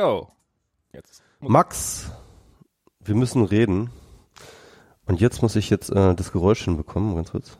go. 0.00 0.28
Jetzt. 0.92 1.22
Max, 1.40 2.10
wir 3.00 3.14
müssen 3.14 3.44
reden. 3.44 3.90
Und 5.06 5.20
jetzt 5.20 5.42
muss 5.42 5.56
ich 5.56 5.70
jetzt 5.70 5.90
äh, 5.90 6.14
das 6.14 6.32
Geräusch 6.32 6.64
hinbekommen, 6.64 7.16
ganz 7.16 7.32
kurz. 7.32 7.58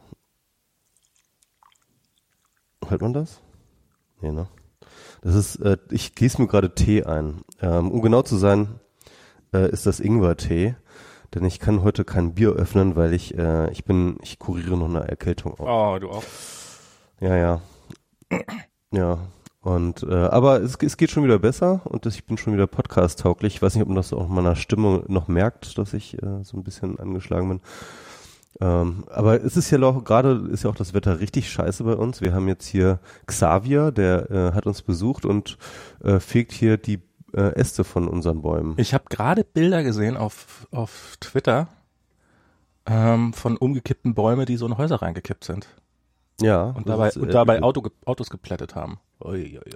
Hört 2.87 3.03
man 3.03 3.13
das? 3.13 3.41
Nee, 4.21 4.33
ne? 4.33 4.49
Das 5.23 5.35
ist, 5.35 5.57
äh, 5.57 5.77
ich 5.91 6.15
gieße 6.15 6.41
mir 6.41 6.49
gerade 6.49 6.75
Tee 6.75 7.05
ein. 7.05 7.43
Ähm, 7.61 7.91
um 7.91 8.01
genau 8.01 8.23
zu 8.23 8.37
sein, 8.37 8.81
äh, 9.53 9.71
ist 9.71 9.87
das 9.87 10.01
Ingwer-Tee. 10.01 10.77
Denn 11.35 11.45
ich 11.45 11.61
kann 11.61 11.83
heute 11.83 12.05
kein 12.05 12.35
Bier 12.35 12.51
öffnen, 12.51 12.97
weil 12.97 13.13
ich, 13.13 13.37
äh, 13.39 13.71
ich 13.71 13.85
bin, 13.85 14.17
ich 14.23 14.39
kuriere 14.39 14.77
noch 14.77 14.89
eine 14.89 15.07
Erkältung 15.07 15.53
auf. 15.53 15.61
Oh, 15.61 15.99
du 15.99 16.11
auch? 16.11 16.25
Ja, 17.21 17.37
ja. 17.37 17.61
Ja. 18.93 19.19
Und 19.63 20.03
äh, 20.05 20.15
aber 20.15 20.63
es, 20.63 20.77
es 20.77 20.97
geht 20.97 21.11
schon 21.11 21.25
wieder 21.25 21.39
besser 21.39 21.83
und 21.85 22.07
das, 22.07 22.15
ich 22.15 22.25
bin 22.25 22.39
schon 22.39 22.55
wieder 22.55 22.67
podcast-tauglich. 22.67 23.57
Ich 23.57 23.63
weiß 23.63 23.75
nicht, 23.75 23.83
ob 23.83 23.89
man 23.89 23.97
das 23.97 24.13
auch 24.13 24.29
in 24.29 24.35
meiner 24.35 24.57
Stimme 24.57 25.05
noch 25.09 25.29
merkt, 25.29 25.77
dass 25.77 25.93
ich 25.93 26.21
äh, 26.23 26.43
so 26.43 26.57
ein 26.57 26.65
bisschen 26.65 26.99
angeschlagen 26.99 27.49
bin. 27.49 27.61
Ähm, 28.61 29.05
aber 29.11 29.43
es 29.45 29.57
ist 29.57 29.71
ja 29.71 29.81
auch 29.83 30.03
gerade 30.03 30.49
ist 30.51 30.65
ja 30.65 30.71
auch 30.71 30.77
das 30.77 30.95
Wetter 30.95 31.21
richtig 31.21 31.51
scheiße 31.51 31.85
bei 31.85 31.95
uns. 31.95 32.23
Wir 32.23 32.33
haben 32.33 32.49
jetzt 32.49 32.67
hier 32.67 33.01
Xavier, 33.27 33.93
der 33.93 34.31
äh, 34.31 34.53
hat 34.53 34.67
uns 34.67 34.81
besucht 34.81 35.27
und 35.27 35.59
äh, 36.03 36.21
fegt 36.21 36.53
hier 36.53 36.79
die 36.79 37.01
äh, 37.35 37.55
Äste 37.55 37.85
von 37.85 38.09
unseren 38.09 38.41
Bäumen. 38.41 38.75
Ich 38.79 38.95
habe 38.95 39.05
gerade 39.11 39.45
Bilder 39.45 39.83
gesehen 39.83 40.17
auf 40.17 40.67
auf 40.71 41.17
Twitter 41.21 41.69
ähm, 42.87 43.35
von 43.35 43.59
umgekippten 43.59 44.15
Bäumen, 44.15 44.47
die 44.47 44.57
so 44.57 44.67
in 44.67 44.79
Häuser 44.79 45.03
reingekippt 45.03 45.45
sind. 45.45 45.69
Ja. 46.43 46.65
Und 46.65 46.89
dabei, 46.89 47.09
ist, 47.09 47.17
und 47.17 47.33
dabei 47.33 47.59
äh, 47.59 47.63
Auto, 47.63 47.83
Autos 48.05 48.31
geplättet 48.31 48.75
haben. 48.75 48.99
Ui, 49.23 49.33
ui, 49.33 49.59
ui. 49.59 49.73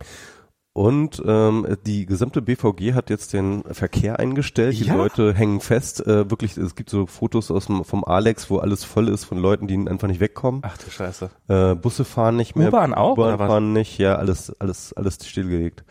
Und 0.76 1.22
ähm, 1.24 1.76
die 1.86 2.04
gesamte 2.04 2.42
BVG 2.42 2.94
hat 2.94 3.08
jetzt 3.08 3.32
den 3.32 3.62
Verkehr 3.62 4.18
eingestellt. 4.18 4.76
Die 4.76 4.86
ja. 4.86 4.96
Leute 4.96 5.32
hängen 5.32 5.60
fest. 5.60 6.04
Äh, 6.04 6.28
wirklich, 6.28 6.56
es 6.56 6.74
gibt 6.74 6.90
so 6.90 7.06
Fotos 7.06 7.52
aus 7.52 7.66
dem, 7.66 7.84
vom 7.84 8.04
Alex, 8.04 8.50
wo 8.50 8.58
alles 8.58 8.82
voll 8.82 9.08
ist 9.08 9.24
von 9.24 9.38
Leuten, 9.38 9.68
die 9.68 9.76
einfach 9.76 10.08
nicht 10.08 10.18
wegkommen. 10.18 10.62
Ach 10.64 10.76
du 10.76 10.90
Scheiße. 10.90 11.30
Äh, 11.46 11.76
Busse 11.76 12.04
fahren 12.04 12.34
nicht 12.34 12.56
mehr. 12.56 12.68
U-Bahn 12.68 12.92
auch? 12.92 13.12
U-Bahn 13.12 13.38
fahren 13.38 13.72
nicht. 13.72 13.98
Ja, 13.98 14.16
alles, 14.16 14.52
alles, 14.58 14.92
alles 14.94 15.18
stillgelegt. 15.24 15.84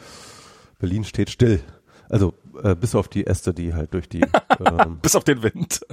Berlin 0.79 1.05
steht 1.05 1.29
still. 1.29 1.61
Also 2.09 2.33
äh, 2.61 2.75
bis 2.75 2.95
auf 2.95 3.07
die 3.07 3.25
Äste, 3.25 3.53
die 3.53 3.73
halt 3.73 3.93
durch 3.93 4.09
die 4.09 4.21
ähm, 4.59 4.99
bis 5.01 5.15
auf 5.15 5.23
den 5.23 5.43
Wind. 5.43 5.85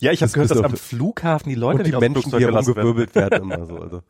ja, 0.00 0.12
ich 0.12 0.22
habe 0.22 0.32
gehört, 0.32 0.50
dass 0.50 0.62
am 0.62 0.76
Flughafen 0.76 1.48
die 1.48 1.54
Leute 1.54 1.78
und 1.78 1.86
die 1.86 1.96
Menschen, 1.96 2.30
die 2.30 2.44
herumgewirbelt 2.44 3.14
werden. 3.14 3.50
werden 3.50 3.52
immer 3.52 3.66
so. 3.66 3.78
Also 3.78 4.02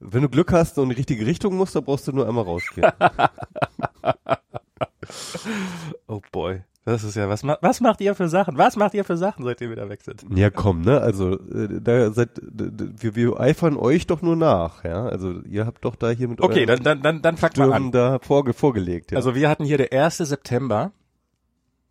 wenn 0.00 0.22
du 0.22 0.28
Glück 0.28 0.52
hast 0.52 0.78
und 0.78 0.84
in 0.84 0.90
die 0.90 0.96
richtige 0.96 1.26
Richtung 1.26 1.56
musst, 1.56 1.76
dann 1.76 1.84
brauchst 1.84 2.08
du 2.08 2.12
nur 2.12 2.26
einmal 2.26 2.44
rausgehen. 2.44 2.90
oh 6.08 6.20
boy. 6.32 6.62
Das 6.86 7.04
ist 7.04 7.14
ja, 7.14 7.28
was, 7.28 7.44
was 7.44 7.80
macht 7.80 8.00
ihr 8.00 8.14
für 8.14 8.28
Sachen? 8.28 8.56
Was 8.56 8.76
macht 8.76 8.94
ihr 8.94 9.04
für 9.04 9.18
Sachen, 9.18 9.44
seit 9.44 9.60
ihr 9.60 9.70
wieder 9.70 9.90
weg 9.90 10.00
seid? 10.02 10.24
Ja, 10.34 10.48
komm, 10.48 10.80
ne? 10.80 11.00
Also, 11.00 11.34
äh, 11.34 11.80
da 11.80 12.10
seid, 12.10 12.40
wir, 12.42 13.14
wir 13.14 13.38
eifern 13.38 13.76
euch 13.76 14.06
doch 14.06 14.22
nur 14.22 14.34
nach, 14.34 14.82
ja? 14.82 15.04
Also, 15.04 15.42
ihr 15.42 15.66
habt 15.66 15.84
doch 15.84 15.94
da 15.94 16.08
hier 16.10 16.26
mit 16.26 16.40
Okay, 16.40 16.64
dann, 16.64 16.82
dann, 16.82 17.02
dann, 17.02 17.20
dann 17.20 17.36
fangt 17.36 17.58
mal 17.58 17.72
an. 17.72 17.92
da 17.92 18.18
vorge, 18.20 18.54
vorgelegt, 18.54 19.12
ja. 19.12 19.16
Also, 19.16 19.34
wir 19.34 19.50
hatten 19.50 19.64
hier 19.64 19.76
der 19.76 19.92
1. 19.92 20.16
September. 20.18 20.92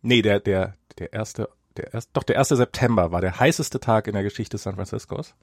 Nee, 0.02 0.22
der, 0.22 0.40
der, 0.40 0.74
der 0.98 1.12
erste, 1.12 1.48
der 1.76 1.94
erste, 1.94 2.10
doch, 2.12 2.24
der 2.24 2.38
1. 2.38 2.48
September 2.48 3.12
war 3.12 3.20
der 3.20 3.38
heißeste 3.38 3.78
Tag 3.78 4.08
in 4.08 4.14
der 4.14 4.24
Geschichte 4.24 4.58
San 4.58 4.74
Franciscos. 4.74 5.36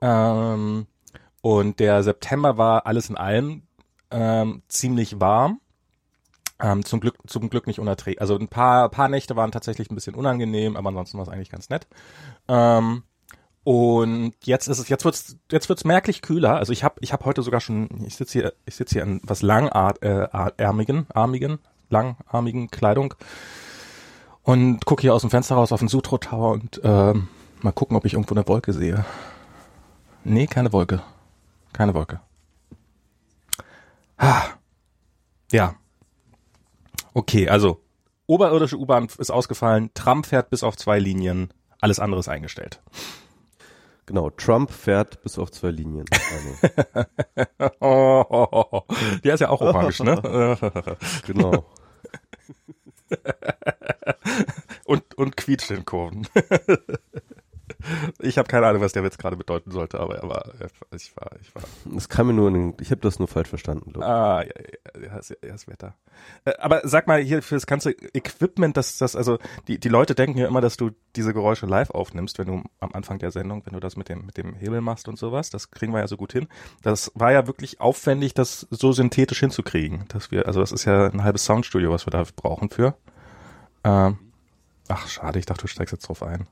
Ähm, 0.00 0.86
und 1.42 1.80
der 1.80 2.02
September 2.04 2.56
war 2.56 2.86
alles 2.86 3.10
in 3.10 3.16
allem 3.16 3.62
ähm, 4.10 4.62
ziemlich 4.68 5.20
warm. 5.20 5.60
Ähm, 6.62 6.84
zum 6.84 7.00
Glück, 7.00 7.16
zum 7.26 7.48
Glück 7.48 7.66
nicht 7.66 7.80
unerträglich. 7.80 8.20
Also 8.20 8.36
ein 8.36 8.48
paar, 8.48 8.88
paar 8.90 9.08
Nächte 9.08 9.36
waren 9.36 9.52
tatsächlich 9.52 9.90
ein 9.90 9.94
bisschen 9.94 10.14
unangenehm, 10.14 10.76
aber 10.76 10.88
ansonsten 10.88 11.18
war 11.18 11.26
es 11.26 11.32
eigentlich 11.32 11.50
ganz 11.50 11.70
nett. 11.70 11.86
Ähm, 12.48 13.02
und 13.64 14.34
jetzt 14.44 14.68
ist 14.68 14.78
es, 14.78 14.88
jetzt 14.88 15.04
wird's, 15.04 15.36
jetzt 15.50 15.68
wird's 15.68 15.84
merklich 15.84 16.22
kühler. 16.22 16.56
Also 16.56 16.72
ich 16.72 16.84
habe, 16.84 16.96
ich 17.00 17.12
habe 17.12 17.24
heute 17.24 17.42
sogar 17.42 17.60
schon, 17.60 17.88
ich 18.06 18.16
sitze 18.16 18.32
hier, 18.32 18.52
ich 18.64 18.74
sitze 18.74 18.94
hier 18.94 19.02
in 19.02 19.20
was 19.22 19.42
langärmigen, 19.42 21.06
äh, 21.08 21.14
armigen, 21.14 21.58
langarmigen 21.88 22.70
Kleidung 22.70 23.14
und 24.42 24.84
gucke 24.86 25.02
hier 25.02 25.14
aus 25.14 25.20
dem 25.22 25.30
Fenster 25.30 25.54
raus 25.54 25.72
auf 25.72 25.80
den 25.80 25.88
Sutro 25.88 26.18
Tower 26.18 26.52
und 26.52 26.82
äh, 26.82 27.14
mal 27.60 27.72
gucken, 27.74 27.96
ob 27.96 28.04
ich 28.04 28.14
irgendwo 28.14 28.34
eine 28.34 28.48
Wolke 28.48 28.72
sehe. 28.72 29.04
Nee, 30.24 30.46
keine 30.46 30.72
Wolke, 30.72 31.02
keine 31.72 31.94
Wolke. 31.94 32.20
Ah. 34.16 34.42
Ja, 35.52 35.74
Okay, 37.14 37.48
also 37.48 37.82
oberirdische 38.26 38.76
U-Bahn 38.76 39.08
ist 39.18 39.30
ausgefallen, 39.30 39.90
Trump 39.94 40.26
fährt 40.26 40.50
bis 40.50 40.62
auf 40.62 40.76
zwei 40.76 40.98
Linien, 40.98 41.52
alles 41.80 41.98
andere 41.98 42.20
ist 42.20 42.28
eingestellt. 42.28 42.80
Genau, 44.06 44.30
Trump 44.30 44.70
fährt 44.70 45.22
bis 45.22 45.38
auf 45.38 45.52
zwei 45.52 45.70
Linien. 45.70 46.04
Also. 46.10 47.06
oh, 47.80 48.24
oh, 48.30 48.66
oh, 48.72 48.82
Der 49.22 49.34
ist 49.34 49.40
ja 49.40 49.50
auch 49.50 49.60
orange, 49.60 50.00
ne? 50.00 50.58
genau. 51.26 51.64
und, 54.84 55.14
und 55.16 55.36
quietscht 55.36 55.70
in 55.70 55.84
Kurven. 55.84 56.26
Ich 58.18 58.38
habe 58.38 58.48
keine 58.48 58.66
Ahnung, 58.66 58.82
was 58.82 58.92
der 58.92 59.04
Witz 59.04 59.18
gerade 59.18 59.36
bedeuten 59.36 59.70
sollte, 59.70 60.00
aber 60.00 60.16
er 60.16 60.28
war, 60.28 60.44
ich 60.94 61.16
war, 61.16 61.30
ich 61.40 61.54
war. 61.54 61.62
Das 61.84 62.08
kam 62.08 62.28
mir 62.28 62.32
nur 62.32 62.48
in 62.48 62.54
den, 62.54 62.74
ich 62.80 62.90
habe 62.90 63.00
das 63.00 63.18
nur 63.18 63.28
falsch 63.28 63.48
verstanden. 63.48 63.92
Glaub. 63.92 64.04
Ah, 64.04 64.42
ja, 64.42 64.52
ja, 64.94 65.02
ja, 65.02 65.20
ja, 65.42 65.52
das 65.52 65.68
Wetter. 65.68 65.94
Äh, 66.44 66.52
aber 66.58 66.82
sag 66.84 67.06
mal 67.06 67.20
hier 67.20 67.42
für 67.42 67.54
das 67.54 67.66
ganze 67.66 67.90
Equipment, 67.90 68.76
dass 68.76 68.98
das, 68.98 69.16
also 69.16 69.38
die 69.68 69.78
die 69.78 69.88
Leute 69.88 70.14
denken 70.14 70.38
ja 70.38 70.48
immer, 70.48 70.60
dass 70.60 70.76
du 70.76 70.90
diese 71.16 71.32
Geräusche 71.32 71.66
live 71.66 71.90
aufnimmst, 71.90 72.38
wenn 72.38 72.46
du 72.46 72.62
am 72.80 72.92
Anfang 72.92 73.18
der 73.18 73.30
Sendung, 73.30 73.64
wenn 73.64 73.74
du 73.74 73.80
das 73.80 73.96
mit 73.96 74.08
dem 74.08 74.26
mit 74.26 74.36
dem 74.36 74.54
Hebel 74.54 74.80
machst 74.80 75.08
und 75.08 75.18
sowas. 75.18 75.50
Das 75.50 75.70
kriegen 75.70 75.92
wir 75.92 76.00
ja 76.00 76.08
so 76.08 76.16
gut 76.16 76.32
hin. 76.32 76.48
Das 76.82 77.10
war 77.14 77.32
ja 77.32 77.46
wirklich 77.46 77.80
aufwendig, 77.80 78.34
das 78.34 78.66
so 78.70 78.92
synthetisch 78.92 79.40
hinzukriegen, 79.40 80.04
dass 80.08 80.30
wir, 80.30 80.46
also 80.46 80.60
das 80.60 80.72
ist 80.72 80.84
ja 80.84 81.06
ein 81.06 81.24
halbes 81.24 81.44
Soundstudio, 81.44 81.90
was 81.90 82.06
wir 82.06 82.10
da 82.10 82.24
brauchen 82.36 82.70
für. 82.70 82.94
Ähm, 83.84 84.18
ach 84.88 85.08
schade, 85.08 85.38
ich 85.38 85.46
dachte, 85.46 85.62
du 85.62 85.68
steigst 85.68 85.92
jetzt 85.92 86.08
drauf 86.08 86.22
ein. 86.22 86.46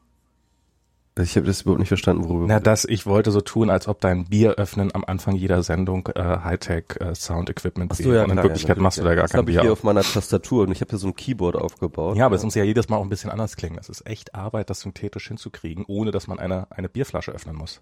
Ich 1.19 1.37
habe 1.37 1.47
das 1.47 1.63
überhaupt 1.63 1.81
nicht 1.81 1.89
verstanden, 1.89 2.29
worüber. 2.29 2.47
Na, 2.47 2.61
das, 2.61 2.85
ich 2.85 3.07
wollte 3.07 3.31
so 3.31 3.41
tun, 3.41 3.71
als 3.71 3.89
ob 3.89 4.01
dein 4.01 4.25
Bier 4.27 4.55
öffnen 4.55 4.95
am 4.95 5.05
Anfang 5.05 5.35
jeder 5.35 5.63
Sendung 5.63 6.09
äh, 6.15 6.21
Hightech 6.23 6.85
äh, 7.01 7.15
Sound 7.15 7.51
Equipment 7.51 7.95
so, 7.95 8.13
ja, 8.13 8.25
und 8.25 8.31
in 8.31 8.37
Wirklichkeit 8.37 8.77
ja, 8.77 8.83
machst 8.83 8.99
du 8.99 9.05
da 9.05 9.15
gar 9.15 9.25
das 9.25 9.33
kein 9.33 9.45
Bier. 9.45 9.57
Ich 9.57 9.63
hier 9.63 9.73
auf 9.73 9.83
meiner 9.83 10.03
Tastatur 10.03 10.63
und 10.65 10.73
ich 10.73 10.81
habe 10.81 10.91
hier 10.91 10.99
so 10.99 11.09
ein 11.09 11.17
Keyboard 11.17 11.57
aufgebaut. 11.57 12.17
Ja, 12.17 12.27
aber 12.27 12.37
es 12.37 12.45
muss 12.45 12.55
ja 12.55 12.65
jedes 12.65 12.89
Mal 12.89 12.97
auch 12.97 13.03
ein 13.03 13.09
bisschen 13.09 13.31
anders 13.31 13.57
klingen. 13.57 13.77
Das 13.77 13.89
ist 13.89 14.07
echt 14.07 14.35
Arbeit, 14.35 14.71
das 14.71 14.81
synthetisch 14.81 15.29
hinzukriegen, 15.29 15.85
ohne 15.87 16.11
dass 16.11 16.27
man 16.27 16.39
eine 16.39 16.67
eine 16.71 16.89
Bierflasche 16.89 17.33
öffnen 17.33 17.57
muss. 17.57 17.81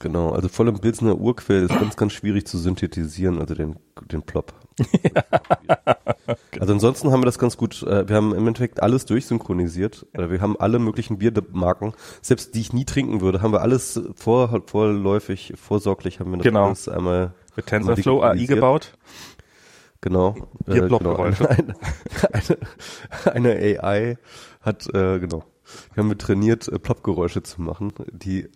Genau, 0.00 0.30
also 0.30 0.48
voll 0.48 0.68
im 0.68 0.78
Pilsner 0.78 1.18
Urquell 1.18 1.64
ist 1.64 1.78
ganz, 1.78 1.96
ganz 1.96 2.12
schwierig 2.12 2.46
zu 2.46 2.58
synthetisieren, 2.58 3.38
also 3.38 3.54
den, 3.54 3.76
den 4.10 4.22
Plop. 4.22 4.52
also 6.58 6.72
ansonsten 6.72 7.12
haben 7.12 7.20
wir 7.20 7.26
das 7.26 7.38
ganz 7.38 7.56
gut, 7.56 7.82
äh, 7.84 8.08
wir 8.08 8.16
haben 8.16 8.34
im 8.34 8.46
Endeffekt 8.46 8.82
alles 8.82 9.04
durchsynchronisiert. 9.06 10.06
Also 10.12 10.30
wir 10.30 10.40
haben 10.40 10.58
alle 10.58 10.80
möglichen 10.80 11.18
Biermarken, 11.18 11.92
selbst 12.22 12.54
die 12.54 12.60
ich 12.60 12.72
nie 12.72 12.84
trinken 12.84 13.20
würde, 13.20 13.40
haben 13.40 13.52
wir 13.52 13.62
alles 13.62 14.00
vor, 14.16 14.62
vorläufig, 14.66 15.54
vorsorglich 15.56 16.18
haben 16.18 16.32
wir 16.32 16.38
das 16.38 16.44
genau. 16.44 16.66
alles 16.66 16.88
einmal 16.88 17.34
mit 17.54 17.66
TensorFlow 17.66 18.22
AI 18.22 18.46
gebaut. 18.46 18.98
Genau. 20.00 20.34
Äh, 20.66 20.80
genau. 20.80 20.98
Eine, 20.98 21.76
eine, 22.32 22.58
eine 23.32 23.80
AI 23.80 24.18
hat, 24.60 24.86
äh, 24.92 25.18
genau. 25.20 25.44
Wir 25.94 26.02
haben 26.02 26.10
wir 26.10 26.18
trainiert, 26.18 26.68
äh, 26.68 26.78
Plopgeräusche 26.78 27.42
zu 27.42 27.62
machen, 27.62 27.92
die 28.12 28.50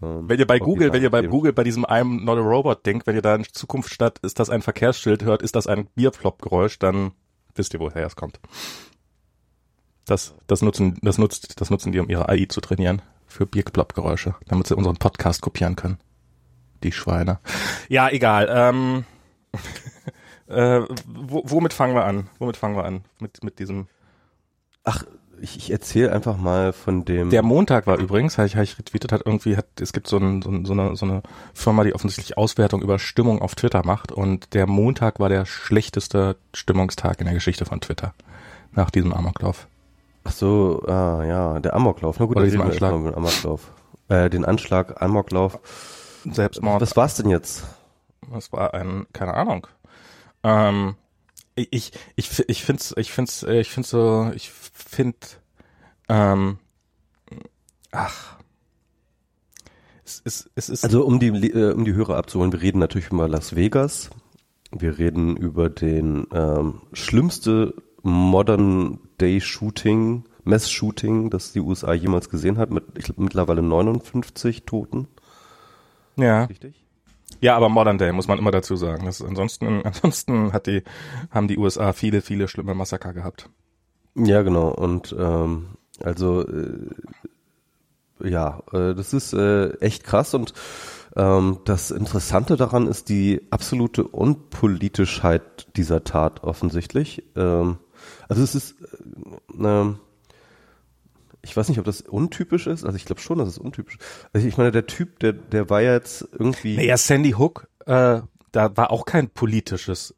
wenn 0.00 0.38
ihr 0.38 0.46
bei 0.46 0.58
Google, 0.58 0.92
wenn 0.92 1.02
ihr 1.02 1.10
bei 1.10 1.22
Google 1.22 1.52
bei 1.52 1.64
diesem 1.64 1.84
I'm 1.84 2.24
not 2.24 2.38
a 2.38 2.42
robot 2.42 2.86
denkt, 2.86 3.06
wenn 3.06 3.16
ihr 3.16 3.22
da 3.22 3.34
in 3.34 3.44
Zukunft 3.44 3.92
statt 3.92 4.18
ist 4.22 4.38
das 4.38 4.50
ein 4.50 4.62
Verkehrsschild 4.62 5.24
hört, 5.24 5.42
ist 5.42 5.56
das 5.56 5.66
ein 5.66 5.86
Bierflop-Geräusch, 5.94 6.78
dann 6.78 7.12
wisst 7.54 7.74
ihr, 7.74 7.80
woher 7.80 8.06
es 8.06 8.16
kommt. 8.16 8.38
Das, 10.06 10.34
das 10.46 10.62
nutzen, 10.62 10.98
das 11.02 11.18
nutzt, 11.18 11.60
das 11.60 11.70
nutzen 11.70 11.92
die, 11.92 11.98
um 11.98 12.08
ihre 12.08 12.28
AI 12.28 12.46
zu 12.48 12.60
trainieren 12.60 13.02
für 13.26 13.46
Bierflop-Geräusche, 13.46 14.36
damit 14.46 14.68
sie 14.68 14.76
unseren 14.76 14.96
Podcast 14.96 15.42
kopieren 15.42 15.76
können. 15.76 15.98
Die 16.82 16.92
Schweine. 16.92 17.40
Ja, 17.88 18.08
egal. 18.08 18.48
Ähm, 18.50 19.04
äh, 20.46 20.80
womit 21.06 21.72
fangen 21.72 21.94
wir 21.94 22.04
an? 22.04 22.30
Womit 22.38 22.56
fangen 22.56 22.76
wir 22.76 22.84
an? 22.84 23.04
Mit, 23.18 23.42
mit 23.42 23.58
diesem. 23.58 23.88
Ach, 24.84 25.04
ich, 25.40 25.56
ich 25.56 25.70
erzähle 25.70 26.12
einfach 26.12 26.36
mal 26.36 26.72
von 26.72 27.04
dem. 27.04 27.30
Der 27.30 27.42
Montag 27.42 27.86
war 27.86 27.98
übrigens, 27.98 28.38
habe 28.38 28.46
ich, 28.46 28.56
hab 28.56 28.62
ich 28.62 28.78
retweetet, 28.78 29.12
hat 29.12 29.22
irgendwie, 29.24 29.56
hat, 29.56 29.66
es 29.80 29.92
gibt 29.92 30.06
so, 30.06 30.18
ein, 30.18 30.42
so, 30.42 30.50
so, 30.64 30.72
eine, 30.72 30.96
so 30.96 31.06
eine 31.06 31.22
Firma, 31.54 31.84
die 31.84 31.94
offensichtlich 31.94 32.36
Auswertung 32.36 32.82
über 32.82 32.98
Stimmung 32.98 33.40
auf 33.42 33.54
Twitter 33.54 33.84
macht 33.84 34.12
und 34.12 34.54
der 34.54 34.66
Montag 34.66 35.20
war 35.20 35.28
der 35.28 35.46
schlechteste 35.46 36.36
Stimmungstag 36.54 37.20
in 37.20 37.26
der 37.26 37.34
Geschichte 37.34 37.64
von 37.64 37.80
Twitter 37.80 38.14
nach 38.72 38.90
diesem 38.90 39.12
Amoklauf. 39.12 39.66
Ach 40.24 40.32
so, 40.32 40.82
ah, 40.86 41.24
ja, 41.24 41.58
der 41.60 41.74
Amoklauf. 41.74 42.18
Na 42.18 42.26
gut, 42.26 42.36
Oder 42.36 42.44
diesen 42.44 42.60
Anschlag. 42.60 42.92
Den 42.92 43.14
Amoklauf. 43.14 43.70
Äh, 44.08 44.30
den 44.30 44.44
Anschlag, 44.44 45.00
Amoklauf. 45.00 45.58
Selbstmord. 46.30 46.80
Was 46.80 46.96
war's 46.96 47.14
denn 47.14 47.30
jetzt? 47.30 47.64
Das 48.32 48.52
war 48.52 48.74
ein, 48.74 49.06
keine 49.12 49.34
Ahnung. 49.34 49.66
Ähm, 50.42 50.96
ich 51.70 51.92
ich 52.16 52.44
ich 52.48 52.64
find's 52.64 52.94
ich 52.96 53.12
find's 53.12 53.42
äh, 53.42 53.60
ich 53.60 53.70
find's 53.70 53.90
so 53.90 54.30
ich 54.34 54.50
find 54.50 55.40
ähm, 56.08 56.58
ach 57.90 58.38
es 60.04 60.20
ist 60.20 60.50
es 60.54 60.68
ist 60.68 60.84
Also 60.84 61.04
um 61.04 61.20
die 61.20 61.28
äh, 61.28 61.72
um 61.72 61.84
die 61.84 61.94
Hörer 61.94 62.16
abzuholen, 62.16 62.52
wir 62.52 62.62
reden 62.62 62.78
natürlich 62.78 63.10
über 63.10 63.28
Las 63.28 63.54
Vegas. 63.54 64.10
Wir 64.70 64.98
reden 64.98 65.36
über 65.36 65.70
den 65.70 66.26
ähm, 66.32 66.82
schlimmste 66.92 67.74
Modern 68.02 69.00
Day 69.20 69.40
Shooting, 69.40 70.24
Mass 70.44 70.70
Shooting, 70.70 71.30
das 71.30 71.52
die 71.52 71.60
USA 71.60 71.92
jemals 71.92 72.28
gesehen 72.28 72.58
hat, 72.58 72.70
mit 72.70 72.84
ich 72.96 73.04
glaub, 73.04 73.18
mittlerweile 73.18 73.62
59 73.62 74.64
Toten. 74.64 75.08
ja 76.16 76.44
Richtig? 76.44 76.87
Ja 77.40 77.56
aber 77.56 77.68
Modern 77.68 77.98
Day 77.98 78.12
muss 78.12 78.28
man 78.28 78.38
immer 78.38 78.50
dazu 78.50 78.76
sagen 78.76 79.06
das 79.06 79.22
ansonsten 79.22 79.82
ansonsten 79.84 80.52
hat 80.52 80.66
die 80.66 80.82
haben 81.30 81.48
die 81.48 81.58
USA 81.58 81.92
viele 81.92 82.20
viele 82.22 82.48
schlimme 82.48 82.74
Massaker 82.74 83.12
gehabt 83.12 83.48
Ja, 84.14 84.42
genau. 84.42 84.68
Und 84.68 85.14
ähm, 85.18 85.76
also 86.02 86.46
äh, 86.46 86.88
ja, 88.24 88.62
äh, 88.72 88.94
das 88.94 89.12
ist 89.12 89.32
äh, 89.32 89.70
echt 89.80 90.04
krass 90.04 90.34
und 90.34 90.52
ähm, 91.16 91.58
das 91.64 91.90
Interessante 91.90 92.56
daran 92.56 92.86
ist 92.86 93.08
die 93.08 93.46
absolute 93.50 94.04
Unpolitischheit 94.04 95.68
dieser 95.76 96.04
Tat 96.04 96.42
offensichtlich. 96.42 97.24
Ähm, 97.36 97.78
also 98.28 98.42
es 98.42 98.54
ist, 98.54 98.76
äh, 98.80 99.64
ähm, 99.64 99.98
ich 101.48 101.56
weiß 101.56 101.68
nicht, 101.68 101.78
ob 101.78 101.84
das 101.84 102.02
untypisch 102.02 102.66
ist. 102.66 102.84
Also 102.84 102.96
ich 102.96 103.04
glaube 103.04 103.20
schon, 103.20 103.38
dass 103.38 103.48
es 103.48 103.58
untypisch 103.58 103.96
ist. 103.96 104.04
Also 104.32 104.46
ich 104.46 104.56
meine, 104.56 104.70
der 104.70 104.86
Typ, 104.86 105.18
der, 105.20 105.32
der 105.32 105.70
war 105.70 105.80
ja 105.80 105.92
jetzt 105.94 106.28
irgendwie. 106.32 106.76
naja 106.76 106.96
Sandy 106.96 107.32
Hook 107.32 107.68
äh, 107.86 108.20
da 108.52 108.76
war 108.76 108.90
auch 108.90 109.04
kein 109.04 109.28
politisches 109.30 110.14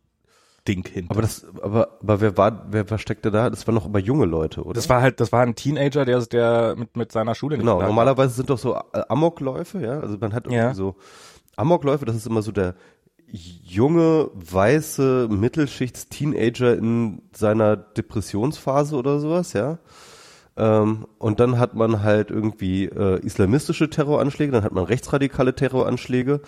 Ding 0.69 0.87
hinter 0.87 1.13
aber 1.13 1.23
das, 1.23 1.47
aber, 1.63 1.99
aber 2.03 2.21
wer 2.21 2.37
war, 2.37 2.67
wer, 2.71 2.91
wer 2.91 2.99
steckte 2.99 3.31
da? 3.31 3.49
Das 3.49 3.67
waren 3.67 3.75
noch 3.75 3.87
aber 3.87 3.99
junge 3.99 4.27
Leute, 4.27 4.63
oder? 4.63 4.75
das 4.75 4.89
war 4.89 5.01
halt 5.01 5.19
das 5.21 5.33
war 5.33 5.43
ein 5.43 5.55
Teenager 5.55 6.05
der 6.05 6.21
der 6.27 6.75
mit 6.77 6.97
mit 6.97 7.13
seiner 7.13 7.35
Schule 7.35 7.57
nicht 7.57 7.65
Genau, 7.65 7.81
normalerweise 7.81 8.35
sind 8.35 8.51
doch 8.51 8.59
so 8.59 8.75
Amokläufe, 9.09 9.81
ja, 9.81 10.01
also 10.01 10.19
man 10.19 10.35
hat 10.35 10.45
irgendwie 10.47 10.57
Ja. 10.59 10.75
so 10.75 10.97
Amokläufe, 11.57 12.05
das 12.05 12.17
ist 12.17 12.27
immer 12.27 12.43
so 12.43 12.53
der 12.53 12.75
junge, 13.33 14.29
weiße 14.35 15.29
Mittelschichts-Teenager 15.31 16.77
in 16.77 17.23
seiner 17.33 17.77
Depressionsphase 17.77 18.97
oder 18.97 19.21
sowas, 19.21 19.53
ja. 19.53 19.79
Ähm, 20.57 21.07
und 21.19 21.41
dann 21.41 21.59
hat 21.59 21.75
man 21.75 22.03
halt 22.03 22.31
irgendwie 22.31 22.85
äh, 22.85 23.19
islamistische 23.25 23.89
Terroranschläge, 23.91 24.53
dann 24.53 24.65
hat 24.65 24.73
man 24.73 24.85
rechtsradikale 24.85 25.55
Terroranschläge. 25.55 26.41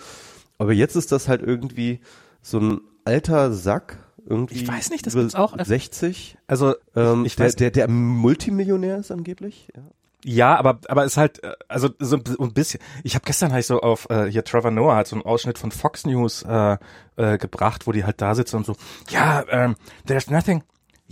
Aber 0.57 0.73
jetzt 0.73 0.95
ist 0.95 1.11
das 1.11 1.27
halt 1.27 1.41
irgendwie 1.41 1.99
so 2.41 2.59
ein 2.59 2.81
alter 3.05 3.53
Sack, 3.53 3.97
irgendwie 4.25 4.55
Ich 4.55 4.67
weiß 4.67 4.91
nicht, 4.91 5.05
das 5.05 5.15
gibt's 5.15 5.35
auch. 5.35 5.55
60, 5.61 6.37
also 6.47 6.75
ähm, 6.95 7.25
ich 7.25 7.35
der, 7.35 7.45
weiß 7.47 7.55
der, 7.55 7.71
der 7.71 7.87
Multimillionär 7.87 8.97
ist 8.97 9.11
angeblich. 9.11 9.69
Ja. 9.75 9.81
Ja, 10.25 10.55
aber 10.57 10.79
aber 10.87 11.03
ist 11.03 11.17
halt 11.17 11.43
äh, 11.43 11.51
also 11.67 11.89
so 11.99 12.15
ein 12.15 12.23
bi- 12.23 12.35
ein 12.39 12.53
bisschen. 12.53 12.79
Ich 13.03 13.15
habe 13.15 13.25
gestern 13.25 13.53
ich 13.57 13.65
so 13.67 13.81
auf 13.81 14.09
äh, 14.09 14.31
hier 14.31 14.45
Trevor 14.45 14.71
Noah 14.71 14.95
hat 14.95 15.07
so 15.07 15.17
einen 15.17 15.25
Ausschnitt 15.25 15.57
von 15.57 15.71
Fox 15.71 16.05
News 16.05 16.43
äh, 16.43 16.77
äh, 17.17 17.37
gebracht, 17.37 17.87
wo 17.87 17.91
die 17.91 18.05
halt 18.05 18.21
da 18.21 18.33
sitzen 18.33 18.55
und 18.55 18.65
so. 18.65 18.77
Ja, 19.09 19.43
um, 19.65 19.75
there's 20.07 20.29
nothing. 20.29 20.63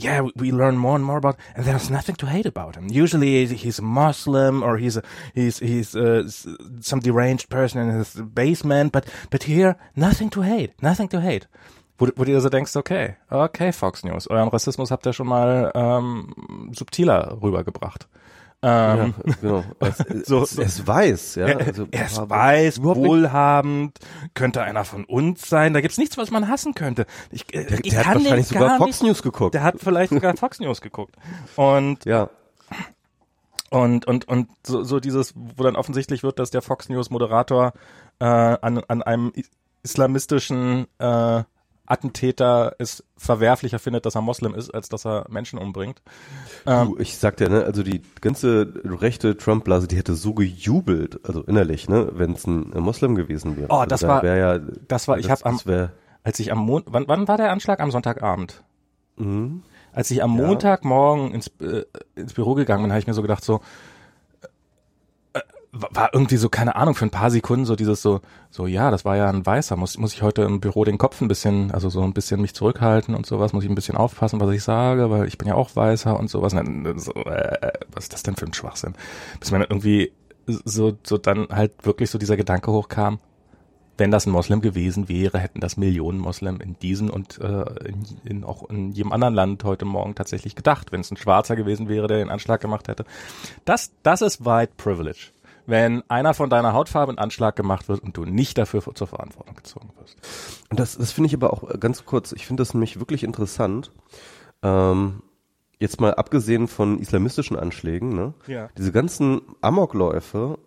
Yeah, 0.03 0.21
we- 0.35 0.51
learn 0.51 0.77
more 0.77 0.95
and 0.95 1.03
more 1.05 1.17
about, 1.17 1.35
and 1.55 1.65
there's 1.65 1.89
nothing 1.89 2.15
to 2.17 2.25
hate 2.25 2.45
about 2.47 2.75
him. 2.75 2.87
Usually 2.89 3.45
he's 3.45 3.79
a 3.79 3.83
Muslim 3.83 4.63
or 4.63 4.77
he's 4.77 4.97
a, 4.97 5.01
he's 5.35 5.59
he's 5.59 5.95
uh, 5.95 6.23
s- 6.25 6.47
some 6.81 7.01
deranged 7.01 7.49
person 7.49 7.81
in 7.81 7.89
his 7.97 8.15
basement, 8.33 8.91
but 8.91 9.05
but 9.29 9.43
here 9.43 9.75
nothing 9.95 10.29
to 10.31 10.41
hate, 10.41 10.73
nothing 10.81 11.09
to 11.09 11.19
hate. 11.21 11.47
Wo, 11.99 12.07
wo 12.15 12.23
du 12.25 12.31
dir 12.31 12.41
so 12.41 12.49
denkst, 12.49 12.75
okay, 12.77 13.15
okay, 13.29 13.71
Fox 13.71 14.03
News, 14.03 14.25
euren 14.27 14.49
Rassismus 14.49 14.89
habt 14.91 15.05
ihr 15.05 15.13
schon 15.13 15.27
mal 15.27 15.71
ähm, 15.75 16.33
subtiler 16.73 17.37
rübergebracht. 17.41 18.07
Ähm, 18.63 19.13
Ja, 19.25 19.33
genau. 19.41 19.63
Es, 19.79 19.97
So- 20.27 20.43
es, 20.43 20.57
es 20.57 20.85
weiß, 20.87 21.35
ja. 21.35 21.47
er, 21.47 21.67
Also, 21.67 21.87
er 21.91 22.05
ist 22.05 22.29
weiß, 22.29 22.83
wohlhabend, 22.83 23.97
könnte 24.33 24.61
einer 24.61 24.85
von 24.85 25.03
uns 25.05 25.49
sein. 25.49 25.73
Da 25.73 25.81
gibt's 25.81 25.97
nichts, 25.97 26.17
was 26.17 26.29
man 26.31 26.47
hassen 26.47 26.75
könnte. 26.75 27.05
Ich, 27.31 27.53
äh, 27.55 27.61
ich 27.83 27.91
der 27.91 27.99
hat 27.99 28.05
kann 28.05 28.13
den 28.19 28.23
wahrscheinlich 28.25 28.49
gar 28.49 28.61
sogar 28.61 28.77
Fox 28.77 29.01
nicht. 29.01 29.03
News 29.03 29.23
geguckt. 29.23 29.53
Der 29.55 29.63
hat 29.63 29.75
vielleicht 29.79 30.11
sogar 30.13 30.35
Fox 30.37 30.59
News 30.59 30.81
geguckt. 30.81 31.15
Und 31.55 32.05
Ja, 32.05 32.29
und 33.69 34.05
und 34.05 34.27
und 34.27 34.49
so, 34.65 34.83
so 34.83 34.99
dieses, 34.99 35.33
wo 35.35 35.63
dann 35.63 35.75
offensichtlich 35.75 36.23
wird, 36.23 36.39
dass 36.39 36.51
der 36.51 36.61
Fox 36.61 36.89
News 36.89 37.09
Moderator 37.09 37.73
äh, 38.19 38.25
an 38.25 38.79
an 38.87 39.01
einem 39.01 39.31
islamistischen 39.83 40.87
äh, 40.99 41.43
Attentäter 41.91 42.75
es 42.79 43.03
verwerflicher 43.17 43.77
findet, 43.79 44.05
dass 44.05 44.15
er 44.15 44.21
Moslem 44.21 44.55
ist, 44.55 44.73
als 44.73 44.89
dass 44.89 45.05
er 45.05 45.25
Menschen 45.29 45.59
umbringt. 45.59 46.01
du, 46.65 46.95
ich 46.99 47.17
sag 47.17 47.37
dir, 47.37 47.49
ne, 47.49 47.63
also 47.65 47.83
die 47.83 48.01
ganze 48.21 48.73
rechte 48.85 49.37
Trump-Blase, 49.37 49.87
die 49.87 49.97
hätte 49.97 50.15
so 50.15 50.33
gejubelt, 50.33 51.19
also 51.27 51.43
innerlich, 51.43 51.89
ne, 51.89 52.09
wenn 52.13 52.31
es 52.33 52.47
ein 52.47 52.69
Moslem 52.75 53.15
gewesen 53.15 53.57
wäre. 53.57 53.67
Oh, 53.69 53.75
also 53.75 53.89
das 53.89 53.99
da 54.01 54.07
war- 54.07 54.25
ja, 54.25 54.59
das 54.87 55.07
war- 55.07 55.17
ich 55.19 55.29
hab 55.29 55.45
am- 55.45 55.59
wär, 55.65 55.91
Als 56.23 56.39
ich 56.39 56.51
am 56.51 56.59
Mon 56.59 56.83
wann, 56.85 57.07
wann 57.07 57.27
war 57.27 57.37
der 57.37 57.51
Anschlag? 57.51 57.79
Am 57.79 57.91
Sonntagabend. 57.91 58.63
mhm. 59.17 59.63
Als 59.93 60.09
ich 60.09 60.23
am 60.23 60.37
Ja. 60.39 60.47
Montagmorgen 60.47 61.33
ins, 61.33 61.47
äh, 61.59 61.83
ins 62.15 62.33
Büro 62.33 62.53
gegangen 62.53 62.83
bin, 62.83 62.91
habe 62.91 62.99
ich 63.01 63.07
mir 63.07 63.13
so 63.13 63.21
gedacht, 63.21 63.43
so 63.43 63.59
war 65.73 66.09
irgendwie 66.13 66.35
so, 66.35 66.49
keine 66.49 66.75
Ahnung, 66.75 66.95
für 66.95 67.05
ein 67.05 67.11
paar 67.11 67.31
Sekunden 67.31 67.65
so 67.65 67.75
dieses 67.75 68.01
so, 68.01 68.19
so 68.49 68.67
ja, 68.67 68.91
das 68.91 69.05
war 69.05 69.15
ja 69.15 69.29
ein 69.29 69.45
Weißer, 69.45 69.77
muss, 69.77 69.97
muss 69.97 70.13
ich 70.13 70.21
heute 70.21 70.41
im 70.41 70.59
Büro 70.59 70.83
den 70.83 70.97
Kopf 70.97 71.21
ein 71.21 71.29
bisschen, 71.29 71.71
also 71.71 71.89
so 71.89 72.01
ein 72.01 72.13
bisschen 72.13 72.41
mich 72.41 72.53
zurückhalten 72.53 73.15
und 73.15 73.25
sowas, 73.25 73.53
muss 73.53 73.63
ich 73.63 73.69
ein 73.69 73.75
bisschen 73.75 73.95
aufpassen, 73.95 74.41
was 74.41 74.53
ich 74.53 74.63
sage, 74.63 75.09
weil 75.09 75.27
ich 75.27 75.37
bin 75.37 75.47
ja 75.47 75.55
auch 75.55 75.75
Weißer 75.75 76.19
und 76.19 76.29
sowas. 76.29 76.53
Und 76.53 76.83
dann 76.83 76.99
so, 76.99 77.13
äh, 77.13 77.71
was 77.93 78.05
ist 78.05 78.13
das 78.13 78.23
denn 78.23 78.35
für 78.35 78.45
ein 78.45 78.53
Schwachsinn? 78.53 78.95
Bis 79.39 79.51
mir 79.51 79.61
irgendwie 79.61 80.11
so, 80.45 80.97
so 81.03 81.17
dann 81.17 81.47
halt 81.49 81.85
wirklich 81.85 82.09
so 82.09 82.17
dieser 82.17 82.35
Gedanke 82.35 82.71
hochkam, 82.71 83.19
wenn 83.97 84.11
das 84.11 84.25
ein 84.25 84.31
Moslem 84.31 84.61
gewesen 84.61 85.07
wäre, 85.07 85.39
hätten 85.39 85.59
das 85.59 85.77
Millionen 85.77 86.17
Moslem 86.17 86.59
in 86.59 86.77
diesem 86.79 87.09
und 87.09 87.39
äh, 87.39 87.63
in, 87.85 88.05
in 88.25 88.43
auch 88.43 88.69
in 88.69 88.91
jedem 88.91 89.11
anderen 89.11 89.35
Land 89.35 89.63
heute 89.63 89.85
Morgen 89.85 90.15
tatsächlich 90.15 90.55
gedacht, 90.55 90.91
wenn 90.91 91.01
es 91.01 91.11
ein 91.11 91.17
Schwarzer 91.17 91.55
gewesen 91.55 91.87
wäre, 91.87 92.07
der 92.07 92.17
den 92.17 92.29
Anschlag 92.29 92.59
gemacht 92.59 92.87
hätte. 92.87 93.05
Das, 93.63 93.91
das 94.03 94.21
ist 94.21 94.43
White 94.43 94.73
Privilege. 94.75 95.31
Wenn 95.65 96.03
einer 96.09 96.33
von 96.33 96.49
deiner 96.49 96.73
Hautfarbe 96.73 97.11
einen 97.11 97.19
Anschlag 97.19 97.55
gemacht 97.55 97.87
wird 97.87 98.01
und 98.01 98.17
du 98.17 98.25
nicht 98.25 98.57
dafür 98.57 98.81
zur 98.93 99.07
Verantwortung 99.07 99.55
gezogen 99.55 99.89
wirst. 99.99 100.17
Und 100.69 100.79
das, 100.79 100.97
das 100.97 101.11
finde 101.11 101.27
ich 101.27 101.33
aber 101.33 101.53
auch 101.53 101.69
äh, 101.69 101.77
ganz 101.77 102.05
kurz, 102.05 102.31
ich 102.31 102.47
finde 102.47 102.61
das 102.61 102.73
nämlich 102.73 102.99
wirklich 102.99 103.23
interessant. 103.23 103.91
Ähm, 104.63 105.21
jetzt 105.79 105.99
mal 105.99 106.13
abgesehen 106.13 106.67
von 106.67 106.99
islamistischen 106.99 107.57
Anschlägen, 107.57 108.15
ne? 108.15 108.33
Ja. 108.47 108.69
Diese 108.77 108.91
ganzen 108.91 109.41
Amokläufe, 109.61 110.59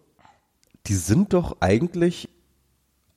die 0.86 0.94
sind 0.94 1.32
doch 1.32 1.58
eigentlich 1.60 2.28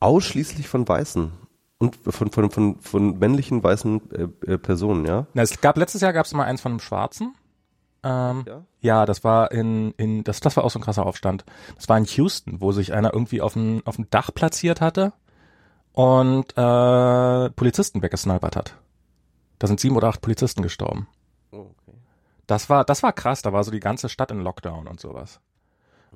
ausschließlich 0.00 0.68
von 0.68 0.88
Weißen 0.88 1.32
und 1.78 1.96
von, 1.96 2.30
von, 2.30 2.50
von, 2.50 2.78
von 2.80 3.18
männlichen 3.18 3.62
weißen 3.62 4.00
äh, 4.12 4.52
äh, 4.52 4.58
Personen, 4.58 5.04
ja? 5.06 5.26
Na, 5.34 5.42
es 5.42 5.60
gab 5.60 5.76
letztes 5.76 6.00
Jahr 6.00 6.12
gab 6.12 6.26
es 6.26 6.34
mal 6.34 6.44
eins 6.44 6.60
von 6.60 6.72
einem 6.72 6.80
Schwarzen. 6.80 7.34
Ähm, 8.04 8.44
Ja? 8.46 8.64
ja, 8.80 9.06
das 9.06 9.24
war 9.24 9.50
in, 9.52 9.92
in 9.92 10.24
das, 10.24 10.40
das 10.40 10.56
war 10.56 10.64
auch 10.64 10.70
so 10.70 10.78
ein 10.78 10.82
krasser 10.82 11.04
Aufstand. 11.06 11.44
Das 11.76 11.88
war 11.88 11.98
in 11.98 12.04
Houston, 12.04 12.60
wo 12.60 12.72
sich 12.72 12.92
einer 12.92 13.12
irgendwie 13.12 13.40
auf 13.40 13.54
dem 13.54 13.82
auf 13.84 13.96
dem 13.96 14.08
Dach 14.10 14.32
platziert 14.32 14.80
hatte 14.80 15.12
und 15.92 16.56
äh, 16.56 17.50
Polizisten 17.50 18.02
weggesnipert 18.02 18.54
hat. 18.56 18.76
Da 19.58 19.66
sind 19.66 19.80
sieben 19.80 19.96
oder 19.96 20.08
acht 20.08 20.20
Polizisten 20.20 20.62
gestorben. 20.62 21.08
Oh, 21.50 21.70
okay. 21.80 21.98
Das 22.46 22.70
war 22.70 22.84
das 22.84 23.02
war 23.02 23.12
krass. 23.12 23.42
Da 23.42 23.52
war 23.52 23.64
so 23.64 23.70
die 23.72 23.80
ganze 23.80 24.08
Stadt 24.08 24.30
in 24.30 24.40
Lockdown 24.40 24.86
und 24.86 25.00
sowas. 25.00 25.40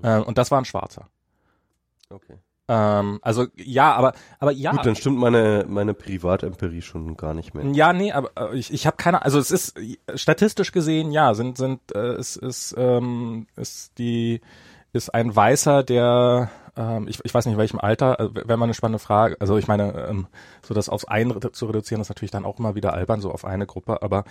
Ähm, 0.03 0.23
und 0.23 0.39
das 0.39 0.51
war 0.51 0.59
ein 0.59 0.65
Schwarzer. 0.65 1.09
okay. 2.11 2.39
Ähm, 2.69 3.19
also 3.23 3.47
ja, 3.57 3.93
aber 3.93 4.13
aber 4.39 4.53
ja. 4.53 4.71
Gut, 4.71 4.87
dann 4.87 4.95
stimmt 4.97 5.19
meine, 5.19 5.65
meine 5.69 5.95
Privatempirie 5.95 6.81
schon 6.83 7.17
gar 7.17 7.35
nicht 7.35 7.55
mehr. 7.55 7.67
Ja, 7.67 7.93
nee, 7.93 8.13
aber 8.13 8.31
äh, 8.53 8.57
ich, 8.57 8.73
ich 8.73 8.87
habe 8.87 8.97
keine, 8.97 9.23
also 9.23 9.39
es 9.39 9.51
ist 9.51 9.75
statistisch 10.15 10.71
gesehen, 10.73 11.11
ja, 11.11 11.35
sind 11.35 11.57
sind 11.59 11.81
äh, 11.95 11.99
es 12.13 12.37
ist 12.37 12.75
ähm, 12.79 13.47
ist 13.57 13.99
die 13.99 14.41
ist 14.93 15.13
ein 15.13 15.35
Weißer, 15.35 15.83
der 15.83 16.51
ähm, 16.77 17.09
ich, 17.09 17.19
ich 17.25 17.35
weiß 17.35 17.47
nicht 17.47 17.55
in 17.55 17.59
welchem 17.59 17.81
Alter, 17.81 18.21
äh, 18.21 18.35
wäre 18.35 18.57
mal 18.57 18.65
eine 18.65 18.75
spannende 18.75 18.99
Frage. 18.99 19.37
Also 19.41 19.59
ich 19.59 19.67
meine, 19.69 20.07
ähm, 20.09 20.27
so 20.63 20.73
das 20.73 20.89
aufs 20.89 21.07
redu- 21.09 21.53
zu 21.53 21.67
reduzieren, 21.67 22.01
ist 22.01 22.09
natürlich 22.11 22.31
dann 22.31 22.45
auch 22.45 22.59
immer 22.59 22.75
wieder 22.75 22.95
albern, 22.95 23.21
so 23.21 23.31
auf 23.33 23.45
eine 23.45 23.67
Gruppe, 23.67 24.03
aber 24.03 24.25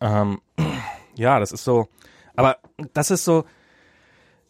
ähm, 0.00 0.40
ja, 1.16 1.40
das 1.40 1.52
ist 1.52 1.64
so, 1.64 1.88
aber 2.36 2.58
das 2.92 3.10
ist 3.10 3.24
so, 3.24 3.44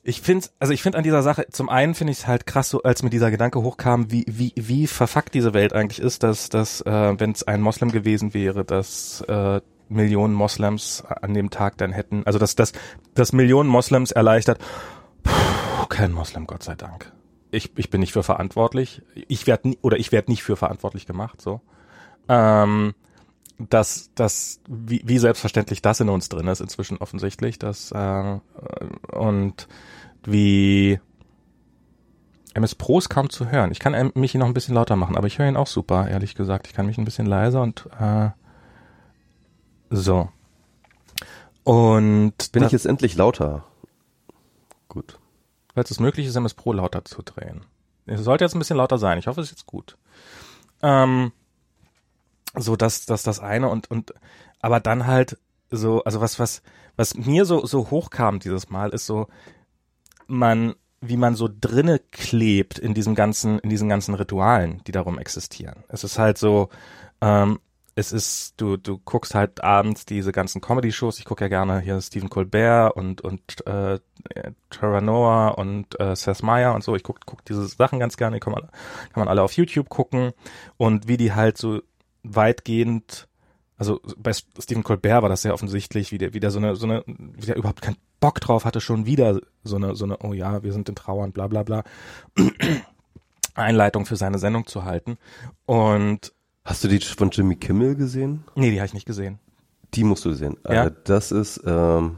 ich 0.07 0.21
finde, 0.21 0.47
also 0.59 0.75
ich 0.75 0.83
finde 0.83 0.99
an 0.99 1.05
dieser 1.05 1.23
Sache, 1.23 1.47
zum 1.51 1.71
einen 1.71 1.95
finde 1.95 2.13
ich 2.13 2.19
es 2.19 2.27
halt 2.27 2.47
krass, 2.47 2.69
so 2.69 2.83
als 2.83 3.03
mir 3.03 3.09
dieser 3.09 3.31
Gedanke 3.31 3.63
hochkam, 3.63 4.11
wie 4.11 4.25
wie 4.29 4.53
wie 4.55 4.87
verfuckt 4.87 5.33
diese 5.33 5.55
Welt 5.55 5.73
eigentlich 5.73 5.99
ist, 5.99 6.23
dass 6.23 6.51
dass 6.51 6.83
äh, 6.83 7.19
wenn 7.19 7.33
es 7.33 7.43
ein 7.45 7.63
Moslem 7.63 7.91
gewesen 7.91 8.35
wäre, 8.35 8.67
dass 8.67 9.23
äh, 9.23 9.63
Millionen 9.89 10.35
Moslems 10.35 11.03
an 11.07 11.33
dem 11.33 11.49
Tag 11.49 11.79
dann 11.79 11.91
hätten, 11.91 12.23
also 12.27 12.39
dass 12.39 12.55
dass 12.55 12.75
dass 13.15 13.33
Millionen 13.33 13.71
Moslems 13.71 14.13
erleichtert. 14.13 14.59
Puh, 15.23 15.87
kein 15.89 16.13
Moslem, 16.13 16.47
Gott 16.47 16.63
sei 16.63 16.75
Dank. 16.75 17.11
Ich 17.51 17.73
ich 17.79 17.89
bin 17.89 18.01
nicht 18.01 18.13
für 18.13 18.23
verantwortlich. 18.23 19.01
Ich 19.15 19.47
werde 19.47 19.73
oder 19.81 19.97
ich 19.97 20.13
werde 20.13 20.31
nicht 20.31 20.43
für 20.43 20.57
verantwortlich 20.57 21.07
gemacht, 21.07 21.41
so. 21.41 21.63
Ähm, 22.29 22.95
dass 23.59 24.11
das 24.15 24.61
wie, 24.69 25.03
wie 25.05 25.19
selbstverständlich 25.19 25.83
das 25.83 26.01
in 26.01 26.09
uns 26.09 26.29
drin 26.29 26.49
ist 26.49 26.61
inzwischen 26.61 26.99
offensichtlich, 26.99 27.59
dass 27.59 27.93
äh, 27.93 28.39
und 29.13 29.69
wie 30.25 30.99
MS 32.55 32.75
Pro 32.77 32.99
ist 32.99 33.09
kaum 33.09 33.31
zu 33.31 33.51
hören. 33.51 33.73
Ich 33.73 33.81
kann 33.81 34.13
mich 34.15 34.33
hier 34.33 34.39
noch 34.39 34.47
ein 34.47 34.55
bisschen 34.55 34.75
lauter 34.75 34.97
machen, 34.97 35.17
aber 35.17 35.27
ich 35.27 35.39
höre 35.39 35.49
ihn 35.49 35.57
auch 35.57 35.67
super, 35.67 36.09
ehrlich 36.09 36.35
gesagt. 36.35 36.67
Ich 36.67 36.73
kann 36.73 36.87
mich 36.87 36.99
ein 36.99 37.05
bisschen 37.05 37.27
leiser 37.27 37.63
und 37.63 37.89
äh, 38.01 38.31
so. 39.91 40.29
Und 41.65 42.53
bin 42.53 42.63
ich 42.63 42.73
jetzt 42.73 42.87
endlich 42.87 43.17
lauter? 43.17 43.65
Gut. 44.89 45.19
Weil 45.75 45.85
es 45.85 45.99
möglich 45.99 46.27
ist, 46.27 46.37
MS 46.37 46.55
Pro 46.55 46.73
lauter 46.73 47.05
zu 47.05 47.23
drehen. 47.23 47.65
Es 48.07 48.23
sollte 48.23 48.45
jetzt 48.45 48.55
ein 48.55 48.59
bisschen 48.59 48.77
lauter 48.77 48.99
sein. 48.99 49.19
Ich 49.19 49.27
hoffe, 49.27 49.41
es 49.41 49.49
ist 49.49 49.59
jetzt 49.59 49.67
gut. 49.67 49.97
Ähm, 50.83 51.33
so, 52.57 52.77
dass, 52.77 53.07
dass 53.07 53.23
das 53.23 53.41
eine 53.41 53.69
und, 53.69 53.91
und, 53.91 54.15
aber 54.61 54.81
dann 54.81 55.07
halt 55.07 55.39
so, 55.71 56.05
also 56.05 56.21
was, 56.21 56.39
was, 56.39 56.63
was 56.97 57.15
mir 57.15 57.45
so, 57.45 57.67
so 57.67 57.91
hochkam 57.91 58.39
dieses 58.39 58.71
Mal, 58.71 58.91
ist 58.91 59.07
so, 59.07 59.29
man, 60.27 60.75
wie 61.01 61.17
man 61.17 61.35
so 61.35 61.49
drinne 61.53 62.01
klebt 62.11 62.79
in 62.79 62.95
diesem 62.95 63.15
ganzen, 63.15 63.59
in 63.59 63.71
diesen 63.71 63.89
ganzen 63.89 64.15
Ritualen, 64.15 64.83
die 64.87 64.93
darum 64.93 65.19
existieren. 65.19 65.85
Es 65.89 66.05
ist 66.05 66.19
halt 66.19 66.39
so, 66.39 66.69
ähm, 67.21 67.59
es 67.97 68.11
ist, 68.11 68.55
du, 68.61 68.77
du 68.77 68.99
guckst 68.99 69.35
halt 69.35 69.63
abends 69.63 70.05
diese 70.05 70.33
ganzen 70.33 70.61
Comedy-Shows. 70.61 71.19
Ich 71.21 71.25
gucke 71.25 71.45
ja 71.45 71.49
gerne 71.49 71.81
hier 71.81 72.01
Stephen 72.01 72.29
Colbert 72.29 72.97
und, 72.97 73.21
und 73.21 73.41
äh, 73.67 74.01
Trevor 74.71 75.01
Noah 75.01 75.59
und 75.59 75.99
äh, 76.01 76.17
Seth 76.17 76.43
Meyer 76.43 76.75
und 76.75 76.83
so. 76.83 76.97
Ich 76.97 77.05
guck, 77.05 77.21
guck 77.25 77.45
diese 77.45 77.67
Sachen 77.67 78.01
ganz 78.01 78.17
gerne, 78.17 78.37
die 78.37 78.41
kann 78.41 78.53
man, 78.53 78.63
kann 78.63 79.21
man 79.21 79.29
alle 79.29 79.43
auf 79.43 79.53
YouTube 79.53 79.89
gucken. 79.89 80.33
Und 80.77 81.07
wie 81.07 81.17
die 81.17 81.35
halt 81.35 81.57
so 81.57 81.83
weitgehend, 82.25 83.29
also 83.77 84.01
bei 84.17 84.33
Stephen 84.33 84.83
Colbert 84.83 85.23
war 85.23 85.29
das 85.29 85.43
sehr 85.43 85.55
offensichtlich, 85.55 86.11
wie 86.11 86.19
der 86.19 86.35
wieder 86.35 86.51
so 86.51 86.59
eine, 86.59 86.75
so 86.77 86.87
eine, 86.87 87.05
wie 87.07 87.47
der 87.47 87.57
überhaupt 87.57 87.83
keinen 87.83 87.97
Bock 88.21 88.41
drauf 88.41 88.65
hatte, 88.65 88.81
schon 88.81 89.07
wieder 89.07 89.41
so 89.63 89.77
eine, 89.77 89.95
so 89.95 90.05
eine, 90.05 90.19
oh 90.19 90.33
ja, 90.33 90.63
wir 90.63 90.73
sind 90.73 90.89
in 90.89 90.95
Trauern, 90.95 91.33
bla 91.33 91.47
bla 91.47 91.63
bla. 91.63 91.85
Einleitung 93.55 94.07
für 94.07 94.17
seine 94.17 94.39
Sendung 94.39 94.67
zu 94.67 94.85
halten. 94.85 95.17
Und 95.67 96.33
Hast 96.65 96.83
du 96.83 96.89
die 96.89 96.99
von 96.99 97.31
Jimmy 97.31 97.57
Kimmel 97.57 97.95
gesehen? 97.95 98.45
Nee, 98.55 98.71
die 98.71 98.79
habe 98.79 98.87
ich 98.87 98.95
nicht 98.95 99.07
gesehen. 99.07 99.39
Die 99.93 100.03
musst 100.03 100.25
du 100.25 100.33
sehen. 100.33 100.57
Ja? 100.67 100.87
Äh, 100.87 100.93
das 101.05 101.31
ist, 101.31 101.61
ähm, 101.67 102.17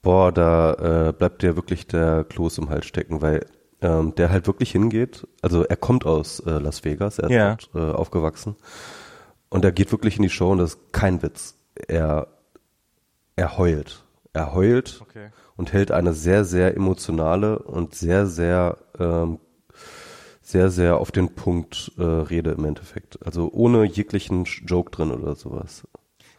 boah, 0.00 0.32
da 0.32 1.08
äh, 1.08 1.12
bleibt 1.12 1.42
dir 1.42 1.56
wirklich 1.56 1.86
der 1.86 2.24
Kloß 2.24 2.58
im 2.58 2.70
Hals 2.70 2.86
stecken, 2.86 3.20
weil 3.20 3.46
ähm, 3.82 4.14
der 4.14 4.30
halt 4.30 4.46
wirklich 4.46 4.72
hingeht. 4.72 5.26
Also 5.42 5.64
er 5.64 5.76
kommt 5.76 6.06
aus 6.06 6.40
äh, 6.40 6.58
Las 6.58 6.84
Vegas, 6.84 7.18
er 7.18 7.24
ist 7.24 7.30
Ja. 7.36 7.56
dort 7.56 7.70
äh, 7.74 7.92
aufgewachsen. 7.94 8.56
Und 9.50 9.64
er 9.64 9.72
geht 9.72 9.92
wirklich 9.92 10.16
in 10.16 10.22
die 10.22 10.30
Show 10.30 10.50
und 10.52 10.58
das 10.58 10.74
ist 10.74 10.92
kein 10.92 11.22
Witz. 11.22 11.56
Er, 11.88 12.28
er 13.36 13.58
heult. 13.58 14.04
Er 14.32 14.54
heult 14.54 15.00
Okay. 15.02 15.28
und 15.56 15.72
hält 15.74 15.90
eine 15.90 16.14
sehr, 16.14 16.44
sehr 16.44 16.74
emotionale 16.76 17.58
und 17.58 17.94
sehr, 17.94 18.26
sehr, 18.26 18.78
ähm, 18.98 19.38
sehr, 20.40 20.70
sehr 20.70 20.96
auf 20.98 21.12
den 21.12 21.34
Punkt 21.34 21.92
äh, 21.98 22.02
Rede 22.02 22.52
im 22.52 22.64
Endeffekt. 22.64 23.18
Also 23.26 23.50
ohne 23.52 23.84
jeglichen 23.84 24.44
Joke 24.44 24.90
drin 24.90 25.10
oder 25.10 25.34
sowas. 25.34 25.86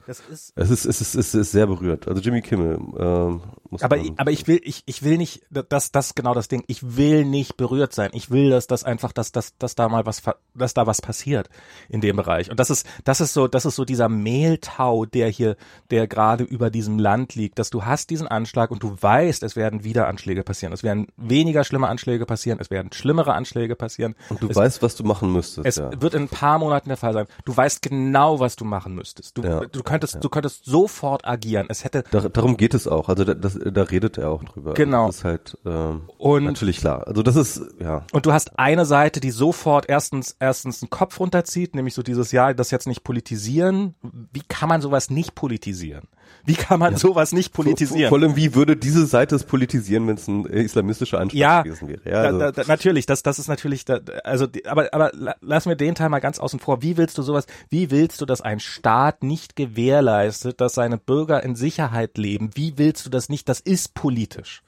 Das 0.06 0.20
ist, 0.30 0.54
Es 0.56 0.70
ist, 0.70 0.86
es 0.86 1.02
ist, 1.02 1.16
es 1.16 1.34
ist 1.34 1.52
sehr 1.52 1.68
berührt. 1.68 2.08
Also 2.08 2.22
Jimmy 2.22 2.42
Kimmel 2.42 2.78
ähm, 3.00 3.42
muss 3.70 3.82
aber, 3.84 3.98
ich- 3.98 4.12
aber 4.18 4.32
ich 4.32 4.48
will, 4.48 4.60
ich, 4.64 4.84
ich 4.86 5.04
will 5.04 5.18
nicht, 5.18 5.44
das, 5.50 5.92
das 5.92 6.08
ist 6.08 6.16
genau 6.16 6.34
das 6.34 6.48
Ding. 6.48 6.64
Ich 6.68 6.98
will 6.98 7.26
nicht 7.26 7.58
berührt 7.58 7.94
sein. 7.94 8.10
Ich 8.14 8.30
will, 8.32 8.50
dass 8.50 8.68
das 8.68 8.84
einfach, 8.84 9.12
dass, 9.14 9.32
dass, 9.32 9.58
dass 9.58 9.76
da 9.76 9.88
mal 9.90 10.06
was, 10.06 10.22
dass 10.54 10.74
da 10.74 10.86
was 10.88 11.02
passiert 11.02 11.50
in 11.90 12.02
dem 12.02 12.16
Bereich. 12.18 12.50
Und 12.52 12.60
das 12.60 12.70
ist, 12.70 12.86
das 13.04 13.22
ist 13.22 13.34
so, 13.34 13.48
das 13.48 13.66
ist 13.66 13.76
so 13.76 13.86
dieser 13.86 14.10
Mehltau, 14.10 15.06
der 15.06 15.30
hier, 15.30 15.56
der 15.90 16.08
gerade 16.08 16.44
über 16.44 16.70
diesem 16.70 17.00
Land 17.00 17.36
liegt, 17.36 17.58
dass 17.60 17.70
du 17.70 17.86
hast 17.86 18.10
diesen 18.10 18.28
Anschlag 18.28 18.72
und 18.72 18.84
du 18.84 18.96
weißt, 19.00 19.44
es 19.44 19.56
werden 19.56 19.84
wieder 19.84 20.08
Anschläge 20.08 20.44
passieren. 20.44 20.74
Es 20.74 20.84
werden 20.84 21.08
weniger 21.18 21.64
schlimme 21.64 21.88
Anschläge 21.88 22.26
passieren. 22.26 22.60
Es 22.60 22.70
werden 22.70 22.92
schlimmere 22.92 23.34
Anschläge 23.34 23.76
passieren. 23.76 24.16
und 24.30 24.42
du 24.42 24.50
es, 24.50 24.56
weißt, 24.56 24.82
was 24.82 24.96
du 24.96 25.04
machen 25.04 25.32
müsstest. 25.32 25.66
es 25.66 25.76
ja. 25.78 25.90
wird 26.02 26.14
in 26.14 26.24
ein 26.24 26.28
paar 26.30 26.60
Monaten 26.60 26.90
der 26.90 26.98
Fall 26.98 27.14
sein. 27.14 27.28
Du 27.46 27.56
weißt 27.56 27.82
genau, 27.82 28.40
was 28.40 28.56
du 28.56 28.66
machen 28.66 28.96
müsstest. 28.96 29.38
Du, 29.38 29.44
Ja. 29.44 29.62
du 29.66 29.82
könntest, 29.94 30.24
du 30.24 30.30
könntest 30.30 30.66
sofort 30.66 31.26
agieren. 31.28 31.68
Es 31.70 31.84
hätte, 31.84 32.04
Da, 32.12 32.22
darum 32.30 32.58
geht 32.58 32.74
es 32.74 32.88
auch. 32.88 33.10
Also 33.10 33.24
da, 33.24 33.34
das, 33.34 33.58
da 33.64 33.84
redet 33.84 34.18
er 34.18 34.30
auch 34.32 34.44
drüber. 34.44 34.74
Genau. 34.74 35.08
Das 35.08 35.18
ist 35.18 35.24
halt 35.24 35.58
ähm, 35.66 36.02
Und- 36.18 36.44
natürlich 36.46 36.78
klar. 36.78 37.08
Also 37.08 37.24
das 37.24 37.36
ist, 37.36 37.62
ja. 37.80 38.06
Und 38.12 38.26
du 38.26 38.34
hast 38.34 38.58
eine 38.58 38.86
Seite, 38.86 39.20
die 39.20 39.32
sofort 39.32 39.88
erstens, 39.88 40.36
erstens 40.40 40.82
einen 40.82 40.90
Kopf 40.90 41.20
runterzieht, 41.20 41.76
nämlich 41.76 41.94
so 41.94 42.02
dieses, 42.04 42.32
ja, 42.32 42.54
das 42.54 42.72
jetzt 42.72 42.88
nicht 42.88 43.04
politisieren. 43.04 43.94
Wie 44.32 44.44
kann 44.48 44.70
man 44.70 44.82
sowas 44.82 45.10
nicht 45.10 45.36
politisieren? 45.36 46.08
Wie 46.46 46.56
kann 46.56 46.80
man 46.80 46.98
sowas 46.98 47.32
nicht 47.32 47.53
politisieren? 47.53 48.10
Vor 48.10 48.20
allem, 48.20 48.36
wie 48.36 48.53
würde 48.53 48.75
diese 48.75 49.06
Seite 49.06 49.36
es 49.36 49.46
politisieren, 49.46 50.08
wenn 50.08 50.15
es 50.15 50.27
ein 50.27 50.46
äh, 50.46 50.62
islamistischer 50.62 51.20
Anschlag 51.20 51.39
ja, 51.39 51.62
gewesen 51.62 51.88
wäre? 51.88 52.01
Ja, 52.03 52.22
also, 52.22 52.39
da, 52.39 52.51
da, 52.51 52.63
natürlich, 52.68 53.06
das, 53.06 53.24
das 53.24 53.39
ist 53.39 53.48
natürlich, 53.48 53.86
da, 53.86 54.00
also, 54.25 54.48
aber, 54.65 54.94
aber 54.94 55.12
la- 55.13 55.36
lass 55.39 55.65
mir 55.65 55.77
den 55.77 55.96
Teil 55.96 56.10
mal 56.10 56.20
ganz 56.20 56.39
außen 56.39 56.60
vor. 56.60 56.82
Wie 56.82 56.98
willst 56.98 57.18
du 57.18 57.22
sowas, 57.22 57.46
wie 57.70 57.92
willst 57.92 58.20
du, 58.20 58.25
dass 58.25 58.42
ein 58.42 58.60
Staat 58.60 59.24
nicht 59.24 59.56
gewährleistet, 59.56 60.60
dass 60.60 60.74
seine 60.74 60.98
Bürger 60.98 61.44
in 61.44 61.56
Sicherheit 61.56 62.18
leben? 62.18 62.50
Wie 62.56 62.77
willst 62.77 63.06
du 63.06 63.10
das 63.10 63.30
nicht? 63.30 63.48
Das 63.48 63.62
ist 63.62 63.94
politisch. 63.94 64.63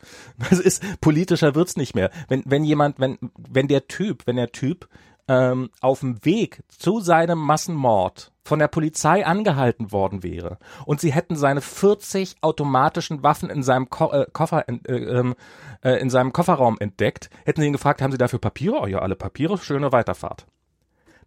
Das 0.50 0.60
ist, 0.60 0.82
politischer 1.02 1.56
wird's 1.56 1.76
nicht 1.76 1.94
mehr. 1.94 2.10
Wenn, 2.30 2.44
wenn 2.46 2.64
jemand, 2.64 3.00
wenn, 3.00 3.18
wenn 3.50 3.68
der 3.68 3.88
Typ, 3.88 4.24
wenn 4.26 4.38
der 4.38 4.52
Typ, 4.54 4.88
ähm, 5.28 5.70
auf 5.82 6.02
dem 6.02 6.24
Weg 6.24 6.64
zu 6.68 7.00
seinem 7.00 7.40
Massenmord 7.40 8.32
von 8.44 8.60
der 8.60 8.68
Polizei 8.68 9.26
angehalten 9.26 9.92
worden 9.92 10.22
wäre 10.22 10.60
und 10.86 11.02
sie 11.02 11.12
hätten 11.12 11.36
seine 11.36 11.62
40 11.62 12.36
automatischen 12.42 13.24
Waffen 13.24 13.50
in 13.50 13.64
seinem 13.64 13.90
Ko 13.90 14.12
äh, 14.12 14.28
Koffer 14.32 14.70
äh, 14.70 14.74
ähm, 14.88 15.36
äh, 15.84 16.00
in 16.00 16.10
seinem 16.10 16.32
Kofferraum 16.32 16.78
entdeckt, 16.80 17.30
hätten 17.44 17.62
sie 17.62 17.68
ihn 17.68 17.74
gefragt, 17.74 18.02
haben 18.02 18.12
Sie 18.12 18.18
dafür 18.18 18.40
Papiere? 18.40 18.80
Oh 18.82 18.88
ja, 18.88 19.00
alle 19.00 19.16
Papiere, 19.16 19.58
schöne 19.58 19.92
Weiterfahrt. 19.92 20.46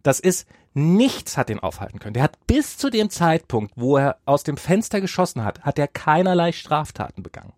Das 0.01 0.19
ist 0.19 0.47
nichts 0.73 1.37
hat 1.37 1.49
ihn 1.49 1.59
aufhalten 1.59 1.99
können. 1.99 2.13
Der 2.13 2.23
hat 2.23 2.37
bis 2.47 2.77
zu 2.77 2.89
dem 2.89 3.09
Zeitpunkt, 3.09 3.73
wo 3.75 3.97
er 3.97 4.17
aus 4.25 4.43
dem 4.43 4.55
Fenster 4.55 5.01
geschossen 5.01 5.43
hat, 5.43 5.61
hat 5.63 5.79
er 5.79 5.87
keinerlei 5.87 6.51
Straftaten 6.51 7.23
begangen. 7.23 7.53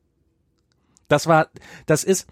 Das 1.07 1.27
war, 1.27 1.49
das 1.85 2.03
ist, 2.03 2.27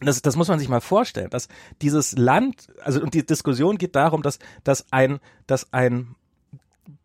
das, 0.00 0.20
das 0.22 0.36
muss 0.36 0.48
man 0.48 0.58
sich 0.58 0.68
mal 0.68 0.80
vorstellen, 0.80 1.30
dass 1.30 1.48
dieses 1.82 2.16
Land, 2.16 2.68
also 2.82 3.00
und 3.00 3.14
die 3.14 3.24
Diskussion 3.24 3.78
geht 3.78 3.96
darum, 3.96 4.22
dass, 4.22 4.38
dass 4.64 4.86
ein, 4.90 5.20
dass 5.46 5.72
ein, 5.72 6.14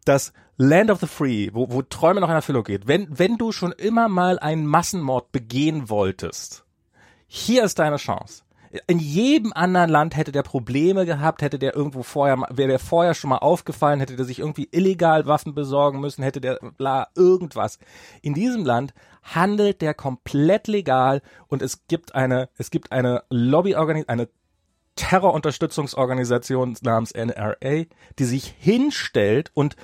das 0.05 0.33
Land 0.57 0.91
of 0.91 1.00
the 1.00 1.07
Free, 1.07 1.50
wo, 1.53 1.71
wo 1.71 1.81
Träume 1.81 2.21
noch 2.21 2.29
in 2.29 2.36
Erfüllung 2.36 2.63
geht, 2.63 2.88
wenn, 2.88 3.07
wenn 3.17 3.38
du 3.38 3.51
schon 3.51 3.71
immer 3.71 4.10
mal 4.10 4.39
einen 4.39 4.65
Massenmord 4.65 5.31
begehen 5.31 5.89
wolltest, 5.89 6.65
hier 7.27 7.63
ist 7.63 7.79
deine 7.79 7.98
Chance. 7.98 8.43
In 8.87 8.99
jedem 8.99 9.51
anderen 9.53 9.89
Land 9.89 10.15
hätte 10.15 10.31
der 10.31 10.43
Probleme 10.43 11.05
gehabt, 11.05 11.41
hätte 11.41 11.59
der 11.59 11.75
irgendwo 11.75 12.03
vorher, 12.03 12.37
wäre 12.49 12.69
der 12.69 12.79
vorher 12.79 13.13
schon 13.13 13.29
mal 13.29 13.37
aufgefallen, 13.37 13.99
hätte 13.99 14.15
der 14.15 14.25
sich 14.25 14.39
irgendwie 14.39 14.69
illegal 14.71 15.25
Waffen 15.25 15.53
besorgen 15.53 15.99
müssen, 15.99 16.23
hätte 16.23 16.39
der 16.39 16.59
bla 16.77 17.07
irgendwas. 17.15 17.79
In 18.21 18.33
diesem 18.33 18.63
Land 18.65 18.93
handelt 19.23 19.81
der 19.81 19.93
komplett 19.93 20.67
legal 20.67 21.21
und 21.47 21.61
es 21.61 21.85
gibt 21.87 22.15
eine, 22.15 22.49
es 22.57 22.71
gibt 22.71 22.91
eine 22.91 23.23
Lobbyorganisation, 23.29 24.09
eine 24.09 24.29
Terrorunterstützungsorganisation 24.95 26.77
namens 26.81 27.13
NRA, 27.13 27.85
die 28.19 28.25
sich 28.25 28.53
hinstellt 28.57 29.51
und 29.53 29.75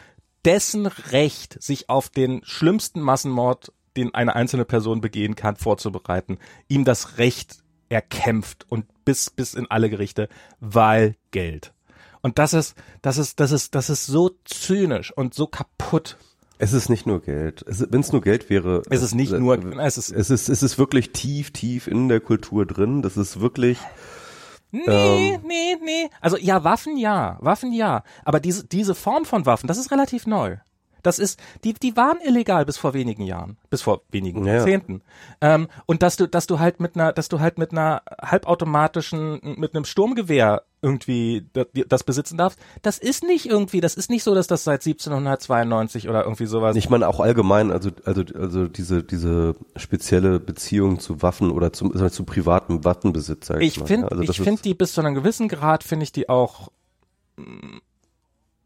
dessen 0.46 0.86
Recht, 0.86 1.62
sich 1.62 1.90
auf 1.90 2.10
den 2.10 2.42
schlimmsten 2.44 3.02
Massenmord, 3.02 3.74
den 3.98 4.14
eine 4.14 4.36
einzelne 4.36 4.66
Person 4.66 5.02
begehen 5.02 5.36
kann, 5.36 5.56
vorzubereiten, 5.56 6.38
ihm 6.68 6.86
das 6.86 7.18
Recht 7.18 7.64
erkämpft 7.90 8.66
und 8.70 8.86
bis, 9.06 9.30
bis 9.30 9.54
in 9.54 9.68
alle 9.70 9.90
Gerichte, 9.90 10.30
weil 10.60 11.16
Geld. 11.32 11.74
Und 12.22 12.40
das 12.40 12.54
ist, 12.54 12.76
das 13.02 13.18
ist, 13.18 13.40
das 13.40 13.52
ist, 13.52 13.76
das 13.76 13.90
ist 13.90 14.06
so 14.06 14.32
zynisch 14.46 15.12
und 15.16 15.34
so 15.34 15.48
kaputt. 15.48 16.18
es 16.58 16.74
ist 16.74 16.90
nicht 16.90 17.06
nur 17.06 17.22
Geld. 17.22 17.64
Wenn 17.68 18.02
es 18.02 18.12
nur 18.12 18.22
Geld 18.22 18.50
wäre. 18.50 18.82
Es 18.90 19.02
ist 19.02 19.14
nicht 19.14 19.32
äh, 19.32 19.40
nur, 19.40 19.80
es 19.80 19.98
ist, 19.98 20.12
Es 20.12 20.30
ist, 20.30 20.50
es 20.50 20.64
ist 20.64 20.78
wirklich 20.78 21.12
tief, 21.12 21.52
tief 21.52 21.88
in 21.88 22.10
der 22.10 22.20
Kultur 22.20 22.66
drin. 22.66 23.02
Das 23.02 23.16
ist 23.18 23.40
wirklich, 23.40 23.78
Nee, 24.72 25.40
nee, 25.46 25.78
nee. 25.82 26.10
Also 26.20 26.38
ja, 26.38 26.64
Waffen 26.64 26.98
ja, 26.98 27.38
Waffen 27.40 27.72
ja. 27.72 28.04
Aber 28.26 28.40
diese, 28.40 28.66
diese 28.66 28.96
Form 28.96 29.24
von 29.26 29.46
Waffen, 29.46 29.68
das 29.68 29.78
ist 29.78 29.92
relativ 29.92 30.28
neu. 30.28 30.58
Das 31.04 31.20
ist, 31.20 31.40
die, 31.64 31.74
die 31.74 31.96
waren 31.96 32.18
illegal 32.26 32.66
bis 32.66 32.78
vor 32.78 32.94
wenigen 32.94 33.24
Jahren, 33.24 33.58
bis 33.70 33.82
vor 33.82 34.02
wenigen 34.10 34.46
Ja. 34.46 34.56
Jahrzehnten. 34.56 35.02
Ähm, 35.42 35.68
und 35.86 36.04
dass 36.04 36.18
du, 36.18 36.28
dass 36.28 36.48
du 36.48 36.60
halt 36.60 36.80
mit 36.80 36.96
einer, 36.96 37.14
dass 37.14 37.30
du 37.30 37.40
halt 37.40 37.58
mit 37.58 37.72
einer 37.72 38.02
halbautomatischen, 38.22 39.56
mit 39.58 39.76
einem 39.76 39.86
Sturmgewehr 39.86 40.64
irgendwie 40.82 41.48
das, 41.54 41.66
das 41.88 42.04
besitzen 42.04 42.38
darfst, 42.38 42.60
das 42.84 42.98
ist 43.00 43.24
nicht 43.24 43.48
irgendwie, 43.48 43.82
das 43.82 43.96
ist 43.96 44.10
nicht 44.12 44.24
so, 44.24 44.36
dass 44.36 44.46
das 44.48 44.64
seit 44.64 44.86
1792 44.86 46.08
oder 46.08 46.24
irgendwie 46.24 46.46
sowas. 46.46 46.76
ich 46.76 46.90
meine 46.90 47.08
auch 47.08 47.20
allgemein, 47.20 47.72
also, 47.72 47.90
also, 48.06 48.24
also 48.36 48.68
diese, 48.68 49.04
diese 49.04 49.56
spezielle 49.76 50.40
Beziehung 50.40 51.00
zu 51.00 51.22
Waffen 51.24 51.50
oder 51.52 51.74
zum, 51.74 51.92
also 51.92 52.10
zu 52.10 52.24
privatem 52.26 52.84
Waffenbesitz, 52.86 53.48
sag 53.48 53.62
ich, 53.62 53.70
Ich 53.70 53.80
mal. 53.80 53.88
finde, 53.88 54.12
also 54.12 54.22
ich 54.24 54.40
finde 54.40 54.62
die 54.62 54.76
bis 54.76 54.94
zu 54.94 55.02
einem 55.02 55.16
gewissen 55.16 55.48
Grad 55.48 55.84
finde 55.84 56.04
ich 56.04 56.12
die 56.12 56.30
auch, 56.30 56.70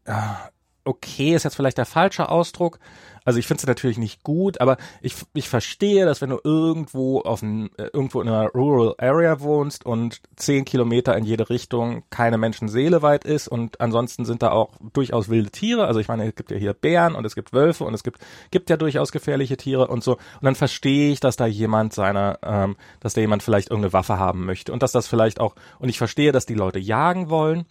ja, 0.06 0.50
okay 0.84 1.34
ist 1.34 1.44
jetzt 1.44 1.56
vielleicht 1.56 1.78
der 1.78 1.86
falsche 1.86 2.28
Ausdruck. 2.28 2.78
Also 3.24 3.38
ich 3.38 3.46
finde 3.46 3.60
es 3.60 3.66
natürlich 3.66 3.98
nicht 3.98 4.24
gut, 4.24 4.60
aber 4.60 4.76
ich, 5.00 5.14
ich 5.34 5.48
verstehe, 5.48 6.04
dass 6.04 6.20
wenn 6.20 6.30
du 6.30 6.40
irgendwo 6.42 7.20
auf 7.20 7.42
ein, 7.42 7.70
äh, 7.76 7.88
irgendwo 7.92 8.20
in 8.20 8.28
einer 8.28 8.48
Rural 8.48 8.94
Area 8.98 9.40
wohnst 9.40 9.86
und 9.86 10.20
zehn 10.36 10.64
Kilometer 10.64 11.16
in 11.16 11.24
jede 11.24 11.48
Richtung 11.48 12.02
keine 12.10 12.36
Menschenseele 12.36 13.02
weit 13.02 13.24
ist 13.24 13.46
und 13.46 13.80
ansonsten 13.80 14.24
sind 14.24 14.42
da 14.42 14.50
auch 14.50 14.70
durchaus 14.92 15.28
wilde 15.28 15.50
Tiere. 15.50 15.86
Also 15.86 16.00
ich 16.00 16.08
meine, 16.08 16.26
es 16.26 16.34
gibt 16.34 16.50
ja 16.50 16.56
hier 16.56 16.74
Bären 16.74 17.14
und 17.14 17.24
es 17.24 17.34
gibt 17.34 17.52
Wölfe 17.52 17.84
und 17.84 17.94
es 17.94 18.02
gibt, 18.02 18.18
gibt 18.50 18.70
ja 18.70 18.76
durchaus 18.76 19.12
gefährliche 19.12 19.56
Tiere 19.56 19.86
und 19.86 20.02
so. 20.02 20.14
Und 20.14 20.42
dann 20.42 20.56
verstehe 20.56 21.12
ich, 21.12 21.20
dass 21.20 21.36
da 21.36 21.46
jemand 21.46 21.92
seine, 21.92 22.38
ähm, 22.42 22.76
dass 23.00 23.14
da 23.14 23.20
jemand 23.20 23.44
vielleicht 23.44 23.70
irgendeine 23.70 23.92
Waffe 23.92 24.18
haben 24.18 24.44
möchte 24.46 24.72
und 24.72 24.82
dass 24.82 24.92
das 24.92 25.06
vielleicht 25.06 25.40
auch, 25.40 25.54
und 25.78 25.88
ich 25.88 25.98
verstehe, 25.98 26.32
dass 26.32 26.46
die 26.46 26.54
Leute 26.54 26.80
jagen 26.80 27.30
wollen 27.30 27.66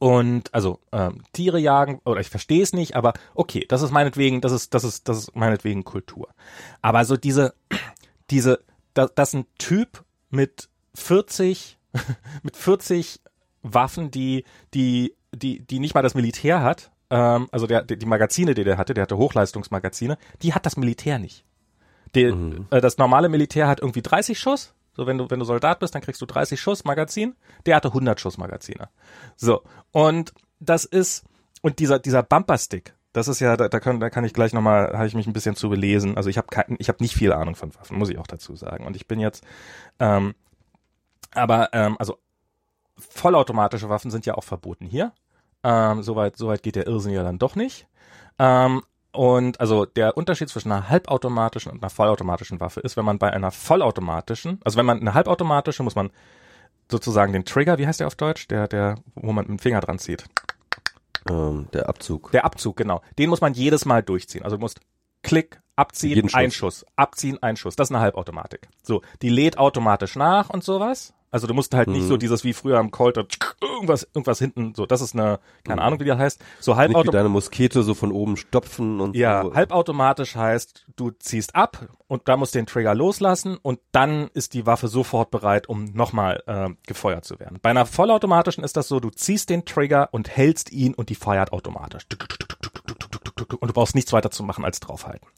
und 0.00 0.52
also 0.54 0.80
ähm, 0.92 1.22
Tiere 1.34 1.60
jagen 1.60 2.00
oder 2.06 2.22
ich 2.22 2.30
verstehe 2.30 2.62
es 2.62 2.72
nicht, 2.72 2.96
aber 2.96 3.12
okay, 3.34 3.66
das 3.68 3.82
ist 3.82 3.90
meinetwegen, 3.90 4.40
das 4.40 4.50
ist 4.50 4.72
das 4.72 4.82
ist 4.82 5.08
das 5.08 5.18
ist 5.18 5.36
meinetwegen 5.36 5.84
Kultur. 5.84 6.30
Aber 6.80 7.04
so 7.04 7.18
diese 7.18 7.52
diese 8.30 8.64
dass, 8.94 9.14
dass 9.14 9.34
ein 9.34 9.44
Typ 9.58 10.02
mit 10.30 10.70
40 10.94 11.78
mit 12.42 12.56
40 12.56 13.20
Waffen, 13.62 14.10
die 14.10 14.44
die 14.72 15.14
die 15.34 15.60
die 15.60 15.78
nicht 15.78 15.94
mal 15.94 16.02
das 16.02 16.14
Militär 16.14 16.62
hat, 16.62 16.90
ähm, 17.10 17.48
also 17.52 17.66
der 17.66 17.82
die 17.82 18.06
Magazine, 18.06 18.54
die 18.54 18.64
der 18.64 18.78
hatte, 18.78 18.94
der 18.94 19.02
hatte 19.02 19.18
Hochleistungsmagazine, 19.18 20.16
die 20.40 20.54
hat 20.54 20.64
das 20.64 20.78
Militär 20.78 21.18
nicht. 21.18 21.44
Die, 22.14 22.32
mhm. 22.32 22.68
äh, 22.70 22.80
das 22.80 22.96
normale 22.96 23.28
Militär 23.28 23.68
hat 23.68 23.80
irgendwie 23.80 24.00
30 24.00 24.38
Schuss 24.38 24.72
so, 25.00 25.06
wenn 25.06 25.16
du, 25.16 25.30
wenn 25.30 25.38
du 25.38 25.46
Soldat 25.46 25.78
bist, 25.78 25.94
dann 25.94 26.02
kriegst 26.02 26.20
du 26.20 26.26
30 26.26 26.60
Schuss 26.60 26.84
Magazin. 26.84 27.34
Der 27.64 27.74
hatte 27.74 27.88
100 27.88 28.20
Schuss 28.20 28.36
Magazine. 28.36 28.90
So. 29.34 29.62
Und 29.92 30.34
das 30.58 30.84
ist, 30.84 31.24
und 31.62 31.78
dieser, 31.78 31.98
dieser 31.98 32.22
Bumperstick, 32.22 32.94
das 33.14 33.26
ist 33.26 33.40
ja, 33.40 33.56
da, 33.56 33.70
da, 33.70 33.80
kann, 33.80 33.98
da 33.98 34.10
kann 34.10 34.24
ich 34.24 34.34
gleich 34.34 34.52
nochmal, 34.52 34.92
habe 34.92 35.06
ich 35.06 35.14
mich 35.14 35.26
ein 35.26 35.32
bisschen 35.32 35.56
zu 35.56 35.70
belesen. 35.70 36.18
Also 36.18 36.28
ich 36.28 36.36
habe 36.36 36.48
ich 36.76 36.88
habe 36.90 37.02
nicht 37.02 37.14
viel 37.14 37.32
Ahnung 37.32 37.54
von 37.54 37.74
Waffen, 37.76 37.96
muss 37.96 38.10
ich 38.10 38.18
auch 38.18 38.26
dazu 38.26 38.54
sagen. 38.56 38.84
Und 38.84 38.94
ich 38.94 39.08
bin 39.08 39.20
jetzt, 39.20 39.42
ähm, 40.00 40.34
aber 41.32 41.70
ähm, 41.72 41.96
also 41.98 42.18
vollautomatische 42.98 43.88
Waffen 43.88 44.10
sind 44.10 44.26
ja 44.26 44.34
auch 44.34 44.44
verboten 44.44 44.84
hier. 44.84 45.12
Ähm, 45.64 46.02
soweit, 46.02 46.36
soweit 46.36 46.62
geht 46.62 46.76
der 46.76 46.86
Irrsinn 46.86 47.14
ja 47.14 47.22
dann 47.22 47.38
doch 47.38 47.56
nicht. 47.56 47.88
Ähm, 48.38 48.82
und 49.12 49.60
also 49.60 49.86
der 49.86 50.16
Unterschied 50.16 50.48
zwischen 50.48 50.70
einer 50.70 50.88
halbautomatischen 50.88 51.72
und 51.72 51.82
einer 51.82 51.90
vollautomatischen 51.90 52.60
Waffe 52.60 52.80
ist, 52.80 52.96
wenn 52.96 53.04
man 53.04 53.18
bei 53.18 53.32
einer 53.32 53.50
vollautomatischen, 53.50 54.60
also 54.64 54.78
wenn 54.78 54.86
man 54.86 55.00
eine 55.00 55.14
halbautomatische, 55.14 55.82
muss 55.82 55.96
man 55.96 56.10
sozusagen 56.90 57.32
den 57.32 57.44
Trigger, 57.44 57.78
wie 57.78 57.86
heißt 57.86 58.00
der 58.00 58.06
auf 58.06 58.14
Deutsch, 58.14 58.48
der, 58.48 58.68
der, 58.68 58.96
wo 59.14 59.32
man 59.32 59.44
mit 59.44 59.48
dem 59.48 59.58
Finger 59.58 59.80
dran 59.80 59.98
zieht. 59.98 60.24
Ähm, 61.28 61.68
der 61.72 61.88
Abzug. 61.88 62.30
Der 62.32 62.44
Abzug, 62.44 62.76
genau. 62.76 63.02
Den 63.18 63.30
muss 63.30 63.40
man 63.40 63.54
jedes 63.54 63.84
Mal 63.84 64.02
durchziehen. 64.02 64.42
Also 64.42 64.56
du 64.56 64.60
musst 64.60 64.80
Klick, 65.22 65.60
abziehen, 65.76 66.32
Einschuss, 66.32 66.84
abziehen, 66.96 67.42
Einschuss. 67.42 67.76
Das 67.76 67.88
ist 67.88 67.94
eine 67.94 68.02
Halbautomatik. 68.02 68.68
So, 68.82 69.02
die 69.22 69.28
lädt 69.28 69.58
automatisch 69.58 70.16
nach 70.16 70.50
und 70.50 70.64
sowas. 70.64 71.12
Also 71.30 71.46
du 71.46 71.54
musst 71.54 71.74
halt 71.74 71.88
mhm. 71.88 71.94
nicht 71.94 72.08
so 72.08 72.16
dieses 72.16 72.44
wie 72.44 72.52
früher 72.52 72.78
am 72.78 72.90
Colt 72.90 73.16
irgendwas 73.60 74.02
irgendwas 74.14 74.38
hinten 74.38 74.74
so. 74.74 74.86
Das 74.86 75.00
ist 75.00 75.14
eine 75.14 75.38
keine 75.64 75.80
mhm. 75.80 75.86
Ahnung 75.86 76.00
wie 76.00 76.04
die 76.04 76.12
heißt. 76.12 76.42
So 76.60 76.76
halbautomatisch. 76.76 77.06
Nicht 77.06 77.12
wie 77.12 77.16
deine 77.16 77.28
Muskete 77.28 77.82
so 77.82 77.94
von 77.94 78.12
oben 78.12 78.36
stopfen 78.36 79.00
und 79.00 79.16
ja 79.16 79.42
so. 79.42 79.54
halbautomatisch 79.54 80.36
heißt 80.36 80.86
du 80.96 81.10
ziehst 81.10 81.54
ab 81.54 81.88
und 82.08 82.28
da 82.28 82.36
musst 82.36 82.54
den 82.54 82.66
Trigger 82.66 82.94
loslassen 82.94 83.56
und 83.60 83.80
dann 83.92 84.28
ist 84.34 84.54
die 84.54 84.66
Waffe 84.66 84.88
sofort 84.88 85.30
bereit, 85.30 85.68
um 85.68 85.84
nochmal 85.92 86.42
äh, 86.46 86.68
gefeuert 86.86 87.24
zu 87.24 87.38
werden. 87.38 87.58
Bei 87.62 87.70
einer 87.70 87.86
vollautomatischen 87.86 88.64
ist 88.64 88.76
das 88.76 88.88
so, 88.88 89.00
du 89.00 89.10
ziehst 89.10 89.48
den 89.50 89.64
Trigger 89.64 90.08
und 90.12 90.28
hältst 90.28 90.72
ihn 90.72 90.94
und 90.94 91.08
die 91.08 91.14
feuert 91.14 91.52
automatisch. 91.52 92.06
Und 93.60 93.68
du 93.68 93.72
brauchst 93.72 93.94
nichts 93.94 94.12
weiter 94.12 94.30
zu 94.30 94.42
machen 94.42 94.64
als 94.64 94.80
draufhalten. 94.80 95.28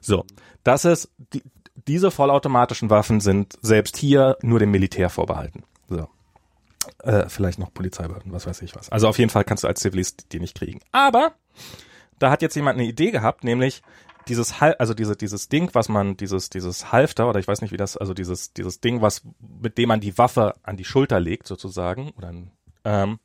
So, 0.00 0.24
das 0.62 0.84
ist 0.84 1.10
die, 1.32 1.42
diese 1.86 2.10
vollautomatischen 2.10 2.90
Waffen 2.90 3.20
sind 3.20 3.58
selbst 3.62 3.96
hier 3.96 4.36
nur 4.42 4.58
dem 4.58 4.70
Militär 4.70 5.10
vorbehalten. 5.10 5.64
So. 5.88 6.08
Äh, 7.02 7.28
vielleicht 7.28 7.58
noch 7.58 7.72
Polizeibehörden, 7.72 8.32
was 8.32 8.46
weiß 8.46 8.62
ich 8.62 8.74
was. 8.74 8.90
Also 8.90 9.08
auf 9.08 9.18
jeden 9.18 9.30
Fall 9.30 9.44
kannst 9.44 9.64
du 9.64 9.68
als 9.68 9.80
Zivilist 9.80 10.32
die 10.32 10.40
nicht 10.40 10.56
kriegen. 10.56 10.80
Aber 10.92 11.32
da 12.18 12.30
hat 12.30 12.42
jetzt 12.42 12.54
jemand 12.54 12.78
eine 12.78 12.88
Idee 12.88 13.10
gehabt, 13.10 13.44
nämlich 13.44 13.82
dieses 14.28 14.60
Hal 14.60 14.74
also 14.78 14.94
diese 14.94 15.16
dieses 15.16 15.48
Ding, 15.48 15.70
was 15.72 15.88
man 15.88 16.16
dieses 16.16 16.50
dieses 16.50 16.92
Halfter 16.92 17.28
oder 17.28 17.38
ich 17.38 17.46
weiß 17.46 17.60
nicht 17.60 17.72
wie 17.72 17.76
das 17.76 17.96
also 17.96 18.14
dieses 18.14 18.52
dieses 18.52 18.80
Ding, 18.80 19.00
was 19.00 19.22
mit 19.62 19.78
dem 19.78 19.88
man 19.88 20.00
die 20.00 20.16
Waffe 20.18 20.54
an 20.62 20.76
die 20.76 20.84
Schulter 20.84 21.20
legt 21.20 21.46
sozusagen 21.46 22.10
oder 22.16 22.32
ähm, 22.84 23.18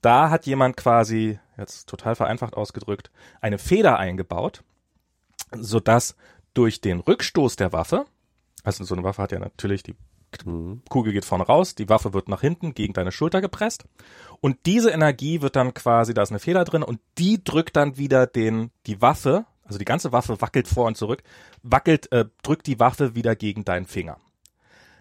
da 0.00 0.30
hat 0.30 0.46
jemand 0.46 0.76
quasi 0.76 1.38
jetzt 1.56 1.88
total 1.88 2.14
vereinfacht 2.14 2.54
ausgedrückt 2.54 3.10
eine 3.40 3.58
Feder 3.58 3.98
eingebaut, 3.98 4.62
so 5.52 5.80
dass 5.80 6.16
durch 6.54 6.80
den 6.80 7.00
Rückstoß 7.00 7.56
der 7.56 7.72
Waffe, 7.72 8.06
also 8.64 8.84
so 8.84 8.94
eine 8.94 9.04
Waffe 9.04 9.22
hat 9.22 9.32
ja 9.32 9.38
natürlich 9.38 9.82
die. 9.82 9.94
Kugel 10.90 11.14
geht 11.14 11.24
vorne 11.24 11.44
raus, 11.44 11.74
die 11.74 11.88
Waffe 11.88 12.12
wird 12.12 12.28
nach 12.28 12.42
hinten 12.42 12.74
gegen 12.74 12.92
deine 12.92 13.12
Schulter 13.12 13.40
gepresst 13.40 13.86
und 14.42 14.58
diese 14.66 14.90
Energie 14.90 15.40
wird 15.40 15.56
dann 15.56 15.72
quasi, 15.72 16.12
da 16.12 16.22
ist 16.22 16.30
eine 16.30 16.38
Feder 16.38 16.64
drin 16.64 16.82
und 16.82 17.00
die 17.16 17.42
drückt 17.42 17.76
dann 17.76 17.96
wieder 17.96 18.26
den 18.26 18.70
die 18.86 19.00
Waffe, 19.00 19.46
also 19.64 19.78
die 19.78 19.86
ganze 19.86 20.12
Waffe 20.12 20.38
wackelt 20.42 20.68
vor 20.68 20.86
und 20.86 20.98
zurück, 20.98 21.22
wackelt 21.62 22.12
äh, 22.12 22.26
drückt 22.42 22.66
die 22.66 22.78
Waffe 22.78 23.14
wieder 23.14 23.36
gegen 23.36 23.64
deinen 23.64 23.86
Finger, 23.86 24.18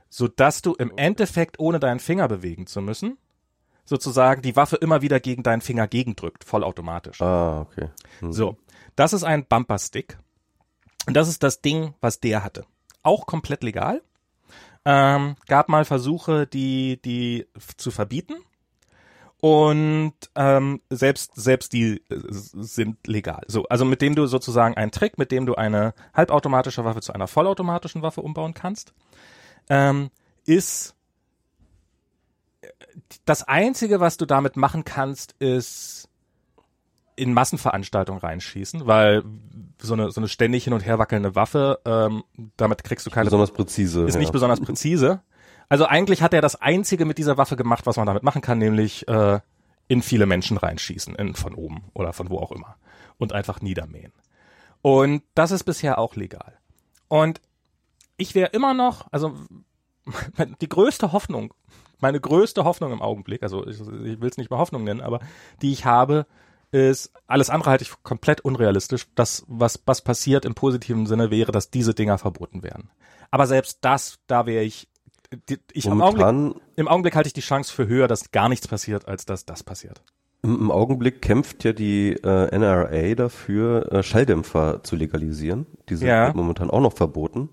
so 0.09 0.29
dass 0.29 0.61
du 0.61 0.73
im 0.75 0.93
Endeffekt 0.95 1.59
ohne 1.59 1.81
deinen 1.81 1.99
Finger 1.99 2.29
bewegen 2.29 2.65
zu 2.65 2.79
müssen 2.79 3.17
sozusagen 3.87 4.41
die 4.41 4.55
Waffe 4.55 4.75
immer 4.75 5.01
wieder 5.01 5.19
gegen 5.19 5.43
deinen 5.43 5.61
Finger 5.61 5.87
gegendrückt, 5.87 6.43
vollautomatisch. 6.43 7.21
Ah, 7.21 7.61
okay. 7.61 7.89
Hm. 8.19 8.33
So, 8.33 8.57
das 8.95 9.13
ist 9.13 9.23
ein 9.23 9.45
Bumper-Stick. 9.45 10.17
Und 11.07 11.13
das 11.15 11.29
ist 11.29 11.41
das 11.41 11.61
Ding, 11.61 11.95
was 12.01 12.19
der 12.19 12.43
hatte. 12.43 12.65
Auch 13.01 13.25
komplett 13.25 13.63
legal. 13.63 14.03
Ähm, 14.85 15.37
gab 15.47 15.69
mal 15.69 15.85
Versuche, 15.85 16.45
die, 16.45 17.01
die 17.01 17.47
zu 17.77 17.91
verbieten. 17.91 18.35
Und 19.39 20.13
ähm, 20.35 20.81
selbst, 20.89 21.31
selbst 21.35 21.71
die 21.71 22.01
äh, 22.09 22.19
sind 22.29 23.07
legal. 23.07 23.43
So, 23.47 23.63
also 23.69 23.85
mit 23.85 24.01
dem 24.01 24.15
du 24.15 24.25
sozusagen 24.25 24.75
einen 24.75 24.91
Trick, 24.91 25.17
mit 25.17 25.31
dem 25.31 25.45
du 25.45 25.55
eine 25.55 25.93
halbautomatische 26.13 26.83
Waffe 26.83 27.01
zu 27.01 27.13
einer 27.13 27.27
vollautomatischen 27.27 28.01
Waffe 28.01 28.21
umbauen 28.21 28.53
kannst, 28.53 28.93
ähm, 29.69 30.09
ist 30.45 30.95
das 33.25 33.43
Einzige, 33.43 33.99
was 33.99 34.17
du 34.17 34.25
damit 34.25 34.57
machen 34.57 34.83
kannst, 34.83 35.33
ist 35.39 36.06
in 37.17 37.33
Massenveranstaltungen 37.33 38.21
reinschießen, 38.21 38.87
weil 38.87 39.23
so 39.81 39.93
eine, 39.93 40.11
so 40.11 40.21
eine 40.21 40.27
ständig 40.27 40.63
hin 40.63 40.73
und 40.73 40.85
her 40.85 40.99
wackelnde 40.99 41.35
Waffe, 41.35 41.79
ähm, 41.83 42.23
damit 42.55 42.83
kriegst 42.83 43.05
du 43.05 43.09
keine... 43.09 43.25
Besonders 43.25 43.51
präzise. 43.51 44.05
Ist 44.05 44.13
ja. 44.13 44.19
nicht 44.19 44.31
besonders 44.31 44.61
präzise. 44.61 45.21
Also 45.67 45.85
eigentlich 45.85 46.21
hat 46.21 46.33
er 46.33 46.41
das 46.41 46.55
Einzige 46.61 47.05
mit 47.05 47.17
dieser 47.17 47.37
Waffe 47.37 47.57
gemacht, 47.57 47.85
was 47.85 47.97
man 47.97 48.05
damit 48.05 48.23
machen 48.23 48.41
kann, 48.41 48.59
nämlich 48.59 49.07
äh, 49.07 49.39
in 49.87 50.01
viele 50.01 50.25
Menschen 50.25 50.57
reinschießen, 50.57 51.15
in, 51.15 51.35
von 51.35 51.53
oben 51.55 51.83
oder 51.93 52.13
von 52.13 52.29
wo 52.29 52.37
auch 52.37 52.51
immer. 52.51 52.77
Und 53.17 53.33
einfach 53.33 53.61
niedermähen. 53.61 54.13
Und 54.81 55.23
das 55.33 55.51
ist 55.51 55.63
bisher 55.63 55.97
auch 55.97 56.15
legal. 56.15 56.57
Und 57.07 57.41
ich 58.15 58.35
wäre 58.35 58.51
immer 58.51 58.73
noch, 58.73 59.07
also 59.11 59.35
die 60.61 60.69
größte 60.69 61.11
Hoffnung, 61.11 61.53
meine 61.99 62.19
größte 62.19 62.63
Hoffnung 62.63 62.91
im 62.91 63.01
Augenblick, 63.01 63.43
also 63.43 63.65
ich, 63.65 63.79
ich 63.79 64.21
will 64.21 64.29
es 64.29 64.37
nicht 64.37 64.51
mal 64.51 64.59
Hoffnung 64.59 64.83
nennen, 64.83 65.01
aber 65.01 65.19
die 65.61 65.71
ich 65.71 65.85
habe, 65.85 66.27
ist, 66.71 67.11
alles 67.27 67.49
andere 67.49 67.71
halte 67.71 67.83
ich 67.83 67.91
komplett 68.03 68.41
unrealistisch. 68.41 69.07
Das, 69.15 69.43
was, 69.47 69.81
was 69.85 70.01
passiert 70.01 70.45
im 70.45 70.55
positiven 70.55 71.05
Sinne 71.05 71.31
wäre, 71.31 71.51
dass 71.51 71.69
diese 71.69 71.93
Dinger 71.93 72.17
verboten 72.17 72.63
werden. 72.63 72.89
Aber 73.31 73.47
selbst 73.47 73.79
das, 73.81 74.19
da 74.27 74.45
wäre 74.45 74.63
ich, 74.63 74.87
ich 75.73 75.85
im 75.85 76.01
Augenblick, 76.01 76.61
im 76.75 76.87
Augenblick 76.87 77.15
halte 77.15 77.27
ich 77.27 77.33
die 77.33 77.41
Chance 77.41 77.73
für 77.73 77.87
höher, 77.87 78.07
dass 78.07 78.31
gar 78.31 78.49
nichts 78.49 78.67
passiert, 78.67 79.07
als 79.07 79.25
dass 79.25 79.45
das 79.45 79.63
passiert. 79.63 80.01
Im, 80.43 80.59
im 80.59 80.71
Augenblick 80.71 81.21
kämpft 81.21 81.63
ja 81.63 81.73
die 81.73 82.11
äh, 82.13 82.57
NRA 82.57 83.15
dafür, 83.15 83.91
äh, 83.91 84.03
Schalldämpfer 84.03 84.83
zu 84.83 84.95
legalisieren. 84.95 85.65
Die 85.89 85.95
sind 85.95 86.07
ja. 86.07 86.31
momentan 86.33 86.69
auch 86.69 86.81
noch 86.81 86.93
verboten. 86.93 87.49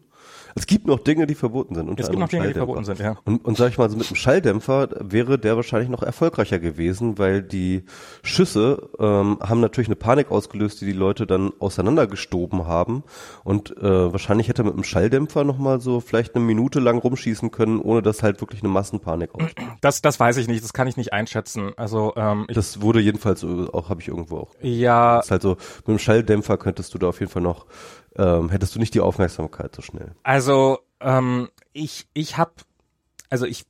Es 0.57 0.67
gibt 0.67 0.87
noch 0.87 1.01
Dinge, 1.01 1.27
die 1.27 1.35
verboten 1.35 1.75
sind. 1.75 1.99
Es 1.99 2.09
gibt 2.09 2.19
noch 2.19 2.29
Dinge, 2.29 2.49
die 2.49 2.55
verboten 2.55 2.85
sind, 2.85 3.01
ja. 3.01 3.17
Und, 3.25 3.45
und 3.45 3.57
sag 3.57 3.71
ich 3.71 3.79
mal, 3.79 3.90
so 3.90 3.97
mit 3.97 4.07
einem 4.07 4.17
Schalldämpfer 4.17 4.88
wäre 5.01 5.38
der 5.38 5.57
wahrscheinlich 5.57 5.88
noch 5.88 6.03
erfolgreicher 6.03 6.59
gewesen, 6.59 7.19
weil 7.19 7.43
die 7.43 7.85
Schüsse 8.23 8.88
ähm, 8.99 9.38
haben 9.40 9.61
natürlich 9.61 9.88
eine 9.88 9.97
Panik 9.97 10.31
ausgelöst, 10.31 10.81
die 10.81 10.87
die 10.87 10.93
Leute 10.93 11.27
dann 11.27 11.53
auseinandergestoben 11.59 12.67
haben. 12.67 13.03
Und 13.43 13.77
äh, 13.79 14.12
wahrscheinlich 14.12 14.49
hätte 14.49 14.64
mit 14.64 14.75
einem 14.75 14.85
Schalldämpfer 14.85 15.45
nochmal 15.45 15.81
so 15.81 16.01
vielleicht 16.01 16.35
eine 16.35 16.45
Minute 16.45 16.81
lang 16.81 16.99
rumschießen 16.99 17.51
können, 17.51 17.81
ohne 17.81 18.03
dass 18.03 18.23
halt 18.23 18.40
wirklich 18.40 18.62
eine 18.62 18.73
Massenpanik 18.73 19.35
ausstößt. 19.35 19.69
Das, 19.81 20.03
das 20.03 20.21
weiß 20.21 20.37
ich 20.37 20.49
nicht, 20.49 20.62
das 20.62 20.73
kann 20.73 20.87
ich 20.87 20.97
nicht 20.97 21.12
einschätzen. 21.12 21.73
Also 21.77 22.12
ähm, 22.17 22.45
ich, 22.49 22.55
Das 22.55 22.81
wurde 22.81 23.01
jedenfalls 23.01 23.45
auch, 23.45 23.88
habe 23.88 24.01
ich 24.01 24.09
irgendwo 24.09 24.38
auch. 24.38 24.51
Ja. 24.62 25.17
Das 25.17 25.27
ist 25.27 25.31
halt 25.33 25.43
so, 25.43 25.51
mit 25.51 25.88
einem 25.88 25.99
Schalldämpfer 25.99 26.59
könntest 26.59 26.95
du 26.95 26.99
da 26.99 27.09
auf 27.09 27.21
jeden 27.21 27.31
Fall 27.31 27.43
noch 27.43 27.67
ähm, 28.16 28.50
hättest 28.50 28.74
du 28.74 28.79
nicht 28.79 28.94
die 28.94 29.00
Aufmerksamkeit 29.00 29.74
so 29.74 29.83
schnell. 29.83 30.12
Also 30.22 30.79
ähm, 31.00 31.48
ich 31.72 32.07
ich 32.14 32.37
habe 32.37 32.53
also 33.31 33.46
ich 33.46 33.66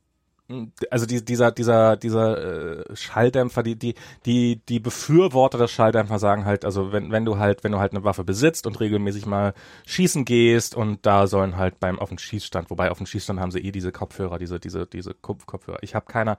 also 0.91 1.07
die, 1.07 1.25
dieser 1.25 1.51
dieser 1.51 1.97
dieser 1.97 2.85
äh, 2.89 2.95
Schalldämpfer, 2.95 3.63
die 3.63 3.75
die 3.75 3.95
die 4.25 4.61
die 4.69 4.79
Befürworter 4.79 5.57
des 5.57 5.71
Schalldämpfer 5.71 6.19
sagen 6.19 6.45
halt, 6.45 6.65
also 6.65 6.91
wenn 6.91 7.11
wenn 7.11 7.25
du 7.25 7.37
halt 7.39 7.63
wenn 7.63 7.71
du 7.71 7.79
halt 7.79 7.93
eine 7.93 8.03
Waffe 8.03 8.23
besitzt 8.23 8.67
und 8.67 8.79
regelmäßig 8.79 9.25
mal 9.25 9.53
schießen 9.87 10.23
gehst 10.23 10.75
und 10.75 11.05
da 11.05 11.25
sollen 11.25 11.57
halt 11.57 11.79
beim 11.79 11.97
auf 11.97 12.09
dem 12.09 12.19
Schießstand, 12.19 12.69
wobei 12.69 12.91
auf 12.91 12.97
dem 12.97 13.07
Schießstand 13.07 13.39
haben 13.39 13.51
sie 13.51 13.59
eh 13.59 13.71
diese 13.71 13.91
Kopfhörer, 13.91 14.37
diese 14.37 14.59
diese 14.59 14.85
diese 14.85 15.15
Kopfhörer. 15.15 15.79
Ich 15.81 15.95
habe 15.95 16.05
keine 16.05 16.37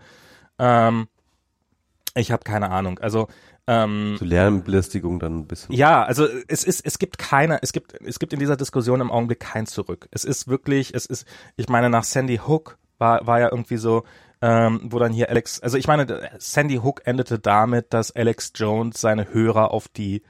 ähm, 0.60 1.08
ich 2.14 2.30
habe 2.30 2.44
keine 2.44 2.70
Ahnung. 2.70 2.98
Also 3.00 3.26
ähm, 3.66 4.14
Zu 4.18 4.24
Lärmbelästigung 4.24 5.18
dann 5.18 5.38
ein 5.40 5.46
bisschen. 5.46 5.74
ja, 5.74 6.04
also 6.04 6.26
es 6.48 6.62
ist, 6.64 6.84
es 6.86 6.98
gibt 6.98 7.18
keine, 7.18 7.58
es 7.62 7.72
gibt, 7.72 7.94
es 8.04 8.18
gibt 8.18 8.32
in 8.32 8.38
dieser 8.38 8.56
Diskussion 8.56 9.00
im 9.00 9.10
Augenblick 9.10 9.40
kein 9.40 9.66
Zurück. 9.66 10.08
Es 10.12 10.24
ist 10.24 10.46
wirklich, 10.48 10.94
es 10.94 11.06
ist, 11.06 11.26
ich 11.56 11.68
meine, 11.68 11.90
nach 11.90 12.04
Sandy 12.04 12.38
Hook 12.46 12.78
war, 12.98 13.26
war 13.26 13.40
ja 13.40 13.48
irgendwie 13.50 13.76
so, 13.76 14.04
ähm, 14.42 14.80
wo 14.84 14.98
dann 14.98 15.12
hier 15.12 15.30
Alex, 15.30 15.60
also 15.60 15.78
ich 15.78 15.86
meine, 15.88 16.30
Sandy 16.38 16.76
Hook 16.76 17.02
endete 17.06 17.38
damit, 17.38 17.92
dass 17.92 18.14
Alex 18.14 18.52
Jones 18.54 19.00
seine 19.00 19.32
Hörer 19.32 19.70
auf 19.72 19.88
die, 19.88 20.22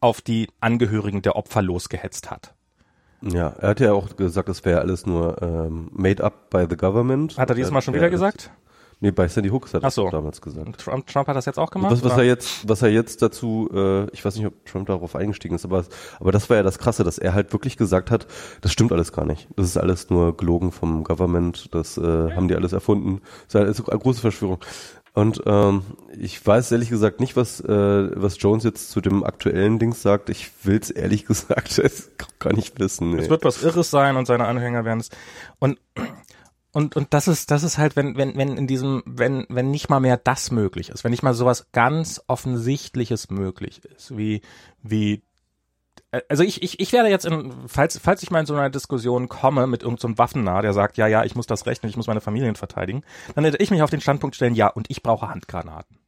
auf 0.00 0.20
die 0.20 0.48
Angehörigen 0.60 1.22
der 1.22 1.34
Opfer 1.36 1.62
losgehetzt 1.62 2.30
hat. 2.30 2.54
Ja, 3.22 3.48
er 3.58 3.70
hat 3.70 3.80
ja 3.80 3.92
auch 3.94 4.16
gesagt, 4.16 4.50
das 4.50 4.64
wäre 4.66 4.80
alles 4.80 5.06
nur 5.06 5.40
ähm, 5.40 5.88
made 5.92 6.22
up 6.22 6.50
by 6.50 6.66
the 6.68 6.76
government. 6.76 7.38
Hat 7.38 7.48
er 7.48 7.54
diesmal 7.56 7.80
schon 7.80 7.94
Ja, 7.94 8.00
wieder 8.00 8.10
das- 8.10 8.20
gesagt? 8.20 8.50
Nee, 9.04 9.10
bei 9.10 9.28
Sandy 9.28 9.50
Hook 9.50 9.70
hat 9.74 9.82
er 9.82 9.90
so. 9.90 10.08
damals 10.08 10.40
gesagt. 10.40 10.80
Trump, 10.80 11.06
Trump 11.06 11.28
hat 11.28 11.36
das 11.36 11.44
jetzt 11.44 11.58
auch 11.58 11.70
gemacht? 11.70 11.92
Was, 11.92 12.02
was 12.02 12.14
oder? 12.14 12.22
er 12.22 12.26
jetzt, 12.26 12.66
was 12.66 12.80
er 12.80 12.88
jetzt 12.88 13.20
dazu, 13.20 13.68
äh, 13.70 14.08
ich 14.12 14.24
weiß 14.24 14.34
nicht, 14.36 14.46
ob 14.46 14.64
Trump 14.64 14.86
darauf 14.86 15.14
eingestiegen 15.14 15.54
ist, 15.54 15.66
aber, 15.66 15.84
aber 16.20 16.32
das 16.32 16.48
war 16.48 16.56
ja 16.56 16.62
das 16.62 16.78
Krasse, 16.78 17.04
dass 17.04 17.18
er 17.18 17.34
halt 17.34 17.52
wirklich 17.52 17.76
gesagt 17.76 18.10
hat, 18.10 18.26
das 18.62 18.72
stimmt 18.72 18.92
alles 18.92 19.12
gar 19.12 19.26
nicht. 19.26 19.46
Das 19.56 19.66
ist 19.66 19.76
alles 19.76 20.08
nur 20.08 20.34
gelogen 20.38 20.72
vom 20.72 21.04
Government, 21.04 21.74
das 21.74 21.98
äh, 21.98 22.30
haben 22.34 22.48
die 22.48 22.56
alles 22.56 22.72
erfunden. 22.72 23.20
Das 23.52 23.78
ist 23.78 23.86
eine, 23.86 23.98
große 23.98 24.22
Verschwörung. 24.22 24.64
Und 25.12 25.42
ähm, 25.44 25.82
ich 26.18 26.44
weiß 26.44 26.72
ehrlich 26.72 26.88
gesagt 26.88 27.20
nicht, 27.20 27.36
was, 27.36 27.60
äh, 27.60 27.68
was 27.68 28.40
Jones 28.40 28.64
jetzt 28.64 28.90
zu 28.90 29.02
dem 29.02 29.22
aktuellen 29.22 29.78
Dings 29.78 30.00
sagt. 30.00 30.30
Ich 30.30 30.50
will's 30.62 30.88
ehrlich 30.88 31.26
gesagt 31.26 31.78
gar 32.38 32.54
nicht 32.54 32.80
wissen. 32.80 33.10
Nee. 33.10 33.20
Es 33.20 33.28
wird 33.28 33.44
was 33.44 33.62
Irres 33.62 33.90
sein 33.90 34.16
und 34.16 34.24
seine 34.24 34.46
Anhänger 34.46 34.86
werden 34.86 35.00
es. 35.00 35.10
Und 35.58 35.78
und 36.74 36.96
und 36.96 37.14
das 37.14 37.28
ist 37.28 37.50
das 37.50 37.62
ist 37.62 37.78
halt 37.78 37.96
wenn 37.96 38.16
wenn 38.16 38.36
wenn 38.36 38.56
in 38.56 38.66
diesem 38.66 39.02
wenn 39.06 39.46
wenn 39.48 39.70
nicht 39.70 39.88
mal 39.88 40.00
mehr 40.00 40.16
das 40.16 40.50
möglich 40.50 40.90
ist, 40.90 41.04
wenn 41.04 41.10
nicht 41.12 41.22
mal 41.22 41.34
sowas 41.34 41.68
ganz 41.72 42.22
offensichtliches 42.26 43.30
möglich 43.30 43.82
ist, 43.84 44.16
wie 44.16 44.42
wie 44.82 45.22
äh, 46.14 46.22
also 46.28 46.42
ich, 46.42 46.62
ich, 46.62 46.80
ich 46.80 46.92
werde 46.92 47.08
jetzt 47.08 47.26
in, 47.26 47.52
falls, 47.66 47.98
falls 47.98 48.22
ich 48.22 48.30
mal 48.30 48.40
in 48.40 48.46
so 48.46 48.54
einer 48.54 48.70
Diskussion 48.70 49.28
komme 49.28 49.66
mit 49.66 49.82
irgendeinem 49.82 50.12
so 50.12 50.18
Waffennah, 50.18 50.62
der 50.62 50.72
sagt, 50.72 50.96
ja, 50.96 51.06
ja, 51.06 51.24
ich 51.24 51.34
muss 51.34 51.46
das 51.46 51.66
rechnen, 51.66 51.90
ich 51.90 51.96
muss 51.96 52.06
meine 52.06 52.20
Familien 52.20 52.56
verteidigen, 52.56 53.02
dann 53.34 53.44
werde 53.44 53.58
ich 53.58 53.70
mich 53.70 53.82
auf 53.82 53.90
den 53.90 54.00
Standpunkt 54.00 54.36
stellen, 54.36 54.54
ja, 54.54 54.68
und 54.68 54.90
ich 54.90 55.02
brauche 55.02 55.28
Handgranaten. 55.28 55.98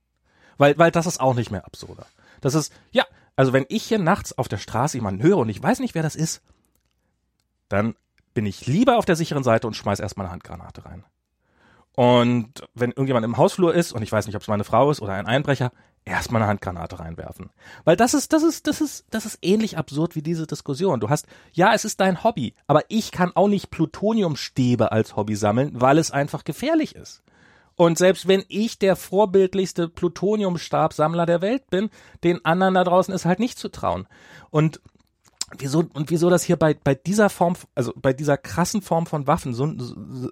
Weil, 0.59 0.79
weil 0.79 0.90
das 0.90 1.07
ist 1.07 1.20
auch 1.20 1.35
nicht 1.35 1.50
mehr 1.50 1.66
absurder. 1.66 2.07
Das 2.40 2.55
ist, 2.55 2.72
ja, 2.92 3.05
also 3.35 3.52
wenn 3.52 3.66
ich 3.68 3.85
hier 3.85 3.98
nachts 3.98 4.37
auf 4.37 4.48
der 4.48 4.57
Straße 4.57 4.96
jemanden 4.96 5.22
höre 5.22 5.38
und 5.38 5.48
ich 5.48 5.62
weiß 5.62 5.81
nicht, 5.81 5.94
wer 5.94 6.02
das 6.02 6.16
ist, 6.16 6.42
dann 7.68 7.94
bin 8.37 8.44
ich 8.44 8.66
lieber 8.66 8.99
auf 8.99 9.07
der 9.07 9.16
sicheren 9.16 9.42
Seite 9.42 9.66
und 9.66 9.75
schmeiß 9.75 9.99
erstmal 9.99 10.27
eine 10.27 10.33
Handgranate 10.35 10.85
rein. 10.85 11.05
Und 11.94 12.51
wenn 12.75 12.90
irgendjemand 12.90 13.25
im 13.25 13.38
Hausflur 13.38 13.75
ist 13.75 13.92
und 13.92 14.03
ich 14.03 14.12
weiß 14.12 14.27
nicht, 14.27 14.37
ob 14.37 14.42
es 14.42 14.49
meine 14.49 14.62
Frau 14.62 14.90
ist 14.90 15.01
oder 15.01 15.14
ein 15.14 15.27
Einbrecher, 15.27 15.72
erstmal 16.05 16.42
eine 16.42 16.51
Handgranate 16.51 16.99
reinwerfen. 16.99 17.49
Weil 17.85 17.96
das 17.96 18.12
ist, 18.12 18.35
das 18.35 18.42
ist, 18.42 18.66
das 18.66 18.83
ist, 18.83 19.07
das 19.09 19.25
ist 19.25 19.38
ähnlich 19.40 19.79
absurd 19.79 20.16
wie 20.16 20.22
diese 20.22 20.46
Diskussion. 20.46 21.01
Du 21.01 21.09
hast, 21.09 21.27
ja, 21.55 21.72
es 21.72 21.87
ist 21.87 21.99
dein 21.99 22.25
Hobby, 22.25 22.53
aber 22.66 22.83
ich 22.88 23.11
kann 23.11 23.33
auch 23.35 23.49
nicht 23.49 23.70
Plutoniumstäbe 23.70 24.92
als 24.92 25.16
Hobby 25.16 25.35
sammeln, 25.35 25.70
weil 25.72 25.96
es 25.96 26.11
einfach 26.11 26.44
gefährlich 26.44 26.94
ist. 26.94 27.22
Und 27.75 27.96
selbst 27.96 28.29
wenn 28.29 28.44
ich 28.49 28.79
der 28.79 28.96
vorbildlichste 28.96 29.88
Plutoniumstabsammler 29.88 31.25
der 31.25 31.40
Welt 31.40 31.70
bin, 31.70 31.88
den 32.22 32.44
anderen 32.44 32.75
da 32.75 32.85
draußen 32.85 33.14
ist 33.14 33.25
halt 33.25 33.38
nicht 33.38 33.59
zu 33.59 33.70
trauen. 33.70 34.07
Und 34.51 34.83
wieso, 35.59 35.85
und 35.92 36.11
wieso 36.11 36.30
das 36.30 36.42
hier 36.42 36.56
bei, 36.56 36.74
bei 36.74 36.94
dieser 36.94 37.30
Form, 37.30 37.56
also 37.74 37.92
bei 37.96 38.12
dieser 38.12 38.37
krassen 38.37 38.82
Form 38.82 39.06
von 39.06 39.26
Waffen 39.26 39.54
so, 39.54 39.72
so 39.78 40.30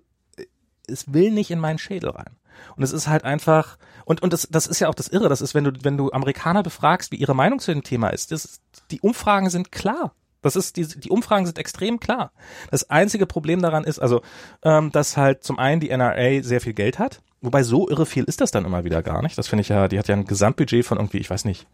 es 0.87 1.13
will 1.13 1.31
nicht 1.31 1.51
in 1.51 1.59
meinen 1.59 1.79
Schädel 1.79 2.11
rein. 2.11 2.37
Und 2.77 2.83
es 2.83 2.93
ist 2.93 3.09
halt 3.09 3.25
einfach, 3.25 3.79
und, 4.05 4.23
und 4.23 4.33
das, 4.33 4.49
das 4.51 4.67
ist 4.67 4.81
ja 4.81 4.89
auch 4.89 4.95
das 4.95 5.09
Irre, 5.09 5.29
das 5.29 5.41
ist, 5.41 5.55
wenn 5.55 5.65
du, 5.65 5.73
wenn 5.83 5.97
du 5.97 6.13
Amerikaner 6.13 6.63
befragst, 6.63 7.11
wie 7.11 7.17
ihre 7.17 7.35
Meinung 7.35 7.59
zu 7.59 7.73
dem 7.73 7.83
Thema 7.83 8.11
ist, 8.11 8.33
das, 8.33 8.61
die 8.91 9.01
Umfragen 9.01 9.51
sind 9.51 9.73
klar. 9.73 10.15
Das 10.43 10.57
ist, 10.57 10.77
die, 10.77 10.87
die 10.87 11.11
Umfragen 11.11 11.47
sind 11.47 11.59
extrem 11.59 11.99
klar. 12.01 12.33
Das 12.71 12.91
einzige 12.91 13.27
Problem 13.27 13.63
daran 13.63 13.85
ist, 13.85 13.99
also, 13.99 14.21
ähm, 14.63 14.93
dass 14.93 15.17
halt 15.17 15.43
zum 15.43 15.59
einen 15.59 15.81
die 15.81 15.89
NRA 15.89 16.43
sehr 16.43 16.61
viel 16.61 16.75
Geld 16.75 16.99
hat, 16.99 17.23
wobei 17.41 17.63
so 17.63 17.89
irre 17.89 18.05
viel 18.05 18.25
ist 18.25 18.43
das 18.43 18.51
dann 18.51 18.67
immer 18.67 18.85
wieder 18.85 19.03
gar 19.03 19.23
nicht. 19.23 19.39
Das 19.39 19.49
finde 19.49 19.63
ich 19.63 19.71
ja, 19.71 19.89
die 19.89 19.99
hat 19.99 20.07
ja 20.07 20.15
ein 20.15 20.27
Gesamtbudget 20.27 20.85
von 20.85 20.99
irgendwie, 20.99 21.19
ich 21.19 21.31
weiß 21.31 21.47
nicht, 21.47 21.67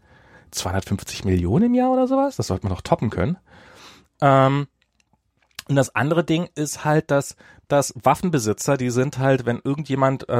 250 0.51 1.25
Millionen 1.25 1.65
im 1.65 1.73
Jahr 1.73 1.91
oder 1.91 2.07
sowas. 2.07 2.35
Das 2.35 2.47
sollte 2.47 2.65
man 2.65 2.75
doch 2.75 2.81
toppen 2.81 3.09
können. 3.09 3.37
Ähm, 4.21 4.67
und 5.67 5.75
das 5.75 5.95
andere 5.95 6.23
Ding 6.23 6.49
ist 6.55 6.83
halt, 6.83 7.11
dass, 7.11 7.35
dass 7.67 7.93
Waffenbesitzer, 8.03 8.77
die 8.77 8.89
sind 8.89 9.19
halt, 9.19 9.45
wenn 9.45 9.61
irgendjemand, 9.63 10.27
äh, 10.27 10.33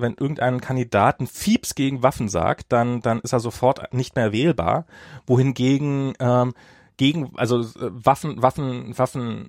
wenn 0.00 0.14
irgendein 0.14 0.60
Kandidaten 0.60 1.26
Fieps 1.26 1.74
gegen 1.74 2.02
Waffen 2.02 2.28
sagt, 2.28 2.72
dann, 2.72 3.02
dann 3.02 3.20
ist 3.20 3.32
er 3.32 3.40
sofort 3.40 3.92
nicht 3.92 4.16
mehr 4.16 4.32
wählbar. 4.32 4.86
Wohingegen 5.26 6.14
ähm, 6.20 6.54
gegen, 6.96 7.36
also 7.36 7.64
Waffen, 7.76 8.40
Waffen, 8.40 8.96
Waffen, 8.96 9.48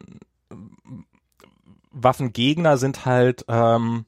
Waffengegner 1.92 2.78
sind 2.78 3.06
halt, 3.06 3.46
ähm, 3.48 4.06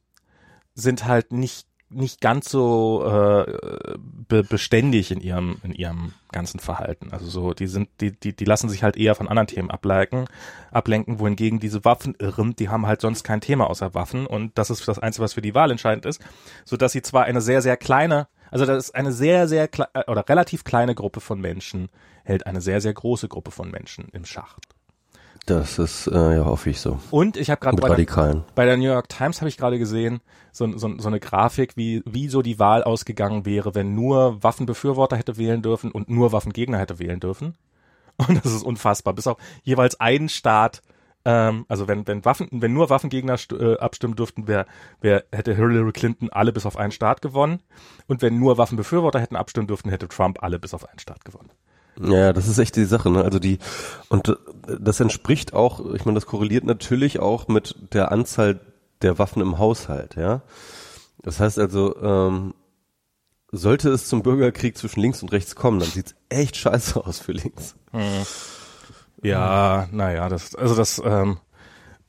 sind 0.76 1.06
halt 1.06 1.32
nicht 1.32 1.68
nicht 1.92 2.22
ganz 2.22 2.50
so 2.50 3.04
äh, 3.06 3.98
be 4.28 4.44
beständig 4.44 5.12
in 5.12 5.22
ihrem 5.22 5.58
in 5.64 5.74
ihrem 5.74 6.14
ganzen 6.32 6.60
Verhalten. 6.60 7.12
Also 7.12 7.28
so, 7.28 7.54
die 7.54 7.68
sind 7.68 7.90
die 8.00 8.12
die 8.12 8.36
die 8.36 8.46
lassen 8.46 8.70
sich 8.70 8.84
halt 8.84 8.98
eher 8.98 9.16
von 9.16 9.28
anderen 9.28 9.48
Themen 9.48 9.70
ablenken, 9.70 10.26
ablenken, 10.72 11.20
wohingegen 11.20 11.60
diese 11.60 11.84
Waffenirren, 11.86 12.56
die 12.56 12.70
haben 12.70 12.88
halt 12.88 13.02
sonst 13.02 13.24
kein 13.24 13.42
Thema 13.42 13.70
außer 13.70 13.94
Waffen 13.94 14.26
und 14.26 14.58
das 14.58 14.70
ist 14.70 14.88
das 14.88 15.00
einzige, 15.00 15.24
was 15.24 15.34
für 15.34 15.42
die 15.42 15.56
Wahl 15.56 15.72
entscheidend 15.72 16.06
ist, 16.06 16.22
so 16.66 16.78
dass 16.78 16.94
sie 16.94 17.02
zwar 17.02 17.26
eine 17.26 17.42
sehr 17.42 17.62
sehr 17.62 17.78
kleine, 17.78 18.28
also 18.50 18.66
das 18.66 18.86
ist 18.86 18.96
eine 18.96 19.12
sehr 19.12 19.48
sehr 19.48 19.70
äh, 19.94 20.04
oder 20.08 20.28
relativ 20.28 20.64
kleine 20.64 20.96
Gruppe 20.96 21.20
von 21.20 21.40
Menschen 21.40 21.90
hält 22.24 22.46
eine 22.48 22.62
sehr 22.62 22.82
sehr 22.82 22.94
große 22.94 23.28
Gruppe 23.28 23.52
von 23.52 23.70
Menschen 23.70 24.08
im 24.14 24.26
Schach. 24.26 24.58
Das 25.46 25.80
ist 25.80 26.08
äh, 26.08 26.36
ja 26.38 26.46
hoffe 26.46 26.70
ich 26.70 26.80
so. 26.80 27.00
Und 27.10 27.36
ich 27.36 27.50
habe 27.50 27.60
gerade 27.60 27.78
bei, 27.78 27.88
der- 27.88 27.92
Radikalen. 27.98 28.44
bei 28.56 28.66
der 28.66 28.78
New 28.78 28.86
York 28.86 29.10
Times 29.10 29.42
habe 29.42 29.50
ich 29.50 29.58
gerade 29.58 29.80
gesehen, 29.80 30.22
so, 30.52 30.78
so, 30.78 30.98
so 31.00 31.08
eine 31.08 31.20
Grafik, 31.20 31.76
wie, 31.78 32.04
wie 32.06 32.28
so 32.30 32.42
die 32.42 32.60
Wahl 32.60 32.84
ausgegangen 32.84 33.46
wäre, 33.46 33.74
wenn 33.74 33.96
nur 33.96 34.44
Waffenbefürworter 34.44 35.18
hätte 35.18 35.38
wählen 35.38 35.62
dürfen 35.62 35.92
und 35.92 36.10
nur 36.10 36.32
Waffengegner 36.32 36.78
hätte 36.78 37.00
wählen 37.00 37.20
dürfen. 37.20 37.56
Und 38.18 38.44
das 38.46 38.54
ist 38.54 38.64
unfassbar. 38.64 39.14
Bis 39.14 39.26
auf 39.28 39.38
jeweils 39.64 40.00
einen 40.00 40.30
Staat, 40.30 40.82
ähm, 41.26 41.66
also 41.70 41.88
wenn, 41.88 42.06
wenn 42.08 42.24
Waffen, 42.24 42.48
wenn 42.52 42.74
nur 42.74 42.90
Waffengegner 42.92 43.38
äh, 43.60 43.78
abstimmen 43.78 44.16
dürften, 44.16 44.48
wär, 44.48 44.68
wär, 45.00 45.24
hätte 45.32 45.56
Hillary 45.56 45.92
Clinton 45.92 46.30
alle 46.30 46.52
bis 46.54 46.66
auf 46.68 46.78
einen 46.78 46.92
Staat 46.92 47.22
gewonnen. 47.24 47.62
Und 48.08 48.22
wenn 48.22 48.38
nur 48.38 48.58
Waffenbefürworter 48.60 49.20
hätten 49.20 49.36
abstimmen 49.36 49.68
dürften, 49.68 49.90
hätte 49.90 50.08
Trump 50.08 50.44
alle 50.44 50.60
bis 50.60 50.74
auf 50.76 50.88
einen 50.88 51.00
Staat 51.00 51.26
gewonnen. 51.26 51.50
Ja, 52.00 52.34
das 52.34 52.48
ist 52.48 52.58
echt 52.58 52.76
die 52.76 52.86
Sache, 52.86 53.10
ne? 53.10 53.24
Also 53.24 53.40
die 53.40 53.60
und 54.10 54.30
äh, 54.30 54.36
das 54.80 55.00
entspricht 55.00 55.54
auch, 55.54 55.94
ich 55.94 56.06
meine, 56.06 56.16
das 56.16 56.26
korreliert 56.26 56.64
natürlich 56.64 57.20
auch 57.20 57.48
mit 57.48 57.76
der 57.94 58.12
Anzahl 58.12 58.60
der 59.02 59.20
Waffen 59.20 59.42
im 59.42 59.58
Haushalt, 59.58 60.16
ja. 60.16 60.42
Das 61.22 61.40
heißt 61.40 61.60
also, 61.60 61.96
ähm, 62.02 62.54
sollte 63.52 63.90
es 63.90 64.08
zum 64.08 64.24
Bürgerkrieg 64.24 64.78
zwischen 64.78 65.02
links 65.02 65.22
und 65.22 65.32
rechts 65.32 65.56
kommen, 65.56 65.80
dann 65.80 65.90
sieht's 65.90 66.16
echt 66.30 66.56
scheiße 66.56 67.06
aus 67.06 67.20
für 67.20 67.34
links. 67.34 67.76
Ja, 69.22 69.88
naja, 69.92 70.30
das, 70.30 70.56
also 70.56 70.76
das, 70.76 71.02
ähm, 71.04 71.38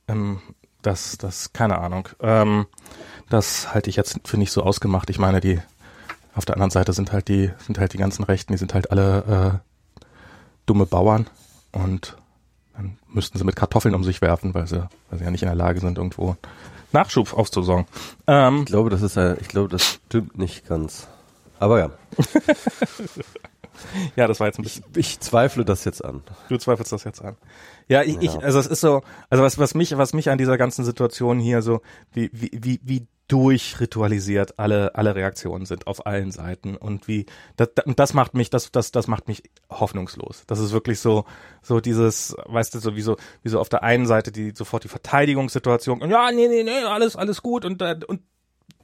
ähm, 0.07 0.41
das, 0.81 1.17
das, 1.17 1.53
keine 1.53 1.79
Ahnung. 1.79 2.09
Ähm, 2.19 2.65
das 3.29 3.73
halte 3.73 3.89
ich 3.89 3.95
jetzt 3.95 4.19
für 4.25 4.37
nicht 4.37 4.51
so 4.51 4.63
ausgemacht. 4.63 5.09
Ich 5.09 5.19
meine, 5.19 5.41
die, 5.41 5.59
auf 6.35 6.45
der 6.45 6.55
anderen 6.55 6.71
Seite 6.71 6.93
sind 6.93 7.11
halt 7.11 7.27
die, 7.27 7.51
sind 7.59 7.77
halt 7.77 7.93
die 7.93 7.97
ganzen 7.97 8.23
Rechten, 8.23 8.53
die 8.53 8.57
sind 8.57 8.73
halt 8.73 8.91
alle 8.91 9.61
äh, 9.63 9.72
dumme 10.65 10.85
Bauern 10.85 11.27
und 11.71 12.17
dann 12.75 12.97
müssten 13.07 13.37
sie 13.37 13.43
mit 13.43 13.55
Kartoffeln 13.55 13.93
um 13.95 14.03
sich 14.03 14.21
werfen, 14.21 14.53
weil 14.53 14.67
sie, 14.67 14.87
weil 15.09 15.19
sie 15.19 15.25
ja 15.25 15.31
nicht 15.31 15.43
in 15.43 15.47
der 15.47 15.55
Lage 15.55 15.79
sind, 15.79 15.97
irgendwo 15.97 16.35
Nachschub 16.91 17.33
aufzusorgen. 17.33 17.85
Ähm, 18.27 18.59
Ich 18.61 18.65
glaube, 18.65 18.89
das 18.89 19.01
ist, 19.01 19.17
äh, 19.17 19.35
ich 19.39 19.47
glaube, 19.47 19.69
das 19.69 19.83
stimmt 20.07 20.37
nicht 20.37 20.67
ganz. 20.67 21.07
Aber 21.59 21.79
ja, 21.79 21.89
ja, 24.15 24.27
das 24.27 24.39
war 24.39 24.47
jetzt 24.47 24.59
ein 24.59 24.63
bisschen. 24.63 24.83
ich 24.95 25.19
zweifle 25.19 25.65
das 25.65 25.85
jetzt 25.85 26.03
an. 26.03 26.21
Du 26.49 26.57
zweifelst 26.57 26.91
das 26.91 27.03
jetzt 27.03 27.21
an. 27.23 27.35
Ja, 27.87 28.01
ich, 28.01 28.17
ich 28.21 28.33
Ja. 28.33 28.39
also 28.39 28.59
es 28.59 28.67
ist 28.67 28.81
so, 28.81 29.01
also 29.29 29.43
was, 29.43 29.57
was 29.57 29.73
mich, 29.75 29.97
was 29.97 30.13
mich 30.13 30.29
an 30.29 30.37
dieser 30.37 30.57
ganzen 30.57 30.85
Situation 30.85 31.39
hier 31.39 31.61
so, 31.61 31.81
wie, 32.13 32.29
wie, 32.33 32.51
wie, 32.53 32.79
wie 32.83 33.07
durchritualisiert 33.33 34.59
alle 34.59 34.93
alle 34.93 35.15
Reaktionen 35.15 35.65
sind 35.65 35.87
auf 35.87 36.05
allen 36.05 36.29
Seiten 36.29 36.77
und 36.77 37.07
wie 37.07 37.25
das, 37.55 37.69
das 37.83 38.13
macht 38.13 38.35
mich 38.35 38.51
das 38.51 38.71
das 38.71 38.91
das 38.91 39.07
macht 39.07 39.27
mich 39.27 39.41
hoffnungslos. 39.71 40.43
Das 40.45 40.59
ist 40.59 40.71
wirklich 40.71 40.99
so 40.99 41.25
so 41.63 41.79
dieses 41.79 42.35
weißt 42.45 42.75
du 42.75 42.79
so 42.79 42.95
wie 42.95 43.01
so 43.01 43.17
wie 43.41 43.49
so 43.49 43.59
auf 43.59 43.69
der 43.69 43.81
einen 43.81 44.05
Seite 44.05 44.31
die 44.31 44.53
sofort 44.55 44.83
die 44.83 44.87
Verteidigungssituation 44.87 46.03
und 46.03 46.11
ja 46.11 46.31
nee 46.31 46.47
nee 46.47 46.61
nee 46.61 46.83
alles 46.83 47.15
alles 47.15 47.41
gut 47.41 47.65
und 47.65 47.81
äh, 47.81 47.99
und 48.05 48.21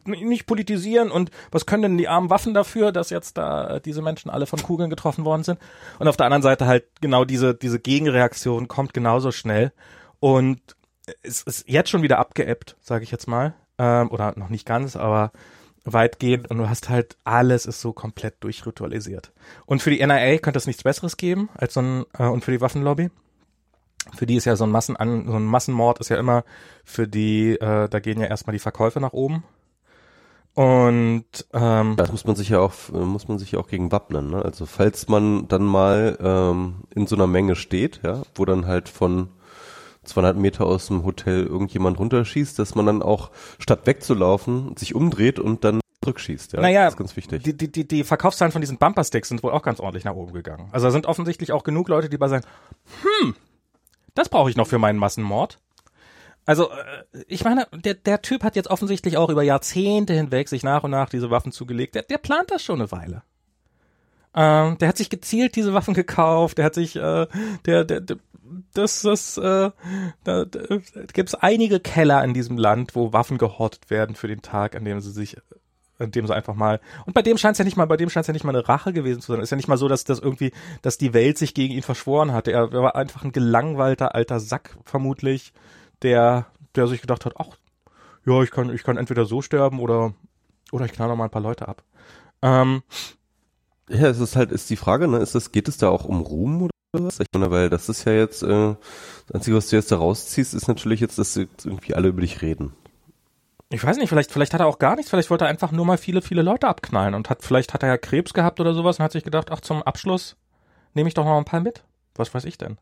nicht 0.05 0.47
politisieren 0.47 1.11
und 1.11 1.29
was 1.51 1.67
können 1.67 1.83
denn 1.83 1.97
die 1.99 2.07
armen 2.07 2.31
Waffen 2.31 2.55
dafür, 2.55 2.91
dass 2.91 3.11
jetzt 3.11 3.37
da 3.37 3.79
diese 3.79 4.01
Menschen 4.01 4.31
alle 4.31 4.47
von 4.47 4.63
Kugeln 4.63 4.89
getroffen 4.89 5.25
worden 5.25 5.43
sind? 5.43 5.59
Und 5.99 6.07
auf 6.07 6.17
der 6.17 6.25
anderen 6.25 6.41
Seite 6.41 6.65
halt 6.65 6.85
genau 7.01 7.23
diese, 7.25 7.53
diese 7.53 7.79
Gegenreaktion 7.79 8.67
kommt 8.67 8.95
genauso 8.95 9.31
schnell 9.31 9.71
und 10.19 10.59
es 11.21 11.43
ist 11.43 11.69
jetzt 11.69 11.91
schon 11.91 12.01
wieder 12.01 12.17
abgeebbt, 12.17 12.77
sage 12.81 13.03
ich 13.03 13.11
jetzt 13.11 13.27
mal. 13.27 13.53
Ähm, 13.79 14.11
oder 14.11 14.33
noch 14.37 14.49
nicht 14.49 14.67
ganz, 14.67 14.95
aber 14.95 15.31
weitgehend 15.85 16.51
und 16.51 16.57
du 16.57 16.69
hast 16.69 16.89
halt 16.89 17.17
alles 17.23 17.65
ist 17.65 17.81
so 17.81 17.93
komplett 17.93 18.43
durchritualisiert. 18.43 19.31
Und 19.65 19.81
für 19.81 19.89
die 19.89 20.05
NIA 20.05 20.37
könnte 20.37 20.57
es 20.57 20.67
nichts 20.67 20.83
Besseres 20.83 21.17
geben 21.17 21.49
als 21.55 21.73
so 21.73 21.81
ein 21.81 22.05
äh, 22.17 22.27
und 22.27 22.43
für 22.43 22.51
die 22.51 22.61
Waffenlobby. 22.61 23.09
Für 24.15 24.25
die 24.25 24.35
ist 24.35 24.45
ja 24.45 24.55
so 24.55 24.65
ein 24.65 24.71
Massen 24.71 24.95
so 24.99 25.35
ein 25.35 25.45
Massenmord 25.45 25.99
ist 25.99 26.09
ja 26.09 26.17
immer 26.17 26.43
für 26.83 27.07
die 27.07 27.51
äh, 27.53 27.87
da 27.87 27.99
gehen 27.99 28.19
ja 28.19 28.27
erstmal 28.27 28.53
die 28.53 28.59
Verkäufe 28.59 28.99
nach 28.99 29.13
oben 29.13 29.43
und 30.55 31.25
ähm, 31.53 31.95
das 31.95 32.11
muss 32.11 32.25
man 32.25 32.35
sich 32.35 32.49
ja 32.49 32.59
auch 32.59 32.73
muss 32.91 33.27
man 33.27 33.39
sich 33.39 33.51
ja 33.51 33.59
auch 33.59 33.67
gegen 33.67 33.91
wappnen. 33.91 34.31
Ne? 34.31 34.43
Also 34.43 34.65
falls 34.65 35.07
man 35.07 35.47
dann 35.47 35.63
mal 35.63 36.17
ähm, 36.21 36.81
in 36.93 37.07
so 37.07 37.15
einer 37.15 37.27
Menge 37.27 37.55
steht, 37.55 38.01
ja, 38.03 38.23
wo 38.35 38.45
dann 38.45 38.65
halt 38.65 38.89
von 38.89 39.29
200 40.09 40.37
Meter 40.37 40.65
aus 40.65 40.87
dem 40.87 41.03
Hotel 41.03 41.45
irgendjemand 41.45 41.99
runterschießt, 41.99 42.57
dass 42.59 42.75
man 42.75 42.85
dann 42.85 43.01
auch 43.01 43.31
statt 43.59 43.81
wegzulaufen 43.85 44.75
sich 44.77 44.95
umdreht 44.95 45.39
und 45.39 45.63
dann 45.63 45.79
zurückschießt. 46.03 46.53
Ja, 46.53 46.61
naja, 46.61 46.85
das 46.85 46.93
ist 46.93 46.97
ganz 46.97 47.15
wichtig. 47.15 47.43
Die, 47.43 47.55
die, 47.55 47.87
die, 47.87 48.03
Verkaufszahlen 48.03 48.51
von 48.51 48.61
diesen 48.61 48.77
Bumpersticks 48.77 49.29
sind 49.29 49.43
wohl 49.43 49.51
auch 49.51 49.63
ganz 49.63 49.79
ordentlich 49.79 50.05
nach 50.05 50.15
oben 50.15 50.33
gegangen. 50.33 50.69
Also 50.71 50.87
da 50.87 50.91
sind 50.91 51.05
offensichtlich 51.05 51.51
auch 51.51 51.63
genug 51.63 51.89
Leute, 51.89 52.09
die 52.09 52.17
bei 52.17 52.27
sagen, 52.27 52.45
hm, 53.01 53.35
das 54.15 54.29
brauche 54.29 54.49
ich 54.49 54.55
noch 54.55 54.67
für 54.67 54.79
meinen 54.79 54.99
Massenmord. 54.99 55.59
Also, 56.45 56.71
äh, 56.71 57.23
ich 57.27 57.43
meine, 57.43 57.67
der, 57.73 57.93
der 57.93 58.21
Typ 58.21 58.43
hat 58.43 58.55
jetzt 58.55 58.69
offensichtlich 58.69 59.17
auch 59.17 59.29
über 59.29 59.43
Jahrzehnte 59.43 60.13
hinweg 60.13 60.49
sich 60.49 60.63
nach 60.63 60.83
und 60.83 60.91
nach 60.91 61.09
diese 61.09 61.29
Waffen 61.29 61.51
zugelegt. 61.51 61.95
Der, 61.95 62.03
der 62.03 62.17
plant 62.17 62.49
das 62.49 62.63
schon 62.63 62.79
eine 62.79 62.91
Weile. 62.91 63.23
Ähm, 64.41 64.77
der 64.77 64.87
hat 64.87 64.95
sich 64.95 65.09
gezielt 65.09 65.57
diese 65.57 65.73
Waffen 65.73 65.93
gekauft, 65.93 66.59
der 66.59 66.65
hat 66.65 66.73
sich, 66.73 66.95
äh, 66.95 67.27
der, 67.65 67.83
der, 67.83 67.99
der 67.99 68.17
das, 68.73 69.01
das, 69.01 69.37
äh, 69.37 69.71
da, 70.23 70.45
da 70.45 70.77
gibt 71.11 71.27
es 71.27 71.35
einige 71.35 71.81
Keller 71.81 72.23
in 72.23 72.33
diesem 72.33 72.57
Land, 72.57 72.95
wo 72.95 73.11
Waffen 73.11 73.37
gehortet 73.37 73.89
werden 73.89 74.15
für 74.15 74.29
den 74.29 74.41
Tag, 74.41 74.77
an 74.77 74.85
dem 74.85 75.01
sie 75.01 75.11
sich, 75.11 75.35
an 75.97 76.11
dem 76.11 76.25
sie 76.25 76.33
einfach 76.33 76.55
mal. 76.55 76.79
Und 77.05 77.13
bei 77.15 77.21
dem 77.21 77.37
scheint 77.37 77.55
es 77.55 77.57
ja 77.59 77.65
nicht 77.65 77.75
mal, 77.75 77.85
bei 77.85 77.97
dem 77.97 78.09
scheint 78.09 78.27
ja 78.27 78.33
nicht 78.33 78.45
mal 78.45 78.55
eine 78.55 78.65
Rache 78.65 78.93
gewesen 78.93 79.19
zu 79.19 79.33
sein. 79.33 79.41
Ist 79.41 79.49
ja 79.49 79.57
nicht 79.57 79.67
mal 79.67 79.77
so, 79.77 79.89
dass 79.89 80.05
das 80.05 80.19
irgendwie, 80.19 80.53
dass 80.81 80.97
die 80.97 81.13
Welt 81.13 81.37
sich 81.37 81.53
gegen 81.53 81.73
ihn 81.73 81.81
verschworen 81.81 82.31
hatte. 82.31 82.53
Er 82.53 82.71
war 82.71 82.95
einfach 82.95 83.25
ein 83.25 83.33
gelangweilter 83.33 84.15
alter 84.15 84.39
Sack 84.39 84.77
vermutlich, 84.85 85.51
der, 86.01 86.45
der 86.75 86.87
sich 86.87 87.01
gedacht 87.01 87.25
hat, 87.25 87.33
ach, 87.37 87.57
ja, 88.25 88.41
ich 88.41 88.51
kann, 88.51 88.73
ich 88.73 88.83
kann 88.83 88.95
entweder 88.95 89.25
so 89.25 89.41
sterben 89.41 89.81
oder, 89.81 90.13
oder 90.71 90.85
ich 90.85 90.93
knall 90.93 91.09
noch 91.09 91.17
mal 91.17 91.25
ein 91.25 91.29
paar 91.29 91.41
Leute 91.41 91.67
ab. 91.67 91.83
Ähm, 92.41 92.83
ja, 93.89 94.07
es 94.07 94.19
ist 94.19 94.35
halt, 94.35 94.51
ist 94.51 94.69
die 94.69 94.75
Frage, 94.75 95.07
ne, 95.07 95.17
ist 95.17 95.35
das, 95.35 95.51
geht 95.51 95.67
es 95.67 95.77
da 95.77 95.89
auch 95.89 96.05
um 96.05 96.21
Ruhm 96.21 96.63
oder 96.63 96.71
was? 96.93 97.19
Ich 97.19 97.27
meine, 97.33 97.51
weil 97.51 97.69
das 97.69 97.89
ist 97.89 98.05
ja 98.05 98.13
jetzt, 98.13 98.43
äh, 98.43 98.75
das 99.27 99.35
Einzige, 99.35 99.57
was 99.57 99.69
du 99.69 99.75
jetzt 99.75 99.91
da 99.91 99.97
rausziehst, 99.97 100.53
ist 100.53 100.67
natürlich 100.67 100.99
jetzt, 100.99 101.17
dass 101.17 101.35
irgendwie 101.35 101.93
alle 101.93 102.07
über 102.07 102.21
dich 102.21 102.41
reden. 102.41 102.73
Ich 103.71 103.83
weiß 103.83 103.97
nicht, 103.97 104.09
vielleicht, 104.09 104.31
vielleicht 104.31 104.53
hat 104.53 104.61
er 104.61 104.67
auch 104.67 104.79
gar 104.79 104.95
nichts, 104.95 105.11
vielleicht 105.11 105.29
wollte 105.29 105.45
er 105.45 105.49
einfach 105.49 105.71
nur 105.71 105.85
mal 105.85 105.97
viele, 105.97 106.23
viele 106.23 106.41
Leute 106.41 106.67
abknallen 106.67 107.13
und 107.13 107.29
hat, 107.29 107.43
vielleicht 107.43 107.73
hat 107.73 107.83
er 107.83 107.89
ja 107.89 107.97
Krebs 107.97 108.33
gehabt 108.33 108.59
oder 108.59 108.73
sowas 108.73 108.97
und 108.97 109.05
hat 109.05 109.11
sich 109.11 109.23
gedacht, 109.23 109.51
ach, 109.51 109.61
zum 109.61 109.83
Abschluss 109.83 110.35
nehme 110.95 111.07
ich 111.07 111.13
doch 111.13 111.25
noch 111.25 111.37
ein 111.37 111.45
paar 111.45 111.61
mit. 111.61 111.83
Was 112.15 112.33
weiß 112.33 112.45
ich 112.45 112.57
denn? 112.57 112.77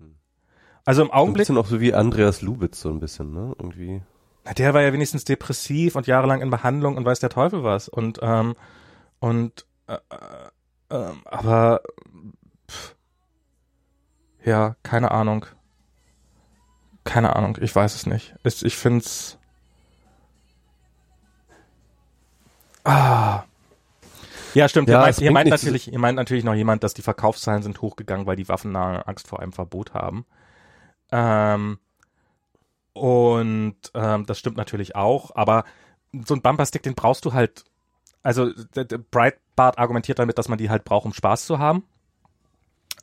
Also 0.85 1.01
im 1.01 1.11
Augenblick. 1.11 1.41
Ein 1.41 1.55
bisschen 1.55 1.57
auch 1.57 1.67
so 1.67 1.81
wie 1.81 1.93
Andreas 1.93 2.41
Lubitz, 2.41 2.79
so 2.79 2.89
ein 2.89 3.01
bisschen, 3.01 3.33
ne? 3.33 3.53
Irgendwie. 3.59 4.01
Na, 4.45 4.53
der 4.53 4.73
war 4.73 4.81
ja 4.81 4.93
wenigstens 4.93 5.25
depressiv 5.25 5.97
und 5.97 6.07
jahrelang 6.07 6.41
in 6.41 6.49
Behandlung 6.49 6.95
und 6.95 7.03
weiß 7.03 7.19
der 7.19 7.29
Teufel 7.29 7.63
was. 7.63 7.89
Und, 7.89 8.19
ähm, 8.21 8.55
und, 9.19 9.65
äh, 9.87 9.97
äh, 10.89 10.95
äh 10.95 11.13
aber, 11.25 11.81
pff, 12.69 12.95
ja, 14.43 14.75
keine 14.83 15.11
Ahnung. 15.11 15.45
Keine 17.03 17.35
Ahnung, 17.35 17.57
ich 17.61 17.75
weiß 17.75 17.95
es 17.95 18.05
nicht. 18.05 18.35
Ich, 18.43 18.63
ich 18.65 18.75
find's. 18.77 19.37
Ah. 22.83 23.43
Ja, 24.53 24.67
stimmt. 24.67 24.89
Ja, 24.89 24.99
ihr 24.99 25.01
meint, 25.03 25.19
ihr 25.19 25.31
meint 25.31 25.49
natürlich, 25.49 25.91
ihr 25.91 25.99
meint 25.99 26.15
natürlich 26.15 26.43
noch 26.43 26.53
jemand, 26.53 26.83
dass 26.83 26.93
die 26.93 27.01
Verkaufszahlen 27.01 27.61
sind 27.61 27.81
hochgegangen, 27.81 28.25
weil 28.25 28.35
die 28.35 28.47
Waffen 28.47 28.75
Angst 28.75 29.27
vor 29.27 29.39
einem 29.39 29.53
Verbot 29.53 29.93
haben. 29.93 30.25
Ähm, 31.11 31.79
und 32.93 33.77
ähm, 33.93 34.25
das 34.25 34.39
stimmt 34.39 34.57
natürlich 34.57 34.95
auch, 34.95 35.35
aber 35.35 35.63
so 36.25 36.33
ein 36.33 36.41
Bumperstick, 36.41 36.83
den 36.83 36.95
brauchst 36.95 37.25
du 37.25 37.33
halt. 37.33 37.65
Also 38.23 38.51
Breitbart 39.57 39.79
argumentiert 39.79 40.19
damit, 40.19 40.37
dass 40.37 40.47
man 40.47 40.57
die 40.57 40.69
halt 40.69 40.85
braucht, 40.85 41.05
um 41.05 41.13
Spaß 41.13 41.45
zu 41.45 41.59
haben. 41.59 41.83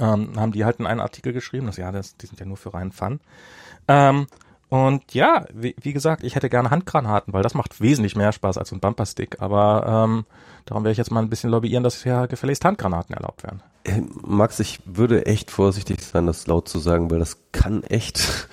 Ähm, 0.00 0.32
haben 0.36 0.52
die 0.52 0.64
halt 0.64 0.80
in 0.80 0.86
einen 0.86 1.00
Artikel 1.00 1.32
geschrieben, 1.32 1.66
dass 1.66 1.76
ja, 1.76 1.92
das, 1.92 2.16
die 2.16 2.26
sind 2.26 2.40
ja 2.40 2.46
nur 2.46 2.56
für 2.56 2.72
reinen 2.72 2.92
Fun. 2.92 3.20
Ähm, 3.86 4.26
und 4.68 5.14
ja, 5.14 5.44
wie, 5.52 5.76
wie, 5.80 5.92
gesagt, 5.92 6.24
ich 6.24 6.34
hätte 6.34 6.48
gerne 6.48 6.70
Handgranaten, 6.70 7.32
weil 7.32 7.42
das 7.42 7.54
macht 7.54 7.80
wesentlich 7.80 8.16
mehr 8.16 8.32
Spaß 8.32 8.58
als 8.58 8.72
ein 8.72 8.80
Bumperstick. 8.80 9.40
Aber 9.40 9.84
ähm, 9.86 10.26
darum 10.64 10.82
werde 10.82 10.92
ich 10.92 10.98
jetzt 10.98 11.12
mal 11.12 11.20
ein 11.20 11.28
bisschen 11.28 11.50
lobbyieren, 11.50 11.84
dass 11.84 12.02
ja 12.02 12.26
gefälligst 12.26 12.64
Handgranaten 12.64 13.14
erlaubt 13.14 13.44
werden. 13.44 13.62
Äh, 13.84 14.00
Max, 14.22 14.58
ich 14.58 14.80
würde 14.84 15.26
echt 15.26 15.52
vorsichtig 15.52 16.02
sein, 16.02 16.26
das 16.26 16.48
laut 16.48 16.68
zu 16.68 16.80
sagen, 16.80 17.10
weil 17.10 17.20
das 17.20 17.38
kann 17.52 17.84
echt, 17.84 18.48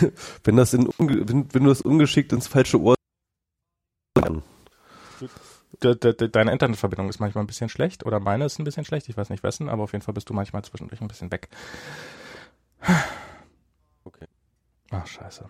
wenn 0.44 0.56
das 0.56 0.72
in, 0.72 0.88
wenn, 0.98 1.52
wenn 1.52 1.64
du 1.64 1.68
das 1.68 1.82
ungeschickt 1.82 2.32
ins 2.32 2.46
falsche 2.46 2.80
Ohr 2.80 2.94
de, 5.82 5.94
de, 5.96 6.14
de, 6.14 6.28
deine 6.28 6.52
Internetverbindung 6.52 7.08
ist 7.08 7.20
manchmal 7.20 7.44
ein 7.44 7.46
bisschen 7.46 7.68
schlecht 7.68 8.04
oder 8.04 8.20
meine 8.20 8.44
ist 8.44 8.58
ein 8.58 8.64
bisschen 8.64 8.84
schlecht, 8.84 9.08
ich 9.08 9.16
weiß 9.16 9.30
nicht 9.30 9.42
wessen, 9.42 9.68
aber 9.68 9.84
auf 9.84 9.92
jeden 9.92 10.04
Fall 10.04 10.14
bist 10.14 10.28
du 10.28 10.34
manchmal 10.34 10.62
zwischendurch 10.64 11.00
ein 11.00 11.08
bisschen 11.08 11.30
weg. 11.30 11.48
Okay. 14.04 14.26
Ach, 14.90 15.06
scheiße. 15.06 15.48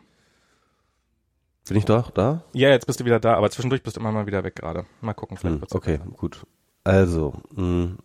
Bin 1.68 1.76
ich 1.76 1.84
doch 1.84 2.10
da? 2.10 2.42
Ja, 2.54 2.70
jetzt 2.70 2.86
bist 2.86 3.00
du 3.00 3.04
wieder 3.04 3.20
da, 3.20 3.34
aber 3.34 3.50
zwischendurch 3.50 3.82
bist 3.82 3.96
du 3.96 4.00
immer 4.00 4.10
mal 4.10 4.26
wieder 4.26 4.42
weg 4.42 4.56
gerade. 4.56 4.86
Mal 5.00 5.14
gucken, 5.14 5.36
vielleicht 5.36 5.56
hm, 5.56 5.60
wird's 5.60 5.74
Okay, 5.74 5.98
besser. 5.98 6.10
gut. 6.10 6.46
Also, 6.82 7.34
mh, 7.52 7.62
hm, 7.62 7.98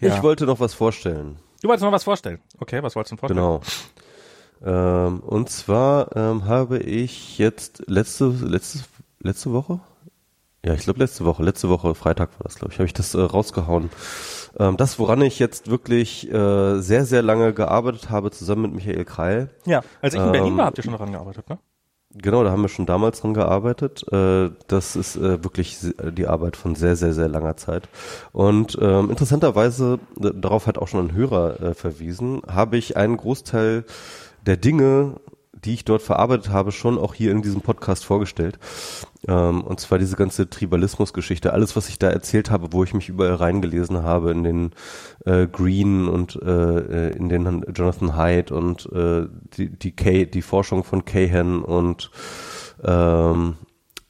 ja. 0.00 0.16
ich 0.16 0.22
wollte 0.22 0.46
noch 0.46 0.58
was 0.58 0.74
vorstellen. 0.74 1.38
Du 1.62 1.68
wolltest 1.68 1.84
noch 1.84 1.92
was 1.92 2.04
vorstellen? 2.04 2.40
Okay, 2.58 2.82
was 2.82 2.96
wolltest 2.96 3.12
du 3.12 3.16
vorstellen? 3.16 3.38
Genau. 3.38 3.60
Ähm, 4.64 5.20
und 5.20 5.48
zwar 5.48 6.16
ähm, 6.16 6.44
habe 6.46 6.78
ich 6.78 7.38
jetzt 7.38 7.84
letzte, 7.86 8.26
letzte, 8.26 8.80
letzte 9.20 9.52
Woche, 9.52 9.80
ja, 10.64 10.74
ich 10.74 10.84
glaube 10.84 11.00
letzte 11.00 11.24
Woche, 11.24 11.42
letzte 11.42 11.68
Woche, 11.68 11.94
Freitag 11.94 12.30
war 12.38 12.44
das, 12.44 12.56
glaube 12.56 12.72
ich, 12.72 12.78
habe 12.78 12.86
ich 12.86 12.92
das 12.92 13.14
äh, 13.14 13.20
rausgehauen. 13.20 13.90
Ähm, 14.58 14.76
das, 14.76 14.98
woran 14.98 15.20
ich 15.22 15.38
jetzt 15.38 15.68
wirklich 15.68 16.30
äh, 16.30 16.78
sehr, 16.80 17.04
sehr 17.04 17.22
lange 17.22 17.52
gearbeitet 17.52 18.10
habe, 18.10 18.30
zusammen 18.30 18.62
mit 18.62 18.74
Michael 18.74 19.04
Kreil. 19.04 19.50
Ja, 19.66 19.82
als 20.00 20.14
ich 20.14 20.20
in 20.20 20.30
Berlin 20.30 20.56
war, 20.56 20.64
ähm, 20.64 20.66
habt 20.66 20.78
ihr 20.78 20.84
schon 20.84 20.92
daran 20.92 21.12
gearbeitet, 21.12 21.48
ne? 21.48 21.58
Genau, 22.14 22.44
da 22.44 22.50
haben 22.50 22.60
wir 22.60 22.68
schon 22.68 22.84
damals 22.84 23.22
dran 23.22 23.32
gearbeitet. 23.32 24.04
Äh, 24.12 24.50
das 24.66 24.96
ist 24.96 25.16
äh, 25.16 25.42
wirklich 25.42 25.78
die 25.98 26.26
Arbeit 26.26 26.56
von 26.56 26.74
sehr, 26.74 26.94
sehr, 26.94 27.14
sehr 27.14 27.28
langer 27.28 27.56
Zeit. 27.56 27.88
Und 28.32 28.76
ähm, 28.80 29.08
interessanterweise, 29.10 29.98
darauf 30.16 30.66
hat 30.66 30.76
auch 30.76 30.88
schon 30.88 31.06
ein 31.06 31.14
Hörer 31.14 31.60
äh, 31.60 31.74
verwiesen, 31.74 32.42
habe 32.46 32.76
ich 32.76 32.98
einen 32.98 33.16
Großteil 33.16 33.84
der 34.44 34.58
Dinge, 34.58 35.14
die 35.64 35.74
ich 35.74 35.84
dort 35.84 36.02
verarbeitet 36.02 36.50
habe, 36.50 36.72
schon 36.72 36.98
auch 36.98 37.14
hier 37.14 37.30
in 37.30 37.42
diesem 37.42 37.60
Podcast 37.60 38.04
vorgestellt. 38.04 38.58
Ähm, 39.28 39.62
und 39.62 39.80
zwar 39.80 39.98
diese 39.98 40.16
ganze 40.16 40.50
Tribalismus-Geschichte, 40.50 41.52
alles, 41.52 41.76
was 41.76 41.88
ich 41.88 41.98
da 41.98 42.10
erzählt 42.10 42.50
habe, 42.50 42.72
wo 42.72 42.84
ich 42.84 42.94
mich 42.94 43.08
überall 43.08 43.34
reingelesen 43.34 44.02
habe, 44.02 44.30
in 44.32 44.42
den 44.42 44.70
äh, 45.24 45.46
Green 45.46 46.08
und 46.08 46.36
äh, 46.42 47.08
äh 47.08 47.16
in 47.16 47.28
den 47.28 47.64
Jonathan 47.74 48.16
Hyde 48.16 48.54
und 48.54 48.90
äh, 48.92 49.28
die, 49.56 49.70
die, 49.70 49.92
Kay, 49.92 50.26
die 50.26 50.42
Forschung 50.42 50.84
von 50.84 51.04
Cahan 51.04 51.62
und 51.62 52.10
ähm, 52.82 53.56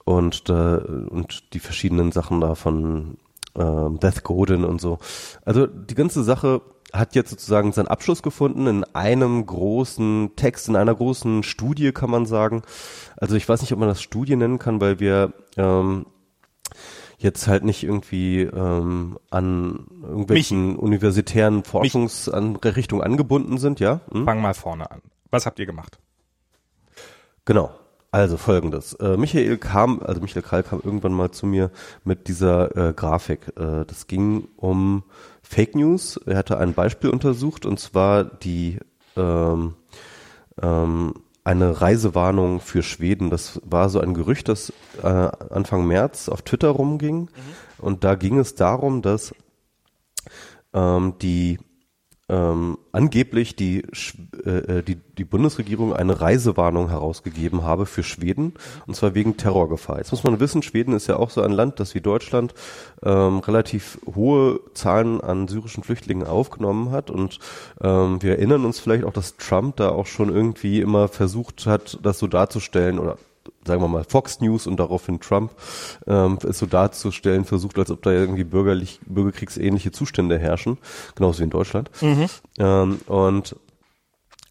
und, 0.04 0.48
äh, 0.48 0.52
und 0.52 1.54
die 1.54 1.60
verschiedenen 1.60 2.12
Sachen 2.12 2.40
da 2.40 2.54
von 2.54 3.18
äh, 3.54 3.98
Death 3.98 4.24
Godin 4.24 4.64
und 4.64 4.80
so. 4.80 4.98
Also 5.44 5.66
die 5.66 5.94
ganze 5.94 6.22
Sache 6.22 6.62
hat 6.92 7.14
jetzt 7.14 7.30
sozusagen 7.30 7.72
seinen 7.72 7.88
Abschluss 7.88 8.22
gefunden 8.22 8.66
in 8.66 8.84
einem 8.94 9.44
großen 9.44 10.32
Text, 10.36 10.68
in 10.68 10.76
einer 10.76 10.94
großen 10.94 11.42
Studie, 11.42 11.92
kann 11.92 12.10
man 12.10 12.26
sagen. 12.26 12.62
Also 13.16 13.36
ich 13.36 13.48
weiß 13.48 13.62
nicht, 13.62 13.72
ob 13.72 13.78
man 13.78 13.88
das 13.88 14.02
Studie 14.02 14.36
nennen 14.36 14.58
kann, 14.58 14.80
weil 14.80 15.00
wir 15.00 15.32
ähm, 15.56 16.06
jetzt 17.18 17.46
halt 17.46 17.64
nicht 17.64 17.82
irgendwie 17.82 18.42
ähm, 18.42 19.18
an 19.30 19.86
irgendwelchen 20.02 20.72
Mich. 20.72 20.78
universitären 20.78 21.64
Forschungsrichtungen 21.64 23.04
angebunden 23.04 23.58
sind, 23.58 23.80
ja? 23.80 24.00
Hm? 24.10 24.24
Fang 24.24 24.42
mal 24.42 24.54
vorne 24.54 24.90
an. 24.90 25.00
Was 25.30 25.46
habt 25.46 25.58
ihr 25.58 25.66
gemacht? 25.66 25.98
Genau. 27.44 27.70
Also 28.12 28.36
folgendes. 28.36 28.92
Äh, 28.94 29.16
Michael 29.16 29.56
kam, 29.56 30.00
also 30.02 30.20
Michael 30.20 30.42
Krall 30.42 30.62
kam 30.62 30.80
irgendwann 30.84 31.14
mal 31.14 31.30
zu 31.30 31.46
mir 31.46 31.70
mit 32.04 32.28
dieser 32.28 32.76
äh, 32.76 32.92
Grafik. 32.92 33.48
Äh, 33.56 33.86
das 33.86 34.06
ging 34.06 34.48
um 34.56 35.02
Fake 35.42 35.74
News. 35.74 36.20
Er 36.26 36.36
hatte 36.36 36.58
ein 36.58 36.74
Beispiel 36.74 37.08
untersucht 37.08 37.64
und 37.64 37.80
zwar 37.80 38.24
die 38.24 38.78
ähm, 39.16 39.74
ähm, 40.60 41.14
eine 41.42 41.80
Reisewarnung 41.80 42.60
für 42.60 42.82
Schweden. 42.82 43.30
Das 43.30 43.60
war 43.64 43.88
so 43.88 43.98
ein 43.98 44.12
Gerücht, 44.12 44.48
das 44.48 44.74
äh, 45.02 45.06
Anfang 45.06 45.86
März 45.86 46.28
auf 46.28 46.42
Twitter 46.42 46.68
rumging. 46.68 47.22
Mhm. 47.22 47.28
Und 47.78 48.04
da 48.04 48.14
ging 48.14 48.38
es 48.38 48.54
darum, 48.54 49.00
dass 49.00 49.34
ähm, 50.74 51.14
die 51.22 51.58
ähm, 52.32 52.78
angeblich 52.92 53.56
die, 53.56 53.84
äh, 54.46 54.78
äh, 54.78 54.82
die, 54.82 54.96
die 55.18 55.24
Bundesregierung 55.24 55.92
eine 55.92 56.22
Reisewarnung 56.22 56.88
herausgegeben 56.88 57.62
habe 57.62 57.84
für 57.84 58.02
Schweden, 58.02 58.54
und 58.86 58.94
zwar 58.96 59.14
wegen 59.14 59.36
Terrorgefahr. 59.36 59.98
Jetzt 59.98 60.12
muss 60.12 60.24
man 60.24 60.40
wissen, 60.40 60.62
Schweden 60.62 60.94
ist 60.94 61.08
ja 61.08 61.16
auch 61.16 61.28
so 61.28 61.42
ein 61.42 61.52
Land, 61.52 61.78
das 61.78 61.94
wie 61.94 62.00
Deutschland 62.00 62.54
ähm, 63.02 63.40
relativ 63.40 63.98
hohe 64.14 64.60
Zahlen 64.72 65.20
an 65.20 65.46
syrischen 65.46 65.84
Flüchtlingen 65.84 66.26
aufgenommen 66.26 66.90
hat. 66.90 67.10
Und 67.10 67.38
ähm, 67.82 68.22
wir 68.22 68.32
erinnern 68.32 68.64
uns 68.64 68.80
vielleicht 68.80 69.04
auch, 69.04 69.12
dass 69.12 69.36
Trump 69.36 69.76
da 69.76 69.90
auch 69.90 70.06
schon 70.06 70.34
irgendwie 70.34 70.80
immer 70.80 71.08
versucht 71.08 71.66
hat, 71.66 71.98
das 72.02 72.18
so 72.18 72.28
darzustellen 72.28 72.98
oder 72.98 73.18
sagen 73.64 73.80
wir 73.80 73.88
mal, 73.88 74.04
Fox 74.04 74.40
News 74.40 74.66
und 74.66 74.78
daraufhin 74.78 75.20
Trump 75.20 75.52
ähm, 76.06 76.38
es 76.48 76.58
so 76.58 76.66
darzustellen 76.66 77.44
versucht, 77.44 77.78
als 77.78 77.90
ob 77.90 78.02
da 78.02 78.10
irgendwie 78.10 78.44
bürgerlich, 78.44 79.00
bürgerkriegsähnliche 79.06 79.92
Zustände 79.92 80.38
herrschen, 80.38 80.78
genauso 81.14 81.40
wie 81.40 81.44
in 81.44 81.50
Deutschland. 81.50 81.90
Mhm. 82.00 82.26
Ähm, 82.58 83.00
und 83.06 83.56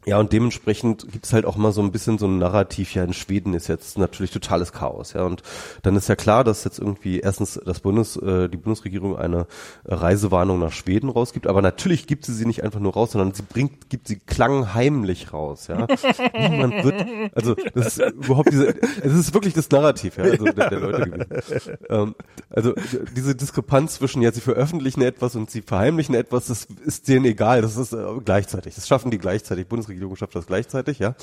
ja, 0.06 0.18
und 0.18 0.34
dementsprechend 0.34 1.12
gibt 1.12 1.26
es 1.26 1.34
halt 1.34 1.46
auch 1.46 1.58
mal 1.58 1.72
so 1.72 1.82
ein 1.82 1.92
bisschen 1.92 2.18
so 2.18 2.26
ein 2.26 2.40
Narrativ, 2.40 2.96
ja, 2.96 3.04
in 3.04 3.14
Schweden 3.14 3.54
ist 3.54 3.68
jetzt 3.68 4.00
natürlich 4.00 4.32
totales 4.32 4.74
Chaos, 4.74 5.14
ja. 5.14 5.24
Und 5.24 5.44
dann 5.84 5.96
ist 5.96 6.10
ja 6.10 6.16
klar, 6.16 6.44
dass 6.44 6.64
jetzt 6.64 6.80
irgendwie 6.80 7.20
erstens 7.20 7.62
das 7.64 7.82
Bundes, 7.82 8.18
äh, 8.18 8.50
die 8.50 8.58
Bundesregierung 8.58 9.16
eine 9.16 9.46
Reisewarnung 9.86 10.58
nach 10.58 10.72
Schweden 10.72 11.10
rausgibt, 11.10 11.46
aber 11.46 11.62
natürlich 11.62 12.08
gibt 12.08 12.26
sie 12.26 12.34
sie 12.34 12.48
nicht 12.48 12.64
einfach 12.64 12.80
nur 12.80 12.94
raus, 12.94 13.12
sondern 13.12 13.36
sie 13.36 13.44
bringt, 13.44 13.92
gibt 13.92 14.08
sie 14.08 14.18
klangheimlich 14.18 15.34
raus, 15.34 15.68
ja. 15.68 15.86
Niemand 16.50 16.84
wird, 16.84 17.06
also 17.36 17.56
das 17.76 18.00
ist 18.00 18.12
überhaupt 18.14 18.52
diese, 18.52 18.70
es 19.04 19.14
ist 19.14 19.36
wirklich 19.36 19.54
das 19.54 19.70
Narrativ, 19.70 20.18
ja, 20.18 20.24
also 20.24 20.46
der, 20.46 20.70
der 20.70 20.80
Leute 20.80 21.12
gewesen. 21.12 21.78
Ähm, 21.90 22.16
also 22.50 22.74
diese 23.16 23.36
Diskrepanz 23.36 23.96
zwischen, 23.96 24.24
ja, 24.24 24.32
sie 24.32 24.42
veröffentlichen 24.42 25.04
etwas 25.04 25.36
und 25.36 25.52
sie 25.52 25.62
verheimlichen 25.62 26.16
etwas, 26.16 26.48
das 26.48 26.68
ist 26.86 27.08
denen 27.08 27.26
egal, 27.26 27.62
das 27.62 27.78
ist 27.78 27.94
äh, 27.94 28.04
gleichzeitig, 28.26 28.74
das 28.74 28.88
schaffen 28.88 29.12
die 29.12 29.20
gleichzeitig. 29.20 29.68
Bundesregierung 29.68 29.91
Regierung 29.92 30.16
schafft 30.16 30.36
das 30.36 30.48
gleichzeitig, 30.48 31.00
ja. 31.00 31.16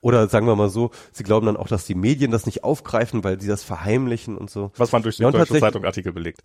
Oder 0.00 0.28
sagen 0.28 0.46
wir 0.46 0.56
mal 0.56 0.70
so, 0.70 0.90
sie 1.12 1.24
glauben 1.24 1.46
dann 1.46 1.56
auch, 1.56 1.68
dass 1.68 1.84
die 1.84 1.94
Medien 1.94 2.30
das 2.30 2.46
nicht 2.46 2.64
aufgreifen, 2.64 3.22
weil 3.22 3.40
sie 3.40 3.48
das 3.48 3.62
verheimlichen 3.62 4.38
und 4.38 4.48
so. 4.50 4.72
Was 4.76 4.92
man 4.92 5.02
durch 5.02 5.16
die 5.16 5.22
ja, 5.22 5.30
Deutsche 5.30 5.60
Zeitung 5.60 5.84
Artikel 5.84 6.12
belegt. 6.12 6.42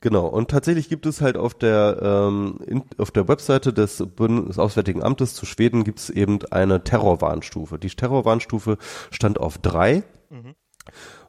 Genau, 0.00 0.26
und 0.26 0.50
tatsächlich 0.50 0.88
gibt 0.88 1.06
es 1.06 1.20
halt 1.20 1.36
auf 1.36 1.54
der 1.54 2.00
ähm, 2.02 2.58
in, 2.66 2.82
auf 2.98 3.12
der 3.12 3.28
Webseite 3.28 3.72
des 3.72 4.04
Bundesauswärtigen 4.16 5.00
Amtes 5.00 5.34
zu 5.34 5.46
Schweden 5.46 5.84
gibt 5.84 6.00
es 6.00 6.10
eben 6.10 6.40
eine 6.50 6.82
Terrorwarnstufe. 6.82 7.78
Die 7.78 7.88
Terrorwarnstufe 7.88 8.78
stand 9.12 9.38
auf 9.38 9.58
drei. 9.58 10.02
Mhm. 10.28 10.56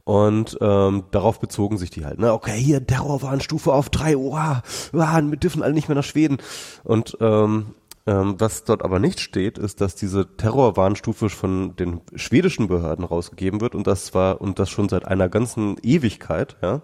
Und 0.05 0.57
ähm, 0.59 1.03
darauf 1.11 1.39
bezogen 1.39 1.77
sich 1.77 1.91
die 1.91 2.03
halt. 2.03 2.19
Ne? 2.19 2.33
Okay, 2.33 2.57
hier 2.57 2.85
Terrorwarnstufe 2.85 3.71
auf 3.71 3.89
drei, 3.89 4.17
oha, 4.17 4.63
oha, 4.91 5.21
wir 5.21 5.37
dürfen 5.37 5.63
alle 5.63 5.73
nicht 5.73 5.87
mehr 5.87 5.95
nach 5.95 6.03
Schweden. 6.03 6.39
Und 6.83 7.15
ähm, 7.21 7.75
ähm, 8.05 8.35
was 8.37 8.65
dort 8.65 8.83
aber 8.83 8.99
nicht 8.99 9.21
steht, 9.21 9.57
ist, 9.57 9.79
dass 9.79 9.95
diese 9.95 10.35
Terrorwarnstufe 10.35 11.29
von 11.29 11.75
den 11.77 12.01
schwedischen 12.15 12.67
Behörden 12.67 13.05
rausgegeben 13.05 13.61
wird 13.61 13.75
und 13.75 13.87
das 13.87 14.05
zwar 14.05 14.41
und 14.41 14.59
das 14.59 14.69
schon 14.69 14.89
seit 14.89 15.05
einer 15.05 15.29
ganzen 15.29 15.77
Ewigkeit, 15.81 16.57
ja. 16.61 16.81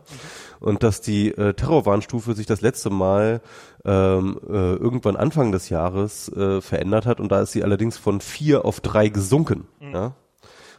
Und 0.61 0.83
dass 0.83 1.01
die 1.01 1.29
äh, 1.29 1.53
Terrorwarnstufe 1.53 2.35
sich 2.35 2.45
das 2.45 2.61
letzte 2.61 2.89
Mal 2.89 3.41
ähm, 3.83 4.39
äh, 4.47 4.75
irgendwann 4.75 5.17
Anfang 5.17 5.51
des 5.51 5.69
Jahres 5.69 6.29
äh, 6.29 6.61
verändert 6.61 7.05
hat 7.05 7.19
und 7.19 7.31
da 7.31 7.41
ist 7.41 7.51
sie 7.51 7.63
allerdings 7.63 7.97
von 7.97 8.21
vier 8.21 8.63
auf 8.63 8.79
drei 8.79 9.09
gesunken, 9.09 9.67
mhm. 9.81 9.93
ja. 9.93 10.15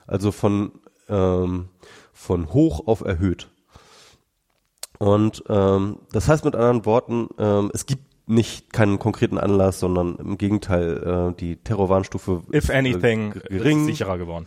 Also 0.07 0.33
von 0.33 0.73
ähm, 1.09 1.69
von 2.15 2.53
hoch 2.53 2.87
auf 2.87 3.03
erhöht. 3.03 3.51
Und 4.99 5.45
ähm, 5.49 5.99
das 6.13 6.29
heißt 6.29 6.45
mit 6.45 6.55
anderen 6.55 6.85
Worten, 6.85 7.29
ähm, 7.39 7.71
es 7.73 7.87
gibt 7.87 8.10
nicht 8.31 8.73
keinen 8.73 8.99
konkreten 8.99 9.39
Anlass, 9.39 9.81
sondern 9.81 10.17
im 10.17 10.39
Gegenteil 10.39 11.33
äh, 11.33 11.39
die 11.39 11.57
Terrorwarnstufe 11.57 12.43
if 12.53 12.71
anything 12.71 13.33
gering, 13.49 13.87
sicherer 13.87 14.19
geworden. 14.19 14.47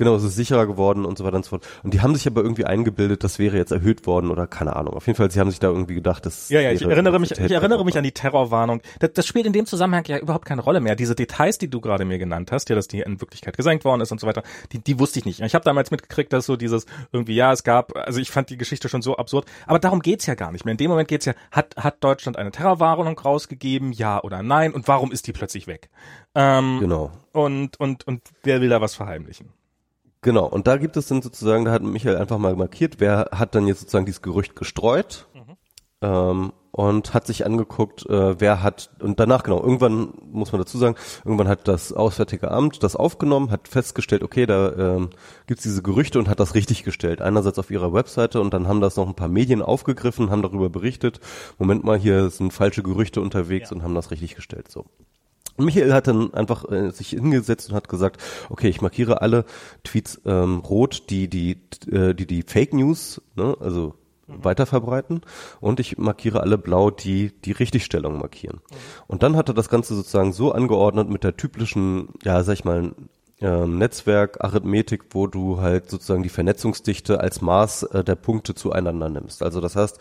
Genau, 0.00 0.14
es 0.14 0.24
ist 0.24 0.34
sicherer 0.34 0.66
geworden 0.66 1.04
und 1.04 1.18
so 1.18 1.24
weiter 1.24 1.36
und 1.36 1.44
so 1.44 1.50
fort. 1.50 1.68
Und 1.82 1.92
die 1.92 2.00
haben 2.00 2.14
sich 2.14 2.26
aber 2.26 2.40
irgendwie 2.40 2.64
eingebildet, 2.64 3.22
das 3.22 3.38
wäre 3.38 3.58
jetzt 3.58 3.70
erhöht 3.70 4.06
worden 4.06 4.30
oder 4.30 4.46
keine 4.46 4.74
Ahnung. 4.74 4.94
Auf 4.94 5.06
jeden 5.06 5.18
Fall, 5.18 5.30
sie 5.30 5.38
haben 5.38 5.50
sich 5.50 5.60
da 5.60 5.68
irgendwie 5.68 5.94
gedacht, 5.94 6.24
dass 6.24 6.48
Ja, 6.48 6.58
ja, 6.62 6.72
ich 6.72 6.80
erinnere 6.80 7.18
mich, 7.18 7.32
ich 7.32 7.50
erinnere 7.50 7.84
mich 7.84 7.98
an 7.98 8.02
die 8.02 8.12
Terrorwarnung. 8.12 8.80
Das, 8.98 9.12
das 9.12 9.26
spielt 9.26 9.44
in 9.44 9.52
dem 9.52 9.66
Zusammenhang 9.66 10.06
ja 10.06 10.16
überhaupt 10.16 10.46
keine 10.46 10.62
Rolle 10.62 10.80
mehr. 10.80 10.96
Diese 10.96 11.14
Details, 11.14 11.58
die 11.58 11.68
du 11.68 11.82
gerade 11.82 12.06
mir 12.06 12.18
genannt 12.18 12.50
hast, 12.50 12.70
ja, 12.70 12.76
dass 12.76 12.88
die 12.88 13.00
in 13.00 13.20
Wirklichkeit 13.20 13.58
gesenkt 13.58 13.84
worden 13.84 14.00
ist 14.00 14.10
und 14.10 14.18
so 14.20 14.26
weiter, 14.26 14.42
die, 14.72 14.78
die 14.78 14.98
wusste 14.98 15.18
ich 15.18 15.26
nicht. 15.26 15.40
Ich 15.40 15.54
habe 15.54 15.66
damals 15.66 15.90
mitgekriegt, 15.90 16.32
dass 16.32 16.46
so 16.46 16.56
dieses 16.56 16.86
irgendwie, 17.12 17.34
ja, 17.34 17.52
es 17.52 17.62
gab, 17.62 17.94
also 17.94 18.20
ich 18.20 18.30
fand 18.30 18.48
die 18.48 18.56
Geschichte 18.56 18.88
schon 18.88 19.02
so 19.02 19.18
absurd, 19.18 19.44
aber 19.66 19.80
darum 19.80 20.00
geht's 20.00 20.24
ja 20.24 20.34
gar 20.34 20.50
nicht 20.50 20.64
mehr. 20.64 20.72
In 20.72 20.78
dem 20.78 20.88
Moment 20.88 21.08
geht's 21.08 21.26
ja, 21.26 21.34
hat, 21.50 21.76
hat 21.76 22.02
Deutschland 22.02 22.38
eine 22.38 22.52
Terrorwarnung 22.52 23.18
rausgegeben, 23.18 23.92
ja 23.92 24.22
oder 24.22 24.42
nein, 24.42 24.72
und 24.72 24.88
warum 24.88 25.12
ist 25.12 25.26
die 25.26 25.32
plötzlich 25.32 25.66
weg? 25.66 25.90
Ähm, 26.34 26.78
genau. 26.80 27.10
Und, 27.32 27.78
und, 27.78 28.06
und 28.06 28.22
wer 28.44 28.62
will 28.62 28.70
da 28.70 28.80
was 28.80 28.94
verheimlichen? 28.94 29.52
Genau, 30.22 30.46
und 30.46 30.66
da 30.66 30.76
gibt 30.76 30.96
es 30.96 31.06
dann 31.06 31.22
sozusagen, 31.22 31.64
da 31.64 31.72
hat 31.72 31.82
Michael 31.82 32.16
einfach 32.16 32.38
mal 32.38 32.54
markiert, 32.54 32.96
wer 32.98 33.30
hat 33.32 33.54
dann 33.54 33.66
jetzt 33.66 33.80
sozusagen 33.80 34.04
dieses 34.04 34.20
Gerücht 34.20 34.54
gestreut 34.54 35.26
mhm. 35.32 35.56
ähm, 36.02 36.52
und 36.72 37.14
hat 37.14 37.26
sich 37.26 37.46
angeguckt, 37.46 38.04
äh, 38.04 38.38
wer 38.38 38.62
hat, 38.62 38.90
und 39.00 39.18
danach 39.18 39.44
genau, 39.44 39.62
irgendwann 39.62 40.12
muss 40.30 40.52
man 40.52 40.60
dazu 40.60 40.76
sagen, 40.76 40.96
irgendwann 41.24 41.48
hat 41.48 41.66
das 41.68 41.94
Auswärtige 41.94 42.50
Amt 42.50 42.82
das 42.82 42.96
aufgenommen, 42.96 43.50
hat 43.50 43.66
festgestellt, 43.66 44.22
okay, 44.22 44.44
da 44.44 44.72
ähm, 44.72 45.10
gibt 45.46 45.64
diese 45.64 45.82
Gerüchte 45.82 46.18
und 46.18 46.28
hat 46.28 46.38
das 46.38 46.54
richtig 46.54 46.84
gestellt. 46.84 47.22
Einerseits 47.22 47.58
auf 47.58 47.70
ihrer 47.70 47.94
Webseite 47.94 48.42
und 48.42 48.52
dann 48.52 48.68
haben 48.68 48.82
das 48.82 48.96
noch 48.96 49.08
ein 49.08 49.16
paar 49.16 49.28
Medien 49.28 49.62
aufgegriffen, 49.62 50.30
haben 50.30 50.42
darüber 50.42 50.68
berichtet, 50.68 51.20
Moment 51.58 51.82
mal, 51.82 51.98
hier 51.98 52.28
sind 52.28 52.52
falsche 52.52 52.82
Gerüchte 52.82 53.22
unterwegs 53.22 53.70
ja. 53.70 53.76
und 53.76 53.82
haben 53.82 53.94
das 53.94 54.10
richtig 54.10 54.34
gestellt. 54.34 54.70
So. 54.70 54.84
Michael 55.56 55.92
hat 55.92 56.06
dann 56.06 56.32
einfach 56.34 56.70
äh, 56.70 56.90
sich 56.90 57.10
hingesetzt 57.10 57.70
und 57.70 57.76
hat 57.76 57.88
gesagt, 57.88 58.20
okay, 58.48 58.68
ich 58.68 58.80
markiere 58.80 59.22
alle 59.22 59.44
Tweets 59.84 60.20
ähm, 60.24 60.58
rot, 60.60 61.10
die 61.10 61.28
die, 61.28 61.60
äh, 61.90 62.14
die 62.14 62.26
die 62.26 62.42
Fake 62.42 62.72
News, 62.72 63.20
ne, 63.36 63.56
also 63.60 63.94
mhm. 64.26 64.44
weiterverbreiten 64.44 65.20
und 65.60 65.80
ich 65.80 65.98
markiere 65.98 66.40
alle 66.40 66.58
blau, 66.58 66.90
die 66.90 67.32
die 67.44 67.52
Richtigstellung 67.52 68.18
markieren. 68.18 68.60
Mhm. 68.70 68.76
Und 69.06 69.22
dann 69.22 69.36
hat 69.36 69.48
er 69.48 69.54
das 69.54 69.68
Ganze 69.68 69.94
sozusagen 69.94 70.32
so 70.32 70.52
angeordnet 70.52 71.08
mit 71.08 71.24
der 71.24 71.36
typischen, 71.36 72.08
ja, 72.22 72.42
sag 72.42 72.54
ich 72.54 72.64
mal, 72.64 72.92
ähm, 73.40 73.78
Netzwerk, 73.78 74.42
Arithmetik, 74.44 75.04
wo 75.10 75.26
du 75.26 75.60
halt 75.60 75.90
sozusagen 75.90 76.22
die 76.22 76.28
Vernetzungsdichte 76.28 77.20
als 77.20 77.40
Maß 77.40 77.84
äh, 77.84 78.04
der 78.04 78.16
Punkte 78.16 78.54
zueinander 78.54 79.08
nimmst. 79.08 79.42
Also 79.42 79.60
das 79.60 79.76
heißt, 79.76 79.98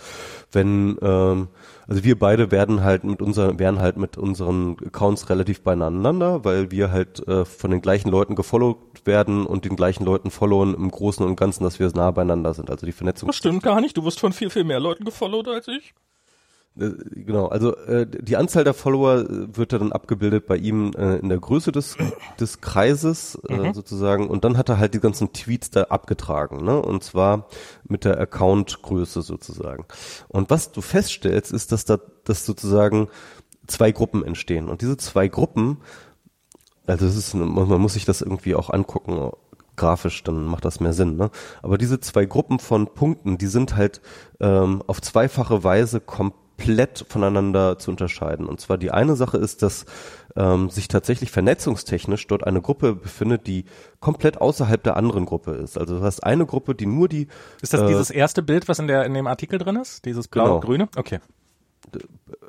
wenn 0.51 0.97
ähm, 1.01 1.47
also 1.89 2.03
wir 2.03 2.19
beide 2.19 2.51
werden 2.51 2.83
halt 2.83 3.03
mit 3.03 3.19
unseren, 3.19 3.57
wären 3.57 3.79
halt 3.79 3.97
mit 3.97 4.15
unseren 4.15 4.77
Accounts 4.85 5.31
relativ 5.31 5.61
beieinander, 5.61 6.45
weil 6.45 6.69
wir 6.69 6.91
halt 6.91 7.27
äh, 7.27 7.45
von 7.45 7.71
den 7.71 7.81
gleichen 7.81 8.09
Leuten 8.09 8.35
gefollowt 8.35 8.77
werden 9.05 9.47
und 9.47 9.65
den 9.65 9.75
gleichen 9.75 10.05
Leuten 10.05 10.29
followen 10.29 10.75
im 10.75 10.91
Großen 10.91 11.25
und 11.25 11.35
Ganzen, 11.35 11.63
dass 11.63 11.79
wir 11.79 11.89
nah 11.95 12.11
beieinander 12.11 12.53
sind. 12.53 12.69
Also 12.69 12.85
die 12.85 12.91
Vernetzung. 12.91 13.25
Das 13.25 13.37
stimmt 13.37 13.63
gar 13.63 13.81
nicht. 13.81 13.97
Du 13.97 14.03
wirst 14.03 14.19
von 14.19 14.33
viel, 14.33 14.51
viel 14.51 14.65
mehr 14.65 14.79
Leuten 14.79 15.03
gefollowt 15.03 15.47
als 15.47 15.67
ich. 15.67 15.95
Äh, 16.79 16.91
genau, 17.25 17.47
also 17.47 17.75
äh, 17.75 18.07
die 18.07 18.37
Anzahl 18.37 18.63
der 18.63 18.73
Follower 18.73 19.19
äh, 19.19 19.57
wird 19.57 19.73
dann 19.73 19.91
abgebildet 19.91 20.47
bei 20.47 20.55
ihm 20.55 20.91
äh, 20.97 21.17
in 21.17 21.29
der 21.29 21.39
Größe 21.39 21.71
des, 21.71 21.97
des 22.39 22.61
Kreises 22.61 23.39
äh, 23.47 23.55
mhm. 23.55 23.73
sozusagen 23.73 24.27
und 24.29 24.43
dann 24.43 24.57
hat 24.57 24.69
er 24.69 24.79
halt 24.79 24.93
die 24.93 24.99
ganzen 24.99 25.33
Tweets 25.33 25.71
da 25.71 25.83
abgetragen, 25.83 26.63
ne? 26.63 26.81
Und 26.81 27.03
zwar 27.03 27.47
mit 27.83 28.05
der 28.05 28.19
Accountgröße 28.19 29.21
sozusagen. 29.21 29.85
Und 30.27 30.49
was 30.49 30.71
du 30.71 30.81
feststellst, 30.81 31.51
ist, 31.51 31.71
dass 31.71 31.85
da 31.85 31.99
dass 32.23 32.45
sozusagen 32.45 33.07
zwei 33.67 33.91
Gruppen 33.91 34.23
entstehen 34.23 34.69
und 34.69 34.81
diese 34.81 34.97
zwei 34.97 35.27
Gruppen, 35.27 35.77
also 36.87 37.05
es 37.05 37.15
ist 37.15 37.33
man 37.33 37.81
muss 37.81 37.93
sich 37.93 38.05
das 38.05 38.21
irgendwie 38.21 38.55
auch 38.55 38.69
angucken 38.69 39.31
grafisch, 39.75 40.23
dann 40.23 40.45
macht 40.45 40.65
das 40.65 40.81
mehr 40.81 40.91
Sinn. 40.91 41.15
Ne? 41.15 41.31
Aber 41.63 41.77
diese 41.77 42.01
zwei 42.01 42.25
Gruppen 42.25 42.59
von 42.59 42.93
Punkten, 42.93 43.37
die 43.37 43.47
sind 43.47 43.77
halt 43.77 44.01
ähm, 44.41 44.83
auf 44.87 45.01
zweifache 45.01 45.63
Weise 45.63 46.01
komplett 46.01 46.48
komplett 46.59 47.05
voneinander 47.07 47.79
zu 47.79 47.91
unterscheiden. 47.91 48.45
Und 48.45 48.59
zwar 48.59 48.77
die 48.77 48.91
eine 48.91 49.15
Sache 49.15 49.37
ist, 49.37 49.63
dass 49.63 49.85
ähm, 50.35 50.69
sich 50.69 50.87
tatsächlich 50.87 51.31
vernetzungstechnisch 51.31 52.27
dort 52.27 52.45
eine 52.45 52.61
Gruppe 52.61 52.95
befindet, 52.95 53.47
die 53.47 53.65
komplett 53.99 54.41
außerhalb 54.41 54.83
der 54.83 54.97
anderen 54.97 55.25
Gruppe 55.25 55.51
ist. 55.51 55.77
Also 55.77 55.99
du 55.99 56.03
hast 56.03 56.23
eine 56.23 56.45
Gruppe, 56.45 56.75
die 56.75 56.85
nur 56.85 57.07
die 57.07 57.27
Ist 57.61 57.73
das 57.73 57.81
äh, 57.81 57.87
dieses 57.87 58.09
erste 58.09 58.43
Bild, 58.43 58.67
was 58.67 58.79
in 58.79 58.87
der 58.87 59.05
in 59.05 59.13
dem 59.13 59.27
Artikel 59.27 59.57
drin 59.57 59.77
ist? 59.77 60.05
Dieses 60.05 60.27
blau-grüne? 60.27 60.87
Genau. 60.87 60.99
Okay. 60.99 61.19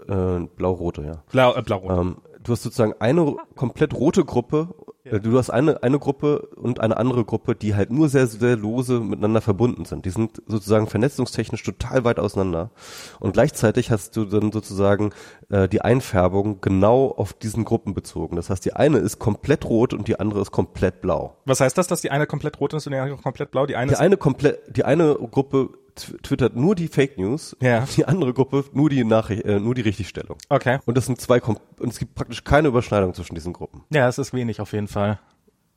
Äh, 0.09 0.47
blau-rote, 0.57 1.03
ja. 1.03 1.23
Blau, 1.31 1.55
äh, 1.55 1.63
blau-rote. 1.63 1.95
Ähm, 1.95 2.17
du 2.43 2.53
hast 2.53 2.63
sozusagen 2.63 2.95
eine 2.99 3.37
komplett 3.55 3.95
rote 3.95 4.25
Gruppe 4.25 4.75
Ja. 5.05 5.19
Du 5.19 5.39
hast 5.39 5.49
eine, 5.49 5.83
eine 5.83 5.99
Gruppe 5.99 6.49
und 6.57 6.81
eine 6.81 6.97
andere 6.99 7.25
Gruppe, 7.25 7.55
die 7.55 7.75
halt 7.75 7.91
nur 7.91 8.11
sehr, 8.11 8.27
sehr 8.27 8.57
lose 8.57 9.01
miteinander 9.01 9.41
verbunden 9.41 9.87
sind. 9.87 10.05
Die 10.05 10.11
sind 10.11 10.43
sozusagen 10.47 10.89
vernetzungstechnisch 10.89 11.63
total 11.63 12.05
weit 12.05 12.19
auseinander. 12.19 12.71
Und 13.19 13.33
gleichzeitig 13.33 13.91
hast 13.91 14.17
du 14.17 14.27
dann 14.27 14.53
sozusagen 14.53 15.13
äh, 15.49 15.69
die 15.69 15.81
Einfärbung 15.81 16.61
genau 16.61 17.09
auf 17.09 17.33
diesen 17.33 17.65
Gruppen 17.65 17.95
bezogen. 17.95 18.37
Das 18.37 18.51
heißt, 18.51 18.65
die 18.65 18.75
eine 18.75 18.99
ist 18.99 19.19
komplett 19.19 19.65
rot 19.65 19.95
und 19.95 20.07
die 20.07 20.21
andere 20.21 20.43
ist 20.43 20.51
komplett 20.51 21.01
blau. 21.01 21.37
Was 21.47 21.61
heißt 21.61 21.79
das, 21.79 21.87
dass 21.87 22.03
die 22.03 22.11
eine 22.11 22.27
komplett 22.27 22.61
rot 22.61 22.75
ist 22.75 22.87
und 22.87 22.93
die 22.93 22.99
andere 22.99 23.21
komplett 23.21 23.51
blau? 23.51 23.65
Die 23.65 23.77
eine, 23.77 23.93
die 23.93 23.99
eine 23.99 24.19
komplett, 24.19 24.77
die 24.77 24.85
eine 24.85 25.15
Gruppe 25.15 25.71
twittert 25.95 26.57
nur 26.57 26.75
die 26.75 26.89
Fake 26.89 27.19
News, 27.19 27.57
ja. 27.61 27.87
die 27.97 28.05
andere 28.05 28.33
Gruppe 28.33 28.65
nur 28.73 28.91
die 28.91 29.05
Nachricht, 29.05 29.45
äh, 29.45 29.61
nur 29.61 29.75
die 29.75 29.83
Richtigstellung. 29.83 30.39
Okay. 30.49 30.79
Und 30.87 30.97
das 30.97 31.07
sind 31.07 31.21
zwei, 31.21 31.41
und 31.41 31.61
es 31.81 31.99
gibt 31.99 32.15
praktisch 32.15 32.45
keine 32.45 32.69
Überschneidung 32.69 33.15
zwischen 33.15 33.35
diesen 33.35 33.53
Gruppen. 33.53 33.83
Ja, 33.91 34.09
es 34.09 34.19
ist 34.19 34.33
wenig 34.33 34.61
auf 34.61 34.73
jeden 34.73 34.89
Fall. 34.89 35.19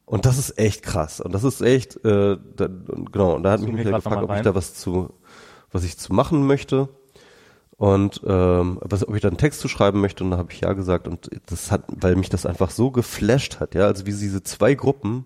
Und 0.05 0.25
das 0.25 0.37
ist 0.37 0.57
echt 0.59 0.83
krass. 0.83 1.21
Und 1.21 1.33
das 1.33 1.43
ist 1.43 1.61
echt, 1.61 1.95
äh, 2.03 2.37
da, 2.55 2.67
genau, 3.11 3.35
und 3.35 3.43
da 3.43 3.51
hat 3.51 3.61
mich 3.61 3.71
Michael 3.71 3.95
gefragt, 3.95 4.23
ob 4.23 4.35
ich 4.35 4.41
da 4.41 4.53
was 4.53 4.73
zu, 4.73 5.13
was 5.71 5.83
ich 5.83 5.97
zu 5.97 6.13
machen 6.13 6.45
möchte. 6.45 6.89
Und 7.77 8.21
ähm, 8.25 8.79
was, 8.81 9.07
ob 9.07 9.15
ich 9.15 9.21
da 9.21 9.29
einen 9.29 9.37
Text 9.37 9.59
zu 9.59 9.67
schreiben 9.67 9.99
möchte, 10.01 10.23
und 10.23 10.31
da 10.31 10.37
habe 10.37 10.51
ich 10.51 10.61
ja 10.61 10.73
gesagt. 10.73 11.07
Und 11.07 11.29
das 11.47 11.71
hat, 11.71 11.85
weil 11.87 12.15
mich 12.15 12.29
das 12.29 12.45
einfach 12.45 12.69
so 12.69 12.91
geflasht 12.91 13.59
hat, 13.59 13.75
ja, 13.75 13.85
also 13.85 14.05
wie 14.05 14.11
diese 14.11 14.43
zwei 14.43 14.73
Gruppen 14.73 15.25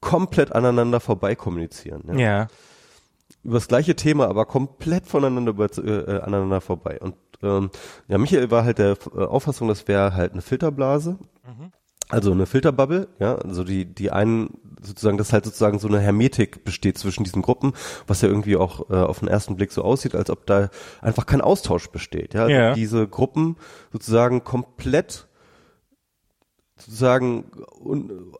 komplett 0.00 0.52
aneinander 0.52 1.00
vorbei 1.00 1.34
kommunizieren. 1.34 2.04
Ja. 2.06 2.14
ja. 2.14 2.46
Über 3.44 3.54
das 3.54 3.68
gleiche 3.68 3.96
Thema, 3.96 4.28
aber 4.28 4.46
komplett 4.46 5.06
voneinander 5.06 5.52
über, 5.52 5.66
äh, 5.78 6.20
aneinander 6.20 6.60
vorbei. 6.60 6.98
Und 7.00 7.14
ähm, 7.42 7.70
ja, 8.08 8.18
Michael 8.18 8.50
war 8.50 8.64
halt 8.64 8.78
der 8.78 8.96
äh, 9.16 9.24
Auffassung, 9.24 9.68
das 9.68 9.86
wäre 9.88 10.14
halt 10.14 10.32
eine 10.32 10.42
Filterblase. 10.42 11.18
Mhm. 11.46 11.72
Also 12.10 12.32
eine 12.32 12.46
Filterbubble, 12.46 13.08
ja, 13.18 13.34
also 13.36 13.64
die, 13.64 13.84
die 13.84 14.10
einen 14.10 14.58
sozusagen, 14.80 15.18
dass 15.18 15.34
halt 15.34 15.44
sozusagen 15.44 15.78
so 15.78 15.88
eine 15.88 16.00
Hermetik 16.00 16.64
besteht 16.64 16.96
zwischen 16.96 17.22
diesen 17.24 17.42
Gruppen, 17.42 17.74
was 18.06 18.22
ja 18.22 18.28
irgendwie 18.28 18.56
auch 18.56 18.88
äh, 18.88 18.94
auf 18.94 19.18
den 19.18 19.28
ersten 19.28 19.56
Blick 19.56 19.72
so 19.72 19.82
aussieht, 19.82 20.14
als 20.14 20.30
ob 20.30 20.46
da 20.46 20.70
einfach 21.02 21.26
kein 21.26 21.42
Austausch 21.42 21.88
besteht, 21.90 22.32
ja. 22.32 22.42
Also 22.44 22.54
ja. 22.54 22.72
Diese 22.72 23.06
Gruppen 23.06 23.56
sozusagen 23.92 24.42
komplett 24.42 25.27
sozusagen, 26.78 27.44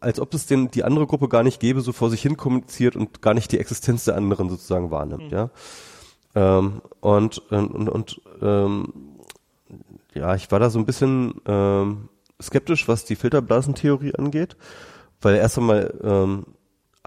als 0.00 0.20
ob 0.20 0.32
es 0.34 0.46
den, 0.46 0.70
die 0.70 0.84
andere 0.84 1.06
Gruppe 1.06 1.28
gar 1.28 1.42
nicht 1.42 1.60
gäbe, 1.60 1.80
so 1.80 1.92
vor 1.92 2.10
sich 2.10 2.22
hin 2.22 2.36
kommuniziert 2.36 2.96
und 2.96 3.22
gar 3.22 3.34
nicht 3.34 3.52
die 3.52 3.58
Existenz 3.58 4.04
der 4.04 4.16
anderen 4.16 4.48
sozusagen 4.48 4.90
wahrnimmt, 4.90 5.30
mhm. 5.30 5.36
ja. 5.36 5.50
Ähm, 6.34 6.82
und, 7.00 7.38
und, 7.50 7.88
und 7.88 8.20
ähm, 8.42 8.92
ja, 10.14 10.34
ich 10.34 10.50
war 10.50 10.58
da 10.58 10.70
so 10.70 10.78
ein 10.78 10.86
bisschen 10.86 11.40
ähm, 11.46 12.08
skeptisch, 12.40 12.88
was 12.88 13.04
die 13.04 13.16
Filterblasentheorie 13.16 14.14
angeht, 14.14 14.56
weil 15.20 15.36
erst 15.36 15.58
einmal 15.58 15.94
ähm, 16.02 16.46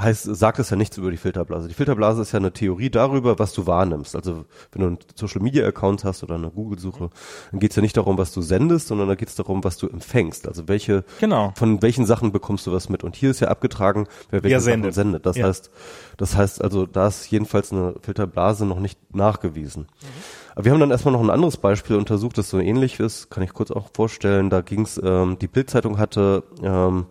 heißt, 0.02 0.24
sagt 0.24 0.60
es 0.60 0.70
ja 0.70 0.78
nichts 0.78 0.98
über 0.98 1.12
die 1.12 1.18
Filterblase. 1.18 1.68
Die 1.68 1.74
Filterblase 1.74 2.22
ist 2.22 2.32
ja 2.32 2.40
eine 2.40 2.52
Theorie 2.52 2.90
darüber, 2.90 3.40
was 3.40 3.54
du 3.54 3.68
wahrnimmst. 3.68 4.16
Also 4.16 4.46
wenn 4.72 4.82
du 4.82 4.88
einen 4.88 5.00
Social 5.16 5.42
Media 5.42 5.66
Account 5.66 6.04
hast 6.04 6.24
oder 6.24 6.36
eine 6.36 6.50
Google-Suche, 6.50 7.10
dann 7.52 7.60
geht 7.60 7.72
es 7.72 7.76
ja 7.76 7.82
nicht 7.82 7.98
darum, 7.98 8.18
was 8.18 8.32
du 8.32 8.42
sendest, 8.42 8.88
sondern 8.88 9.08
da 9.08 9.16
geht 9.16 9.30
es 9.30 9.36
darum, 9.36 9.64
was 9.64 9.78
du 9.78 9.88
empfängst. 9.88 10.48
Also 10.48 10.68
welche 10.68 11.04
genau. 11.20 11.54
von 11.56 11.82
welchen 11.82 12.06
Sachen 12.06 12.32
bekommst 12.32 12.68
du 12.68 12.72
was 12.72 12.90
mit. 12.90 13.04
Und 13.04 13.16
hier 13.16 13.32
ist 13.32 13.40
ja 13.40 13.50
abgetragen, 13.50 14.08
wer 14.30 14.44
welche 14.44 14.60
Sachen 14.60 14.74
sendet. 14.74 14.94
sendet. 14.94 15.26
Das 15.26 15.38
ja. 15.38 15.48
heißt, 15.48 15.72
das 16.18 16.36
heißt 16.36 16.62
also, 16.62 16.86
da 16.86 17.08
ist 17.08 17.30
jedenfalls 17.30 17.72
eine 17.72 17.96
Filterblase 18.02 18.66
noch 18.66 18.80
nicht 18.80 19.00
nachgewiesen. 19.16 19.84
Mhm. 19.84 20.08
Aber 20.56 20.66
wir 20.66 20.72
haben 20.74 20.80
dann 20.80 20.92
erstmal 20.92 21.14
noch 21.14 21.22
ein 21.22 21.30
anderes 21.30 21.58
Beispiel 21.58 21.96
untersucht, 21.96 22.38
das 22.38 22.50
so 22.50 22.60
ähnlich 22.60 23.00
ist, 23.00 23.30
kann 23.30 23.44
ich 23.44 23.54
kurz 23.54 23.72
auch 23.72 23.90
vorstellen. 23.94 24.50
Da 24.50 24.62
ging 24.62 24.82
es, 24.82 25.00
ähm, 25.04 25.38
die 25.40 25.48
Bildzeitung 25.48 25.98
hatte 25.98 26.44
ähm, 26.62 27.06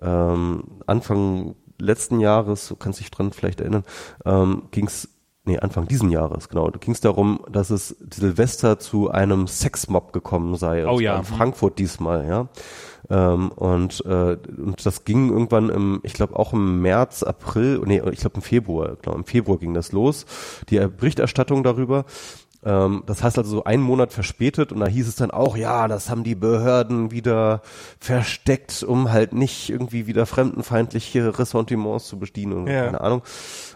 ähm, 0.00 0.64
Anfang 0.86 1.54
letzten 1.82 2.20
Jahres, 2.20 2.68
du 2.68 2.76
kannst 2.76 3.00
dich 3.00 3.10
dran 3.10 3.32
vielleicht 3.32 3.60
erinnern, 3.60 3.84
ähm, 4.24 4.64
ging 4.70 4.86
es 4.86 5.08
nee, 5.44 5.58
Anfang 5.58 5.88
diesen 5.88 6.10
Jahres, 6.10 6.48
genau. 6.48 6.70
Da 6.70 6.78
ging 6.78 6.94
es 6.94 7.00
darum, 7.00 7.44
dass 7.50 7.70
es 7.70 7.96
Silvester 8.12 8.78
zu 8.78 9.10
einem 9.10 9.46
Sexmob 9.46 10.12
gekommen 10.12 10.56
sei. 10.56 10.86
Oh 10.86 11.00
ja. 11.00 11.18
In 11.18 11.24
Frankfurt 11.24 11.78
diesmal, 11.78 12.26
ja. 12.26 12.48
Ähm, 13.10 13.50
und, 13.50 14.04
äh, 14.06 14.36
und 14.56 14.86
das 14.86 15.04
ging 15.04 15.30
irgendwann 15.30 15.68
im, 15.68 16.00
ich 16.04 16.12
glaube 16.12 16.38
auch 16.38 16.52
im 16.52 16.80
März, 16.80 17.22
April, 17.22 17.82
nee, 17.84 18.00
ich 18.12 18.20
glaube 18.20 18.36
im 18.36 18.42
Februar, 18.42 18.96
genau, 19.02 19.16
im 19.16 19.24
Februar 19.24 19.58
ging 19.58 19.74
das 19.74 19.92
los. 19.92 20.24
Die 20.68 20.78
Berichterstattung 20.78 21.64
darüber. 21.64 22.04
Ähm, 22.64 23.02
das 23.06 23.22
heißt 23.22 23.38
also 23.38 23.50
so 23.50 23.64
einen 23.64 23.82
Monat 23.82 24.12
verspätet 24.12 24.72
und 24.72 24.80
da 24.80 24.86
hieß 24.86 25.08
es 25.08 25.16
dann 25.16 25.30
auch, 25.30 25.56
ja, 25.56 25.88
das 25.88 26.10
haben 26.10 26.24
die 26.24 26.34
Behörden 26.34 27.10
wieder 27.10 27.62
versteckt, 27.98 28.82
um 28.82 29.10
halt 29.10 29.32
nicht 29.32 29.70
irgendwie 29.70 30.06
wieder 30.06 30.26
fremdenfeindliche 30.26 31.38
Ressentiments 31.38 32.06
zu 32.06 32.18
bedienen 32.18 32.52
und 32.52 32.66
ja. 32.68 32.84
keine 32.84 33.00
Ahnung. 33.00 33.22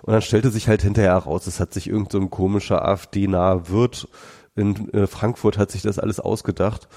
Und 0.02 0.12
dann 0.12 0.22
stellte 0.22 0.50
sich 0.50 0.68
halt 0.68 0.82
hinterher 0.82 1.12
heraus, 1.12 1.46
es 1.46 1.60
hat 1.60 1.74
sich 1.74 1.88
irgend 1.88 2.12
so 2.12 2.18
ein 2.18 2.30
komischer 2.30 2.86
AfD-naher 2.86 3.68
Wirt 3.68 4.08
in 4.56 4.92
äh, 4.94 5.06
Frankfurt 5.06 5.58
hat 5.58 5.70
sich 5.70 5.82
das 5.82 5.98
alles 5.98 6.18
ausgedacht. 6.18 6.88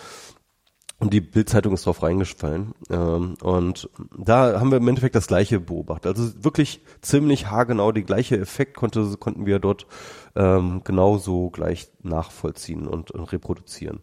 Und 1.00 1.14
die 1.14 1.22
Bildzeitung 1.22 1.74
ist 1.74 1.86
drauf 1.86 2.04
reingefallen. 2.04 2.74
Ähm, 2.90 3.36
und 3.42 3.90
da 4.18 4.60
haben 4.60 4.70
wir 4.70 4.78
im 4.78 4.88
Endeffekt 4.88 5.16
das 5.16 5.28
gleiche 5.28 5.62
beobachtet. 5.62 6.18
Also 6.18 6.44
wirklich 6.44 6.82
ziemlich 7.02 7.50
haargenau 7.50 7.94
die 7.94 8.04
gleiche 8.04 8.38
Effekt 8.38 8.76
konnte, 8.76 9.16
konnten 9.18 9.46
wir 9.46 9.60
dort 9.60 9.88
ähm, 10.36 10.82
genauso 10.84 11.52
gleich 11.52 11.90
nachvollziehen 12.04 12.86
und, 12.86 13.12
und 13.12 13.32
reproduzieren. 13.32 14.02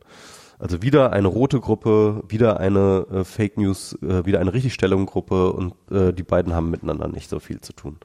Also 0.59 0.80
wieder 0.80 1.12
eine 1.12 1.28
rote 1.28 1.61
Gruppe, 1.61 2.22
wieder 2.28 2.61
eine 2.61 3.07
äh, 3.11 3.24
Fake 3.24 3.59
News, 3.59 3.92
äh, 4.03 4.24
wieder 4.24 4.40
eine 4.40 4.55
Richtigstellung-Gruppe 4.55 5.53
und 5.53 5.74
äh, 5.90 6.14
die 6.14 6.22
beiden 6.22 6.55
haben 6.55 6.70
miteinander 6.70 7.09
nicht 7.09 7.28
so 7.28 7.40
viel 7.40 7.61
zu 7.61 7.74
tun. 7.74 7.99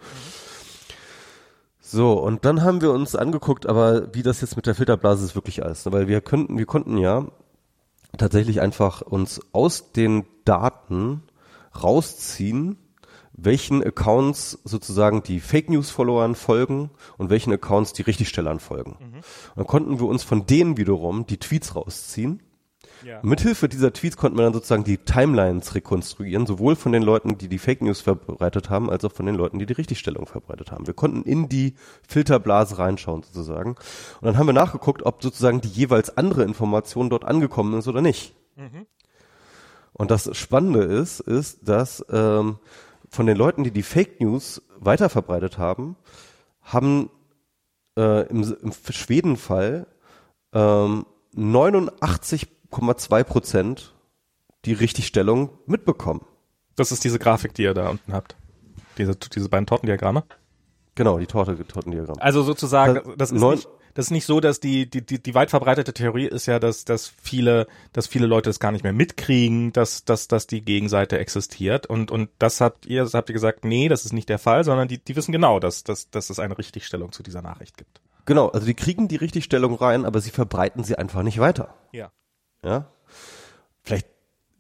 So, 1.80 2.14
und 2.14 2.44
dann 2.44 2.62
haben 2.62 2.82
wir 2.82 2.92
uns 2.92 3.16
angeguckt, 3.16 3.68
aber 3.68 4.14
wie 4.14 4.24
das 4.24 4.42
jetzt 4.42 4.58
mit 4.58 4.66
der 4.66 4.76
Filterblase 4.76 5.26
ist 5.26 5.36
wirklich 5.36 5.64
alles. 5.64 5.90
Weil 5.90 6.10
wir 6.10 6.20
könnten, 6.20 6.58
wir 6.58 6.66
konnten 6.66 6.98
ja 6.98 7.26
tatsächlich 8.18 8.62
einfach 8.62 9.02
uns 9.02 9.42
aus 9.54 9.92
den 9.92 10.26
Daten 10.46 11.24
rausziehen, 11.82 12.78
welchen 13.34 13.84
Accounts 13.84 14.60
sozusagen 14.64 15.24
die 15.24 15.40
Fake 15.40 15.70
News 15.70 15.90
Followern 15.90 16.36
folgen 16.36 16.92
und 17.18 17.30
welchen 17.30 17.54
Accounts 17.54 17.94
die 17.94 18.02
Richtigstellern 18.02 18.60
folgen. 18.60 18.98
Mhm. 19.00 19.16
Und 19.16 19.24
dann 19.56 19.68
konnten 19.68 20.00
wir 20.00 20.08
uns 20.08 20.24
von 20.24 20.46
denen 20.46 20.78
wiederum 20.78 21.26
die 21.26 21.38
Tweets 21.38 21.76
rausziehen 21.76 22.42
ja. 23.06 23.20
Mithilfe 23.24 23.70
dieser 23.70 23.94
Tweets 23.94 24.18
konnten 24.18 24.38
wir 24.38 24.44
dann 24.44 24.54
sozusagen 24.54 24.84
die 24.84 24.98
Timelines 24.98 25.76
rekonstruieren, 25.76 26.46
sowohl 26.46 26.76
von 26.76 26.92
den 26.92 27.04
Leuten, 27.04 27.38
die 27.38 27.48
die 27.48 27.60
Fake 27.60 27.82
News 27.82 28.02
verbreitet 28.02 28.70
haben, 28.70 28.90
als 28.90 29.06
auch 29.06 29.12
von 29.12 29.26
den 29.26 29.36
Leuten, 29.36 29.60
die 29.60 29.66
die 29.66 29.74
Richtigstellung 29.74 30.26
verbreitet 30.26 30.72
haben. 30.72 30.88
Wir 30.88 30.94
konnten 30.94 31.24
in 31.24 31.50
die 31.50 31.76
Filterblase 32.08 32.78
reinschauen 32.78 33.24
sozusagen. 33.24 33.72
Und 33.72 34.26
dann 34.26 34.38
haben 34.38 34.48
wir 34.48 34.54
nachgeguckt, 34.54 35.04
ob 35.04 35.22
sozusagen 35.24 35.62
die 35.62 35.70
jeweils 35.70 36.18
andere 36.18 36.44
Information 36.44 37.10
dort 37.10 37.26
angekommen 37.26 37.78
ist 37.78 37.88
oder 37.88 38.02
nicht. 38.02 38.34
Mhm. 38.56 38.86
Und 39.94 40.12
das 40.12 40.36
Spannende 40.38 40.82
ist, 40.82 41.20
ist, 41.20 41.68
dass 41.68 42.06
ähm, 42.10 42.58
von 43.10 43.26
den 43.26 43.38
Leuten, 43.38 43.64
die 43.64 43.72
die 43.72 43.84
Fake 43.84 44.22
News 44.22 44.62
weiterverbreitet 44.80 45.58
haben, 45.58 45.98
haben 46.62 47.10
äh, 47.98 48.28
im, 48.28 48.44
im 48.62 48.72
Schweden-Fall 48.90 49.88
ähm, 50.54 51.06
89 51.34 52.48
8,2 52.72 53.24
Prozent 53.24 53.96
die 54.66 54.74
Richtigstellung 54.74 55.50
mitbekommen. 55.66 56.26
Das 56.76 56.92
ist 56.92 57.04
diese 57.04 57.20
Grafik, 57.20 57.54
die 57.54 57.64
ihr 57.64 57.74
da 57.74 57.90
unten 57.90 58.14
habt. 58.14 58.36
Diese, 58.98 59.16
diese 59.16 59.50
beiden 59.50 59.66
Tortendiagramme? 59.66 60.24
Genau, 60.96 61.20
die 61.20 61.26
Torte, 61.26 61.56
Tortendiagramme. 61.66 62.22
Also 62.22 62.44
sozusagen, 62.44 63.02
das 63.18 63.32
ist, 63.32 63.42
nicht, 63.42 63.68
das 63.94 64.08
ist 64.08 64.12
nicht 64.12 64.26
so, 64.26 64.40
dass 64.40 64.60
die, 64.60 64.90
die, 64.90 65.06
die, 65.06 65.22
die 65.22 65.36
weit 65.36 65.50
verbreitete 65.50 65.94
Theorie 65.94 66.28
ist 66.28 66.46
ja, 66.46 66.60
dass, 66.60 66.86
dass 66.86 67.08
viele, 67.08 67.68
dass 67.94 68.08
viele 68.08 68.28
Leute 68.28 68.50
es 68.50 68.60
gar 68.60 68.72
nicht 68.72 68.84
mehr 68.84 68.94
mitkriegen, 68.94 69.74
dass, 69.74 70.06
dass, 70.06 70.28
dass 70.28 70.48
die 70.48 70.64
Gegenseite 70.64 71.18
existiert. 71.18 71.88
Und, 71.88 72.12
und 72.12 72.30
das 72.40 72.62
habt 72.62 72.86
ihr, 72.86 73.04
das 73.04 73.14
habt 73.14 73.30
ihr 73.30 73.34
gesagt, 73.34 73.66
nee, 73.66 73.88
das 73.88 74.06
ist 74.06 74.14
nicht 74.14 74.30
der 74.30 74.40
Fall, 74.40 74.64
sondern 74.64 74.88
die, 74.88 74.98
die 74.98 75.16
wissen 75.16 75.32
genau, 75.32 75.60
dass, 75.60 75.84
dass, 75.84 76.10
dass 76.10 76.30
es 76.30 76.40
eine 76.40 76.58
Richtigstellung 76.58 77.12
zu 77.12 77.24
dieser 77.24 77.42
Nachricht 77.42 77.78
gibt. 77.78 78.02
Genau, 78.26 78.50
also 78.50 78.66
die 78.66 78.76
kriegen 78.76 79.08
die 79.08 79.16
Richtigstellung 79.16 79.76
rein, 79.76 80.06
aber 80.06 80.22
sie 80.22 80.30
verbreiten 80.30 80.84
sie 80.84 80.98
einfach 80.98 81.24
nicht 81.24 81.40
weiter. 81.40 81.74
Ja. 81.92 82.12
Ja. 82.64 82.88
Vielleicht 83.84 84.08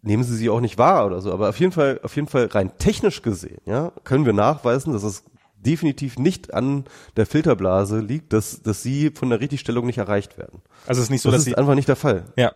nehmen 0.02 0.24
sie 0.24 0.36
sie 0.36 0.50
auch 0.50 0.62
nicht 0.62 0.78
wahr 0.78 1.06
oder 1.06 1.22
so, 1.22 1.32
aber 1.32 1.50
auf 1.50 1.60
jeden 1.60 1.72
Fall, 1.72 2.00
auf 2.04 2.16
jeden 2.16 2.28
Fall 2.28 2.48
rein 2.48 2.78
technisch 2.78 3.22
gesehen, 3.22 3.62
ja, 3.66 3.92
können 4.04 4.26
wir 4.26 4.34
nachweisen, 4.34 4.94
dass 4.94 5.04
es 5.04 5.24
definitiv 5.56 6.18
nicht 6.18 6.54
an 6.54 6.86
der 7.18 7.28
Filterblase 7.28 8.00
liegt, 8.00 8.34
dass, 8.34 8.64
dass 8.64 8.82
sie 8.82 9.12
von 9.12 9.30
der 9.30 9.40
Richtigstellung 9.40 9.86
nicht 9.86 10.00
erreicht 10.00 10.38
werden. 10.38 10.62
Also 10.88 11.00
es 11.00 11.06
ist 11.06 11.12
nicht 11.12 11.22
so, 11.22 11.30
das 11.30 11.36
dass 11.36 11.42
ist 11.42 11.46
sie 11.46 11.58
einfach 11.58 11.76
nicht 11.76 11.88
der 11.88 11.96
Fall. 11.96 12.26
Ja. 12.36 12.52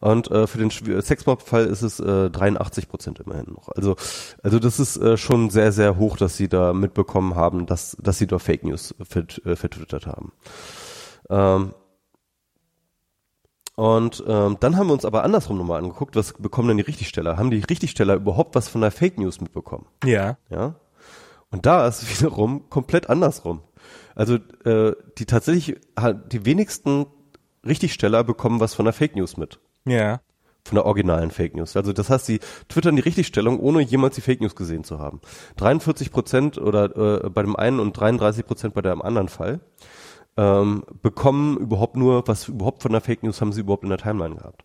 Und 0.00 0.30
äh, 0.30 0.46
für 0.46 0.58
den 0.58 0.70
Sexmob-Fall 0.70 1.64
ist 1.64 1.80
es 1.80 2.00
äh, 2.00 2.28
83 2.28 2.88
Prozent 2.88 3.20
immerhin 3.20 3.46
noch. 3.54 3.70
Also, 3.70 3.96
also 4.42 4.58
das 4.58 4.78
ist 4.78 4.98
äh, 4.98 5.16
schon 5.16 5.48
sehr, 5.48 5.72
sehr 5.72 5.96
hoch, 5.96 6.18
dass 6.18 6.36
sie 6.36 6.48
da 6.48 6.74
mitbekommen 6.74 7.34
haben, 7.36 7.64
dass, 7.64 7.96
dass 8.00 8.18
sie 8.18 8.26
da 8.26 8.38
Fake 8.38 8.64
News 8.64 8.94
vert, 9.08 9.40
äh, 9.46 9.56
vertwittert 9.56 10.06
haben. 10.06 10.32
Ähm, 11.30 11.74
Und 13.76 14.22
ähm, 14.28 14.56
dann 14.60 14.76
haben 14.76 14.86
wir 14.86 14.92
uns 14.92 15.04
aber 15.04 15.24
andersrum 15.24 15.58
nochmal 15.58 15.82
angeguckt, 15.82 16.14
was 16.14 16.34
bekommen 16.34 16.68
denn 16.68 16.76
die 16.76 16.84
Richtigsteller? 16.84 17.36
Haben 17.36 17.50
die 17.50 17.58
Richtigsteller 17.58 18.14
überhaupt 18.14 18.54
was 18.54 18.68
von 18.68 18.80
der 18.80 18.92
Fake 18.92 19.18
News 19.18 19.40
mitbekommen? 19.40 19.86
Ja. 20.04 20.38
Ja. 20.48 20.76
Und 21.50 21.66
da 21.66 21.86
ist 21.86 22.20
wiederum 22.20 22.68
komplett 22.70 23.10
andersrum. 23.10 23.62
Also 24.14 24.36
äh, 24.64 24.92
die 25.18 25.26
tatsächlich 25.26 25.76
die 26.30 26.44
wenigsten 26.44 27.06
Richtigsteller 27.66 28.22
bekommen 28.22 28.60
was 28.60 28.74
von 28.74 28.84
der 28.84 28.94
Fake 28.94 29.16
News 29.16 29.36
mit. 29.36 29.58
Ja. 29.86 30.20
Von 30.64 30.76
der 30.76 30.86
originalen 30.86 31.30
Fake 31.30 31.56
News. 31.56 31.76
Also 31.76 31.92
das 31.92 32.08
heißt, 32.10 32.26
sie 32.26 32.40
twittern 32.68 32.96
die 32.96 33.02
Richtigstellung, 33.02 33.58
ohne 33.58 33.82
jemals 33.82 34.14
die 34.14 34.20
Fake 34.20 34.40
News 34.40 34.54
gesehen 34.54 34.84
zu 34.84 34.98
haben. 35.00 35.20
43 35.56 36.12
Prozent 36.12 36.58
oder 36.58 37.24
äh, 37.24 37.28
bei 37.28 37.42
dem 37.42 37.56
einen 37.56 37.80
und 37.80 37.92
33 37.92 38.46
Prozent 38.46 38.74
bei 38.74 38.82
dem 38.82 39.02
anderen 39.02 39.28
Fall 39.28 39.60
ähm, 40.36 40.84
bekommen 41.02 41.56
überhaupt 41.58 41.96
nur, 41.96 42.26
was 42.26 42.48
überhaupt 42.48 42.82
von 42.82 42.92
der 42.92 43.00
Fake 43.00 43.22
News 43.22 43.40
haben 43.40 43.52
sie 43.52 43.60
überhaupt 43.60 43.84
in 43.84 43.90
der 43.90 43.98
Timeline 43.98 44.36
gehabt. 44.36 44.64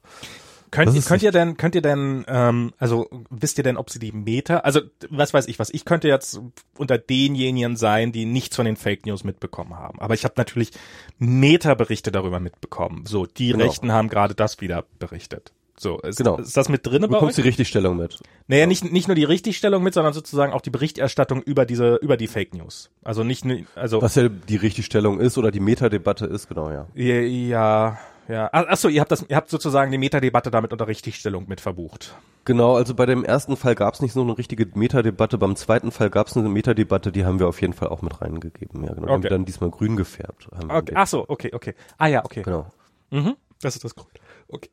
Könnt, 0.72 0.94
ihr, 0.94 1.02
könnt 1.02 1.24
ihr 1.24 1.32
denn, 1.32 1.58
könnt 1.58 1.74
ihr 1.74 1.82
denn, 1.82 2.26
ähm, 2.28 2.74
also 2.78 3.10
wisst 3.32 3.58
ihr 3.58 3.64
denn, 3.64 3.76
ob 3.76 3.90
sie 3.90 3.98
die 3.98 4.12
Meta, 4.12 4.58
also 4.58 4.82
was 5.10 5.34
weiß 5.34 5.48
ich 5.48 5.58
was, 5.58 5.72
ich 5.72 5.84
könnte 5.84 6.08
jetzt 6.08 6.40
unter 6.78 7.00
denjenigen 7.00 7.76
sein, 7.76 8.12
die 8.12 8.26
nichts 8.26 8.56
von 8.56 8.66
den 8.66 8.76
Fake 8.76 9.06
News 9.08 9.24
mitbekommen 9.24 9.76
haben. 9.76 10.00
Aber 10.00 10.14
ich 10.14 10.26
habe 10.26 10.36
natürlich 10.38 10.72
Meta-Berichte 11.18 12.12
darüber 12.12 12.40
mitbekommen. 12.40 13.06
So, 13.08 13.26
die 13.26 13.52
genau. 13.52 13.66
Rechten 13.66 13.92
haben 13.92 14.10
gerade 14.10 14.36
das 14.36 14.62
wieder 14.62 14.86
berichtet. 15.00 15.54
So, 15.80 15.98
ist, 16.00 16.18
genau. 16.18 16.38
ist 16.38 16.58
das 16.58 16.68
mit 16.68 16.86
drin? 16.86 17.04
Du 17.04 17.08
bekommst 17.08 17.38
die 17.38 17.42
Richtigstellung 17.42 17.96
mit. 17.96 18.20
Naja, 18.48 18.66
nicht, 18.66 18.92
nicht 18.92 19.08
nur 19.08 19.16
die 19.16 19.24
Richtigstellung 19.24 19.82
mit, 19.82 19.94
sondern 19.94 20.12
sozusagen 20.12 20.52
auch 20.52 20.60
die 20.60 20.72
Berichterstattung 20.72 21.42
über 21.42 21.66
diese, 21.66 21.96
über 21.96 22.18
die 22.18 22.28
Fake 22.28 22.54
News. 22.54 22.90
Also 23.02 23.24
nicht, 23.24 23.46
also. 23.76 24.02
Was 24.02 24.16
ja 24.16 24.28
die 24.28 24.58
Richtigstellung 24.58 25.22
ist 25.22 25.38
oder 25.38 25.52
die 25.52 25.62
Metadebatte 25.62 26.26
ist, 26.26 26.50
genau, 26.50 26.70
ja. 26.70 26.86
Ja, 26.96 27.98
ja. 28.28 28.50
Ach 28.52 28.76
so, 28.76 28.90
ihr 28.90 29.00
habt 29.00 29.12
das, 29.12 29.26
ihr 29.30 29.38
habt 29.38 29.50
sozusagen 29.50 29.90
die 29.90 29.98
Metadebatte 29.98 30.52
damit 30.52 30.74
unter 30.74 30.88
Richtigstellung 30.88 31.46
mit 31.48 31.62
verbucht. 31.62 32.14
Genau, 32.44 32.76
also 32.76 32.94
bei 32.94 33.06
dem 33.06 33.24
ersten 33.24 33.56
Fall 33.56 33.76
gab 33.76 33.94
es 33.94 34.02
nicht 34.02 34.12
so 34.12 34.22
eine 34.22 34.38
richtige 34.38 34.68
Metadebatte, 34.74 35.38
beim 35.38 35.56
zweiten 35.56 35.92
Fall 35.92 36.10
gab 36.10 36.28
es 36.28 36.36
eine 36.36 36.50
Metadebatte, 36.50 37.14
die 37.14 37.24
haben 37.24 37.40
wir 37.40 37.48
auf 37.48 37.62
jeden 37.62 37.74
Fall 37.74 37.88
auch 37.88 38.02
mit 38.02 38.22
reingegeben. 38.22 38.84
Ja, 38.84 38.94
genau. 38.94 39.04
Okay. 39.04 39.14
Haben 39.14 39.24
wir 39.24 39.30
dann 39.30 39.46
diesmal 39.46 39.70
grün 39.72 39.96
gefärbt. 39.96 40.50
okay. 40.68 40.94
Ach 40.96 41.08
so, 41.08 41.24
okay, 41.30 41.52
okay. 41.54 41.74
Ah 41.98 42.08
ja, 42.08 42.26
okay. 42.26 42.42
Genau. 42.42 42.68
Mhm. 43.12 43.36
Das 43.62 43.76
ist 43.76 43.84
das 43.84 43.96
Grün. 43.96 44.08
Okay. 44.48 44.70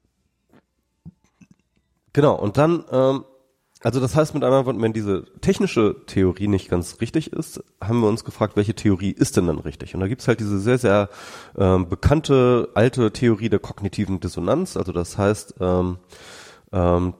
Genau, 2.16 2.34
und 2.34 2.56
dann, 2.56 2.82
ähm, 2.92 3.26
also 3.82 4.00
das 4.00 4.16
heißt 4.16 4.32
mit 4.32 4.42
anderen 4.42 4.64
Worten, 4.64 4.80
wenn 4.80 4.94
diese 4.94 5.26
technische 5.42 5.96
Theorie 6.06 6.48
nicht 6.48 6.70
ganz 6.70 7.02
richtig 7.02 7.30
ist, 7.30 7.62
haben 7.78 8.00
wir 8.00 8.08
uns 8.08 8.24
gefragt, 8.24 8.56
welche 8.56 8.72
Theorie 8.72 9.10
ist 9.10 9.36
denn 9.36 9.48
dann 9.48 9.58
richtig? 9.58 9.94
Und 9.94 10.00
da 10.00 10.08
gibt's 10.08 10.26
halt 10.26 10.40
diese 10.40 10.58
sehr, 10.58 10.78
sehr 10.78 11.10
ähm, 11.58 11.90
bekannte 11.90 12.70
alte 12.72 13.12
Theorie 13.12 13.50
der 13.50 13.58
kognitiven 13.58 14.18
Dissonanz. 14.18 14.78
Also 14.78 14.92
das 14.92 15.18
heißt, 15.18 15.56
ähm, 15.60 15.98
ähm, 16.72 17.12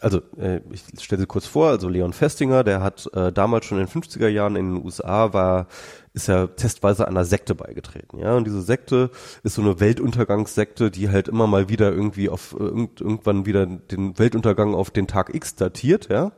also 0.00 0.20
äh, 0.38 0.60
ich 0.70 0.84
stelle 1.02 1.22
sie 1.22 1.26
kurz 1.26 1.46
vor, 1.46 1.70
also 1.70 1.88
Leon 1.88 2.12
Festinger, 2.12 2.62
der 2.62 2.82
hat 2.82 3.10
äh, 3.12 3.32
damals 3.32 3.66
schon 3.66 3.80
in 3.80 3.86
den 3.86 4.02
50er 4.02 4.28
Jahren 4.28 4.54
in 4.54 4.74
den 4.74 4.84
USA 4.84 5.32
war 5.32 5.66
ist 6.12 6.28
er 6.28 6.56
testweise 6.56 7.06
einer 7.06 7.24
Sekte 7.24 7.54
beigetreten, 7.54 8.18
ja. 8.18 8.34
Und 8.36 8.44
diese 8.44 8.62
Sekte 8.62 9.10
ist 9.42 9.54
so 9.54 9.62
eine 9.62 9.78
Weltuntergangssekte, 9.80 10.90
die 10.90 11.08
halt 11.08 11.28
immer 11.28 11.46
mal 11.46 11.68
wieder 11.68 11.92
irgendwie 11.92 12.28
auf 12.28 12.54
irgend, 12.58 13.00
irgendwann 13.00 13.46
wieder 13.46 13.66
den 13.66 14.18
Weltuntergang 14.18 14.74
auf 14.74 14.90
den 14.90 15.06
Tag 15.06 15.34
X 15.34 15.54
datiert, 15.54 16.08
ja. 16.10 16.32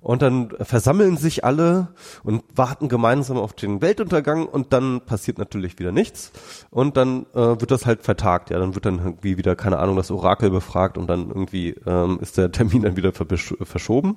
Und 0.00 0.22
dann 0.22 0.50
versammeln 0.60 1.18
sich 1.18 1.44
alle 1.44 1.88
und 2.24 2.42
warten 2.54 2.88
gemeinsam 2.88 3.36
auf 3.36 3.52
den 3.52 3.82
Weltuntergang 3.82 4.46
und 4.46 4.72
dann 4.72 5.02
passiert 5.02 5.36
natürlich 5.36 5.78
wieder 5.78 5.92
nichts. 5.92 6.32
Und 6.70 6.96
dann 6.96 7.26
äh, 7.34 7.60
wird 7.60 7.70
das 7.70 7.84
halt 7.84 8.02
vertagt, 8.02 8.50
ja. 8.50 8.58
Dann 8.58 8.74
wird 8.74 8.86
dann 8.86 8.98
irgendwie 8.98 9.36
wieder, 9.36 9.56
keine 9.56 9.78
Ahnung, 9.78 9.96
das 9.96 10.10
Orakel 10.10 10.50
befragt 10.50 10.96
und 10.96 11.06
dann 11.06 11.28
irgendwie 11.28 11.76
ähm, 11.86 12.18
ist 12.20 12.38
der 12.38 12.50
Termin 12.50 12.82
dann 12.82 12.96
wieder 12.96 13.12
verschoben. 13.12 14.16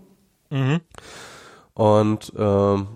Mhm. 0.49 0.79
Und 1.73 2.31
ähm, 2.37 2.87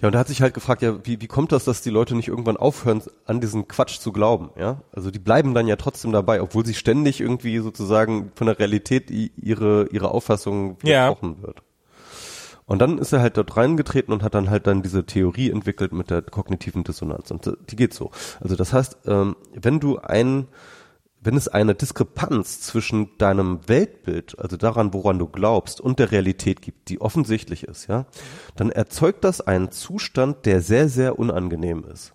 ja, 0.00 0.06
und 0.06 0.12
da 0.12 0.20
hat 0.20 0.28
sich 0.28 0.42
halt 0.42 0.54
gefragt, 0.54 0.82
ja, 0.82 1.04
wie, 1.04 1.20
wie 1.20 1.26
kommt 1.26 1.50
das, 1.50 1.64
dass 1.64 1.82
die 1.82 1.90
Leute 1.90 2.14
nicht 2.14 2.28
irgendwann 2.28 2.56
aufhören, 2.56 3.02
an 3.24 3.40
diesen 3.40 3.66
Quatsch 3.66 3.98
zu 3.98 4.12
glauben, 4.12 4.50
ja? 4.56 4.80
Also 4.92 5.10
die 5.10 5.18
bleiben 5.18 5.54
dann 5.54 5.66
ja 5.66 5.74
trotzdem 5.74 6.12
dabei, 6.12 6.40
obwohl 6.40 6.64
sie 6.64 6.74
ständig 6.74 7.20
irgendwie 7.20 7.58
sozusagen 7.58 8.30
von 8.36 8.46
der 8.46 8.58
Realität 8.58 9.10
ihre, 9.10 9.88
ihre 9.90 10.10
Auffassung 10.12 10.78
versprochen 10.78 11.36
ja. 11.40 11.46
wird. 11.46 11.62
Und 12.66 12.80
dann 12.80 12.98
ist 12.98 13.12
er 13.12 13.20
halt 13.20 13.38
dort 13.38 13.56
reingetreten 13.56 14.12
und 14.12 14.22
hat 14.22 14.34
dann 14.34 14.50
halt 14.50 14.66
dann 14.66 14.82
diese 14.82 15.04
Theorie 15.04 15.50
entwickelt 15.50 15.92
mit 15.92 16.10
der 16.10 16.22
kognitiven 16.22 16.84
Dissonanz. 16.84 17.30
Und 17.30 17.50
die 17.70 17.76
geht 17.76 17.94
so. 17.94 18.10
Also 18.40 18.56
das 18.56 18.74
heißt, 18.74 18.98
ähm, 19.06 19.36
wenn 19.54 19.80
du 19.80 19.98
ein 19.98 20.48
wenn 21.20 21.36
es 21.36 21.48
eine 21.48 21.74
Diskrepanz 21.74 22.60
zwischen 22.60 23.16
deinem 23.18 23.68
Weltbild, 23.68 24.38
also 24.38 24.56
daran, 24.56 24.92
woran 24.94 25.18
du 25.18 25.26
glaubst, 25.26 25.80
und 25.80 25.98
der 25.98 26.12
Realität 26.12 26.62
gibt, 26.62 26.88
die 26.88 27.00
offensichtlich 27.00 27.64
ist, 27.64 27.88
ja, 27.88 28.06
dann 28.56 28.70
erzeugt 28.70 29.24
das 29.24 29.40
einen 29.40 29.70
Zustand, 29.70 30.46
der 30.46 30.60
sehr, 30.60 30.88
sehr 30.88 31.18
unangenehm 31.18 31.84
ist. 31.84 32.12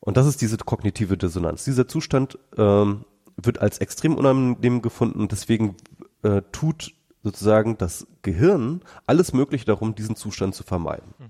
Und 0.00 0.16
das 0.16 0.26
ist 0.26 0.40
diese 0.42 0.58
kognitive 0.58 1.16
Dissonanz. 1.16 1.64
Dieser 1.64 1.88
Zustand 1.88 2.38
ähm, 2.56 3.04
wird 3.36 3.58
als 3.60 3.78
extrem 3.78 4.16
unangenehm 4.16 4.82
gefunden, 4.82 5.28
deswegen 5.28 5.76
äh, 6.22 6.42
tut 6.52 6.94
sozusagen 7.24 7.78
das 7.78 8.06
Gehirn 8.22 8.82
alles 9.06 9.32
Mögliche 9.32 9.64
darum, 9.64 9.94
diesen 9.94 10.14
Zustand 10.14 10.54
zu 10.54 10.62
vermeiden. 10.62 11.14
Mhm. 11.18 11.24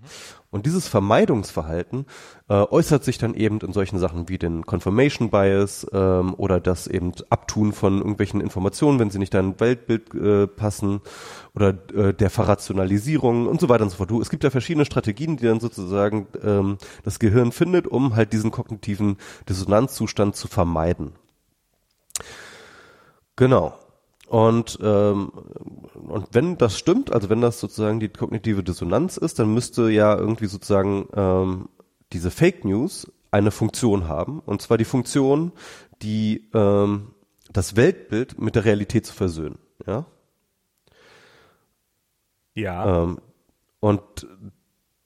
Und 0.51 0.67
dieses 0.67 0.87
Vermeidungsverhalten 0.89 2.07
äh, 2.49 2.55
äußert 2.55 3.05
sich 3.05 3.19
dann 3.19 3.35
eben 3.35 3.61
in 3.61 3.73
solchen 3.73 3.99
Sachen 3.99 4.29
wie 4.29 4.39
den 4.39 4.67
Confirmation 4.67 5.31
Bias 5.31 5.87
ähm, 5.93 6.35
oder 6.37 6.61
das 6.61 6.87
eben 6.87 7.13
Abtun 7.31 7.73
von 7.73 7.99
irgendwelchen 7.99 8.41
Informationen, 8.41 8.99
wenn 8.99 9.11
sie 9.11 9.19
nicht 9.19 9.35
dein 9.35 9.59
Weltbild 9.59 10.15
äh, 10.15 10.47
passen 10.47 11.01
oder 11.55 11.71
äh, 11.95 12.13
der 12.13 12.31
Verrationalisierung 12.31 13.47
und 13.47 13.61
so 13.61 13.69
weiter 13.69 13.85
und 13.85 13.91
so 13.91 13.97
fort. 13.97 14.11
Du, 14.11 14.21
es 14.21 14.31
gibt 14.31 14.45
ja 14.45 14.51
verschiedene 14.51 14.85
Strategien, 14.85 15.37
die 15.37 15.47
dann 15.47 15.61
sozusagen 15.61 16.27
ähm, 16.43 16.79
das 17.05 17.19
Gehirn 17.19 17.53
findet, 17.53 17.87
um 17.87 18.17
halt 18.17 18.33
diesen 18.33 18.51
kognitiven 18.51 19.17
Dissonanzzustand 19.49 20.37
zu 20.37 20.49
vermeiden. 20.49 21.13
Genau. 23.37 23.75
Und, 24.35 24.81
ähm, 24.83 25.31
und 26.09 26.27
wenn 26.33 26.59
das 26.59 26.77
stimmt, 26.77 27.13
also 27.13 27.31
wenn 27.31 27.41
das 27.41 27.61
sozusagen 27.61 28.01
die 28.01 28.09
kognitive 28.09 28.65
Dissonanz 28.65 29.17
ist, 29.17 29.39
dann 29.39 29.55
müsste 29.55 29.89
ja 29.91 30.19
irgendwie 30.19 30.47
sozusagen 30.47 31.07
ähm, 31.15 31.69
diese 32.13 32.33
Fake 32.33 32.65
News 32.65 33.07
eine 33.31 33.53
Funktion 33.53 34.09
haben. 34.09 34.41
Und 34.41 34.61
zwar 34.61 34.77
die 34.77 34.85
Funktion, 34.85 35.53
die 36.03 36.51
ähm, 36.53 37.13
das 37.53 37.77
Weltbild 37.77 38.41
mit 38.41 38.57
der 38.57 38.65
Realität 38.65 39.07
zu 39.07 39.15
versöhnen. 39.15 39.61
Ja. 39.87 40.05
Ja. 42.57 43.05
Ähm, 43.05 43.21
und 43.79 44.27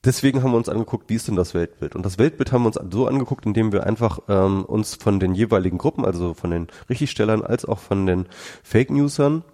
deswegen 0.04 0.42
haben 0.42 0.52
wir 0.52 0.56
uns 0.56 0.68
angeguckt, 0.68 1.08
wie 1.08 1.14
ist 1.14 1.28
denn 1.28 1.36
das 1.36 1.54
Weltbild? 1.54 1.94
Und 1.94 2.04
das 2.04 2.18
Weltbild 2.18 2.52
haben 2.52 2.62
wir 2.62 2.68
uns 2.68 2.78
so 2.92 3.06
angeguckt, 3.06 3.46
indem 3.46 3.72
wir 3.72 3.86
einfach 3.86 4.20
ähm, 4.28 4.64
uns 4.64 4.94
von 4.94 5.20
den 5.20 5.34
jeweiligen 5.34 5.78
Gruppen, 5.78 6.04
also 6.04 6.34
von 6.34 6.50
den 6.50 6.68
Richtigstellern 6.88 7.42
als 7.42 7.64
auch 7.64 7.78
von 7.78 8.06
den 8.06 8.26
Fake 8.62 8.90
Newsern, 8.90 9.44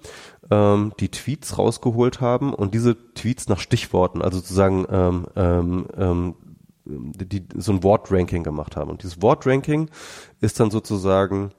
ähm, 0.51 0.92
die 1.01 1.11
Tweets 1.11 1.59
rausgeholt 1.59 2.20
haben 2.20 2.53
und 2.53 2.74
diese 2.74 2.97
Tweets 3.14 3.49
nach 3.49 3.59
Stichworten, 3.59 4.22
also 4.22 4.38
sozusagen 4.38 4.86
ähm, 4.90 5.26
ähm, 5.36 5.86
ähm, 5.97 6.34
die 6.86 7.47
so 7.57 7.72
ein 7.72 7.82
Wortranking 7.82 8.42
gemacht 8.42 8.76
haben. 8.76 8.90
Und 8.90 9.03
dieses 9.03 9.22
Wortranking 9.22 9.88
ist 10.40 10.61
dann 10.61 10.70
sozusagen 10.70 11.53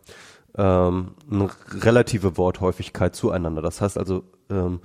ähm, 0.57 1.15
eine 1.29 1.49
relative 1.81 2.37
Worthäufigkeit 2.37 3.15
zueinander. 3.15 3.61
Das 3.61 3.81
heißt 3.81 3.97
also, 3.97 4.23
ähm, 4.49 4.81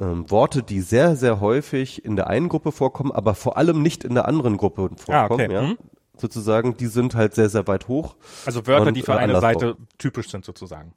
ähm, 0.00 0.30
Worte, 0.30 0.62
die 0.62 0.80
sehr, 0.80 1.16
sehr 1.16 1.40
häufig 1.40 2.04
in 2.04 2.16
der 2.16 2.28
einen 2.28 2.48
Gruppe 2.48 2.72
vorkommen, 2.72 3.12
aber 3.12 3.34
vor 3.34 3.56
allem 3.56 3.82
nicht 3.82 4.04
in 4.04 4.14
der 4.14 4.26
anderen 4.26 4.56
Gruppe 4.56 4.90
vorkommen. 4.96 5.40
Ah, 5.40 5.44
okay. 5.44 5.52
ja. 5.52 5.62
Mhm. 5.62 5.78
Sozusagen, 6.16 6.76
die 6.76 6.86
sind 6.86 7.14
halt 7.14 7.34
sehr, 7.34 7.48
sehr 7.48 7.66
weit 7.66 7.88
hoch. 7.88 8.16
Also 8.44 8.66
Wörter, 8.66 8.88
und, 8.88 8.94
die 8.94 9.02
für 9.02 9.12
äh, 9.12 9.16
eine 9.16 9.40
Seite 9.40 9.76
typisch 9.98 10.30
sind 10.30 10.44
sozusagen. 10.44 10.92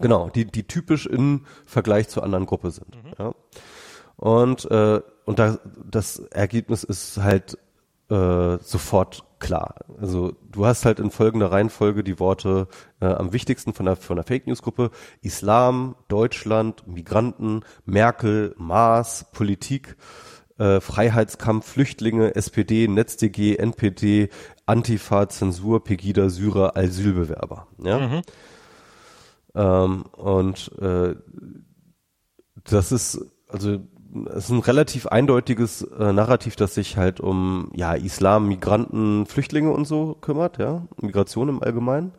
Genau, 0.00 0.28
die, 0.30 0.46
die 0.46 0.64
typisch 0.64 1.06
im 1.06 1.44
Vergleich 1.66 2.08
zur 2.08 2.24
anderen 2.24 2.46
Gruppe 2.46 2.70
sind. 2.70 2.96
Mhm. 2.96 3.12
Ja. 3.18 3.34
Und, 4.16 4.70
äh, 4.70 5.00
und 5.24 5.38
da, 5.38 5.58
das 5.90 6.18
Ergebnis 6.18 6.84
ist 6.84 7.18
halt 7.18 7.58
äh, 8.10 8.58
sofort 8.58 9.24
klar. 9.38 9.74
Also 10.00 10.34
du 10.50 10.66
hast 10.66 10.84
halt 10.84 11.00
in 11.00 11.10
folgender 11.10 11.52
Reihenfolge 11.52 12.02
die 12.04 12.18
Worte 12.18 12.68
äh, 13.00 13.06
am 13.06 13.32
wichtigsten 13.32 13.74
von 13.74 13.86
der, 13.86 13.96
von 13.96 14.16
der 14.16 14.24
Fake 14.24 14.46
News 14.46 14.62
Gruppe 14.62 14.90
Islam, 15.20 15.96
Deutschland, 16.08 16.86
Migranten, 16.86 17.62
Merkel, 17.84 18.54
Maas, 18.58 19.30
Politik, 19.32 19.96
äh, 20.58 20.80
Freiheitskampf, 20.80 21.66
Flüchtlinge, 21.66 22.34
SPD, 22.34 22.88
NetzDG, 22.88 23.56
NPD, 23.56 24.28
Antifa, 24.66 25.28
Zensur, 25.28 25.84
Pegida, 25.84 26.30
Syrer, 26.30 26.76
Asylbewerber. 26.76 27.66
Ja? 27.82 27.98
Mhm. 27.98 28.22
Ähm, 29.54 30.02
und 30.12 30.70
äh, 30.80 31.16
das 32.64 32.92
ist 32.92 33.20
also 33.48 33.80
es 34.30 34.44
ist 34.44 34.50
ein 34.50 34.60
relativ 34.60 35.06
eindeutiges 35.06 35.82
äh, 35.82 36.12
Narrativ, 36.12 36.56
das 36.56 36.74
sich 36.74 36.96
halt 36.96 37.20
um 37.20 37.70
ja 37.74 37.94
Islam, 37.94 38.48
Migranten, 38.48 39.26
Flüchtlinge 39.26 39.70
und 39.70 39.86
so 39.86 40.16
kümmert, 40.20 40.58
ja, 40.58 40.82
Migration 41.00 41.48
im 41.48 41.62
Allgemeinen. 41.62 42.12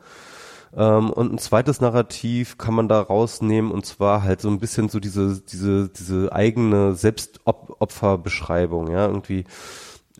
Ähm, 0.76 1.10
und 1.10 1.34
ein 1.34 1.38
zweites 1.38 1.80
Narrativ 1.80 2.58
kann 2.58 2.74
man 2.74 2.90
da 2.90 3.00
rausnehmen 3.00 3.72
und 3.72 3.86
zwar 3.86 4.24
halt 4.24 4.42
so 4.42 4.50
ein 4.50 4.60
bisschen 4.60 4.90
so 4.90 5.00
diese, 5.00 5.42
diese, 5.42 5.90
diese 5.90 6.34
eigene 6.34 6.96
Selbstopferbeschreibung, 6.96 8.92
ja, 8.92 9.08
irgendwie 9.08 9.46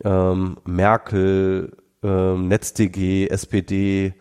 ähm, 0.02 0.56
Merkel, 0.64 1.76
ähm, 2.02 2.48
NetzDG, 2.48 3.28
SPD, 3.28 4.14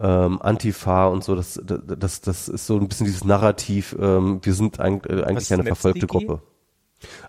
ähm, 0.00 0.40
Antifa 0.40 1.06
und 1.06 1.22
so, 1.22 1.34
das, 1.34 1.60
das, 1.62 2.20
das 2.22 2.48
ist 2.48 2.66
so 2.66 2.78
ein 2.78 2.88
bisschen 2.88 3.06
dieses 3.06 3.24
Narrativ, 3.24 3.94
ähm, 4.00 4.40
wir 4.42 4.54
sind 4.54 4.80
eigentlich, 4.80 5.18
äh, 5.18 5.24
eigentlich 5.24 5.52
eine 5.52 5.64
verfolgte 5.64 6.06
Gruppe. 6.06 6.40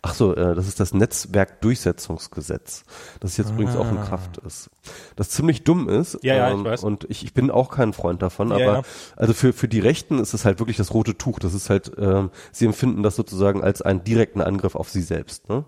Ach 0.02 0.14
so, 0.14 0.36
äh, 0.36 0.56
das 0.56 0.68
ist 0.68 0.80
das 0.80 0.94
Netzwerkdurchsetzungsgesetz, 0.94 2.84
das 3.20 3.38
jetzt 3.38 3.50
ah. 3.50 3.54
übrigens 3.54 3.76
auch 3.76 3.90
in 3.90 3.98
ah. 3.98 4.06
Kraft 4.06 4.38
ist. 4.38 4.70
Das 5.16 5.30
ziemlich 5.30 5.64
dumm 5.64 5.90
ist. 5.90 6.18
Ja, 6.24 6.36
ja, 6.36 6.50
ähm, 6.50 6.60
ich 6.60 6.66
weiß. 6.66 6.84
Und 6.84 7.06
ich, 7.10 7.24
ich 7.24 7.34
bin 7.34 7.52
auch 7.52 7.70
kein 7.70 7.94
Freund 7.94 8.22
davon, 8.22 8.50
ja, 8.50 8.56
aber 8.56 8.66
ja. 8.66 8.82
also 9.16 9.34
für, 9.34 9.54
für 9.54 9.68
die 9.68 9.80
Rechten 9.80 10.20
ist 10.20 10.34
es 10.34 10.46
halt 10.46 10.60
wirklich 10.60 10.78
das 10.78 10.94
rote 10.94 11.18
Tuch. 11.18 11.40
Das 11.40 11.54
ist 11.54 11.70
halt, 11.70 11.92
ähm, 11.98 12.32
sie 12.52 12.66
empfinden 12.66 13.04
das 13.04 13.16
sozusagen 13.16 13.64
als 13.64 13.82
einen 13.82 14.04
direkten 14.04 14.42
Angriff 14.42 14.76
auf 14.76 14.90
sie 14.90 15.02
selbst. 15.02 15.50
Ne? 15.50 15.66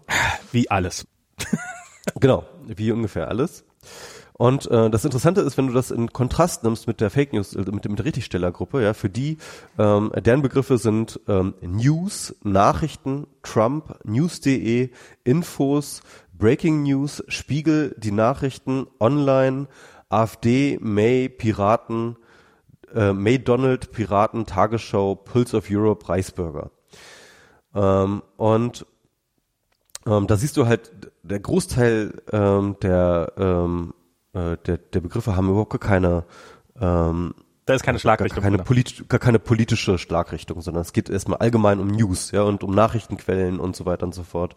Wie 0.52 0.70
alles. 0.70 1.08
genau, 2.20 2.46
wie 2.66 2.92
ungefähr 2.92 3.28
alles. 3.28 3.64
Und 4.38 4.70
äh, 4.70 4.90
das 4.92 5.04
Interessante 5.04 5.42
ist, 5.42 5.58
wenn 5.58 5.68
du 5.68 5.74
das 5.74 5.90
in 5.90 6.14
Kontrast 6.14 6.64
nimmst 6.64 6.88
mit 6.88 7.02
der 7.02 7.10
Fake 7.10 7.34
News, 7.34 7.56
äh, 7.56 7.60
mit, 7.60 7.90
mit 7.90 7.98
der 7.98 8.06
Richtigstellergruppe, 8.06 8.84
ja, 8.84 8.94
für 8.94 9.10
die, 9.10 9.38
ähm, 9.80 10.12
deren 10.16 10.44
Begriffe 10.44 10.78
sind 10.78 11.20
ähm, 11.28 11.56
News, 11.62 12.36
Nachrichten, 12.44 13.26
Trump, 13.42 13.98
News.de, 14.04 14.92
Infos, 15.24 16.02
Breaking 16.34 16.84
News, 16.84 17.24
Spiegel, 17.28 17.96
die 17.98 18.12
Nachrichten, 18.12 18.86
Online, 19.00 19.68
AfD, 20.10 20.78
May, 20.82 21.30
Piraten, 21.30 22.18
äh, 22.94 23.14
May 23.14 23.40
Donald, 23.40 23.92
Piraten, 23.92 24.46
Tagesschau, 24.46 25.16
Pulse 25.16 25.58
of 25.58 25.66
Europe, 25.70 26.08
Reichsbürger. 26.08 26.70
Ähm, 27.74 28.22
und 28.38 28.86
ähm, 30.06 30.28
da 30.28 30.38
siehst 30.38 30.58
du 30.58 30.68
halt, 30.68 30.92
der 31.24 31.40
Großteil 31.40 32.22
ähm, 32.32 32.78
der 32.82 33.34
ähm, 33.38 33.94
äh, 34.38 34.58
der, 34.66 34.78
der 34.78 35.00
Begriffe 35.00 35.36
haben 35.36 35.50
überhaupt 35.50 35.72
gar 35.72 35.80
keine 35.80 36.26
ähm, 36.80 37.34
da 37.68 37.74
ist 37.74 37.84
keine 37.84 38.00
Schlagrichtung. 38.00 38.42
Gar 38.42 38.50
keine, 38.50 38.64
polit 38.64 39.10
gar 39.10 39.20
keine 39.20 39.40
politische 39.40 39.98
Schlagrichtung, 39.98 40.62
sondern 40.62 40.82
es 40.82 40.94
geht 40.94 41.10
erstmal 41.10 41.40
allgemein 41.40 41.82
um 41.82 41.88
News, 41.88 42.32
ja, 42.32 42.44
und 42.44 42.64
um 42.64 42.74
Nachrichtenquellen 42.74 43.60
und 43.60 43.76
so 43.76 43.86
weiter 43.86 44.06
und 44.06 44.16
so 44.16 44.24
fort. 44.24 44.56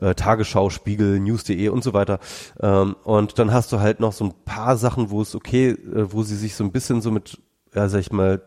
Äh, 0.00 0.14
Tagesschau, 0.14 0.70
Spiegel, 0.70 1.18
News.de 1.18 1.68
und 1.70 1.82
so 1.82 1.92
weiter. 1.92 2.20
Ähm, 2.60 2.94
und 3.02 3.40
dann 3.40 3.52
hast 3.52 3.72
du 3.72 3.80
halt 3.80 3.98
noch 3.98 4.12
so 4.12 4.26
ein 4.26 4.34
paar 4.44 4.76
Sachen, 4.76 5.10
wo 5.10 5.22
es 5.22 5.34
okay, 5.34 5.70
äh, 5.70 6.12
wo 6.12 6.22
sie 6.22 6.36
sich 6.36 6.54
so 6.54 6.62
ein 6.62 6.70
bisschen 6.70 7.00
so 7.00 7.10
mit, 7.10 7.36
ja, 7.74 7.88
sag 7.88 7.98
ich 7.98 8.12
mal, 8.12 8.40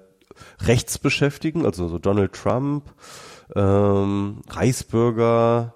rechts 0.61 0.97
beschäftigen, 0.97 1.65
also 1.65 1.89
so 1.89 1.99
Donald 1.99 2.31
Trump, 2.31 2.93
ähm, 3.53 4.43
Reichsbürger, 4.49 5.73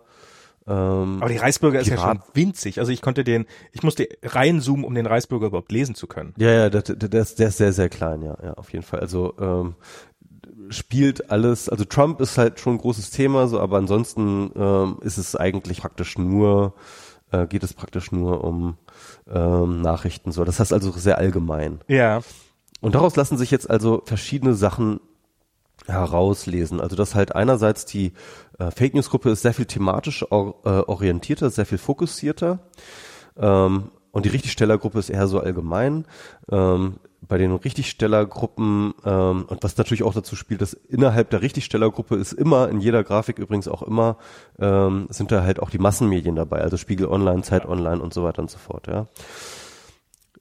ähm, 0.68 1.18
Aber 1.20 1.30
die 1.30 1.38
Reisbürger 1.38 1.80
ist 1.80 1.88
ja 1.88 1.98
schon 1.98 2.20
winzig. 2.34 2.80
Also 2.80 2.92
ich 2.92 3.02
konnte 3.02 3.24
den, 3.24 3.46
ich 3.72 3.84
musste 3.84 4.08
reinzoomen, 4.24 4.86
um 4.86 4.96
den 4.96 5.06
Reisbürger 5.06 5.48
überhaupt 5.48 5.72
lesen 5.72 5.96
zu 5.96 6.08
können. 6.08 6.34
Ja, 6.38 6.52
ja, 6.52 6.70
der, 6.70 6.82
der, 6.82 7.10
der, 7.10 7.22
ist, 7.22 7.40
der 7.40 7.50
ist 7.50 7.58
sehr, 7.58 7.74
sehr 7.74 7.90
klein, 7.90 8.22
ja, 8.22 8.38
ja, 8.42 8.54
auf 8.54 8.72
jeden 8.72 8.84
Fall. 8.84 9.02
Also 9.02 9.34
ähm, 9.40 9.76
spielt 10.70 11.32
alles, 11.32 11.68
also 11.68 11.84
Trump 11.84 12.22
ist 12.22 12.38
halt 12.38 12.60
schon 12.60 12.76
ein 12.76 12.80
großes 12.80 13.10
Thema, 13.10 13.48
so, 13.48 13.60
aber 13.60 13.78
ansonsten 13.78 14.52
ähm, 14.56 14.98
ist 15.02 15.18
es 15.18 15.36
eigentlich 15.36 15.82
praktisch 15.82 16.18
nur, 16.18 16.74
äh, 17.32 17.46
geht 17.48 17.64
es 17.64 17.74
praktisch 17.74 18.12
nur 18.12 18.44
um 18.44 18.78
ähm, 19.32 19.82
Nachrichten 19.82 20.32
so. 20.32 20.46
Das 20.46 20.60
heißt 20.60 20.72
also 20.72 20.92
sehr 20.92 21.18
allgemein. 21.18 21.82
Ja. 21.88 22.22
Und 22.80 22.96
daraus 22.96 23.16
lassen 23.16 23.38
sich 23.38 23.52
jetzt 23.52 23.70
also 23.70 24.02
verschiedene 24.06 24.54
Sachen 24.54 25.00
herauslesen. 25.88 26.80
Also 26.80 26.96
dass 26.96 27.16
halt 27.16 27.36
einerseits 27.36 27.86
die 27.86 28.14
äh, 28.60 28.72
Fake 28.72 28.94
News 28.94 29.10
Gruppe 29.10 29.30
ist 29.32 29.42
sehr 29.42 29.54
viel 29.54 29.66
thematisch 29.66 30.30
or, 30.32 30.56
äh, 30.66 30.70
orientierter, 30.70 31.50
sehr 31.50 31.66
viel 31.66 31.78
fokussierter. 31.78 32.60
Ähm, 33.38 33.92
und 34.12 34.26
die 34.26 34.30
Richtigstellergruppe 34.30 35.00
ist 35.00 35.10
eher 35.10 35.28
so 35.28 35.40
allgemein. 35.40 36.06
Ähm, 36.52 37.00
bei 37.28 37.38
den 37.38 37.56
Richtigstellergruppen 37.56 38.94
ähm, 39.06 39.46
und 39.48 39.64
was 39.64 39.78
natürlich 39.78 40.04
auch 40.04 40.14
dazu 40.14 40.36
spielt, 40.36 40.62
dass 40.62 40.74
innerhalb 40.74 41.30
der 41.30 41.42
Richtigstellergruppe 41.42 42.16
ist 42.16 42.34
immer 42.34 42.70
in 42.70 42.80
jeder 42.80 43.04
Grafik 43.04 43.40
übrigens 43.40 43.68
auch 43.68 43.82
immer 43.82 44.18
ähm, 44.60 45.08
sind 45.10 45.32
da 45.32 45.44
halt 45.44 45.60
auch 45.60 45.70
die 45.70 45.80
Massenmedien 45.80 46.36
dabei, 46.36 46.62
also 46.62 46.78
Spiegel 46.78 47.08
Online, 47.08 47.42
Zeit 47.42 47.66
Online 47.66 48.02
und 48.02 48.14
so 48.14 48.24
weiter 48.24 48.42
und 48.42 48.52
so 48.52 48.58
fort. 48.58 48.88
Ja, 48.88 49.08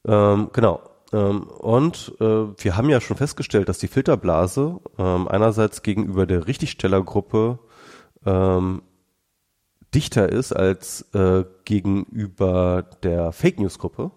ähm, 0.06 0.50
genau. 0.52 0.80
Ähm, 1.12 1.42
und 1.44 2.14
äh, 2.20 2.24
wir 2.24 2.76
haben 2.76 2.88
ja 2.88 3.00
schon 3.00 3.16
festgestellt, 3.16 3.68
dass 3.68 3.78
die 3.78 3.88
Filterblase 3.88 4.80
ähm, 4.98 5.28
einerseits 5.28 5.82
gegenüber 5.82 6.26
der 6.26 6.46
Richtigstellergruppe 6.46 7.58
ähm, 8.24 8.82
dichter 9.94 10.28
ist 10.30 10.52
als 10.52 11.02
äh, 11.14 11.44
gegenüber 11.64 12.84
der 13.02 13.32
Fake 13.32 13.60
News 13.60 13.78
Gruppe. 13.78 14.10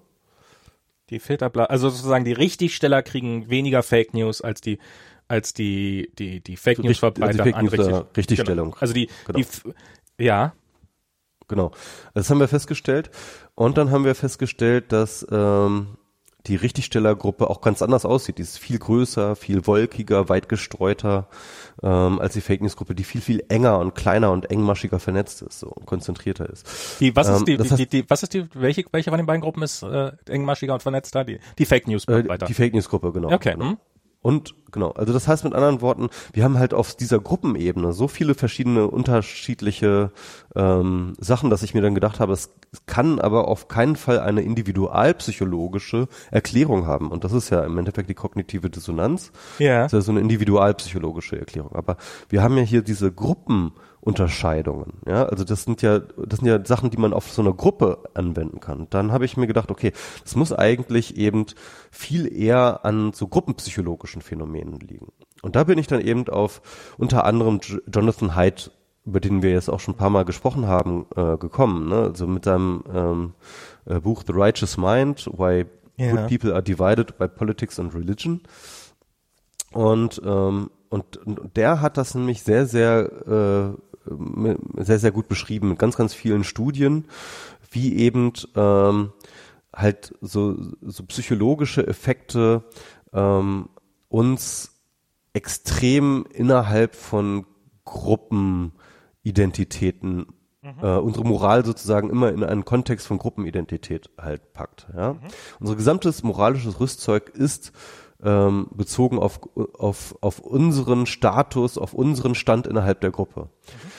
Die 1.10 1.20
Filterblase, 1.20 1.70
also 1.70 1.90
sozusagen 1.90 2.26
die 2.26 2.34
Richtigsteller 2.34 3.04
kriegen 3.04 3.50
weniger 3.50 3.84
Fake 3.84 4.14
News 4.14 4.42
als 4.42 4.62
die 4.62 4.80
als 5.28 5.54
die 5.54 6.12
die 6.18 6.42
die 6.42 6.56
Fake 6.56 6.80
News 6.80 7.00
Verbreiter 7.00 7.44
also 7.44 7.70
Fake 7.70 7.88
News 7.90 8.06
Richtigstellung. 8.16 8.72
Genau. 8.72 8.82
Also 8.82 8.94
die 8.94 9.10
genau. 9.26 9.40
die 10.18 10.24
ja 10.24 10.54
genau. 11.48 11.72
Das 12.14 12.30
haben 12.30 12.40
wir 12.40 12.48
festgestellt 12.48 13.12
und 13.54 13.78
dann 13.78 13.92
haben 13.92 14.06
wir 14.06 14.16
festgestellt, 14.16 14.92
dass 14.92 15.28
ähm, 15.30 15.98
die 16.48 16.56
Richtigstellergruppe 16.56 17.50
auch 17.50 17.62
ganz 17.62 17.82
anders 17.82 18.06
aussieht. 18.06 18.38
Die 18.38 18.44
ist 18.44 18.58
viel 18.58 18.80
größer, 18.80 19.36
viel 19.36 19.68
wolkiger, 19.68 20.30
weit 20.30 20.50
gestreuter 20.50 21.28
ähm, 21.84 22.20
als 22.20 22.34
die 22.34 22.42
Fake 22.42 22.62
News 22.62 22.76
Gruppe, 22.76 22.96
die 22.96 23.04
viel 23.04 23.22
viel 23.22 23.44
enger 23.50 23.80
und 23.80 23.96
kleiner 23.96 24.32
und 24.32 24.50
engmaschiger 24.52 25.00
vernetzt 25.00 25.42
ist, 25.42 25.60
so 25.60 25.68
und 25.68 25.86
konzentrierter 25.86 26.50
ist. 26.50 27.00
Die 27.00 27.16
was 27.16 27.28
ist 27.28 27.40
ähm, 27.40 27.46
die, 27.46 27.58
die, 27.58 27.76
die, 27.76 27.88
die, 27.88 28.10
was 28.10 28.24
ist 28.24 28.34
die 28.34 28.48
welche 28.54 28.86
welche 28.92 29.10
von 29.10 29.18
den 29.18 29.26
beiden 29.26 29.42
Gruppen 29.42 29.64
ist 29.64 29.84
äh, 29.84 30.12
engmaschiger 30.28 30.74
und 30.74 30.84
vernetzter? 30.84 31.24
Die 31.24 31.40
die 31.58 31.66
Fake 31.66 31.88
News 31.88 32.08
äh, 32.08 32.28
weiter. 32.28 32.46
Die 32.46 32.54
Fake 32.54 32.74
News 32.74 32.90
Gruppe 32.90 33.12
genau. 33.12 33.32
Okay. 33.32 33.54
Genau. 33.54 33.72
Hm? 33.72 33.78
Und 34.26 34.56
genau, 34.72 34.90
also 34.90 35.14
das 35.14 35.28
heißt 35.28 35.44
mit 35.44 35.54
anderen 35.54 35.82
Worten, 35.82 36.10
wir 36.34 36.44
haben 36.44 36.58
halt 36.58 36.74
auf 36.74 36.96
dieser 36.96 37.20
Gruppenebene 37.20 37.94
so 37.94 38.08
viele 38.08 38.34
verschiedene 38.34 38.88
unterschiedliche 38.88 40.10
ähm, 40.56 41.14
Sachen, 41.20 41.52
dass 41.52 41.62
ich 41.62 41.76
mir 41.76 41.84
dann 41.84 41.94
gedacht 41.94 42.20
habe, 42.20 42.34
es 42.34 42.50
kann 42.88 43.20
aber 43.20 43.48
auf 43.48 43.68
keinen 43.68 43.96
Fall 43.96 44.20
eine 44.20 44.42
individualpsychologische 44.42 46.08
Erklärung 46.32 46.88
haben. 46.88 47.12
Und 47.12 47.24
das 47.24 47.34
ist 47.34 47.52
ja 47.52 47.64
im 47.64 47.78
Endeffekt 47.78 48.10
die 48.10 48.16
kognitive 48.16 48.72
Dissonanz. 48.72 49.32
Ja. 49.60 49.84
Das 49.84 49.94
ist 49.94 49.98
ja 49.98 50.02
so 50.02 50.12
eine 50.12 50.22
individualpsychologische 50.22 51.38
Erklärung. 51.38 51.76
Aber 51.76 51.98
wir 52.30 52.42
haben 52.42 52.58
ja 52.58 52.64
hier 52.64 52.82
diese 52.82 53.12
Gruppen 53.12 53.74
Unterscheidungen. 54.06 55.02
Ja, 55.08 55.26
also 55.26 55.44
das 55.44 55.64
sind 55.64 55.82
ja, 55.82 55.98
das 56.00 56.40
sind 56.40 56.48
ja 56.48 56.64
Sachen, 56.64 56.92
die 56.92 56.98
man 56.98 57.12
auf 57.12 57.32
so 57.32 57.42
eine 57.42 57.56
Gruppe 57.56 58.04
anwenden 58.14 58.60
kann. 58.60 58.86
Dann 58.92 59.12
habe 59.12 59.26
ich 59.26 59.36
mir 59.36 59.48
gedacht, 59.48 59.72
okay, 59.72 59.94
das 60.24 60.36
muss 60.36 60.54
eigentlich 60.54 61.18
eben 61.18 61.48
viel 61.90 62.32
eher 62.32 62.86
an 62.86 63.14
so 63.14 63.28
gruppenpsychologischen 63.28 64.22
Phänomenen 64.22 64.80
liegen. 64.80 65.08
Und 65.42 65.56
da 65.56 65.64
bin 65.64 65.80
ich 65.80 65.88
dann 65.88 66.02
eben 66.02 66.30
auf 66.30 66.62
unter 67.00 67.26
anderem 67.26 67.60
Jonathan 67.92 68.36
Haidt, 68.36 68.70
über 69.06 69.20
den 69.20 69.42
wir 69.42 69.52
jetzt 69.52 69.70
auch 69.70 69.80
schon 69.80 69.96
ein 69.96 69.98
paar 69.98 70.12
Mal 70.12 70.24
gesprochen 70.24 70.68
haben, 70.68 71.08
äh, 71.16 71.38
gekommen. 71.38 71.90
Ne? 71.90 71.96
Also 71.96 72.28
mit 72.28 72.46
seinem 72.46 72.84
ähm, 72.94 73.34
äh, 73.86 74.00
Buch 74.00 74.24
The 74.26 74.34
Righteous 74.34 74.78
Mind, 74.78 75.28
Why 75.36 75.66
yeah. 75.98 76.12
Good 76.12 76.28
People 76.30 76.54
Are 76.54 76.62
Divided 76.62 77.18
by 77.18 77.28
Politics 77.28 77.80
and 77.80 77.96
Religion. 77.96 78.42
Und 79.74 80.22
ähm, 80.24 80.70
und, 80.90 81.18
und 81.18 81.58
der 81.58 81.82
hat 81.82 81.98
das 81.98 82.16
nämlich 82.16 82.44
sehr, 82.44 82.66
sehr 82.68 83.12
äh, 83.28 83.95
sehr, 84.78 85.00
sehr 85.00 85.12
gut 85.12 85.28
beschrieben 85.28 85.70
mit 85.70 85.80
ganz, 85.80 85.96
ganz 85.96 86.14
vielen 86.14 86.44
Studien, 86.44 87.06
wie 87.72 87.96
eben 87.98 88.34
ähm, 88.56 89.14
halt 89.74 90.14
so, 90.22 90.56
so 90.82 91.04
psychologische 91.06 91.88
Effekte 91.88 92.64
ähm, 93.14 93.70
uns 94.08 94.72
extrem 95.34 96.26
innerhalb 96.32 96.96
von 96.96 97.46
Gruppenidentitäten 97.84 100.28
mhm. 100.62 100.74
äh, 100.82 100.98
unsere 100.98 101.26
Moral 101.26 101.66
sozusagen 101.66 102.10
immer 102.10 102.32
in 102.32 102.44
einen 102.44 102.66
Kontext 102.66 103.08
von 103.08 103.18
Gruppenidentität 103.18 104.10
halt 104.18 104.54
packt. 104.54 104.88
Ja? 104.96 105.14
Mhm. 105.14 105.20
Unser 105.60 105.76
gesamtes 105.76 106.24
moralisches 106.24 106.80
Rüstzeug 106.80 107.30
ist 107.30 107.74
ähm, 108.24 108.68
bezogen 108.72 109.20
auf, 109.20 109.42
auf, 109.78 110.16
auf 110.22 110.40
unseren 110.40 111.06
Status, 111.06 111.78
auf 111.78 111.94
unseren 111.94 112.34
Stand 112.34 112.66
innerhalb 112.66 113.02
der 113.02 113.12
Gruppe. 113.12 113.42
Mhm. 113.42 113.92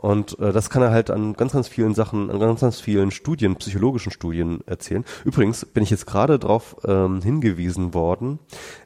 Und 0.00 0.38
äh, 0.38 0.50
das 0.50 0.70
kann 0.70 0.80
er 0.80 0.92
halt 0.92 1.10
an 1.10 1.34
ganz, 1.34 1.52
ganz 1.52 1.68
vielen 1.68 1.94
Sachen, 1.94 2.30
an 2.30 2.40
ganz, 2.40 2.62
ganz 2.62 2.80
vielen 2.80 3.10
Studien, 3.10 3.56
psychologischen 3.56 4.10
Studien 4.10 4.60
erzählen. 4.64 5.04
Übrigens 5.26 5.66
bin 5.66 5.82
ich 5.82 5.90
jetzt 5.90 6.06
gerade 6.06 6.38
darauf 6.38 6.76
ähm, 6.86 7.20
hingewiesen 7.20 7.92
worden. 7.92 8.38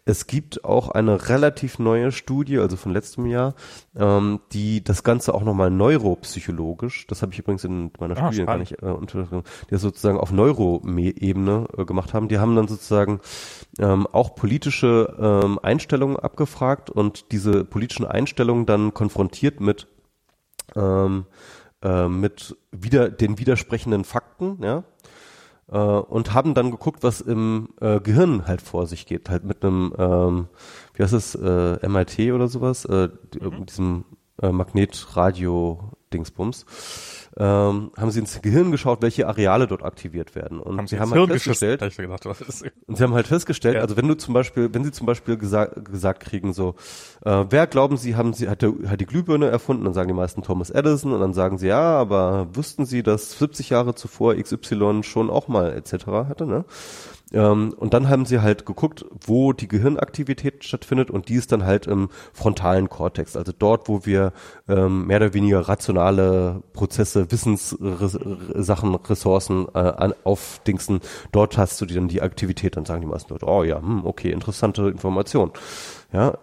Es 0.04 0.26
gibt 0.26 0.64
auch 0.64 0.88
eine 0.88 1.28
relativ 1.28 1.78
neue 1.78 2.10
Studie, 2.10 2.58
also 2.58 2.76
von 2.76 2.92
letztem 2.92 3.26
Jahr, 3.26 3.54
ähm, 3.94 4.40
die 4.52 4.82
das 4.82 5.04
Ganze 5.04 5.34
auch 5.34 5.44
nochmal 5.44 5.70
neuropsychologisch, 5.70 7.06
das 7.06 7.22
habe 7.22 7.32
ich 7.32 7.38
übrigens 7.38 7.62
in 7.62 7.92
meiner 8.00 8.16
ah, 8.16 8.32
Studie 8.32 8.46
gar 8.46 8.58
nicht 8.58 8.82
äh, 8.82 8.86
unter, 8.86 9.22
die 9.22 9.70
das 9.70 9.82
sozusagen 9.82 10.18
auf 10.18 10.32
Neuroebene 10.32 11.68
äh, 11.78 11.84
gemacht 11.84 12.12
haben. 12.12 12.26
Die 12.26 12.40
haben 12.40 12.56
dann 12.56 12.66
sozusagen 12.66 13.20
ähm, 13.78 14.08
auch 14.10 14.34
politische 14.34 15.14
ähm, 15.20 15.60
Einstellungen 15.62 16.16
abgefragt 16.16 16.90
und 16.90 17.30
diese 17.30 17.64
politischen 17.64 18.04
Einstellungen 18.04 18.66
dann 18.66 18.92
konfrontiert 18.94 19.60
mit 19.60 19.86
ähm, 20.74 21.26
äh, 21.82 22.08
mit 22.08 22.56
wieder 22.72 23.10
den 23.10 23.38
widersprechenden 23.38 24.04
Fakten, 24.04 24.58
ja, 24.62 24.84
äh, 25.70 25.78
und 25.78 26.34
haben 26.34 26.54
dann 26.54 26.70
geguckt, 26.70 27.02
was 27.02 27.20
im 27.20 27.68
äh, 27.80 28.00
Gehirn 28.00 28.46
halt 28.46 28.62
vor 28.62 28.86
sich 28.86 29.06
geht, 29.06 29.28
halt 29.30 29.44
mit 29.44 29.64
einem, 29.64 29.92
ähm, 29.98 30.48
wie 30.94 31.02
heißt 31.02 31.12
es, 31.12 31.34
äh, 31.34 31.88
MIT 31.88 32.32
oder 32.32 32.46
sowas, 32.48 32.84
äh, 32.84 33.08
mhm. 33.40 33.66
diesem 33.66 34.04
äh, 34.42 34.50
Magnetradio-Dingsbums 34.50 36.66
ähm, 37.36 37.90
haben 37.96 38.10
sie 38.10 38.20
ins 38.20 38.40
Gehirn 38.42 38.70
geschaut, 38.70 39.02
welche 39.02 39.26
Areale 39.26 39.66
dort 39.66 39.82
aktiviert 39.82 40.34
werden. 40.34 40.60
Und 40.60 40.78
haben 40.78 40.86
sie 40.86 41.00
haben 41.00 41.12
halt 41.12 41.30
festgestellt, 41.32 41.80
gedacht, 41.80 41.96
und 42.86 42.96
sie 42.96 43.02
haben 43.02 43.14
halt 43.14 43.26
festgestellt, 43.26 43.76
ja. 43.76 43.80
also 43.80 43.96
wenn 43.96 44.06
du 44.06 44.14
zum 44.14 44.34
Beispiel, 44.34 44.72
wenn 44.72 44.84
sie 44.84 44.92
zum 44.92 45.06
Beispiel 45.06 45.36
gesagt, 45.36 45.84
gesagt 45.84 46.20
kriegen, 46.20 46.52
so, 46.52 46.76
äh, 47.24 47.44
wer 47.50 47.66
glauben 47.66 47.96
sie, 47.96 48.14
haben 48.14 48.34
sie, 48.34 48.48
hat, 48.48 48.62
der, 48.62 48.72
hat 48.86 49.00
die 49.00 49.06
Glühbirne 49.06 49.48
erfunden, 49.48 49.84
dann 49.84 49.94
sagen 49.94 50.08
die 50.08 50.14
meisten 50.14 50.42
Thomas 50.42 50.70
Edison 50.70 51.12
und 51.12 51.20
dann 51.20 51.34
sagen 51.34 51.58
sie, 51.58 51.68
ja, 51.68 51.98
aber 51.98 52.48
wussten 52.54 52.86
sie, 52.86 53.02
dass 53.02 53.38
70 53.38 53.70
Jahre 53.70 53.94
zuvor 53.94 54.34
XY 54.36 55.02
schon 55.02 55.28
auch 55.28 55.48
mal 55.48 55.72
etc. 55.72 56.06
hatte, 56.06 56.46
ne? 56.46 56.64
Ähm, 57.34 57.74
und 57.76 57.92
dann 57.92 58.08
haben 58.08 58.24
sie 58.24 58.40
halt 58.40 58.64
geguckt, 58.64 59.04
wo 59.26 59.52
die 59.52 59.68
Gehirnaktivität 59.68 60.64
stattfindet 60.64 61.10
und 61.10 61.28
die 61.28 61.34
ist 61.34 61.50
dann 61.52 61.64
halt 61.64 61.86
im 61.86 62.08
frontalen 62.32 62.88
Kortex, 62.88 63.36
also 63.36 63.52
dort, 63.56 63.88
wo 63.88 64.06
wir 64.06 64.32
ähm, 64.68 65.06
mehr 65.06 65.16
oder 65.18 65.34
weniger 65.34 65.60
rationale 65.60 66.62
Prozesse, 66.72 67.30
Wissenssachen, 67.30 68.94
Ressourcen 68.94 69.66
äh, 69.74 70.10
aufdingsen, 70.22 71.00
dort 71.32 71.58
hast 71.58 71.80
du 71.80 71.86
dann 71.86 72.08
die 72.08 72.22
Aktivität, 72.22 72.76
dann 72.76 72.84
sagen 72.84 73.00
die 73.00 73.08
meisten 73.08 73.32
Leute, 73.32 73.46
oh 73.46 73.64
ja, 73.64 73.78
hm, 73.80 74.06
okay, 74.06 74.30
interessante 74.30 74.88
Information. 74.88 75.50
Ja, 76.12 76.38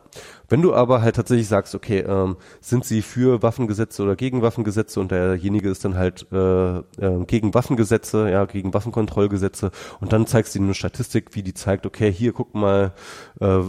wenn 0.52 0.62
du 0.62 0.74
aber 0.74 1.02
halt 1.02 1.16
tatsächlich 1.16 1.48
sagst, 1.48 1.74
okay, 1.76 2.00
ähm, 2.00 2.36
sind 2.60 2.84
sie 2.84 3.02
für 3.02 3.42
Waffengesetze 3.42 4.04
oder 4.04 4.18
gegen 4.18 4.42
Waffengesetze 4.42 5.00
und 5.00 5.12
derjenige 5.12 5.70
ist 5.70 5.86
dann 5.86 5.96
halt 5.96 6.28
äh, 6.32 6.78
äh, 6.78 7.26
gegen 7.26 7.54
Waffengesetze, 7.54 8.30
ja, 8.30 8.44
gegen 8.46 8.74
Waffenkontrollgesetze 8.74 9.72
und 10.02 10.12
dann 10.12 10.28
zeigst 10.28 10.54
du 10.54 10.60
ihnen 10.60 10.68
eine 10.68 10.74
Statistik, 10.74 11.36
wie 11.36 11.42
die 11.42 11.54
zeigt, 11.54 11.86
okay, 11.86 12.12
hier 12.12 12.34
guck 12.34 12.54
mal, 12.54 12.94
äh, 13.40 13.60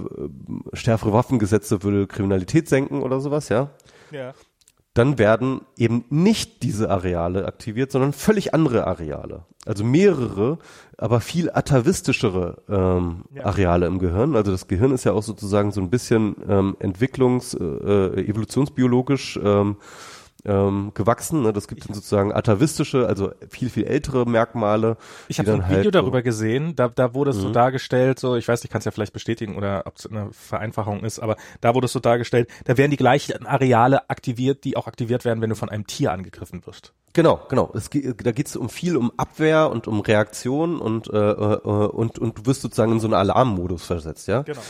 stärkere 0.73 1.13
Waffengesetze 1.13 1.85
würde 1.85 2.09
Kriminalität 2.09 2.69
senken 2.69 3.03
oder 3.03 3.21
sowas, 3.21 3.49
ja. 3.49 3.71
Ja 4.11 4.35
dann 4.95 5.19
werden 5.19 5.63
eben 5.77 6.05
nicht 6.11 6.63
diese 6.63 6.91
Areale 6.91 7.47
aktiviert, 7.47 7.91
sondern 7.91 8.13
völlig 8.13 8.53
andere 8.53 8.87
Areale. 8.87 9.47
Also 9.65 9.85
mehrere, 9.85 10.59
aber 10.99 11.21
viel 11.21 11.51
atavistischere 11.51 12.63
ähm, 12.69 13.25
ja. 13.35 13.45
Areale 13.45 13.87
im 13.87 13.99
Gehirn. 14.01 14.37
Also 14.37 14.51
das 14.51 14.69
Gehirn 14.69 14.93
ist 14.93 15.05
ja 15.05 15.13
auch 15.13 15.23
sozusagen 15.23 15.71
so 15.71 15.81
ein 15.81 15.89
bisschen 15.89 16.37
ähm, 16.49 16.77
entwicklungs-, 16.81 17.57
äh, 17.57 18.21
äh 18.21 18.29
evolutionsbiologisch 18.29 19.39
ähm, 19.43 19.77
ähm, 20.45 20.93
gewachsen. 20.95 21.43
Ne? 21.43 21.53
Das 21.53 21.69
gibt 21.69 21.87
dann 21.87 21.95
sozusagen 21.95 22.33
atavistische, 22.33 23.07
also 23.07 23.33
viel, 23.49 23.71
viel 23.71 23.85
ältere 23.85 24.27
Merkmale. 24.27 24.97
Ich 25.29 25.39
habe 25.39 25.53
ein 25.53 25.65
Video 25.65 25.85
halt 25.85 25.95
darüber 25.95 26.19
so 26.19 26.25
gesehen, 26.25 26.77
da, 26.77 26.89
da 26.89 27.15
wurde 27.15 27.31
es 27.31 27.37
mhm. 27.37 27.43
so 27.43 27.51
dargestellt, 27.51 28.19
so, 28.19 28.37
ich 28.37 28.49
weiß 28.49 28.63
nicht, 28.63 28.73
kannst 28.73 28.85
ja 28.87 28.91
vielleicht 28.91 29.13
bestätigen 29.13 29.57
oder 29.57 29.83
ob 29.87 29.97
es 29.97 30.07
eine 30.07 30.29
Vereinfachung 30.33 31.05
ist, 31.05 31.21
aber 31.21 31.37
da 31.61 31.75
wurde 31.75 31.87
es 31.87 31.93
so 31.93 32.01
dargestellt, 32.01 32.49
da 32.65 32.77
werden 32.77 32.91
die 32.91 32.97
gleichen 32.97 33.47
Areale 33.47 34.11
aktiviert, 34.11 34.65
die 34.65 34.77
auch 34.77 34.87
aktiviert 34.87 35.25
werden, 35.25 35.41
wenn 35.41 35.51
du 35.51 35.57
von 35.57 35.69
einem 35.69 35.87
Tier 35.87 36.13
angegriffen 36.13 36.67
wirst. 36.67 36.93
Genau, 37.15 37.41
genau. 37.49 37.71
Es, 37.75 37.91
da 37.91 38.33
geht 38.33 38.47
es 38.47 38.57
um 38.57 38.71
viel 38.71 38.97
um 38.97 39.13
Abwehr 39.19 39.71
und 39.71 39.87
um 39.87 40.01
Reaktion 40.01 40.81
und, 40.81 41.09
äh, 41.13 41.17
äh, 41.17 41.57
und, 41.67 42.19
und 42.19 42.39
du 42.39 42.47
wirst 42.47 42.63
sozusagen 42.63 42.93
in 42.93 43.01
so 43.01 43.07
einen 43.07 43.15
Alarmmodus 43.15 43.85
versetzt, 43.85 44.29
ja. 44.29 44.43
Genau. 44.43 44.63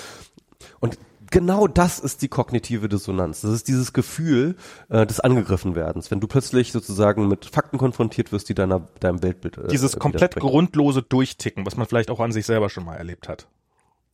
Und 0.80 0.98
genau 1.32 1.66
das 1.66 1.98
ist 1.98 2.22
die 2.22 2.28
kognitive 2.28 2.88
Dissonanz. 2.88 3.40
Das 3.40 3.50
ist 3.50 3.66
dieses 3.66 3.92
Gefühl 3.92 4.54
äh, 4.88 5.04
des 5.04 5.18
Angegriffenwerdens, 5.18 6.12
wenn 6.12 6.20
du 6.20 6.28
plötzlich 6.28 6.70
sozusagen 6.70 7.26
mit 7.26 7.46
Fakten 7.46 7.78
konfrontiert 7.78 8.30
wirst, 8.30 8.48
die 8.48 8.54
deiner, 8.54 8.86
deinem 9.00 9.22
Weltbild. 9.24 9.58
Äh, 9.58 9.68
dieses 9.68 9.98
komplett 9.98 10.36
grundlose 10.36 11.02
Durchticken, 11.02 11.66
was 11.66 11.76
man 11.76 11.88
vielleicht 11.88 12.10
auch 12.10 12.20
an 12.20 12.30
sich 12.30 12.46
selber 12.46 12.70
schon 12.70 12.84
mal 12.84 12.94
erlebt 12.94 13.28
hat. 13.28 13.48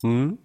Mhm. 0.01 0.39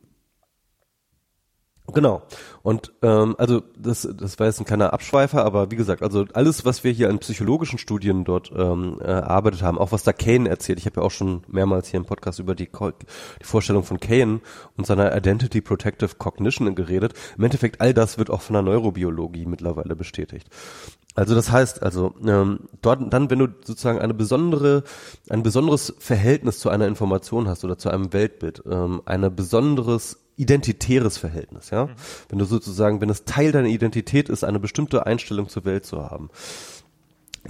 Genau. 1.92 2.22
Und 2.62 2.94
ähm, 3.02 3.34
also 3.36 3.62
das, 3.76 4.08
das 4.16 4.38
war 4.38 4.46
jetzt 4.46 4.58
ein 4.58 4.64
kleiner 4.64 4.94
Abschweifer, 4.94 5.44
aber 5.44 5.70
wie 5.70 5.76
gesagt, 5.76 6.02
also 6.02 6.24
alles, 6.32 6.64
was 6.64 6.82
wir 6.82 6.90
hier 6.92 7.10
an 7.10 7.18
psychologischen 7.18 7.78
Studien 7.78 8.24
dort 8.24 8.50
ähm, 8.56 8.98
äh, 9.00 9.04
erarbeitet 9.04 9.60
haben, 9.60 9.76
auch 9.78 9.92
was 9.92 10.02
da 10.02 10.14
Kane 10.14 10.48
erzählt, 10.48 10.78
ich 10.78 10.86
habe 10.86 11.00
ja 11.00 11.06
auch 11.06 11.10
schon 11.10 11.42
mehrmals 11.46 11.88
hier 11.88 12.00
im 12.00 12.06
Podcast 12.06 12.38
über 12.38 12.54
die, 12.54 12.70
die 12.70 13.44
Vorstellung 13.44 13.84
von 13.84 14.00
Kane 14.00 14.40
und 14.78 14.86
seiner 14.86 15.14
Identity 15.14 15.60
Protective 15.60 16.14
Cognition 16.16 16.74
geredet. 16.74 17.12
Im 17.36 17.44
Endeffekt, 17.44 17.82
all 17.82 17.92
das 17.92 18.16
wird 18.16 18.30
auch 18.30 18.40
von 18.40 18.54
der 18.54 18.62
Neurobiologie 18.62 19.44
mittlerweile 19.44 19.94
bestätigt. 19.94 20.48
Also 21.14 21.34
das 21.34 21.50
heißt, 21.50 21.82
also 21.82 22.14
ähm, 22.26 22.60
dort 22.82 23.12
dann, 23.12 23.30
wenn 23.30 23.38
du 23.38 23.48
sozusagen 23.64 24.00
eine 24.00 24.14
besondere, 24.14 24.82
ein 25.30 25.42
besonderes 25.42 25.94
Verhältnis 25.98 26.58
zu 26.58 26.70
einer 26.70 26.88
Information 26.88 27.48
hast 27.48 27.64
oder 27.64 27.78
zu 27.78 27.88
einem 27.88 28.12
Weltbild, 28.12 28.62
ähm, 28.68 29.00
eine 29.04 29.30
besonderes 29.30 30.18
identitäres 30.36 31.16
Verhältnis, 31.16 31.70
ja. 31.70 31.86
Mhm. 31.86 31.90
Wenn 32.28 32.38
du 32.40 32.44
sozusagen, 32.44 33.00
wenn 33.00 33.10
es 33.10 33.24
Teil 33.24 33.52
deiner 33.52 33.68
Identität 33.68 34.28
ist, 34.28 34.42
eine 34.42 34.58
bestimmte 34.58 35.06
Einstellung 35.06 35.48
zur 35.48 35.64
Welt 35.64 35.86
zu 35.86 36.02
haben, 36.02 36.30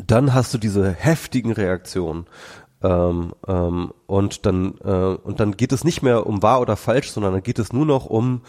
dann 0.07 0.35
hast 0.35 0.53
du 0.53 0.59
diese 0.59 0.91
heftigen 0.91 1.53
Reaktionen. 1.53 2.27
Ähm, 2.83 3.33
ähm, 3.47 3.95
und 4.07 4.45
dann 4.45 4.75
äh, 4.85 5.17
und 5.23 5.41
dann 5.41 5.57
geht 5.57 5.73
es 5.73 5.85
nicht 5.85 6.03
mehr 6.03 6.27
um 6.27 6.43
wahr 6.43 6.61
oder 6.61 6.77
falsch, 6.77 7.11
sondern 7.11 7.33
dann 7.33 7.43
geht 7.43 7.59
es 7.59 7.73
nur 7.73 7.87
noch 7.87 8.05
um 8.05 8.43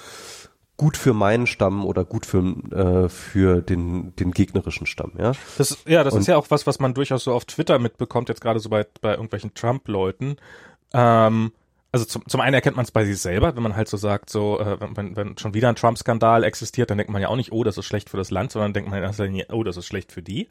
gut 0.78 0.98
für 0.98 1.14
meinen 1.14 1.48
Stamm 1.48 1.86
oder 1.86 2.04
gut 2.04 2.26
für 2.26 2.40
äh, 2.72 3.10
für 3.10 3.62
den 3.62 4.16
den 4.16 4.32
gegnerischen 4.32 4.88
Stamm, 4.88 5.14
ja. 5.18 5.34
Das 5.58 5.78
ja, 5.86 6.04
das 6.04 6.14
und, 6.14 6.22
ist 6.22 6.28
ja 6.28 6.38
auch 6.38 6.48
was, 6.50 6.68
was 6.68 6.80
man 6.80 6.94
durchaus 6.94 7.24
so 7.24 7.34
auf 7.34 7.46
Twitter 7.46 7.80
mitbekommt, 7.80 8.30
jetzt 8.30 8.42
gerade 8.42 8.60
so 8.60 8.70
bei 8.70 8.86
bei 9.02 9.12
irgendwelchen 9.12 9.54
Trump-Leuten. 9.54 10.38
Ähm, 10.94 11.52
also 11.96 12.04
zum, 12.04 12.28
zum 12.28 12.42
einen 12.42 12.54
erkennt 12.54 12.76
man 12.76 12.84
es 12.84 12.92
bei 12.92 13.06
sich 13.06 13.18
selber, 13.20 13.56
wenn 13.56 13.64
man 13.64 13.78
halt 13.78 13.88
so 13.88 13.96
sagt, 13.96 14.30
so, 14.30 14.60
äh, 14.60 14.78
wenn, 14.98 15.16
wenn 15.16 15.38
schon 15.38 15.54
wieder 15.54 15.70
ein 15.70 15.78
Trump-Skandal 15.78 16.44
existiert, 16.44 16.90
dann 16.90 16.98
denkt 16.98 17.10
man 17.10 17.22
ja 17.22 17.30
auch 17.30 17.38
nicht, 17.38 17.54
oh, 17.54 17.64
das 17.64 17.78
ist 17.78 17.86
schlecht 17.86 18.10
für 18.10 18.18
das 18.18 18.32
Land, 18.32 18.52
sondern 18.52 18.74
denkt 18.74 18.90
man 18.90 19.00
in 19.00 19.06
erster 19.06 19.24
Linie, 19.24 19.46
oh, 19.54 19.64
das 19.64 19.78
ist 19.78 19.86
schlecht 19.86 20.12
für 20.12 20.22
die. 20.22 20.50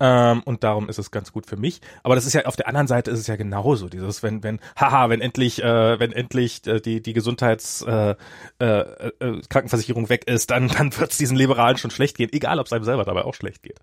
Ähm, 0.00 0.42
und 0.44 0.64
darum 0.64 0.88
ist 0.88 0.98
es 0.98 1.12
ganz 1.12 1.30
gut 1.30 1.46
für 1.46 1.56
mich. 1.56 1.82
Aber 2.02 2.16
das 2.16 2.26
ist 2.26 2.32
ja, 2.32 2.46
auf 2.46 2.56
der 2.56 2.66
anderen 2.66 2.88
Seite 2.88 3.12
ist 3.12 3.20
es 3.20 3.28
ja 3.28 3.36
genauso, 3.36 3.88
dieses, 3.88 4.24
wenn, 4.24 4.42
wenn, 4.42 4.58
haha, 4.74 5.08
wenn 5.08 5.20
endlich, 5.20 5.62
äh, 5.62 6.00
wenn 6.00 6.10
endlich 6.10 6.66
äh, 6.66 6.80
die, 6.80 7.00
die 7.00 7.12
Gesundheits, 7.12 7.82
äh, 7.82 8.16
äh, 8.58 8.66
äh, 8.66 9.40
Krankenversicherung 9.48 10.08
weg 10.08 10.26
ist, 10.26 10.50
dann, 10.50 10.66
dann 10.66 10.98
wird 10.98 11.12
es 11.12 11.16
diesen 11.16 11.36
Liberalen 11.36 11.76
schon 11.76 11.92
schlecht 11.92 12.16
gehen, 12.16 12.30
egal 12.32 12.58
ob 12.58 12.66
es 12.66 12.72
einem 12.72 12.82
selber 12.82 13.04
dabei 13.04 13.22
auch 13.22 13.34
schlecht 13.34 13.62
geht. 13.62 13.78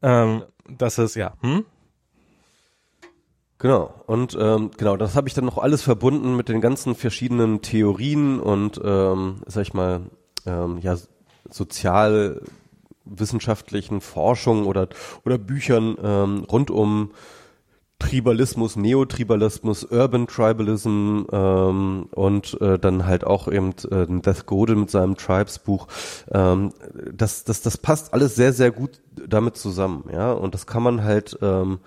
Ähm, 0.00 0.44
das 0.68 0.98
ist, 0.98 1.16
ja, 1.16 1.34
hm? 1.40 1.64
Genau, 3.66 3.90
und 4.06 4.38
ähm, 4.40 4.70
genau, 4.78 4.96
das 4.96 5.16
habe 5.16 5.26
ich 5.26 5.34
dann 5.34 5.44
noch 5.44 5.58
alles 5.58 5.82
verbunden 5.82 6.36
mit 6.36 6.48
den 6.48 6.60
ganzen 6.60 6.94
verschiedenen 6.94 7.62
Theorien 7.62 8.38
und, 8.38 8.80
ähm, 8.84 9.38
sag 9.46 9.62
ich 9.62 9.74
mal, 9.74 10.02
ähm, 10.46 10.78
ja, 10.78 10.96
sozialwissenschaftlichen 11.50 14.00
Forschungen 14.00 14.66
oder, 14.66 14.86
oder 15.24 15.36
Büchern 15.36 15.96
ähm, 16.00 16.46
rund 16.48 16.70
um 16.70 17.10
Tribalismus, 17.98 18.76
Neotribalismus, 18.76 19.82
Urban 19.82 20.28
Tribalism 20.28 21.22
ähm, 21.32 22.06
und 22.14 22.60
äh, 22.60 22.78
dann 22.78 23.04
halt 23.04 23.24
auch 23.24 23.48
eben 23.48 23.70
äh, 23.90 24.06
Death 24.06 24.46
Godin 24.46 24.78
mit 24.78 24.92
seinem 24.92 25.16
Tribes-Buch. 25.16 25.88
Ähm, 26.30 26.72
das, 27.12 27.42
das, 27.42 27.62
das 27.62 27.78
passt 27.78 28.14
alles 28.14 28.36
sehr, 28.36 28.52
sehr 28.52 28.70
gut 28.70 29.00
damit 29.26 29.56
zusammen, 29.56 30.04
ja. 30.12 30.30
Und 30.30 30.54
das 30.54 30.68
kann 30.68 30.84
man 30.84 31.02
halt 31.02 31.36
ähm, 31.42 31.80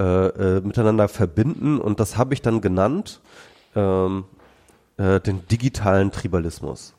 äh, 0.00 0.28
äh, 0.28 0.60
miteinander 0.62 1.08
verbinden 1.08 1.78
und 1.78 2.00
das 2.00 2.16
habe 2.16 2.32
ich 2.32 2.40
dann 2.40 2.62
genannt 2.62 3.20
ähm, 3.76 4.24
äh, 4.96 5.20
den 5.20 5.46
digitalen 5.48 6.10
Tribalismus. 6.10 6.94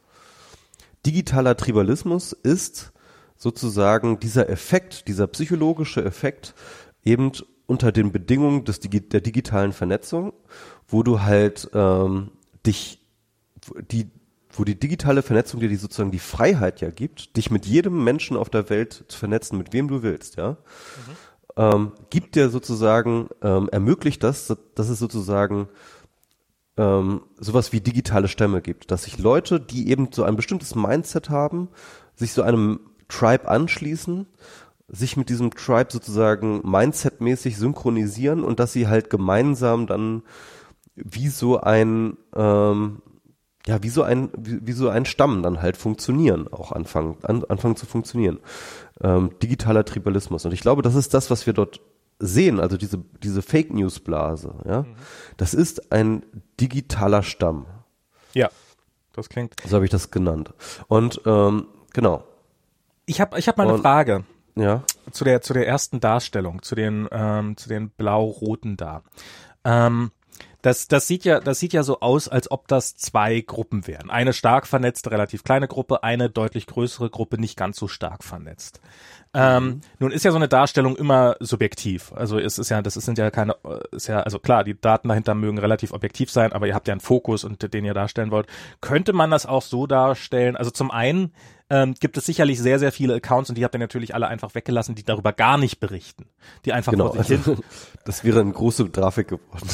Digitaler 1.03 1.57
Tribalismus 1.57 2.31
ist 2.31 2.91
sozusagen 3.37 4.19
dieser 4.19 4.49
Effekt, 4.49 5.07
dieser 5.07 5.25
psychologische 5.25 6.05
Effekt 6.05 6.53
eben 7.03 7.31
unter 7.65 7.91
den 7.91 8.11
Bedingungen 8.11 8.65
des, 8.65 8.81
der 8.81 9.21
digitalen 9.21 9.73
Vernetzung, 9.73 10.31
wo 10.87 11.01
du 11.01 11.21
halt 11.21 11.71
ähm, 11.73 12.29
dich 12.67 12.99
die 13.91 14.11
wo 14.53 14.63
die 14.63 14.77
digitale 14.77 15.23
Vernetzung 15.23 15.59
dir 15.59 15.69
die 15.69 15.75
sozusagen 15.77 16.11
die 16.11 16.19
Freiheit 16.19 16.81
ja 16.81 16.91
gibt, 16.91 17.35
dich 17.37 17.49
mit 17.49 17.65
jedem 17.65 18.03
Menschen 18.03 18.37
auf 18.37 18.49
der 18.49 18.69
Welt 18.69 19.05
zu 19.07 19.17
vernetzen, 19.17 19.57
mit 19.57 19.73
wem 19.73 19.87
du 19.87 20.03
willst, 20.03 20.35
ja, 20.35 20.51
mhm. 20.51 21.15
Ähm, 21.57 21.91
gibt 22.09 22.35
dir 22.35 22.49
sozusagen, 22.49 23.29
ähm, 23.41 23.69
ermöglicht 23.71 24.23
das, 24.23 24.55
dass 24.75 24.89
es 24.89 24.99
sozusagen 24.99 25.67
ähm, 26.77 27.21
sowas 27.37 27.73
wie 27.73 27.81
digitale 27.81 28.27
Stämme 28.27 28.61
gibt, 28.61 28.91
dass 28.91 29.03
sich 29.03 29.17
Leute, 29.17 29.59
die 29.59 29.89
eben 29.89 30.09
so 30.11 30.23
ein 30.23 30.35
bestimmtes 30.35 30.75
Mindset 30.75 31.29
haben, 31.29 31.69
sich 32.15 32.33
so 32.33 32.41
einem 32.41 32.79
Tribe 33.07 33.47
anschließen, 33.47 34.27
sich 34.87 35.17
mit 35.17 35.29
diesem 35.29 35.51
Tribe 35.51 35.91
sozusagen 35.91 36.61
mindsetmäßig 36.69 37.57
synchronisieren 37.57 38.43
und 38.43 38.59
dass 38.59 38.73
sie 38.73 38.87
halt 38.87 39.09
gemeinsam 39.09 39.87
dann 39.87 40.23
wie 40.95 41.29
so 41.29 41.59
ein 41.59 42.17
ähm, 42.35 43.01
ja, 43.68 43.84
wie 43.84 43.89
so 43.89 44.03
ein, 44.03 44.30
wie, 44.38 44.66
wie 44.66 44.72
so 44.72 44.89
ein 44.89 45.05
Stamm 45.05 45.43
dann 45.43 45.62
halt 45.62 45.78
funktionieren, 45.78 46.47
auch 46.51 46.72
anfangen, 46.72 47.18
an, 47.24 47.43
anfangen 47.45 47.76
zu 47.76 47.86
funktionieren. 47.86 48.39
Ähm, 49.01 49.32
digitaler 49.41 49.86
Tribalismus. 49.86 50.45
Und 50.45 50.53
ich 50.53 50.62
glaube, 50.62 50.82
das 50.82 50.95
ist 50.95 51.14
das, 51.14 51.30
was 51.30 51.45
wir 51.45 51.53
dort 51.53 51.82
sehen, 52.20 52.59
also 52.59 52.78
diese, 52.78 52.99
diese 53.24 53.41
Fake 53.41 53.74
News 53.74 53.99
Blase, 53.99 54.53
ja. 54.66 54.84
Mhm. 54.84 54.95
Das 55.38 55.53
ist 55.53 55.91
ein 55.91 56.24
digitaler 56.59 57.24
Stamm. 57.24 57.66
Ja, 58.34 58.49
das 59.14 59.30
klingt. 59.30 59.55
So 59.66 59.76
habe 59.76 59.86
ich 59.86 59.91
das 59.91 60.12
genannt. 60.12 60.53
Und, 60.88 61.22
ähm, 61.26 61.68
genau. 61.93 62.24
Ich 63.05 63.20
habe 63.20 63.38
ich 63.39 63.47
hab 63.47 63.57
mal 63.57 63.64
eine 63.64 63.74
Und, 63.74 63.82
Frage. 63.82 64.24
Ja. 64.55 64.84
Zu 65.12 65.24
der, 65.24 65.41
zu 65.41 65.53
der 65.53 65.68
ersten 65.68 65.99
Darstellung, 65.99 66.62
zu 66.62 66.76
den, 66.76 67.07
ähm, 67.12 67.57
zu 67.57 67.70
den 67.70 67.89
blau-roten 67.89 68.78
da. 68.78 69.01
Ähm, 69.64 70.12
das, 70.62 70.88
das 70.88 71.07
sieht 71.07 71.26
ja, 71.26 71.39
das 71.39 71.59
sieht 71.59 71.74
ja 71.74 71.84
so 71.84 71.99
aus, 72.01 72.28
als 72.28 72.51
ob 72.51 72.68
das 72.68 72.95
zwei 72.95 73.41
Gruppen 73.41 73.88
wären. 73.88 74.09
Eine 74.09 74.34
stark 74.34 74.68
vernetzte, 74.68 75.12
relativ 75.12 75.43
kleine 75.43 75.68
Gruppe, 75.68 76.03
eine 76.03 76.30
deutlich 76.30 76.68
größere 76.68 77.09
Gruppe, 77.09 77.39
nicht 77.39 77.57
ganz 77.57 77.78
so 77.78 77.88
stark 77.88 78.24
vernetzt. 78.24 78.80
Ähm, 79.34 79.64
mhm. 79.64 79.82
nun 79.99 80.12
ist 80.12 80.26
ja 80.26 80.32
so 80.32 80.38
eine 80.38 80.49
Darstellung 80.49 80.97
immer 80.97 81.38
subjektiv. 81.39 82.12
Also 82.14 82.38
es 82.38 82.59
ist 82.59 82.70
ja, 82.70 82.82
das 82.82 82.95
sind 82.95 83.18
ja 83.18 83.32
keine, 83.32 83.55
ist 83.91 84.07
ja, 84.07 84.22
also 84.22 84.39
klar, 84.39 84.64
die 84.64 84.80
Daten 84.80 85.07
dahinter 85.07 85.36
mögen 85.36 85.57
relativ 85.57 85.93
objektiv 85.93 86.30
sein, 86.30 86.51
aber 86.51 86.68
ihr 86.68 86.76
habt 86.76 86.88
ja 86.88 86.93
einen 86.93 87.01
Fokus 87.01 87.43
und 87.43 87.74
den 87.74 87.86
ihr 87.86 87.93
darstellen 87.93 88.32
wollt. 88.32 88.47
Könnte 88.82 89.14
man 89.14 89.32
das 89.32 89.45
auch 89.45 89.62
so 89.62 89.88
darstellen? 89.88 90.57
Also 90.57 90.70
zum 90.70 90.91
einen 90.91 91.34
ähm, 91.72 91.95
gibt 91.97 92.17
es 92.17 92.26
sicherlich 92.26 92.59
sehr, 92.59 92.80
sehr 92.80 92.91
viele 92.91 93.15
Accounts 93.15 93.49
und 93.49 93.57
die 93.57 93.63
habt 93.63 93.74
ihr 93.74 93.80
natürlich 93.80 94.13
alle 94.13 94.28
einfach 94.28 94.53
weggelassen, 94.55 94.93
die 94.93 95.03
darüber 95.03 95.32
gar 95.32 95.57
nicht 95.57 95.80
berichten. 95.80 96.26
Die 96.65 96.74
einfach 96.74 96.91
genau, 96.91 97.13
vor 97.13 97.24
sich 97.24 97.38
also, 97.38 97.55
hin. 97.55 97.63
Das 98.03 98.26
wäre 98.26 98.41
eine 98.41 98.51
große 98.51 98.89
Grafik 98.89 99.30
geworden. 99.30 99.69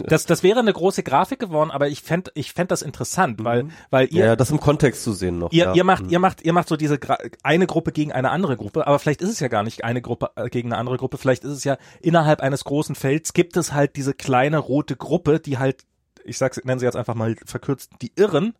das, 0.08 0.26
das 0.26 0.42
wäre 0.42 0.58
eine 0.58 0.72
große 0.72 1.04
Grafik 1.04 1.38
geworden, 1.38 1.70
aber 1.70 1.86
ich 1.86 2.02
fände 2.02 2.32
ich 2.34 2.52
fänd 2.52 2.72
das 2.72 2.82
interessant, 2.82 3.44
weil, 3.44 3.64
mhm. 3.64 3.70
weil 3.90 4.12
ihr. 4.12 4.24
Ja, 4.24 4.36
das 4.36 4.50
im 4.50 4.58
Kontext 4.58 5.04
zu 5.04 5.12
sehen 5.12 5.38
noch. 5.38 5.52
Ihr, 5.52 5.66
ja. 5.66 5.74
ihr 5.74 5.84
macht, 5.84 6.06
mhm. 6.06 6.10
ihr 6.10 6.18
macht, 6.18 6.42
ihr 6.42 6.52
macht 6.52 6.68
so 6.68 6.76
diese 6.76 6.98
Gra 6.98 7.16
eine 7.44 7.68
Gruppe 7.68 7.92
gegen 7.92 8.10
eine 8.10 8.30
andere 8.30 8.56
Gruppe, 8.56 8.88
aber 8.88 8.98
vielleicht 8.98 9.22
ist 9.22 9.30
es 9.30 9.38
ja 9.38 9.46
gar 9.46 9.62
nicht 9.62 9.84
eine 9.84 10.02
Gruppe 10.02 10.30
äh, 10.34 10.48
gegen 10.48 10.72
eine 10.72 10.80
andere 10.80 10.96
Gruppe, 10.96 11.16
vielleicht 11.16 11.44
ist 11.44 11.52
es 11.52 11.62
ja 11.62 11.76
innerhalb 12.00 12.40
eines 12.40 12.64
großen 12.64 12.96
Felds 12.96 13.34
gibt 13.34 13.56
es 13.56 13.72
halt 13.72 13.94
diese 13.94 14.14
kleine 14.14 14.58
rote 14.58 14.96
Gruppe, 14.96 15.38
die 15.38 15.58
halt 15.58 15.84
ich 16.24 16.38
sag's, 16.38 16.60
nennen 16.64 16.80
sie 16.80 16.86
jetzt 16.86 16.96
einfach 16.96 17.14
mal 17.14 17.36
verkürzt, 17.44 17.92
die 18.02 18.10
Irren, 18.16 18.54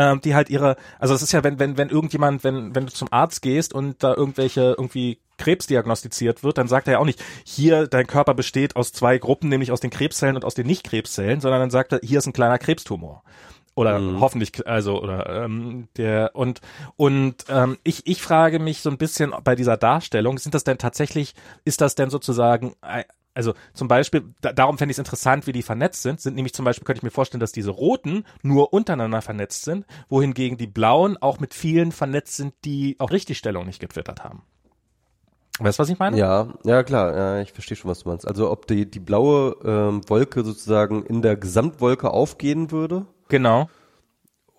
ähm, 0.00 0.22
die 0.22 0.34
halt 0.34 0.48
ihre, 0.48 0.76
also 0.98 1.12
es 1.12 1.20
ist 1.20 1.32
ja, 1.32 1.44
wenn, 1.44 1.58
wenn, 1.58 1.76
wenn 1.76 1.90
irgendjemand, 1.90 2.42
wenn, 2.42 2.74
wenn 2.74 2.86
du 2.86 2.92
zum 2.92 3.08
Arzt 3.10 3.42
gehst 3.42 3.74
und 3.74 4.02
da 4.02 4.14
irgendwelche 4.14 4.74
irgendwie 4.78 5.18
Krebs 5.36 5.66
diagnostiziert 5.66 6.42
wird, 6.42 6.56
dann 6.56 6.68
sagt 6.68 6.88
er 6.88 6.94
ja 6.94 6.98
auch 7.00 7.04
nicht, 7.04 7.22
hier 7.44 7.86
dein 7.86 8.06
Körper 8.06 8.32
besteht 8.32 8.76
aus 8.76 8.92
zwei 8.92 9.18
Gruppen, 9.18 9.50
nämlich 9.50 9.72
aus 9.72 9.80
den 9.80 9.90
Krebszellen 9.90 10.36
und 10.36 10.44
aus 10.46 10.54
den 10.54 10.66
Nicht-Krebszellen, 10.66 11.42
sondern 11.42 11.60
dann 11.60 11.70
sagt 11.70 11.92
er, 11.92 12.00
hier 12.02 12.18
ist 12.18 12.26
ein 12.26 12.32
kleiner 12.32 12.58
Krebstumor 12.58 13.22
oder 13.74 13.98
mhm. 13.98 14.20
hoffentlich 14.20 14.66
also 14.66 15.00
oder 15.00 15.44
ähm, 15.44 15.88
der 15.96 16.30
und 16.34 16.60
und 16.96 17.44
ähm, 17.48 17.78
ich 17.84 18.06
ich 18.06 18.20
frage 18.20 18.58
mich 18.58 18.80
so 18.80 18.90
ein 18.90 18.98
bisschen 18.98 19.32
bei 19.44 19.54
dieser 19.54 19.76
Darstellung 19.76 20.38
sind 20.38 20.54
das 20.54 20.64
denn 20.64 20.76
tatsächlich 20.76 21.34
ist 21.64 21.80
das 21.80 21.94
denn 21.94 22.10
sozusagen 22.10 22.74
also 23.34 23.54
zum 23.74 23.88
Beispiel, 23.88 24.34
da, 24.40 24.52
darum 24.52 24.78
fände 24.78 24.90
ich 24.90 24.96
es 24.96 24.98
interessant, 24.98 25.46
wie 25.46 25.52
die 25.52 25.62
vernetzt 25.62 26.02
sind, 26.02 26.20
sind 26.20 26.34
nämlich 26.34 26.54
zum 26.54 26.64
Beispiel, 26.64 26.84
könnte 26.84 26.98
ich 26.98 27.02
mir 27.02 27.10
vorstellen, 27.10 27.40
dass 27.40 27.52
diese 27.52 27.70
roten 27.70 28.24
nur 28.42 28.72
untereinander 28.72 29.22
vernetzt 29.22 29.64
sind, 29.64 29.86
wohingegen 30.08 30.58
die 30.58 30.66
blauen 30.66 31.16
auch 31.16 31.38
mit 31.40 31.54
vielen 31.54 31.92
vernetzt 31.92 32.36
sind, 32.36 32.54
die 32.64 32.96
auch 32.98 33.10
Richtigstellung 33.10 33.66
nicht 33.66 33.80
getwittert 33.80 34.24
haben. 34.24 34.42
Weißt 35.58 35.78
du, 35.78 35.82
was 35.82 35.88
ich 35.90 35.98
meine? 35.98 36.16
Ja, 36.16 36.54
ja 36.64 36.82
klar, 36.82 37.16
ja, 37.16 37.40
ich 37.42 37.52
verstehe 37.52 37.76
schon, 37.76 37.90
was 37.90 38.00
du 38.00 38.08
meinst. 38.08 38.26
Also 38.26 38.50
ob 38.50 38.66
die, 38.66 38.90
die 38.90 39.00
blaue 39.00 39.56
ähm, 39.62 40.00
Wolke 40.08 40.42
sozusagen 40.42 41.04
in 41.04 41.20
der 41.20 41.36
Gesamtwolke 41.36 42.10
aufgehen 42.10 42.70
würde. 42.70 43.06
Genau 43.28 43.68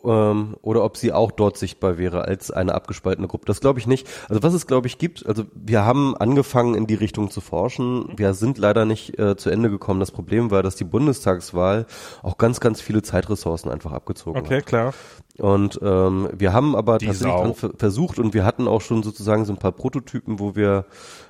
ähm, 0.05 0.55
oder 0.61 0.83
ob 0.83 0.97
sie 0.97 1.11
auch 1.11 1.31
dort 1.31 1.57
sichtbar 1.57 1.97
wäre 1.97 2.25
als 2.25 2.51
eine 2.51 2.75
abgespaltene 2.75 3.27
Gruppe. 3.27 3.45
Das 3.45 3.61
glaube 3.61 3.79
ich 3.79 3.87
nicht. 3.87 4.07
Also 4.29 4.43
was 4.43 4.53
es 4.53 4.67
glaube 4.67 4.87
ich 4.87 4.97
gibt, 4.97 5.25
also 5.25 5.45
wir 5.53 5.85
haben 5.85 6.15
angefangen 6.17 6.75
in 6.75 6.87
die 6.87 6.95
Richtung 6.95 7.29
zu 7.29 7.41
forschen. 7.41 8.13
Wir 8.15 8.33
sind 8.33 8.57
leider 8.57 8.85
nicht 8.85 9.17
äh, 9.19 9.35
zu 9.35 9.49
Ende 9.49 9.69
gekommen. 9.69 9.99
Das 9.99 10.11
Problem 10.11 10.51
war, 10.51 10.63
dass 10.63 10.75
die 10.75 10.83
Bundestagswahl 10.83 11.85
auch 12.23 12.37
ganz, 12.37 12.59
ganz 12.59 12.81
viele 12.81 13.01
Zeitressourcen 13.01 13.71
einfach 13.71 13.91
abgezogen 13.91 14.39
okay, 14.39 14.55
hat. 14.55 14.61
Okay, 14.63 14.69
klar. 14.69 14.93
Und 15.37 15.79
ähm, 15.81 16.29
wir 16.37 16.53
haben 16.53 16.75
aber 16.75 16.97
die 16.97 17.07
tatsächlich 17.07 17.55
versucht 17.77 18.19
und 18.19 18.33
wir 18.33 18.43
hatten 18.43 18.67
auch 18.67 18.81
schon 18.81 19.01
sozusagen 19.01 19.45
so 19.45 19.53
ein 19.53 19.57
paar 19.57 19.71
Prototypen, 19.71 20.39
wo 20.39 20.55
wir 20.55 20.85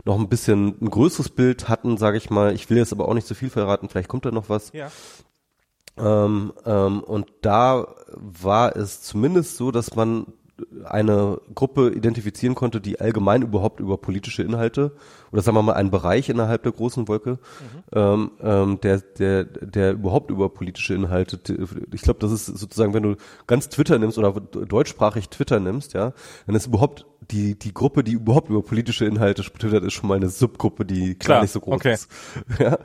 noch 0.05 0.19
ein 0.19 0.27
bisschen 0.27 0.75
ein 0.81 0.89
größeres 0.89 1.29
Bild 1.29 1.69
hatten, 1.69 1.97
sage 1.97 2.17
ich 2.17 2.29
mal. 2.29 2.53
Ich 2.53 2.69
will 2.69 2.77
jetzt 2.77 2.91
aber 2.91 3.07
auch 3.07 3.13
nicht 3.13 3.27
zu 3.27 3.33
so 3.33 3.39
viel 3.39 3.49
verraten. 3.49 3.89
Vielleicht 3.89 4.09
kommt 4.09 4.25
da 4.25 4.31
noch 4.31 4.49
was. 4.49 4.71
Ja. 4.73 4.91
Ähm, 6.01 6.53
ähm, 6.65 7.03
und 7.03 7.27
da 7.41 7.87
war 8.15 8.75
es 8.75 9.01
zumindest 9.01 9.57
so, 9.57 9.71
dass 9.71 9.95
man 9.95 10.25
eine 10.83 11.39
Gruppe 11.55 11.89
identifizieren 11.89 12.55
konnte, 12.55 12.81
die 12.81 12.99
allgemein 12.99 13.41
überhaupt 13.41 13.79
über 13.79 13.97
politische 13.97 14.43
Inhalte 14.43 14.91
oder 15.31 15.41
sagen 15.41 15.57
wir 15.57 15.63
mal 15.63 15.73
einen 15.73 15.91
Bereich 15.91 16.29
innerhalb 16.29 16.63
der 16.63 16.71
großen 16.71 17.07
Wolke, 17.07 17.31
mhm. 17.31 17.37
ähm, 17.93 18.31
ähm, 18.41 18.81
der, 18.81 18.99
der, 18.99 19.43
der 19.45 19.93
überhaupt 19.93 20.29
über 20.29 20.49
politische 20.49 20.93
Inhalte, 20.93 21.39
ich 21.93 22.01
glaube, 22.01 22.19
das 22.19 22.31
ist 22.31 22.45
sozusagen, 22.45 22.93
wenn 22.93 23.03
du 23.03 23.15
ganz 23.47 23.69
Twitter 23.69 23.97
nimmst 23.97 24.17
oder 24.17 24.33
deutschsprachig 24.33 25.29
Twitter 25.29 25.59
nimmst, 25.59 25.93
ja, 25.93 26.13
dann 26.45 26.55
ist 26.55 26.67
überhaupt 26.67 27.05
die, 27.31 27.57
die 27.57 27.73
Gruppe, 27.73 28.03
die 28.03 28.13
überhaupt 28.13 28.49
über 28.49 28.61
politische 28.61 29.05
Inhalte 29.05 29.43
twittert, 29.43 29.83
ist 29.83 29.93
schon 29.93 30.09
mal 30.09 30.15
eine 30.15 30.29
Subgruppe, 30.29 30.85
die 30.85 31.15
Klar, 31.15 31.37
gar 31.37 31.41
nicht 31.43 31.51
so 31.51 31.59
groß 31.59 31.75
okay. 31.75 31.93
ist. 31.93 32.09
Ja. 32.59 32.77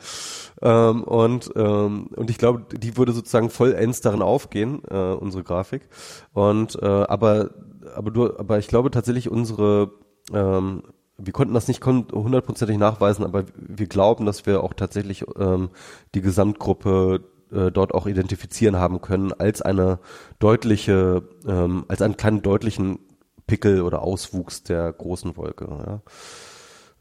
Ähm, 0.62 1.04
und, 1.04 1.50
ähm, 1.56 2.08
und 2.16 2.30
ich 2.30 2.38
glaube, 2.38 2.64
die 2.76 2.96
würde 2.96 3.12
sozusagen 3.12 3.50
vollends 3.50 4.00
darin 4.00 4.22
aufgehen, 4.22 4.82
äh, 4.88 5.12
unsere 5.12 5.44
Grafik. 5.44 5.88
Und 6.32 6.80
äh, 6.80 6.86
aber, 6.86 7.50
aber 7.94 8.10
du, 8.10 8.36
aber 8.38 8.58
ich 8.58 8.68
glaube 8.68 8.90
tatsächlich 8.90 9.30
unsere 9.30 9.90
ähm, 10.32 10.82
wir 11.18 11.32
konnten 11.32 11.54
das 11.54 11.68
nicht 11.68 11.84
hundertprozentig 11.84 12.76
nachweisen, 12.76 13.24
aber 13.24 13.44
wir 13.56 13.86
glauben, 13.86 14.26
dass 14.26 14.44
wir 14.44 14.62
auch 14.62 14.74
tatsächlich 14.74 15.24
ähm, 15.38 15.70
die 16.14 16.20
Gesamtgruppe 16.20 17.24
äh, 17.50 17.70
dort 17.70 17.94
auch 17.94 18.06
identifizieren 18.06 18.76
haben 18.76 19.00
können 19.00 19.32
als 19.32 19.62
eine 19.62 19.98
deutliche, 20.38 21.22
ähm, 21.46 21.84
als 21.88 22.02
einen 22.02 22.16
kleinen 22.16 22.42
deutlichen 22.42 22.98
Pickel 23.46 23.82
oder 23.82 24.02
Auswuchs 24.02 24.62
der 24.62 24.92
großen 24.92 25.36
Wolke. 25.36 26.02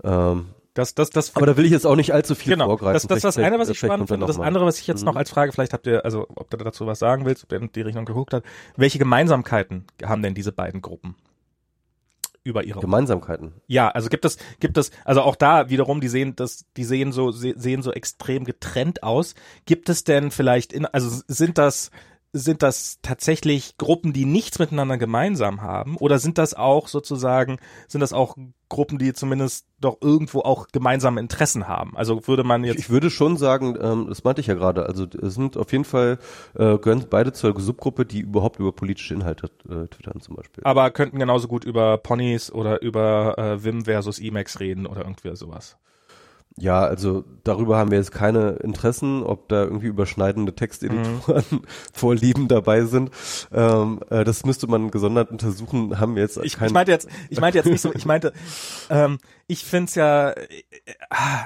Ja. 0.03 0.31
Ähm, 0.31 0.47
das, 0.73 0.93
das, 0.93 1.09
das, 1.09 1.35
aber 1.37 1.45
da 1.45 1.55
will 1.55 1.63
ich 1.63 1.71
jetzt 1.71 1.87
auch 1.87 1.95
nicht 1.95 2.13
allzu 2.13 2.35
viel 2.35 2.53
genau, 2.53 2.65
vorgreifen. 2.65 2.93
Das, 2.93 3.07
das 3.07 3.17
ist 3.17 3.23
das 3.23 3.37
eine, 3.37 3.57
was 3.59 3.69
ich 3.69 3.79
spannend 3.79 4.09
finde. 4.09 4.25
Das 4.25 4.39
andere, 4.39 4.65
was 4.65 4.77
ich 4.77 4.87
jetzt 4.87 5.01
mhm. 5.01 5.05
noch 5.05 5.15
als 5.15 5.29
Frage, 5.29 5.53
vielleicht 5.53 5.71
habt 5.71 5.87
ihr, 5.87 6.03
also 6.03 6.27
ob 6.35 6.49
du 6.49 6.57
dazu 6.57 6.85
was 6.85 6.99
sagen 6.99 7.25
willst, 7.25 7.45
ob 7.45 7.51
ihr 7.53 7.61
in 7.61 7.71
die 7.71 7.81
Richtung 7.81 8.03
geguckt 8.03 8.33
hat. 8.33 8.43
Welche 8.75 8.99
Gemeinsamkeiten 8.99 9.85
haben 10.03 10.21
denn 10.21 10.35
diese 10.35 10.51
beiden 10.51 10.81
Gruppen? 10.81 11.15
über 12.45 12.63
ihre 12.63 12.79
Gemeinsamkeiten. 12.79 13.53
Ja, 13.65 13.89
also 13.89 14.07
gibt 14.07 14.23
es 14.23 14.37
gibt 14.59 14.77
es 14.77 14.91
also 15.03 15.23
auch 15.23 15.35
da 15.35 15.69
wiederum 15.69 15.99
die 15.99 16.07
sehen 16.07 16.35
das 16.35 16.65
die 16.77 16.83
sehen 16.83 17.11
so 17.11 17.31
sehen 17.31 17.81
so 17.81 17.91
extrem 17.91 18.45
getrennt 18.45 19.01
aus. 19.01 19.33
Gibt 19.65 19.89
es 19.89 20.03
denn 20.03 20.29
vielleicht 20.29 20.71
in 20.71 20.85
also 20.85 21.23
sind 21.27 21.57
das 21.57 21.89
sind 22.35 22.63
das 22.63 22.99
tatsächlich 23.01 23.77
Gruppen, 23.77 24.11
die 24.11 24.25
nichts 24.25 24.59
miteinander 24.59 24.97
gemeinsam 24.97 25.61
haben? 25.61 25.95
Oder 25.97 26.19
sind 26.19 26.37
das 26.37 26.53
auch 26.53 26.89
sozusagen, 26.89 27.59
sind 27.87 28.01
das 28.01 28.11
auch 28.11 28.35
Gruppen, 28.67 28.97
die 28.97 29.13
zumindest 29.13 29.67
doch 29.79 29.97
irgendwo 30.01 30.41
auch 30.41 30.67
gemeinsame 30.67 31.21
Interessen 31.21 31.69
haben? 31.69 31.95
Also 31.95 32.27
würde 32.27 32.43
man 32.43 32.65
jetzt. 32.65 32.79
Ich, 32.79 32.89
würde 32.89 33.09
schon 33.09 33.37
sagen, 33.37 33.77
ähm, 33.79 34.07
das 34.09 34.25
meinte 34.25 34.41
ich 34.41 34.47
ja 34.47 34.53
gerade, 34.53 34.85
also 34.85 35.05
es 35.05 35.35
sind 35.35 35.55
auf 35.55 35.71
jeden 35.71 35.85
Fall, 35.85 36.19
äh, 36.55 36.77
gehören 36.77 37.05
beide 37.09 37.31
zur 37.31 37.57
Subgruppe, 37.59 38.05
die 38.05 38.19
überhaupt 38.19 38.59
über 38.59 38.73
politische 38.73 39.13
Inhalte 39.13 39.49
äh, 39.69 39.87
twittern 39.87 40.19
zum 40.19 40.35
Beispiel. 40.35 40.63
Aber 40.65 40.91
könnten 40.91 41.19
genauso 41.19 41.47
gut 41.47 41.63
über 41.63 41.97
Ponys 41.97 42.51
oder 42.51 42.81
über 42.81 43.37
äh, 43.37 43.63
Wim 43.63 43.85
versus 43.85 44.19
Emacs 44.19 44.59
reden 44.59 44.87
oder 44.87 45.01
irgendwie 45.01 45.33
sowas. 45.37 45.77
Ja, 46.57 46.85
also 46.85 47.25
darüber 47.43 47.77
haben 47.77 47.91
wir 47.91 47.97
jetzt 47.97 48.13
keine 48.13 48.51
Interessen, 48.51 49.23
ob 49.23 49.49
da 49.49 49.63
irgendwie 49.63 49.87
überschneidende 49.87 50.55
Texteditoren 50.55 51.43
mhm. 51.51 51.61
Vorlieben 51.93 52.47
dabei 52.47 52.85
sind. 52.85 53.11
Ähm, 53.51 53.99
äh, 54.09 54.23
das 54.23 54.45
müsste 54.45 54.67
man 54.67 54.89
gesondert 54.89 55.31
untersuchen. 55.31 55.99
Haben 55.99 56.15
wir 56.15 56.21
jetzt 56.23 56.39
ich, 56.41 56.55
kein, 56.55 56.67
ich 56.67 56.73
meinte 56.73 56.91
jetzt, 56.91 57.09
ich 57.29 57.41
meinte 57.41 57.57
jetzt 57.57 57.67
nicht 57.67 57.81
so. 57.81 57.91
Ich 57.95 58.05
meinte, 58.05 58.31
ähm, 58.89 59.17
ich 59.47 59.65
find's 59.65 59.95
ja, 59.95 60.31
äh, 60.31 60.47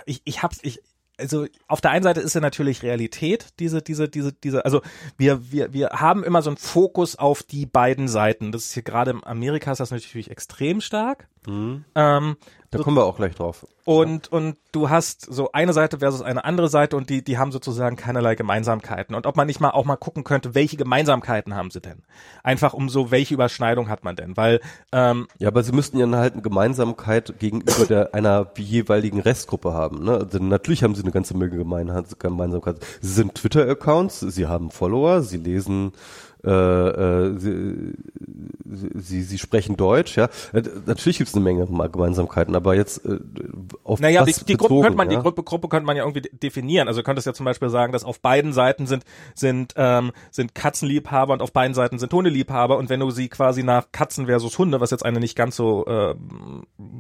ich 0.06 0.22
ich 0.26 0.44
hab's, 0.44 0.60
ich 0.62 0.82
also 1.20 1.48
auf 1.68 1.82
der 1.82 1.92
einen 1.92 2.04
Seite 2.04 2.22
ist 2.22 2.34
ja 2.34 2.42
natürlich 2.42 2.84
Realität, 2.84 3.48
diese, 3.60 3.82
diese, 3.82 4.10
diese, 4.10 4.32
diese, 4.32 4.64
also 4.66 4.82
wir, 5.18 5.52
wir, 5.52 5.74
wir 5.74 5.90
haben 5.90 6.24
immer 6.24 6.42
so 6.42 6.50
einen 6.50 6.58
Fokus 6.58 7.16
auf 7.18 7.44
die 7.44 7.66
beiden 7.66 8.08
Seiten. 8.08 8.52
Das 8.52 8.66
ist 8.66 8.74
hier 8.74 8.84
gerade 8.84 9.12
in 9.12 9.24
Amerika 9.24 9.72
ist 9.72 9.80
das 9.80 9.92
natürlich 9.92 10.32
extrem 10.32 10.82
stark. 10.82 11.28
Mhm. 11.48 11.86
Ähm, 11.96 12.36
Da 12.72 12.80
kommen 12.80 12.98
wir 12.98 13.06
auch 13.06 13.16
gleich 13.18 13.34
drauf. 13.34 13.66
und, 13.86 14.32
und 14.32 14.58
du 14.72 14.90
hast 14.90 15.22
so 15.34 15.52
eine 15.54 15.74
Seite 15.74 15.98
versus 16.00 16.22
eine 16.22 16.44
andere 16.46 16.70
Seite 16.70 16.96
und 16.96 17.10
die, 17.10 17.24
die 17.24 17.38
haben 17.40 17.52
sozusagen 17.52 17.96
keinerlei 17.96 18.36
Gemeinsamkeiten. 18.36 19.16
Und 19.16 19.26
ob 19.26 19.36
man 19.36 19.48
nicht 19.48 19.60
mal 19.60 19.72
auch 19.72 19.86
mal 19.86 19.96
gucken 19.96 20.24
könnte, 20.24 20.54
welche 20.54 20.78
Gemeinsamkeiten 20.78 21.56
haben 21.56 21.72
sie 21.72 21.82
denn? 21.82 22.04
Einfach 22.44 22.74
um 22.74 22.90
so, 22.90 23.10
welche 23.10 23.34
Überschneidung 23.34 23.90
hat 23.90 24.04
man 24.04 24.16
denn? 24.16 24.38
Weil, 24.38 24.60
ähm, 24.92 25.28
Ja, 25.40 25.48
aber 25.48 25.64
sie 25.64 25.72
müssten 25.72 25.98
ja 25.98 26.08
halt 26.10 26.34
eine 26.34 26.44
Gemeinsamkeit 26.44 27.40
gegenüber 27.40 27.86
der 27.88 28.14
einer 28.14 28.52
jeweiligen 28.58 29.20
Restgruppe 29.22 29.74
haben. 29.74 30.04
Ne? 30.04 30.18
Also 30.18 30.38
natürlich 30.38 30.84
haben 30.84 30.94
sie 30.94 31.02
eine 31.02 31.12
ganze 31.12 31.36
Menge 31.36 31.58
Gemeinheit, 31.58 32.20
Gemeinsamkeit. 32.20 32.78
Sie 33.02 33.14
sind 33.14 33.34
Twitter-Accounts, 33.36 34.20
sie 34.20 34.46
haben 34.46 34.70
Follower, 34.70 35.22
sie 35.24 35.38
lesen, 35.38 35.94
äh, 36.44 36.50
äh, 36.50 37.38
sie, 37.38 37.94
sie, 38.96 39.22
sie 39.24 39.38
sprechen 39.38 39.76
Deutsch. 39.76 40.16
Ja, 40.18 40.30
Äh, 40.54 40.64
natürlich 40.86 41.18
gibt 41.18 41.30
es 41.30 41.36
eine 41.36 41.44
Menge 41.44 41.66
Gemeinsamkeiten, 41.66 42.56
aber 42.56 42.76
jetzt 42.76 43.06
äh, 43.06 43.20
auf 43.84 44.00
Naja, 44.00 44.22
was 44.22 44.40
die, 44.40 44.46
die 44.46 44.54
Gruppe 44.58 44.70
bezogen, 44.76 44.82
könnte 44.84 44.98
man, 44.98 45.12
ja? 45.12 45.18
die 45.18 45.24
Gruppe, 45.24 45.44
Gruppe 45.44 45.68
könnte 45.70 45.86
man 45.86 45.98
ja 45.98 46.04
irgendwie 46.04 46.22
de- 46.22 46.36
definieren. 46.36 46.88
Also 46.88 47.04
könntest 47.04 47.28
ja 47.28 47.34
zum 47.34 47.46
Beispiel 47.46 47.70
sagen, 47.70 47.92
dass 47.94 48.04
auf 48.04 48.20
beiden 48.22 48.54
Seiten 48.54 48.88
sind, 48.88 49.04
sind, 49.36 49.74
ähm, 49.76 50.12
sind 50.32 50.56
Katzenliebhaber 50.56 51.34
und 51.34 51.42
auf 51.42 51.52
beiden 51.52 51.74
Seiten 51.74 52.00
sind 52.00 52.14
Hundeliebhaber. 52.14 52.78
Und 52.78 52.90
wenn 52.90 53.00
du 53.00 53.12
sie 53.12 53.28
quasi 53.30 53.64
nach 53.64 53.92
Katzen 53.92 54.28
versus 54.28 54.58
Hunde, 54.58 54.80
was 54.80 54.92
jetzt 54.92 55.06
eine 55.06 55.20
nicht 55.20 55.36
ganz 55.36 55.56
so 55.56 55.86
äh, 55.86 56.16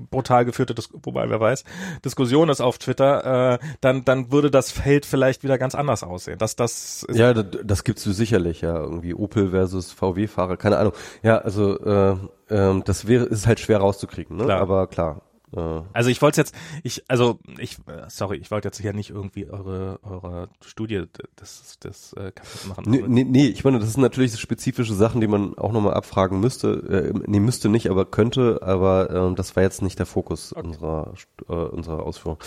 brutal 0.09 0.45
geführte, 0.45 0.73
Dis 0.75 0.89
wobei 1.03 1.29
wer 1.29 1.39
weiß, 1.39 1.63
Diskussion 2.03 2.49
ist 2.49 2.61
auf 2.61 2.77
Twitter, 2.77 3.53
äh, 3.53 3.59
dann, 3.81 4.03
dann 4.05 4.31
würde 4.31 4.51
das 4.51 4.71
Feld 4.71 5.05
vielleicht 5.05 5.43
wieder 5.43 5.57
ganz 5.57 5.75
anders 5.75 6.03
aussehen. 6.03 6.37
Das, 6.39 6.55
das 6.55 7.03
ist, 7.03 7.17
Ja, 7.17 7.33
das, 7.33 7.45
das 7.63 7.83
gibt's 7.83 8.03
sicherlich, 8.03 8.61
ja, 8.61 8.75
irgendwie 8.75 9.13
Opel 9.29 9.49
versus 9.51 9.91
VW-Fahrer, 9.91 10.57
keine 10.57 10.77
Ahnung. 10.77 10.93
Ja, 11.21 11.37
also 11.37 11.79
äh, 11.79 12.15
ähm, 12.49 12.83
das 12.85 13.07
wäre 13.07 13.25
ist 13.25 13.45
halt 13.47 13.59
schwer 13.59 13.77
rauszukriegen, 13.79 14.37
ne? 14.37 14.45
Klar. 14.45 14.59
Aber 14.61 14.87
klar. 14.87 15.21
Äh, 15.55 15.81
Also 15.93 16.09
ich 16.09 16.21
wollte 16.21 16.41
jetzt, 16.41 16.55
ich, 16.83 17.03
also 17.07 17.39
ich, 17.59 17.77
äh, 17.87 18.05
sorry, 18.07 18.37
ich 18.37 18.49
wollte 18.51 18.67
jetzt 18.67 18.79
hier 18.79 18.93
nicht 18.93 19.11
irgendwie 19.11 19.47
eure, 19.47 19.99
eure 20.03 20.49
Studie 20.65 21.03
des, 21.39 21.77
des 21.79 22.13
äh, 22.13 22.31
kaputt 22.31 22.67
machen. 22.67 22.83
nee, 22.87 23.03
nee, 23.07 23.23
nee, 23.23 23.47
ich 23.47 23.63
meine, 23.63 23.79
das 23.79 23.93
sind 23.93 24.01
natürlich 24.01 24.37
spezifische 24.39 24.93
Sachen, 24.95 25.21
die 25.21 25.27
man 25.27 25.57
auch 25.57 25.71
nochmal 25.71 25.93
abfragen 25.93 26.39
müsste. 26.39 27.13
Äh, 27.13 27.19
nee, 27.27 27.39
müsste 27.39 27.69
nicht, 27.69 27.89
aber 27.89 28.05
könnte, 28.05 28.59
aber 28.63 29.09
ähm, 29.11 29.35
das 29.35 29.55
war 29.55 29.63
jetzt 29.63 29.81
nicht 29.83 29.99
der 29.99 30.05
Fokus 30.07 30.53
unserer, 30.53 31.13
äh, 31.47 31.53
unserer 31.53 32.03
Ausführung. 32.03 32.39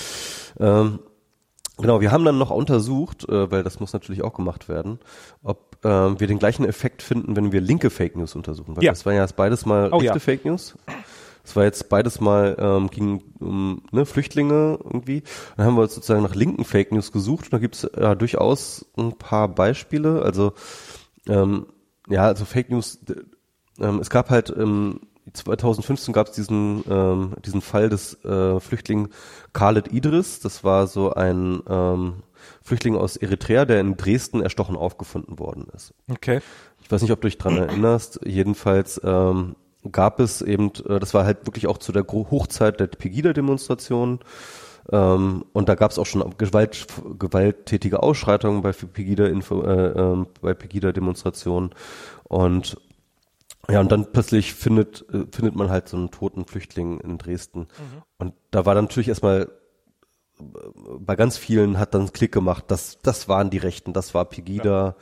Ähm, 0.59 0.99
Genau, 1.83 2.01
wir 2.01 2.11
haben 2.13 2.25
dann 2.25 2.39
noch 2.39 2.51
untersucht, 2.51 3.29
äh, 3.29 3.51
weil 3.51 3.63
das 3.63 3.81
muss 3.81 3.93
natürlich 3.93 4.23
auch 4.23 4.33
gemacht 4.33 4.69
werden, 4.69 4.99
ob 5.43 5.77
ähm, 5.85 6.19
wir 6.21 6.27
den 6.27 6.39
gleichen 6.39 6.65
Effekt 6.65 7.03
finden, 7.03 7.37
wenn 7.37 7.53
wir 7.53 7.61
linke 7.61 7.91
Fake 7.91 8.17
News 8.17 8.35
untersuchen. 8.35 8.77
Weil 8.77 8.85
Ja. 8.85 8.93
das 8.93 9.05
waren 9.05 9.15
ja 9.17 9.23
jetzt 9.23 9.37
beides 9.37 9.67
mal 9.67 9.91
Oh, 9.93 9.97
rechte 9.99 10.15
ja. 10.15 10.19
Fake 10.19 10.45
News. 10.45 10.77
Das 11.45 11.57
war 11.57 11.65
jetzt 11.65 11.89
beides 11.89 12.21
mal 12.21 12.57
ähm, 12.59 12.89
ging 12.89 13.23
um 13.41 13.83
ne, 13.91 14.07
Flüchtlinge 14.07 14.79
irgendwie. 14.85 15.25
Dann 15.57 15.67
haben 15.67 15.75
wir 15.75 15.83
uns 15.83 15.95
sozusagen 15.95 16.23
nach 16.23 16.37
linken 16.37 16.65
Fake 16.65 16.93
News 16.93 17.11
gesucht 17.11 17.47
und 17.47 17.53
da 17.53 17.59
gibt's 17.59 17.87
ja 17.99 18.15
durchaus 18.15 18.87
ein 18.97 19.19
paar 19.19 19.49
Beispiele. 19.49 20.23
Also 20.23 20.53
ähm, 21.29 21.67
ja, 22.09 22.27
also 22.27 22.45
Fake 22.45 22.71
News. 22.71 23.01
Ähm, 23.81 23.99
es 23.99 24.09
gab 24.09 24.31
halt 24.31 24.55
ähm, 24.57 25.01
2015 25.33 26.13
gab 26.13 26.29
es 26.29 26.35
diesen 26.35 26.85
ähm, 26.89 27.35
diesen 27.45 27.61
Fall 27.61 27.89
des 27.89 28.25
äh, 28.25 28.59
Flüchtlings 28.61 29.11
Khaled 29.53 29.93
Idris. 29.93 30.41
Das 30.41 30.65
war 30.65 30.87
so 30.87 31.13
ein 31.13 31.63
ähm, 31.69 32.23
Flüchtling 32.63 32.97
aus 32.97 33.17
Eritrea, 33.17 33.65
der 33.65 33.81
in 33.81 33.97
Dresden 33.97 34.43
erstochen 34.43 34.77
aufgefunden 34.77 35.39
worden 35.39 35.67
ist. 35.75 35.95
Okay. 36.11 36.41
Ich 36.83 36.91
weiß 36.91 37.03
nicht, 37.03 37.13
ob 37.13 37.21
du 37.21 37.29
dich 37.29 37.39
dran 37.39 37.57
erinnerst. 37.57 38.21
Jedenfalls 38.25 39.01
ähm, 39.05 39.57
gab 39.91 40.21
es 40.21 40.43
eben, 40.43 40.73
äh, 40.89 40.99
das 40.99 41.15
war 41.15 41.25
halt 41.25 41.47
wirklich 41.47 41.67
auch 41.67 41.79
zu 41.79 41.93
der 41.93 42.07
Hochzeit 42.07 42.81
der 42.81 42.87
Pegida-Demonstration. 42.87 44.21
Ähm, 44.91 45.45
und 45.53 45.69
da 45.69 45.75
gab 45.75 45.91
es 45.91 45.99
auch 45.99 46.07
schon 46.07 46.35
Gewalt, 46.39 46.87
gewalttätige 47.19 48.03
Ausschreitungen 48.03 48.63
bei 48.63 48.73
Pegida, 48.73 49.27
Info, 49.27 49.63
äh, 49.63 49.93
ähm, 49.99 50.27
bei 50.41 50.55
Pegida-Demonstrationen. 50.55 51.71
Und 52.25 52.77
ja, 53.71 53.81
und 53.81 53.93
dann 53.93 54.13
plötzlich 54.13 54.55
findet, 54.55 55.05
äh, 55.13 55.27
findet 55.31 55.55
man 55.55 55.71
halt 55.71 55.89
so 55.89 55.97
einen 55.97 56.11
toten 56.11 56.45
Flüchtling 56.45 57.01
in 57.01 57.19
Dresden. 57.19 57.69
Und 58.19 58.35
da 58.51 58.67
war 58.67 58.75
dann 58.75 58.85
natürlich 58.85 59.09
erstmal 59.09 59.51
äh, 60.41 60.45
bei 60.99 61.17
ganz 61.17 61.39
vielen 61.39 61.79
hat 61.79 61.95
dann 61.95 62.13
Klick 62.13 62.33
gemacht, 62.33 62.65
das, 62.69 62.99
das 63.03 63.29
waren 63.29 63.51
die 63.51 63.59
Rechten, 63.59 63.93
das 63.93 64.15
war 64.15 64.25
Pegida, 64.25 64.97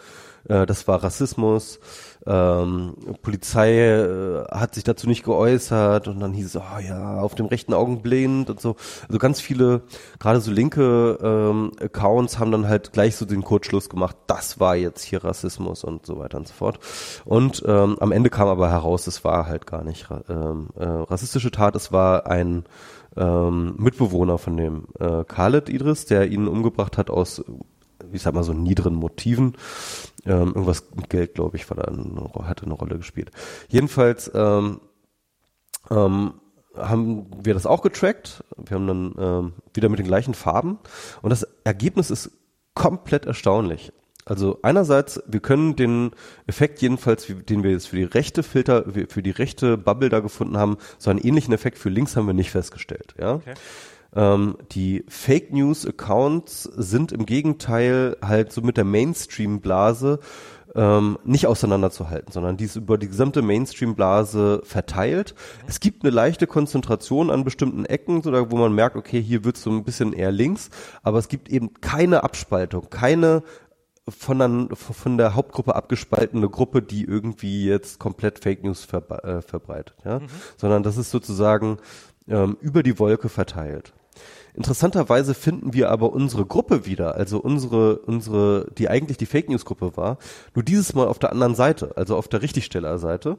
äh, 0.49 0.67
das 0.67 0.87
war 0.89 1.03
Rassismus. 1.03 1.81
Ähm, 2.27 2.95
Polizei 3.23 3.79
äh, 3.81 4.45
hat 4.51 4.75
sich 4.75 4.85
dazu 4.85 5.09
nicht 5.09 5.25
geäußert 5.25 6.07
und 6.07 6.21
dann 6.21 6.35
hieß 6.35 6.55
es, 6.55 6.57
oh 6.57 6.79
ja, 6.87 7.21
auf 7.21 7.35
dem 7.35 7.47
rechten 7.47 7.73
Augen 7.73 8.03
blind 8.03 8.51
und 8.51 8.61
so. 8.61 8.77
Also 9.09 9.19
ganz 9.19 9.41
viele, 9.41 9.83
gerade 10.19 10.41
so 10.41 10.51
linke 10.51 11.19
ähm, 11.23 11.73
Accounts 11.81 12.39
haben 12.39 12.53
dann 12.53 12.69
halt 12.69 12.93
gleich 12.93 13.17
so 13.17 13.25
den 13.25 13.43
Kurzschluss 13.43 13.89
gemacht, 13.89 14.17
das 14.27 14.61
war 14.61 14.77
jetzt 14.77 15.03
hier 15.03 15.25
Rassismus 15.25 15.83
und 15.83 16.05
so 16.05 16.19
weiter 16.19 16.37
und 16.37 16.47
so 16.47 16.55
fort. 16.55 16.79
Und 17.25 17.63
ähm, 17.67 17.97
am 18.01 18.13
Ende 18.13 18.29
kam 18.29 18.49
aber 18.49 18.71
heraus, 18.71 19.07
es 19.07 19.25
war 19.25 19.47
halt 19.47 19.67
gar 19.67 19.83
nicht 19.83 20.09
ähm, 20.29 20.69
äh, 20.77 20.85
rassistische 20.85 21.51
Tat, 21.51 21.75
es 21.75 21.91
war 21.91 22.27
ein 22.27 22.65
ähm, 23.17 23.75
Mitbewohner 23.79 24.39
von 24.39 24.57
dem 24.57 24.85
äh, 24.99 25.25
Khaled 25.25 25.69
Idris, 25.69 26.07
der 26.07 26.29
ihn 26.29 26.49
umgebracht 26.49 26.99
hat 26.99 27.11
aus, 27.11 27.43
ich 28.13 28.23
sag 28.23 28.35
mal 28.35 28.45
so 28.45 28.53
niederen 28.53 28.95
Motiven. 28.95 29.57
Ähm, 30.27 30.49
irgendwas 30.49 30.85
mit 30.95 31.09
Geld, 31.09 31.35
glaube 31.35 31.57
ich, 31.57 31.69
war 31.71 31.77
da 31.77 31.85
eine, 31.85 32.31
hatte 32.47 32.67
eine 32.67 32.75
Rolle 32.75 32.99
gespielt. 32.99 33.31
Jedenfalls 33.69 34.31
ähm, 34.35 34.81
ähm, 35.91 36.35
haben 36.77 37.27
wir 37.43 37.55
das 37.55 37.67
auch 37.67 37.83
getrackt. 37.83 38.45
Wir 38.57 38.77
haben 38.77 38.87
dann 38.87 39.15
ähm, 39.19 39.53
wieder 39.75 39.89
mit 39.89 39.99
den 39.99 40.07
gleichen 40.07 40.35
Farben 40.35 40.79
und 41.23 41.31
das 41.31 41.47
Ergebnis 41.65 42.11
ist 42.11 42.31
komplett 42.75 43.27
erstaunlich. 43.27 43.93
Also 44.27 44.61
einerseits, 44.63 45.23
wir 45.27 45.41
können 45.41 45.75
den 45.75 46.13
Effekt 46.47 46.81
jedenfalls, 46.83 47.27
den 47.27 47.63
wir 47.65 47.71
jetzt 47.71 47.89
für 47.89 47.97
die 47.97 48.05
rechte 48.05 48.43
Filter, 48.43 48.85
für 49.09 49.23
die 49.23 49.31
rechte 49.31 49.77
Bubble 49.77 50.09
da 50.09 50.21
gefunden 50.21 50.57
haben, 50.57 50.77
so 50.99 51.11
einen 51.11 51.19
ähnlichen 51.19 51.53
Effekt 51.53 51.79
für 51.79 51.89
links 51.89 52.15
haben 52.17 52.27
wir 52.27 52.35
nicht 52.35 52.51
festgestellt. 52.51 53.15
Ja. 53.19 53.35
Okay. 53.35 53.55
Ähm, 54.15 54.57
die 54.73 55.05
Fake 55.09 55.53
News 55.53 55.87
Accounts 55.87 56.65
sind 56.65 57.13
im 57.13 57.27
Gegenteil 57.27 58.17
halt 58.23 58.53
so 58.53 58.61
mit 58.61 58.77
der 58.77 58.85
Mainstream 58.85 59.61
Blase 59.61 60.21
ähm, 60.75 61.19
nicht 61.25 61.47
auseinanderzuhalten, 61.47 62.33
sondern 62.33 62.57
die 62.57 62.65
ist 62.65 62.77
über 62.77 62.99
die 62.99 63.09
gesamte 63.09 63.43
Mainstream-Blase 63.43 64.63
verteilt. 64.65 65.35
Es 65.67 65.81
gibt 65.81 66.05
eine 66.05 66.11
leichte 66.11 66.47
Konzentration 66.47 67.31
an 67.31 67.45
bestimmten 67.45 67.85
Ecken, 67.85 68.23
so 68.23 68.31
da, 68.31 68.51
wo 68.51 68.57
man 68.57 68.73
merkt, 68.73 68.97
okay, 68.97 69.21
hier 69.21 69.45
wird 69.45 69.57
so 69.57 69.71
ein 69.71 69.85
bisschen 69.85 70.13
eher 70.13 70.33
links, 70.33 70.71
aber 71.03 71.19
es 71.19 71.29
gibt 71.29 71.49
eben 71.49 71.75
keine 71.81 72.23
Abspaltung, 72.23 72.89
keine 72.91 73.43
von 74.09 74.39
der, 74.39 74.77
von 74.77 75.19
der 75.19 75.35
Hauptgruppe 75.35 75.77
abgespaltene 75.77 76.49
Gruppe, 76.49 76.83
die 76.83 77.05
irgendwie 77.05 77.67
jetzt 77.67 78.01
komplett 78.01 78.41
Fake 78.41 78.65
News 78.65 78.85
verbe 78.85 79.23
äh, 79.23 79.43
verbreitet, 79.43 79.95
ja, 80.05 80.21
sondern 80.57 80.83
das 80.83 80.97
ist 80.97 81.11
sozusagen 81.11 81.79
ähm, 82.29 82.57
über 82.61 82.83
die 82.83 82.99
Wolke 82.99 83.29
verteilt. 83.29 83.93
Interessanterweise 84.55 85.35
finden 85.35 85.73
wir 85.73 85.91
aber 85.91 86.13
unsere 86.13 86.45
Gruppe 86.45 86.87
wieder, 86.87 87.15
also 87.15 87.39
unsere, 87.39 87.99
unsere, 88.01 88.71
die 88.77 88.89
eigentlich 88.89 89.17
die 89.17 89.27
Fake 89.27 89.49
News 89.49 89.65
Gruppe 89.65 89.97
war, 89.97 90.19
nur 90.55 90.65
dieses 90.65 90.95
Mal 90.95 91.07
auf 91.07 91.19
der 91.19 91.33
anderen 91.33 91.55
Seite, 91.55 91.97
also 91.97 92.17
auf 92.17 92.29
der 92.29 92.43
Richtigstellerseite. 92.43 93.39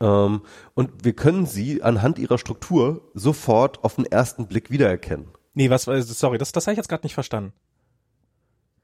Ähm, 0.00 0.42
und 0.74 1.04
wir 1.04 1.12
können 1.12 1.46
sie 1.46 1.82
anhand 1.82 2.18
ihrer 2.18 2.38
Struktur 2.38 3.02
sofort 3.14 3.84
auf 3.84 3.96
den 3.96 4.06
ersten 4.06 4.46
Blick 4.46 4.70
wiedererkennen. 4.70 5.26
Nee, 5.54 5.70
was, 5.70 5.86
äh, 5.88 6.02
sorry, 6.02 6.38
das, 6.38 6.52
das 6.52 6.66
habe 6.66 6.72
ich 6.74 6.78
jetzt 6.78 6.88
gerade 6.88 7.04
nicht 7.04 7.14
verstanden. 7.14 7.52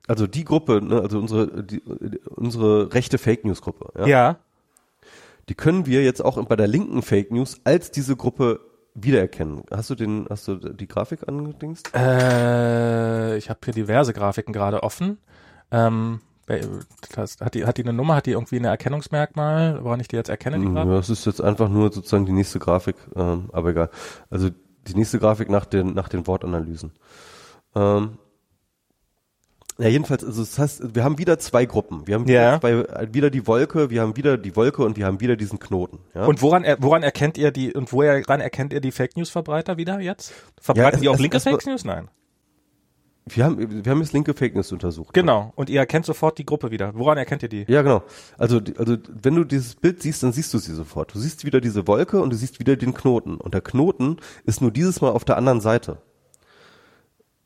Also 0.07 0.27
die 0.27 0.45
Gruppe, 0.45 0.83
ne, 0.83 1.01
also 1.01 1.19
unsere, 1.19 1.65
die, 1.65 1.81
unsere 1.81 2.93
rechte 2.93 3.19
Fake 3.19 3.45
News 3.45 3.63
Gruppe, 3.63 3.91
ja, 3.99 4.07
Ja. 4.07 4.39
die 5.49 5.55
können 5.55 5.87
wir 5.87 6.03
jetzt 6.03 6.23
auch 6.23 6.43
bei 6.47 6.57
der 6.57 6.67
linken 6.67 7.03
Fake 7.03 7.31
News 7.31 7.61
als 7.65 7.91
diese 7.91 8.17
Gruppe 8.17 8.61
wiedererkennen. 8.95 9.63
Hast 9.71 9.91
du 9.91 9.95
den, 9.95 10.27
hast 10.31 10.49
du 10.49 10.57
die 10.57 10.87
Grafik 10.89 11.29
angedingst? 11.29 11.91
Äh, 11.95 13.37
ich 13.37 13.51
habe 13.51 13.61
hier 13.65 13.75
diverse 13.75 14.13
Grafiken 14.13 14.53
gerade 14.53 14.83
offen. 14.83 15.19
Ähm, 15.71 16.21
das, 17.15 17.39
hat, 17.41 17.55
die, 17.55 17.65
hat 17.65 17.79
die 17.79 17.83
eine 17.83 17.93
Nummer, 17.93 18.17
hat 18.17 18.27
die 18.27 18.33
irgendwie 18.33 18.57
ein 18.57 18.65
Erkennungsmerkmal, 18.65 19.83
woran 19.83 20.01
ich 20.01 20.09
die 20.09 20.17
jetzt 20.17 20.29
erkenne, 20.29 20.59
die 20.59 20.67
Ja, 20.67 20.73
Grafik? 20.73 20.91
das 20.91 21.11
ist 21.11 21.25
jetzt 21.27 21.41
einfach 21.41 21.69
nur 21.69 21.91
sozusagen 21.93 22.27
die 22.27 22.33
nächste 22.33 22.59
Grafik, 22.59 22.97
ähm, 23.17 23.49
aber 23.53 23.71
egal. 23.71 23.91
Also 24.31 24.51
die 24.87 24.95
nächste 24.95 25.19
Grafik 25.19 25.49
nach 25.49 25.65
den, 25.65 25.95
nach 25.95 26.09
den 26.09 26.27
Wortanalysen. 26.27 26.93
Ähm, 27.75 28.19
ja, 29.79 29.89
jedenfalls, 29.89 30.25
also 30.25 30.43
das 30.43 30.59
heißt, 30.59 30.95
wir 30.95 31.03
haben 31.03 31.19
wieder 31.19 31.39
zwei 31.39 31.65
Gruppen. 31.67 32.07
Wir 32.07 32.15
haben 32.15 32.27
Ja. 32.29 32.61
wieder, 32.63 32.85
zwei, 32.87 33.13
wieder 33.15 33.31
die 33.31 33.47
Wolke, 33.47 33.91
wir 33.91 34.03
haben 34.03 34.17
wieder 34.17 34.39
die 34.39 34.55
Wolke 34.55 34.85
und 34.85 34.97
wir 34.97 35.07
haben 35.07 35.21
wieder 35.21 35.37
diesen 35.37 35.59
Knoten. 35.59 35.99
Ja? 36.15 36.27
Und 36.27 36.43
woran, 36.43 36.63
er- 36.65 36.81
woran 36.81 37.03
erkennt 37.03 37.37
ihr 37.39 37.51
die, 37.51 37.73
und 37.75 37.93
woran 37.93 38.41
erkennt 38.41 38.73
ihr 38.73 38.81
die 38.81 38.93
Fake 38.93 39.17
News 39.17 39.31
Verbreiter 39.31 39.77
wieder 39.77 39.99
jetzt? 40.01 40.33
Verbreiten 40.61 40.97
es- 40.97 41.01
die 41.03 41.09
auch 41.09 41.15
es- 41.15 41.21
linke 41.21 41.37
es- 41.39 41.43
Fake 41.45 41.67
News? 41.67 41.85
Nein. 41.85 42.09
Wir 43.27 43.45
haben, 43.47 43.85
wir 43.85 43.91
haben 43.91 44.01
jetzt 44.03 44.13
linke 44.13 44.35
Fake 44.35 44.55
News 44.55 44.71
untersucht. 44.71 45.15
Genau. 45.15 45.51
Und 45.57 45.71
ihr 45.71 45.81
erkennt 45.81 46.05
sofort 46.05 46.37
die 46.37 46.45
Gruppe 46.45 46.71
wieder. 46.71 46.93
Woran 46.95 47.17
erkennt 47.17 47.43
ihr 47.43 47.49
die? 47.49 47.65
Ja, 47.67 47.81
genau. 47.81 48.03
Also, 48.37 48.61
also 48.77 48.99
wenn 49.23 49.35
du 49.35 49.45
dieses 49.45 49.77
Bild 49.77 50.03
siehst, 50.03 50.23
dann 50.23 50.33
siehst 50.35 50.53
du 50.53 50.59
sie 50.59 50.75
sofort. 50.75 51.15
Du 51.15 51.19
siehst 51.19 51.43
wieder 51.47 51.63
diese 51.63 51.89
Wolke 51.89 52.21
und 52.21 52.31
du 52.31 52.37
siehst 52.37 52.61
wieder 52.61 52.77
den 52.77 52.93
Knoten. 52.93 53.37
Und 53.39 53.55
der 53.55 53.63
Knoten 53.63 54.19
ist 54.45 54.61
nur 54.61 54.71
dieses 54.71 55.01
Mal 55.01 55.09
auf 55.11 55.25
der 55.25 55.39
anderen 55.39 55.63
Seite 55.63 55.99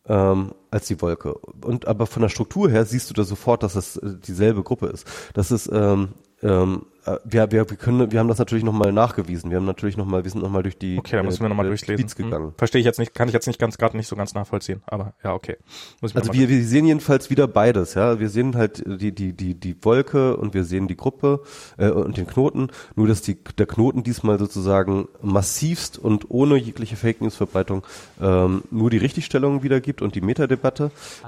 ähm, 0.09 0.53
als 0.71 0.87
die 0.87 1.01
Wolke. 1.01 1.35
Und 1.35 1.87
aber 1.87 2.07
von 2.07 2.23
der 2.23 2.29
Struktur 2.29 2.71
her 2.71 2.85
siehst 2.85 3.11
du 3.11 3.15
da 3.15 3.25
sofort, 3.25 3.63
dass 3.63 3.75
es 3.75 3.97
äh, 3.97 4.15
dieselbe 4.27 4.63
Gruppe 4.63 4.87
ist. 4.87 5.07
Das 5.35 5.51
ist 5.51 5.71
ähm, 5.73 6.09
ähm, 6.43 6.87
äh, 7.05 7.17
wir, 7.25 7.51
wir, 7.51 7.69
wir 7.69 7.77
können, 7.77 8.13
wir 8.13 8.19
haben 8.21 8.29
das 8.29 8.39
natürlich 8.39 8.63
nochmal 8.65 8.93
nachgewiesen. 8.93 9.51
Wir 9.51 9.57
haben 9.57 9.65
natürlich 9.65 9.97
nochmal, 9.97 10.23
wir 10.25 10.31
sind 10.31 10.43
nochmal 10.43 10.63
durch 10.63 10.79
die 10.79 10.99
Okay, 10.99 11.17
da 11.17 11.23
müssen 11.23 11.41
wir 11.41 11.47
äh, 11.47 11.49
nochmal 11.49 11.67
äh, 11.67 11.71
durchlesen. 11.71 11.97
Tweets 12.05 12.15
gegangen. 12.17 12.49
Hm. 12.49 12.55
Verstehe 12.57 12.79
ich 12.81 12.85
jetzt 12.85 12.99
nicht, 12.99 13.15
kann 13.15 13.29
ich 13.29 13.35
jetzt 13.35 13.47
nicht 13.47 13.59
ganz 13.59 13.77
gerade 13.77 13.97
nicht 13.97 14.07
so 14.07 14.15
ganz 14.15 14.35
nachvollziehen. 14.35 14.83
Aber 14.87 15.15
ja, 15.25 15.33
okay. 15.35 15.57
Muss 16.01 16.13
ich 16.13 16.15
mir 16.15 16.21
Also 16.21 16.33
noch 16.33 16.39
mal- 16.39 16.49
wir, 16.49 16.49
wir 16.49 16.65
sehen 16.65 16.87
jedenfalls 16.87 17.31
wieder 17.31 17.49
beides, 17.49 17.95
ja. 17.95 18.21
Wir 18.21 18.29
sehen 18.29 18.57
halt 18.57 18.85
die, 18.87 19.13
die, 19.13 19.33
die, 19.33 19.55
die 19.55 19.77
Wolke 19.85 20.37
und 20.37 20.55
wir 20.55 20.65
sehen 20.65 20.87
die 20.87 20.97
Gruppe 20.97 21.43
äh, 21.77 21.89
und 21.91 22.17
den 22.17 22.27
Knoten, 22.27 22.69
nur 22.95 23.09
dass 23.09 23.21
die, 23.23 23.37
der 23.59 23.67
Knoten 23.67 24.03
diesmal 24.05 24.39
sozusagen 24.39 25.09
massivst 25.21 25.99
und 25.99 26.31
ohne 26.31 26.57
jegliche 26.57 26.97
Fake 26.97 27.21
News 27.21 27.35
Verbreitung 27.35 27.83
ähm, 28.21 28.63
nur 28.71 28.91
die 28.91 28.99
Richtigstellung 28.99 29.63
wiedergibt 29.65 30.03
und 30.03 30.15
die 30.15 30.21
Metadebatte 30.21 30.58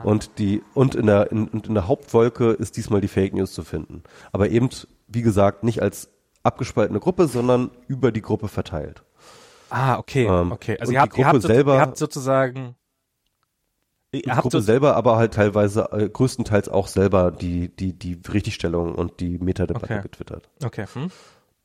und 0.04 0.38
die 0.38 0.62
und 0.74 0.94
in 0.94 1.06
der 1.06 1.30
in, 1.32 1.48
und 1.48 1.66
in 1.68 1.74
der 1.74 1.86
Hauptwolke 1.88 2.50
ist 2.50 2.76
diesmal 2.76 3.00
die 3.00 3.08
Fake 3.08 3.34
News 3.34 3.52
zu 3.52 3.62
finden. 3.64 4.02
Aber 4.32 4.48
eben, 4.50 4.68
wie 5.08 5.22
gesagt, 5.22 5.64
nicht 5.64 5.82
als 5.82 6.08
abgespaltene 6.42 7.00
Gruppe, 7.00 7.26
sondern 7.28 7.70
über 7.88 8.12
die 8.12 8.22
Gruppe 8.22 8.48
verteilt. 8.48 9.02
Ah, 9.70 9.98
okay, 9.98 10.26
Ähm, 10.26 10.52
okay. 10.52 10.76
Also 10.80 10.92
ihr 10.92 11.00
habt, 11.00 11.14
die 11.16 11.20
ihr, 11.20 11.26
habt, 11.26 11.42
selber- 11.42 11.74
ihr 11.74 11.80
habt 11.80 11.96
sozusagen 11.96 12.74
Die 14.12 14.22
Gruppe 14.22 14.60
selber 14.60 14.96
aber 14.96 15.16
halt 15.16 15.34
teilweise 15.34 15.88
äh, 15.92 16.08
größtenteils 16.08 16.68
auch 16.68 16.88
selber 16.88 17.30
die 17.30 17.68
die 17.68 17.92
die 17.96 18.20
Richtigstellung 18.32 18.94
und 18.96 19.20
die 19.20 19.38
Metadebatte 19.38 19.84
Okay. 19.94 20.02
getwittert. 20.02 20.48
Okay, 20.64 20.86
hm? 20.92 21.10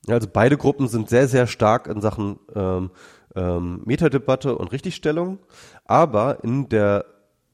Also 0.08 0.28
beide 0.32 0.56
Gruppen 0.56 0.88
sind 0.88 1.10
sehr 1.10 1.28
sehr 1.28 1.48
stark 1.48 1.88
in 1.88 2.02
Sachen 2.02 2.38
ähm, 2.54 2.92
ähm, 3.36 3.82
Metadebatte 3.86 4.56
und 4.56 4.72
Richtigstellung, 4.72 5.40
aber 5.86 6.44
in 6.44 6.70
der 6.70 7.06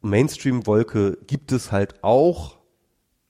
Mainstream-Wolke 0.02 1.18
gibt 1.28 1.52
es 1.52 1.72
halt 1.72 2.04
auch 2.04 2.58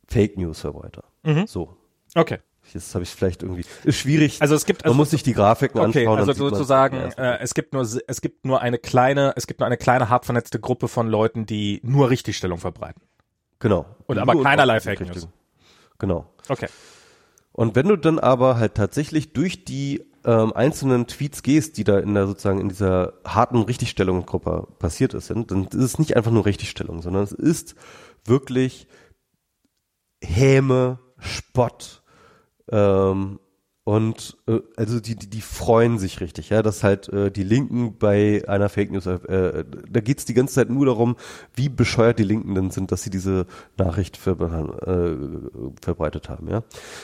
Fake 0.08 0.38
News-Verbreiter. 0.38 1.04
Mhm. 1.24 1.48
So, 1.48 1.78
Okay. 2.16 2.40
jetzt 2.74 2.94
habe 2.96 3.04
ich 3.04 3.10
vielleicht 3.10 3.44
irgendwie 3.44 3.64
ist 3.84 3.98
schwierig. 3.98 4.42
Also 4.42 4.56
es 4.56 4.66
gibt 4.66 4.84
also 4.84 4.94
man 4.94 4.98
muss 4.98 5.12
sich 5.12 5.24
die 5.24 5.34
Grafiken 5.34 5.80
Okay, 5.80 6.00
anschauen. 6.06 6.20
also 6.20 6.34
sozusagen, 6.34 6.98
äh, 6.98 7.38
es 7.40 7.54
gibt 7.54 7.74
nur 7.74 7.82
es 7.84 8.22
gibt 8.22 8.46
nur 8.46 8.62
eine 8.62 8.78
kleine, 8.78 9.34
es 9.36 9.48
gibt 9.48 9.60
nur 9.62 9.68
eine 9.68 9.78
kleine 9.78 10.10
hart 10.10 10.26
vernetzte 10.26 10.60
Gruppe 10.60 10.88
von 10.88 11.08
Leuten, 11.08 11.46
die 11.46 11.80
nur 11.84 12.10
Richtigstellung 12.10 12.58
verbreiten. 12.60 13.02
genau. 13.60 13.86
und 14.08 14.18
aber 14.18 14.34
Nur 14.34 14.44
keinerlei 14.44 14.80
Fake 14.80 15.02
News. 15.02 15.28
Genau. 16.00 16.26
Okay. 16.50 16.68
Und 17.54 17.76
wenn 17.76 17.88
du 17.88 17.96
dann 17.98 18.18
aber 18.20 18.58
halt 18.58 18.76
tatsächlich 18.76 19.34
durch 19.34 19.66
die 19.66 20.04
ähm, 20.26 20.54
einzelnen 20.54 21.08
Tweets 21.08 21.44
gehst, 21.44 21.78
die 21.78 21.84
da 21.84 22.00
in 22.00 22.14
der 22.14 22.28
sozusagen 22.28 22.62
in 22.62 22.70
dieser 22.70 23.14
harten 23.26 23.62
Richtigstellungsgruppe 23.62 24.68
passiert 24.80 25.14
ist, 25.14 25.30
dann 25.30 25.66
ist 25.66 25.74
es 25.74 26.00
nicht 26.00 26.16
einfach 26.16 26.32
nur 26.32 26.46
Richtigstellung, 26.46 27.02
sondern 27.02 27.24
es 27.24 27.32
ist 27.32 27.76
wirklich 28.26 28.88
Häme, 30.24 31.00
Spott 31.18 32.04
ähm, 32.70 33.40
und 33.84 34.38
äh, 34.48 34.60
also 34.78 35.00
die, 35.00 35.16
die 35.16 35.28
die 35.28 35.42
freuen 35.42 35.98
sich 35.98 36.22
richtig, 36.22 36.50
ja, 36.50 36.62
dass 36.62 36.84
halt 36.84 37.10
äh, 37.10 37.32
die 37.32 37.44
Linken 37.44 37.98
bei 37.98 38.44
einer 38.48 38.70
Fake 38.70 38.92
News, 38.92 39.08
äh, 39.08 39.66
da 39.90 40.00
geht's 40.02 40.26
die 40.26 40.36
ganze 40.36 40.54
Zeit 40.54 40.70
nur 40.70 40.86
darum, 40.86 41.16
wie 41.56 41.68
bescheuert 41.68 42.20
die 42.20 42.24
Linken 42.24 42.54
denn 42.54 42.70
sind, 42.70 42.92
dass 42.92 43.02
sie 43.02 43.10
diese 43.10 43.48
Nachricht 43.78 44.18
ver 44.18 44.40
äh, 44.40 45.18
verbreitet 45.82 46.30
haben, 46.30 46.48
ja. 46.48 46.64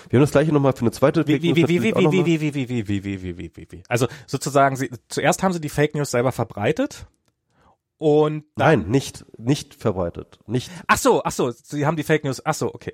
Wir 0.09 0.19
haben 0.19 0.23
das 0.23 0.31
gleiche 0.31 0.51
nochmal 0.51 0.73
für 0.73 0.81
eine 0.81 0.91
zweite 0.91 1.25
Wie, 1.27 1.33
Fake 1.33 1.43
News 1.43 1.55
wie, 1.55 1.67
wie, 1.67 1.83
wie, 1.83 1.95
wie, 1.95 1.95
wie, 1.95 2.25
wie, 2.25 2.41
wie, 2.41 2.69
wie, 2.69 2.87
wie, 2.87 3.03
wie, 3.03 3.23
wie, 3.23 3.37
wie, 3.37 3.55
wie, 3.57 3.67
wie. 3.71 3.83
Also 3.87 4.07
sozusagen, 4.27 4.75
sie, 4.75 4.91
zuerst 5.07 5.41
haben 5.41 5.53
sie 5.53 5.61
die 5.61 5.69
Fake 5.69 5.95
News 5.95 6.11
selber 6.11 6.31
verbreitet 6.31 7.07
und 7.97 8.45
dann, 8.55 8.81
Nein, 8.81 8.91
nicht 8.91 9.25
nicht 9.39 9.73
verbreitet, 9.73 10.37
nicht 10.45 10.69
ach 10.85 10.99
so, 10.99 11.23
ach 11.23 11.31
so, 11.31 11.49
sie 11.49 11.87
haben 11.87 11.97
die 11.97 12.03
Fake 12.03 12.23
News, 12.23 12.39
ach 12.45 12.53
so, 12.53 12.71
okay. 12.71 12.93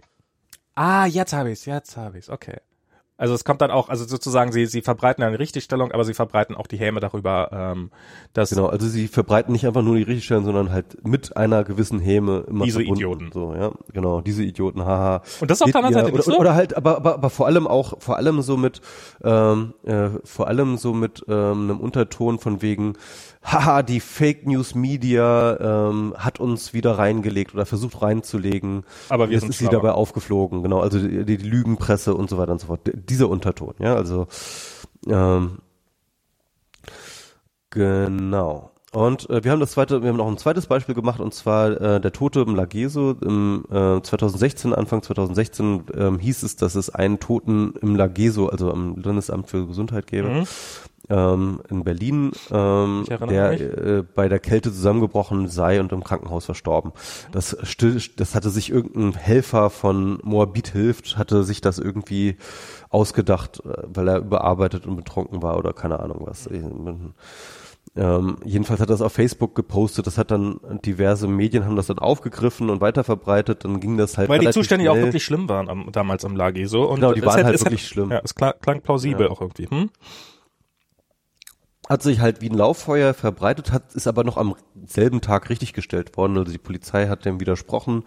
Ah, 0.73 1.05
jetzt 1.05 1.33
habe 1.33 1.51
ich's, 1.51 1.65
jetzt 1.65 1.97
habe 1.97 2.17
ich's, 2.17 2.29
okay. 2.29 2.61
Also 3.15 3.35
es 3.35 3.45
kommt 3.45 3.61
dann 3.61 3.69
auch, 3.69 3.89
also 3.89 4.05
sozusagen, 4.05 4.51
sie, 4.51 4.65
sie 4.65 4.81
verbreiten 4.81 5.23
eine 5.23 5.37
Richtigstellung, 5.37 5.91
aber 5.91 6.03
sie 6.03 6.15
verbreiten 6.15 6.55
auch 6.55 6.65
die 6.65 6.77
Häme 6.77 6.99
darüber, 6.99 7.49
ähm, 7.51 7.91
dass 8.33 8.49
Genau, 8.49 8.67
also 8.67 8.87
sie 8.87 9.07
verbreiten 9.07 9.53
nicht 9.53 9.67
einfach 9.67 9.83
nur 9.83 9.95
die 9.95 10.03
Richtigstellung, 10.03 10.45
sondern 10.45 10.71
halt 10.71 11.05
mit 11.05 11.37
einer 11.37 11.63
gewissen 11.63 11.99
Häme 11.99 12.43
immer 12.47 12.65
Diese. 12.65 12.81
Idioten. 12.81 13.31
So, 13.31 13.53
ja, 13.53 13.71
genau, 13.93 14.21
diese 14.21 14.43
Idioten, 14.43 14.83
haha. 14.83 15.21
Und 15.39 15.51
das 15.51 15.61
auf 15.61 15.71
der 15.71 15.83
anderen 15.83 16.05
Seite 16.05 16.13
oder, 16.13 16.23
so? 16.23 16.37
Oder 16.37 16.55
halt, 16.55 16.75
aber, 16.75 16.97
aber, 16.97 17.13
aber 17.13 17.29
vor 17.29 17.45
allem 17.45 17.67
auch, 17.67 18.01
vor 18.01 18.17
allem 18.17 18.41
so 18.41 18.57
mit, 18.57 18.81
ähm, 19.23 19.73
äh, 19.83 20.09
vor 20.23 20.47
allem 20.47 20.77
so 20.77 20.93
mit 20.93 21.23
ähm, 21.27 21.69
einem 21.69 21.79
Unterton 21.79 22.39
von 22.39 22.61
wegen, 22.61 22.93
haha, 23.43 23.83
die 23.83 23.99
Fake 23.99 24.45
News 24.45 24.75
Media 24.75 25.89
ähm, 25.89 26.13
hat 26.17 26.39
uns 26.39 26.73
wieder 26.73 26.97
reingelegt 26.97 27.53
oder 27.53 27.65
versucht 27.65 28.01
reinzulegen. 28.01 28.83
Aber 29.09 29.29
wir 29.29 29.33
Jetzt 29.33 29.41
sind 29.41 29.51
ist 29.51 29.59
sie 29.59 29.67
dabei 29.67 29.91
aufgeflogen, 29.91 30.63
genau, 30.63 30.79
also 30.79 30.99
die, 30.99 31.25
die 31.25 31.37
Lügenpresse 31.37 32.15
und 32.15 32.29
so 32.29 32.37
weiter 32.37 32.53
und 32.53 32.61
so 32.61 32.67
fort. 32.67 32.81
Dieser 32.93 33.29
Unterton, 33.29 33.75
ja, 33.79 33.95
also 33.95 34.27
ähm, 35.07 35.59
Genau. 37.73 38.72
Und 38.93 39.27
äh, 39.29 39.43
wir 39.43 39.51
haben 39.51 39.59
das 39.59 39.71
zweite, 39.71 40.03
wir 40.03 40.09
haben 40.09 40.17
noch 40.17 40.27
ein 40.27 40.37
zweites 40.37 40.67
Beispiel 40.67 40.93
gemacht 40.93 41.19
und 41.19 41.33
zwar 41.33 41.71
äh, 41.81 41.99
der 41.99 42.11
Tote 42.11 42.41
im 42.41 42.55
Lageso 42.55 43.15
im 43.21 43.65
äh, 43.71 44.01
2016, 44.01 44.73
Anfang 44.73 45.01
2016 45.01 45.85
ähm, 45.95 46.19
hieß 46.19 46.43
es, 46.43 46.57
dass 46.57 46.75
es 46.75 46.91
einen 46.91 47.19
Toten 47.19 47.73
im 47.81 47.95
Lageso, 47.95 48.49
also 48.49 48.71
am 48.71 48.95
Landesamt 49.01 49.49
für 49.49 49.65
Gesundheit 49.65 50.05
gäbe, 50.05 50.29
Mhm. 50.29 50.43
ähm, 51.09 51.59
in 51.69 51.83
Berlin, 51.83 52.31
ähm, 52.51 53.05
Ich 53.09 53.17
der 53.17 53.59
äh, 53.59 54.03
bei 54.03 54.29
der 54.29 54.39
Kälte 54.39 54.71
zusammengebrochen 54.71 55.47
sei 55.47 55.79
und 55.79 55.91
im 55.91 56.03
Krankenhaus 56.03 56.45
verstorben. 56.45 56.91
Das 57.31 57.57
still, 57.63 57.99
das 58.15 58.35
hatte 58.35 58.51
sich 58.51 58.69
irgendein 58.69 59.15
Helfer 59.15 59.71
von 59.71 60.19
Moabit 60.21 60.67
hilft, 60.67 61.17
hatte 61.17 61.43
sich 61.43 61.61
das 61.61 61.79
irgendwie 61.79 62.37
ausgedacht, 62.89 63.63
äh, 63.65 63.73
weil 63.87 64.07
er 64.07 64.17
überarbeitet 64.19 64.85
und 64.85 64.95
betrunken 64.97 65.41
war 65.41 65.57
oder 65.57 65.73
keine 65.73 65.99
Ahnung 65.99 66.27
was. 66.27 66.47
Ähm, 67.95 68.37
jedenfalls 68.43 68.79
hat 68.79 68.87
er 68.89 68.93
das 68.93 69.01
auf 69.03 69.13
Facebook 69.13 69.53
gepostet, 69.53 70.07
das 70.07 70.17
hat 70.17 70.31
dann 70.31 70.59
diverse 70.83 71.27
Medien 71.27 71.63
haben 71.65 71.75
das 71.75 71.85
dann 71.87 71.99
aufgegriffen 71.99 72.71
und 72.71 72.81
weiterverbreitet, 72.81 73.63
dann 73.65 73.79
ging 73.79 73.97
das 73.97 74.17
halt 74.17 74.29
weil 74.29 74.39
die 74.39 74.49
Zustände 74.49 74.85
ja 74.85 74.91
auch 74.91 74.95
wirklich 74.95 75.23
schlimm 75.23 75.47
waren 75.47 75.69
am, 75.69 75.91
damals 75.91 76.25
am 76.25 76.35
Lage 76.35 76.67
so. 76.67 76.89
Und 76.89 76.95
Genau, 76.95 77.13
die 77.13 77.23
waren 77.23 77.43
halt 77.43 77.53
hätte- 77.53 77.65
wirklich 77.65 77.87
schlimm. 77.87 78.09
Ja, 78.09 78.19
es 78.23 78.33
klang, 78.33 78.53
klang 78.61 78.81
plausibel 78.81 79.27
Ja. 79.27 79.31
auch 79.31 79.41
irgendwie. 79.41 79.67
Hm? 79.69 79.89
Hat 81.89 82.01
sich 82.01 82.21
halt 82.21 82.41
wie 82.41 82.49
ein 82.49 82.57
Lauffeuer 82.57 83.13
verbreitet, 83.13 83.73
hat, 83.73 83.93
ist 83.93 84.07
aber 84.07 84.23
noch 84.23 84.37
am 84.37 84.55
selben 84.85 85.19
Tag 85.19 85.49
richtiggestellt 85.49 86.15
worden. 86.15 86.37
Also 86.37 86.51
die 86.51 86.57
Polizei 86.57 87.07
hat 87.07 87.25
dem 87.25 87.41
widersprochen, 87.41 88.03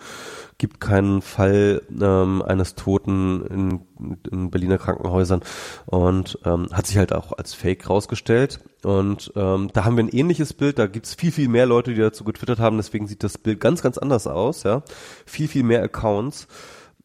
gibt 0.56 0.80
keinen 0.80 1.20
Fall 1.20 1.82
ähm, 2.00 2.40
eines 2.40 2.74
Toten 2.74 3.44
in, 3.46 4.20
in 4.30 4.50
Berliner 4.50 4.78
Krankenhäusern 4.78 5.42
und 5.84 6.38
ähm, 6.46 6.68
hat 6.72 6.86
sich 6.86 6.96
halt 6.96 7.12
auch 7.12 7.32
als 7.32 7.52
Fake 7.52 7.90
rausgestellt. 7.90 8.60
Und 8.82 9.32
ähm, 9.36 9.68
da 9.74 9.84
haben 9.84 9.96
wir 9.96 10.04
ein 10.04 10.08
ähnliches 10.08 10.54
Bild, 10.54 10.78
da 10.78 10.86
gibt's 10.86 11.14
viel, 11.14 11.32
viel 11.32 11.48
mehr 11.48 11.66
Leute, 11.66 11.92
die 11.92 12.00
dazu 12.00 12.24
getwittert 12.24 12.60
haben, 12.60 12.78
deswegen 12.78 13.06
sieht 13.06 13.24
das 13.24 13.36
Bild 13.36 13.60
ganz, 13.60 13.82
ganz 13.82 13.98
anders 13.98 14.26
aus, 14.26 14.62
ja. 14.62 14.82
Viel, 15.26 15.48
viel 15.48 15.64
mehr 15.64 15.82
Accounts. 15.82 16.48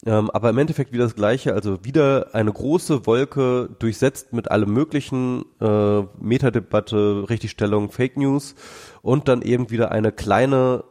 Ähm, 0.06 0.32
aber 0.32 0.50
im 0.50 0.58
Endeffekt 0.58 0.92
wieder 0.92 1.04
das 1.04 1.16
Gleiche, 1.16 1.54
also 1.54 1.84
wieder 1.84 2.34
eine 2.34 2.52
große 2.52 3.06
Wolke 3.06 3.70
durchsetzt 3.78 4.34
mit 4.34 4.50
allem 4.50 4.74
möglichen, 4.74 5.46
äh, 5.62 6.02
Metadebatte, 6.20 7.30
Richtigstellung, 7.30 7.92
Fake 7.92 8.18
News 8.18 8.56
und 9.04 9.28
dann 9.28 9.44
eben 9.44 9.70
wieder 9.70 9.92
eine 9.92 10.12
kleine, 10.12 10.84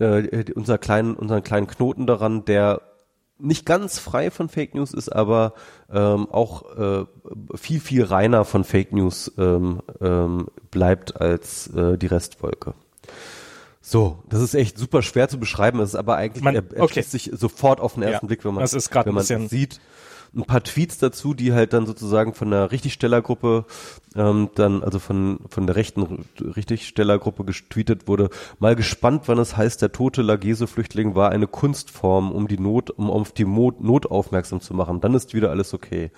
äh, 0.00 0.44
unser 0.54 0.78
kleinen, 0.78 1.14
unseren 1.14 1.44
kleinen 1.44 1.68
Knoten 1.68 2.06
daran, 2.08 2.44
der 2.44 2.82
nicht 3.38 3.66
ganz 3.66 3.98
frei 3.98 4.30
von 4.30 4.48
Fake 4.48 4.74
News 4.74 4.94
ist, 4.94 5.10
aber 5.10 5.54
ähm, 5.92 6.28
auch 6.30 6.76
äh, 6.76 7.04
viel, 7.54 7.80
viel 7.80 8.04
reiner 8.04 8.44
von 8.44 8.64
Fake 8.64 8.92
News 8.92 9.32
ähm, 9.38 9.80
ähm, 10.00 10.48
bleibt 10.70 11.20
als 11.20 11.68
äh, 11.68 11.98
die 11.98 12.06
Restwolke. 12.06 12.74
So, 13.86 14.22
das 14.30 14.40
ist 14.40 14.54
echt 14.54 14.78
super 14.78 15.02
schwer 15.02 15.28
zu 15.28 15.38
beschreiben, 15.38 15.78
es 15.80 15.90
ist 15.90 15.94
aber 15.94 16.16
eigentlich, 16.16 16.42
Man- 16.42 16.54
er, 16.54 16.62
er 16.74 16.82
okay. 16.84 16.94
schließt 16.94 17.10
sich 17.10 17.30
sofort 17.34 17.80
auf 17.80 17.94
den 17.94 18.02
ersten 18.02 18.24
Ja, 18.24 18.28
Blick, 18.28 18.42
wenn 18.46 18.54
man 18.54 18.64
es 18.64 18.72
sieht. 19.50 19.78
Ein 20.36 20.44
paar 20.44 20.62
Tweets 20.62 20.98
dazu, 20.98 21.34
die 21.34 21.52
halt 21.52 21.72
dann 21.72 21.86
sozusagen 21.86 22.34
von 22.34 22.50
der 22.50 22.72
Richtigstellergruppe, 22.72 23.66
ähm, 24.16 24.50
dann, 24.54 24.82
also 24.82 24.98
von, 24.98 25.40
von 25.48 25.66
der 25.66 25.76
rechten 25.76 26.26
Richtigstellergruppe 26.40 27.44
getweetet 27.44 28.08
wurde, 28.08 28.30
mal 28.58 28.74
gespannt, 28.74 29.22
wann 29.26 29.38
es 29.38 29.56
heißt, 29.56 29.80
der 29.82 29.92
tote 29.92 30.22
Lageso-Flüchtling 30.22 31.14
war 31.14 31.30
eine 31.30 31.46
Kunstform, 31.46 32.32
um 32.32 32.48
die 32.48 32.58
Not, 32.58 32.90
um 32.90 33.10
auf 33.10 33.32
die 33.32 33.44
Not, 33.44 33.80
Not 33.82 34.06
aufmerksam 34.06 34.60
zu 34.60 34.74
machen. 34.74 35.00
Dann 35.00 35.14
ist 35.14 35.34
wieder 35.34 35.50
alles 35.50 35.74
okay. 35.74 36.10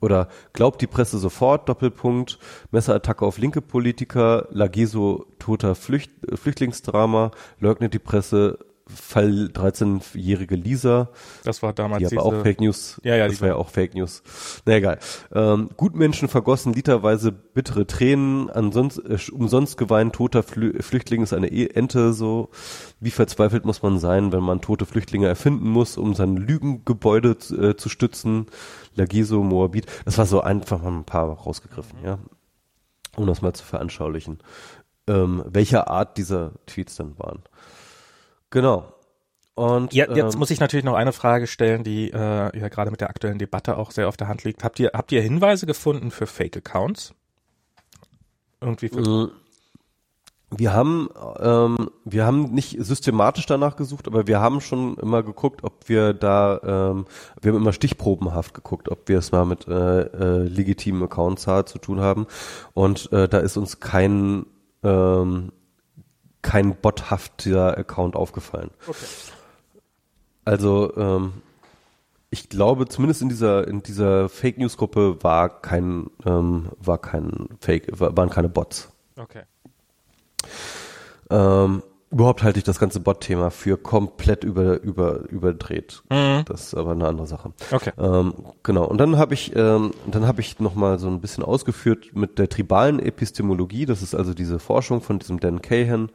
Oder 0.00 0.28
glaubt 0.52 0.80
die 0.82 0.86
Presse 0.86 1.18
sofort, 1.18 1.68
Doppelpunkt, 1.68 2.38
Messerattacke 2.70 3.24
auf 3.24 3.38
linke 3.38 3.62
Politiker, 3.62 4.46
Lageso 4.50 5.26
toter 5.38 5.74
Flücht, 5.74 6.10
Flüchtlingsdrama, 6.34 7.30
leugnet 7.60 7.94
die 7.94 7.98
Presse 7.98 8.58
Fall 8.88 9.50
13-jährige 9.52 10.54
Lisa. 10.54 11.10
Das 11.42 11.62
war 11.62 11.72
damals 11.72 12.08
die 12.08 12.16
aber 12.16 12.24
auch 12.24 12.42
Fake 12.42 12.60
News. 12.60 13.00
Ja, 13.02 13.16
ja, 13.16 13.26
das 13.26 13.40
war 13.40 13.48
ja 13.48 13.56
auch 13.56 13.68
Fake 13.68 13.94
News. 13.94 14.22
Na 14.64 14.74
egal. 14.74 14.98
Ähm, 15.34 15.70
Gutmenschen 15.76 16.28
vergossen 16.28 16.72
literweise 16.72 17.32
bittere 17.32 17.86
Tränen. 17.86 18.48
Ansonsten 18.48 19.10
äh, 19.10 19.18
umsonst 19.32 19.76
geweint 19.76 20.14
toter 20.14 20.44
Flü 20.44 20.80
Flüchtling 20.80 21.22
ist 21.22 21.32
eine 21.32 21.48
e 21.48 21.66
Ente. 21.66 22.12
So 22.12 22.50
wie 23.00 23.10
verzweifelt 23.10 23.64
muss 23.64 23.82
man 23.82 23.98
sein, 23.98 24.30
wenn 24.32 24.42
man 24.42 24.60
tote 24.60 24.86
Flüchtlinge 24.86 25.26
erfinden 25.26 25.68
muss, 25.68 25.98
um 25.98 26.14
sein 26.14 26.36
Lügengebäude 26.36 27.30
äh, 27.30 27.76
zu 27.76 27.88
stützen. 27.88 28.46
Lagiso, 28.94 29.42
Moabit. 29.42 29.86
Das 30.04 30.16
war 30.16 30.26
so 30.26 30.40
einfach 30.40 30.80
mal 30.82 30.92
ein 30.92 31.04
paar 31.04 31.28
rausgegriffen, 31.28 31.98
ja, 32.04 32.18
um 33.16 33.26
das 33.26 33.42
mal 33.42 33.52
zu 33.52 33.64
veranschaulichen, 33.64 34.38
ähm, 35.08 35.44
welcher 35.46 35.88
Art 35.88 36.18
dieser 36.18 36.52
Tweets 36.66 36.96
dann 36.96 37.18
waren. 37.18 37.42
Genau. 38.56 38.90
Und, 39.54 39.92
ja, 39.92 40.10
jetzt 40.10 40.32
ähm, 40.32 40.38
muss 40.38 40.50
ich 40.50 40.60
natürlich 40.60 40.84
noch 40.84 40.94
eine 40.94 41.12
Frage 41.12 41.46
stellen, 41.46 41.84
die 41.84 42.10
äh, 42.10 42.58
ja 42.58 42.68
gerade 42.68 42.90
mit 42.90 43.02
der 43.02 43.10
aktuellen 43.10 43.36
Debatte 43.38 43.76
auch 43.76 43.90
sehr 43.90 44.08
auf 44.08 44.16
der 44.16 44.28
Hand 44.28 44.44
liegt. 44.44 44.64
Habt 44.64 44.80
ihr, 44.80 44.92
habt 44.94 45.12
ihr 45.12 45.20
Hinweise 45.20 45.66
gefunden 45.66 46.10
für 46.10 46.26
Fake-Accounts? 46.26 47.12
Irgendwie 48.62 48.88
für 48.88 49.30
wir 50.56 50.72
haben, 50.72 51.10
ähm, 51.38 51.90
wir 52.06 52.24
haben 52.24 52.54
nicht 52.54 52.78
systematisch 52.78 53.44
danach 53.44 53.76
gesucht, 53.76 54.06
aber 54.06 54.26
wir 54.26 54.40
haben 54.40 54.62
schon 54.62 54.96
immer 54.96 55.22
geguckt, 55.22 55.62
ob 55.62 55.90
wir 55.90 56.14
da, 56.14 56.58
ähm, 56.64 57.04
wir 57.42 57.52
haben 57.52 57.60
immer 57.60 57.74
stichprobenhaft 57.74 58.54
geguckt, 58.54 58.88
ob 58.88 59.06
wir 59.10 59.18
es 59.18 59.32
mal 59.32 59.44
mit 59.44 59.68
äh, 59.68 60.00
äh, 60.00 60.42
legitimen 60.44 61.02
Accounts 61.02 61.42
zu 61.42 61.78
tun 61.78 62.00
haben. 62.00 62.26
Und 62.72 63.12
äh, 63.12 63.28
da 63.28 63.38
ist 63.38 63.58
uns 63.58 63.80
kein 63.80 64.46
ähm, 64.82 65.52
kein 66.46 66.76
bothafter 66.76 67.76
Account 67.76 68.14
aufgefallen. 68.14 68.70
Okay. 68.86 69.04
Also 70.44 70.96
ähm, 70.96 71.42
ich 72.30 72.48
glaube, 72.48 72.86
zumindest 72.86 73.20
in 73.20 73.28
dieser 73.28 73.66
in 73.66 73.82
dieser 73.82 74.28
Fake 74.28 74.56
News 74.56 74.76
Gruppe 74.76 75.22
war 75.24 75.60
kein 75.60 76.08
ähm, 76.24 76.68
war 76.78 76.98
kein 76.98 77.48
Fake 77.60 77.88
waren 77.98 78.30
keine 78.30 78.48
Bots. 78.48 78.92
Okay. 79.16 79.42
Ähm, 81.30 81.82
überhaupt 82.10 82.42
halte 82.42 82.58
ich 82.58 82.64
das 82.64 82.78
ganze 82.78 83.00
Bot-Thema 83.00 83.50
für 83.50 83.76
komplett 83.76 84.44
über, 84.44 84.80
über, 84.80 85.28
überdreht. 85.28 86.02
Mhm. 86.10 86.44
Das 86.46 86.68
ist 86.68 86.74
aber 86.74 86.92
eine 86.92 87.08
andere 87.08 87.26
Sache. 87.26 87.52
Okay. 87.72 87.92
Ähm, 87.98 88.34
genau. 88.62 88.84
Und 88.84 88.98
dann 88.98 89.18
habe 89.18 89.34
ich, 89.34 89.54
ähm, 89.56 89.90
dann 90.06 90.26
habe 90.26 90.40
ich 90.40 90.60
noch 90.60 90.74
mal 90.74 90.98
so 90.98 91.08
ein 91.08 91.20
bisschen 91.20 91.42
ausgeführt 91.42 92.10
mit 92.14 92.38
der 92.38 92.48
tribalen 92.48 93.00
Epistemologie. 93.00 93.86
Das 93.86 94.02
ist 94.02 94.14
also 94.14 94.34
diese 94.34 94.58
Forschung 94.58 95.00
von 95.00 95.18
diesem 95.18 95.40
Dan 95.40 95.62
Cahan. 95.62 96.10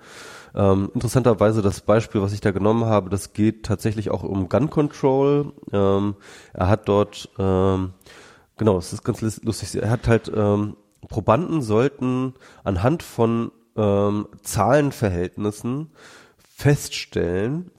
Ähm, 0.56 0.92
interessanterweise 0.94 1.62
das 1.62 1.82
Beispiel, 1.82 2.22
was 2.22 2.34
ich 2.34 2.42
da 2.42 2.52
genommen 2.52 2.86
habe, 2.86 3.10
das 3.10 3.34
geht 3.34 3.64
tatsächlich 3.64 4.12
auch 4.12 4.24
um 4.24 4.50
Gun 4.50 4.70
Control. 4.70 5.54
Ähm, 5.72 6.16
er 6.54 6.70
hat 6.70 6.88
dort, 6.88 7.30
ähm, 7.38 7.92
genau, 8.58 8.76
das 8.76 8.94
ist 8.94 9.04
ganz 9.04 9.22
lustig. 9.22 9.76
Er 9.82 9.90
hat 9.90 10.08
halt 10.08 10.32
ähm, 10.34 10.78
Probanden 11.08 11.62
sollten 11.62 12.34
anhand 12.64 13.04
von 13.04 13.52
ähm, 13.76 14.27
Zahlenverhältnissen 14.41 15.91
feststellen, 16.56 17.72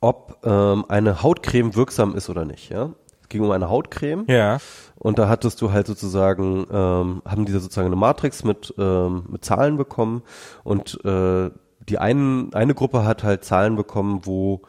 ob 0.00 0.38
ähm, 0.44 0.84
eine 0.88 1.22
Hautcreme 1.22 1.74
wirksam 1.74 2.14
ist 2.16 2.28
oder 2.28 2.44
nicht. 2.44 2.70
Ja, 2.70 2.90
es 3.22 3.28
ging 3.28 3.42
um 3.42 3.50
eine 3.50 3.68
Hautcreme. 3.68 4.24
Ja. 4.28 4.58
Und 4.96 5.18
da 5.18 5.28
hattest 5.28 5.60
du 5.60 5.72
halt 5.72 5.86
sozusagen, 5.86 6.66
ähm, 6.70 7.22
haben 7.24 7.44
diese 7.44 7.60
sozusagen 7.60 7.86
eine 7.86 7.96
Matrix 7.96 8.44
mit 8.44 8.74
ähm, 8.78 9.24
mit 9.28 9.44
Zahlen 9.44 9.76
bekommen 9.76 10.22
und 10.62 11.04
äh, 11.04 11.50
die 11.88 11.98
einen, 11.98 12.54
eine 12.54 12.74
Gruppe 12.74 13.04
hat 13.04 13.24
halt 13.24 13.44
Zahlen 13.44 13.76
bekommen, 13.76 14.22
wo 14.24 14.62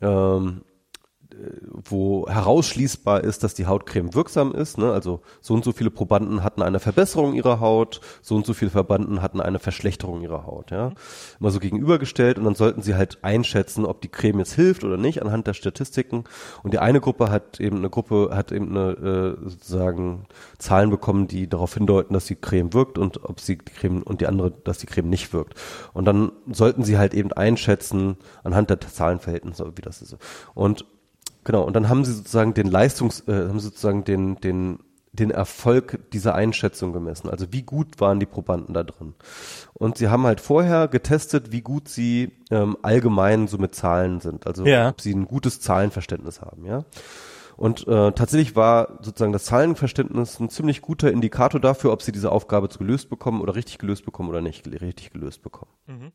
ähm, 0.00 0.62
wo 1.72 2.28
herausschließbar 2.28 3.24
ist, 3.24 3.42
dass 3.44 3.54
die 3.54 3.66
Hautcreme 3.66 4.14
wirksam 4.14 4.52
ist. 4.52 4.78
Ne? 4.78 4.92
Also 4.92 5.20
so 5.40 5.54
und 5.54 5.64
so 5.64 5.72
viele 5.72 5.90
Probanden 5.90 6.42
hatten 6.42 6.62
eine 6.62 6.80
Verbesserung 6.80 7.34
ihrer 7.34 7.60
Haut, 7.60 8.00
so 8.22 8.36
und 8.36 8.46
so 8.46 8.54
viele 8.54 8.70
Verbanden 8.70 9.22
hatten 9.22 9.40
eine 9.40 9.58
Verschlechterung 9.58 10.22
ihrer 10.22 10.46
Haut. 10.46 10.70
Ja? 10.70 10.92
Immer 11.38 11.50
so 11.50 11.60
gegenübergestellt 11.60 12.38
und 12.38 12.44
dann 12.44 12.54
sollten 12.54 12.82
sie 12.82 12.94
halt 12.94 13.18
einschätzen, 13.22 13.84
ob 13.84 14.00
die 14.00 14.08
Creme 14.08 14.40
jetzt 14.40 14.54
hilft 14.54 14.84
oder 14.84 14.96
nicht 14.96 15.22
anhand 15.22 15.46
der 15.46 15.54
Statistiken. 15.54 16.24
Und 16.62 16.74
die 16.74 16.78
eine 16.78 17.00
Gruppe 17.00 17.30
hat 17.30 17.60
eben 17.60 17.78
eine 17.78 17.90
Gruppe 17.90 18.30
hat 18.32 18.52
eben 18.52 18.76
eine 18.76 18.90
äh, 18.92 19.48
sozusagen 19.48 20.26
Zahlen 20.58 20.90
bekommen, 20.90 21.26
die 21.26 21.48
darauf 21.48 21.74
hindeuten, 21.74 22.14
dass 22.14 22.26
die 22.26 22.36
Creme 22.36 22.72
wirkt 22.72 22.98
und 22.98 23.24
ob 23.24 23.40
sie 23.40 23.58
die 23.58 23.72
Creme 23.72 24.02
und 24.02 24.20
die 24.20 24.26
andere, 24.26 24.50
dass 24.50 24.78
die 24.78 24.86
Creme 24.86 25.08
nicht 25.08 25.32
wirkt. 25.32 25.54
Und 25.92 26.04
dann 26.04 26.32
sollten 26.50 26.84
sie 26.84 26.98
halt 26.98 27.14
eben 27.14 27.32
einschätzen 27.32 28.16
anhand 28.44 28.70
der 28.70 28.80
Zahlenverhältnisse, 28.80 29.72
wie 29.76 29.82
das 29.82 30.02
ist. 30.02 30.16
Und 30.54 30.84
Genau, 31.44 31.62
und 31.62 31.74
dann 31.74 31.88
haben 31.88 32.04
sie 32.04 32.12
sozusagen 32.12 32.54
den 32.54 32.66
Leistungs, 32.66 33.26
äh, 33.26 33.48
haben 33.48 33.58
sie 33.60 33.66
sozusagen 33.66 34.04
den, 34.04 34.36
den, 34.40 34.80
den 35.12 35.30
Erfolg 35.30 36.10
dieser 36.12 36.34
Einschätzung 36.34 36.92
gemessen. 36.92 37.28
Also 37.30 37.52
wie 37.52 37.62
gut 37.62 38.00
waren 38.00 38.20
die 38.20 38.26
Probanden 38.26 38.74
da 38.74 38.82
drin. 38.82 39.14
Und 39.72 39.98
sie 39.98 40.08
haben 40.08 40.24
halt 40.24 40.40
vorher 40.40 40.88
getestet, 40.88 41.52
wie 41.52 41.62
gut 41.62 41.88
sie 41.88 42.32
ähm, 42.50 42.76
allgemein 42.82 43.48
so 43.48 43.58
mit 43.58 43.74
Zahlen 43.74 44.20
sind. 44.20 44.46
Also 44.46 44.66
ja. 44.66 44.90
ob 44.90 45.00
sie 45.00 45.14
ein 45.14 45.26
gutes 45.26 45.60
Zahlenverständnis 45.60 46.40
haben, 46.40 46.66
ja. 46.66 46.84
Und 47.56 47.86
äh, 47.88 48.12
tatsächlich 48.12 48.56
war 48.56 48.98
sozusagen 49.02 49.34
das 49.34 49.44
Zahlenverständnis 49.44 50.40
ein 50.40 50.48
ziemlich 50.48 50.80
guter 50.80 51.12
Indikator 51.12 51.60
dafür, 51.60 51.92
ob 51.92 52.00
sie 52.00 52.10
diese 52.10 52.32
Aufgabe 52.32 52.68
gelöst 52.68 53.10
bekommen 53.10 53.42
oder 53.42 53.54
richtig 53.54 53.76
gelöst 53.76 54.06
bekommen 54.06 54.30
oder 54.30 54.40
nicht 54.40 54.66
richtig 54.66 55.12
gelöst 55.12 55.42
bekommen. 55.42 55.70
Mhm. 55.86 56.12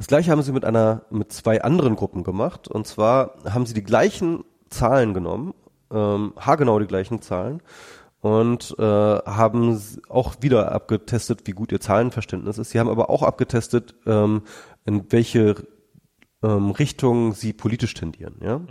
Das 0.00 0.06
gleiche 0.06 0.30
haben 0.30 0.40
sie 0.40 0.52
mit 0.52 0.64
einer, 0.64 1.02
mit 1.10 1.30
zwei 1.30 1.62
anderen 1.62 1.94
Gruppen 1.94 2.24
gemacht. 2.24 2.68
Und 2.68 2.86
zwar 2.86 3.34
haben 3.44 3.66
sie 3.66 3.74
die 3.74 3.82
gleichen 3.82 4.44
Zahlen 4.70 5.12
genommen, 5.12 5.52
ähm, 5.92 6.32
haargenau 6.38 6.78
die 6.78 6.86
gleichen 6.86 7.20
Zahlen 7.20 7.60
und 8.22 8.74
äh, 8.78 8.82
haben 8.82 9.78
auch 10.08 10.36
wieder 10.40 10.72
abgetestet, 10.72 11.42
wie 11.44 11.50
gut 11.50 11.70
ihr 11.70 11.80
Zahlenverständnis 11.80 12.56
ist. 12.56 12.70
Sie 12.70 12.80
haben 12.80 12.88
aber 12.88 13.10
auch 13.10 13.22
abgetestet, 13.22 13.94
ähm, 14.06 14.44
in 14.86 15.12
welche 15.12 15.66
ähm, 16.42 16.70
Richtung 16.70 17.34
sie 17.34 17.52
politisch 17.52 17.92
tendieren. 17.92 18.36
Ja. 18.42 18.60
Mhm. 18.60 18.66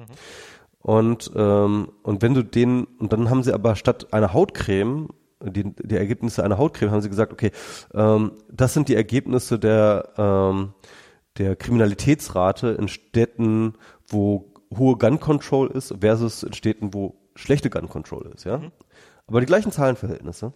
Und 0.80 1.31
ähm, 1.35 1.89
und 2.01 2.23
wenn 2.23 2.34
du 2.34 2.43
den 2.43 2.85
und 2.85 3.14
dann 3.14 3.30
haben 3.30 3.43
sie 3.43 3.53
aber 3.53 3.76
statt 3.76 4.14
einer 4.14 4.34
Hautcreme 4.34 5.10
die, 5.43 5.76
die 5.76 5.95
Ergebnisse 5.95 6.43
einer 6.43 6.57
Hautcreme 6.57 6.89
haben 6.89 7.01
sie 7.01 7.10
gesagt, 7.10 7.31
okay, 7.31 7.51
ähm, 7.93 8.31
das 8.51 8.73
sind 8.73 8.89
die 8.89 8.95
Ergebnisse 8.95 9.60
der 9.60 10.10
ähm, 10.18 10.73
der 11.40 11.56
Kriminalitätsrate 11.56 12.70
in 12.70 12.88
Städten, 12.88 13.74
wo 14.07 14.53
hohe 14.78 14.98
Gun 14.98 15.20
Control 15.20 15.68
ist, 15.72 15.95
versus 15.99 16.44
in 16.44 16.53
Städten, 16.53 16.94
wo 16.94 17.16
schlechte 17.36 17.70
Gun 17.70 17.90
Control 17.90 18.32
ist, 18.36 18.44
ja. 18.44 18.57
Mhm. 18.57 18.72
Aber 19.26 19.40
die 19.40 19.45
gleichen 19.45 19.72
Zahlenverhältnisse. 19.72 20.53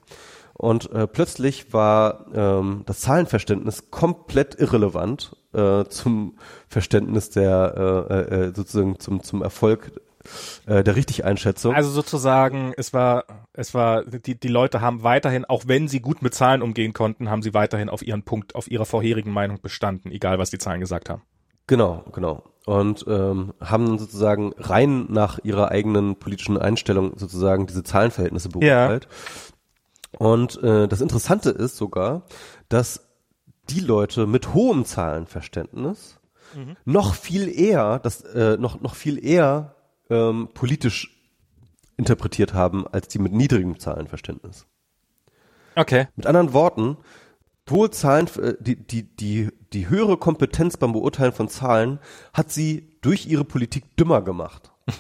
Und 0.54 0.92
äh, 0.92 1.08
plötzlich 1.08 1.74
war 1.74 2.26
ähm, 2.34 2.84
das 2.86 3.02
Zahlenverständnis 3.02 3.92
komplett 3.92 4.60
irrelevant 4.60 5.36
äh, 5.54 5.86
zum 5.86 6.38
Verständnis 6.68 7.30
der 7.30 8.08
äh, 8.10 8.14
äh, 8.14 8.48
äh 8.48 8.54
sozusagen 8.56 9.00
zum 9.00 9.24
zum 9.24 9.42
Erfolg 9.42 9.92
äh, 10.66 10.84
der 10.84 10.96
Richtig-Einschätzung. 10.96 11.74
Also 11.74 11.90
sozusagen, 11.90 12.74
es 12.78 12.94
war, 12.94 13.26
es 13.54 13.74
war, 13.74 14.04
die, 14.04 14.40
die 14.40 14.48
Leute 14.48 14.82
haben 14.82 15.04
weiterhin, 15.04 15.46
auch 15.46 15.64
wenn 15.68 15.88
sie 15.88 16.00
gut 16.00 16.22
mit 16.22 16.34
Zahlen 16.34 16.62
umgehen 16.62 16.94
konnten, 16.94 17.30
haben 17.30 17.42
sie 17.42 17.54
weiterhin 17.54 17.90
auf 17.90 18.02
ihren 18.02 18.24
Punkt, 18.24 18.56
auf 18.56 18.70
ihrer 18.70 18.86
vorherigen 18.86 19.32
Meinung 19.32 19.62
bestanden, 19.62 20.12
egal 20.12 20.40
was 20.40 20.50
die 20.50 20.58
Zahlen 20.58 20.80
gesagt 20.80 21.10
haben. 21.10 21.22
Genau, 21.68 22.04
genau. 22.12 22.44
Und 22.66 23.06
ähm, 23.08 23.54
haben 23.62 23.98
sozusagen 23.98 24.54
rein 24.58 25.08
nach 25.10 25.40
ihrer 25.44 25.72
eigenen 25.72 26.18
politischen 26.18 26.58
Einstellung 26.58 27.14
sozusagen 27.18 27.68
diese 27.68 27.84
Zahlenverhältnisse 27.84 28.50
beurteilt. 28.50 29.08
Ja. 29.10 30.20
Und 30.20 30.62
äh, 30.64 30.88
das 30.88 31.02
Interessante 31.02 31.50
ist 31.50 31.76
sogar, 31.76 32.24
dass 32.70 33.10
die 33.70 33.80
Leute 33.80 34.28
mit 34.28 34.54
hohem 34.54 34.86
Zahlenverständnis 34.86 36.20
mhm. 36.56 36.76
noch 36.86 37.16
viel 37.16 37.50
eher, 37.50 38.00
das 38.00 38.22
äh, 38.22 38.58
noch 38.58 38.82
noch 38.82 38.96
viel 38.96 39.24
eher 39.24 39.73
ähm, 40.10 40.50
politisch 40.54 41.20
interpretiert 41.98 42.54
haben 42.54 42.88
als 42.88 43.08
die 43.08 43.20
mit 43.20 43.34
niedrigem 43.34 43.80
Zahlenverständnis. 43.80 44.66
Okay. 45.76 46.08
Mit 46.16 46.26
anderen 46.26 46.54
Worten, 46.54 46.98
hohe 47.70 47.90
Zahlen, 47.92 48.28
äh, 48.38 48.56
die, 48.60 48.76
die, 48.76 49.04
die, 49.16 49.50
die 49.74 49.90
höhere 49.90 50.18
Kompetenz 50.18 50.78
beim 50.78 50.94
Beurteilen 50.94 51.34
von 51.34 51.50
Zahlen 51.50 52.00
hat 52.34 52.52
sie 52.52 52.98
durch 53.02 53.26
ihre 53.28 53.46
Politik 53.46 53.96
dümmer 53.98 54.22
gemacht. 54.22 54.72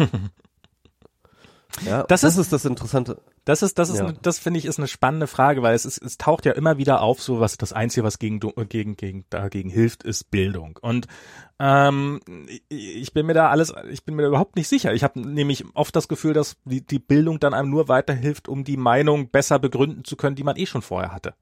ja, 1.82 2.04
das, 2.04 2.22
das 2.22 2.34
ist, 2.34 2.40
ist 2.40 2.54
das 2.54 2.66
Interessante. 2.66 3.22
Das 3.46 3.62
ist, 3.62 3.78
das 3.80 3.90
ist, 3.90 4.00
ja. 4.00 4.14
das 4.22 4.40
finde 4.40 4.60
ich 4.60 4.66
ist 4.66 4.78
eine 4.78 4.88
spannende 4.88 5.28
Frage, 5.28 5.62
weil 5.64 5.76
es 5.76 5.86
ist, 5.86 6.02
es 6.02 6.18
taucht 6.18 6.46
ja 6.46 6.54
immer 6.54 6.78
wieder 6.78 7.02
auf, 7.02 7.22
so 7.22 7.40
was 7.40 7.58
das 7.58 7.74
Einzige, 7.74 8.06
was 8.06 8.20
gegen, 8.20 8.40
gegen, 8.40 8.96
gegen, 8.96 9.26
dagegen 9.30 9.70
hilft, 9.70 10.04
ist 10.04 10.32
Bildung. 10.32 10.80
Und 10.82 11.08
ähm, 11.60 12.20
ich 12.70 13.14
bin 13.14 13.26
mir 13.26 13.34
da 13.34 13.50
alles, 13.50 13.74
ich 13.90 14.06
bin 14.06 14.16
mir 14.16 14.22
da 14.22 14.28
überhaupt 14.30 14.56
nicht 14.56 14.68
sicher. 14.68 14.94
Ich 14.94 15.04
habe 15.04 15.20
nämlich 15.20 15.66
oft 15.74 15.96
das 15.96 16.08
Gefühl, 16.08 16.34
dass 16.34 16.58
die, 16.66 16.86
die 16.86 17.00
Bildung 17.00 17.40
dann 17.40 17.54
einem 17.54 17.70
nur 17.70 17.88
weiterhilft, 17.88 18.48
um 18.48 18.64
die 18.64 18.78
Meinung 18.78 19.30
besser 19.30 19.60
begründen 19.60 20.04
zu 20.04 20.16
können, 20.16 20.36
die 20.36 20.44
man 20.44 20.58
eh 20.58 20.66
schon 20.66 20.82
vorher 20.82 21.12
hatte. 21.12 21.34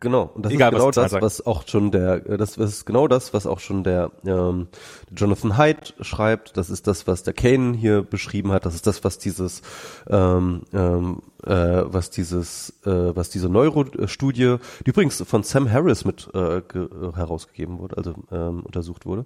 Genau, 0.00 0.30
und 0.34 0.44
das 0.44 0.52
Egal, 0.52 0.72
ist 0.72 0.74
genau 0.74 0.88
was 0.88 0.94
das, 0.94 1.10
sagen. 1.12 1.24
was 1.24 1.46
auch 1.46 1.66
schon 1.66 1.90
der, 1.90 2.26
äh, 2.28 2.36
das 2.36 2.56
ist 2.56 2.84
genau 2.84 3.08
das, 3.08 3.32
was 3.32 3.46
auch 3.46 3.60
schon 3.60 3.84
der 3.84 4.10
ähm, 4.26 4.68
Jonathan 5.16 5.56
Haidt 5.56 5.94
schreibt. 6.00 6.56
Das 6.56 6.68
ist 6.68 6.86
das, 6.86 7.06
was 7.06 7.22
der 7.22 7.32
Kane 7.32 7.74
hier 7.74 8.02
beschrieben 8.02 8.52
hat. 8.52 8.66
Das 8.66 8.74
ist 8.74 8.86
das, 8.86 9.02
was 9.04 9.18
dieses, 9.18 9.62
ähm, 10.08 10.62
ähm, 10.74 11.22
äh, 11.44 11.84
was 11.86 12.10
dieses, 12.10 12.70
äh, 12.84 13.16
was 13.16 13.30
diese 13.30 13.48
Neurostudie, 13.48 14.56
die 14.84 14.90
übrigens 14.90 15.22
von 15.26 15.42
Sam 15.42 15.70
Harris 15.70 16.04
mit 16.04 16.28
äh, 16.34 16.60
ge, 16.60 16.88
herausgegeben 17.14 17.78
wurde, 17.78 17.96
also 17.96 18.14
ähm, 18.30 18.60
untersucht 18.64 19.06
wurde. 19.06 19.24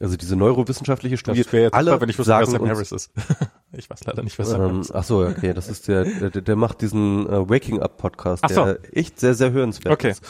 Also 0.00 0.16
diese 0.16 0.34
neurowissenschaftliche 0.34 1.18
Studie. 1.18 1.42
Das 1.42 1.52
wäre 1.52 1.64
jetzt 1.64 1.74
alle 1.74 1.90
super, 1.90 2.00
wenn 2.00 2.08
ich 2.08 2.18
wusste, 2.18 2.32
wer 2.32 2.46
sagen 2.46 2.50
Sam 2.50 2.62
uns, 2.62 2.70
Harris 2.70 2.92
ist. 2.92 3.10
Ich 3.72 3.88
weiß 3.88 4.04
leider 4.04 4.22
nicht, 4.22 4.36
wer 4.38 4.44
Sam 4.44 4.60
ähm, 4.80 4.86
ach 4.92 5.04
so, 5.04 5.20
okay, 5.26 5.52
das 5.54 5.68
ist 5.68 5.88
der, 5.88 6.04
der, 6.04 6.30
der 6.30 6.56
macht 6.56 6.80
diesen 6.82 7.26
äh, 7.28 7.48
Waking 7.48 7.80
Up 7.80 7.96
Podcast, 7.98 8.42
Ach 8.44 8.50
so. 8.50 8.64
der 8.64 8.78
echt 8.96 9.20
sehr, 9.20 9.34
sehr 9.34 9.52
hörenswert 9.52 9.92
Okay. 9.92 10.10
ist, 10.10 10.22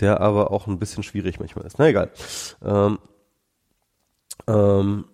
der 0.00 0.20
aber 0.20 0.50
auch 0.50 0.66
ein 0.66 0.78
bisschen 0.78 1.02
schwierig 1.02 1.38
manchmal 1.38 1.66
ist. 1.66 1.78
Na 1.78 1.88
egal. 1.88 2.10
Ähm, 2.64 2.98
ähm, 4.46 5.04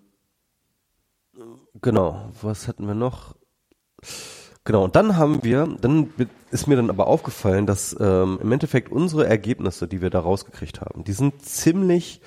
genau, 1.81 2.29
was 2.41 2.67
hatten 2.67 2.87
wir 2.87 2.95
noch? 2.95 3.35
Genau, 4.63 4.83
und 4.83 4.95
dann 4.95 5.15
haben 5.17 5.43
wir, 5.43 5.67
dann 5.81 6.11
ist 6.49 6.67
mir 6.67 6.75
dann 6.75 6.89
aber 6.89 7.05
aufgefallen, 7.07 7.67
dass 7.67 7.95
ähm, 7.99 8.39
im 8.41 8.51
Endeffekt 8.51 8.91
unsere 8.91 9.27
Ergebnisse, 9.27 9.87
die 9.87 10.01
wir 10.01 10.09
da 10.09 10.19
rausgekriegt 10.21 10.81
haben, 10.81 11.03
die 11.03 11.13
sind 11.13 11.45
ziemlich, 11.45 12.19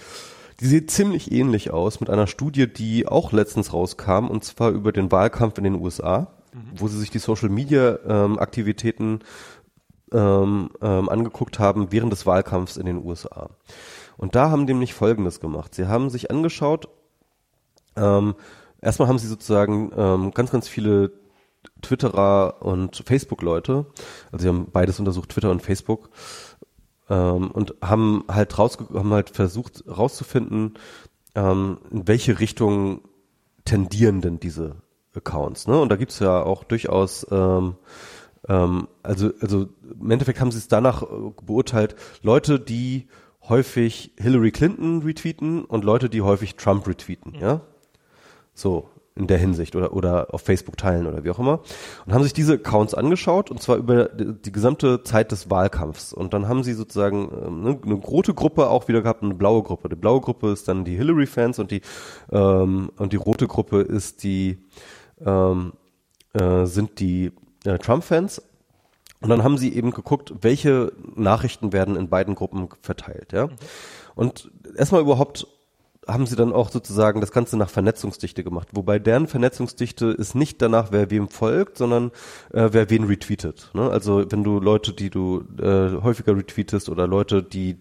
die 0.60 0.66
sieht 0.66 0.90
ziemlich 0.90 1.30
ähnlich 1.30 1.70
aus 1.70 2.00
mit 2.00 2.10
einer 2.10 2.26
Studie, 2.26 2.72
die 2.72 3.06
auch 3.06 3.32
letztens 3.32 3.72
rauskam, 3.72 4.26
und 4.26 4.44
zwar 4.44 4.70
über 4.70 4.92
den 4.92 5.12
Wahlkampf 5.12 5.58
in 5.58 5.64
den 5.64 5.76
USA, 5.76 6.32
wo 6.76 6.88
sie 6.88 6.98
sich 6.98 7.10
die 7.10 7.18
Social 7.18 7.48
Media 7.48 7.98
ähm, 8.06 8.38
Aktivitäten 8.38 9.20
ähm, 10.12 10.70
ähm, 10.80 11.08
angeguckt 11.08 11.58
haben 11.58 11.92
während 11.92 12.12
des 12.12 12.26
Wahlkampfs 12.26 12.76
in 12.76 12.86
den 12.86 13.04
USA. 13.04 13.50
Und 14.16 14.34
da 14.34 14.50
haben 14.50 14.66
die 14.66 14.72
nämlich 14.72 14.94
Folgendes 14.94 15.40
gemacht. 15.40 15.74
Sie 15.74 15.86
haben 15.86 16.10
sich 16.10 16.30
angeschaut, 16.30 16.88
ähm, 17.96 18.34
erstmal 18.80 19.08
haben 19.08 19.18
sie 19.18 19.28
sozusagen 19.28 19.92
ähm, 19.96 20.30
ganz, 20.32 20.50
ganz 20.50 20.68
viele 20.68 21.12
Twitterer 21.82 22.56
und 22.60 23.02
Facebook-Leute, 23.06 23.86
also 24.32 24.42
sie 24.42 24.48
haben 24.48 24.70
beides 24.72 24.98
untersucht, 24.98 25.30
Twitter 25.30 25.50
und 25.50 25.62
Facebook, 25.62 26.10
ähm, 27.08 27.50
und 27.50 27.74
haben 27.82 28.24
halt 28.28 28.56
haben 28.56 29.12
halt 29.12 29.30
versucht 29.30 29.84
rauszufinden, 29.86 30.74
ähm, 31.34 31.78
in 31.90 32.08
welche 32.08 32.40
Richtung 32.40 33.02
tendieren 33.64 34.20
denn 34.20 34.40
diese 34.40 34.76
Accounts. 35.14 35.66
Ne? 35.66 35.80
Und 35.80 35.90
da 35.90 35.96
gibt's 35.96 36.18
ja 36.20 36.42
auch 36.42 36.64
durchaus 36.64 37.26
ähm, 37.30 37.76
ähm, 38.48 38.88
also, 39.02 39.32
also 39.40 39.68
im 40.00 40.10
Endeffekt 40.10 40.40
haben 40.40 40.50
sie 40.50 40.58
es 40.58 40.68
danach 40.68 41.02
äh, 41.02 41.06
beurteilt, 41.42 41.96
Leute, 42.22 42.60
die 42.60 43.08
häufig 43.48 44.12
Hillary 44.18 44.50
Clinton 44.52 45.02
retweeten 45.02 45.64
und 45.64 45.84
Leute, 45.84 46.08
die 46.08 46.22
häufig 46.22 46.56
Trump 46.56 46.86
retweeten, 46.86 47.34
ja. 47.34 47.62
So, 48.54 48.90
in 49.18 49.26
der 49.26 49.38
Hinsicht 49.38 49.76
oder, 49.76 49.92
oder 49.92 50.32
auf 50.32 50.42
Facebook 50.42 50.76
teilen 50.76 51.06
oder 51.06 51.24
wie 51.24 51.30
auch 51.30 51.38
immer. 51.38 51.60
Und 52.06 52.14
haben 52.14 52.22
sich 52.22 52.32
diese 52.32 52.54
Accounts 52.54 52.94
angeschaut 52.94 53.50
und 53.50 53.60
zwar 53.60 53.76
über 53.76 54.06
die, 54.06 54.52
gesamte 54.52 55.02
Zeit 55.02 55.32
des 55.32 55.50
Wahlkampfs. 55.50 56.12
Und 56.12 56.32
dann 56.32 56.48
haben 56.48 56.62
sie 56.62 56.72
sozusagen 56.72 57.30
ähm, 57.46 57.62
ne, 57.62 57.78
eine 57.84 57.94
rote 57.94 58.32
Gruppe 58.32 58.70
auch 58.70 58.88
wieder 58.88 59.02
gehabt 59.02 59.22
und 59.22 59.30
eine 59.30 59.38
blaue 59.38 59.62
Gruppe. 59.62 59.88
Die 59.88 59.96
blaue 59.96 60.20
Gruppe 60.20 60.52
ist 60.52 60.68
dann 60.68 60.84
die 60.84 60.96
Hillary-Fans 60.96 61.58
und 61.58 61.70
die, 61.70 61.82
ähm, 62.30 62.90
und 62.96 63.12
die 63.12 63.16
rote 63.16 63.46
Gruppe 63.46 63.80
ist 63.80 64.22
die, 64.22 64.58
ähm, 65.24 65.72
äh, 66.32 66.64
sind 66.64 67.00
die 67.00 67.32
äh, 67.64 67.78
Trump-Fans. 67.78 68.42
Und 69.20 69.30
dann 69.30 69.42
haben 69.42 69.58
sie 69.58 69.74
eben 69.74 69.90
geguckt, 69.90 70.32
welche 70.42 70.92
Nachrichten 71.16 71.72
werden 71.72 71.96
in 71.96 72.08
beiden 72.08 72.36
Gruppen 72.36 72.68
verteilt, 72.82 73.32
ja. 73.32 73.48
Und 74.14 74.50
erstmal 74.76 75.00
überhaupt 75.00 75.46
haben 76.08 76.26
sie 76.26 76.36
dann 76.36 76.52
auch 76.52 76.70
sozusagen 76.70 77.20
das 77.20 77.32
Ganze 77.32 77.56
nach 77.56 77.70
Vernetzungsdichte 77.70 78.42
gemacht. 78.42 78.68
Wobei 78.72 78.98
deren 78.98 79.26
Vernetzungsdichte 79.26 80.06
ist 80.06 80.34
nicht 80.34 80.60
danach, 80.62 80.90
wer 80.90 81.10
wem 81.10 81.28
folgt, 81.28 81.78
sondern 81.78 82.10
äh, 82.52 82.70
wer 82.72 82.90
wen 82.90 83.04
retweetet. 83.04 83.70
Ne? 83.74 83.88
Also 83.90 84.24
wenn 84.30 84.42
du 84.42 84.58
Leute, 84.58 84.92
die 84.92 85.10
du 85.10 85.44
äh, 85.60 86.00
häufiger 86.02 86.36
retweetest 86.36 86.88
oder 86.88 87.06
Leute, 87.06 87.42
die 87.42 87.76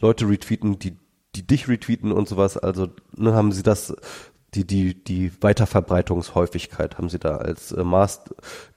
Leute 0.00 0.28
retweeten, 0.28 0.78
die 0.78 0.96
die 1.34 1.46
dich 1.46 1.68
retweeten 1.68 2.10
und 2.10 2.28
sowas, 2.28 2.56
also 2.56 2.88
ne, 3.14 3.32
haben 3.34 3.52
sie 3.52 3.62
das 3.62 3.94
die, 4.54 4.66
die, 4.66 4.94
die 4.94 5.30
Weiterverbreitungshäufigkeit 5.42 6.96
haben 6.96 7.08
sie 7.08 7.18
da 7.18 7.36
als 7.36 7.72
äh, 7.72 7.84
Maß 7.84 8.22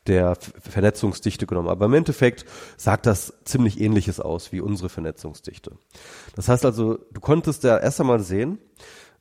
der 0.08 0.36
Vernetzungsdichte 0.36 1.48
genommen. 1.48 1.70
Aber 1.70 1.86
im 1.86 1.94
Endeffekt 1.94 2.46
sagt 2.76 3.06
das 3.06 3.34
ziemlich 3.46 3.80
ähnliches 3.80 4.20
aus 4.20 4.52
wie 4.52 4.60
unsere 4.60 4.90
Vernetzungsdichte. 4.90 5.72
Das 6.36 6.50
heißt 6.50 6.66
also, 6.66 7.00
du 7.12 7.22
konntest 7.22 7.64
ja 7.64 7.78
erst 7.78 8.02
einmal 8.02 8.20
sehen, 8.20 8.58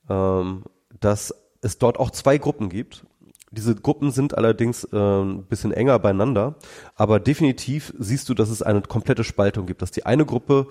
ähm, 0.08 0.64
dass 0.98 1.34
es 1.60 1.78
dort 1.78 1.98
auch 1.98 2.10
zwei 2.10 2.38
Gruppen 2.38 2.68
gibt. 2.68 3.04
Diese 3.52 3.74
Gruppen 3.74 4.10
sind 4.10 4.36
allerdings 4.36 4.84
äh, 4.84 4.96
ein 4.96 5.44
bisschen 5.44 5.72
enger 5.72 5.98
beieinander, 5.98 6.56
aber 6.94 7.20
definitiv 7.20 7.94
siehst 7.98 8.28
du, 8.28 8.34
dass 8.34 8.48
es 8.48 8.62
eine 8.62 8.82
komplette 8.82 9.24
Spaltung 9.24 9.66
gibt, 9.66 9.82
dass 9.82 9.90
die 9.90 10.06
eine 10.06 10.24
Gruppe 10.24 10.66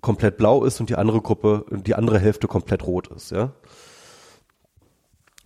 komplett 0.00 0.36
blau 0.36 0.64
ist 0.64 0.80
und 0.80 0.90
die 0.90 0.96
andere 0.96 1.20
Gruppe, 1.20 1.64
die 1.70 1.94
andere 1.94 2.18
Hälfte 2.18 2.48
komplett 2.48 2.84
rot 2.84 3.08
ist, 3.08 3.30
ja 3.30 3.52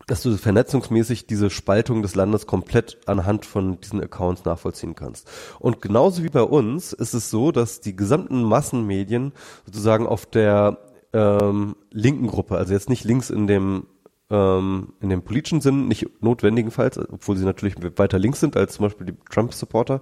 dass 0.06 0.22
du 0.22 0.36
vernetzungsmäßig 0.36 1.26
diese 1.26 1.50
Spaltung 1.50 2.02
des 2.02 2.14
Landes 2.14 2.46
komplett 2.46 2.98
anhand 3.06 3.44
von 3.44 3.80
diesen 3.80 4.00
Accounts 4.00 4.44
nachvollziehen 4.44 4.94
kannst. 4.94 5.28
Und 5.58 5.80
genauso 5.80 6.22
wie 6.22 6.28
bei 6.28 6.42
uns 6.42 6.92
ist 6.92 7.14
es 7.14 7.30
so, 7.30 7.50
dass 7.50 7.80
die 7.80 7.96
gesamten 7.96 8.44
Massenmedien 8.44 9.32
sozusagen 9.64 10.06
auf 10.06 10.26
der 10.26 10.78
ähm, 11.12 11.76
linken 11.90 12.28
Gruppe, 12.28 12.56
also 12.56 12.72
jetzt 12.72 12.88
nicht 12.88 13.04
links 13.04 13.30
in 13.30 13.46
dem 13.46 13.86
ähm, 14.28 14.92
in 15.00 15.08
dem 15.08 15.22
politischen 15.22 15.60
Sinn, 15.60 15.86
nicht 15.86 16.22
notwendigenfalls, 16.22 16.98
obwohl 16.98 17.36
sie 17.36 17.44
natürlich 17.44 17.76
weiter 17.96 18.18
links 18.18 18.40
sind 18.40 18.56
als 18.56 18.74
zum 18.74 18.86
Beispiel 18.86 19.06
die 19.06 19.16
Trump-Supporter, 19.30 20.00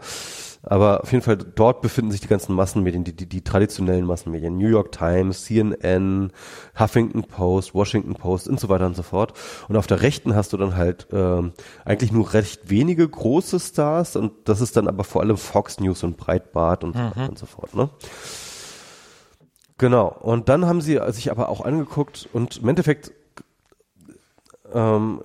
aber 0.66 1.02
auf 1.02 1.12
jeden 1.12 1.22
Fall 1.22 1.36
dort 1.36 1.82
befinden 1.82 2.10
sich 2.10 2.20
die 2.20 2.28
ganzen 2.28 2.54
Massenmedien, 2.54 3.04
die, 3.04 3.14
die, 3.14 3.26
die 3.26 3.42
traditionellen 3.42 4.06
Massenmedien, 4.06 4.56
New 4.56 4.68
York 4.68 4.92
Times, 4.92 5.44
CNN, 5.44 6.32
Huffington 6.78 7.24
Post, 7.24 7.74
Washington 7.74 8.14
Post 8.14 8.48
und 8.48 8.58
so 8.58 8.68
weiter 8.68 8.86
und 8.86 8.96
so 8.96 9.02
fort. 9.02 9.32
Und 9.68 9.76
auf 9.76 9.86
der 9.86 10.02
rechten 10.02 10.34
hast 10.34 10.52
du 10.52 10.56
dann 10.56 10.76
halt 10.76 11.06
ähm, 11.12 11.52
eigentlich 11.84 12.12
nur 12.12 12.32
recht 12.32 12.70
wenige 12.70 13.08
große 13.08 13.60
Stars 13.60 14.16
und 14.16 14.32
das 14.44 14.60
ist 14.60 14.76
dann 14.76 14.88
aber 14.88 15.04
vor 15.04 15.22
allem 15.22 15.36
Fox 15.36 15.80
News 15.80 16.02
und 16.02 16.16
Breitbart 16.16 16.84
und 16.84 16.94
so 16.94 17.00
weiter 17.00 17.28
und 17.28 17.38
so 17.38 17.46
fort. 17.46 17.74
Ne? 17.74 17.90
Genau. 19.78 20.08
Und 20.08 20.48
dann 20.48 20.66
haben 20.66 20.80
sie 20.80 21.00
sich 21.08 21.30
aber 21.30 21.48
auch 21.48 21.64
angeguckt 21.64 22.28
und 22.32 22.58
im 22.58 22.68
Endeffekt 22.68 23.12
ähm, 24.74 25.20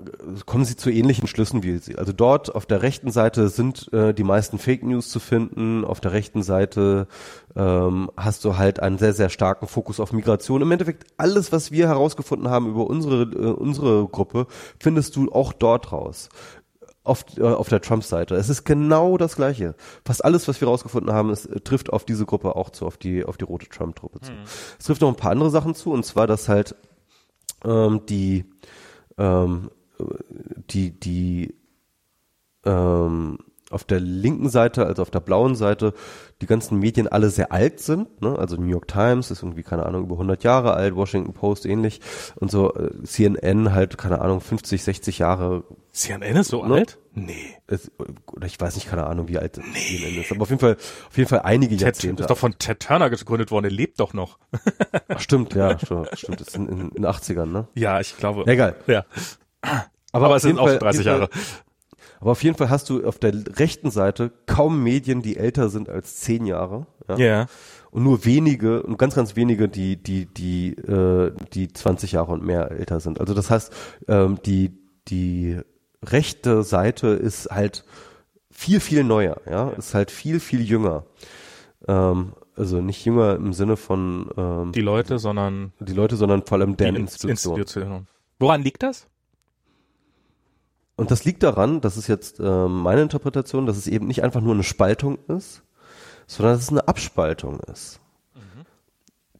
kommen 0.45 0.63
sie 0.63 0.75
zu 0.75 0.91
ähnlichen 0.91 1.27
Schlüssen 1.27 1.63
wie 1.63 1.77
sie. 1.79 1.97
Also 1.97 2.13
dort 2.13 2.53
auf 2.53 2.67
der 2.67 2.83
rechten 2.83 3.11
Seite 3.11 3.49
sind 3.49 3.91
äh, 3.91 4.13
die 4.13 4.23
meisten 4.23 4.59
Fake 4.59 4.83
News 4.83 5.09
zu 5.09 5.19
finden. 5.19 5.83
Auf 5.83 5.99
der 5.99 6.13
rechten 6.13 6.43
Seite 6.43 7.07
ähm, 7.55 8.11
hast 8.15 8.45
du 8.45 8.57
halt 8.57 8.79
einen 8.79 8.99
sehr, 8.99 9.13
sehr 9.13 9.29
starken 9.29 9.67
Fokus 9.67 9.99
auf 9.99 10.13
Migration. 10.13 10.61
Im 10.61 10.71
Endeffekt 10.71 11.07
alles, 11.17 11.51
was 11.51 11.71
wir 11.71 11.87
herausgefunden 11.87 12.49
haben 12.49 12.69
über 12.69 12.87
unsere, 12.87 13.23
äh, 13.23 13.51
unsere 13.51 14.07
Gruppe, 14.07 14.45
findest 14.79 15.15
du 15.15 15.31
auch 15.31 15.51
dort 15.51 15.91
raus. 15.91 16.29
Auf, 17.03 17.25
äh, 17.37 17.41
auf 17.41 17.69
der 17.69 17.81
Trump-Seite. 17.81 18.35
Es 18.35 18.49
ist 18.49 18.65
genau 18.65 19.17
das 19.17 19.35
Gleiche. 19.35 19.73
Fast 20.05 20.23
alles, 20.23 20.47
was 20.47 20.61
wir 20.61 20.67
rausgefunden 20.67 21.11
haben, 21.11 21.31
es 21.31 21.47
äh, 21.47 21.59
trifft 21.61 21.91
auf 21.91 22.05
diese 22.05 22.25
Gruppe 22.25 22.55
auch 22.55 22.69
zu, 22.69 22.85
auf 22.85 22.97
die, 22.97 23.25
auf 23.25 23.37
die 23.37 23.45
rote 23.45 23.67
Trump-Truppe 23.67 24.19
zu. 24.19 24.31
Es 24.77 24.85
trifft 24.85 25.01
noch 25.01 25.07
ein 25.07 25.15
paar 25.15 25.31
andere 25.31 25.49
Sachen 25.49 25.73
zu, 25.73 25.91
und 25.91 26.05
zwar, 26.05 26.27
dass 26.27 26.49
halt 26.49 26.75
ähm, 27.65 28.01
die 28.07 28.45
ähm, 29.19 29.69
die, 30.71 30.99
die 30.99 31.55
ähm, 32.65 33.37
auf 33.69 33.83
der 33.83 33.99
linken 33.99 34.49
Seite, 34.49 34.85
also 34.85 35.01
auf 35.01 35.11
der 35.11 35.19
blauen 35.19 35.55
Seite, 35.55 35.93
die 36.41 36.47
ganzen 36.47 36.79
Medien 36.79 37.07
alle 37.07 37.29
sehr 37.29 37.51
alt 37.51 37.79
sind. 37.79 38.21
Ne? 38.21 38.37
Also 38.37 38.55
New 38.55 38.67
York 38.69 38.87
Times 38.87 39.29
ist 39.29 39.43
irgendwie, 39.43 39.63
keine 39.63 39.85
Ahnung, 39.85 40.03
über 40.03 40.15
100 40.15 40.43
Jahre 40.43 40.73
alt, 40.73 40.95
Washington 40.95 41.33
Post 41.33 41.65
ähnlich 41.65 42.01
und 42.37 42.49
so 42.49 42.73
äh, 42.73 43.03
CNN 43.03 43.73
halt, 43.73 43.97
keine 43.97 44.21
Ahnung, 44.21 44.41
50, 44.41 44.83
60 44.83 45.19
Jahre. 45.19 45.63
CNN 45.91 46.37
ist 46.37 46.49
so 46.49 46.65
Ne? 46.65 46.75
alt? 46.75 46.98
Nee. 47.13 47.55
Ist, 47.67 47.91
oder 48.27 48.45
ich 48.45 48.59
weiß 48.59 48.75
nicht, 48.75 48.87
keine 48.89 49.05
Ahnung, 49.07 49.27
wie 49.27 49.37
alt 49.39 49.55
CNN 49.55 50.19
ist, 50.21 50.31
aber 50.31 50.43
auf 50.43 50.49
jeden 50.49 50.59
Fall, 50.59 50.75
auf 50.75 51.17
jeden 51.17 51.29
Fall 51.29 51.41
einige 51.41 51.75
Ted 51.75 51.81
Jahrzehnte. 51.87 52.23
ist 52.23 52.29
doch 52.29 52.37
von 52.37 52.57
Ted 52.59 52.79
Turner 52.79 53.09
gegründet 53.09 53.51
worden, 53.51 53.65
er 53.65 53.71
lebt 53.71 53.99
doch 53.99 54.13
noch. 54.13 54.37
Ach, 55.07 55.19
stimmt, 55.19 55.53
ja, 55.55 55.77
stimmt, 55.79 56.09
stimmt, 56.13 56.41
ist 56.41 56.55
in, 56.55 56.67
in, 56.69 56.79
in 56.79 56.89
den 56.89 57.05
80ern, 57.05 57.45
ne? 57.45 57.67
Ja, 57.75 57.99
ich 57.99 58.15
glaube. 58.17 58.49
Egal. 58.51 58.75
Ja. 58.87 59.05
Aber, 60.11 60.29
auf 60.29 60.35
es 60.37 60.41
sind 60.43 60.51
jeden 60.51 60.59
auch 60.59 60.67
Fall- 60.67 60.79
30 60.79 60.99
auf 60.99 61.05
jeden 61.05 61.19
Jahre. 61.19 61.31
Fall- 61.31 61.41
Aber 62.21 62.31
auf 62.31 62.43
jeden 62.43 62.57
Fall 62.57 62.69
hast 62.69 62.89
du 62.89 63.05
auf 63.05 63.17
der 63.19 63.33
rechten 63.57 63.91
Seite 63.91 64.31
kaum 64.45 64.83
Medien, 64.83 65.21
die 65.21 65.37
älter 65.37 65.69
sind 65.69 65.89
als 65.89 66.17
zehn 66.17 66.45
Jahre. 66.45 66.85
Ja? 67.07 67.17
Ja. 67.17 67.45
Und 67.91 68.03
nur 68.03 68.23
wenige, 68.25 68.83
und 68.83 68.97
ganz, 68.99 69.15
ganz 69.15 69.35
wenige, 69.35 69.67
die, 69.67 69.97
die, 69.97 70.25
die, 70.27 70.73
äh, 70.75 71.31
die 71.53 71.69
20 71.73 72.11
Jahre 72.11 72.33
und 72.33 72.43
mehr 72.45 72.69
älter 72.71 72.99
sind. 72.99 73.19
Also 73.19 73.33
das 73.33 73.49
heißt, 73.49 73.73
ähm, 74.07 74.37
die, 74.45 74.77
die 75.07 75.59
rechte 76.03 76.63
Seite 76.63 77.07
ist 77.07 77.49
halt 77.49 77.83
viel, 78.51 78.79
viel 78.79 79.03
neuer, 79.03 79.41
ja, 79.49 79.69
ist 79.69 79.93
halt 79.93 80.11
viel, 80.11 80.39
viel 80.39 80.61
jünger. 80.61 81.05
Ähm, 81.87 82.33
also 82.55 82.81
nicht 82.81 83.05
jünger 83.05 83.35
im 83.35 83.53
Sinne 83.53 83.77
von 83.77 84.29
ähm, 84.35 84.71
Die 84.73 84.81
Leute, 84.81 85.17
sondern 85.17 85.71
die 85.79 85.93
Leute, 85.93 86.17
sondern 86.17 86.45
vor 86.45 86.57
allem 86.57 86.75
deren 86.75 86.95
Institution. 86.95 87.57
Institution. 87.57 88.07
Woran 88.37 88.61
liegt 88.61 88.83
das? 88.83 89.07
Und 90.97 91.11
das 91.11 91.23
liegt 91.23 91.43
daran, 91.43 91.79
das 91.79 91.95
ist 91.95 92.07
jetzt 92.07 92.41
ähm, 92.41 92.81
meine 92.81 93.01
Interpretation, 93.01 93.65
dass 93.65 93.77
es 93.77 93.87
eben 93.87 94.07
nicht 94.07 94.21
einfach 94.23 94.41
nur 94.41 94.53
eine 94.53 94.63
Spaltung 94.63 95.17
ist, 95.29 95.63
sondern 96.27 96.55
dass 96.55 96.63
es 96.63 96.69
eine 96.69 96.85
Abspaltung 96.89 97.61
ist. 97.71 97.98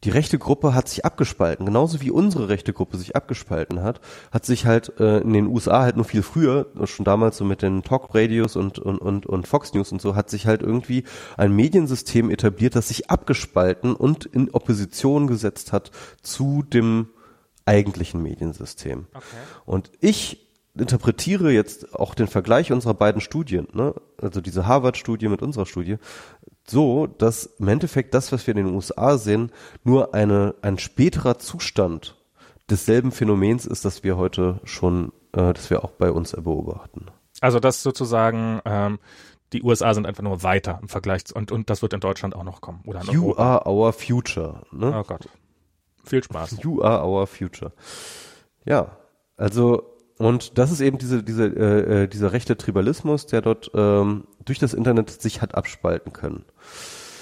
Die 0.04 0.10
rechte 0.10 0.38
Gruppe 0.38 0.74
hat 0.74 0.88
sich 0.88 1.04
abgespalten, 1.04 1.66
genauso 1.66 2.00
wie 2.00 2.10
unsere 2.10 2.48
rechte 2.48 2.72
Gruppe 2.72 2.96
sich 2.96 3.16
abgespalten 3.16 3.82
hat, 3.82 4.00
hat 4.30 4.46
sich 4.46 4.64
halt 4.64 4.98
äh, 4.98 5.18
in 5.18 5.34
den 5.34 5.46
USA 5.46 5.82
halt 5.82 5.96
nur 5.96 6.06
viel 6.06 6.22
früher, 6.22 6.66
schon 6.84 7.04
damals 7.04 7.36
so 7.36 7.44
mit 7.44 7.60
den 7.60 7.82
Talk-Radios 7.82 8.56
und, 8.56 8.78
und, 8.78 8.98
und, 8.98 9.26
und 9.26 9.46
Fox 9.46 9.74
News 9.74 9.92
und 9.92 10.00
so, 10.00 10.16
hat 10.16 10.30
sich 10.30 10.46
halt 10.46 10.62
irgendwie 10.62 11.04
ein 11.36 11.54
Mediensystem 11.54 12.30
etabliert, 12.30 12.76
das 12.76 12.88
sich 12.88 13.10
abgespalten 13.10 13.94
und 13.94 14.24
in 14.24 14.50
Opposition 14.50 15.26
gesetzt 15.26 15.72
hat 15.72 15.90
zu 16.22 16.62
dem 16.62 17.10
eigentlichen 17.66 18.22
Mediensystem. 18.22 19.06
Okay. 19.12 19.36
Und 19.66 19.92
ich 20.00 20.48
interpretiere 20.74 21.50
jetzt 21.50 21.94
auch 21.94 22.14
den 22.14 22.26
Vergleich 22.28 22.72
unserer 22.72 22.94
beiden 22.94 23.20
Studien, 23.20 23.68
ne? 23.72 23.94
also 24.18 24.40
diese 24.40 24.66
Harvard-Studie 24.66 25.28
mit 25.28 25.42
unserer 25.42 25.66
Studie, 25.66 25.98
so, 26.70 27.06
dass 27.06 27.44
im 27.46 27.68
Endeffekt 27.68 28.14
das, 28.14 28.32
was 28.32 28.46
wir 28.46 28.56
in 28.56 28.64
den 28.64 28.74
USA 28.74 29.18
sehen, 29.18 29.50
nur 29.84 30.14
eine, 30.14 30.54
ein 30.62 30.78
späterer 30.78 31.38
Zustand 31.38 32.16
desselben 32.70 33.12
Phänomens 33.12 33.66
ist, 33.66 33.84
das 33.84 34.04
wir 34.04 34.16
heute 34.16 34.60
schon, 34.64 35.12
äh, 35.32 35.52
das 35.52 35.70
wir 35.70 35.84
auch 35.84 35.90
bei 35.90 36.10
uns 36.10 36.32
beobachten. 36.32 37.06
Also 37.40 37.58
das 37.58 37.82
sozusagen, 37.82 38.60
ähm, 38.64 38.98
die 39.52 39.62
USA 39.62 39.94
sind 39.94 40.06
einfach 40.06 40.22
nur 40.22 40.42
weiter 40.42 40.78
im 40.80 40.88
Vergleich 40.88 41.24
zu, 41.24 41.34
und, 41.34 41.50
und 41.50 41.70
das 41.70 41.82
wird 41.82 41.92
in 41.92 42.00
Deutschland 42.00 42.36
auch 42.36 42.44
noch 42.44 42.60
kommen. 42.60 42.82
Oder 42.86 43.00
in 43.00 43.10
You 43.10 43.24
Europa. 43.30 43.42
are 43.42 43.66
our 43.68 43.92
future. 43.92 44.62
Ne? 44.70 44.94
Oh 44.96 45.02
Gott. 45.02 45.28
Viel 46.04 46.22
Spaß. 46.22 46.62
You 46.62 46.82
are 46.82 47.04
our 47.04 47.26
future. 47.26 47.72
Ja, 48.64 48.96
also 49.36 49.89
und 50.20 50.58
das 50.58 50.70
ist 50.70 50.80
eben 50.80 50.98
diese 50.98 51.22
diese 51.22 51.46
äh, 51.46 52.02
äh, 52.04 52.06
dieser 52.08 52.32
rechte 52.32 52.56
Tribalismus, 52.56 53.26
der 53.26 53.40
dort 53.42 53.70
ähm, 53.74 54.24
durch 54.44 54.58
das 54.58 54.74
Internet 54.74 55.10
sich 55.10 55.42
hat 55.42 55.54
abspalten 55.54 56.12
können. 56.12 56.44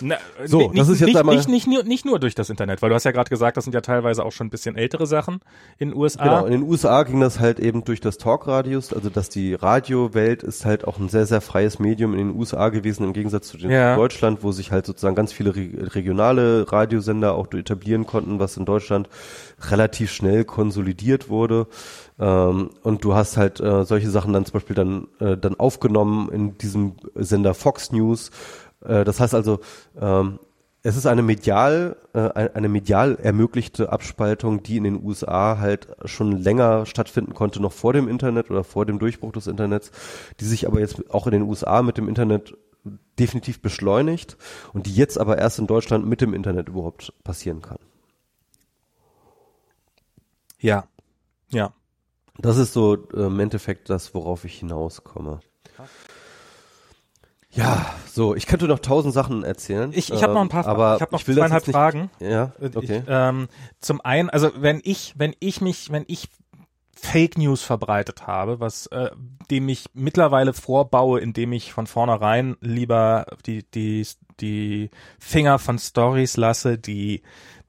Na, 0.00 0.14
So, 0.46 0.58
nicht, 0.58 0.78
das 0.78 0.88
ist 0.88 1.00
jetzt 1.00 1.08
nicht, 1.08 1.16
einmal- 1.16 1.34
nicht, 1.34 1.48
nicht, 1.48 1.66
nur, 1.66 1.82
nicht 1.82 2.04
nur 2.06 2.20
durch 2.20 2.36
das 2.36 2.50
Internet, 2.50 2.82
weil 2.82 2.88
du 2.88 2.94
hast 2.94 3.02
ja 3.02 3.10
gerade 3.10 3.28
gesagt, 3.28 3.56
das 3.56 3.64
sind 3.64 3.74
ja 3.74 3.80
teilweise 3.80 4.24
auch 4.24 4.30
schon 4.30 4.46
ein 4.46 4.50
bisschen 4.50 4.76
ältere 4.76 5.08
Sachen 5.08 5.40
in 5.76 5.88
den 5.90 5.98
USA. 5.98 6.22
Genau, 6.22 6.46
in 6.46 6.52
den 6.52 6.62
USA 6.62 7.02
ging 7.02 7.18
das 7.18 7.40
halt 7.40 7.58
eben 7.58 7.82
durch 7.82 8.00
das 8.00 8.16
Talkradius, 8.16 8.92
also 8.92 9.10
dass 9.10 9.28
die 9.28 9.54
Radiowelt 9.54 10.44
ist 10.44 10.64
halt 10.64 10.86
auch 10.86 11.00
ein 11.00 11.08
sehr, 11.08 11.26
sehr 11.26 11.40
freies 11.40 11.80
Medium 11.80 12.12
in 12.12 12.28
den 12.28 12.36
USA 12.38 12.68
gewesen, 12.68 13.02
im 13.02 13.12
Gegensatz 13.12 13.48
zu 13.48 13.56
den 13.58 13.72
Ja. 13.72 13.96
Deutschland, 13.96 14.44
wo 14.44 14.52
sich 14.52 14.70
halt 14.70 14.86
sozusagen 14.86 15.16
ganz 15.16 15.32
viele 15.32 15.56
re 15.56 15.68
regionale 15.96 16.70
Radiosender 16.70 17.34
auch 17.34 17.52
etablieren 17.52 18.06
konnten, 18.06 18.38
was 18.38 18.56
in 18.56 18.66
Deutschland 18.66 19.08
relativ 19.68 20.12
schnell 20.12 20.44
konsolidiert 20.44 21.28
wurde. 21.28 21.66
Ähm, 22.18 22.70
und 22.82 23.04
du 23.04 23.14
hast 23.14 23.36
halt 23.36 23.60
äh, 23.60 23.84
solche 23.84 24.10
Sachen 24.10 24.32
dann 24.32 24.44
zum 24.44 24.54
Beispiel 24.54 24.76
dann, 24.76 25.08
äh, 25.20 25.36
dann 25.36 25.58
aufgenommen 25.58 26.30
in 26.30 26.58
diesem 26.58 26.94
Sender 27.14 27.54
Fox 27.54 27.92
News. 27.92 28.30
Äh, 28.84 29.04
das 29.04 29.20
heißt 29.20 29.34
also, 29.34 29.60
ähm, 30.00 30.38
es 30.82 30.96
ist 30.96 31.06
eine 31.06 31.22
medial, 31.22 31.96
äh, 32.14 32.30
ein- 32.34 32.54
eine 32.54 32.68
medial 32.68 33.16
ermöglichte 33.16 33.90
Abspaltung, 33.92 34.62
die 34.62 34.76
in 34.76 34.84
den 34.84 35.02
USA 35.04 35.58
halt 35.58 35.88
schon 36.04 36.32
länger 36.32 36.86
stattfinden 36.86 37.34
konnte, 37.34 37.60
noch 37.60 37.72
vor 37.72 37.92
dem 37.92 38.08
Internet 38.08 38.50
oder 38.50 38.64
vor 38.64 38.86
dem 38.86 38.98
Durchbruch 38.98 39.32
des 39.32 39.46
Internets, 39.48 39.90
die 40.40 40.44
sich 40.44 40.66
aber 40.66 40.80
jetzt 40.80 41.10
auch 41.12 41.26
in 41.26 41.32
den 41.32 41.42
USA 41.42 41.82
mit 41.82 41.98
dem 41.98 42.08
Internet 42.08 42.56
definitiv 43.18 43.60
beschleunigt 43.60 44.36
und 44.72 44.86
die 44.86 44.94
jetzt 44.94 45.18
aber 45.18 45.36
erst 45.38 45.58
in 45.58 45.66
Deutschland 45.66 46.06
mit 46.06 46.20
dem 46.20 46.32
Internet 46.32 46.68
überhaupt 46.68 47.12
passieren 47.24 47.60
kann. 47.60 47.78
Ja. 50.60 50.86
Ja. 51.50 51.72
Das 52.38 52.56
ist 52.56 52.72
so 52.72 52.94
äh, 53.14 53.26
im 53.26 53.40
Endeffekt 53.40 53.90
das, 53.90 54.14
worauf 54.14 54.44
ich 54.44 54.58
hinauskomme. 54.60 55.40
Ja, 57.50 57.94
so, 58.12 58.34
ich 58.34 58.46
könnte 58.46 58.66
noch 58.68 58.78
tausend 58.78 59.14
Sachen 59.14 59.42
erzählen. 59.42 59.90
Ich, 59.94 60.12
ich 60.12 60.22
habe 60.22 60.34
noch 60.34 60.42
ein 60.42 60.48
paar 60.50 60.64
ähm, 60.64 60.70
aber 60.70 60.96
Ich 60.96 61.00
habe 61.02 61.12
noch 61.12 61.20
ich 61.26 61.34
zweieinhalb 61.34 61.66
nicht- 61.66 61.74
Fragen. 61.74 62.10
Ja, 62.20 62.52
Ich, 62.60 62.76
okay. 62.76 63.02
ähm, 63.08 63.48
zum 63.80 64.00
einen, 64.02 64.28
also 64.28 64.50
wenn 64.56 64.80
ich, 64.84 65.14
wenn 65.16 65.34
ich 65.40 65.60
mich, 65.60 65.90
wenn 65.90 66.04
ich 66.08 66.28
Fake 66.94 67.38
News 67.38 67.62
verbreitet 67.62 68.26
habe, 68.26 68.60
was 68.60 68.86
äh, 68.88 69.10
dem 69.50 69.68
ich 69.68 69.86
mittlerweile 69.94 70.52
vorbaue, 70.52 71.20
indem 71.20 71.52
ich 71.52 71.72
von 71.72 71.86
vornherein 71.86 72.56
lieber 72.60 73.26
die 73.46 73.64
die 73.70 74.06
die 74.40 74.90
Finger 75.18 75.58
von 75.58 75.78
Stories 75.78 76.36
lasse, 76.36 76.76
die 76.76 77.22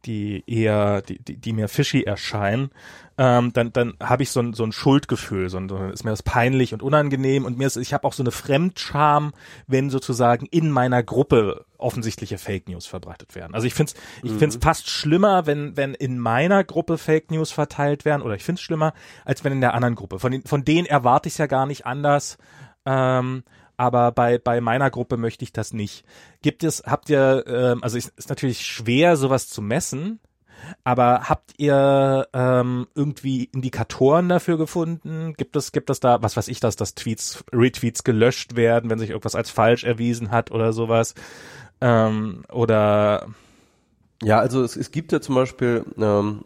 die 0.06 0.44
eher 0.48 1.02
die 1.02 1.20
die, 1.20 1.38
die 1.38 1.54
mir 1.54 1.68
fishy 1.68 2.04
erscheinen, 2.04 2.72
ähm, 3.18 3.52
dann 3.54 3.74
dann 3.74 3.94
habe 4.02 4.24
ich 4.24 4.32
so 4.32 4.40
ein 4.40 4.54
so 4.54 4.64
ein 4.64 4.72
Schuldgefühl, 4.72 5.50
so 5.50 5.58
ein, 5.58 5.70
ist 5.92 6.04
mir 6.04 6.12
das 6.12 6.24
peinlich 6.24 6.74
und 6.74 6.82
unangenehm 6.82 7.46
und 7.46 7.58
mir 7.58 7.68
ist 7.68 7.78
ich 7.78 7.94
habe 7.94 8.08
auch 8.08 8.14
so 8.14 8.24
eine 8.24 8.32
Fremdscham, 8.32 9.34
wenn 9.68 9.90
sozusagen 9.90 10.46
in 10.46 10.72
meiner 10.72 11.04
Gruppe 11.04 11.66
offensichtliche 11.78 12.38
Fake 12.38 12.70
News 12.70 12.86
verbreitet 12.86 13.36
werden. 13.36 13.56
Also 13.56 13.68
ich 13.68 13.74
finde 13.74 13.94
es 13.94 14.02
ich 14.24 14.38
find's 14.38 14.58
fast 14.62 14.90
schlimmer, 14.90 15.46
wenn 15.46 15.76
wenn 15.76 15.94
in 15.94 16.20
meiner 16.20 16.64
Gruppe 16.64 16.98
Fake 16.98 17.32
News 17.32 17.52
verteilt 17.52 18.06
werden 18.06 18.22
oder 18.22 18.36
ich 18.36 18.44
finde 18.44 18.60
es 18.60 18.64
schlimmer, 18.64 18.94
als 19.26 19.44
wenn 19.44 19.54
in 19.54 19.62
der 19.62 19.74
anderen 19.74 19.96
Gruppe. 19.96 20.20
Von 20.20 20.32
den, 20.32 20.44
von 20.44 20.64
denen 20.64 20.86
erwarte 20.86 21.30
ich 21.30 21.38
ja 21.38 21.48
gar 21.48 21.66
nicht 21.66 21.86
anders. 21.86 22.38
Ähm, 22.86 23.44
aber 23.80 24.12
bei, 24.12 24.38
bei 24.38 24.60
meiner 24.60 24.90
Gruppe 24.90 25.16
möchte 25.16 25.46
ich 25.46 25.54
das 25.54 25.72
nicht. 25.72 26.04
Gibt 26.42 26.66
es, 26.66 26.84
habt 26.86 27.10
ihr, 27.10 27.46
ähm, 27.48 27.82
also 27.82 27.98
es 27.98 28.10
ist 28.10 28.28
natürlich 28.28 28.66
schwer, 28.66 29.16
sowas 29.16 29.48
zu 29.48 29.62
messen, 29.62 30.20
aber 30.84 31.30
habt 31.30 31.54
ihr 31.58 32.28
ähm, 32.34 32.88
irgendwie 32.94 33.46
Indikatoren 33.46 34.28
dafür 34.28 34.58
gefunden? 34.58 35.34
Gibt 35.38 35.56
es, 35.56 35.72
gibt 35.72 35.90
es 35.90 36.02
da, 36.02 36.22
was 36.22 36.36
weiß 36.36 36.50
ich, 36.50 36.60
dass, 36.60 36.76
dass 36.76 36.94
Tweets, 36.94 37.46
Retweets 37.54 38.04
gelöscht 38.04 38.58
werden, 38.58 38.90
wenn 38.90 39.00
sich 39.00 39.12
irgendwas 39.12 39.36
als 39.36 39.50
falsch 39.50 39.86
erwiesen 39.86 40.30
hat 40.30 40.52
oder 40.52 40.74
sowas? 40.74 41.16
Ähm, 41.80 42.44
oder 42.52 43.28
Ja, 44.22 44.40
also 44.40 44.62
es, 44.62 44.76
es 44.76 44.92
gibt 44.92 45.14
ja 45.14 45.22
zum 45.22 45.36
Beispiel, 45.36 45.86
ähm, 45.98 46.44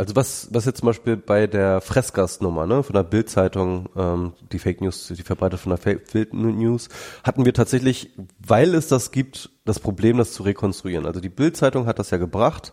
also 0.00 0.16
was, 0.16 0.48
was 0.50 0.64
jetzt 0.64 0.78
zum 0.78 0.86
Beispiel 0.86 1.18
bei 1.18 1.46
der 1.46 1.82
Fressgast-Nummer, 1.82 2.66
ne, 2.66 2.82
von 2.82 2.94
der 2.94 3.02
Bild-Zeitung, 3.02 3.90
ähm, 3.94 4.32
die 4.50 4.58
Fake 4.58 4.80
News, 4.80 5.08
die 5.08 5.22
verbreitet 5.22 5.60
von 5.60 5.68
der 5.68 5.76
Fake 5.76 6.32
News, 6.32 6.88
hatten 7.22 7.44
wir 7.44 7.52
tatsächlich, 7.52 8.08
weil 8.38 8.74
es 8.74 8.88
das 8.88 9.10
gibt, 9.10 9.50
das 9.66 9.78
Problem, 9.78 10.16
das 10.16 10.32
zu 10.32 10.42
rekonstruieren. 10.42 11.04
Also 11.04 11.20
die 11.20 11.28
Bild-Zeitung 11.28 11.84
hat 11.84 11.98
das 11.98 12.08
ja 12.08 12.16
gebracht 12.16 12.72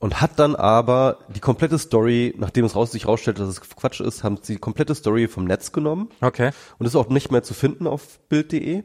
und 0.00 0.20
hat 0.20 0.38
dann 0.38 0.54
aber 0.54 1.20
die 1.34 1.40
komplette 1.40 1.78
Story, 1.78 2.34
nachdem 2.36 2.66
es 2.66 2.76
raus, 2.76 2.92
sich 2.92 3.08
rausstellte, 3.08 3.40
dass 3.40 3.48
es 3.48 3.62
Quatsch 3.62 4.00
ist, 4.00 4.22
haben 4.22 4.36
sie 4.42 4.56
die 4.56 4.60
komplette 4.60 4.94
Story 4.94 5.28
vom 5.28 5.46
Netz 5.46 5.72
genommen 5.72 6.10
okay. 6.20 6.50
und 6.78 6.84
ist 6.84 6.94
auch 6.94 7.08
nicht 7.08 7.32
mehr 7.32 7.42
zu 7.42 7.54
finden 7.54 7.86
auf 7.86 8.20
Bild.de. 8.28 8.82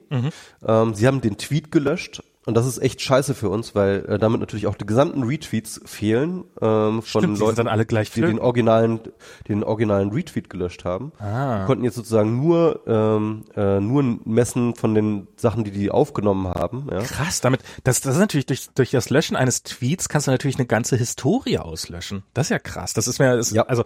Ähm, 0.65 0.93
sie 0.93 1.07
haben 1.07 1.19
den 1.19 1.37
Tweet 1.37 1.73
gelöscht 1.73 2.23
und 2.49 2.55
das 2.55 2.65
ist 2.65 2.79
echt 2.79 2.99
scheiße 3.01 3.33
für 3.35 3.49
uns, 3.49 3.75
weil 3.75 4.03
äh, 4.07 4.19
damit 4.19 4.41
natürlich 4.41 4.67
auch 4.67 4.75
die 4.75 4.85
gesamten 4.85 5.23
Retweets 5.23 5.79
fehlen 5.85 6.43
ähm, 6.61 7.01
von 7.01 7.21
Stimmt, 7.21 7.39
Leuten, 7.39 7.55
dann 7.55 7.67
alle 7.67 7.85
gleich 7.85 8.11
die 8.11 8.21
den 8.21 8.39
originalen, 8.39 8.99
den 9.47 9.63
originalen 9.63 10.11
Retweet 10.11 10.49
gelöscht 10.49 10.83
haben. 10.83 11.13
Ah. 11.19 11.65
Konnten 11.65 11.85
jetzt 11.85 11.95
sozusagen 11.95 12.35
nur 12.41 12.81
ähm, 12.87 13.45
äh, 13.55 13.79
nur 13.79 14.03
messen 14.25 14.75
von 14.75 14.93
den 14.95 15.27
Sachen, 15.37 15.63
die 15.63 15.71
die 15.71 15.91
aufgenommen 15.91 16.47
haben. 16.47 16.87
Ja. 16.91 16.99
Krass, 17.03 17.39
damit, 17.39 17.61
das, 17.85 18.01
das 18.01 18.15
ist 18.15 18.19
natürlich 18.19 18.47
durch, 18.47 18.69
durch 18.75 18.91
das 18.91 19.09
Löschen 19.09 19.37
eines 19.37 19.63
Tweets 19.63 20.09
kannst 20.09 20.27
du 20.27 20.31
natürlich 20.31 20.57
eine 20.57 20.65
ganze 20.67 20.97
Historie 20.97 21.59
auslöschen. 21.59 22.23
Das 22.33 22.47
ist 22.47 22.49
ja 22.49 22.59
krass. 22.59 22.93
Das 22.93 23.07
ist 23.07 23.19
mir, 23.19 23.37
das, 23.37 23.51
Ja. 23.51 23.63
also, 23.67 23.83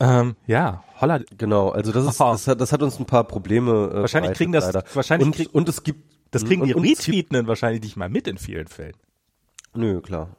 ähm, 0.00 0.36
ja, 0.46 0.84
holla, 1.00 1.20
Genau, 1.38 1.70
also 1.70 1.92
das 1.92 2.04
ist, 2.06 2.20
das 2.20 2.46
hat, 2.46 2.60
das 2.60 2.72
hat 2.72 2.82
uns 2.82 2.98
ein 2.98 3.06
paar 3.06 3.24
Probleme. 3.24 3.90
Äh, 3.94 4.00
Wahrscheinlich 4.02 4.32
kriegen 4.34 4.52
das- 4.52 4.66
leider. 4.66 4.84
wahrscheinlich 4.94 5.26
und, 5.26 5.34
krieg- 5.34 5.48
und 5.54 5.68
es 5.68 5.82
gibt 5.82 6.11
das 6.32 6.44
kriegen 6.44 6.64
die 6.64 6.74
und, 6.74 6.82
Retweetenden 6.82 7.46
wahrscheinlich 7.46 7.82
nicht 7.82 7.96
mal 7.96 8.08
mit 8.08 8.26
in 8.26 8.38
vielen 8.38 8.66
Fällen. 8.66 8.96
Nö, 9.74 10.00
klar. 10.02 10.36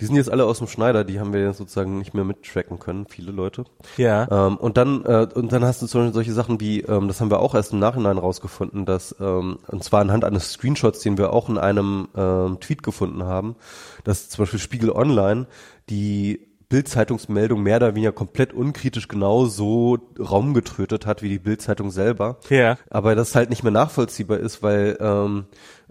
Die 0.00 0.04
sind 0.04 0.16
jetzt 0.16 0.30
alle 0.30 0.44
aus 0.44 0.58
dem 0.58 0.66
Schneider, 0.66 1.04
die 1.04 1.20
haben 1.20 1.32
wir 1.32 1.42
jetzt 1.42 1.58
sozusagen 1.58 1.98
nicht 1.98 2.12
mehr 2.12 2.24
mittracken 2.24 2.78
können, 2.78 3.06
viele 3.06 3.30
Leute. 3.32 3.64
Ja. 3.96 4.26
Ähm, 4.30 4.56
und 4.58 4.76
dann 4.76 5.04
äh, 5.04 5.28
und 5.32 5.52
dann 5.52 5.64
hast 5.64 5.80
du 5.80 5.86
zum 5.86 6.00
Beispiel 6.02 6.14
solche 6.14 6.32
Sachen 6.32 6.60
wie, 6.60 6.80
ähm, 6.80 7.08
das 7.08 7.20
haben 7.20 7.30
wir 7.30 7.40
auch 7.40 7.54
erst 7.54 7.72
im 7.72 7.78
Nachhinein 7.78 8.18
rausgefunden, 8.18 8.84
dass 8.84 9.14
ähm, 9.20 9.58
und 9.68 9.84
zwar 9.84 10.00
anhand 10.00 10.24
eines 10.24 10.52
Screenshots, 10.52 11.00
den 11.00 11.16
wir 11.16 11.32
auch 11.32 11.48
in 11.48 11.56
einem 11.56 12.08
ähm, 12.14 12.58
Tweet 12.60 12.82
gefunden 12.82 13.24
haben, 13.24 13.56
dass 14.04 14.28
zum 14.28 14.42
Beispiel 14.42 14.60
Spiegel 14.60 14.90
Online 14.90 15.46
die 15.88 16.51
Bild-Zeitungsmeldung 16.72 17.62
mehr 17.62 17.76
oder 17.76 17.94
weniger 17.94 18.12
komplett 18.12 18.54
unkritisch 18.54 19.06
genau 19.06 19.44
so 19.44 19.98
Raum 20.18 20.54
getrötet 20.54 21.04
hat 21.04 21.20
wie 21.20 21.28
die 21.28 21.38
Bild-Zeitung 21.38 21.90
selber. 21.90 22.38
Ja. 22.48 22.78
Aber 22.88 23.14
das 23.14 23.34
halt 23.34 23.50
nicht 23.50 23.62
mehr 23.62 23.72
nachvollziehbar 23.72 24.38
ist, 24.38 24.62
weil 24.62 24.96
ähm, 24.98 25.44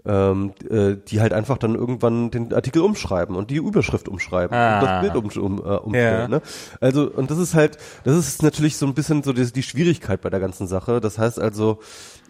ähm, 0.04 0.52
äh, 0.68 0.96
die 1.06 1.20
halt 1.20 1.32
einfach 1.32 1.56
dann 1.58 1.76
irgendwann 1.76 2.32
den 2.32 2.52
Artikel 2.52 2.82
umschreiben 2.82 3.36
und 3.36 3.50
die 3.50 3.58
Überschrift 3.58 4.08
umschreiben 4.08 4.56
Ah. 4.56 4.80
und 4.80 4.84
das 4.84 5.00
Bild 5.02 5.36
um, 5.36 5.44
um, 5.44 5.58
äh, 5.58 5.76
umstellen. 5.76 6.20
Ja. 6.32 6.38
Ne? 6.38 6.42
Also 6.80 7.08
und 7.08 7.30
das 7.30 7.38
ist 7.38 7.54
halt, 7.54 7.78
das 8.02 8.16
ist 8.16 8.42
natürlich 8.42 8.76
so 8.76 8.84
ein 8.84 8.94
bisschen 8.94 9.22
so 9.22 9.32
die, 9.32 9.52
die 9.52 9.62
Schwierigkeit 9.62 10.20
bei 10.20 10.30
der 10.30 10.40
ganzen 10.40 10.66
Sache. 10.66 11.00
Das 11.00 11.16
heißt 11.16 11.38
also, 11.38 11.78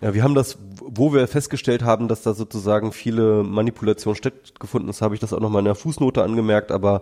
ja, 0.02 0.12
wir 0.12 0.22
haben 0.22 0.34
das, 0.34 0.58
wo 0.78 1.14
wir 1.14 1.26
festgestellt 1.26 1.84
haben, 1.84 2.08
dass 2.08 2.22
da 2.22 2.34
sozusagen 2.34 2.92
viele 2.92 3.44
Manipulationen 3.44 4.16
stattgefunden 4.16 4.90
ist, 4.90 5.00
habe 5.00 5.14
ich 5.14 5.20
das 5.22 5.32
auch 5.32 5.40
nochmal 5.40 5.60
in 5.60 5.66
der 5.66 5.74
Fußnote 5.74 6.22
angemerkt, 6.22 6.70
aber 6.70 7.00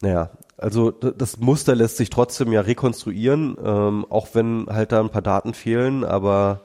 naja, 0.00 0.30
also 0.58 0.90
das 0.90 1.38
Muster 1.38 1.74
lässt 1.74 1.96
sich 1.96 2.10
trotzdem 2.10 2.52
ja 2.52 2.60
rekonstruieren, 2.62 3.56
ähm, 3.62 4.06
auch 4.08 4.28
wenn 4.32 4.66
halt 4.68 4.92
da 4.92 5.00
ein 5.00 5.10
paar 5.10 5.22
Daten 5.22 5.54
fehlen, 5.54 6.04
aber 6.04 6.62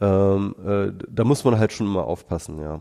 ähm, 0.00 0.54
äh, 0.64 0.92
da 1.08 1.24
muss 1.24 1.44
man 1.44 1.58
halt 1.58 1.72
schon 1.72 1.86
immer 1.86 2.04
aufpassen, 2.04 2.60
ja. 2.60 2.80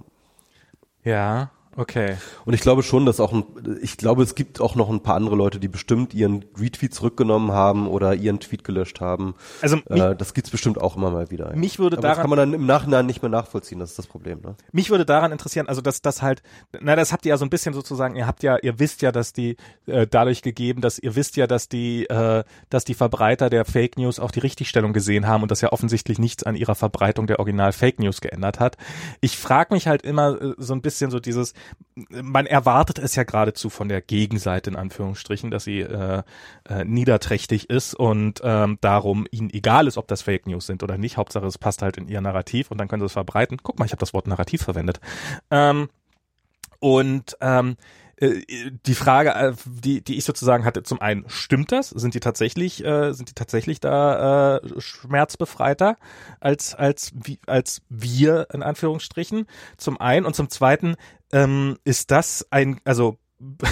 Ja, 1.04 1.52
okay. 1.76 2.18
Und 2.46 2.54
ich 2.54 2.62
glaube 2.62 2.84
schon, 2.84 3.06
dass 3.06 3.20
auch 3.20 3.34
ein, 3.34 3.44
ich 3.82 3.98
glaube, 3.98 4.24
es 4.24 4.36
gibt 4.36 4.62
auch 4.62 4.76
noch 4.76 4.90
ein 4.90 5.02
paar 5.02 5.16
andere 5.16 5.36
Leute, 5.36 5.60
die 5.60 5.68
bestimmt 5.68 6.14
ihren 6.14 6.46
Retweet 6.60 6.94
zurückgenommen 6.94 7.52
haben 7.52 7.88
oder 7.88 8.16
ihren 8.16 8.40
Tweet 8.40 8.64
gelöscht 8.64 9.02
haben. 9.02 9.36
Also 9.62 9.78
mich, 9.78 9.86
Äh, 10.02 10.16
das 10.16 10.34
gibt's 10.34 10.50
bestimmt 10.50 10.80
auch 10.80 10.96
immer 10.96 11.12
mal 11.12 11.32
wieder. 11.32 11.56
Mich 11.56 11.80
würde 11.80 11.98
Aber 11.98 12.08
das 12.08 12.18
daran 12.18 12.22
kann 12.22 12.30
man 12.30 12.38
dann 12.40 12.54
im 12.54 12.66
Nachhinein 12.66 13.06
nicht 13.06 13.22
mehr 13.22 13.30
nachvollziehen, 13.30 13.80
das 13.80 13.92
ist 13.92 14.00
das 14.00 14.08
Problem. 14.08 14.42
Ne? 14.42 14.56
Mich 14.72 14.90
würde 14.90 15.06
daran 15.06 15.32
interessieren, 15.32 15.68
also 15.68 15.82
dass 15.82 16.02
das 16.02 16.22
halt, 16.22 16.42
na, 16.80 16.96
das 16.96 17.12
habt 17.12 17.26
ihr 17.26 17.32
ja 17.32 17.38
so 17.38 17.46
ein 17.46 17.50
bisschen 17.50 17.74
sozusagen, 17.74 18.16
ihr 18.16 18.28
habt 18.28 18.44
ja, 18.44 18.58
ihr 18.62 18.80
wisst 18.80 19.02
ja, 19.02 19.12
dass 19.12 19.34
die 19.34 19.58
äh, 19.86 20.08
dadurch 20.08 20.42
gegeben, 20.42 20.82
dass 20.82 21.00
ihr 21.00 21.16
wisst 21.16 21.36
ja, 21.38 21.48
dass 21.48 21.70
die, 21.70 22.06
äh, 22.10 22.44
dass 22.70 22.86
die 22.86 22.94
Verbreiter 22.94 23.50
der 23.50 23.66
Fake 23.66 23.98
News 23.98 24.20
auch 24.20 24.32
die 24.32 24.40
Richtigstellung 24.40 24.94
gesehen 24.94 25.28
haben 25.28 25.44
und 25.44 25.52
dass 25.52 25.62
ja 25.62 25.72
offensichtlich 25.72 26.20
nichts 26.20 26.44
an 26.44 26.56
ihrer 26.56 26.76
Verbreitung 26.76 27.28
der 27.28 27.40
Original 27.40 27.72
Fake 27.72 28.00
News 28.00 28.22
geändert 28.22 28.60
hat. 28.60 28.78
Ich 29.22 29.38
frage 29.38 29.74
mich 29.74 29.88
halt 29.88 30.04
immer 30.04 30.42
äh, 30.42 30.54
so 30.58 30.74
ein 30.74 30.82
bisschen 30.82 31.12
so 31.12 31.20
dieses, 31.20 31.54
man 32.10 32.46
erwartet 32.46 33.00
es 33.00 33.16
ja 33.16 33.24
geradezu 33.24 33.70
von 33.70 33.90
der 33.90 34.02
Gegenseite 34.02 34.70
in 34.70 34.76
Anführungsstrichen, 34.76 35.52
dass 35.52 35.64
sie 35.64 35.82
äh, 35.82 36.24
äh, 36.70 36.86
niederträchtig 36.86 37.70
ist 37.70 37.94
und 37.94 38.42
ähm, 38.44 38.78
darum 38.82 39.28
ihnen 39.32 39.50
egal 39.50 39.88
ist, 39.88 39.98
ob 39.98 40.08
das 40.08 40.22
Fake 40.22 40.48
News 40.48 40.66
sind 40.66 40.84
oder 40.84 40.98
nicht. 40.98 41.18
Hauptsache 41.18 41.46
es 41.46 41.58
passt 41.58 41.82
halt 41.82 41.98
in 41.98 42.08
ihr 42.08 42.22
Narrativ 42.22 42.72
und 42.72 42.78
dann 42.78 42.88
können 42.88 43.02
sie 43.02 43.08
es 43.08 43.14
verbreiten. 43.14 43.58
Guck 43.62 43.80
mal, 43.80 43.86
ich 43.86 43.92
habe 43.92 44.00
das 44.00 44.14
Wort 44.14 44.28
Narrativ 44.28 44.62
verwendet. 44.62 45.00
Ähm, 45.52 45.90
und 46.80 47.38
ähm, 47.42 47.76
äh, 48.20 48.42
die 48.86 48.96
Frage, 48.96 49.30
äh, 49.30 49.54
die, 49.66 50.02
die 50.02 50.18
ich 50.18 50.26
sozusagen 50.26 50.66
hatte, 50.66 50.84
zum 50.84 51.02
einen, 51.02 51.26
stimmt 51.28 51.72
das? 51.72 51.90
Sind 51.90 52.14
die 52.14 52.20
tatsächlich, 52.20 52.84
äh, 52.84 53.14
sind 53.14 53.30
die 53.30 53.34
tatsächlich 53.34 53.80
da 53.80 54.58
äh, 54.58 54.82
schmerzbefreiter 54.82 55.98
als, 56.40 56.76
als, 56.76 57.12
wie, 57.16 57.40
als 57.48 57.82
wir, 57.90 58.48
in 58.54 58.64
Anführungsstrichen? 58.64 59.46
Zum 59.78 60.00
einen. 60.00 60.26
Und 60.26 60.36
zum 60.36 60.50
zweiten, 60.50 60.96
ähm, 61.32 61.78
ist 61.84 62.12
das 62.12 62.48
ein, 62.52 62.80
also 62.86 63.18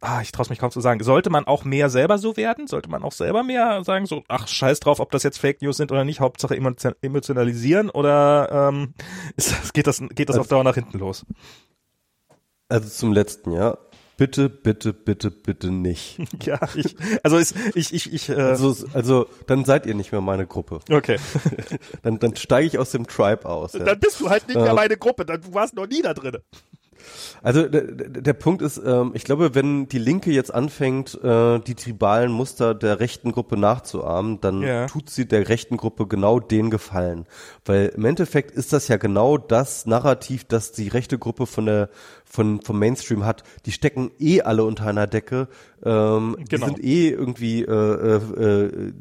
ah, 0.00 0.20
ich 0.22 0.32
traue 0.32 0.46
mich 0.48 0.58
kaum 0.58 0.70
zu 0.70 0.80
sagen, 0.80 1.02
sollte 1.02 1.30
man 1.30 1.46
auch 1.46 1.64
mehr 1.64 1.90
selber 1.90 2.18
so 2.18 2.36
werden? 2.36 2.66
Sollte 2.66 2.88
man 2.88 3.02
auch 3.02 3.12
selber 3.12 3.42
mehr 3.42 3.84
sagen, 3.84 4.06
so, 4.06 4.22
ach, 4.28 4.46
scheiß 4.48 4.80
drauf, 4.80 5.00
ob 5.00 5.10
das 5.10 5.22
jetzt 5.22 5.38
Fake 5.38 5.60
News 5.62 5.76
sind 5.76 5.90
oder 5.92 6.04
nicht, 6.04 6.20
Hauptsache 6.20 6.54
emotio- 6.54 6.96
emotionalisieren 7.00 7.90
oder 7.90 8.70
ähm, 8.70 8.94
ist 9.36 9.52
das, 9.52 9.72
geht 9.72 9.86
das, 9.86 10.02
geht 10.14 10.28
das 10.28 10.38
auf 10.38 10.48
Dauer 10.48 10.64
nach 10.64 10.74
hinten 10.74 10.98
los? 10.98 11.26
Also 12.68 12.88
zum 12.88 13.12
letzten, 13.12 13.52
ja. 13.52 13.78
Bitte, 14.18 14.50
bitte, 14.50 14.92
bitte, 14.92 15.30
bitte 15.30 15.70
nicht. 15.70 16.18
Ja, 16.44 16.58
ich, 16.74 16.94
also 17.22 17.36
ist, 17.38 17.54
ich, 17.74 17.94
ich, 17.94 18.12
ich, 18.12 18.28
äh, 18.28 18.34
Also, 18.34 18.74
also 18.92 19.26
dann 19.46 19.64
seid 19.64 19.86
ihr 19.86 19.94
nicht 19.94 20.12
mehr 20.12 20.20
meine 20.20 20.46
Gruppe. 20.46 20.80
okay. 20.90 21.18
Dann, 22.02 22.18
dann 22.18 22.36
steige 22.36 22.66
ich 22.66 22.78
aus 22.78 22.90
dem 22.90 23.06
Tribe 23.06 23.46
aus. 23.46 23.72
Ja. 23.74 23.84
Dann 23.84 23.98
bist 24.00 24.20
du 24.20 24.28
halt 24.28 24.46
nicht 24.48 24.56
mehr 24.56 24.70
Äh, 24.70 24.74
meine 24.74 24.96
Gruppe, 24.96 25.24
dann, 25.24 25.40
du 25.40 25.54
warst 25.54 25.74
noch 25.74 25.86
nie 25.86 26.02
da 26.02 26.12
drin. 26.14 26.36
Also 27.42 27.66
der, 27.68 27.82
der 27.82 28.22
der 28.22 28.32
Punkt 28.32 28.60
ist, 28.60 28.76
ähm, 28.84 29.12
ich 29.14 29.22
glaube, 29.24 29.54
wenn 29.54 29.88
die 29.88 29.98
Linke 30.00 30.32
jetzt 30.32 30.52
anfängt, 30.52 31.14
äh, 31.22 31.60
die 31.60 31.76
tribalen 31.76 32.32
Muster 32.32 32.74
der 32.74 32.98
rechten 32.98 33.30
Gruppe 33.32 33.56
nachzuahmen, 33.56 34.40
dann 34.40 34.62
Ja. 34.62 34.86
tut 34.86 35.08
sie 35.08 35.26
der 35.26 35.48
rechten 35.48 35.76
Gruppe 35.76 36.06
genau 36.08 36.40
den 36.40 36.70
Gefallen. 36.70 37.26
Weil 37.64 37.92
im 37.96 38.04
Endeffekt 38.04 38.50
ist 38.50 38.72
das 38.72 38.88
ja 38.88 38.96
genau 38.96 39.38
das 39.38 39.86
Narrativ, 39.86 40.44
das 40.44 40.72
die 40.72 40.88
rechte 40.88 41.18
Gruppe 41.18 41.46
von 41.46 41.66
der 41.66 41.88
von 42.30 42.60
vom 42.62 42.78
Mainstream 42.78 43.24
hat. 43.24 43.42
Die 43.66 43.72
stecken 43.72 44.10
eh 44.18 44.42
alle 44.42 44.64
unter 44.64 44.86
einer 44.86 45.06
Decke. 45.06 45.48
Ähm, 45.84 46.36
Genau. 46.48 46.66
Die 46.66 46.72
sind 46.74 46.84
eh 46.84 47.08
irgendwie, 47.10 47.62
äh, 47.62 47.70
äh, 47.72 48.64
äh, 48.66 48.92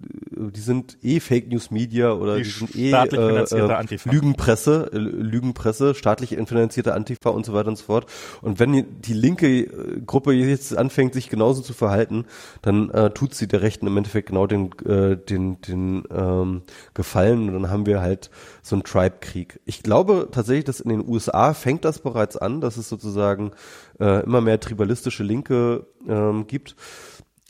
die 0.52 0.60
sind 0.60 0.98
eh 1.04 1.20
Fake 1.20 1.49
News 1.49 1.72
Media 1.72 2.12
oder 2.14 2.38
Die 2.38 2.44
die, 2.44 2.49
sind 2.49 2.76
eh 2.76 2.91
äh, 2.91 3.44
äh, 3.44 3.72
Antifa. 3.74 4.12
Lügenpresse, 4.12 4.90
äh, 4.94 4.98
Lügenpresse, 4.98 5.95
staatlich 5.95 6.38
finanzierte 6.45 6.94
Antifa 6.94 7.30
und 7.30 7.45
so 7.45 7.54
weiter 7.54 7.70
und 7.70 7.78
so 7.78 7.84
fort. 7.86 8.06
Und 8.41 8.60
wenn 8.60 8.74
die- 8.74 8.84
die 8.84 9.14
linke 9.14 9.48
äh, 9.48 10.02
Gruppe 10.06 10.34
jetzt 10.34 10.78
anfängt, 10.78 11.14
sich 11.14 11.30
genauso 11.30 11.62
zu 11.62 11.74
verhalten, 11.74 12.26
dann 12.62 12.90
äh, 12.91 13.10
tut 13.10 13.34
sie 13.34 13.48
der 13.48 13.62
Rechten 13.62 13.88
im 13.88 13.98
Endeffekt 13.98 14.30
genau 14.30 14.45
den, 14.48 14.72
äh, 14.86 15.18
den, 15.18 15.60
den 15.62 16.04
ähm, 16.12 16.62
Gefallen 16.94 17.48
und 17.48 17.54
dann 17.54 17.70
haben 17.72 17.86
wir 17.86 18.02
halt 18.02 18.30
so 18.68 18.76
einen 18.76 18.84
Tribe-Krieg. 18.84 19.60
Ich 19.65 19.84
glaube 19.84 20.30
tatsächlich, 20.31 20.65
dass 20.65 20.80
in 20.80 20.89
den 20.89 21.07
USA 21.07 21.53
fängt 21.53 21.85
das 21.85 21.99
bereits 21.99 22.38
an, 22.38 22.61
dass 22.61 22.77
es 22.77 22.89
sozusagen 22.89 23.52
äh, 23.99 24.23
immer 24.23 24.41
mehr 24.41 24.60
tribalistische 24.60 25.23
Linke 25.23 25.88
ähm, 26.07 26.48
gibt. 26.48 26.76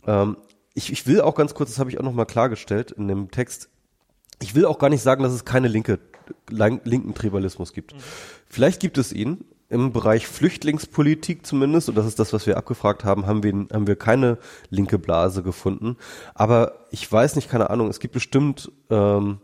Ähm, 0.06 0.38
ich, 0.74 0.92
ich 0.92 1.08
will 1.08 1.22
auch 1.22 1.36
ganz 1.36 1.54
kurz, 1.54 1.72
das 1.72 1.80
habe 1.80 1.90
ich 1.90 2.00
auch 2.00 2.04
nochmal 2.04 2.26
klargestellt 2.26 2.92
in 2.92 3.08
dem 3.08 3.32
Text, 3.32 3.70
ich 4.42 4.56
will 4.56 4.66
auch 4.66 4.80
gar 4.80 4.90
nicht 4.90 5.02
sagen, 5.02 5.24
dass 5.24 5.34
es 5.34 5.46
keine 5.46 5.68
linke, 5.68 6.00
linken 6.50 7.14
Tribalismus 7.14 7.74
gibt. 7.74 7.96
Vielleicht 8.48 8.80
gibt 8.80 8.98
es 8.98 9.12
ihn. 9.12 9.46
Im 9.70 9.92
Bereich 9.92 10.28
Flüchtlingspolitik 10.28 11.46
zumindest, 11.46 11.90
und 11.90 11.96
das 11.96 12.06
ist 12.06 12.20
das, 12.20 12.32
was 12.32 12.48
wir 12.48 12.56
abgefragt 12.56 13.04
haben, 13.04 13.26
haben 13.26 13.44
wir, 13.44 13.52
haben 13.74 13.86
wir 13.86 13.98
keine 13.98 14.38
linke 14.70 14.98
Blase 14.98 15.44
gefunden. 15.44 15.98
Aber 16.36 16.86
ich 16.90 17.12
weiß 17.12 17.36
nicht, 17.36 17.50
keine 17.50 17.70
Ahnung, 17.70 17.90
es 17.90 18.00
gibt 18.00 18.14
bestimmt, 18.14 18.72
ähm, 18.90 19.40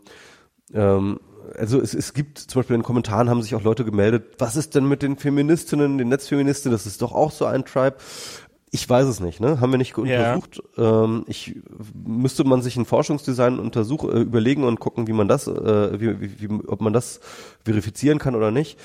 ähm, 0.72 1.20
also 1.56 1.80
es, 1.80 1.94
es 1.94 2.14
gibt 2.14 2.38
zum 2.38 2.60
Beispiel 2.60 2.74
in 2.74 2.80
den 2.80 2.86
Kommentaren 2.86 3.28
haben 3.30 3.42
sich 3.42 3.54
auch 3.54 3.62
Leute 3.62 3.84
gemeldet, 3.84 4.34
was 4.38 4.56
ist 4.56 4.74
denn 4.74 4.86
mit 4.86 5.02
den 5.02 5.16
Feministinnen, 5.16 5.98
den 5.98 6.08
Netzfeministinnen, 6.08 6.74
das 6.74 6.86
ist 6.86 7.02
doch 7.02 7.12
auch 7.12 7.30
so 7.30 7.44
ein 7.46 7.64
Tribe. 7.64 7.96
Ich 8.70 8.88
weiß 8.88 9.06
es 9.06 9.20
nicht, 9.20 9.40
ne? 9.40 9.60
Haben 9.60 9.70
wir 9.70 9.78
nicht 9.78 9.96
untersucht. 9.96 10.60
Ähm, 10.76 11.24
ich 11.28 11.54
müsste 11.94 12.42
man 12.42 12.60
sich 12.60 12.76
ein 12.76 12.86
Forschungsdesign 12.86 13.60
untersuch, 13.60 14.04
äh, 14.04 14.20
überlegen 14.20 14.64
und 14.64 14.80
gucken, 14.80 15.06
wie 15.06 15.12
man 15.12 15.28
das, 15.28 15.46
äh, 15.46 16.00
wie, 16.00 16.20
wie, 16.20 16.40
wie, 16.40 16.66
ob 16.66 16.80
man 16.80 16.92
das 16.92 17.20
verifizieren 17.64 18.18
kann 18.18 18.34
oder 18.34 18.50
nicht. 18.50 18.78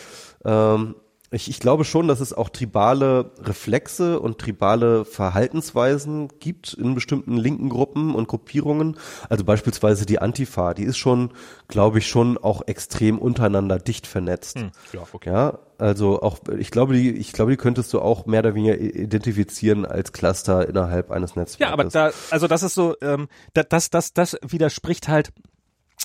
Ähm, 0.45 0.93
ich, 1.31 1.49
ich 1.49 1.59
glaube 1.59 1.85
schon, 1.85 2.07
dass 2.07 2.19
es 2.19 2.33
auch 2.33 2.49
tribale 2.49 3.31
Reflexe 3.41 4.19
und 4.19 4.39
tribale 4.39 5.05
Verhaltensweisen 5.05 6.29
gibt 6.39 6.73
in 6.73 6.95
bestimmten 6.95 7.37
linken 7.37 7.69
Gruppen 7.69 8.15
und 8.15 8.27
Gruppierungen. 8.27 8.97
Also 9.29 9.43
beispielsweise 9.43 10.05
die 10.05 10.19
Antifa, 10.19 10.73
die 10.73 10.83
ist 10.83 10.97
schon, 10.97 11.31
glaube 11.67 11.99
ich, 11.99 12.07
schon 12.07 12.37
auch 12.37 12.61
extrem 12.67 13.19
untereinander 13.19 13.79
dicht 13.79 14.07
vernetzt. 14.07 14.57
Hm, 14.59 14.71
ja, 14.93 15.01
okay. 15.11 15.29
Ja, 15.29 15.59
also 15.77 16.21
auch, 16.21 16.39
ich 16.57 16.71
glaube, 16.71 16.93
die, 16.93 17.11
ich 17.11 17.31
glaube, 17.33 17.51
die 17.51 17.57
könntest 17.57 17.93
du 17.93 18.01
auch 18.01 18.25
mehr 18.25 18.39
oder 18.39 18.55
weniger 18.55 18.77
identifizieren 18.79 19.85
als 19.85 20.11
Cluster 20.11 20.67
innerhalb 20.67 21.11
eines 21.11 21.35
Netzwerkes. 21.35 21.59
Ja, 21.59 21.71
aber 21.71 21.85
da, 21.85 22.11
also 22.31 22.47
das 22.47 22.63
ist 22.63 22.73
so, 22.73 22.95
ähm, 23.01 23.27
da- 23.53 23.63
das, 23.63 23.89
das, 23.89 24.13
das 24.13 24.37
widerspricht 24.41 25.07
halt, 25.07 25.31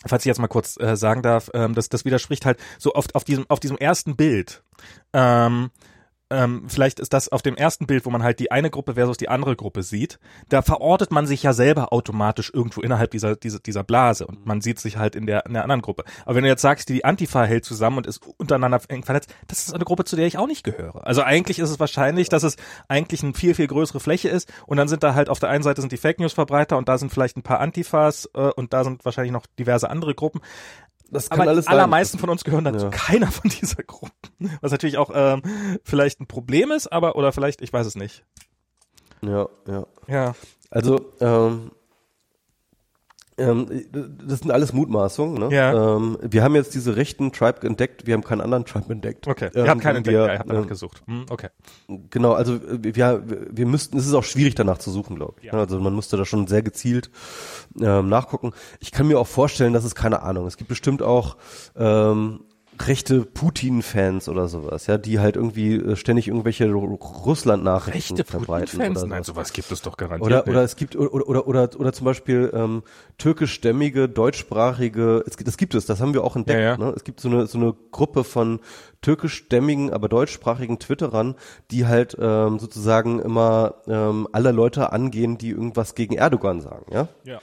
falls 0.06 0.24
ich 0.24 0.28
jetzt 0.28 0.40
mal 0.40 0.48
kurz 0.48 0.78
äh, 0.80 0.96
sagen 0.96 1.22
darf, 1.22 1.50
ähm, 1.54 1.74
das, 1.74 1.88
das 1.88 2.04
widerspricht 2.04 2.46
halt 2.46 2.58
so 2.78 2.94
oft 2.94 3.14
auf 3.14 3.24
diesem, 3.24 3.48
auf 3.48 3.60
diesem 3.60 3.78
ersten 3.78 4.16
Bild. 4.16 4.62
Ähm, 5.12 5.70
ähm, 6.30 6.64
vielleicht 6.68 7.00
ist 7.00 7.12
das 7.12 7.28
auf 7.28 7.42
dem 7.42 7.56
ersten 7.56 7.86
Bild, 7.86 8.06
wo 8.06 8.10
man 8.10 8.22
halt 8.22 8.40
die 8.40 8.50
eine 8.50 8.70
Gruppe 8.70 8.94
versus 8.94 9.16
die 9.16 9.28
andere 9.28 9.56
Gruppe 9.56 9.82
sieht, 9.82 10.18
da 10.48 10.62
verortet 10.62 11.10
man 11.10 11.26
sich 11.26 11.42
ja 11.42 11.52
selber 11.52 11.92
automatisch 11.92 12.50
irgendwo 12.52 12.80
innerhalb 12.80 13.10
dieser, 13.10 13.36
dieser, 13.36 13.58
dieser 13.58 13.84
Blase 13.84 14.26
und 14.26 14.46
man 14.46 14.60
sieht 14.60 14.78
sich 14.78 14.96
halt 14.96 15.16
in 15.16 15.26
der, 15.26 15.46
in 15.46 15.52
der 15.52 15.62
anderen 15.62 15.82
Gruppe. 15.82 16.04
Aber 16.24 16.36
wenn 16.36 16.44
du 16.44 16.48
jetzt 16.48 16.62
sagst, 16.62 16.88
die 16.88 17.04
Antifa 17.04 17.44
hält 17.44 17.64
zusammen 17.64 17.98
und 17.98 18.06
ist 18.06 18.20
untereinander 18.38 18.80
eng 18.88 19.04
vernetzt, 19.04 19.34
das 19.48 19.66
ist 19.66 19.74
eine 19.74 19.84
Gruppe, 19.84 20.04
zu 20.04 20.16
der 20.16 20.26
ich 20.26 20.38
auch 20.38 20.46
nicht 20.46 20.64
gehöre. 20.64 21.06
Also 21.06 21.22
eigentlich 21.22 21.58
ist 21.58 21.70
es 21.70 21.78
wahrscheinlich, 21.78 22.28
dass 22.28 22.42
es 22.42 22.56
eigentlich 22.88 23.22
eine 23.22 23.34
viel, 23.34 23.54
viel 23.54 23.66
größere 23.66 24.00
Fläche 24.00 24.28
ist 24.28 24.52
und 24.66 24.78
dann 24.78 24.88
sind 24.88 25.02
da 25.02 25.14
halt 25.14 25.28
auf 25.28 25.40
der 25.40 25.50
einen 25.50 25.62
Seite 25.62 25.82
sind 25.82 25.92
die 25.92 25.98
Fake 25.98 26.20
News 26.20 26.32
Verbreiter 26.32 26.78
und 26.78 26.88
da 26.88 26.96
sind 26.96 27.12
vielleicht 27.12 27.36
ein 27.36 27.42
paar 27.42 27.60
Antifas 27.60 28.30
äh, 28.34 28.40
und 28.40 28.72
da 28.72 28.84
sind 28.84 29.04
wahrscheinlich 29.04 29.32
noch 29.32 29.46
diverse 29.58 29.90
andere 29.90 30.14
Gruppen. 30.14 30.40
Das 31.10 31.30
kann 31.30 31.40
Aber 31.40 31.50
alles 31.50 31.66
die 31.66 31.70
allermeisten 31.70 32.18
sein. 32.18 32.20
von 32.20 32.30
uns 32.30 32.44
gehören 32.44 32.64
dann 32.64 32.74
Ja. 32.74 32.80
zu 32.80 32.90
keiner 32.90 33.30
von 33.30 33.50
dieser 33.50 33.82
Gruppen. 33.82 34.50
Was 34.60 34.72
natürlich 34.72 34.98
auch 34.98 35.10
ähm, 35.14 35.42
vielleicht 35.84 36.20
ein 36.20 36.26
Problem 36.26 36.70
ist, 36.70 36.86
aber 36.92 37.16
oder 37.16 37.32
vielleicht, 37.32 37.60
ich 37.62 37.72
weiß 37.72 37.86
es 37.86 37.94
nicht. 37.94 38.24
Ja, 39.22 39.48
ja. 39.66 39.86
Ja. 40.08 40.34
Also, 40.70 41.12
ähm, 41.20 41.70
ähm, 43.36 43.66
das 44.26 44.40
sind 44.40 44.50
alles 44.50 44.72
Mutmaßungen. 44.72 45.34
Ne? 45.34 45.54
Ja. 45.54 45.96
Ähm, 45.96 46.18
wir 46.22 46.42
haben 46.42 46.54
jetzt 46.54 46.74
diese 46.74 46.96
rechten 46.96 47.32
Tribe 47.32 47.66
entdeckt, 47.66 48.06
wir 48.06 48.14
haben 48.14 48.22
keinen 48.22 48.40
anderen 48.40 48.64
Tribe 48.64 48.92
entdeckt. 48.92 49.26
Okay. 49.26 49.50
Ähm, 49.54 49.64
ihr 49.64 49.70
habt 49.70 49.80
keinen 49.80 49.94
wir, 49.94 49.98
entdeckt, 49.98 50.14
ja, 50.14 50.32
ihr 50.32 50.38
habt 50.38 50.50
danach 50.50 50.62
ähm, 50.62 50.68
gesucht. 50.68 51.02
Hm, 51.06 51.26
okay. 51.30 51.48
Genau, 52.10 52.32
also 52.32 52.54
äh, 52.54 52.94
wir, 52.94 53.24
wir 53.26 53.66
müssten, 53.66 53.98
es 53.98 54.06
ist 54.06 54.14
auch 54.14 54.24
schwierig 54.24 54.54
danach 54.54 54.78
zu 54.78 54.90
suchen, 54.90 55.16
glaube 55.16 55.34
ich. 55.40 55.46
Ja. 55.46 55.54
Also 55.54 55.80
man 55.80 55.94
musste 55.94 56.16
da 56.16 56.24
schon 56.24 56.46
sehr 56.46 56.62
gezielt 56.62 57.10
ähm, 57.80 58.08
nachgucken. 58.08 58.52
Ich 58.80 58.92
kann 58.92 59.08
mir 59.08 59.18
auch 59.18 59.26
vorstellen, 59.26 59.72
dass 59.72 59.84
es 59.84 59.94
keine 59.94 60.22
Ahnung. 60.22 60.46
Es 60.46 60.56
gibt 60.56 60.68
bestimmt 60.68 61.02
auch 61.02 61.36
ähm, 61.76 62.44
rechte 62.80 63.20
Putin-Fans 63.24 64.28
oder 64.28 64.48
sowas, 64.48 64.86
ja, 64.86 64.98
die 64.98 65.20
halt 65.20 65.36
irgendwie 65.36 65.74
äh, 65.76 65.96
ständig 65.96 66.28
irgendwelche 66.28 66.70
Russland-Nachrichten 66.72 68.16
Rechte 68.16 68.30
verbreiten. 68.30 68.66
Putin-Fans? 68.66 68.98
oder 69.02 69.06
Nein, 69.08 69.22
sowas. 69.22 69.48
sowas 69.48 69.52
gibt 69.52 69.70
es 69.72 69.82
doch 69.82 69.96
garantiert 69.96 70.26
Oder, 70.26 70.36
nicht. 70.40 70.48
oder 70.48 70.62
es 70.62 70.76
gibt 70.76 70.96
oder 70.96 71.12
oder 71.28 71.46
oder, 71.46 71.70
oder 71.80 71.92
zum 71.92 72.04
Beispiel 72.04 72.50
ähm, 72.54 72.82
türkischstämmige, 73.18 74.08
deutschsprachige, 74.08 75.22
es, 75.26 75.36
gibt- 75.36 75.48
das 75.48 75.56
gibt 75.56 75.74
es, 75.74 75.86
das 75.86 76.00
haben 76.00 76.14
wir 76.14 76.24
auch 76.24 76.36
entdeckt. 76.36 76.58
Ja, 76.60 76.64
ja. 76.72 76.76
Ne? 76.76 76.92
Es 76.96 77.04
gibt 77.04 77.20
so 77.20 77.28
eine 77.28 77.46
so 77.46 77.58
eine 77.58 77.74
Gruppe 77.92 78.24
von 78.24 78.60
türkischstämmigen, 79.02 79.92
aber 79.92 80.08
deutschsprachigen 80.08 80.78
Twitterern, 80.78 81.34
die 81.70 81.86
halt 81.86 82.16
ähm, 82.20 82.58
sozusagen 82.58 83.20
immer 83.20 83.74
ähm, 83.86 84.26
alle 84.32 84.50
Leute 84.52 84.92
angehen, 84.92 85.38
die 85.38 85.50
irgendwas 85.50 85.94
gegen 85.94 86.14
Erdogan 86.14 86.60
sagen, 86.60 86.86
ja. 86.92 87.08
ja. 87.24 87.40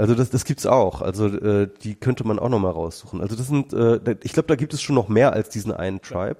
Also 0.00 0.14
das, 0.14 0.30
das 0.30 0.46
gibt's 0.46 0.64
auch. 0.64 1.02
Also 1.02 1.26
äh, 1.26 1.68
die 1.82 1.94
könnte 1.94 2.26
man 2.26 2.38
auch 2.38 2.48
noch 2.48 2.58
mal 2.58 2.70
raussuchen. 2.70 3.20
Also 3.20 3.36
das 3.36 3.48
sind, 3.48 3.74
äh, 3.74 4.16
ich 4.22 4.32
glaube, 4.32 4.46
da 4.46 4.56
gibt 4.56 4.72
es 4.72 4.80
schon 4.80 4.94
noch 4.94 5.08
mehr 5.08 5.34
als 5.34 5.50
diesen 5.50 5.72
einen 5.72 6.00
Tribe. 6.00 6.38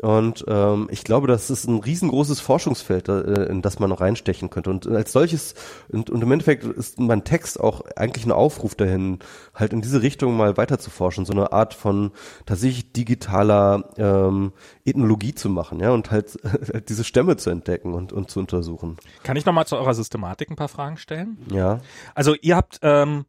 Und 0.00 0.44
ähm, 0.48 0.88
ich 0.90 1.04
glaube, 1.04 1.26
das 1.26 1.50
ist 1.50 1.66
ein 1.66 1.78
riesengroßes 1.78 2.40
Forschungsfeld, 2.40 3.08
äh, 3.08 3.44
in 3.44 3.62
das 3.62 3.78
man 3.78 3.92
reinstechen 3.92 4.50
könnte. 4.50 4.70
Und 4.70 4.86
als 4.86 5.12
solches, 5.12 5.54
und, 5.88 6.10
und 6.10 6.22
im 6.22 6.32
Endeffekt 6.32 6.64
ist 6.64 6.98
mein 6.98 7.24
Text 7.24 7.60
auch 7.60 7.82
eigentlich 7.96 8.26
ein 8.26 8.32
Aufruf 8.32 8.74
dahin, 8.74 9.18
halt 9.54 9.72
in 9.72 9.82
diese 9.82 10.02
Richtung 10.02 10.36
mal 10.36 10.56
weiter 10.56 10.78
zu 10.78 10.90
forschen, 10.90 11.24
so 11.24 11.32
eine 11.32 11.52
Art 11.52 11.74
von 11.74 12.12
tatsächlich 12.46 12.92
digitaler 12.92 13.90
ähm, 13.96 14.52
Ethnologie 14.84 15.34
zu 15.34 15.48
machen, 15.48 15.80
ja, 15.80 15.90
und 15.90 16.10
halt 16.10 16.38
diese 16.88 17.04
Stämme 17.04 17.36
zu 17.36 17.50
entdecken 17.50 17.94
und, 17.94 18.12
und 18.12 18.30
zu 18.30 18.40
untersuchen. 18.40 18.96
Kann 19.22 19.36
ich 19.36 19.46
nochmal 19.46 19.66
zu 19.66 19.76
eurer 19.76 19.94
Systematik 19.94 20.50
ein 20.50 20.56
paar 20.56 20.68
Fragen 20.68 20.96
stellen? 20.96 21.38
Ja. 21.50 21.80
Also 22.14 22.34
ihr 22.40 22.56
habt, 22.56 22.80
ähm, 22.82 23.24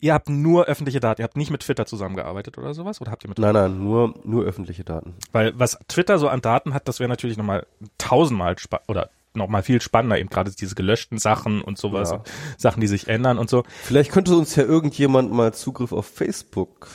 ihr 0.00 0.14
habt 0.14 0.28
nur 0.28 0.64
öffentliche 0.64 1.00
Daten, 1.00 1.20
ihr 1.20 1.24
habt 1.24 1.36
nicht 1.36 1.50
mit 1.50 1.62
Twitter 1.62 1.86
zusammengearbeitet 1.86 2.58
oder 2.58 2.74
sowas? 2.74 3.00
Oder 3.00 3.10
habt 3.10 3.24
ihr 3.24 3.28
mit 3.28 3.38
Nein, 3.38 3.54
nein, 3.54 3.78
nur, 3.82 4.14
nur 4.24 4.44
öffentliche 4.44 4.84
Daten. 4.84 5.14
Weil 5.32 5.52
was 5.58 5.78
Twitter 5.88 6.18
so 6.18 6.28
an 6.28 6.40
Daten 6.40 6.74
hat, 6.74 6.88
das 6.88 7.00
wäre 7.00 7.08
natürlich 7.08 7.36
nochmal 7.36 7.66
tausendmal 7.98 8.56
oder 8.88 9.10
nochmal 9.34 9.62
viel 9.62 9.80
spannender, 9.80 10.18
eben 10.18 10.28
gerade 10.28 10.50
diese 10.50 10.74
gelöschten 10.74 11.18
Sachen 11.18 11.62
und 11.62 11.78
sowas, 11.78 12.10
Ja. 12.10 12.22
Sachen, 12.56 12.80
die 12.80 12.88
sich 12.88 13.08
ändern 13.08 13.38
und 13.38 13.48
so. 13.48 13.62
Vielleicht 13.82 14.10
könnte 14.10 14.34
uns 14.36 14.56
ja 14.56 14.64
irgendjemand 14.64 15.32
mal 15.32 15.54
Zugriff 15.54 15.92
auf 15.92 16.06
Facebook 16.06 16.88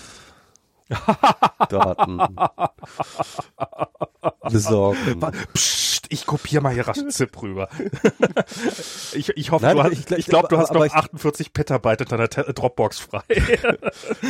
Daten 1.70 2.22
besorgen. 4.49 5.20
Psst, 5.53 6.06
ich 6.10 6.26
kopiere 6.26 6.62
mal 6.62 6.74
hier 6.74 6.88
rasch 6.88 6.99
ZIP 7.10 7.41
rüber. 7.41 7.68
ich, 9.14 9.30
ich 9.30 9.52
hoffe, 9.52 9.66
Nein, 9.66 9.78
du 9.78 9.84
hast, 9.84 9.91
ich 9.94 10.12
ich, 10.12 10.26
glaub- 10.28 10.48
glaube, 10.48 10.48
du 10.49 10.57
hast 10.57 10.74
noch 10.74 10.86
ich- 10.86 10.94
48 10.94 11.53
Petabyte 11.53 12.02
in 12.02 12.07
deiner 12.07 12.28
Dropbox 12.28 12.99
frei. 12.99 13.22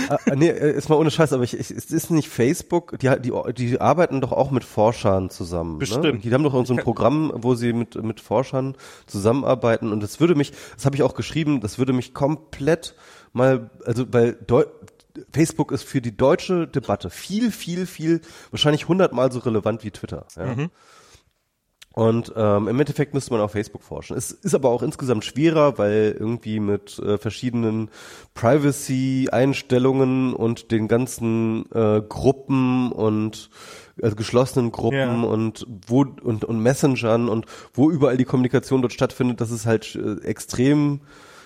Ah, 0.09 0.17
nee, 0.35 0.49
äh, 0.49 0.71
ist 0.77 0.89
mal 0.89 0.95
ohne 0.95 1.09
Scheiß, 1.11 1.33
aber 1.33 1.43
ich, 1.43 1.57
ich, 1.57 1.71
es 1.71 1.85
ist 1.91 2.11
nicht 2.11 2.29
Facebook, 2.29 2.97
die, 2.99 3.09
die, 3.19 3.31
die 3.53 3.81
arbeiten 3.81 4.21
doch 4.21 4.31
auch 4.31 4.51
mit 4.51 4.63
Forschern 4.63 5.29
zusammen. 5.29 5.73
Ne? 5.73 5.77
Bestimmt. 5.79 6.23
Die 6.23 6.33
haben 6.33 6.43
doch 6.43 6.65
so 6.65 6.73
ein 6.73 6.79
Programm, 6.79 7.31
wo 7.35 7.55
sie 7.55 7.73
mit, 7.73 7.95
mit 8.03 8.19
Forschern 8.19 8.75
zusammenarbeiten 9.07 9.91
und 9.91 10.01
das 10.01 10.19
würde 10.19 10.35
mich, 10.35 10.53
das 10.75 10.85
habe 10.85 10.95
ich 10.95 11.03
auch 11.03 11.15
geschrieben, 11.15 11.59
das 11.59 11.79
würde 11.79 11.93
mich 11.93 12.13
komplett 12.13 12.95
mal, 13.33 13.69
also 13.85 14.05
weil 14.13 14.33
Deu 14.33 14.65
Facebook 15.31 15.71
ist 15.71 15.83
für 15.83 16.01
die 16.01 16.15
deutsche 16.15 16.67
Debatte 16.67 17.09
viel, 17.09 17.51
viel, 17.51 17.85
viel, 17.85 18.21
wahrscheinlich 18.51 18.87
hundertmal 18.87 19.31
so 19.31 19.39
relevant 19.39 19.83
wie 19.83 19.91
Twitter. 19.91 20.25
Ja? 20.35 20.55
Und 21.93 22.33
ähm, 22.35 22.67
im 22.67 22.77
Endeffekt 22.77 23.13
müsste 23.13 23.31
man 23.31 23.39
auf 23.39 23.53
Facebook 23.53 23.81
forschen. 23.81 24.17
Es 24.17 24.31
ist 24.31 24.53
aber 24.53 24.69
auch 24.69 24.83
insgesamt 24.83 25.23
schwerer, 25.23 25.77
weil 25.77 26.13
irgendwie 26.19 26.59
mit 26.59 26.99
äh, 26.99 27.17
verschiedenen 27.17 27.89
Privacy-Einstellungen 28.33 30.33
und 30.33 30.71
den 30.71 30.89
ganzen 30.89 31.71
äh, 31.71 32.01
Gruppen 32.01 32.91
und 32.91 33.49
also 34.01 34.17
geschlossenen 34.17 34.73
Gruppen 34.73 34.97
Ja. 34.97 35.21
und 35.23 35.65
wo 35.87 36.01
und, 36.01 36.43
und 36.43 36.59
Messengern 36.59 37.29
und 37.29 37.45
wo 37.73 37.89
überall 37.89 38.17
die 38.17 38.25
Kommunikation 38.25 38.81
dort 38.81 38.91
stattfindet, 38.91 39.39
das 39.39 39.51
ist 39.51 39.65
halt 39.65 39.95
äh, 39.95 40.21
extrem 40.25 40.99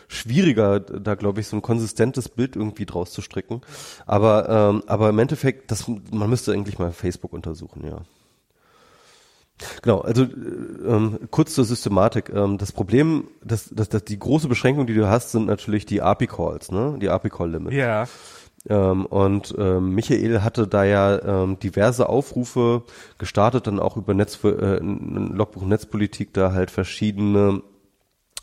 schwieriger, 0.09 0.79
da 0.79 1.15
glaube 1.15 1.39
ich, 1.39 1.47
so 1.47 1.55
ein 1.55 1.61
konsistentes 1.61 2.27
Bild 2.27 2.55
irgendwie 2.55 2.85
draus 2.85 3.11
zu 3.11 3.21
stricken. 3.21 3.61
Aber, 4.05 4.49
ähm, 4.49 4.83
aber 4.87 5.09
im 5.09 5.19
Endeffekt, 5.19 5.71
das, 5.71 5.87
man 5.87 6.29
müsste 6.29 6.51
eigentlich 6.51 6.79
mal 6.79 6.91
Facebook 6.91 7.31
untersuchen, 7.31 7.85
ja. 7.85 8.01
Genau, 9.81 9.99
also 9.99 10.23
äh, 10.23 10.27
ähm, 10.27 11.19
kurz 11.31 11.53
zur 11.53 11.65
Systematik. 11.65 12.31
Ähm, 12.33 12.57
das 12.57 12.71
Problem, 12.71 13.27
das, 13.43 13.69
das, 13.71 13.89
das, 13.89 14.03
die 14.03 14.17
große 14.17 14.47
Beschränkung, 14.47 14.87
die 14.87 14.95
du 14.95 15.07
hast, 15.07 15.31
sind 15.31 15.45
natürlich 15.45 15.85
die 15.85 16.01
API-Calls, 16.01 16.71
ne? 16.71 16.97
Die 16.99 17.09
API-Call-Limits. 17.09 17.75
ja. 17.75 18.07
Ähm, 18.67 19.05
und 19.05 19.55
ähm, 19.57 19.95
Michael 19.95 20.41
hatte 20.41 20.67
da 20.67 20.83
ja 20.83 21.43
ähm, 21.43 21.59
diverse 21.59 22.09
Aufrufe 22.09 22.83
gestartet, 23.17 23.67
dann 23.67 23.79
auch 23.79 23.95
über 23.95 24.13
Netz, 24.13 24.37
äh, 24.43 24.79
Logbuch 24.81 25.63
Netzpolitik 25.63 26.33
da 26.33 26.51
halt 26.51 26.69
verschiedene 26.69 27.61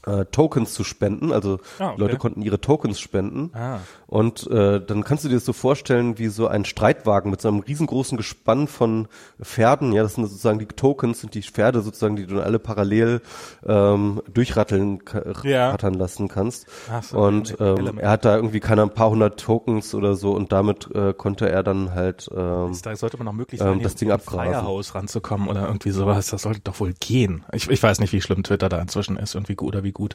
äh, 0.07 0.25
Tokens 0.27 0.73
zu 0.75 0.85
spenden. 0.85 1.33
Also 1.33 1.59
Ah, 1.79 1.91
okay. 1.91 2.01
Leute 2.01 2.17
konnten 2.17 2.43
ihre 2.43 2.61
Tokens 2.61 2.99
spenden. 3.01 3.51
Ah. 3.55 3.79
Und 4.07 4.49
äh, 4.51 4.81
dann 4.85 5.03
kannst 5.05 5.25
du 5.25 5.29
dir 5.29 5.35
das 5.35 5.45
so 5.45 5.53
vorstellen 5.53 6.19
wie 6.19 6.29
so 6.29 6.47
ein 6.47 6.65
Streitwagen 6.65 7.31
mit 7.31 7.41
so 7.41 7.49
einem 7.49 7.61
riesengroßen 7.61 8.17
Gespann 8.17 8.69
von 8.69 9.09
Pferden. 9.43 9.93
Ja, 9.93 10.03
das 10.05 10.15
sind 10.15 10.25
sozusagen 10.27 10.59
die 10.61 10.67
Tokens, 10.67 11.21
sind 11.21 11.35
die 11.35 11.43
Pferde 11.43 11.81
sozusagen, 11.83 12.17
die 12.17 12.27
du 12.27 12.37
dann 12.37 12.45
alle 12.45 12.59
parallel 12.59 13.21
ähm, 13.67 14.23
durchratteln 14.33 15.01
Ja. 15.43 15.71
rattern 15.71 15.95
lassen 15.95 16.29
kannst. 16.29 16.67
Ach 16.91 17.03
so, 17.03 17.19
und 17.19 17.57
ähm, 17.61 17.99
er 17.99 18.11
hat 18.11 18.25
da 18.25 18.37
irgendwie 18.37 18.61
keine 18.61 18.83
ein 18.83 18.91
paar 18.95 19.11
hundert 19.11 19.41
Tokens 19.41 19.95
oder 19.95 20.15
so 20.15 20.33
und 20.33 20.53
damit 20.53 20.89
äh, 20.95 21.13
konnte 21.13 21.49
er 21.51 21.63
dann 21.63 21.93
halt 21.95 22.29
ähm, 22.35 22.77
Da 22.83 22.95
sollte 22.95 23.17
man 23.17 23.25
noch 23.27 23.33
möglich 23.33 23.61
Ähm, 23.61 23.67
sein, 23.67 23.81
das 23.83 23.93
hier 23.93 23.99
Ding 24.01 24.11
abgrasen. 24.13 24.53
Firehouse 24.53 24.95
ranzukommen 24.95 25.49
oder 25.49 25.67
irgendwie 25.67 25.91
sowas. 25.91 26.29
Das 26.29 26.43
sollte 26.43 26.61
doch 26.61 26.79
wohl 26.79 26.93
gehen. 27.01 27.45
Ich, 27.53 27.69
ich 27.69 27.83
weiß 27.83 27.99
nicht, 27.99 28.13
wie 28.13 28.21
schlimm 28.21 28.43
Twitter 28.45 28.69
da 28.69 28.79
inzwischen 28.81 29.17
ist 29.17 29.35
und 29.35 29.49
wie 29.49 29.57
gut 29.57 29.75
oder 29.75 29.83
wie 29.83 29.93
gut. 29.97 30.15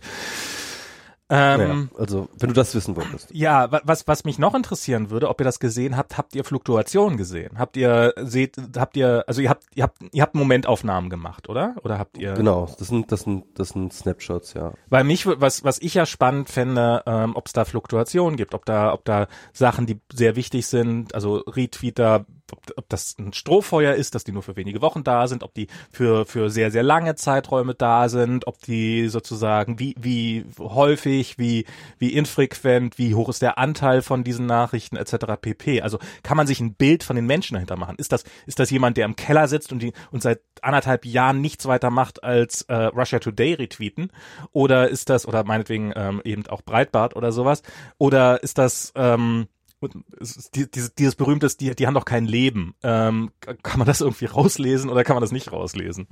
Ähm, 1.33 1.59
naja, 1.59 1.87
also 1.97 2.27
wenn 2.37 2.49
du 2.49 2.53
das 2.53 2.75
wissen 2.75 2.97
wolltest. 2.97 3.29
Ja, 3.31 3.71
wa- 3.71 3.79
was, 3.85 4.05
was 4.05 4.25
mich 4.25 4.37
noch 4.37 4.53
interessieren 4.53 5.11
würde, 5.11 5.29
ob 5.29 5.39
ihr 5.39 5.45
das 5.45 5.61
gesehen 5.61 5.95
habt, 5.95 6.17
habt 6.17 6.35
ihr 6.35 6.43
Fluktuationen 6.43 7.15
gesehen? 7.17 7.57
Habt 7.57 7.77
ihr, 7.77 8.13
seht, 8.17 8.57
habt 8.75 8.97
ihr, 8.97 9.23
also 9.27 9.39
ihr 9.39 9.49
habt, 9.49 9.63
ihr 9.73 9.83
habt, 9.83 9.97
ihr 10.11 10.21
habt 10.23 10.35
Momentaufnahmen 10.35 11.09
gemacht, 11.09 11.47
oder? 11.47 11.75
Oder 11.85 11.97
habt 11.99 12.17
ihr? 12.17 12.33
Genau, 12.33 12.67
das 12.77 12.89
sind 12.89 13.13
das 13.13 13.21
sind 13.21 13.45
das 13.57 13.69
sind 13.69 13.93
Snapshots, 13.93 14.55
ja. 14.55 14.73
Weil 14.89 15.05
mich, 15.05 15.25
was, 15.25 15.63
was 15.63 15.79
ich 15.79 15.93
ja 15.93 16.05
spannend 16.05 16.49
fände, 16.49 17.01
ähm, 17.05 17.33
ob 17.37 17.47
es 17.47 17.53
da 17.53 17.63
Fluktuationen 17.63 18.35
gibt, 18.35 18.53
ob 18.53 18.65
da, 18.65 18.91
ob 18.91 19.05
da 19.05 19.27
Sachen, 19.53 19.85
die 19.85 20.01
sehr 20.11 20.35
wichtig 20.35 20.67
sind, 20.67 21.15
also 21.15 21.37
Retweeter, 21.47 22.25
ob, 22.53 22.59
ob 22.75 22.89
das 22.89 23.15
ein 23.17 23.33
Strohfeuer 23.33 23.93
ist, 23.93 24.15
dass 24.15 24.23
die 24.23 24.31
nur 24.31 24.43
für 24.43 24.55
wenige 24.55 24.81
Wochen 24.81 25.03
da 25.03 25.27
sind, 25.27 25.43
ob 25.43 25.53
die 25.53 25.67
für, 25.91 26.25
für 26.25 26.49
sehr, 26.49 26.71
sehr 26.71 26.83
lange 26.83 27.15
Zeiträume 27.15 27.73
da 27.73 28.09
sind, 28.09 28.47
ob 28.47 28.61
die 28.61 29.07
sozusagen, 29.07 29.79
wie, 29.79 29.95
wie 29.99 30.45
häufig, 30.59 31.37
wie, 31.37 31.65
wie 31.97 32.13
infrequent, 32.13 32.97
wie 32.97 33.15
hoch 33.15 33.29
ist 33.29 33.41
der 33.41 33.57
Anteil 33.57 34.01
von 34.01 34.23
diesen 34.23 34.45
Nachrichten 34.45 34.95
etc. 34.95 35.25
pp. 35.41 35.81
Also 35.81 35.99
kann 36.23 36.37
man 36.37 36.47
sich 36.47 36.59
ein 36.59 36.73
Bild 36.73 37.03
von 37.03 37.15
den 37.15 37.25
Menschen 37.25 37.55
dahinter 37.55 37.77
machen? 37.77 37.95
Ist 37.97 38.11
das, 38.11 38.23
ist 38.45 38.59
das 38.59 38.69
jemand, 38.69 38.97
der 38.97 39.05
im 39.05 39.15
Keller 39.15 39.47
sitzt 39.47 39.71
und 39.71 39.79
die, 39.79 39.93
und 40.11 40.21
seit 40.21 40.41
anderthalb 40.61 41.05
Jahren 41.05 41.41
nichts 41.41 41.65
weiter 41.65 41.89
macht 41.89 42.23
als 42.23 42.63
äh, 42.63 42.75
Russia 42.75 43.19
Today 43.19 43.53
retweeten? 43.53 44.11
Oder 44.51 44.89
ist 44.89 45.09
das, 45.09 45.27
oder 45.27 45.43
meinetwegen 45.43 45.93
ähm, 45.95 46.21
eben 46.23 46.45
auch 46.47 46.61
Breitbart 46.61 47.15
oder 47.15 47.31
sowas? 47.31 47.63
Oder 47.97 48.43
ist 48.43 48.57
das, 48.57 48.91
ähm, 48.95 49.47
dieses, 49.89 50.93
dieses 50.95 51.15
berühmtes, 51.15 51.57
die, 51.57 51.75
die 51.75 51.87
haben 51.87 51.93
doch 51.93 52.05
kein 52.05 52.25
Leben. 52.25 52.75
Ähm, 52.83 53.31
kann 53.63 53.79
man 53.79 53.87
das 53.87 54.01
irgendwie 54.01 54.25
rauslesen 54.25 54.89
oder 54.89 55.03
kann 55.03 55.15
man 55.15 55.21
das 55.21 55.31
nicht 55.31 55.51
rauslesen? 55.51 56.07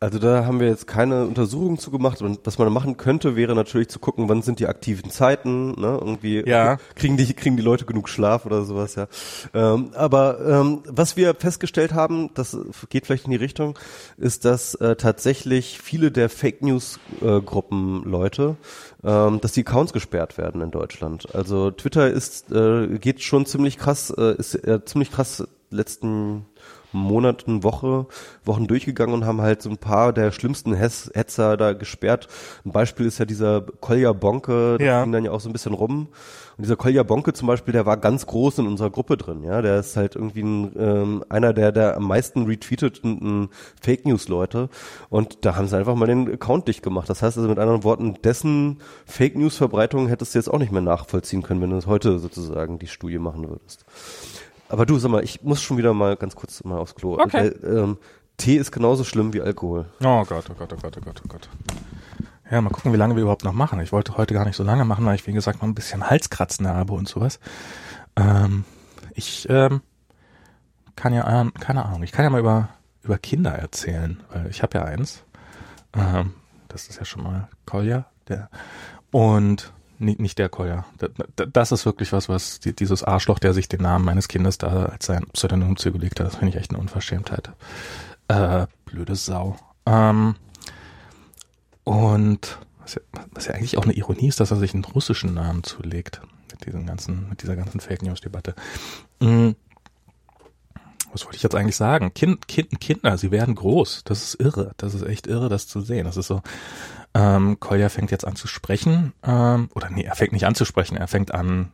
Also 0.00 0.20
da 0.20 0.44
haben 0.44 0.60
wir 0.60 0.68
jetzt 0.68 0.86
keine 0.86 1.24
Untersuchungen 1.24 1.76
zu 1.78 1.90
gemacht 1.90 2.22
und 2.22 2.38
was 2.44 2.56
man 2.56 2.72
machen 2.72 2.96
könnte, 2.96 3.34
wäre 3.34 3.56
natürlich 3.56 3.88
zu 3.88 3.98
gucken, 3.98 4.28
wann 4.28 4.42
sind 4.42 4.60
die 4.60 4.68
aktiven 4.68 5.10
Zeiten, 5.10 5.72
ne? 5.72 5.98
Irgendwie 6.00 6.44
Ja. 6.48 6.76
kriegen 6.94 7.16
die 7.16 7.34
kriegen 7.34 7.56
die 7.56 7.64
Leute 7.64 7.84
genug 7.84 8.08
Schlaf 8.08 8.46
oder 8.46 8.62
sowas, 8.62 8.94
ja. 8.94 9.08
Ähm, 9.54 9.90
aber 9.94 10.38
ähm, 10.46 10.82
was 10.86 11.16
wir 11.16 11.34
festgestellt 11.34 11.94
haben, 11.94 12.30
das 12.34 12.56
geht 12.90 13.06
vielleicht 13.06 13.24
in 13.24 13.32
die 13.32 13.36
Richtung, 13.38 13.76
ist, 14.16 14.44
dass 14.44 14.76
äh, 14.76 14.94
tatsächlich 14.94 15.80
viele 15.80 16.12
der 16.12 16.28
Fake 16.28 16.62
News 16.62 17.00
äh, 17.20 17.40
Gruppen 17.40 18.04
Leute, 18.04 18.56
ähm, 19.02 19.40
dass 19.40 19.50
die 19.50 19.66
Accounts 19.66 19.92
gesperrt 19.92 20.38
werden 20.38 20.60
in 20.60 20.70
Deutschland. 20.70 21.34
Also 21.34 21.72
Twitter 21.72 22.08
ist 22.08 22.52
äh, 22.52 22.98
geht 22.98 23.20
schon 23.20 23.46
ziemlich 23.46 23.78
krass, 23.78 24.10
äh, 24.16 24.36
ist 24.36 24.54
äh, 24.54 24.84
ziemlich 24.84 25.10
krass 25.10 25.42
letzten 25.70 26.46
Monaten, 26.92 27.62
Woche, 27.62 28.06
Wochen 28.44 28.66
durchgegangen 28.66 29.14
und 29.14 29.24
haben 29.26 29.40
halt 29.40 29.62
so 29.62 29.70
ein 29.70 29.78
paar 29.78 30.12
der 30.12 30.32
schlimmsten 30.32 30.72
Hetz, 30.74 31.10
Hetzer 31.14 31.56
da 31.56 31.72
gesperrt. 31.74 32.28
Ein 32.64 32.72
Beispiel 32.72 33.06
ist 33.06 33.18
ja 33.18 33.24
dieser 33.24 33.62
Kolja 33.80 34.12
Bonke, 34.12 34.76
das 34.78 34.86
Ja. 34.86 35.02
ging 35.02 35.12
dann 35.12 35.24
ja 35.24 35.30
auch 35.32 35.40
so 35.40 35.48
ein 35.48 35.52
bisschen 35.52 35.74
rum. 35.74 36.08
Und 36.56 36.64
dieser 36.64 36.76
Kolja 36.76 37.02
Bonke 37.04 37.32
zum 37.34 37.46
Beispiel, 37.46 37.72
der 37.72 37.86
war 37.86 37.96
ganz 37.98 38.26
groß 38.26 38.58
in 38.58 38.66
unserer 38.66 38.90
Gruppe 38.90 39.16
drin, 39.16 39.44
ja. 39.44 39.62
Der 39.62 39.78
ist 39.78 39.96
halt 39.96 40.16
irgendwie 40.16 40.42
ein, 40.42 40.72
ähm, 40.76 41.24
einer 41.28 41.52
der, 41.52 41.70
der 41.72 41.96
am 41.96 42.04
meisten 42.08 42.46
retweeteten 42.46 43.48
Fake 43.80 44.06
News 44.06 44.28
Leute. 44.28 44.68
Und 45.08 45.44
da 45.44 45.54
haben 45.56 45.68
sie 45.68 45.76
einfach 45.76 45.94
mal 45.94 46.06
den 46.06 46.32
Account 46.32 46.66
dicht 46.68 46.82
gemacht. 46.82 47.08
Das 47.08 47.22
heißt 47.22 47.36
also 47.36 47.48
mit 47.48 47.58
anderen 47.58 47.84
Worten, 47.84 48.14
dessen 48.24 48.78
Fake 49.06 49.36
News 49.36 49.56
Verbreitung 49.56 50.08
hättest 50.08 50.34
du 50.34 50.38
jetzt 50.38 50.48
auch 50.48 50.58
nicht 50.58 50.72
mehr 50.72 50.82
nachvollziehen 50.82 51.42
können, 51.42 51.60
wenn 51.60 51.70
du 51.70 51.86
heute 51.86 52.18
sozusagen 52.18 52.78
die 52.78 52.86
Studie 52.88 53.18
machen 53.18 53.48
würdest. 53.48 53.84
Aber 54.68 54.86
du, 54.86 54.98
sag 54.98 55.10
mal, 55.10 55.24
ich 55.24 55.42
muss 55.42 55.62
schon 55.62 55.78
wieder 55.78 55.94
mal 55.94 56.16
ganz 56.16 56.36
kurz 56.36 56.62
mal 56.64 56.78
aufs 56.78 56.94
Klo. 56.94 57.18
Okay. 57.18 57.52
Weil, 57.62 57.76
ähm, 57.76 57.98
Tee 58.36 58.56
ist 58.56 58.70
genauso 58.70 59.04
schlimm 59.04 59.32
wie 59.32 59.40
Alkohol. 59.40 59.86
Oh 60.00 60.24
Gott, 60.24 60.44
oh 60.50 60.54
Gott, 60.54 60.72
oh 60.72 60.76
Gott, 60.80 60.96
oh 60.96 61.00
Gott, 61.04 61.22
oh 61.24 61.28
Gott. 61.28 61.48
Ja, 62.50 62.60
mal 62.60 62.70
gucken, 62.70 62.92
wie 62.92 62.96
lange 62.96 63.14
wir 63.14 63.22
überhaupt 63.22 63.44
noch 63.44 63.52
machen. 63.52 63.80
Ich 63.80 63.92
wollte 63.92 64.16
heute 64.16 64.32
gar 64.32 64.44
nicht 64.44 64.56
so 64.56 64.62
lange 64.62 64.84
machen, 64.84 65.04
weil 65.04 65.16
ich, 65.16 65.26
wie 65.26 65.32
gesagt, 65.32 65.60
noch 65.60 65.68
ein 65.68 65.74
bisschen 65.74 66.08
Halskratzen 66.08 66.66
habe 66.66 66.94
und 66.94 67.08
sowas. 67.08 67.40
Ähm, 68.16 68.64
ich 69.14 69.46
ähm, 69.50 69.82
kann 70.96 71.12
ja, 71.12 71.40
ähm, 71.40 71.52
keine 71.54 71.84
Ahnung, 71.84 72.02
ich 72.02 72.12
kann 72.12 72.24
ja 72.24 72.30
mal 72.30 72.40
über, 72.40 72.70
über 73.02 73.18
Kinder 73.18 73.52
erzählen, 73.52 74.22
weil 74.32 74.48
ich 74.48 74.62
habe 74.62 74.78
ja 74.78 74.84
eins. 74.84 75.24
Ähm, 75.94 76.34
das 76.68 76.88
ist 76.88 76.98
ja 76.98 77.04
schon 77.04 77.22
mal 77.22 77.48
Kolja, 77.66 78.06
der. 78.28 78.48
Und 79.10 79.72
nicht, 79.98 80.20
nicht 80.20 80.38
der 80.38 80.48
Kolja. 80.48 80.84
Das 81.52 81.72
ist 81.72 81.86
wirklich 81.86 82.12
was, 82.12 82.28
was 82.28 82.60
die, 82.60 82.74
dieses 82.74 83.02
Arschloch, 83.02 83.38
der 83.38 83.54
sich 83.54 83.68
den 83.68 83.82
Namen 83.82 84.04
meines 84.04 84.28
Kindes 84.28 84.58
da 84.58 84.86
als 84.86 85.06
sein 85.06 85.26
Pseudonym 85.32 85.76
zugelegt 85.76 86.20
hat, 86.20 86.26
das 86.26 86.36
finde 86.36 86.50
ich 86.50 86.56
echt 86.56 86.70
eine 86.70 86.80
Unverschämtheit. 86.80 87.50
Äh, 88.28 88.66
blöde 88.84 89.16
Sau. 89.16 89.56
Ähm, 89.86 90.34
und 91.84 92.58
was 92.80 92.94
ja, 92.94 93.00
was 93.32 93.46
ja 93.46 93.54
eigentlich 93.54 93.78
auch 93.78 93.84
eine 93.84 93.94
Ironie 93.94 94.28
ist, 94.28 94.40
dass 94.40 94.50
er 94.50 94.56
sich 94.56 94.74
einen 94.74 94.84
russischen 94.84 95.34
Namen 95.34 95.62
zulegt 95.64 96.20
mit 96.50 96.66
diesem 96.66 96.86
ganzen, 96.86 97.28
mit 97.28 97.42
dieser 97.42 97.56
ganzen 97.56 97.80
Fake 97.80 98.02
News 98.02 98.20
Debatte. 98.20 98.54
Mhm. 99.20 99.56
Was 101.12 101.24
wollte 101.24 101.36
ich 101.36 101.42
jetzt 101.42 101.54
eigentlich 101.54 101.76
sagen? 101.76 102.12
Kind, 102.12 102.48
kind, 102.48 102.80
Kinder, 102.80 103.16
sie 103.16 103.30
werden 103.30 103.54
groß. 103.54 104.02
Das 104.04 104.22
ist 104.22 104.40
irre. 104.40 104.72
Das 104.76 104.94
ist 104.94 105.02
echt 105.02 105.26
irre, 105.26 105.48
das 105.48 105.66
zu 105.66 105.80
sehen. 105.80 106.04
Das 106.04 106.16
ist 106.16 106.26
so. 106.26 106.42
Ähm, 107.14 107.58
Kolja 107.60 107.88
fängt 107.88 108.10
jetzt 108.10 108.26
an 108.26 108.36
zu 108.36 108.46
sprechen. 108.46 109.12
Ähm, 109.22 109.68
oder 109.74 109.90
nee, 109.90 110.02
er 110.02 110.14
fängt 110.14 110.32
nicht 110.32 110.46
an 110.46 110.54
zu 110.54 110.64
sprechen. 110.64 110.96
Er 110.96 111.08
fängt 111.08 111.32
an, 111.32 111.72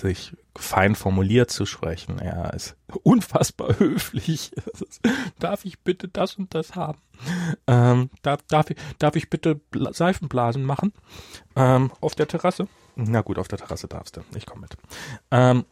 sich 0.00 0.36
fein 0.56 0.94
formuliert 0.94 1.50
zu 1.50 1.66
sprechen. 1.66 2.18
Er 2.18 2.52
ist 2.54 2.76
unfassbar 3.02 3.78
höflich. 3.78 4.52
darf 5.38 5.64
ich 5.64 5.80
bitte 5.80 6.08
das 6.08 6.34
und 6.36 6.54
das 6.54 6.74
haben? 6.74 6.98
Ähm, 7.66 8.10
darf, 8.22 8.40
darf, 8.48 8.70
ich, 8.70 8.76
darf 8.98 9.16
ich 9.16 9.30
bitte 9.30 9.60
Seifenblasen 9.72 10.64
machen? 10.64 10.92
Ähm, 11.56 11.90
auf 12.00 12.14
der 12.14 12.28
Terrasse? 12.28 12.68
Na 12.96 13.22
gut, 13.22 13.38
auf 13.38 13.48
der 13.48 13.58
Terrasse 13.58 13.88
darfst 13.88 14.16
du. 14.16 14.20
Ich 14.36 14.46
komme 14.46 14.62
mit. 14.62 14.76
Ähm, 15.30 15.64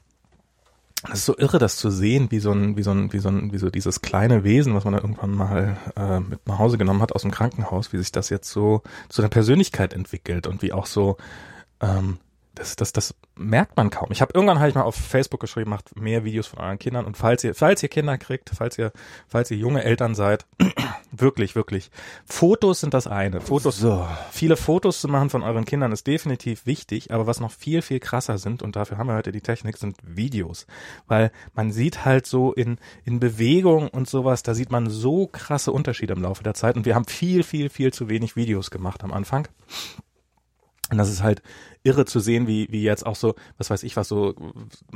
das 1.02 1.20
ist 1.20 1.26
so 1.26 1.36
irre, 1.36 1.58
das 1.58 1.76
zu 1.76 1.90
sehen, 1.90 2.30
wie 2.30 2.38
so 2.38 2.52
ein, 2.52 2.76
wie 2.76 2.82
so 2.82 2.92
ein, 2.92 3.12
wie 3.12 3.18
so 3.18 3.28
ein, 3.28 3.52
wie 3.52 3.58
so 3.58 3.70
dieses 3.70 4.02
kleine 4.02 4.44
Wesen, 4.44 4.74
was 4.74 4.84
man 4.84 4.94
da 4.94 5.00
irgendwann 5.00 5.32
mal 5.32 5.76
äh, 5.96 6.20
mit 6.20 6.46
nach 6.46 6.58
Hause 6.58 6.78
genommen 6.78 7.02
hat 7.02 7.12
aus 7.12 7.22
dem 7.22 7.30
Krankenhaus, 7.30 7.92
wie 7.92 7.98
sich 7.98 8.12
das 8.12 8.30
jetzt 8.30 8.50
so 8.50 8.82
zu 9.08 9.22
einer 9.22 9.28
Persönlichkeit 9.28 9.94
entwickelt 9.94 10.46
und 10.46 10.62
wie 10.62 10.72
auch 10.72 10.86
so 10.86 11.16
ähm, 11.80 12.18
das, 12.54 12.76
das, 12.76 12.92
das 12.92 13.14
merkt 13.34 13.76
man 13.76 13.90
kaum. 13.90 14.08
Ich 14.10 14.20
habe 14.20 14.32
irgendwann 14.34 14.58
habe 14.58 14.68
ich 14.68 14.74
mal 14.74 14.82
auf 14.82 14.94
Facebook 14.94 15.40
geschrieben, 15.40 15.70
macht 15.70 15.96
mehr 15.98 16.24
Videos 16.24 16.46
von 16.46 16.58
euren 16.60 16.78
Kindern 16.78 17.06
und 17.06 17.16
falls 17.16 17.42
ihr, 17.44 17.54
falls 17.54 17.82
ihr 17.82 17.88
Kinder 17.88 18.18
kriegt, 18.18 18.50
falls 18.54 18.78
ihr, 18.78 18.92
falls 19.26 19.50
ihr 19.50 19.56
junge 19.56 19.82
Eltern 19.82 20.14
seid, 20.14 20.46
wirklich, 21.12 21.54
wirklich. 21.54 21.90
Fotos 22.24 22.80
sind 22.80 22.94
das 22.94 23.06
eine. 23.06 23.40
Fotos, 23.40 23.78
so. 23.78 24.06
viele 24.30 24.56
Fotos 24.56 25.00
zu 25.00 25.08
machen 25.08 25.30
von 25.30 25.42
euren 25.42 25.64
Kindern 25.64 25.92
ist 25.92 26.06
definitiv 26.06 26.66
wichtig, 26.66 27.12
aber 27.12 27.26
was 27.26 27.40
noch 27.40 27.52
viel, 27.52 27.82
viel 27.82 28.00
krasser 28.00 28.38
sind, 28.38 28.62
und 28.62 28.74
dafür 28.74 28.98
haben 28.98 29.06
wir 29.06 29.14
heute 29.14 29.32
die 29.32 29.40
Technik, 29.40 29.76
sind 29.76 29.96
Videos. 30.02 30.66
Weil 31.06 31.30
man 31.54 31.70
sieht 31.70 32.04
halt 32.04 32.26
so 32.26 32.52
in, 32.52 32.78
in 33.04 33.20
Bewegung 33.20 33.88
und 33.88 34.08
sowas, 34.08 34.42
da 34.42 34.54
sieht 34.54 34.70
man 34.70 34.90
so 34.90 35.26
krasse 35.26 35.70
Unterschiede 35.72 36.14
im 36.14 36.22
Laufe 36.22 36.42
der 36.42 36.54
Zeit 36.54 36.76
und 36.76 36.86
wir 36.86 36.94
haben 36.94 37.04
viel, 37.04 37.42
viel, 37.42 37.68
viel 37.68 37.92
zu 37.92 38.08
wenig 38.08 38.34
Videos 38.34 38.70
gemacht 38.70 39.04
am 39.04 39.12
Anfang. 39.12 39.48
Und 40.90 40.98
das 40.98 41.10
ist 41.10 41.22
halt 41.22 41.42
irre 41.84 42.04
zu 42.04 42.20
sehen, 42.20 42.46
wie, 42.46 42.68
wie 42.70 42.82
jetzt 42.82 43.04
auch 43.06 43.16
so, 43.16 43.34
was 43.58 43.70
weiß 43.70 43.82
ich, 43.82 43.96
was 43.96 44.08
so, 44.08 44.34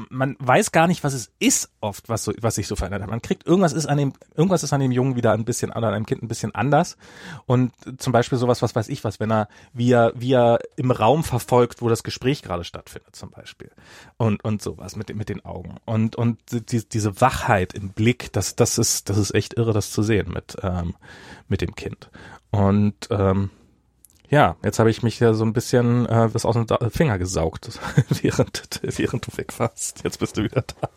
man 0.09 0.37
weiß 0.39 0.73
gar 0.73 0.87
nicht, 0.87 1.03
was 1.05 1.15
es 1.15 1.33
ist 1.39 1.71
oft, 1.81 2.09
was 2.09 2.25
so, 2.25 2.33
was 2.41 2.55
sich 2.55 2.67
so 2.67 2.77
verändert 2.77 3.03
hat. 3.03 3.11
Man 3.11 3.23
kriegt, 3.23 3.47
irgendwas 3.47 3.73
ist 3.73 3.87
an 3.87 3.99
dem, 3.99 4.13
irgendwas 4.37 4.63
ist 4.63 4.73
an 4.73 4.81
dem 4.81 4.93
Jungen 4.93 5.17
wieder 5.17 5.33
ein 5.33 5.45
bisschen, 5.45 5.73
an 5.73 5.85
einem 5.85 6.07
Kind 6.07 6.23
ein 6.23 6.29
bisschen 6.29 6.55
anders. 6.55 6.97
Und 7.47 7.73
zum 7.99 8.13
Beispiel 8.13 8.39
sowas, 8.39 8.63
was 8.63 8.75
weiß 8.75 8.89
ich 8.89 9.05
was, 9.05 9.21
wenn 9.21 9.31
er, 9.31 9.49
wie 9.73 9.91
er, 9.91 10.13
wie 10.15 10.33
er 10.33 10.59
im 10.77 10.91
Raum 10.91 11.25
verfolgt, 11.25 11.83
wo 11.83 11.89
das 11.89 12.03
Gespräch 12.03 12.43
gerade 12.43 12.65
stattfindet, 12.65 13.17
zum 13.17 13.31
Beispiel. 13.31 13.71
Und, 14.17 14.45
und 14.45 14.63
sowas 14.63 14.97
mit, 14.97 15.15
mit 15.15 15.29
den 15.29 15.45
Augen. 15.45 15.77
Und, 15.85 16.17
und 16.17 16.39
die, 16.51 16.89
diese 16.89 17.21
Wachheit 17.21 17.75
im 17.75 17.91
Blick, 17.91 18.33
das, 18.33 18.55
das 18.57 18.79
ist, 18.79 19.09
das 19.09 19.19
ist 19.19 19.35
echt 19.35 19.55
irre, 19.55 19.73
das 19.73 19.91
zu 19.91 20.03
sehen 20.03 20.31
mit, 20.33 20.57
ähm, 20.63 20.95
mit 21.49 21.61
dem 21.61 21.75
Kind. 21.75 22.11
Und, 22.51 23.09
ähm, 23.11 23.51
ja, 24.31 24.57
jetzt 24.65 24.79
habe 24.79 24.91
ich 24.91 25.03
mich 25.03 25.21
ja 25.21 25.35
so 25.35 25.45
ein 25.45 25.53
bisschen 25.53 26.07
äh, 26.07 26.33
was 26.35 26.45
aus 26.45 26.55
dem 26.55 26.67
Finger 26.91 27.19
gesaugt, 27.19 27.79
während, 28.23 28.81
während 28.83 29.27
du 29.27 29.37
weg 29.37 29.59
warst. 29.59 30.03
Jetzt 30.05 30.19
bist 30.19 30.37
du 30.37 30.45
wieder 30.45 30.63
da. 30.63 30.89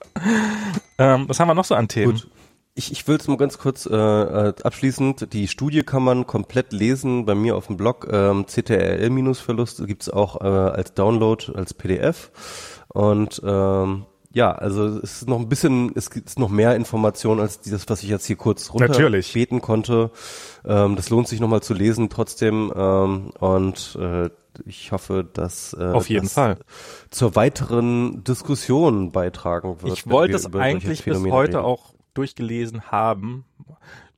Ähm, 0.97 1.29
was 1.29 1.39
haben 1.39 1.47
wir 1.47 1.55
noch 1.55 1.65
so 1.65 1.75
an 1.75 1.87
Themen? 1.87 2.13
Gut. 2.13 2.27
Ich, 2.75 2.91
ich 2.91 3.07
will 3.07 3.17
es 3.17 3.27
mal 3.27 3.35
ganz 3.35 3.57
kurz 3.57 3.85
äh, 3.85 3.93
äh, 3.93 4.53
abschließend. 4.63 5.33
Die 5.33 5.47
Studie 5.49 5.83
kann 5.83 6.03
man 6.03 6.25
komplett 6.27 6.71
lesen 6.71 7.25
bei 7.25 7.35
mir 7.35 7.57
auf 7.57 7.67
dem 7.67 7.75
Blog. 7.75 8.07
Ähm, 8.09 8.45
CTRL-Verlust 8.47 9.85
gibt's 9.85 10.09
auch 10.09 10.39
äh, 10.39 10.45
als 10.45 10.93
Download, 10.93 11.51
als 11.55 11.73
PDF. 11.73 12.31
Und 12.87 13.41
ähm, 13.43 14.05
ja, 14.31 14.51
also 14.51 14.85
es 14.85 15.21
ist 15.21 15.27
noch 15.27 15.39
ein 15.39 15.49
bisschen, 15.49 15.91
es 15.95 16.11
gibt 16.11 16.37
noch 16.37 16.49
mehr 16.49 16.75
Informationen 16.75 17.41
als 17.41 17.61
dieses, 17.61 17.89
was 17.89 18.03
ich 18.03 18.09
jetzt 18.09 18.25
hier 18.25 18.35
kurz 18.35 18.71
runterbeten 18.71 19.59
konnte. 19.59 20.11
Ähm, 20.65 20.95
das 20.95 21.09
lohnt 21.09 21.27
sich 21.27 21.39
nochmal 21.39 21.61
zu 21.61 21.73
lesen 21.73 22.09
trotzdem 22.09 22.71
ähm, 22.75 23.31
und 23.39 23.97
äh, 23.99 24.29
ich 24.65 24.91
hoffe, 24.91 25.27
dass 25.31 25.73
äh, 25.73 25.83
auf 25.83 26.09
jeden 26.09 26.27
Fall 26.27 26.57
zur 27.09 27.35
weiteren 27.35 28.23
Diskussion 28.23 29.11
beitragen 29.11 29.81
wird. 29.81 29.93
Ich 29.93 30.07
wollte 30.07 30.35
es 30.35 30.53
eigentlich 30.53 31.03
bis 31.03 31.17
heute 31.23 31.57
reden. 31.57 31.65
auch 31.65 31.93
durchgelesen 32.13 32.91
haben. 32.91 33.45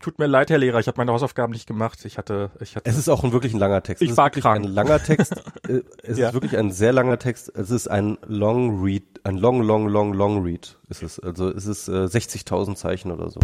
Tut 0.02 0.18
mir 0.18 0.26
leid, 0.26 0.49
Herr 0.49 0.57
Lehrer, 0.57 0.80
ich 0.80 0.88
habe 0.88 0.98
meine 0.98 1.11
Hausaufgaben 1.11 1.53
nicht 1.53 1.68
gemacht. 1.68 2.03
Ich 2.06 2.18
hatte, 2.18 2.49
ich 2.60 2.76
hatte. 2.76 2.90
Es 2.90 2.98
ist 2.98 3.07
auch 3.07 3.23
ein 3.23 3.32
wirklich 3.32 3.53
ein 3.53 3.60
langer 3.60 3.84
Text. 3.84 4.02
Ich 4.02 4.18
war 4.18 4.32
krank. 4.32 4.65
Ein 4.65 4.72
langer 4.72 5.02
Text. 5.02 5.36
Äh, 5.68 5.82
es 6.02 6.18
ja. 6.18 6.30
ist 6.30 6.34
wirklich 6.34 6.57
ein 6.57 6.72
sehr 6.72 6.91
langer 6.91 7.19
Text. 7.19 7.52
Es 7.56 7.69
ist 7.69 7.88
ein 7.88 8.18
Long 8.26 8.84
Read, 8.84 9.03
ein 9.23 9.38
Long, 9.38 9.61
Long, 9.61 9.88
Long, 9.88 10.14
Long 10.14 10.44
Read. 10.44 10.76
Ist 10.90 11.03
es. 11.03 11.19
Also 11.19 11.49
es 11.49 11.68
ist 11.68 11.88
äh, 11.88 12.06
60.000 12.06 12.76
Zeichen 12.76 13.11
oder 13.11 13.30
so. 13.30 13.40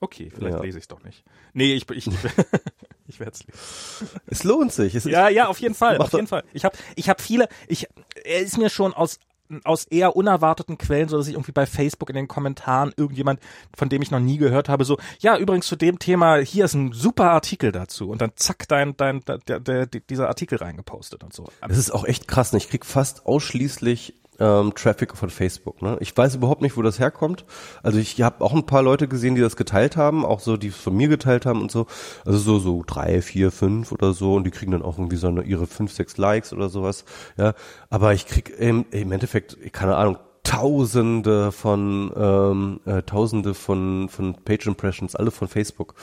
Okay, 0.00 0.32
vielleicht 0.34 0.56
ja. 0.56 0.62
lese 0.62 0.78
ich 0.78 0.84
es 0.84 0.88
doch 0.88 1.04
nicht. 1.04 1.24
Nee, 1.52 1.74
ich, 1.74 1.88
ich, 1.90 2.06
ich 3.06 3.20
werde 3.20 3.32
es 3.32 3.46
lesen. 3.46 4.20
Es 4.26 4.42
lohnt 4.42 4.72
sich. 4.72 4.96
Es 4.96 5.04
ja, 5.04 5.28
ja, 5.28 5.46
auf 5.46 5.60
jeden 5.60 5.74
Fall, 5.74 5.98
auf 5.98 6.12
jeden 6.12 6.26
Fall. 6.26 6.42
Ich 6.52 6.64
habe 6.64 6.76
ich 6.96 7.08
hab 7.08 7.20
viele, 7.20 7.48
ich, 7.68 7.86
er 8.24 8.40
ist 8.40 8.58
mir 8.58 8.70
schon 8.70 8.92
aus 8.92 9.20
aus 9.64 9.84
eher 9.84 10.16
unerwarteten 10.16 10.78
Quellen, 10.78 11.08
so 11.08 11.16
dass 11.16 11.28
ich 11.28 11.34
irgendwie 11.34 11.52
bei 11.52 11.66
Facebook 11.66 12.10
in 12.10 12.16
den 12.16 12.28
Kommentaren 12.28 12.92
irgendjemand, 12.96 13.40
von 13.76 13.88
dem 13.88 14.02
ich 14.02 14.10
noch 14.10 14.20
nie 14.20 14.38
gehört 14.38 14.68
habe, 14.68 14.84
so, 14.84 14.98
ja, 15.20 15.36
übrigens 15.36 15.66
zu 15.66 15.76
dem 15.76 15.98
Thema, 15.98 16.38
hier 16.38 16.64
ist 16.64 16.74
ein 16.74 16.92
super 16.92 17.30
Artikel 17.30 17.72
dazu 17.72 18.10
und 18.10 18.20
dann 18.20 18.32
zack, 18.36 18.68
dein, 18.68 18.96
dein, 18.96 19.22
der, 19.46 19.60
der, 19.60 19.86
dieser 19.86 20.28
Artikel 20.28 20.58
reingepostet 20.58 21.22
und 21.24 21.32
so. 21.32 21.48
Das 21.66 21.78
ist 21.78 21.90
auch 21.90 22.04
echt 22.04 22.28
krass, 22.28 22.52
ne? 22.52 22.58
Ich 22.58 22.68
krieg 22.68 22.86
fast 22.86 23.26
ausschließlich 23.26 24.21
ähm, 24.42 24.74
Traffic 24.74 25.16
von 25.16 25.30
Facebook. 25.30 25.80
Ne? 25.82 25.96
Ich 26.00 26.16
weiß 26.16 26.34
überhaupt 26.34 26.62
nicht, 26.62 26.76
wo 26.76 26.82
das 26.82 26.98
herkommt. 26.98 27.44
Also 27.82 27.98
ich 27.98 28.20
habe 28.20 28.44
auch 28.44 28.52
ein 28.52 28.66
paar 28.66 28.82
Leute 28.82 29.06
gesehen, 29.06 29.36
die 29.36 29.40
das 29.40 29.56
geteilt 29.56 29.96
haben, 29.96 30.24
auch 30.24 30.40
so, 30.40 30.56
die 30.56 30.68
es 30.68 30.76
von 30.76 30.96
mir 30.96 31.06
geteilt 31.08 31.46
haben 31.46 31.62
und 31.62 31.70
so. 31.70 31.86
Also 32.26 32.38
so 32.38 32.58
so 32.58 32.82
drei, 32.84 33.22
vier, 33.22 33.52
fünf 33.52 33.92
oder 33.92 34.12
so 34.12 34.34
und 34.34 34.44
die 34.44 34.50
kriegen 34.50 34.72
dann 34.72 34.82
auch 34.82 34.98
irgendwie 34.98 35.16
so 35.16 35.30
ihre 35.40 35.68
fünf, 35.68 35.92
sechs 35.92 36.18
Likes 36.18 36.52
oder 36.52 36.68
sowas. 36.68 37.04
Ja, 37.36 37.54
aber 37.88 38.14
ich 38.14 38.26
krieg 38.26 38.52
im, 38.58 38.84
im 38.90 39.12
Endeffekt, 39.12 39.56
keine 39.72 39.96
Ahnung, 39.96 40.18
Tausende 40.42 41.52
von 41.52 42.12
ähm, 42.16 42.80
äh, 42.84 43.02
Tausende 43.02 43.54
von 43.54 44.08
von 44.08 44.34
Page 44.44 44.66
Impressions, 44.66 45.14
alle 45.14 45.30
von 45.30 45.46
Facebook. 45.46 45.94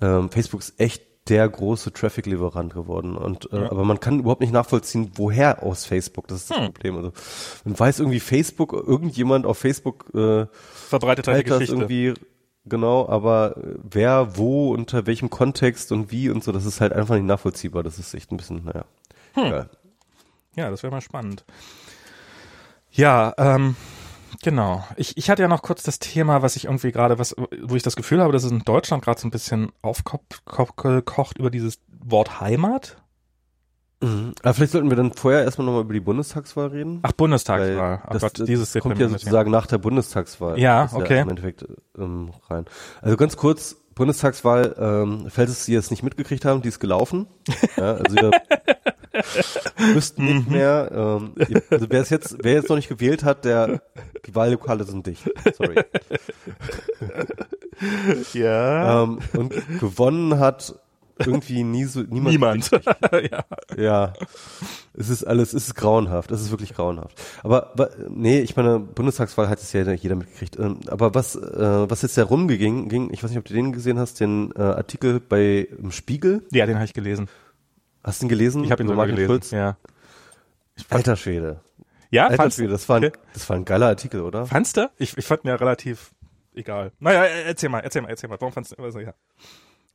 Ähm, 0.00 0.30
Facebook 0.30 0.60
ist 0.60 0.80
echt 0.80 1.07
der 1.28 1.48
große 1.48 1.92
Traffic-Lieferant 1.92 2.74
geworden. 2.74 3.16
Und 3.16 3.52
äh, 3.52 3.60
ja. 3.60 3.70
aber 3.70 3.84
man 3.84 4.00
kann 4.00 4.20
überhaupt 4.20 4.40
nicht 4.40 4.52
nachvollziehen, 4.52 5.12
woher 5.14 5.62
aus 5.62 5.84
Facebook. 5.84 6.28
Das 6.28 6.38
ist 6.38 6.50
das 6.50 6.58
hm. 6.58 6.64
Problem. 6.66 6.96
Also 6.96 7.12
man 7.64 7.78
weiß 7.78 8.00
irgendwie 8.00 8.20
Facebook, 8.20 8.72
irgendjemand 8.72 9.46
auf 9.46 9.58
Facebook 9.58 10.06
äh, 10.14 10.46
verbreitet 10.88 11.28
eine 11.28 11.44
Geschichte. 11.44 11.74
irgendwie 11.74 12.14
genau, 12.64 13.08
aber 13.08 13.56
wer, 13.82 14.36
wo, 14.36 14.72
unter 14.72 15.06
welchem 15.06 15.30
Kontext 15.30 15.92
und 15.92 16.10
wie 16.10 16.30
und 16.30 16.44
so, 16.44 16.52
das 16.52 16.64
ist 16.64 16.80
halt 16.80 16.92
einfach 16.92 17.14
nicht 17.14 17.26
nachvollziehbar. 17.26 17.82
Das 17.82 17.98
ist 17.98 18.14
echt 18.14 18.32
ein 18.32 18.36
bisschen, 18.36 18.64
naja. 18.64 18.84
Hm. 19.34 19.66
Ja, 20.56 20.70
das 20.70 20.82
wäre 20.82 20.90
mal 20.90 21.00
spannend. 21.00 21.44
Ja, 22.90 23.34
ähm, 23.38 23.76
Genau. 24.42 24.84
Ich, 24.96 25.16
ich 25.16 25.30
hatte 25.30 25.42
ja 25.42 25.48
noch 25.48 25.62
kurz 25.62 25.82
das 25.82 25.98
Thema, 25.98 26.42
was 26.42 26.56
ich 26.56 26.66
irgendwie 26.66 26.92
gerade, 26.92 27.18
was, 27.18 27.34
wo 27.62 27.76
ich 27.76 27.82
das 27.82 27.96
Gefühl 27.96 28.20
habe, 28.20 28.32
dass 28.32 28.44
es 28.44 28.50
in 28.50 28.60
Deutschland 28.60 29.04
gerade 29.04 29.20
so 29.20 29.26
ein 29.26 29.30
bisschen 29.30 29.72
aufgekocht 29.82 31.38
über 31.38 31.50
dieses 31.50 31.80
Wort 31.88 32.40
Heimat. 32.40 32.96
Mhm. 34.00 34.32
Aber 34.42 34.54
vielleicht 34.54 34.72
sollten 34.72 34.90
wir 34.90 34.96
dann 34.96 35.12
vorher 35.12 35.42
erstmal 35.42 35.66
nochmal 35.66 35.82
über 35.82 35.92
die 35.92 36.00
Bundestagswahl 36.00 36.68
reden. 36.68 37.00
Ach, 37.02 37.12
Bundestagswahl. 37.12 38.02
Ach 38.04 38.10
das, 38.10 38.22
Gott, 38.22 38.48
dieses 38.48 38.72
das 38.72 38.82
kommt 38.82 38.98
ja 38.98 39.08
sozusagen 39.08 39.50
nach 39.50 39.66
der 39.66 39.78
Bundestagswahl. 39.78 40.58
Ja, 40.58 40.88
okay. 40.92 41.16
Ja 41.16 41.22
Im 41.22 41.30
Endeffekt 41.30 41.66
ähm, 41.98 42.30
rein. 42.48 42.66
Also 43.00 43.16
ganz 43.16 43.36
kurz, 43.36 43.76
Bundestagswahl, 43.94 44.76
ähm, 44.78 45.26
falls 45.28 45.64
Sie 45.64 45.72
jetzt 45.72 45.90
nicht 45.90 46.04
mitgekriegt 46.04 46.44
haben, 46.44 46.62
die 46.62 46.68
ist 46.68 46.78
gelaufen. 46.78 47.26
ja, 47.76 47.94
also 47.94 48.16
ja, 48.16 48.30
müssten 49.94 50.24
nicht 50.24 50.50
mehr, 50.50 50.90
ähm, 50.92 51.32
also 51.70 51.86
wer 51.88 52.00
es 52.00 52.10
jetzt, 52.10 52.36
wer 52.42 52.54
jetzt 52.54 52.68
noch 52.68 52.76
nicht 52.76 52.88
gewählt 52.88 53.24
hat, 53.24 53.44
der, 53.44 53.82
die 54.26 54.34
Wahllokale 54.34 54.84
sind 54.84 55.06
dicht. 55.06 55.22
Sorry. 55.56 55.76
Ja. 58.32 59.04
Ähm, 59.04 59.20
und 59.34 59.52
gewonnen 59.78 60.40
hat 60.40 60.74
irgendwie 61.18 61.64
nie 61.64 61.84
so, 61.84 62.00
niemand. 62.00 62.32
Niemand. 62.32 62.70
ja. 63.30 63.44
Ja. 63.76 64.12
Es 64.94 65.08
ist 65.08 65.24
alles, 65.24 65.52
es 65.52 65.68
ist 65.68 65.74
grauenhaft. 65.74 66.30
Es 66.30 66.40
ist 66.40 66.50
wirklich 66.50 66.74
grauenhaft. 66.74 67.20
Aber, 67.42 67.72
nee, 68.08 68.40
ich 68.40 68.56
meine, 68.56 68.78
Bundestagswahl 68.80 69.48
hat 69.48 69.60
es 69.60 69.72
ja 69.72 69.90
jeder 69.92 70.16
mitgekriegt. 70.16 70.58
Ähm, 70.58 70.80
Aber 70.88 71.14
was, 71.14 71.36
äh, 71.36 71.90
was 71.90 72.02
jetzt 72.02 72.16
herumging, 72.16 72.88
ging, 72.88 73.12
ich 73.12 73.22
weiß 73.22 73.30
nicht, 73.30 73.38
ob 73.38 73.44
du 73.44 73.54
den 73.54 73.72
gesehen 73.72 73.98
hast, 73.98 74.20
den 74.20 74.52
äh, 74.56 74.62
Artikel 74.62 75.20
bei 75.20 75.68
im 75.80 75.90
Spiegel. 75.92 76.42
ja, 76.52 76.66
den 76.66 76.76
habe 76.76 76.84
ich 76.84 76.94
gelesen. 76.94 77.28
Hast 78.04 78.22
du 78.22 78.26
ihn 78.26 78.28
gelesen? 78.28 78.64
Ich 78.64 78.70
habe 78.70 78.82
ihn 78.82 78.86
sogar 78.86 78.96
Martin 78.96 79.16
gelesen. 79.16 79.30
Schulz? 79.30 79.50
Ja. 79.50 79.76
Alter 80.90 81.16
Schwede. 81.16 81.60
Ja, 82.10 82.28
Alter 82.28 82.50
Schwede, 82.50 82.70
das 82.70 82.88
war, 82.88 82.96
ein, 82.96 83.04
Okay. 83.06 83.18
das 83.34 83.48
war 83.48 83.56
ein 83.56 83.64
geiler 83.64 83.86
Artikel, 83.86 84.22
oder? 84.22 84.46
fandst 84.46 84.76
du? 84.76 84.90
Ich, 84.96 85.16
ich 85.18 85.24
fand 85.26 85.44
ihn 85.44 85.48
ja 85.48 85.56
relativ 85.56 86.12
egal. 86.54 86.92
Naja, 87.00 87.24
erzähl 87.24 87.68
mal, 87.68 87.80
erzähl 87.80 88.02
mal, 88.02 88.08
erzähl 88.08 88.28
mal. 88.30 88.40
Warum 88.40 88.52
fandst 88.52 88.72
du, 88.72 88.82
also, 88.82 89.00
ja. 89.00 89.12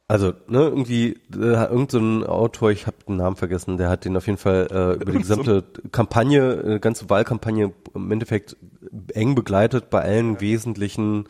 Also, 0.08 0.34
ne, 0.48 0.60
irgendwie, 0.60 1.14
äh, 1.34 1.66
irgend 1.66 1.90
so 1.92 1.98
ein 1.98 2.24
Autor, 2.26 2.72
ich 2.72 2.86
habe 2.88 2.98
den 3.08 3.16
Namen 3.16 3.36
vergessen, 3.38 3.78
der 3.78 3.90
hat 3.90 4.06
den 4.06 4.16
auf 4.18 4.28
jeden 4.28 4.38
Fall 4.38 4.68
äh, 4.70 5.02
über 5.02 5.12
die 5.14 5.18
gesamte 5.26 5.64
Kampagne, 5.92 6.52
äh, 6.76 6.80
ganze 6.80 7.10
Wahlkampagne 7.10 7.74
im 7.96 8.12
Endeffekt 8.12 8.58
eng 9.14 9.34
begleitet 9.34 9.90
bei 9.90 10.02
allen 10.02 10.40
wesentlichen, 10.42 11.28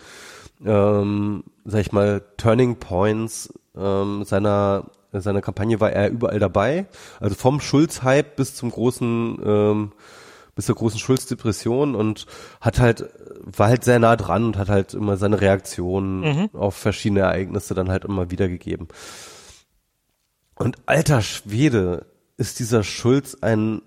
ähm, 0.65 1.43
sag 1.65 1.81
ich 1.81 1.91
mal, 1.91 2.23
Turning 2.37 2.77
Points 2.77 3.53
ähm, 3.77 4.23
seiner 4.25 4.89
seiner 5.22 5.41
Kampagne 5.41 5.80
war 5.80 5.91
er 5.91 6.10
überall 6.10 6.40
dabei. 6.40 6.88
Also 7.19 7.35
vom 7.35 7.60
Schulz-Hype 7.60 8.35
bis 8.35 8.56
zum 8.56 8.72
großen 8.72 9.40
ähm, 9.45 9.91
bis 10.56 10.68
zur 10.68 10.76
großen 10.76 10.99
Schulz-Depression 10.99 11.95
und 11.95 12.27
hat 12.61 12.80
halt, 12.80 13.10
war 13.41 13.69
halt 13.69 13.84
sehr 13.84 13.98
nah 13.98 14.15
dran 14.15 14.44
und 14.45 14.57
hat 14.57 14.69
halt 14.69 14.94
immer 14.94 15.18
seine 15.18 15.41
Reaktionen 15.41 16.49
auf 16.53 16.76
verschiedene 16.76 17.22
Ereignisse 17.22 17.73
dann 17.73 17.90
halt 17.90 18.06
immer 18.06 18.30
wiedergegeben. 18.30 18.88
Und 20.56 20.77
alter 20.85 21.22
Schwede, 21.22 22.06
ist 22.38 22.60
dieser 22.60 22.84
Schulz 22.84 23.38
ein, 23.41 23.81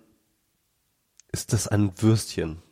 ist 1.33 1.53
das 1.53 1.69
ein 1.69 1.93
Würstchen? 2.01 2.63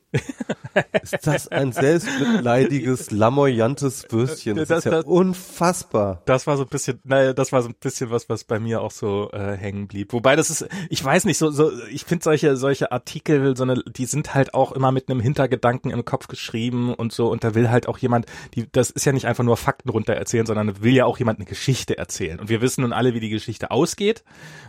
Ist 1.02 1.26
das 1.26 1.48
ein 1.48 1.72
selbstmitleidiges, 1.72 3.10
lamoyantes 3.10 4.06
Würstchen? 4.10 4.56
Das, 4.56 4.68
Das- 4.68 4.78
ist 4.78 4.84
ja 4.86 4.90
das- 4.92 5.04
unfassbar. 5.04 6.22
Das 6.24 6.46
war 6.46 6.56
so 6.56 6.64
ein 6.64 6.68
bisschen, 6.68 7.00
naja, 7.04 7.32
das 7.32 7.52
war 7.52 7.62
so 7.62 7.68
ein 7.68 7.74
bisschen 7.78 8.10
was, 8.10 8.28
was 8.28 8.44
bei 8.44 8.58
mir 8.58 8.80
auch 8.80 8.90
so 8.90 9.30
äh, 9.32 9.56
hängen 9.56 9.86
blieb. 9.88 10.12
Wobei 10.12 10.36
das 10.36 10.50
ist, 10.50 10.66
ich 10.90 11.04
weiß 11.04 11.24
nicht, 11.24 11.38
so, 11.38 11.50
so, 11.50 11.70
ich 11.90 12.04
finde 12.04 12.24
solche, 12.24 12.56
solche 12.56 12.92
Artikel, 12.92 13.56
so 13.56 13.62
eine, 13.64 13.82
die 13.86 14.06
sind 14.06 14.34
halt 14.34 14.54
auch 14.54 14.72
immer 14.72 14.92
mit 14.92 15.08
einem 15.08 15.20
Hintergedanken 15.20 15.90
im 15.90 16.04
Kopf 16.04 16.26
geschrieben 16.28 16.94
und 16.94 17.12
so. 17.12 17.30
Und 17.30 17.44
da 17.44 17.54
will 17.54 17.70
halt 17.70 17.88
auch 17.88 17.98
jemand, 17.98 18.26
die, 18.54 18.70
das 18.70 18.90
ist 18.90 19.04
ja 19.04 19.12
nicht 19.12 19.26
einfach 19.26 19.44
nur 19.44 19.56
Fakten 19.56 19.88
runter 19.90 20.14
erzählen, 20.14 20.46
sondern 20.46 20.82
will 20.82 20.94
ja 20.94 21.04
auch 21.04 21.18
jemand 21.18 21.38
eine 21.38 21.46
Geschichte 21.46 21.96
erzählen. 21.98 22.40
Und 22.40 22.48
wir 22.48 22.60
wissen 22.60 22.82
nun 22.82 22.92
alle, 22.92 23.14
wie 23.14 23.20
die 23.20 23.30
Geschichte 23.30 23.70
ausgeht. 23.70 24.24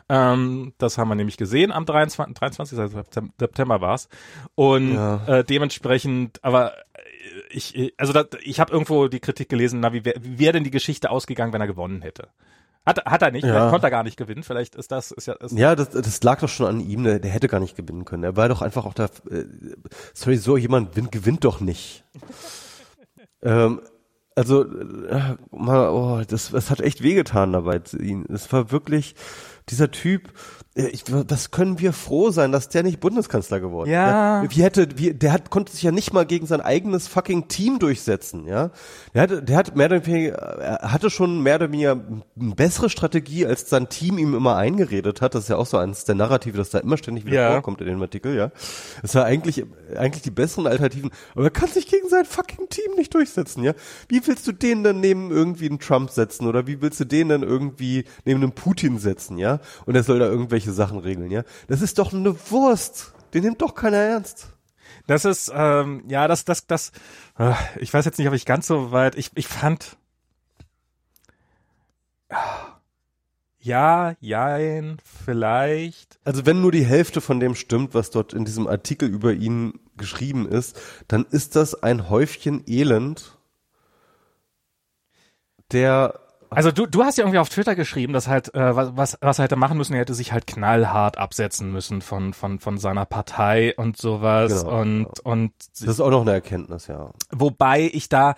Ähm, 0.07 0.73
das 0.77 0.97
haben 0.97 1.07
wir 1.09 1.15
nämlich 1.15 1.38
gesehen 1.38 1.72
am 1.72 1.85
23. 1.85 2.35
23. 2.35 2.77
September 3.39 3.81
war's 3.81 4.07
Und 4.53 4.93
Ja. 4.93 5.22
äh, 5.27 5.35
dementsprechend, 5.44 6.44
aber 6.44 6.74
ich, 7.49 7.94
also 7.98 8.14
da, 8.14 8.26
ich 8.44 8.60
habe 8.60 8.72
irgendwo 8.72 9.07
die 9.07 9.20
Kritik 9.20 9.49
gelesen, 9.49 9.80
na, 9.80 9.94
wie 9.94 10.06
wäre 10.06 10.20
wär 10.22 10.53
denn 10.53 10.64
die 10.64 10.72
Geschichte 10.72 11.10
ausgegangen, 11.10 11.53
wenn 11.53 11.62
er 11.62 11.68
gewonnen 11.68 12.02
hätte? 12.02 12.30
Hat, 12.86 13.03
hat 13.06 13.22
er 13.24 13.32
nicht, 13.32 13.44
Ja. 13.44 13.53
vielleicht 13.53 13.70
konnte 13.72 13.88
er 13.88 13.91
gar 13.91 14.03
nicht 14.03 14.16
gewinnen, 14.18 14.44
vielleicht 14.44 14.76
ist 14.76 14.91
das, 14.91 15.12
ist 15.12 15.26
ja, 15.26 15.34
ist, 15.34 15.57
Ja, 15.57 15.76
das, 15.76 15.90
das 15.90 16.22
lag 16.22 16.40
doch 16.40 16.49
schon 16.49 16.68
an 16.68 16.80
ihm, 16.80 17.03
der, 17.03 17.20
der 17.20 17.32
hätte 17.32 17.48
gar 17.48 17.60
nicht 17.60 17.76
gewinnen 17.76 18.06
können. 18.06 18.24
Er 18.24 18.36
war 18.36 18.48
doch 18.48 18.62
einfach 18.62 18.86
auch 18.86 18.94
da, 18.94 19.06
äh, 19.32 19.44
sorry, 20.14 20.38
so 20.38 20.56
jemand 20.56 20.95
win, 20.95 21.10
gewinnt 21.10 21.44
doch 21.44 21.60
nicht. 21.62 22.03
ähm, 23.41 23.82
also, 24.36 24.64
äh, 24.66 25.36
mal, 25.52 25.90
oh, 25.90 26.22
das, 26.28 26.52
das 26.52 26.70
hat 26.70 26.82
echt 26.82 27.02
wehgetan 27.02 27.53
dabei 27.53 27.80
zu 27.80 27.98
ihm. 27.98 28.26
Es 28.32 28.52
war 28.52 28.70
wirklich 28.70 29.16
dieser 29.70 29.90
Typ, 29.91 30.28
äh, 30.28 30.34
ich, 30.77 31.06
was 31.07 31.52
können 31.52 31.80
wir 31.80 31.93
froh 31.93 32.31
sein, 32.31 32.52
dass 32.52 32.68
der 32.68 32.84
nicht 32.84 32.99
Bundeskanzler 32.99 33.61
geworden 33.61 33.88
ist? 33.88 33.93
Ja. 33.93 34.43
Wie 34.49 34.61
hätte, 34.61 34.89
wie, 34.97 35.14
der 35.14 35.31
hat, 35.31 35.49
konnte 35.49 35.72
sich 35.72 35.84
ja 35.84 35.91
nicht 35.91 36.11
mal 36.11 36.26
gegen 36.26 36.47
sein 36.47 36.60
eigenes 36.60 37.07
fucking 37.07 37.47
Team 37.47 37.80
durchsetzen, 37.80 38.45
ja. 38.45 38.72
Der 39.14 39.22
hatte, 39.22 39.41
der 39.41 39.56
hat 39.56 39.77
mehr 39.77 39.85
oder 39.85 40.06
weniger, 40.06 40.34
er 40.35 40.91
hatte 40.91 41.10
schon 41.10 41.41
mehr 41.41 41.56
oder 41.56 41.72
weniger 41.72 41.91
eine 42.38 42.56
bessere 42.56 42.89
Strategie, 42.89 43.45
als 43.45 43.69
sein 43.69 43.88
Team 43.88 44.18
ihm 44.18 44.35
immer 44.35 44.57
eingeredet 44.57 45.22
hat. 45.22 45.34
Das 45.34 45.43
ist 45.43 45.49
ja 45.49 45.56
auch 45.56 45.65
so 45.65 45.77
eines 45.77 46.03
der 46.03 46.15
Narrative, 46.15 46.57
das 46.57 46.72
da 46.72 46.80
immer 46.80 46.97
ständig 46.97 47.26
wieder 47.26 47.35
Ja. 47.41 47.52
vorkommt 47.53 47.80
in 47.80 47.88
dem 47.88 48.02
Artikel, 48.02 48.35
ja. 48.35 48.52
Das 49.02 49.15
war 49.15 49.23
eigentlich, 49.23 49.64
eigentlich 49.95 50.23
die 50.23 50.31
besseren 50.31 50.68
Alternativen. 50.68 51.10
Aber 51.35 51.45
er 51.45 51.52
kann 51.52 51.69
sich 51.69 51.88
gegen 51.88 52.10
sein 52.10 52.26
fucking 52.26 52.68
Team 52.68 52.95
nicht 52.97 53.14
durchsetzen, 53.14 53.64
ja. 53.64 53.72
Wie 54.10 54.27
willst 54.27 54.45
du 54.45 54.52
den 54.52 54.84
dann 54.84 54.99
neben 54.99 55.31
irgendwie 55.31 55.69
einen 55.69 55.80
Trump 55.80 56.10
setzen 56.10 56.47
oder 56.47 56.68
wie 56.68 56.81
willst 56.81 56.99
du 56.99 57.06
den 57.06 57.30
dann 57.30 57.43
irgendwie 57.43 58.03
neben 58.26 58.43
einen 58.43 58.52
Putin 58.52 58.99
setzen, 58.99 59.38
ja? 59.38 59.61
Und 59.85 59.95
er 59.95 60.03
soll 60.03 60.19
da 60.19 60.26
irgendwelche 60.26 60.65
Sachen 60.74 61.00
regeln, 61.00 61.32
ja. 61.32 61.44
Das 61.68 61.82
ist 61.82 62.00
doch 62.00 62.14
eine 62.14 62.36
Wurst. 62.52 63.14
Den 63.34 63.44
nimmt 63.44 63.62
doch 63.62 63.76
keiner 63.76 63.98
ernst. 63.98 64.50
das 65.08 65.26
ist, 65.26 65.52
ähm, 65.54 66.04
ja, 66.08 66.28
das, 66.28 66.46
das, 66.46 66.68
das, 66.68 66.92
äh, 67.38 67.54
ich 67.78 67.94
weiß 67.94 68.06
jetzt 68.06 68.18
nicht, 68.18 68.28
ob 68.28 68.34
ich 68.34 68.46
ganz 68.46 68.68
so 68.68 68.92
weit, 68.92 69.16
ich, 69.16 69.32
ich 69.36 69.48
fand, 69.48 69.98
ja, 73.60 74.16
jein, 74.20 74.98
vielleicht, 75.26 76.20
Also 76.24 76.46
wenn 76.46 76.62
nur 76.62 76.72
die 76.72 76.86
Hälfte 76.86 77.20
von 77.20 77.40
dem 77.40 77.56
stimmt, 77.56 77.94
was 77.94 78.12
dort 78.12 78.34
in 78.34 78.46
diesem 78.46 78.68
Artikel 78.68 79.10
über 79.10 79.34
ihn 79.34 79.80
geschrieben 79.98 80.48
ist, 80.48 80.80
dann 81.08 81.26
ist 81.26 81.56
das 81.56 81.82
ein 81.82 82.10
Häufchen 82.10 82.64
Elend, 82.68 83.38
der 85.72 86.20
Also 86.49 86.72
du, 86.72 86.85
du 86.85 87.03
hast 87.03 87.17
ja 87.17 87.23
irgendwie 87.23 87.39
auf 87.39 87.49
Twitter 87.49 87.76
geschrieben, 87.76 88.13
dass 88.13 88.27
halt, 88.27 88.53
äh, 88.53 88.76
was, 88.76 89.17
was, 89.22 89.39
er 89.39 89.43
hätte 89.43 89.55
machen 89.55 89.77
müssen, 89.77 89.93
er 89.93 90.01
hätte 90.01 90.13
sich 90.13 90.31
halt 90.31 90.47
knallhart 90.47 91.17
absetzen 91.17 91.72
müssen 91.72 92.01
von, 92.01 92.34
von, 92.34 92.59
von 92.59 92.77
seiner 92.77 93.05
Partei 93.05 93.76
und 93.76 93.97
sowas. 93.97 94.63
Genau, 94.63 94.81
und, 94.81 95.19
und 95.22 95.51
das 95.72 95.81
ist 95.81 95.99
auch 95.99 96.11
noch 96.11 96.22
eine 96.22 96.31
Erkenntnis, 96.31 96.88
ja. 96.88 97.11
wobei 97.31 97.89
ich 97.91 98.09
da, 98.09 98.35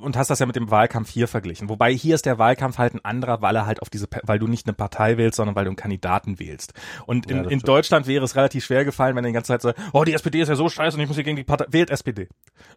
und 0.00 0.16
hast 0.16 0.28
das 0.28 0.40
ja 0.40 0.46
mit 0.46 0.56
dem 0.56 0.70
Wahlkampf 0.72 1.08
hier 1.08 1.28
verglichen, 1.28 1.68
wobei 1.68 1.92
hier 1.94 2.16
ist 2.16 2.26
der 2.26 2.38
Wahlkampf 2.38 2.78
halt 2.78 2.94
ein 2.94 3.04
anderer, 3.04 3.42
weil 3.42 3.54
er 3.54 3.64
halt 3.64 3.80
auf 3.80 3.90
diese, 3.90 4.08
weil 4.24 4.40
du 4.40 4.48
nicht 4.48 4.66
eine 4.66 4.74
Partei 4.74 5.18
wählst, 5.18 5.36
sondern 5.36 5.54
weil 5.54 5.64
du 5.64 5.70
einen 5.70 5.76
Kandidaten 5.76 6.40
wählst. 6.40 6.72
Und 7.06 7.30
in, 7.30 7.44
Ja, 7.44 7.50
in. 7.50 7.60
Deutschland 7.60 8.08
wäre 8.08 8.24
es 8.24 8.34
relativ 8.34 8.64
schwer 8.64 8.84
gefallen, 8.84 9.14
wenn 9.14 9.24
er 9.24 9.28
die 9.28 9.34
ganze 9.34 9.48
Zeit 9.48 9.62
so, 9.62 9.72
oh, 9.92 10.02
die 10.02 10.14
SPD 10.14 10.40
ist 10.40 10.48
ja 10.48 10.56
so 10.56 10.68
scheiße 10.68 10.96
und 10.96 11.02
ich 11.02 11.06
muss 11.06 11.16
hier 11.16 11.24
gegen 11.24 11.36
die 11.36 11.44
Partei, 11.44 11.66
wählt 11.70 11.90
SPD. 11.90 12.28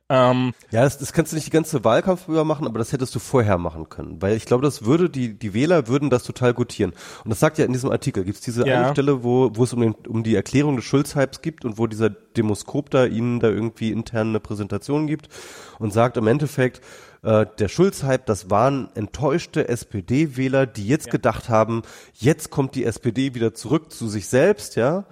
Ähm, 0.09 0.53
Ja, 0.69 0.83
das, 0.83 0.99
das 0.99 1.11
kannst 1.11 1.31
du 1.31 1.35
nicht 1.35 1.47
die 1.47 1.51
ganze 1.51 1.83
Wahlkampf 1.83 2.27
über 2.27 2.43
machen, 2.43 2.67
aber 2.67 2.77
das 2.77 2.91
hättest 2.91 3.15
du 3.15 3.19
vorher 3.19 3.57
machen 3.57 3.89
können, 3.89 4.21
weil 4.21 4.35
ich 4.37 4.45
glaube, 4.45 4.63
das 4.63 4.85
würde 4.85 5.09
die 5.09 5.33
die 5.39 5.55
Wähler 5.55 5.87
würden 5.87 6.11
das 6.11 6.21
total 6.23 6.53
gutieren. 6.53 6.91
Und 7.23 7.31
das 7.31 7.39
sagt 7.39 7.57
ja 7.57 7.65
in 7.65 7.73
diesem 7.73 7.89
Artikel 7.89 8.23
gibt's 8.23 8.41
diese 8.41 8.67
Ja. 8.67 8.83
eine 8.83 8.91
Stelle, 8.91 9.23
wo 9.23 9.49
wo 9.55 9.63
es 9.63 9.73
um 9.73 9.81
den 9.81 9.95
um 10.07 10.23
die 10.23 10.35
Erklärung 10.35 10.75
des 10.75 10.85
Schulz-Hypes 10.85 11.41
gibt 11.41 11.65
und 11.65 11.79
wo 11.79 11.87
dieser 11.87 12.11
Demoskop 12.11 12.91
da 12.91 13.05
ihnen 13.05 13.39
da 13.39 13.47
irgendwie 13.47 13.91
intern 13.91 14.29
eine 14.29 14.39
Präsentation 14.39 15.07
gibt 15.07 15.29
und 15.79 15.93
sagt 15.93 16.17
im 16.17 16.27
Endeffekt 16.27 16.81
äh, 17.23 17.45
der 17.57 17.67
Schulz-Hype, 17.67 18.25
das 18.25 18.49
waren 18.49 18.89
enttäuschte 18.95 19.67
SPD-Wähler, 19.67 20.65
die 20.65 20.87
jetzt 20.87 21.09
gedacht 21.09 21.49
haben, 21.49 21.81
jetzt 22.13 22.51
kommt 22.51 22.75
die 22.75 22.85
SPD 22.85 23.33
wieder 23.33 23.53
zurück 23.53 23.91
zu 23.91 24.07
sich 24.07 24.27
selbst, 24.27 24.75
ja. 24.75 25.05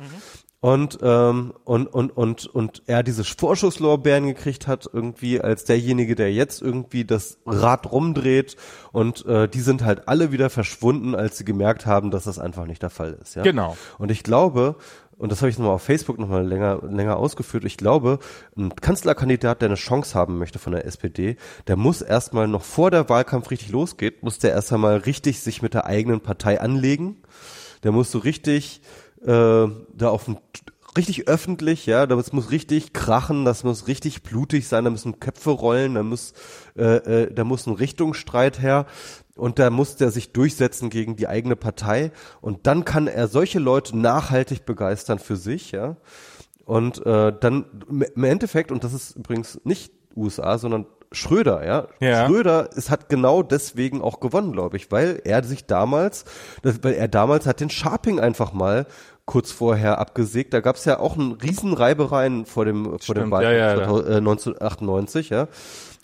Und, 0.64 1.00
ähm, 1.02 1.54
und, 1.66 1.88
und, 1.88 2.16
und, 2.16 2.46
und 2.46 2.84
er 2.88 3.04
diese 3.04 3.26
Vorschusslorbeeren 3.26 4.28
gekriegt 4.28 4.66
hat, 4.66 4.90
irgendwie 4.94 5.42
als 5.42 5.66
derjenige, 5.66 6.16
der 6.16 6.32
jetzt 6.32 6.62
irgendwie 6.62 7.04
das 7.04 7.38
Rad 7.46 7.92
rumdreht. 7.92 8.56
Und 8.94 9.26
äh, 9.26 9.50
die 9.50 9.60
sind 9.60 9.84
halt 9.84 10.08
alle 10.08 10.32
wieder 10.32 10.50
verschwunden, 10.50 11.16
als 11.16 11.38
sie 11.38 11.44
gemerkt 11.44 11.86
haben, 11.86 12.12
dass 12.12 12.24
das 12.24 12.40
einfach 12.40 12.66
nicht 12.66 12.82
der 12.82 12.92
Fall 12.92 13.20
ist. 13.22 13.36
Ja? 13.36 13.44
Genau. 13.44 13.76
Und 13.98 14.10
ich 14.10 14.24
glaube, 14.24 14.78
und 15.18 15.34
das 15.34 15.42
habe 15.42 15.50
ich 15.50 15.58
nochmal 15.58 15.76
auf 15.76 15.84
Facebook 15.84 16.18
nochmal 16.18 16.48
länger, 16.48 16.80
länger 16.82 17.18
ausgeführt, 17.18 17.66
ich 17.66 17.76
glaube, 17.76 18.20
ein 18.56 18.74
Kanzlerkandidat, 18.74 19.62
der 19.62 19.68
eine 19.68 19.76
Chance 19.76 20.18
haben 20.18 20.38
möchte 20.38 20.60
von 20.60 20.72
der 20.72 20.86
SPD, 20.86 21.36
der 21.68 21.76
muss 21.76 22.02
erstmal 22.02 22.48
noch 22.48 22.64
vor 22.64 22.90
der 22.90 23.10
Wahlkampf 23.10 23.52
richtig 23.52 23.70
losgeht, 23.70 24.24
muss 24.24 24.40
der 24.40 24.52
erst 24.52 24.72
einmal 24.72 24.96
richtig 24.96 25.42
sich 25.42 25.62
mit 25.62 25.74
der 25.74 25.88
eigenen 25.88 26.22
Partei 26.22 26.62
anlegen. 26.62 27.18
Der 27.84 27.92
muss 27.92 28.12
so 28.12 28.20
richtig 28.20 28.80
äh, 29.26 29.68
da 29.96 30.10
auf 30.10 30.26
dem 30.26 30.38
richtig 30.98 31.28
öffentlich, 31.28 31.86
ja, 31.86 32.06
das 32.06 32.34
muss 32.34 32.52
richtig 32.52 32.94
krachen, 32.94 33.46
das 33.46 33.64
muss 33.64 33.88
richtig 33.88 34.24
blutig 34.24 34.68
sein, 34.68 34.84
da 34.84 34.90
müssen 34.92 35.20
Köpfe 35.20 35.50
rollen, 35.50 35.96
da 35.96 36.04
muss 36.04 36.34
äh, 36.78 37.24
äh, 37.24 37.34
da 37.34 37.44
muss 37.44 37.66
ein 37.66 37.74
Richtungsstreit 37.74 38.62
her 38.62 38.86
und 39.36 39.60
da 39.60 39.70
muss 39.70 39.96
der 39.96 40.12
sich 40.12 40.34
durchsetzen 40.34 40.90
gegen 40.90 41.16
die 41.16 41.28
eigene 41.28 41.56
Partei 41.56 42.12
und 42.42 42.68
dann 42.68 42.86
kann 42.86 43.08
er 43.08 43.28
solche 43.28 43.60
Leute 43.60 43.98
nachhaltig 43.98 44.66
begeistern 44.66 45.20
für 45.20 45.36
sich, 45.36 45.72
ja. 45.72 45.98
Und 46.66 47.06
äh, 47.06 47.34
dann 47.38 47.66
im 47.90 48.24
Endeffekt, 48.24 48.72
und 48.72 48.84
das 48.84 48.94
ist 48.94 49.18
übrigens 49.18 49.60
nicht 49.66 49.92
USA, 50.16 50.58
sondern 50.58 50.86
Schröder, 51.12 51.66
ja. 51.66 51.88
Ja. 52.00 52.26
Schröder 52.26 52.72
ist, 52.76 52.90
hat 52.90 53.10
genau 53.10 53.44
deswegen 53.44 54.02
auch 54.02 54.20
gewonnen, 54.20 54.52
glaube 54.52 54.78
ich, 54.78 54.92
weil 54.92 55.22
er 55.24 55.44
sich 55.44 55.66
damals, 55.66 56.26
weil 56.64 56.94
er 56.94 57.08
damals 57.08 57.46
hat 57.46 57.60
den 57.60 57.70
Sharping 57.70 58.20
einfach 58.20 58.54
mal 58.54 58.88
kurz 59.26 59.52
vorher 59.52 60.00
abgesägt. 60.00 60.54
Da 60.54 60.60
gab 60.60 60.76
es 60.76 60.86
ja 60.86 61.00
auch 61.00 61.18
einen 61.18 61.34
riesen 61.34 61.74
Reibereien 61.74 62.46
vor 62.46 62.66
dem 62.66 62.86
vor 62.86 63.00
Stimmt, 63.02 63.18
dem 63.20 63.32
Wahlkampf 63.32 63.58
ja, 63.58 63.74
ja, 63.74 63.80
ja. 63.80 63.86
2000, 63.86 64.10
äh, 64.10 64.18
1998, 64.18 65.30
ja. 65.30 65.48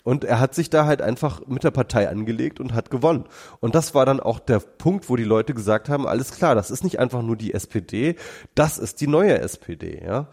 Und 0.02 0.24
er 0.24 0.40
hat 0.40 0.54
sich 0.54 0.70
da 0.70 0.86
halt 0.86 1.02
einfach 1.02 1.46
mit 1.46 1.62
der 1.62 1.70
Partei 1.70 2.08
angelegt 2.08 2.58
und 2.58 2.72
hat 2.72 2.90
gewonnen. 2.90 3.24
Und 3.60 3.74
das 3.74 3.94
war 3.94 4.06
dann 4.06 4.20
auch 4.20 4.38
der 4.38 4.58
Punkt, 4.58 5.10
wo 5.10 5.16
die 5.16 5.24
Leute 5.24 5.52
gesagt 5.52 5.88
haben, 5.90 6.06
alles 6.06 6.30
klar, 6.30 6.54
das 6.54 6.70
ist 6.70 6.84
nicht 6.84 6.98
einfach 6.98 7.22
nur 7.22 7.36
die 7.36 7.52
SPD, 7.52 8.16
das 8.54 8.78
ist 8.78 9.00
die 9.02 9.06
neue 9.06 9.38
SPD, 9.38 10.02
ja. 10.04 10.28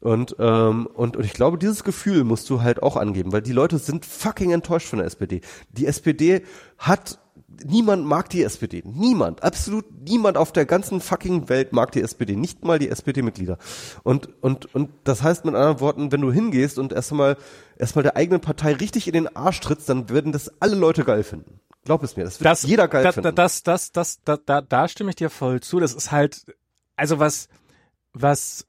Und, 0.00 0.36
ähm, 0.38 0.86
und, 0.86 1.16
und 1.16 1.24
ich 1.24 1.32
glaube, 1.32 1.58
dieses 1.58 1.82
Gefühl 1.82 2.22
musst 2.22 2.48
du 2.50 2.62
halt 2.62 2.82
auch 2.82 2.96
angeben, 2.96 3.32
weil 3.32 3.42
die 3.42 3.52
Leute 3.52 3.78
sind 3.78 4.06
fucking 4.06 4.52
enttäuscht 4.52 4.86
von 4.86 5.00
der 5.00 5.06
SPD. 5.06 5.40
Die 5.70 5.86
SPD 5.86 6.42
hat, 6.76 7.18
niemand 7.64 8.04
mag 8.04 8.28
die 8.30 8.42
SPD. 8.42 8.82
Niemand, 8.84 9.42
absolut 9.42 9.84
niemand 10.02 10.36
auf 10.36 10.52
der 10.52 10.66
ganzen 10.66 11.00
fucking 11.00 11.48
Welt 11.48 11.72
mag 11.72 11.92
die 11.92 12.02
SPD. 12.02 12.36
Nicht 12.36 12.64
mal 12.64 12.78
die 12.78 12.88
SPD-Mitglieder. 12.88 13.58
Und, 14.02 14.28
und, 14.42 14.74
und 14.74 14.90
das 15.04 15.22
heißt 15.22 15.44
mit 15.44 15.54
anderen 15.54 15.80
Worten, 15.80 16.12
wenn 16.12 16.20
du 16.20 16.32
hingehst 16.32 16.78
und 16.78 16.92
erstmal, 16.92 17.36
erstmal 17.76 18.02
der 18.02 18.16
eigenen 18.16 18.40
Partei 18.40 18.72
richtig 18.74 19.06
in 19.06 19.14
den 19.14 19.36
Arsch 19.36 19.60
trittst, 19.60 19.88
dann 19.88 20.08
werden 20.08 20.32
das 20.32 20.52
alle 20.60 20.76
Leute 20.76 21.04
geil 21.04 21.22
finden. 21.22 21.60
Glaub 21.84 22.02
es 22.02 22.16
mir, 22.16 22.24
das 22.24 22.38
wird 22.38 22.46
das, 22.46 22.62
jeder 22.62 22.86
geil 22.86 23.04
das, 23.04 23.14
finden. 23.14 23.34
Das, 23.34 23.62
das, 23.62 23.92
das, 23.92 24.22
das, 24.22 24.40
da, 24.44 24.60
da 24.60 24.88
stimme 24.88 25.10
ich 25.10 25.16
dir 25.16 25.30
voll 25.30 25.60
zu. 25.60 25.80
Das 25.80 25.94
ist 25.94 26.12
halt, 26.12 26.44
also 26.96 27.18
was, 27.18 27.48
was, 28.12 28.66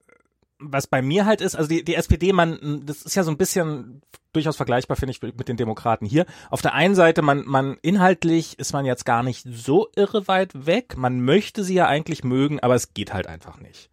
was 0.59 0.87
bei 0.87 1.01
mir 1.01 1.25
halt 1.25 1.41
ist, 1.41 1.55
also 1.55 1.69
die, 1.69 1.83
die 1.83 1.95
SPD, 1.95 2.33
man, 2.33 2.83
das 2.85 3.01
ist 3.03 3.15
ja 3.15 3.23
so 3.23 3.31
ein 3.31 3.37
bisschen 3.37 4.01
durchaus 4.33 4.57
vergleichbar, 4.57 4.97
finde 4.97 5.11
ich, 5.11 5.21
mit 5.21 5.47
den 5.47 5.57
Demokraten 5.57 6.05
hier. 6.05 6.25
Auf 6.49 6.61
der 6.61 6.73
einen 6.73 6.95
Seite, 6.95 7.21
man, 7.21 7.45
man 7.45 7.77
inhaltlich 7.81 8.59
ist 8.59 8.73
man 8.73 8.85
jetzt 8.85 9.05
gar 9.05 9.23
nicht 9.23 9.45
so 9.49 9.87
irre 9.95 10.27
weit 10.27 10.65
weg. 10.65 10.97
Man 10.97 11.21
möchte 11.21 11.63
sie 11.63 11.73
ja 11.73 11.87
eigentlich 11.87 12.23
mögen, 12.23 12.59
aber 12.59 12.75
es 12.75 12.93
geht 12.93 13.13
halt 13.13 13.27
einfach 13.27 13.59
nicht. 13.59 13.89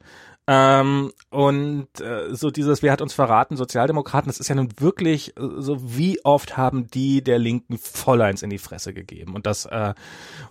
Ähm, 0.49 1.13
und 1.31 1.89
äh, 2.01 2.33
so 2.35 2.53
dieses, 2.53 2.81
wer 2.81 2.93
hat 2.93 3.03
uns 3.03 3.13
verraten, 3.13 3.57
Sozialdemokraten, 3.57 4.29
das 4.29 4.39
ist 4.39 4.47
ja 4.47 4.55
nun 4.55 4.69
wirklich, 4.79 5.37
äh, 5.37 5.41
so 5.59 5.97
wie 5.97 6.25
oft 6.25 6.57
haben 6.57 6.87
die 6.87 7.23
der 7.23 7.41
Linken 7.41 7.79
voll 7.79 8.23
eins 8.23 8.43
in 8.43 8.51
die 8.51 8.59
Fresse 8.59 8.95
gegeben 8.95 9.35
und 9.35 9.45
das 9.45 9.67
äh, 9.67 9.95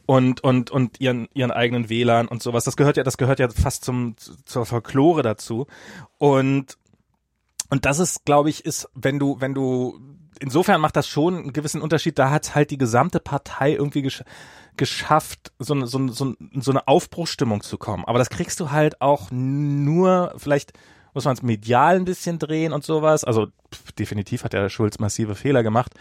und 0.05 0.43
und 0.43 0.69
und 0.69 0.99
ihren 0.99 1.29
ihren 1.33 1.51
eigenen 1.51 1.87
Wählern 1.87 2.27
und 2.27 2.43
sowas. 2.43 2.65
Das 2.65 2.75
gehört 2.75 2.97
ja, 2.97 3.03
das 3.03 3.17
gehört 3.17 3.39
ja 3.39 3.47
fast 3.47 3.85
zum 3.85 4.15
zur 4.17 4.65
Folklore 4.65 5.21
dazu 5.21 5.65
und 6.17 6.77
und 7.69 7.85
das 7.85 7.99
ist, 7.99 8.25
glaube 8.25 8.49
ich, 8.49 8.65
ist, 8.65 8.89
wenn 8.95 9.17
du 9.17 9.37
wenn 9.39 9.53
du 9.53 9.99
insofern 10.39 10.81
macht 10.81 10.95
das 10.95 11.07
schon 11.07 11.35
einen 11.35 11.53
gewissen 11.53 11.81
Unterschied. 11.81 12.17
Da 12.19 12.29
hat 12.29 12.55
halt 12.55 12.71
die 12.71 12.77
gesamte 12.77 13.19
Partei 13.19 13.73
irgendwie 13.73 14.01
gesch 14.01 14.23
geschafft, 14.77 15.53
so 15.57 15.73
eine, 15.73 15.87
so, 15.87 16.09
so 16.09 16.35
eine 16.71 16.85
Aufbruchsstimmung 16.85 17.61
zu 17.61 17.77
kommen. 17.77 18.03
Aber 18.03 18.19
das 18.19 18.29
kriegst 18.29 18.59
du 18.59 18.71
halt 18.71 18.99
auch 18.99 19.31
nur, 19.31 20.33
vielleicht 20.35 20.73
muss 21.13 21.23
man 21.23 21.33
es 21.33 21.41
medial 21.41 21.95
ein 21.95 22.03
bisschen 22.03 22.39
drehen 22.39 22.73
und 22.73 22.83
sowas. 22.83 23.23
Also 23.23 23.47
pff, 23.73 23.93
definitiv 23.93 24.43
hat 24.43 24.51
der 24.51 24.69
Schulz 24.69 24.99
massive 24.99 25.35
Fehler 25.35 25.63
gemacht. 25.63 25.93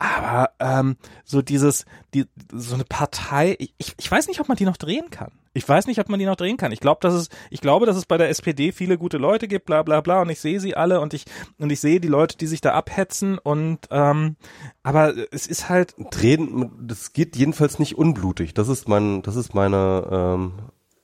Aber 0.00 0.50
ähm, 0.60 0.96
so 1.26 1.42
dieses, 1.42 1.84
die, 2.14 2.24
so 2.50 2.74
eine 2.74 2.84
Partei, 2.84 3.56
ich, 3.58 3.94
ich 3.98 4.10
weiß 4.10 4.28
nicht, 4.28 4.40
ob 4.40 4.48
man 4.48 4.56
die 4.56 4.64
noch 4.64 4.78
drehen 4.78 5.10
kann. 5.10 5.30
Ich 5.52 5.68
weiß 5.68 5.86
nicht, 5.88 6.00
ob 6.00 6.08
man 6.08 6.18
die 6.18 6.24
noch 6.24 6.36
drehen 6.36 6.56
kann. 6.56 6.72
Ich 6.72 6.80
glaube, 6.80 7.00
dass 7.02 7.12
es, 7.12 7.28
ich 7.50 7.60
glaube, 7.60 7.84
dass 7.84 7.96
es 7.96 8.06
bei 8.06 8.16
der 8.16 8.30
SPD 8.30 8.72
viele 8.72 8.96
gute 8.96 9.18
Leute 9.18 9.46
gibt, 9.46 9.66
bla 9.66 9.82
bla 9.82 10.00
bla, 10.00 10.22
und 10.22 10.30
ich 10.30 10.40
sehe 10.40 10.58
sie 10.58 10.74
alle 10.74 11.00
und 11.00 11.12
ich 11.12 11.26
und 11.58 11.70
ich 11.70 11.80
sehe 11.80 12.00
die 12.00 12.08
Leute, 12.08 12.38
die 12.38 12.46
sich 12.46 12.62
da 12.62 12.72
abhetzen 12.72 13.36
und 13.36 13.80
ähm, 13.90 14.36
aber 14.82 15.12
es 15.32 15.46
ist 15.46 15.68
halt 15.68 15.94
Drehen, 16.10 16.70
das 16.80 17.12
geht 17.12 17.36
jedenfalls 17.36 17.78
nicht 17.78 17.98
unblutig. 17.98 18.54
Das 18.54 18.68
ist 18.68 18.88
mein, 18.88 19.20
das 19.20 19.36
ist 19.36 19.54
meine. 19.54 20.08
Ähm, 20.10 20.52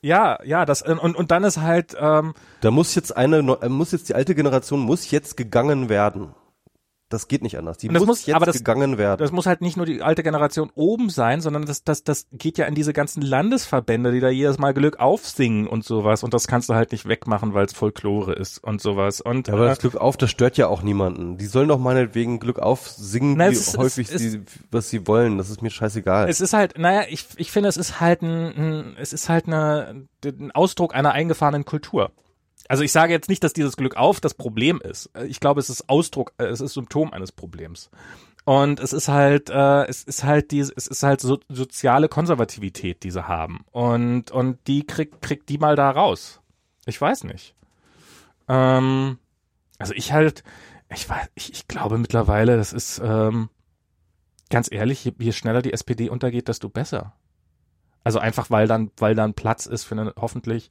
ja, 0.01 0.39
ja, 0.43 0.65
das 0.65 0.81
und 0.81 1.01
und 1.01 1.31
dann 1.31 1.45
ist 1.45 1.61
halt 1.61 1.95
ähm, 2.01 2.33
da 2.63 2.71
muss 2.71 2.95
jetzt 2.95 3.15
eine, 3.15 3.43
muss 3.43 3.93
jetzt 3.93 4.09
die 4.09 4.15
alte 4.15 4.35
Generation 4.35 4.81
muss 4.81 5.11
jetzt 5.11 5.37
gegangen 5.37 5.91
werden. 5.91 6.35
Das 7.09 7.29
geht 7.29 7.43
nicht 7.43 7.57
anders. 7.57 7.79
Die 7.79 7.87
das 7.87 7.99
muss, 8.01 8.07
muss 8.09 8.27
jetzt 8.27 8.35
aber 8.35 8.47
das, 8.47 8.57
gegangen 8.57 8.99
werden. 8.99 9.19
Das 9.21 9.31
muss 9.31 9.47
halt 9.47 9.61
nicht 9.61 9.77
nur 9.77 9.87
die 9.87 10.03
alte 10.03 10.25
Generation 10.25 10.73
oben 10.75 11.09
sein, 11.09 11.41
sondern 11.41 11.65
das, 11.65 11.85
das, 11.85 12.03
das 12.03 12.27
geht 12.33 12.59
ja 12.59 12.67
in 12.67 12.75
diese 12.75 12.93
ganzen 12.93 13.23
Landesverbände, 13.23 14.11
die 14.11 14.19
da 14.19 14.29
jedes 14.29 14.59
Mal 14.59 14.75
Glück 14.75 14.99
aufsingen 14.99 15.69
und 15.69 15.85
sowas. 15.85 16.25
Und 16.25 16.35
das 16.35 16.49
kannst 16.49 16.69
du 16.69 16.75
halt 16.75 16.91
nicht 16.91 17.07
wegmachen, 17.07 17.55
weil 17.55 17.65
es 17.67 17.73
Folklore 17.75 18.33
ist 18.33 18.59
und 18.59 18.81
sowas. 18.81 19.21
Und, 19.21 19.47
ja, 19.47 19.55
aber 19.55 19.67
äh, 19.67 19.69
das 19.69 19.79
Glück 19.79 19.95
auf, 19.95 20.17
das 20.17 20.31
stört 20.33 20.57
ja 20.57 20.67
auch 20.67 20.83
niemanden. 20.83 21.39
Die 21.39 21.47
sollen 21.47 21.69
doch 21.69 21.79
meinetwegen 21.79 22.41
Glück 22.41 22.59
auf 22.59 22.89
singen, 22.89 23.37
Na, 23.37 23.51
wie 23.51 23.53
ist- 23.53 23.79
häufig 23.79 24.11
es- 24.11 24.21
sie, 24.21 24.43
was 24.73 24.91
sie 24.91 25.07
wollen. 25.07 25.39
Das 25.39 25.49
ist 25.49 25.63
mir 25.63 25.71
scheißegal. 25.71 26.29
es 26.29 26.41
ist 26.41 26.55
halt, 26.55 26.77
naja, 26.77 27.03
ich, 27.09 27.25
ich 27.37 27.53
finde, 27.53 27.69
es 27.69 27.77
ist 27.77 28.01
halt 28.01 28.23
ein, 28.23 28.29
ein 28.57 28.97
es 28.99 29.13
ist 29.13 29.29
halt 29.29 29.47
eine, 29.47 30.07
ein 30.25 30.51
Ausdruck 30.51 30.93
einer 30.93 31.13
eingefahrenen 31.13 31.65
Kultur. 31.65 32.11
Also 32.69 32.83
ich 32.83 32.93
sage 32.93 33.13
jetzt 33.13 33.29
nicht, 33.29 33.45
dass 33.45 33.53
dieses 33.53 33.77
Glück 33.77 33.97
auf 33.97 34.21
das 34.21 34.35
Problem 34.35 34.81
ist. 34.81 35.11
Ich 35.27 35.41
glaube, 35.41 35.61
es 35.61 35.71
ist 35.71 35.89
Ausdruck, 35.89 36.33
äh, 36.39 36.45
es 36.45 36.61
ist 36.61 36.75
Symptom 36.75 37.13
eines 37.13 37.33
Problems. 37.33 37.91
Und 38.45 38.79
es 38.79 38.93
ist 38.93 39.09
halt, 39.09 39.51
äh, 39.51 39.87
es 39.87 40.05
ist 40.05 40.23
halt 40.23 40.53
diese, 40.53 40.73
es 40.77 40.87
ist 40.87 41.03
halt 41.03 41.21
so, 41.21 41.39
soziale 41.49 42.09
Konservativität, 42.09 43.03
die 43.03 43.11
sie 43.11 43.27
haben. 43.27 43.65
Und 43.73 44.31
und 44.31 44.59
die 44.69 44.87
kriegt 44.87 45.21
kriegt 45.21 45.49
die 45.49 45.59
mal 45.59 45.75
da 45.75 45.91
raus. 45.91 46.41
Ich 46.87 47.01
weiß 47.01 47.25
nicht. 47.25 47.55
Ähm, 48.49 49.19
also 49.79 49.95
ich 49.95 50.13
halt, 50.13 50.45
ich 50.95 51.09
weiß, 51.09 51.29
ich, 51.35 51.53
ich 51.53 51.69
glaube 51.69 51.99
mittlerweile, 51.99 52.57
das 52.57 52.73
ist 52.73 53.01
ähm, 53.05 53.49
ganz 54.51 54.71
ehrlich, 54.71 55.05
je, 55.05 55.13
je 55.19 55.33
schneller 55.33 55.63
die 55.63 55.73
SPD 55.73 56.09
untergeht, 56.09 56.49
desto 56.49 56.69
besser. 56.69 57.15
Also 58.05 58.21
einfach, 58.21 58.51
weil 58.51 58.69
dann, 58.69 58.93
weil 58.99 59.17
dann 59.17 59.35
Platz 59.35 59.67
ist 59.67 59.83
für 59.83 59.97
eine 59.97 60.15
hoffentlich 60.17 60.71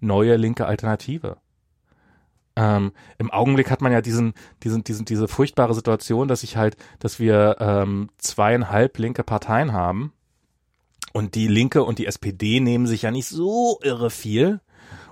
neue 0.00 0.36
linke 0.36 0.66
Alternative. 0.66 1.36
Ähm, 2.56 2.92
Im 3.18 3.30
Augenblick 3.30 3.70
hat 3.70 3.82
man 3.82 3.92
ja 3.92 4.00
diesen, 4.00 4.32
diesen, 4.62 4.82
diesen, 4.82 5.04
diese 5.04 5.28
furchtbare 5.28 5.74
Situation, 5.74 6.26
dass 6.26 6.42
ich 6.42 6.56
halt, 6.56 6.76
dass 6.98 7.20
wir 7.20 7.56
ähm, 7.60 8.08
zweieinhalb 8.16 8.98
linke 8.98 9.22
Parteien 9.22 9.72
haben. 9.72 10.12
Und 11.12 11.34
die 11.34 11.48
Linke 11.48 11.84
und 11.84 11.98
die 11.98 12.06
SPD 12.06 12.60
nehmen 12.60 12.86
sich 12.86 13.02
ja 13.02 13.10
nicht 13.10 13.28
so 13.28 13.78
irre 13.82 14.10
viel. 14.10 14.60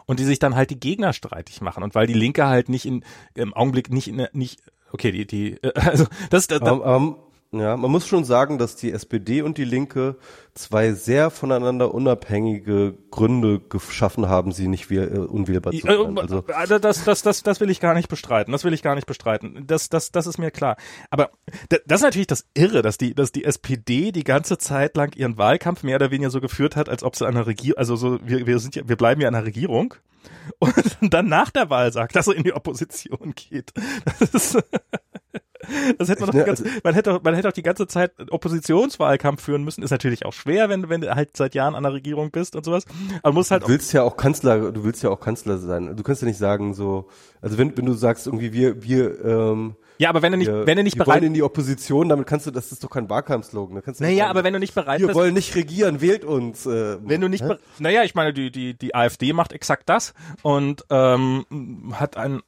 Und 0.06 0.20
die 0.20 0.24
sich 0.24 0.38
dann 0.38 0.54
halt 0.54 0.70
die 0.70 0.80
Gegner 0.80 1.12
streitig 1.12 1.60
machen. 1.60 1.82
Und 1.82 1.94
weil 1.94 2.06
die 2.06 2.14
Linke 2.14 2.46
halt 2.46 2.68
nicht 2.68 2.84
in 2.84 3.04
im 3.34 3.54
Augenblick 3.54 3.90
nicht 3.90 4.08
in 4.08 4.26
nicht 4.32 4.60
okay 4.92 5.12
die 5.12 5.26
die 5.26 5.62
äh, 5.62 5.72
also 5.74 6.04
das, 6.28 6.46
das, 6.46 6.60
das 6.60 6.68
Aber, 6.68 6.84
aber, 6.84 7.16
ja, 7.60 7.76
man 7.76 7.90
muss 7.90 8.06
schon 8.06 8.24
sagen, 8.24 8.58
dass 8.58 8.76
die 8.76 8.92
SPD 8.92 9.42
und 9.42 9.58
die 9.58 9.64
Linke 9.64 10.16
zwei 10.54 10.92
sehr 10.92 11.30
voneinander 11.30 11.92
unabhängige 11.94 12.94
Gründe 13.10 13.60
geschaffen 13.60 14.28
haben, 14.28 14.52
sie 14.52 14.68
nicht 14.68 14.90
wähl, 14.90 15.12
äh, 15.12 15.18
unwählbar 15.18 15.72
zu 15.72 15.78
sein. 15.86 15.90
Also, 16.22 16.44
Also 16.54 16.78
das, 16.78 17.04
das, 17.04 17.22
das, 17.22 17.42
das 17.42 17.60
will 17.60 17.70
ich 17.70 17.80
gar 17.80 17.94
nicht 17.94 18.08
bestreiten. 18.08 18.52
Das 18.52 18.64
will 18.64 18.72
ich 18.72 18.82
gar 18.82 18.94
nicht 18.94 19.06
bestreiten. 19.06 19.66
Das, 19.66 19.88
das, 19.88 20.12
das 20.12 20.26
ist 20.26 20.38
mir 20.38 20.50
klar. 20.50 20.76
Aber 21.10 21.30
da- 21.68 21.78
das 21.86 22.00
ist 22.00 22.04
natürlich 22.04 22.26
das 22.28 22.46
Irre, 22.54 22.82
dass 22.82 22.98
die, 22.98 23.14
dass 23.14 23.32
die 23.32 23.44
SPD 23.44 24.12
die 24.12 24.24
ganze 24.24 24.58
Zeit 24.58 24.96
lang 24.96 25.14
ihren 25.16 25.36
Wahlkampf 25.38 25.82
mehr 25.82 25.96
oder 25.96 26.10
weniger 26.10 26.30
so 26.30 26.40
geführt 26.40 26.76
hat, 26.76 26.88
als 26.88 27.02
ob 27.02 27.16
sie 27.16 27.26
einer 27.26 27.46
Regierung, 27.46 27.78
also 27.78 27.96
so, 27.96 28.18
wir, 28.22 28.46
wir 28.46 28.58
sind 28.58 28.76
ja, 28.76 28.88
wir 28.88 28.96
bleiben 28.96 29.20
ja 29.20 29.28
in 29.28 29.34
einer 29.34 29.44
Regierung. 29.46 29.94
Und 30.58 30.72
dann 31.12 31.28
nach 31.28 31.50
der 31.50 31.68
Wahl 31.68 31.92
sagt, 31.92 32.16
dass 32.16 32.28
er 32.28 32.34
in 32.36 32.44
die 32.44 32.52
Opposition 32.54 33.34
geht. 33.34 33.72
Das 34.20 34.30
ist, 34.30 34.58
das 35.98 36.08
hätte 36.08 36.20
man 36.22 36.30
doch 36.30 36.38
die 36.38 36.44
ganze, 36.44 36.64
man 36.82 36.94
hätte, 36.94 37.20
man 37.22 37.34
hätte 37.34 37.48
auch 37.48 37.52
die 37.52 37.62
ganze 37.62 37.86
Zeit 37.86 38.12
Oppositionswahlkampf 38.30 39.42
führen 39.42 39.64
müssen. 39.64 39.82
Ist 39.82 39.90
natürlich 39.90 40.24
auch 40.24 40.32
schwer, 40.32 40.68
wenn, 40.68 40.82
du- 40.82 40.88
wenn 40.88 41.00
du 41.00 41.14
halt 41.14 41.36
seit 41.36 41.54
Jahren 41.54 41.74
an 41.74 41.82
der 41.82 41.92
Regierung 41.92 42.30
bist 42.30 42.56
und 42.56 42.64
sowas. 42.64 42.84
Aber 43.22 43.32
muss 43.34 43.50
halt 43.50 43.64
du 43.64 43.68
willst 43.68 43.92
ja 43.92 44.02
auch 44.02 44.16
Kanzler, 44.16 44.72
du 44.72 44.84
willst 44.84 45.02
ja 45.02 45.10
auch 45.10 45.20
Kanzler 45.20 45.58
sein. 45.58 45.96
Du 45.96 46.02
kannst 46.02 46.22
ja 46.22 46.28
nicht 46.28 46.38
sagen 46.38 46.74
so, 46.74 47.08
also 47.42 47.58
wenn, 47.58 47.76
wenn 47.76 47.86
du 47.86 47.92
sagst 47.94 48.26
irgendwie 48.26 48.52
wir, 48.52 48.82
wir, 48.82 49.24
ähm, 49.24 49.74
Ja, 49.98 50.08
aber 50.08 50.22
wenn 50.22 50.32
du 50.32 50.38
nicht, 50.38 50.50
wir, 50.50 50.66
wenn 50.66 50.76
du 50.76 50.82
nicht 50.82 50.96
wir 50.96 51.04
bereit 51.04 51.16
wollen 51.20 51.26
in 51.28 51.34
die 51.34 51.42
Opposition, 51.42 52.08
damit 52.08 52.26
kannst 52.26 52.46
du, 52.46 52.50
das 52.50 52.72
ist 52.72 52.82
doch 52.82 52.90
kein 52.90 53.08
Wahlkampfslogan. 53.10 53.82
Naja, 53.98 54.28
aber 54.28 54.44
wenn 54.44 54.52
du 54.52 54.58
nicht 54.58 54.74
bereit 54.74 55.00
wir 55.00 55.08
bist, 55.08 55.16
wollen 55.18 55.34
nicht 55.34 55.54
regieren, 55.54 56.00
wählt 56.00 56.24
uns. 56.24 56.66
Äh, 56.66 56.96
wenn 57.02 57.20
du 57.20 57.28
nicht, 57.28 57.46
be- 57.46 57.58
naja, 57.78 58.02
ich 58.04 58.14
meine, 58.14 58.32
die, 58.32 58.50
die, 58.50 58.74
die 58.74 58.94
AfD 58.94 59.32
macht 59.32 59.52
exakt 59.52 59.88
das 59.88 60.14
und 60.42 60.84
ähm, 60.90 61.44
hat 61.92 62.16
einen 62.16 62.42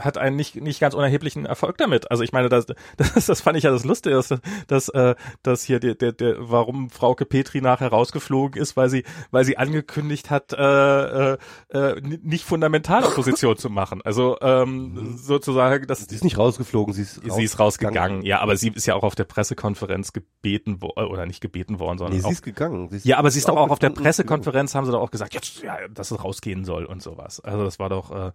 hat 0.00 0.18
einen 0.18 0.36
nicht, 0.36 0.56
nicht 0.56 0.80
ganz 0.80 0.94
unerheblichen 0.94 1.46
Erfolg 1.46 1.78
damit. 1.78 2.10
Also 2.10 2.22
ich 2.22 2.32
meine, 2.32 2.48
das, 2.48 2.66
das, 2.96 3.26
das 3.26 3.40
fand 3.40 3.56
ich 3.56 3.64
ja 3.64 3.70
das 3.70 3.84
Lustige, 3.84 4.16
dass, 4.16 4.34
dass, 4.66 4.88
äh, 4.90 5.14
dass 5.42 5.64
hier 5.64 5.80
der, 5.80 5.94
der, 5.94 6.12
der, 6.12 6.36
warum 6.38 6.90
Frauke 6.90 7.24
Petri 7.24 7.60
nachher 7.60 7.88
rausgeflogen 7.88 8.60
ist, 8.60 8.76
weil 8.76 8.88
sie, 8.88 9.04
weil 9.30 9.44
sie 9.44 9.58
angekündigt 9.58 10.30
hat, 10.30 10.52
äh, 10.52 11.32
äh, 11.32 11.38
äh, 11.70 12.00
nicht 12.00 12.44
fundamental 12.44 13.04
Opposition 13.04 13.56
zu 13.56 13.70
machen. 13.70 14.00
Also 14.02 14.38
ähm, 14.40 15.16
sozusagen, 15.16 15.86
dass 15.86 16.00
Sie 16.00 16.14
ist 16.14 16.24
nicht 16.24 16.38
rausgeflogen, 16.38 16.94
sie 16.94 17.02
ist 17.02 17.20
sie 17.22 17.44
ist 17.44 17.58
rausgegangen. 17.58 18.22
Ja, 18.22 18.40
aber 18.40 18.56
sie 18.56 18.68
ist 18.68 18.86
ja 18.86 18.94
auch 18.94 19.02
auf 19.02 19.14
der 19.14 19.24
Pressekonferenz 19.24 20.12
gebeten 20.12 20.80
worden, 20.82 21.08
oder 21.08 21.26
nicht 21.26 21.40
gebeten 21.40 21.78
worden, 21.78 21.98
sondern 21.98 22.16
Nee, 22.16 22.24
auch 22.24 22.28
sie 22.28 22.34
ist 22.34 22.42
gegangen. 22.42 22.88
Sie 22.88 22.96
ist 22.96 23.06
ja, 23.06 23.18
aber 23.18 23.30
sie 23.30 23.38
ist 23.38 23.48
doch 23.48 23.56
auch 23.56 23.70
auf 23.70 23.78
der 23.78 23.90
Pressekonferenz, 23.90 24.74
haben 24.74 24.86
sie 24.86 24.92
doch 24.92 25.00
auch 25.00 25.10
gesagt, 25.10 25.34
jetzt, 25.34 25.62
ja, 25.62 25.76
dass 25.88 26.10
es 26.10 26.22
rausgehen 26.22 26.64
soll 26.64 26.84
und 26.84 27.02
sowas. 27.02 27.40
Also 27.40 27.64
das 27.64 27.78
war 27.78 27.88
doch, 27.88 28.10
äh, 28.10 28.32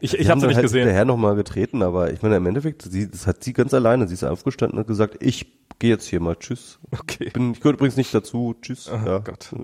ich, 0.00 0.14
ich 0.14 0.28
habe 0.28 0.40
sie 0.40 0.46
nicht 0.46 0.56
halt 0.56 0.64
gesehen. 0.64 0.80
hinterher 0.80 1.04
nochmal 1.04 1.36
getreten, 1.36 1.82
aber 1.82 2.12
ich 2.12 2.22
meine, 2.22 2.36
im 2.36 2.46
Endeffekt, 2.46 2.82
sie, 2.82 3.10
das 3.10 3.26
hat 3.26 3.42
sie 3.42 3.52
ganz 3.52 3.72
alleine. 3.72 4.06
Sie 4.06 4.14
ist 4.14 4.24
aufgestanden 4.24 4.76
und 4.76 4.80
hat 4.80 4.88
gesagt, 4.88 5.16
ich 5.20 5.46
gehe 5.78 5.90
jetzt 5.90 6.06
hier 6.06 6.20
mal, 6.20 6.36
tschüss. 6.36 6.78
Okay. 6.90 7.30
Bin, 7.30 7.52
ich 7.52 7.60
gehöre 7.60 7.74
übrigens 7.74 7.96
nicht 7.96 8.12
dazu, 8.12 8.54
tschüss. 8.60 8.90
Oh 8.90 9.06
ja. 9.06 9.18
Gott. 9.18 9.54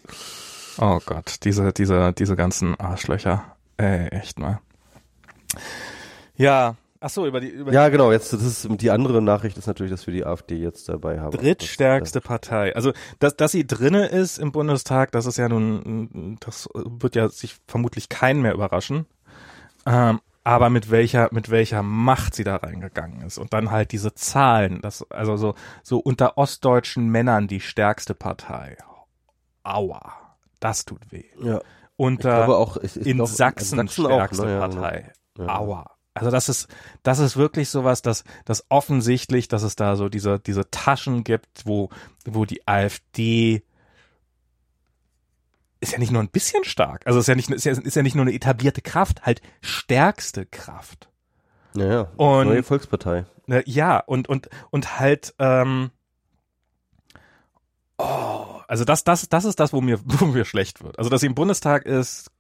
Oh 0.79 0.99
Gott, 1.05 1.45
diese, 1.45 1.73
diese, 1.73 2.13
diese 2.15 2.35
ganzen 2.37 2.79
Arschlöcher. 2.81 3.45
Ey, 3.77 4.09
echt 4.09 4.39
mal. 4.39 4.61
Ja, 6.35 6.77
ach 7.01 7.11
so, 7.11 7.27
über 7.27 7.41
die, 7.41 7.49
über 7.49 7.73
Ja, 7.73 7.91
genau, 7.91 8.11
jetzt, 8.11 8.33
das 8.33 8.43
ist, 8.43 8.69
die 8.81 8.91
andere 8.91 9.21
Nachricht 9.21 9.59
ist 9.59 9.67
natürlich, 9.67 9.93
dass 9.93 10.07
wir 10.07 10.15
die 10.15 10.25
AfD 10.25 10.57
jetzt 10.57 10.89
dabei 10.89 11.21
haben. 11.21 11.37
drittstärkste 11.37 12.23
Partei. 12.23 12.75
Also, 12.75 12.93
dass, 13.19 13.37
dass 13.37 13.53
sie 13.53 13.67
drinne 13.67 14.07
ist 14.07 14.39
im 14.39 14.51
Bundestag, 14.51 15.13
das 15.13 15.27
ist 15.27 15.37
ja 15.37 15.49
nun, 15.49 16.39
das 16.41 16.69
wird 16.75 17.17
ja 17.17 17.29
sich 17.29 17.57
vermutlich 17.67 18.09
keinen 18.09 18.41
mehr 18.41 18.55
überraschen. 18.55 19.07
Ähm, 19.87 20.21
aber 20.45 20.71
mit 20.71 20.91
welcher, 20.91 21.29
mit 21.33 21.51
welcher 21.51 21.83
Macht 21.83 22.35
sie 22.35 22.45
da 22.45 22.57
reingegangen 22.57 23.23
ist. 23.23 23.39
Und 23.39 23.53
dann 23.53 23.71
halt 23.71 23.93
diese 23.93 24.15
Zahlen, 24.15 24.81
das, 24.81 25.09
also 25.11 25.37
so, 25.37 25.55
so 25.83 25.99
unter 25.99 26.37
ostdeutschen 26.37 27.09
Männern 27.09 27.47
die 27.47 27.61
stärkste 27.61 28.15
Partei. 28.15 28.77
Aua. 29.63 30.15
Das 30.59 30.85
tut 30.85 31.01
weh. 31.11 31.25
Ja. 31.41 31.61
Unter, 31.97 32.49
auch, 32.49 32.77
in 32.77 33.17
glaube, 33.17 33.31
Sachsen, 33.31 33.79
Sachsen 33.79 34.07
auch, 34.07 34.11
stärkste 34.11 34.47
ne? 34.47 34.53
Ja, 34.53 34.59
Partei. 34.59 35.13
genau. 35.35 35.49
Ja. 35.49 35.59
Aua. 35.59 35.91
Also 36.15 36.31
das 36.31 36.49
ist, 36.49 36.69
das 37.03 37.21
ist 37.21 37.37
wirklich 37.37 37.71
sowas, 37.71 38.03
dass, 38.03 38.25
dass 38.45 38.67
offensichtlich, 38.69 39.49
dass 39.49 39.63
es 39.63 39.77
da 39.77 39.97
so 39.97 40.09
diese, 40.09 40.41
diese 40.41 40.69
Taschen 40.71 41.25
gibt, 41.25 41.65
wo, 41.65 41.89
wo 42.27 42.45
die 42.45 42.67
AfD 42.69 43.63
ist 45.83 45.93
ja 45.93 45.99
nicht 45.99 46.13
nur 46.13 46.23
ein 46.23 46.29
bisschen 46.31 46.65
stark. 46.65 47.07
Also 47.07 47.19
ist 47.21 47.27
ja 47.27 47.35
nicht, 47.35 47.51
ist 47.51 47.65
ja, 47.65 47.73
ist 47.73 47.97
ja 47.97 48.03
nicht 48.03 48.15
nur 48.15 48.25
eine 48.25 48.33
etablierte 48.33 48.81
Kraft, 48.81 49.27
halt 49.27 49.43
stärkste 49.61 50.47
Kraft. 50.47 51.11
Ja, 51.75 51.85
ja. 51.87 52.01
Und- 52.17 52.47
Neue 52.49 52.63
Volkspartei. 52.63 53.27
Ne, 53.47 53.63
Ja, 53.67 53.99
und, 53.99 54.29
und, 54.29 54.49
und 54.71 55.01
halt, 55.01 55.35
ähm, 55.41 55.91
oh, 57.99 58.61
also 58.69 58.85
das, 58.85 59.03
das, 59.05 59.29
das 59.29 59.45
ist 59.45 59.59
das, 59.59 59.73
wo 59.73 59.81
mir, 59.81 59.99
wo 60.05 60.27
mir 60.27 60.45
schlecht 60.45 60.83
wird. 60.83 60.99
Also, 60.99 61.11
dass 61.11 61.21
sie 61.21 61.27
im 61.27 61.35
Bundestag 61.35 61.85
ist, 61.85 62.31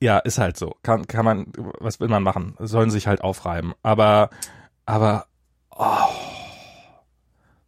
ja, 0.00 0.18
ist 0.18 0.38
halt 0.38 0.56
so. 0.56 0.76
Kann, 0.82 1.06
kann 1.06 1.24
man, 1.24 1.52
was 1.80 1.98
will 1.98 2.08
man 2.08 2.22
machen? 2.22 2.54
Sollen 2.60 2.90
sich 2.90 3.06
halt 3.06 3.22
aufreiben. 3.22 3.74
Aber, 3.82 4.30
aber, 4.86 5.26
oh, 5.70 6.08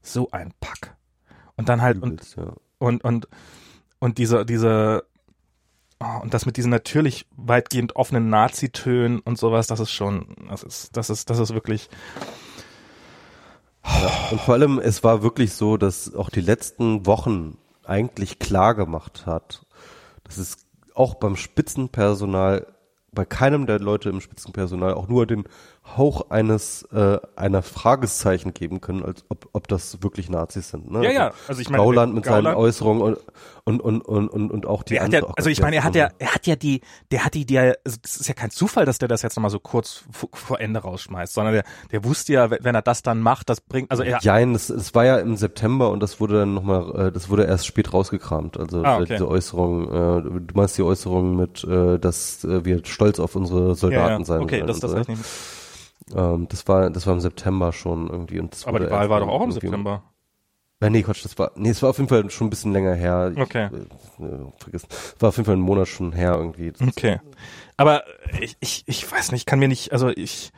so 0.02 0.30
ein 0.30 0.52
Pack. 0.60 0.96
Und 1.56 1.68
dann 1.68 1.82
halt, 1.82 2.00
und, 2.00 2.12
Übelst, 2.12 2.36
ja. 2.36 2.52
und, 2.78 3.02
und, 3.02 3.26
und 3.26 3.28
diese, 4.18 4.44
diese, 4.44 5.04
oh, 6.00 6.22
und 6.22 6.34
das 6.34 6.46
mit 6.46 6.56
diesen 6.56 6.70
natürlich 6.70 7.26
weitgehend 7.36 7.96
offenen 7.96 8.28
Nazi-Tönen 8.28 9.20
und 9.20 9.38
sowas, 9.38 9.66
das 9.66 9.80
ist 9.80 9.90
schon, 9.92 10.36
das 10.48 10.62
ist, 10.62 10.96
das 10.96 11.10
ist, 11.10 11.30
das 11.30 11.38
ist 11.38 11.54
wirklich, 11.54 11.88
Und 14.30 14.40
vor 14.40 14.54
allem, 14.54 14.78
es 14.78 15.04
war 15.04 15.22
wirklich 15.22 15.52
so, 15.52 15.76
dass 15.76 16.14
auch 16.14 16.30
die 16.30 16.40
letzten 16.40 17.06
Wochen 17.06 17.56
eigentlich 17.84 18.38
klar 18.38 18.74
gemacht 18.74 19.26
hat, 19.26 19.64
dass 20.24 20.38
es 20.38 20.56
auch 20.94 21.14
beim 21.14 21.36
Spitzenpersonal, 21.36 22.66
bei 23.12 23.24
keinem 23.24 23.66
der 23.66 23.78
Leute 23.78 24.08
im 24.08 24.20
Spitzenpersonal 24.20 24.94
auch 24.94 25.08
nur 25.08 25.26
den 25.26 25.44
Hauch 25.96 26.30
eines 26.30 26.82
äh, 26.92 27.18
einer 27.36 27.62
Fragezeichen 27.62 28.52
geben 28.54 28.80
können, 28.80 29.04
als 29.04 29.24
ob, 29.28 29.48
ob 29.52 29.68
das 29.68 30.02
wirklich 30.02 30.28
Nazis 30.28 30.70
sind. 30.70 30.90
Ne? 30.90 31.04
Ja, 31.04 31.10
ja. 31.10 31.32
Also 31.48 31.60
ich 31.60 31.70
meine, 31.70 31.82
Gauland 31.82 32.14
mit 32.14 32.24
Gauland- 32.24 32.44
seinen 32.44 32.56
Äußerungen 32.56 33.02
und 33.02 33.18
und 33.64 33.80
und 33.80 34.00
und 34.02 34.28
und, 34.28 34.50
und 34.52 34.66
auch 34.66 34.82
die 34.82 34.94
ja, 34.94 35.02
andere- 35.02 35.28
auch 35.28 35.34
also 35.36 35.48
ich 35.50 35.60
meine, 35.60 35.76
er 35.76 35.84
hat 35.84 35.94
ja, 35.94 36.10
er 36.18 36.34
hat 36.34 36.46
ja 36.46 36.54
die, 36.56 36.80
der 37.10 37.24
hat 37.24 37.34
die, 37.34 37.46
der, 37.46 37.76
also 37.84 37.98
das 38.02 38.16
ist 38.16 38.28
ja 38.28 38.34
kein 38.34 38.50
Zufall, 38.50 38.84
dass 38.84 38.98
der 38.98 39.08
das 39.08 39.22
jetzt 39.22 39.36
nochmal 39.36 39.50
so 39.50 39.58
kurz 39.60 40.04
vor, 40.32 40.60
Ende 40.60 40.80
rausschmeißt, 40.80 41.32
sondern 41.34 41.54
der, 41.54 41.64
der 41.92 42.04
wusste 42.04 42.32
ja, 42.32 42.50
wenn 42.50 42.74
er 42.74 42.82
das 42.82 43.02
dann 43.02 43.20
macht, 43.20 43.48
das 43.48 43.60
bringt, 43.60 43.90
also 43.90 44.02
er, 44.02 44.18
Jein, 44.20 44.52
das, 44.52 44.68
das 44.68 44.94
war 44.94 45.04
ja 45.04 45.18
im 45.18 45.36
September 45.36 45.90
und 45.90 46.00
das 46.00 46.20
wurde 46.20 46.40
dann 46.40 46.54
nochmal, 46.54 47.08
äh, 47.08 47.12
das 47.12 47.28
wurde 47.28 47.44
erst 47.44 47.66
spät 47.66 47.92
rausgekramt. 47.92 48.58
Also 48.58 48.82
Ah, 48.84 48.96
okay. 48.96 49.06
diese 49.10 49.28
Äußerung, 49.28 49.84
äh, 49.88 50.22
du 50.22 50.54
meinst 50.54 50.78
die 50.78 50.82
Äußerung 50.82 51.36
mit, 51.36 51.64
äh, 51.64 51.98
dass 51.98 52.44
äh, 52.44 52.64
wir 52.64 52.82
stolz 52.84 53.18
auf 53.18 53.34
unsere 53.36 53.74
Soldaten 53.74 54.12
ja, 54.12 54.18
ja. 54.18 54.24
sein 54.24 54.40
Okay, 54.42 54.62
das, 54.66 54.80
das 54.80 54.90
so, 54.92 54.98
ich 54.98 55.08
ja. 55.08 55.14
nicht. 55.14 55.24
Ähm, 56.14 56.46
das 56.48 56.66
war, 56.68 56.90
das 56.90 57.06
war 57.06 57.14
im 57.14 57.20
September 57.20 57.72
schon 57.72 58.08
irgendwie. 58.08 58.38
Und 58.40 58.52
das 58.52 58.66
Aber 58.66 58.80
die 58.80 58.90
Wahl 58.90 59.08
war 59.10 59.20
doch 59.20 59.28
auch 59.28 59.42
im 59.42 59.52
September. 59.52 60.02
Äh, 60.80 60.90
nee, 60.90 61.02
Quatsch, 61.02 61.24
das 61.24 61.38
war, 61.38 61.52
nee, 61.56 61.70
es 61.70 61.82
war 61.82 61.88
auf 61.90 61.96
jeden 61.96 62.08
Fall 62.08 62.28
schon 62.30 62.48
ein 62.48 62.50
bisschen 62.50 62.72
länger 62.72 62.92
her. 62.94 63.32
Ich, 63.34 63.40
Okay. 63.40 63.70
Äh, 63.72 64.24
äh, 64.24 64.46
vergessen. 64.58 64.88
Es 64.90 65.14
war 65.20 65.30
auf 65.30 65.36
jeden 65.36 65.46
Fall 65.46 65.56
ein 65.56 65.60
Monat 65.60 65.88
schon 65.88 66.12
her 66.12 66.34
irgendwie. 66.36 66.72
Das- 66.72 66.86
Okay. 66.86 67.18
Aber 67.78 68.04
ich, 68.40 68.56
ich, 68.60 68.84
ich 68.86 69.10
weiß 69.10 69.32
nicht, 69.32 69.42
ich 69.42 69.46
kann 69.46 69.58
mir 69.58 69.68
nicht, 69.68 69.92
also 69.92 70.08
ich, 70.08 70.50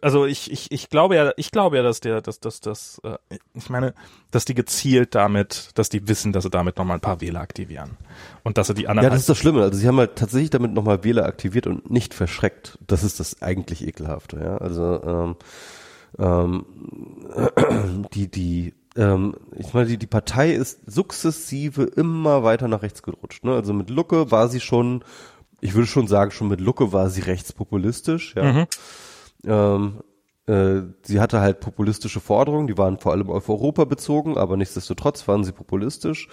also 0.00 0.26
ich, 0.26 0.50
ich, 0.50 0.70
ich 0.70 0.88
glaube 0.90 1.16
ja, 1.16 1.32
ich 1.36 1.50
glaube 1.50 1.76
ja, 1.76 1.82
dass 1.82 2.00
der, 2.00 2.20
dass, 2.20 2.40
dass, 2.40 2.60
dass, 2.60 3.00
äh, 3.04 3.16
ich 3.54 3.70
meine, 3.70 3.94
dass 4.30 4.44
die 4.44 4.54
gezielt 4.54 5.14
damit, 5.14 5.70
dass 5.74 5.88
die 5.88 6.08
wissen, 6.08 6.32
dass 6.32 6.44
sie 6.44 6.50
damit 6.50 6.76
nochmal 6.76 6.98
ein 6.98 7.00
paar 7.00 7.20
Wähler 7.20 7.40
aktivieren. 7.40 7.96
Und 8.42 8.58
dass 8.58 8.68
sie 8.68 8.74
die 8.74 8.88
anderen 8.88 9.04
Ja, 9.04 9.10
das 9.10 9.20
ist 9.20 9.28
das 9.28 9.38
Schlimme. 9.38 9.62
Also 9.62 9.78
sie 9.78 9.86
haben 9.88 9.98
halt 9.98 10.16
tatsächlich 10.16 10.50
damit 10.50 10.72
nochmal 10.72 11.04
Wähler 11.04 11.26
aktiviert 11.26 11.66
und 11.66 11.90
nicht 11.90 12.14
verschreckt. 12.14 12.78
Das 12.86 13.02
ist 13.02 13.20
das 13.20 13.42
eigentlich 13.42 13.86
ekelhafte. 13.86 14.38
Ja, 14.38 14.58
also 14.58 15.02
ähm, 15.04 15.36
ähm, 16.18 16.64
die 18.14 18.30
die 18.30 18.74
ähm, 18.96 19.34
ich 19.56 19.74
meine 19.74 19.86
die 19.88 19.98
die 19.98 20.06
Partei 20.06 20.52
ist 20.52 20.80
sukzessive 20.86 21.82
immer 21.82 22.44
weiter 22.44 22.68
nach 22.68 22.82
rechts 22.82 23.02
gerutscht. 23.02 23.44
Ne? 23.44 23.54
Also 23.54 23.72
mit 23.72 23.90
Lucke 23.90 24.30
war 24.30 24.48
sie 24.48 24.60
schon, 24.60 25.04
ich 25.60 25.74
würde 25.74 25.86
schon 25.86 26.06
sagen, 26.06 26.30
schon 26.30 26.48
mit 26.48 26.60
Lucke 26.60 26.92
war 26.92 27.10
sie 27.10 27.22
rechtspopulistisch. 27.22 28.34
Ja. 28.36 28.52
Mhm. 28.52 28.66
Ähm, 29.46 30.00
äh, 30.46 30.82
sie 31.02 31.20
hatte 31.20 31.40
halt 31.40 31.60
populistische 31.60 32.20
Forderungen, 32.20 32.66
die 32.66 32.76
waren 32.76 32.98
vor 32.98 33.12
allem 33.12 33.30
auf 33.30 33.48
Europa 33.48 33.84
bezogen, 33.84 34.36
aber 34.36 34.56
nichtsdestotrotz 34.56 35.26
waren 35.26 35.42
sie 35.42 35.52
populistisch. 35.52 36.28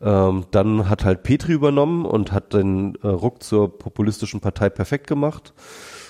Ähm, 0.00 0.46
dann 0.50 0.88
hat 0.88 1.04
halt 1.04 1.22
Petri 1.22 1.52
übernommen 1.52 2.06
und 2.06 2.32
hat 2.32 2.54
den 2.54 2.94
äh, 3.02 3.08
Ruck 3.08 3.42
zur 3.42 3.78
populistischen 3.78 4.40
Partei 4.40 4.70
perfekt 4.70 5.06
gemacht. 5.06 5.52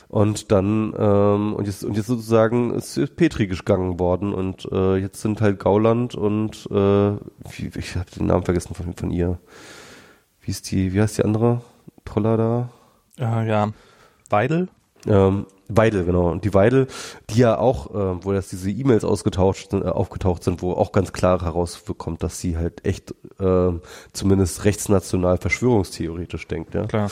Und 0.06 0.50
dann, 0.50 0.92
ähm, 0.98 1.54
und 1.54 1.66
jetzt, 1.66 1.84
und 1.84 1.96
jetzt 1.96 2.08
sozusagen 2.08 2.74
ist 2.74 3.16
Petri 3.16 3.46
gegangen 3.46 4.00
worden 4.00 4.34
und 4.34 4.66
äh, 4.72 4.96
jetzt 4.96 5.20
sind 5.20 5.40
halt 5.40 5.60
Gauland 5.60 6.16
und 6.16 6.66
äh, 6.70 7.12
wie, 7.14 7.70
ich 7.76 7.94
habe 7.94 8.10
den 8.10 8.26
Namen 8.26 8.44
vergessen 8.44 8.74
von, 8.74 8.92
von 8.94 9.10
ihr. 9.12 9.38
Wie 10.40 10.50
ist 10.50 10.70
die, 10.72 10.92
wie 10.92 11.00
heißt 11.00 11.18
die 11.18 11.24
andere 11.24 11.60
Troller 12.04 12.36
da? 12.36 12.70
Äh, 13.18 13.48
ja. 13.48 13.72
Weidel? 14.30 14.68
Ähm, 15.06 15.46
Weidel, 15.76 16.04
genau. 16.04 16.30
Und 16.30 16.44
die 16.44 16.54
Weidel, 16.54 16.86
die 17.30 17.38
ja 17.38 17.58
auch, 17.58 17.90
äh, 17.94 18.24
wo 18.24 18.32
jetzt 18.32 18.52
diese 18.52 18.70
E-Mails 18.70 19.04
ausgetauscht 19.04 19.70
sind, 19.70 19.84
äh, 19.84 19.88
aufgetaucht 19.88 20.44
sind, 20.44 20.62
wo 20.62 20.72
auch 20.72 20.92
ganz 20.92 21.12
klar 21.12 21.42
herauskommt, 21.42 22.22
dass 22.22 22.40
sie 22.40 22.56
halt 22.56 22.84
echt 22.84 23.14
äh, 23.38 23.72
zumindest 24.12 24.64
rechtsnational 24.64 25.38
verschwörungstheoretisch 25.38 26.46
denkt, 26.48 26.74
ja. 26.74 26.86
Klar. 26.86 27.10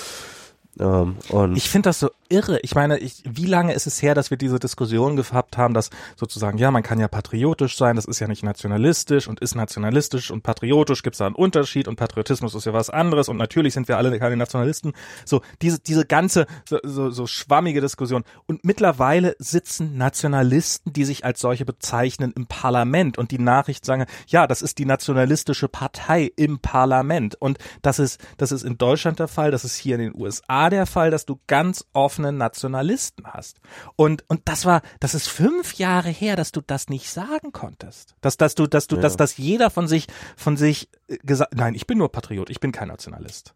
Ähm, 0.80 1.16
Ich 1.54 1.68
finde 1.70 1.88
das 1.88 2.00
so 2.00 2.10
irre. 2.28 2.60
Ich 2.62 2.74
meine, 2.74 2.98
ich, 2.98 3.22
wie 3.24 3.46
lange 3.46 3.72
ist 3.72 3.86
es 3.86 4.02
her, 4.02 4.14
dass 4.14 4.30
wir 4.30 4.36
diese 4.36 4.58
Diskussion 4.58 5.16
gehabt 5.16 5.56
haben, 5.56 5.74
dass 5.74 5.90
sozusagen, 6.16 6.58
ja, 6.58 6.70
man 6.70 6.82
kann 6.82 7.00
ja 7.00 7.08
patriotisch 7.08 7.76
sein, 7.76 7.96
das 7.96 8.04
ist 8.04 8.20
ja 8.20 8.28
nicht 8.28 8.42
nationalistisch 8.42 9.28
und 9.28 9.40
ist 9.40 9.54
nationalistisch 9.54 10.30
und 10.30 10.42
patriotisch, 10.42 11.02
gibt 11.02 11.14
es 11.14 11.18
da 11.18 11.26
einen 11.26 11.34
Unterschied 11.34 11.88
und 11.88 11.96
Patriotismus 11.96 12.54
ist 12.54 12.66
ja 12.66 12.72
was 12.72 12.90
anderes 12.90 13.28
und 13.28 13.36
natürlich 13.36 13.74
sind 13.74 13.88
wir 13.88 13.96
alle 13.96 14.18
keine 14.18 14.36
Nationalisten. 14.36 14.92
So, 15.24 15.42
diese, 15.62 15.78
diese 15.78 16.04
ganze, 16.04 16.46
so, 16.68 16.78
so, 16.82 17.10
so 17.10 17.26
schwammige 17.26 17.80
Diskussion. 17.80 18.24
Und 18.46 18.64
mittlerweile 18.64 19.36
sitzen 19.38 19.96
Nationalisten, 19.96 20.92
die 20.92 21.04
sich 21.04 21.24
als 21.24 21.40
solche 21.40 21.64
bezeichnen, 21.64 22.32
im 22.36 22.46
Parlament 22.46 23.18
und 23.18 23.30
die 23.30 23.38
Nachricht 23.38 23.84
sagen, 23.84 24.06
ja, 24.26 24.46
das 24.46 24.62
ist 24.62 24.78
die 24.78 24.84
nationalistische 24.84 25.68
Partei 25.68 26.30
im 26.36 26.58
Parlament. 26.58 27.34
Und 27.36 27.58
das 27.82 27.98
ist, 27.98 28.20
das 28.36 28.52
ist 28.52 28.64
in 28.64 28.78
Deutschland 28.78 29.18
der 29.18 29.28
Fall, 29.28 29.50
das 29.50 29.64
ist 29.64 29.76
hier 29.76 29.96
in 29.96 30.00
den 30.00 30.14
USA 30.14 30.70
der 30.70 30.86
Fall, 30.86 31.10
dass 31.10 31.26
du 31.26 31.38
ganz 31.46 31.84
offene 32.18 32.32
Nationalisten 32.32 33.26
hast. 33.26 33.60
Und, 33.96 34.24
und 34.28 34.42
das 34.46 34.64
war, 34.64 34.82
das 35.00 35.14
ist 35.14 35.28
fünf 35.28 35.74
Jahre 35.74 36.08
her, 36.10 36.36
dass 36.36 36.52
du 36.52 36.60
das 36.60 36.88
nicht 36.88 37.08
sagen 37.10 37.52
konntest. 37.52 38.14
Dass, 38.20 38.36
dass 38.36 38.54
du, 38.54 38.66
dass 38.66 38.86
du, 38.88 38.96
Ja. 38.96 39.02
dass, 39.02 39.16
dass 39.16 39.36
jeder 39.36 39.70
von 39.70 39.86
sich, 39.88 40.06
von 40.36 40.56
sich 40.56 40.88
äh, 41.08 41.18
gesagt, 41.18 41.54
nein, 41.54 41.74
ich 41.74 41.86
bin 41.86 41.98
nur 41.98 42.10
Patriot, 42.10 42.50
ich 42.50 42.60
bin 42.60 42.72
kein 42.72 42.88
Nationalist. 42.88 43.54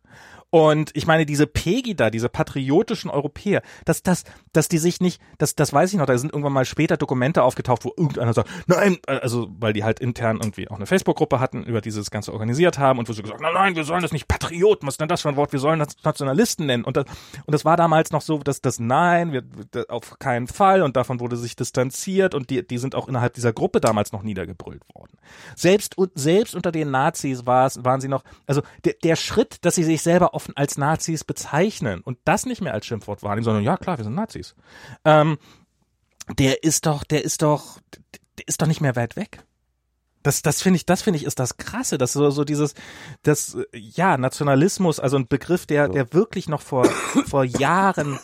Und 0.54 0.90
ich 0.92 1.06
meine, 1.06 1.24
diese 1.24 1.46
Pegida, 1.46 2.10
diese 2.10 2.28
patriotischen 2.28 3.10
Europäer, 3.10 3.62
dass, 3.86 4.02
dass, 4.02 4.24
dass 4.52 4.68
die 4.68 4.76
sich 4.76 5.00
nicht, 5.00 5.18
das, 5.38 5.54
das 5.54 5.72
weiß 5.72 5.90
ich 5.94 5.98
noch, 5.98 6.04
da 6.04 6.18
sind 6.18 6.30
irgendwann 6.30 6.52
mal 6.52 6.66
später 6.66 6.98
Dokumente 6.98 7.42
aufgetaucht, 7.42 7.86
wo 7.86 7.94
irgendeiner 7.96 8.34
sagt, 8.34 8.50
nein, 8.66 8.98
äh, 9.06 9.12
also, 9.12 9.48
weil 9.58 9.72
die 9.72 9.82
halt 9.82 9.98
intern 9.98 10.40
irgendwie 10.42 10.68
auch 10.68 10.76
eine 10.76 10.84
Facebook-Gruppe 10.84 11.40
hatten, 11.40 11.62
über 11.62 11.80
dieses 11.80 12.10
Ganze 12.10 12.34
organisiert 12.34 12.76
haben 12.76 12.98
und 12.98 13.08
wo 13.08 13.14
sie 13.14 13.22
gesagt 13.22 13.40
nein, 13.40 13.54
nein, 13.54 13.76
wir 13.76 13.84
sollen 13.84 14.02
das 14.02 14.12
nicht 14.12 14.28
Patrioten, 14.28 14.86
was 14.86 14.94
ist 14.94 15.00
denn 15.00 15.08
das 15.08 15.22
für 15.22 15.30
ein 15.30 15.36
Wort, 15.36 15.52
wir 15.52 15.58
sollen 15.58 15.78
das 15.78 15.96
Nationalisten 16.04 16.66
nennen. 16.66 16.84
Und 16.84 16.98
das, 16.98 17.06
und 17.46 17.52
das 17.52 17.64
war 17.64 17.78
damals 17.78 18.12
noch 18.12 18.20
so, 18.20 18.36
dass 18.36 18.60
das 18.60 18.78
Nein, 18.78 19.32
wir, 19.32 19.44
auf 19.88 20.18
keinen 20.18 20.48
Fall 20.48 20.82
und 20.82 20.96
davon 20.96 21.18
wurde 21.18 21.38
sich 21.38 21.56
distanziert 21.56 22.34
und 22.34 22.50
die, 22.50 22.66
die 22.66 22.76
sind 22.76 22.94
auch 22.94 23.08
innerhalb 23.08 23.32
dieser 23.32 23.54
Gruppe 23.54 23.80
damals 23.80 24.12
noch 24.12 24.22
niedergebrüllt 24.22 24.82
worden. 24.94 25.16
Selbst, 25.56 25.96
selbst 26.14 26.54
unter 26.54 26.72
den 26.72 26.90
Nazis 26.90 27.46
war 27.46 27.64
es, 27.64 27.82
waren 27.82 28.02
sie 28.02 28.08
noch, 28.08 28.22
also 28.46 28.60
der, 28.84 28.96
der 29.02 29.16
Schritt, 29.16 29.64
dass 29.64 29.76
sie 29.76 29.84
sich 29.84 30.02
selber 30.02 30.34
offen 30.42 30.56
als 30.56 30.76
Nazis 30.76 31.24
bezeichnen 31.24 32.00
und 32.00 32.18
das 32.24 32.46
nicht 32.46 32.60
mehr 32.60 32.74
als 32.74 32.86
Schimpfwort 32.86 33.22
wahrnehmen, 33.22 33.44
sondern 33.44 33.64
ja 33.64 33.76
klar, 33.76 33.98
wir 33.98 34.04
sind 34.04 34.14
Nazis. 34.14 34.54
Ähm, 35.04 35.38
der 36.38 36.64
ist 36.64 36.86
doch, 36.86 37.04
der 37.04 37.24
ist 37.24 37.42
doch, 37.42 37.78
der 38.38 38.48
ist 38.48 38.60
doch 38.60 38.66
nicht 38.66 38.80
mehr 38.80 38.96
weit 38.96 39.16
weg. 39.16 39.44
Das, 40.22 40.42
das 40.42 40.62
finde 40.62 40.76
ich, 40.76 40.86
das 40.86 41.02
finde 41.02 41.18
ich 41.18 41.24
ist 41.24 41.38
das 41.40 41.56
Krasse, 41.56 41.98
dass 41.98 42.12
so, 42.12 42.30
so 42.30 42.44
dieses, 42.44 42.74
das, 43.22 43.56
ja, 43.72 44.16
Nationalismus, 44.16 45.00
also 45.00 45.16
ein 45.16 45.26
Begriff, 45.26 45.66
der, 45.66 45.88
der 45.88 46.12
wirklich 46.12 46.48
noch 46.48 46.60
vor, 46.60 46.84
vor 47.26 47.44
Jahren 47.44 48.20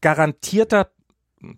garantierter, 0.00 0.90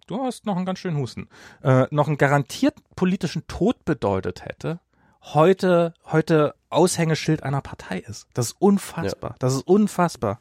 du 0.09 0.25
hast 0.25 0.45
noch 0.45 0.57
einen 0.57 0.67
ganz 0.67 0.81
schönen 0.81 0.97
Husten, 0.97 1.29
äh, 1.63 1.87
noch 1.93 2.09
einen 2.09 2.19
garantierten 2.19 2.83
politischen 2.97 3.47
Tod 3.47 3.85
bedeutet 3.85 4.45
hätte, 4.45 4.81
heute, 5.23 5.95
heute 6.05 6.55
Aushängeschild 6.71 7.43
einer 7.43 7.61
Partei 7.61 7.99
ist. 7.99 8.27
Das 8.35 8.47
ist 8.47 8.57
unfassbar. 8.59 9.31
Ja. 9.31 9.37
Das 9.39 9.55
ist 9.55 9.67
unfassbar. 9.67 10.41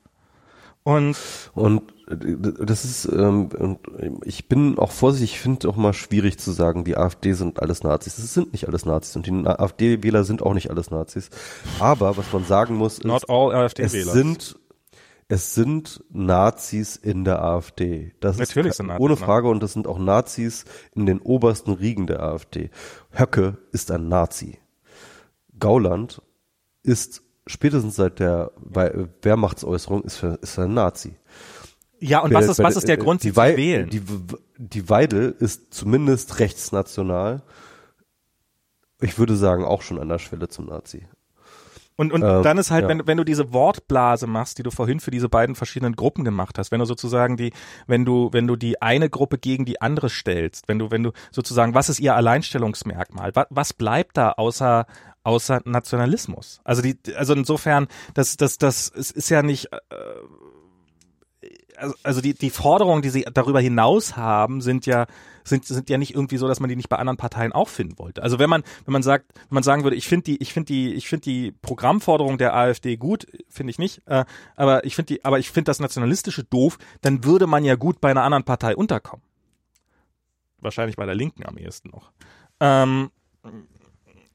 Und, 0.84 1.16
und 1.54 1.84
das 2.08 2.86
ist, 2.86 3.06
ähm, 3.06 3.50
und 3.58 3.80
ich 4.26 4.48
bin 4.50 4.80
auch 4.80 4.92
vorsichtig, 4.92 5.36
ich 5.36 5.40
finde 5.40 5.70
auch 5.70 5.76
mal 5.76 5.94
schwierig 5.94 6.40
zu 6.40 6.52
sagen, 6.52 6.84
die 6.84 6.98
AfD 6.98 7.34
sind 7.34 7.62
alles 7.62 7.84
Nazis. 7.84 8.16
Das 8.16 8.34
sind 8.34 8.52
nicht 8.52 8.68
alles 8.68 8.86
Nazis 8.86 9.16
und 9.16 9.28
die 9.28 9.32
AfD-Wähler 9.32 10.24
sind 10.24 10.42
auch 10.42 10.56
nicht 10.56 10.72
alles 10.72 10.90
Nazis. 10.90 11.30
Aber 11.80 12.18
was 12.18 12.34
man 12.34 12.46
sagen 12.46 12.76
muss, 12.76 12.98
ist, 12.98 13.06
Not 13.06 13.30
all 13.30 13.54
AfD-Wähler. 13.54 14.08
Es 14.08 14.14
sind, 14.14 14.60
es 15.28 15.54
sind 15.54 16.04
Nazis 16.10 16.96
in 16.96 17.26
der 17.26 17.44
AfD. 17.44 18.14
Das 18.20 18.38
Natürlich 18.38 18.72
ist 18.72 18.78
sind 18.78 18.88
Nazis, 18.88 19.06
ohne 19.06 19.18
Frage 19.18 19.50
und 19.50 19.62
das 19.62 19.74
sind 19.74 19.86
auch 19.86 20.00
Nazis 20.00 20.66
in 20.96 21.06
den 21.06 21.20
obersten 21.20 21.74
Riegen 21.74 22.08
der 22.08 22.24
AfD. 22.24 22.72
Höcke 23.12 23.60
ist 23.72 23.92
ein 23.92 24.08
Nazi. 24.08 24.58
Gauland 25.62 26.22
ist 26.84 27.24
spätestens 27.48 27.96
seit 27.96 28.20
der 28.20 28.52
Wehrmachtsäußerung 29.22 30.04
ist, 30.04 30.22
ist 30.22 30.58
er 30.58 30.66
ein 30.66 30.74
Nazi. 30.74 31.16
Ja, 32.00 32.20
und 32.20 32.34
was 32.34 32.48
ist, 32.48 32.60
was 32.60 32.76
ist 32.76 32.88
der 32.88 32.98
Grund, 32.98 33.22
sie 33.22 33.32
zu 33.32 33.38
wählen? 33.38 33.90
Die, 33.90 34.02
die 34.58 34.90
Weidel 34.90 35.36
ist 35.40 35.74
zumindest 35.74 36.40
rechtsnational. 36.40 37.44
Ich 39.00 39.20
würde 39.20 39.36
sagen, 39.36 39.64
auch 39.64 39.84
schon 39.84 40.00
an 40.00 40.10
der 40.10 40.20
Schwelle 40.20 40.50
zum 40.50 40.66
Nazi. 40.66 41.06
Und, 41.98 42.12
und 42.12 42.24
ähm, 42.24 42.42
dann 42.42 42.58
ist 42.58 42.72
halt, 42.72 42.84
ja. 42.84 42.90
wenn, 42.90 43.06
wenn 43.06 43.18
du 43.18 43.24
diese 43.24 43.54
Wortblase 43.54 44.26
machst, 44.26 44.58
die 44.58 44.64
du 44.64 44.72
vorhin 44.72 45.00
für 45.00 45.12
diese 45.12 45.30
beiden 45.30 45.54
verschiedenen 45.54 45.96
Gruppen 45.96 46.24
gemacht 46.24 46.58
hast, 46.58 46.72
wenn 46.72 46.80
du 46.80 46.86
sozusagen 46.86 47.38
die, 47.38 47.54
wenn 47.86 48.06
du, 48.06 48.30
wenn 48.32 48.48
du 48.48 48.56
die 48.56 48.82
eine 48.82 49.08
Gruppe 49.08 49.38
gegen 49.38 49.66
die 49.66 49.82
andere 49.82 50.10
stellst, 50.10 50.68
wenn 50.68 50.80
du, 50.80 50.90
wenn 50.90 51.04
du 51.04 51.12
sozusagen, 51.30 51.76
was 51.76 51.90
ist 51.90 52.00
ihr 52.00 52.16
Alleinstellungsmerkmal? 52.16 53.36
Was, 53.36 53.46
was 53.52 53.74
bleibt 53.74 54.18
da 54.18 54.32
außer, 54.32 54.88
außer 55.24 55.62
Nationalismus. 55.66 56.62
Also 56.64 56.82
die, 56.82 56.98
also 57.16 57.34
insofern, 57.34 57.88
das, 58.14 58.38
das, 58.38 58.58
das 58.58 58.92
es 58.94 59.12
ist 59.12 59.30
ja 59.30 59.44
nicht, 59.44 59.72
äh, 59.72 59.78
also, 61.78 61.96
also 62.04 62.22
die, 62.22 62.34
die 62.34 62.50
Forderungen, 62.50 63.02
die 63.02 63.10
sie 63.10 63.26
darüber 63.34 63.60
hinaus 63.60 64.16
haben, 64.16 64.62
sind 64.62 64.86
ja, 64.86 65.08
sind, 65.44 65.66
sind 65.66 65.90
ja 65.90 65.98
nicht 65.98 66.14
irgendwie 66.14 66.38
so, 66.38 66.48
dass 66.48 66.60
man 66.60 66.70
die 66.70 66.76
nicht 66.76 66.90
bei 66.90 66.98
anderen 66.98 67.18
Parteien 67.18 67.52
auch 67.52 67.68
finden 67.68 67.98
wollte. 67.98 68.22
Also 68.22 68.40
wenn 68.40 68.50
man, 68.50 68.64
wenn 68.86 68.94
man 68.94 69.04
sagt, 69.04 69.26
wenn 69.36 69.56
man 69.56 69.64
sagen 69.64 69.84
würde, 69.84 69.96
ich 69.96 70.08
finde 70.08 70.26
die, 70.26 70.42
ich 70.42 70.54
finde 70.54 70.68
die, 70.68 70.94
ich 70.94 71.08
finde 71.08 71.24
die 71.24 71.52
Programmforderung 71.52 72.38
der 72.38 72.56
AfD 72.56 72.98
gut, 72.98 73.28
finde 73.50 73.72
ich 73.72 73.80
nicht, 73.80 74.02
äh, 74.06 74.26
aber 74.56 74.86
ich 74.86 74.96
finde 74.96 75.16
die, 75.16 75.26
aber 75.26 75.40
ich 75.40 75.50
finde 75.50 75.70
das 75.70 75.80
Nationalistische 75.80 76.44
doof, 76.44 76.78
dann 77.02 77.24
würde 77.24 77.48
man 77.48 77.66
ja 77.66 77.76
gut 77.76 78.00
bei 78.02 78.12
einer 78.12 78.24
anderen 78.24 78.44
Partei 78.44 78.76
unterkommen. 78.76 79.26
Wahrscheinlich 80.60 80.96
bei 80.96 81.06
der 81.08 81.16
Linken 81.16 81.44
am 81.46 81.58
ehesten 81.58 81.90
noch. 81.90 82.12
Ähm, 82.60 83.10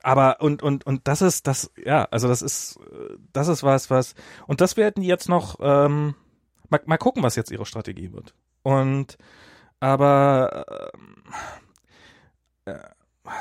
aber 0.06 0.40
und 0.40 0.62
und 0.62 0.86
und 0.86 1.08
das 1.08 1.20
ist 1.20 1.48
das 1.48 1.72
ja 1.84 2.06
also 2.12 2.28
das 2.28 2.40
ist 2.40 2.78
das 3.32 3.48
ist 3.48 3.64
was 3.64 3.90
was 3.90 4.14
und 4.46 4.60
das 4.60 4.76
werden 4.76 5.02
die 5.02 5.08
jetzt 5.08 5.28
noch 5.28 5.56
ähm, 5.60 6.14
mal, 6.68 6.80
mal 6.86 6.96
gucken 6.96 7.24
was 7.24 7.34
jetzt 7.34 7.50
ihre 7.50 7.66
Strategie 7.66 8.12
wird. 8.12 8.32
Und 8.62 9.18
aber 9.80 10.92
äh, 12.64 12.70
äh, 12.70 12.78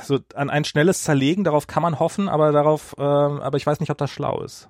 so 0.06 0.18
an 0.34 0.50
ein 0.50 0.66
schnelles 0.66 1.04
Zerlegen 1.04 1.44
darauf 1.44 1.68
kann 1.68 1.84
man 1.84 2.00
hoffen 2.00 2.28
aber 2.28 2.52
darauf 2.52 2.96
äh, 2.98 3.04
aber 3.04 3.58
ich 3.58 3.68
weiß 3.68 3.80
nicht 3.80 3.92
ob 3.92 4.00
das 4.00 4.10
schlau 4.10 4.42
ist 4.42 4.68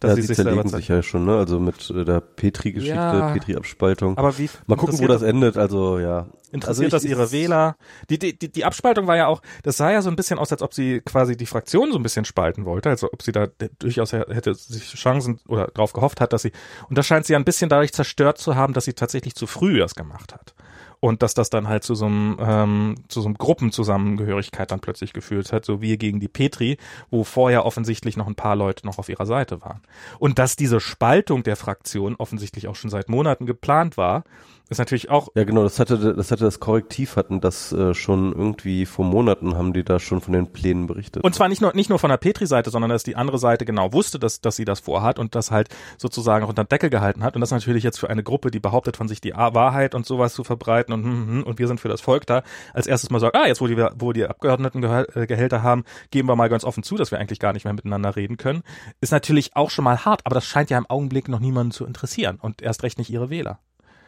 dass 0.00 0.10
ja, 0.10 0.14
sie, 0.16 0.20
sie 0.22 0.26
sich 0.28 0.36
zerlegen 0.36 0.68
sich 0.68 0.88
ja 0.88 1.02
schon, 1.02 1.24
ne? 1.24 1.36
Also 1.36 1.58
mit 1.58 1.90
äh, 1.90 2.04
der 2.04 2.20
Petri-Geschichte, 2.20 2.94
ja, 2.94 3.32
Petri-Abspaltung. 3.32 4.18
Aber 4.18 4.36
wie 4.38 4.50
mal 4.66 4.76
gucken, 4.76 4.98
wo 4.98 5.06
das 5.06 5.22
endet. 5.22 5.56
Also 5.56 5.98
ja. 5.98 6.26
Interessiert 6.52 6.66
also 6.66 6.82
ich, 6.84 6.90
das 6.90 7.04
ihre 7.04 7.32
Wähler? 7.32 7.76
Die, 8.08 8.18
die, 8.18 8.38
die, 8.38 8.50
die 8.50 8.64
Abspaltung 8.64 9.06
war 9.06 9.16
ja 9.16 9.26
auch, 9.26 9.42
das 9.62 9.76
sah 9.76 9.90
ja 9.90 10.02
so 10.02 10.10
ein 10.10 10.16
bisschen 10.16 10.38
aus, 10.38 10.52
als 10.52 10.62
ob 10.62 10.74
sie 10.74 11.00
quasi 11.00 11.36
die 11.36 11.46
Fraktion 11.46 11.90
so 11.90 11.98
ein 11.98 12.02
bisschen 12.02 12.24
spalten 12.24 12.64
wollte, 12.64 12.88
also 12.88 13.08
ob 13.12 13.22
sie 13.22 13.32
da 13.32 13.48
durchaus 13.78 14.12
hätte 14.12 14.54
sich 14.54 14.94
Chancen 14.94 15.40
oder 15.48 15.68
darauf 15.74 15.92
gehofft 15.92 16.20
hat, 16.20 16.32
dass 16.32 16.42
sie 16.42 16.52
und 16.88 16.96
das 16.96 17.06
scheint 17.06 17.26
sie 17.26 17.32
ja 17.32 17.38
ein 17.38 17.44
bisschen 17.44 17.68
dadurch 17.68 17.92
zerstört 17.92 18.38
zu 18.38 18.54
haben, 18.54 18.74
dass 18.74 18.84
sie 18.84 18.94
tatsächlich 18.94 19.34
zu 19.34 19.46
früh 19.46 19.78
das 19.78 19.94
gemacht 19.94 20.32
hat 20.32 20.54
und 21.00 21.22
dass 21.22 21.34
das 21.34 21.50
dann 21.50 21.68
halt 21.68 21.84
zu 21.84 21.94
so 21.94 22.06
einem 22.06 22.36
ähm, 22.40 22.94
zu 23.08 23.20
so 23.20 23.28
einem 23.28 23.38
Gruppenzusammengehörigkeit 23.38 24.70
dann 24.70 24.80
plötzlich 24.80 25.12
geführt 25.12 25.52
hat, 25.52 25.64
so 25.64 25.80
wie 25.80 25.96
gegen 25.98 26.20
die 26.20 26.28
Petri, 26.28 26.78
wo 27.10 27.24
vorher 27.24 27.64
offensichtlich 27.66 28.16
noch 28.16 28.26
ein 28.26 28.34
paar 28.34 28.56
Leute 28.56 28.86
noch 28.86 28.98
auf 28.98 29.08
ihrer 29.08 29.26
Seite 29.26 29.60
waren. 29.60 29.82
Und 30.18 30.38
dass 30.38 30.56
diese 30.56 30.80
Spaltung 30.80 31.42
der 31.42 31.56
Fraktion 31.56 32.16
offensichtlich 32.16 32.68
auch 32.68 32.76
schon 32.76 32.90
seit 32.90 33.08
Monaten 33.08 33.46
geplant 33.46 33.96
war, 33.96 34.24
ist 34.68 34.78
natürlich 34.78 35.10
auch. 35.10 35.28
Ja, 35.36 35.44
genau, 35.44 35.62
das 35.62 35.78
hatte, 35.78 36.14
das 36.14 36.32
hatte 36.32 36.42
das 36.42 36.58
Korrektiv 36.58 37.14
hatten 37.14 37.40
das 37.40 37.72
äh, 37.72 37.94
schon 37.94 38.32
irgendwie 38.32 38.84
vor 38.84 39.04
Monaten 39.04 39.56
haben 39.56 39.72
die 39.72 39.84
da 39.84 40.00
schon 40.00 40.20
von 40.20 40.32
den 40.32 40.48
Plänen 40.48 40.88
berichtet. 40.88 41.22
Und 41.22 41.34
zwar 41.36 41.48
nicht 41.48 41.62
nur, 41.62 41.72
nicht 41.74 41.88
nur 41.88 42.00
von 42.00 42.10
der 42.10 42.16
Petri-Seite, 42.16 42.70
sondern 42.70 42.90
dass 42.90 43.04
die 43.04 43.14
andere 43.14 43.38
Seite 43.38 43.64
genau 43.64 43.92
wusste, 43.92 44.18
dass, 44.18 44.40
dass 44.40 44.56
sie 44.56 44.64
das 44.64 44.80
vorhat 44.80 45.20
und 45.20 45.36
das 45.36 45.52
halt 45.52 45.68
sozusagen 45.98 46.44
auch 46.44 46.48
unter 46.48 46.64
Deckel 46.64 46.90
gehalten 46.90 47.22
hat. 47.22 47.36
Und 47.36 47.42
das 47.42 47.52
natürlich 47.52 47.84
jetzt 47.84 48.00
für 48.00 48.10
eine 48.10 48.24
Gruppe, 48.24 48.50
die 48.50 48.58
behauptet 48.58 48.96
von 48.96 49.06
sich 49.06 49.20
die 49.20 49.34
Wahrheit 49.34 49.94
und 49.94 50.04
sowas 50.04 50.34
zu 50.34 50.42
verbreiten 50.42 50.85
und, 50.92 51.04
hm, 51.04 51.12
hm, 51.12 51.28
hm, 51.28 51.42
und 51.44 51.58
wir 51.58 51.68
sind 51.68 51.80
für 51.80 51.88
das 51.88 52.00
Volk 52.00 52.26
da, 52.26 52.42
als 52.72 52.86
erstes 52.86 53.10
mal 53.10 53.20
sagt, 53.20 53.36
ah, 53.36 53.46
jetzt 53.46 53.60
wo 53.60 53.66
die, 53.66 53.76
wo 53.76 54.12
die 54.12 54.26
Abgeordnetengehälter 54.26 55.62
haben, 55.62 55.84
geben 56.10 56.28
wir 56.28 56.36
mal 56.36 56.48
ganz 56.48 56.64
offen 56.64 56.82
zu, 56.82 56.96
dass 56.96 57.10
wir 57.10 57.18
eigentlich 57.18 57.38
gar 57.38 57.52
nicht 57.52 57.64
mehr 57.64 57.74
miteinander 57.74 58.16
reden 58.16 58.36
können, 58.36 58.62
ist 59.00 59.12
natürlich 59.12 59.56
auch 59.56 59.70
schon 59.70 59.84
mal 59.84 60.04
hart, 60.04 60.22
aber 60.24 60.34
das 60.34 60.46
scheint 60.46 60.70
ja 60.70 60.78
im 60.78 60.86
Augenblick 60.88 61.28
noch 61.28 61.40
niemanden 61.40 61.72
zu 61.72 61.86
interessieren 61.86 62.38
und 62.40 62.62
erst 62.62 62.82
recht 62.82 62.98
nicht 62.98 63.10
ihre 63.10 63.30
Wähler. 63.30 63.58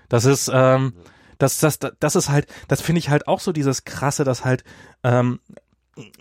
Das 0.08 0.24
ist, 0.24 0.50
ähm, 0.52 0.94
das, 1.38 1.60
das, 1.60 1.78
das 1.78 2.16
ist 2.16 2.28
halt, 2.28 2.46
das 2.66 2.80
finde 2.80 2.98
ich 2.98 3.10
halt 3.10 3.28
auch 3.28 3.40
so 3.40 3.52
dieses 3.52 3.84
krasse, 3.84 4.24
dass 4.24 4.44
halt 4.44 4.64
ähm, 5.04 5.40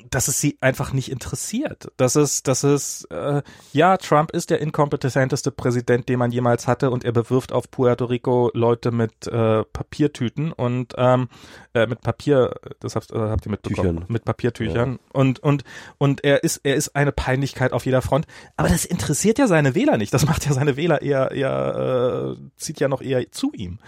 dass 0.10 0.28
es 0.28 0.40
sie 0.40 0.58
einfach 0.62 0.94
nicht 0.94 1.12
interessiert. 1.12 1.92
Das 1.98 2.16
ist, 2.16 2.48
das 2.48 2.64
ist, 2.64 3.06
äh, 3.12 3.42
ja, 3.74 3.98
Trump 3.98 4.32
ist 4.32 4.50
der 4.50 4.62
inkompetenteste 4.62 5.52
Präsident, 5.52 6.10
den 6.10 6.20
man 6.20 6.32
jemals 6.32 6.68
hatte 6.68 6.90
und 6.92 7.04
er 7.04 7.12
bewirft 7.12 7.52
auf 7.52 7.70
Puerto 7.70 8.06
Rico 8.06 8.52
Leute 8.54 8.92
mit 8.92 9.28
äh, 9.28 9.64
Papiertüten 9.64 10.52
und 10.52 10.94
ähm, 10.98 11.30
äh, 11.74 11.88
mit 11.88 12.02
Papier, 12.02 12.56
das 12.80 12.96
habt, 12.96 13.12
äh, 13.12 13.18
habt 13.18 13.46
ihr 13.46 13.52
mitbekommen, 13.52 13.98
Tüchern. 13.98 14.06
mit 14.08 14.26
Papiertüchern 14.26 14.92
ja. 14.94 15.00
und 15.14 15.40
und 15.40 15.64
und 15.98 16.24
er 16.24 16.44
ist, 16.44 16.62
er 16.64 16.76
ist 16.76 16.96
eine 16.96 17.12
Peinlichkeit 17.12 17.74
auf 17.74 17.86
jeder 17.86 18.02
Front. 18.02 18.26
Aber 18.56 18.70
das 18.70 18.86
interessiert 18.86 19.40
ja 19.40 19.48
seine 19.48 19.76
Wähler 19.76 19.98
nicht. 19.98 20.14
Das 20.14 20.26
macht 20.26 20.46
ja 20.46 20.54
seine 20.54 20.78
Wähler 20.78 21.02
eher, 21.02 21.32
eher 21.32 22.36
äh, 22.38 22.42
zieht 22.58 22.80
ja 22.80 22.88
noch 22.88 23.02
eher 23.02 23.32
zu 23.32 23.52
ihm. 23.54 23.80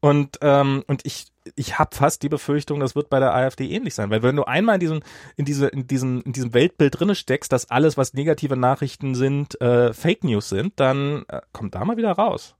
Und 0.00 0.38
ähm, 0.40 0.84
und 0.86 1.04
ich 1.04 1.33
ich 1.56 1.78
habe 1.78 1.94
fast 1.94 2.22
die 2.22 2.28
Befürchtung, 2.28 2.80
das 2.80 2.94
wird 2.94 3.10
bei 3.10 3.20
der 3.20 3.34
AfD 3.34 3.68
ähnlich 3.68 3.94
sein, 3.94 4.10
weil 4.10 4.22
wenn 4.22 4.36
du 4.36 4.44
einmal 4.44 4.76
in 4.76 4.80
diesem 4.80 5.00
in 5.36 5.44
diese 5.44 5.66
in 5.68 5.86
diesem 5.86 6.22
in 6.22 6.32
diesem 6.32 6.54
Weltbild 6.54 6.98
drinne 6.98 7.14
steckst, 7.14 7.52
dass 7.52 7.70
alles 7.70 7.96
was 7.96 8.14
negative 8.14 8.56
Nachrichten 8.56 9.14
sind 9.14 9.60
äh, 9.60 9.92
Fake 9.92 10.24
News 10.24 10.48
sind, 10.48 10.78
dann 10.80 11.24
äh, 11.28 11.40
kommt 11.52 11.74
da 11.74 11.84
mal 11.84 11.96
wieder 11.96 12.12
raus. 12.12 12.54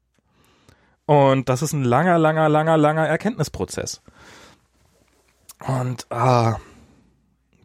Und 1.06 1.48
das 1.48 1.62
ist 1.62 1.72
ein 1.72 1.84
langer, 1.84 2.18
langer, 2.18 2.48
langer, 2.48 2.76
langer 2.76 3.06
Erkenntnisprozess. 3.06 4.02
Und 5.66 6.10
ah, 6.10 6.58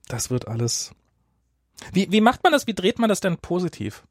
das 0.07 0.29
wird 0.29 0.47
alles. 0.47 0.91
Wie 1.91 2.11
wie 2.11 2.21
macht 2.21 2.43
man 2.43 2.53
das? 2.53 2.67
Wie 2.67 2.73
dreht 2.73 2.99
man 2.99 3.09
das 3.09 3.19
denn 3.19 3.37
positiv? 3.37 4.03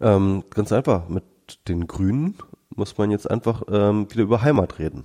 Ähm, 0.00 0.44
ganz 0.50 0.72
einfach 0.72 1.08
mit 1.08 1.24
den 1.68 1.86
Grünen 1.86 2.36
muss 2.74 2.98
man 2.98 3.10
jetzt 3.10 3.30
einfach 3.30 3.62
ähm, 3.68 4.10
wieder 4.10 4.22
über 4.22 4.42
Heimat 4.42 4.78
reden. 4.78 5.04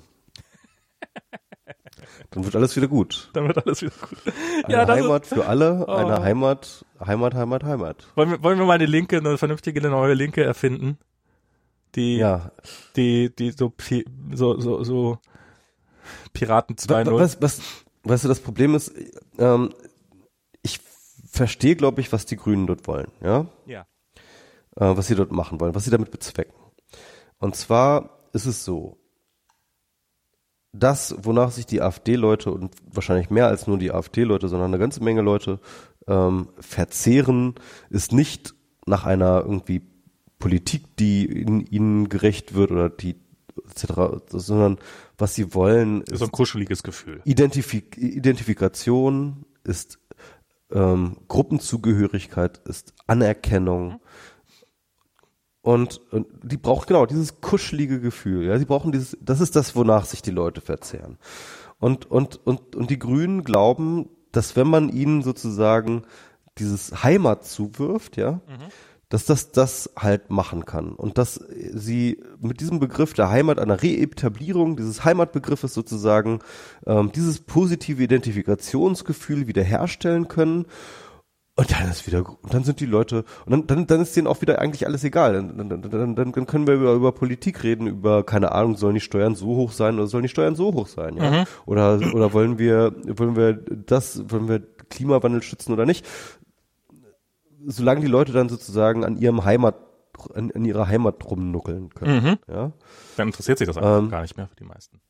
Dann 2.31 2.45
wird 2.45 2.55
alles 2.55 2.75
wieder 2.75 2.87
gut. 2.87 3.29
Dann 3.33 3.47
wird 3.47 3.65
alles 3.65 3.81
wieder 3.81 3.93
gut. 3.99 4.19
Eine 4.63 4.73
ja, 4.73 4.87
Heimat 4.87 5.23
ist, 5.23 5.33
für 5.33 5.45
alle, 5.45 5.85
oh. 5.87 5.91
eine 5.91 6.21
Heimat, 6.21 6.85
Heimat, 7.03 7.33
Heimat, 7.33 7.63
Heimat. 7.63 8.07
Wollen 8.15 8.31
wir, 8.31 8.43
wollen 8.43 8.59
wir 8.59 8.65
mal 8.65 8.73
eine 8.73 8.85
Linke, 8.85 9.17
eine 9.17 9.37
vernünftige 9.37 9.81
neue 9.81 10.13
Linke 10.13 10.43
erfinden? 10.43 10.97
Die, 11.95 12.17
ja. 12.17 12.51
die, 12.95 13.35
die 13.35 13.51
so, 13.51 13.73
so, 14.31 14.59
so, 14.59 14.83
so 14.83 15.17
Piraten 16.33 16.75
2.0. 16.75 17.19
Was, 17.19 17.41
was, 17.41 17.61
weißt 18.03 18.25
du, 18.25 18.27
das 18.27 18.39
Problem 18.39 18.75
ist, 18.75 18.93
ähm, 19.39 19.73
ich 20.61 20.79
verstehe, 21.31 21.75
glaube 21.75 22.01
ich, 22.01 22.11
was 22.11 22.25
die 22.25 22.35
Grünen 22.35 22.67
dort 22.67 22.87
wollen, 22.87 23.11
ja? 23.21 23.47
Ja. 23.65 23.87
Äh, 24.75 24.95
was 24.97 25.07
sie 25.07 25.15
dort 25.15 25.31
machen 25.31 25.59
wollen, 25.59 25.73
was 25.73 25.85
sie 25.85 25.91
damit 25.91 26.11
bezwecken. 26.11 26.53
Und 27.39 27.55
zwar 27.55 28.19
ist 28.33 28.45
es 28.45 28.63
so, 28.63 28.97
das, 30.71 31.15
wonach 31.21 31.51
sich 31.51 31.65
die 31.65 31.81
AfD-Leute 31.81 32.51
und 32.51 32.73
wahrscheinlich 32.91 33.29
mehr 33.29 33.47
als 33.47 33.67
nur 33.67 33.77
die 33.77 33.91
AfD-Leute, 33.91 34.47
sondern 34.47 34.71
eine 34.71 34.79
ganze 34.79 35.03
Menge 35.03 35.21
Leute 35.21 35.59
ähm, 36.07 36.49
verzehren, 36.59 37.55
ist 37.89 38.11
nicht 38.11 38.53
nach 38.85 39.05
einer 39.05 39.41
irgendwie 39.41 39.81
Politik, 40.37 40.95
die 40.97 41.25
in 41.25 41.65
ihnen 41.65 42.09
gerecht 42.09 42.53
wird 42.53 42.71
oder 42.71 42.89
die 42.89 43.15
etc., 43.69 44.23
sondern 44.29 44.77
was 45.17 45.35
sie 45.35 45.53
wollen 45.53 46.01
ist 46.03 46.19
so 46.19 46.25
ein 46.25 46.31
kuscheliges 46.31 46.81
Gefühl. 46.83 47.21
Identifik 47.25 47.97
Identifikation 47.97 49.45
ist 49.63 49.99
ähm, 50.71 51.17
Gruppenzugehörigkeit, 51.27 52.59
ist 52.65 52.93
Anerkennung. 53.07 53.99
Und, 55.69 56.01
und 56.09 56.25
die 56.41 56.57
braucht 56.57 56.87
genau 56.87 57.05
dieses 57.05 57.41
kuschelige 57.41 57.99
Gefühl. 58.01 58.47
Ja, 58.47 58.57
sie 58.57 58.65
brauchen 58.65 58.91
dieses. 58.91 59.15
Das 59.21 59.39
ist 59.39 59.55
das, 59.55 59.75
wonach 59.75 60.03
sich 60.05 60.23
die 60.23 60.31
Leute 60.31 60.61
verzehren. 60.61 61.19
Und 61.77 62.09
und 62.09 62.43
und 62.43 62.75
und 62.75 62.89
die 62.89 62.97
Grünen 62.97 63.43
glauben, 63.43 64.09
dass 64.31 64.55
wenn 64.55 64.65
man 64.65 64.89
ihnen 64.89 65.21
sozusagen 65.21 66.05
dieses 66.57 67.03
Heimat 67.03 67.45
zuwirft, 67.45 68.17
ja, 68.17 68.31
mhm. 68.31 68.71
dass 69.09 69.25
das 69.25 69.51
das 69.51 69.91
halt 69.95 70.31
machen 70.31 70.65
kann 70.65 70.93
und 70.93 71.19
dass 71.19 71.35
sie 71.35 72.19
mit 72.41 72.61
diesem 72.61 72.79
Begriff 72.79 73.13
der 73.13 73.29
Heimat 73.29 73.59
einer 73.59 73.83
Reetablierung 73.83 74.75
dieses 74.75 75.05
Heimatbegriffes 75.05 75.75
sozusagen 75.75 76.39
ähm, 76.87 77.11
dieses 77.11 77.41
positive 77.41 78.01
Identifikationsgefühl 78.01 79.45
wiederherstellen 79.45 80.27
können 80.29 80.65
und 81.59 81.71
dann 81.73 81.89
ist 81.89 82.07
wieder, 82.07 82.19
und 82.25 82.53
dann 82.53 82.63
sind 82.63 82.79
die 82.79 82.85
Leute, 82.85 83.25
und 83.45 83.51
dann, 83.51 83.67
dann, 83.67 83.85
dann 83.85 84.01
ist 84.01 84.15
denen 84.15 84.27
auch 84.27 84.41
wieder 84.41 84.59
eigentlich 84.59 84.87
alles 84.87 85.03
egal. 85.03 85.33
Dann, 85.33 85.69
dann, 85.69 85.81
dann, 85.81 86.15
dann 86.15 86.45
können 86.45 86.67
wir 86.67 86.75
über, 86.75 86.93
über 86.93 87.11
Politik 87.11 87.63
reden, 87.63 87.85
über, 87.85 88.23
keine 88.23 88.53
Ahnung, 88.53 88.77
sollen 88.77 88.93
die 88.93 89.01
Steuern 89.01 89.35
so 89.35 89.47
hoch 89.47 89.73
sein 89.73 89.95
oder 89.95 90.07
sollen 90.07 90.23
die 90.23 90.29
Steuern 90.29 90.55
so 90.55 90.73
hoch 90.73 90.87
sein, 90.87 91.17
ja? 91.17 91.31
Mhm. 91.31 91.45
Oder, 91.65 91.99
oder 92.13 92.31
wollen 92.31 92.59
wir, 92.59 92.95
wollen 93.07 93.35
wir 93.35 93.53
das, 93.53 94.23
wollen 94.31 94.47
wir 94.47 94.61
Klimawandel 94.89 95.43
schützen 95.43 95.73
oder 95.73 95.85
nicht? 95.85 96.05
Solange 97.65 97.99
die 97.99 98.07
Leute 98.07 98.31
dann 98.31 98.47
sozusagen 98.47 99.03
an 99.03 99.17
ihrem 99.17 99.43
Heimat, 99.43 99.75
an, 100.33 100.51
an 100.55 100.63
ihrer 100.63 100.87
Heimat 100.87 101.29
rumnuckeln 101.29 101.89
können, 101.89 102.23
mhm. 102.23 102.37
ja? 102.47 102.71
Dann 103.17 103.27
interessiert 103.27 103.57
sich 103.57 103.67
das 103.67 103.75
einfach 103.75 103.99
ähm, 103.99 104.09
gar 104.09 104.21
nicht 104.21 104.37
mehr 104.37 104.47
für 104.47 104.55
die 104.55 104.63
meisten. 104.63 105.01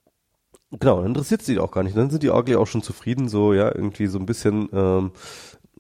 Genau, 0.71 0.97
dann 0.97 1.07
interessiert 1.07 1.41
sie 1.41 1.57
auch 1.59 1.71
gar 1.71 1.83
nicht. 1.83 1.97
Dann 1.97 2.11
sind 2.11 2.21
die 2.21 2.29
eigentlich 2.29 2.57
auch 2.57 2.67
schon 2.67 2.83
zufrieden, 2.83 3.27
so, 3.27 3.53
ja, 3.53 3.73
irgendwie 3.73 4.05
so 4.05 4.19
ein 4.19 4.27
bisschen, 4.27 4.69
ähm, 4.71 5.11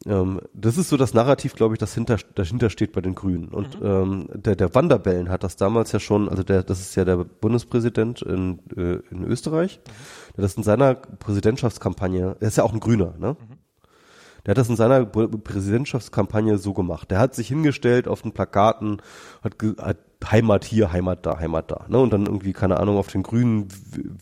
ähm, 0.05 0.39
das 0.53 0.77
ist 0.77 0.89
so 0.89 0.97
das 0.97 1.13
Narrativ, 1.13 1.55
glaube 1.55 1.75
ich, 1.75 1.79
das 1.79 1.93
hinter, 1.93 2.17
dahinter 2.35 2.69
steht 2.69 2.93
bei 2.93 3.01
den 3.01 3.15
Grünen. 3.15 3.49
Und 3.49 3.79
mhm. 3.81 3.85
ähm, 3.85 4.29
der, 4.33 4.55
der 4.55 4.73
Wanderbellen 4.73 5.29
hat 5.29 5.43
das 5.43 5.55
damals 5.55 5.91
ja 5.91 5.99
schon, 5.99 6.29
also 6.29 6.43
der, 6.43 6.63
das 6.63 6.79
ist 6.79 6.95
ja 6.95 7.05
der 7.05 7.17
Bundespräsident 7.17 8.21
in, 8.21 8.59
äh, 8.75 8.99
in 9.11 9.23
Österreich, 9.25 9.79
mhm. 9.79 10.35
der 10.37 10.41
das 10.43 10.55
in 10.55 10.63
seiner 10.63 10.95
Präsidentschaftskampagne, 10.95 12.37
er 12.39 12.47
ist 12.47 12.57
ja 12.57 12.63
auch 12.63 12.73
ein 12.73 12.79
Grüner, 12.79 13.15
ne? 13.17 13.35
Mhm. 13.39 13.57
Der 14.45 14.51
hat 14.51 14.57
das 14.57 14.69
in 14.69 14.77
seiner 14.77 15.05
Präsidentschaftskampagne 15.05 16.57
so 16.57 16.73
gemacht. 16.73 17.11
Der 17.11 17.19
hat 17.19 17.35
sich 17.35 17.49
hingestellt 17.49 18.07
auf 18.07 18.21
den 18.21 18.31
Plakaten, 18.31 19.01
hat, 19.43 19.57
hat 19.79 19.97
Heimat 20.25 20.63
hier, 20.63 20.93
Heimat 20.93 21.25
da, 21.25 21.39
Heimat 21.39 21.69
da, 21.71 21.85
ne? 21.89 21.99
Und 21.99 22.13
dann 22.13 22.25
irgendwie, 22.25 22.53
keine 22.53 22.79
Ahnung, 22.79 22.97
auf 22.97 23.07
den 23.07 23.21
grünen 23.21 23.67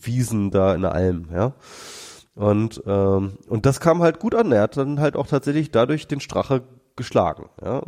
Wiesen 0.02 0.50
da 0.50 0.74
in 0.74 0.82
der 0.82 0.92
Alm, 0.92 1.28
ja. 1.32 1.52
Und, 2.38 2.80
ähm, 2.86 3.32
und 3.48 3.66
das 3.66 3.80
kam 3.80 4.00
halt 4.00 4.20
gut 4.20 4.34
an. 4.36 4.52
Er 4.52 4.62
hat 4.62 4.76
dann 4.76 5.00
halt 5.00 5.16
auch 5.16 5.26
tatsächlich 5.26 5.72
dadurch 5.72 6.06
den 6.06 6.20
Strache 6.20 6.62
geschlagen. 6.94 7.48
Ja? 7.60 7.82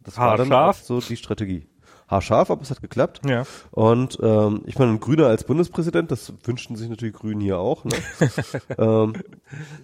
Das 0.00 0.16
war 0.16 0.36
dann 0.36 0.52
auch 0.52 0.74
so 0.74 1.00
die 1.00 1.16
Strategie. 1.16 1.66
Haarscharf, 2.08 2.52
aber 2.52 2.62
es 2.62 2.70
hat 2.70 2.80
geklappt. 2.80 3.22
Ja. 3.28 3.42
Und 3.72 4.18
ähm, 4.22 4.62
ich 4.66 4.78
meine, 4.78 4.92
ein 4.92 5.00
Grüner 5.00 5.26
als 5.26 5.42
Bundespräsident, 5.42 6.12
das 6.12 6.32
wünschten 6.44 6.76
sich 6.76 6.88
natürlich 6.88 7.16
Grünen 7.16 7.40
hier 7.40 7.58
auch. 7.58 7.84
Ne? 7.84 7.96
ähm, 8.78 9.14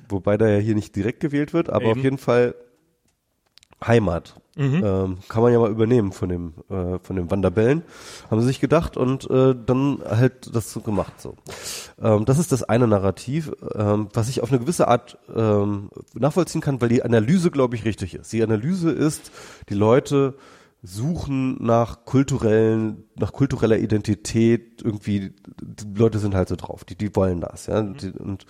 wobei 0.08 0.36
der 0.36 0.50
ja 0.50 0.58
hier 0.58 0.76
nicht 0.76 0.94
direkt 0.94 1.18
gewählt 1.18 1.52
wird, 1.52 1.68
aber 1.68 1.86
Eben. 1.86 1.98
auf 1.98 2.04
jeden 2.04 2.18
Fall 2.18 2.54
Heimat. 3.84 4.40
Mhm. 4.54 4.82
Ähm, 4.84 5.18
kann 5.28 5.42
man 5.42 5.52
ja 5.52 5.58
mal 5.58 5.70
übernehmen 5.70 6.12
von 6.12 6.28
dem 6.28 6.52
äh, 6.68 6.98
von 6.98 7.16
dem 7.16 7.30
Wanderbellen. 7.30 7.82
Haben 8.30 8.40
sie 8.40 8.48
sich 8.48 8.60
gedacht 8.60 8.98
und 8.98 9.28
äh, 9.30 9.54
dann 9.54 10.00
halt 10.04 10.54
das 10.54 10.70
so 10.72 10.80
gemacht 10.80 11.20
so. 11.20 11.36
Ähm, 12.00 12.26
das 12.26 12.38
ist 12.38 12.52
das 12.52 12.62
eine 12.62 12.86
Narrativ, 12.86 13.50
ähm, 13.74 14.08
was 14.12 14.28
ich 14.28 14.42
auf 14.42 14.50
eine 14.50 14.60
gewisse 14.60 14.88
Art 14.88 15.16
ähm, 15.34 15.88
nachvollziehen 16.14 16.60
kann, 16.60 16.82
weil 16.82 16.90
die 16.90 17.02
Analyse, 17.02 17.50
glaube 17.50 17.76
ich, 17.76 17.86
richtig 17.86 18.14
ist. 18.14 18.32
Die 18.32 18.42
Analyse 18.42 18.90
ist, 18.90 19.32
die 19.70 19.74
Leute 19.74 20.34
suchen 20.82 21.64
nach 21.64 22.04
kulturellen, 22.04 23.04
nach 23.14 23.32
kultureller 23.32 23.78
Identität 23.78 24.82
irgendwie, 24.82 25.32
die 25.62 25.98
Leute 25.98 26.18
sind 26.18 26.34
halt 26.34 26.48
so 26.48 26.56
drauf, 26.56 26.84
die, 26.84 26.96
die 26.96 27.14
wollen 27.14 27.40
das, 27.40 27.66
ja. 27.68 27.82
Mhm. 27.82 27.96
Die, 27.96 28.10
und, 28.10 28.46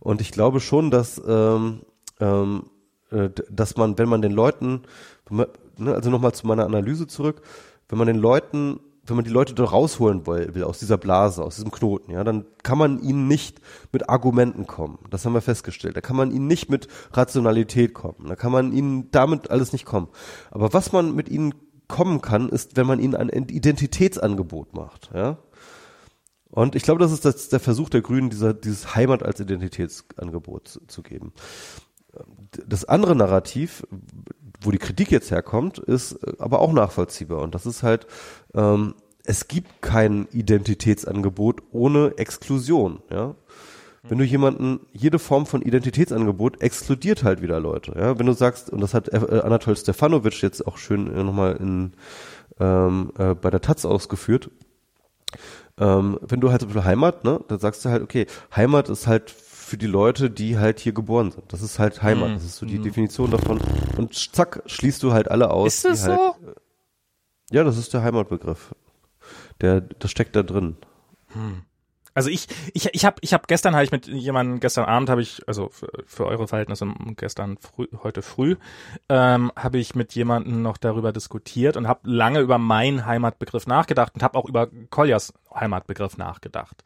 und 0.00 0.20
ich 0.20 0.32
glaube 0.32 0.58
schon, 0.60 0.90
dass 0.90 1.22
ähm, 1.24 1.82
ähm, 2.20 2.64
äh, 3.10 3.30
dass 3.50 3.76
man, 3.76 3.98
wenn 3.98 4.08
man 4.08 4.22
den 4.22 4.32
Leuten, 4.32 4.82
also 5.30 6.10
nochmal 6.10 6.32
zu 6.32 6.46
meiner 6.46 6.64
Analyse 6.64 7.06
zurück, 7.06 7.42
wenn 7.88 7.98
man 7.98 8.06
den 8.06 8.16
Leuten, 8.16 8.80
wenn 9.06 9.16
man 9.16 9.24
die 9.24 9.30
Leute 9.30 9.54
da 9.54 9.64
rausholen 9.64 10.26
will, 10.26 10.54
will 10.54 10.64
aus 10.64 10.78
dieser 10.78 10.96
Blase, 10.96 11.42
aus 11.42 11.56
diesem 11.56 11.70
Knoten, 11.70 12.10
ja, 12.12 12.24
dann 12.24 12.44
kann 12.62 12.78
man 12.78 13.02
ihnen 13.02 13.28
nicht 13.28 13.60
mit 13.92 14.08
Argumenten 14.08 14.66
kommen. 14.66 14.98
Das 15.10 15.24
haben 15.24 15.34
wir 15.34 15.42
festgestellt. 15.42 15.96
Da 15.96 16.00
kann 16.00 16.16
man 16.16 16.30
ihnen 16.30 16.46
nicht 16.46 16.70
mit 16.70 16.88
Rationalität 17.12 17.94
kommen. 17.94 18.28
Da 18.28 18.36
kann 18.36 18.52
man 18.52 18.72
ihnen 18.72 19.10
damit 19.10 19.50
alles 19.50 19.72
nicht 19.72 19.84
kommen. 19.84 20.08
Aber 20.50 20.72
was 20.72 20.92
man 20.92 21.14
mit 21.14 21.28
ihnen 21.28 21.54
kommen 21.88 22.22
kann, 22.22 22.48
ist, 22.48 22.76
wenn 22.76 22.86
man 22.86 22.98
ihnen 22.98 23.14
ein 23.14 23.28
Identitätsangebot 23.28 24.74
macht, 24.74 25.10
ja. 25.14 25.38
Und 26.50 26.76
ich 26.76 26.84
glaube, 26.84 27.00
das 27.00 27.10
ist 27.10 27.24
das, 27.24 27.48
der 27.48 27.58
Versuch 27.58 27.90
der 27.90 28.00
Grünen, 28.00 28.30
dieser, 28.30 28.54
dieses 28.54 28.94
Heimat 28.94 29.24
als 29.24 29.40
Identitätsangebot 29.40 30.68
zu, 30.68 30.86
zu 30.86 31.02
geben 31.02 31.32
das 32.66 32.84
andere 32.84 33.16
Narrativ, 33.16 33.86
wo 34.64 34.70
die 34.70 34.78
Kritik 34.78 35.10
jetzt 35.10 35.30
herkommt, 35.30 35.78
ist 35.78 36.12
äh, 36.24 36.32
aber 36.38 36.60
auch 36.60 36.72
nachvollziehbar. 36.72 37.40
Und 37.40 37.54
das 37.54 37.66
ist 37.66 37.82
halt, 37.82 38.06
ähm, 38.54 38.94
es 39.24 39.48
gibt 39.48 39.82
kein 39.82 40.28
Identitätsangebot 40.32 41.62
ohne 41.72 42.14
Exklusion, 42.18 43.00
ja. 43.10 43.34
Wenn 44.06 44.18
du 44.18 44.24
jemanden, 44.24 44.80
jede 44.92 45.18
Form 45.18 45.46
von 45.46 45.62
Identitätsangebot 45.62 46.60
exkludiert 46.60 47.24
halt 47.24 47.40
wieder 47.40 47.58
Leute, 47.58 47.94
ja. 47.98 48.18
Wenn 48.18 48.26
du 48.26 48.34
sagst, 48.34 48.68
und 48.68 48.82
das 48.82 48.92
hat 48.92 49.08
äh, 49.08 49.40
Anatol 49.42 49.76
Stefanovic 49.76 50.42
jetzt 50.42 50.66
auch 50.66 50.76
schön 50.76 51.14
äh, 51.14 51.24
nochmal 51.24 51.56
in, 51.56 51.92
ähm, 52.60 53.12
äh, 53.16 53.34
bei 53.34 53.50
der 53.50 53.62
Taz 53.62 53.86
ausgeführt, 53.86 54.50
ähm, 55.78 56.18
wenn 56.20 56.40
du 56.40 56.50
halt 56.50 56.60
zum 56.60 56.68
Beispiel 56.68 56.84
Heimat, 56.84 57.24
ne, 57.24 57.40
dann 57.48 57.58
sagst 57.58 57.84
du 57.84 57.88
halt, 57.88 58.02
okay, 58.02 58.26
Heimat 58.54 58.88
ist 58.90 59.06
halt 59.06 59.30
für 59.64 59.76
die 59.76 59.86
Leute, 59.86 60.30
die 60.30 60.58
halt 60.58 60.78
hier 60.78 60.92
geboren 60.92 61.30
sind. 61.30 61.52
Das 61.52 61.62
ist 61.62 61.78
halt 61.78 62.02
Heimat. 62.02 62.30
Mhm. 62.30 62.34
Das 62.34 62.44
ist 62.44 62.56
so 62.56 62.66
die 62.66 62.78
mhm. 62.78 62.84
Definition 62.84 63.30
davon. 63.30 63.60
Und 63.96 64.14
zack, 64.14 64.62
schließt 64.66 65.02
du 65.02 65.12
halt 65.12 65.30
alle 65.30 65.50
aus. 65.50 65.74
Ist 65.74 65.84
das 65.84 66.06
halt, 66.06 66.18
so? 66.18 66.54
Ja, 67.50 67.64
das 67.64 67.76
ist 67.76 67.92
der 67.92 68.02
Heimatbegriff. 68.02 68.74
Der, 69.60 69.80
das 69.80 70.10
steckt 70.10 70.36
da 70.36 70.42
drin. 70.42 70.76
Hm. 71.28 71.62
Also 72.16 72.30
ich, 72.30 72.46
ich, 72.74 72.88
ich 72.92 73.04
habe, 73.04 73.16
ich 73.22 73.34
habe 73.34 73.44
gestern 73.48 73.74
habe 73.74 73.84
ich 73.84 73.90
mit 73.90 74.06
jemandem, 74.06 74.60
gestern 74.60 74.84
Abend 74.84 75.10
habe 75.10 75.20
ich, 75.20 75.42
also 75.48 75.68
für, 75.68 75.88
für, 76.06 76.26
eure 76.26 76.46
Verhältnisse 76.46 76.86
gestern 77.16 77.58
früh, 77.58 77.88
heute 78.04 78.22
früh, 78.22 78.54
ähm, 79.08 79.50
habe 79.56 79.78
ich 79.78 79.96
mit 79.96 80.14
jemandem 80.14 80.62
noch 80.62 80.76
darüber 80.76 81.12
diskutiert 81.12 81.76
und 81.76 81.88
habe 81.88 82.08
lange 82.08 82.38
über 82.38 82.58
meinen 82.58 83.04
Heimatbegriff 83.04 83.66
nachgedacht 83.66 84.14
und 84.14 84.22
habe 84.22 84.38
auch 84.38 84.48
über 84.48 84.68
Koljas 84.90 85.34
Heimatbegriff 85.52 86.16
nachgedacht. 86.16 86.84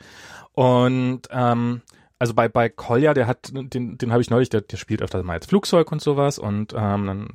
Und 0.52 1.28
ähm, 1.30 1.82
also 2.18 2.34
bei, 2.34 2.48
bei 2.48 2.68
Kolja, 2.68 3.14
der 3.14 3.26
hat, 3.26 3.50
den, 3.52 3.98
den 3.98 4.12
habe 4.12 4.22
ich 4.22 4.30
neulich, 4.30 4.48
der, 4.48 4.62
der 4.62 4.76
spielt 4.76 5.02
öfter 5.02 5.22
mal 5.22 5.34
als 5.34 5.46
Flugzeug 5.46 5.92
und 5.92 6.00
sowas 6.00 6.38
und 6.38 6.72
ähm, 6.72 7.06
dann 7.06 7.28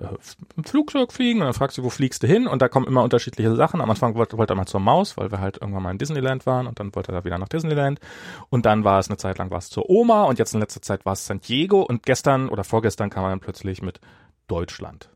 äh, 0.00 0.62
Flugzeug 0.64 1.12
fliegen 1.12 1.40
und 1.40 1.46
dann 1.46 1.54
fragst 1.54 1.78
du, 1.78 1.84
wo 1.84 1.90
fliegst 1.90 2.22
du 2.22 2.26
hin? 2.26 2.46
Und 2.46 2.62
da 2.62 2.68
kommen 2.68 2.86
immer 2.86 3.02
unterschiedliche 3.02 3.54
Sachen. 3.54 3.80
Am 3.80 3.90
Anfang 3.90 4.14
wollte, 4.14 4.36
wollte 4.36 4.54
er 4.54 4.56
mal 4.56 4.66
zur 4.66 4.80
Maus, 4.80 5.16
weil 5.16 5.30
wir 5.30 5.40
halt 5.40 5.58
irgendwann 5.60 5.82
mal 5.82 5.90
in 5.90 5.98
Disneyland 5.98 6.46
waren 6.46 6.66
und 6.66 6.80
dann 6.80 6.94
wollte 6.94 7.12
er 7.12 7.18
da 7.18 7.24
wieder 7.24 7.38
nach 7.38 7.48
Disneyland. 7.48 8.00
Und 8.50 8.66
dann 8.66 8.84
war 8.84 8.98
es 8.98 9.08
eine 9.08 9.18
Zeit 9.18 9.38
lang 9.38 9.50
was 9.50 9.70
zur 9.70 9.88
Oma 9.88 10.24
und 10.24 10.38
jetzt 10.38 10.54
in 10.54 10.60
letzter 10.60 10.82
Zeit 10.82 11.04
war 11.06 11.12
es 11.12 11.26
San 11.26 11.40
Diego 11.40 11.82
und 11.82 12.04
gestern 12.04 12.48
oder 12.48 12.64
vorgestern 12.64 13.10
kam 13.10 13.24
er 13.24 13.30
dann 13.30 13.40
plötzlich 13.40 13.82
mit 13.82 14.00
Deutschland. 14.46 15.10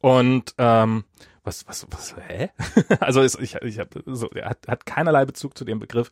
Und 0.00 0.54
ähm, 0.58 1.04
was, 1.44 1.66
was, 1.66 1.86
was, 1.90 2.14
hä? 2.28 2.50
also 3.00 3.20
ist, 3.20 3.40
ich, 3.40 3.54
ich 3.56 3.78
habe 3.78 4.02
so, 4.06 4.28
er 4.30 4.50
hat, 4.50 4.68
hat 4.68 4.86
keinerlei 4.86 5.24
Bezug 5.24 5.56
zu 5.56 5.64
dem 5.64 5.78
Begriff. 5.78 6.10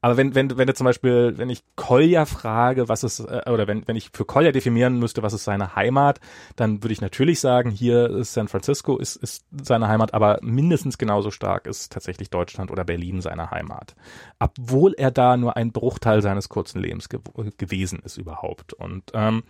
Aber 0.00 0.16
wenn, 0.16 0.34
wenn, 0.34 0.56
wenn 0.56 0.66
du 0.66 0.74
zum 0.74 0.84
Beispiel, 0.84 1.34
wenn 1.36 1.50
ich 1.50 1.62
Kolja 1.76 2.24
frage, 2.24 2.88
was 2.88 3.04
ist, 3.04 3.20
äh, 3.20 3.50
oder 3.50 3.66
wenn, 3.66 3.86
wenn 3.86 3.96
ich 3.96 4.10
für 4.12 4.24
Kolja 4.24 4.52
definieren 4.52 4.98
müsste, 4.98 5.22
was 5.22 5.32
ist 5.32 5.44
seine 5.44 5.76
Heimat, 5.76 6.20
dann 6.56 6.82
würde 6.82 6.92
ich 6.92 7.00
natürlich 7.00 7.40
sagen, 7.40 7.70
hier 7.70 8.10
ist 8.10 8.34
San 8.34 8.48
Francisco, 8.48 8.96
ist, 8.98 9.16
ist 9.16 9.44
seine 9.62 9.88
Heimat, 9.88 10.14
aber 10.14 10.38
mindestens 10.42 10.98
genauso 10.98 11.30
stark 11.30 11.66
ist 11.66 11.92
tatsächlich 11.92 12.30
Deutschland 12.30 12.70
oder 12.70 12.84
Berlin 12.84 13.20
seine 13.20 13.50
Heimat. 13.50 13.94
Obwohl 14.38 14.94
er 14.94 15.10
da 15.10 15.36
nur 15.36 15.56
ein 15.56 15.72
Bruchteil 15.72 16.22
seines 16.22 16.48
kurzen 16.48 16.80
Lebens 16.80 17.08
ge 17.08 17.20
gewesen 17.58 18.00
ist 18.04 18.16
überhaupt. 18.16 18.72
Und, 18.72 19.10
ähm, 19.14 19.44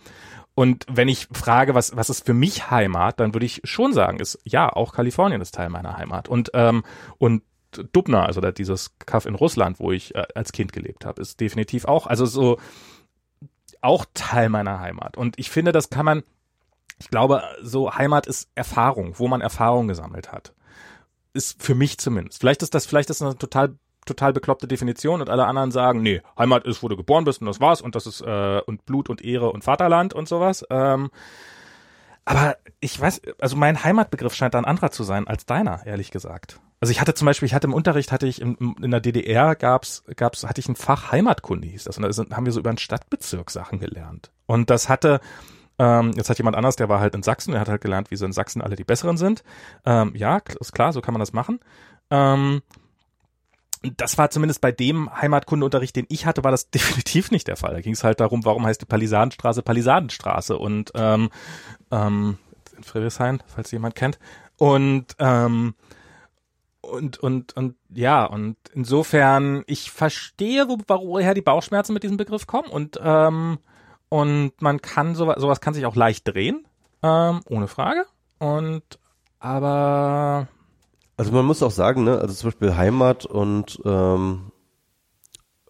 und 0.53 0.85
wenn 0.89 1.07
ich 1.07 1.27
frage, 1.33 1.75
was, 1.75 1.95
was 1.95 2.09
ist 2.09 2.25
für 2.25 2.33
mich 2.33 2.71
Heimat, 2.71 3.19
dann 3.19 3.33
würde 3.33 3.45
ich 3.45 3.61
schon 3.63 3.93
sagen, 3.93 4.19
ist 4.19 4.39
ja, 4.45 4.71
auch 4.71 4.93
Kalifornien 4.93 5.15
ist 5.31 5.55
Teil 5.55 5.69
meiner 5.69 5.97
Heimat. 5.97 6.27
Und, 6.29 6.51
ähm, 6.53 6.83
und 7.17 7.43
Dubna, 7.91 8.25
also 8.25 8.41
dieses 8.41 8.97
Kaff 8.99 9.25
in 9.25 9.35
Russland, 9.35 9.79
wo 9.79 9.91
ich 9.91 10.15
äh, 10.15 10.25
als 10.33 10.51
Kind 10.51 10.73
gelebt 10.73 11.05
habe, 11.05 11.21
ist 11.21 11.39
definitiv 11.39 11.85
auch, 11.85 12.07
also 12.07 12.25
so 12.25 12.57
auch 13.81 14.05
Teil 14.13 14.49
meiner 14.49 14.79
Heimat. 14.79 15.17
Und 15.17 15.37
ich 15.37 15.49
finde, 15.49 15.71
das 15.71 15.89
kann 15.89 16.05
man, 16.05 16.23
ich 16.99 17.09
glaube, 17.09 17.43
so 17.61 17.93
Heimat 17.93 18.25
ist 18.27 18.49
Erfahrung, 18.55 19.13
wo 19.17 19.27
man 19.27 19.41
Erfahrung 19.41 19.87
gesammelt 19.87 20.31
hat. 20.31 20.53
Ist 21.33 21.61
für 21.61 21.75
mich 21.75 21.97
zumindest. 21.97 22.39
Vielleicht 22.39 22.63
ist 22.63 22.73
das, 22.73 22.85
vielleicht 22.85 23.09
ist 23.09 23.21
das 23.21 23.27
eine 23.27 23.37
total 23.37 23.75
total 24.05 24.33
bekloppte 24.33 24.67
Definition 24.67 25.19
und 25.19 25.29
alle 25.29 25.45
anderen 25.47 25.71
sagen, 25.71 26.01
nee, 26.01 26.21
Heimat 26.37 26.65
ist, 26.65 26.83
wo 26.83 26.87
du 26.87 26.95
geboren 26.95 27.25
bist 27.25 27.41
und 27.41 27.47
das 27.47 27.59
war's 27.59 27.81
und 27.81 27.95
das 27.95 28.05
ist 28.05 28.21
äh, 28.21 28.61
und 28.65 28.85
Blut 28.85 29.09
und 29.09 29.23
Ehre 29.23 29.51
und 29.51 29.63
Vaterland 29.63 30.13
und 30.13 30.27
sowas. 30.27 30.63
Ähm, 30.69 31.09
aber 32.25 32.57
ich 32.79 32.99
weiß, 32.99 33.21
also 33.39 33.55
mein 33.55 33.83
Heimatbegriff 33.83 34.33
scheint 34.33 34.55
da 34.55 34.57
ein 34.57 34.65
anderer 34.65 34.91
zu 34.91 35.03
sein 35.03 35.27
als 35.27 35.45
deiner, 35.45 35.85
ehrlich 35.85 36.11
gesagt. 36.11 36.59
Also 36.79 36.91
ich 36.91 36.99
hatte 36.99 37.13
zum 37.13 37.25
Beispiel, 37.27 37.45
ich 37.45 37.53
hatte 37.53 37.67
im 37.67 37.73
Unterricht, 37.73 38.11
hatte 38.11 38.27
ich 38.27 38.41
in, 38.41 38.75
in 38.81 38.91
der 38.91 38.99
DDR 38.99 39.55
gab's, 39.55 40.03
gab's, 40.15 40.43
hatte 40.43 40.59
ich 40.59 40.67
ein 40.67 40.75
Fach 40.75 41.11
Heimatkunde 41.11 41.67
hieß 41.67 41.85
das 41.85 41.97
und 41.97 42.03
da 42.03 42.11
sind, 42.11 42.35
haben 42.35 42.45
wir 42.45 42.51
so 42.51 42.59
über 42.59 42.69
einen 42.69 42.79
Stadtbezirk 42.79 43.49
Sachen 43.51 43.79
gelernt. 43.79 44.31
Und 44.47 44.69
das 44.69 44.89
hatte, 44.89 45.21
ähm, 45.77 46.13
jetzt 46.15 46.29
hat 46.29 46.37
jemand 46.37 46.57
anders, 46.57 46.75
der 46.75 46.89
war 46.89 46.99
halt 46.99 47.15
in 47.15 47.23
Sachsen, 47.23 47.51
der 47.51 47.61
hat 47.61 47.69
halt 47.69 47.81
gelernt, 47.81 48.11
wie 48.11 48.15
so 48.15 48.25
in 48.25 48.33
Sachsen 48.33 48.61
alle 48.61 48.75
die 48.75 48.83
Besseren 48.83 49.17
sind. 49.17 49.43
Ähm, 49.85 50.13
ja, 50.15 50.41
ist 50.59 50.73
klar, 50.73 50.93
so 50.93 51.01
kann 51.01 51.13
man 51.13 51.19
das 51.19 51.31
machen. 51.31 51.59
Ähm, 52.09 52.61
das 53.97 54.17
war 54.17 54.29
zumindest 54.29 54.61
bei 54.61 54.71
dem 54.71 55.09
Heimatkundeunterricht, 55.13 55.95
den 55.95 56.05
ich 56.09 56.25
hatte, 56.25 56.43
war 56.43 56.51
das 56.51 56.69
definitiv 56.71 57.31
nicht 57.31 57.47
der 57.47 57.57
Fall. 57.57 57.73
Da 57.73 57.81
ging 57.81 57.93
es 57.93 58.03
halt 58.03 58.19
darum, 58.19 58.45
warum 58.45 58.65
heißt 58.65 58.81
die 58.81 58.85
Palisadenstraße 58.85 59.61
Palisadenstraße 59.61 60.57
und 60.57 60.91
ähm, 60.95 61.29
ähm, 61.91 62.37
in 62.75 62.83
Friedrichshain, 62.83 63.41
falls 63.47 63.71
jemand 63.71 63.95
kennt. 63.95 64.19
Und 64.57 65.15
ähm, 65.19 65.75
und 66.81 67.17
und 67.17 67.57
und 67.57 67.75
ja 67.89 68.25
und 68.25 68.57
insofern 68.73 69.63
ich 69.65 69.91
verstehe, 69.91 70.67
wo, 70.69 70.77
woher 70.87 71.33
die 71.33 71.41
Bauchschmerzen 71.41 71.93
mit 71.93 72.03
diesem 72.03 72.17
Begriff 72.17 72.45
kommen 72.45 72.69
und 72.69 72.99
ähm, 73.01 73.57
und 74.09 74.61
man 74.61 74.81
kann 74.81 75.15
sowas 75.15 75.37
sowas 75.39 75.61
kann 75.61 75.73
sich 75.73 75.85
auch 75.85 75.95
leicht 75.95 76.27
drehen, 76.27 76.67
ähm, 77.01 77.41
ohne 77.49 77.67
Frage. 77.67 78.05
Und 78.37 78.83
aber 79.39 80.47
also 81.17 81.31
man 81.31 81.45
muss 81.45 81.63
auch 81.63 81.71
sagen, 81.71 82.03
ne, 82.03 82.19
also 82.19 82.33
zum 82.33 82.49
Beispiel 82.49 82.75
Heimat 82.75 83.25
und 83.25 83.79
ähm, 83.85 84.51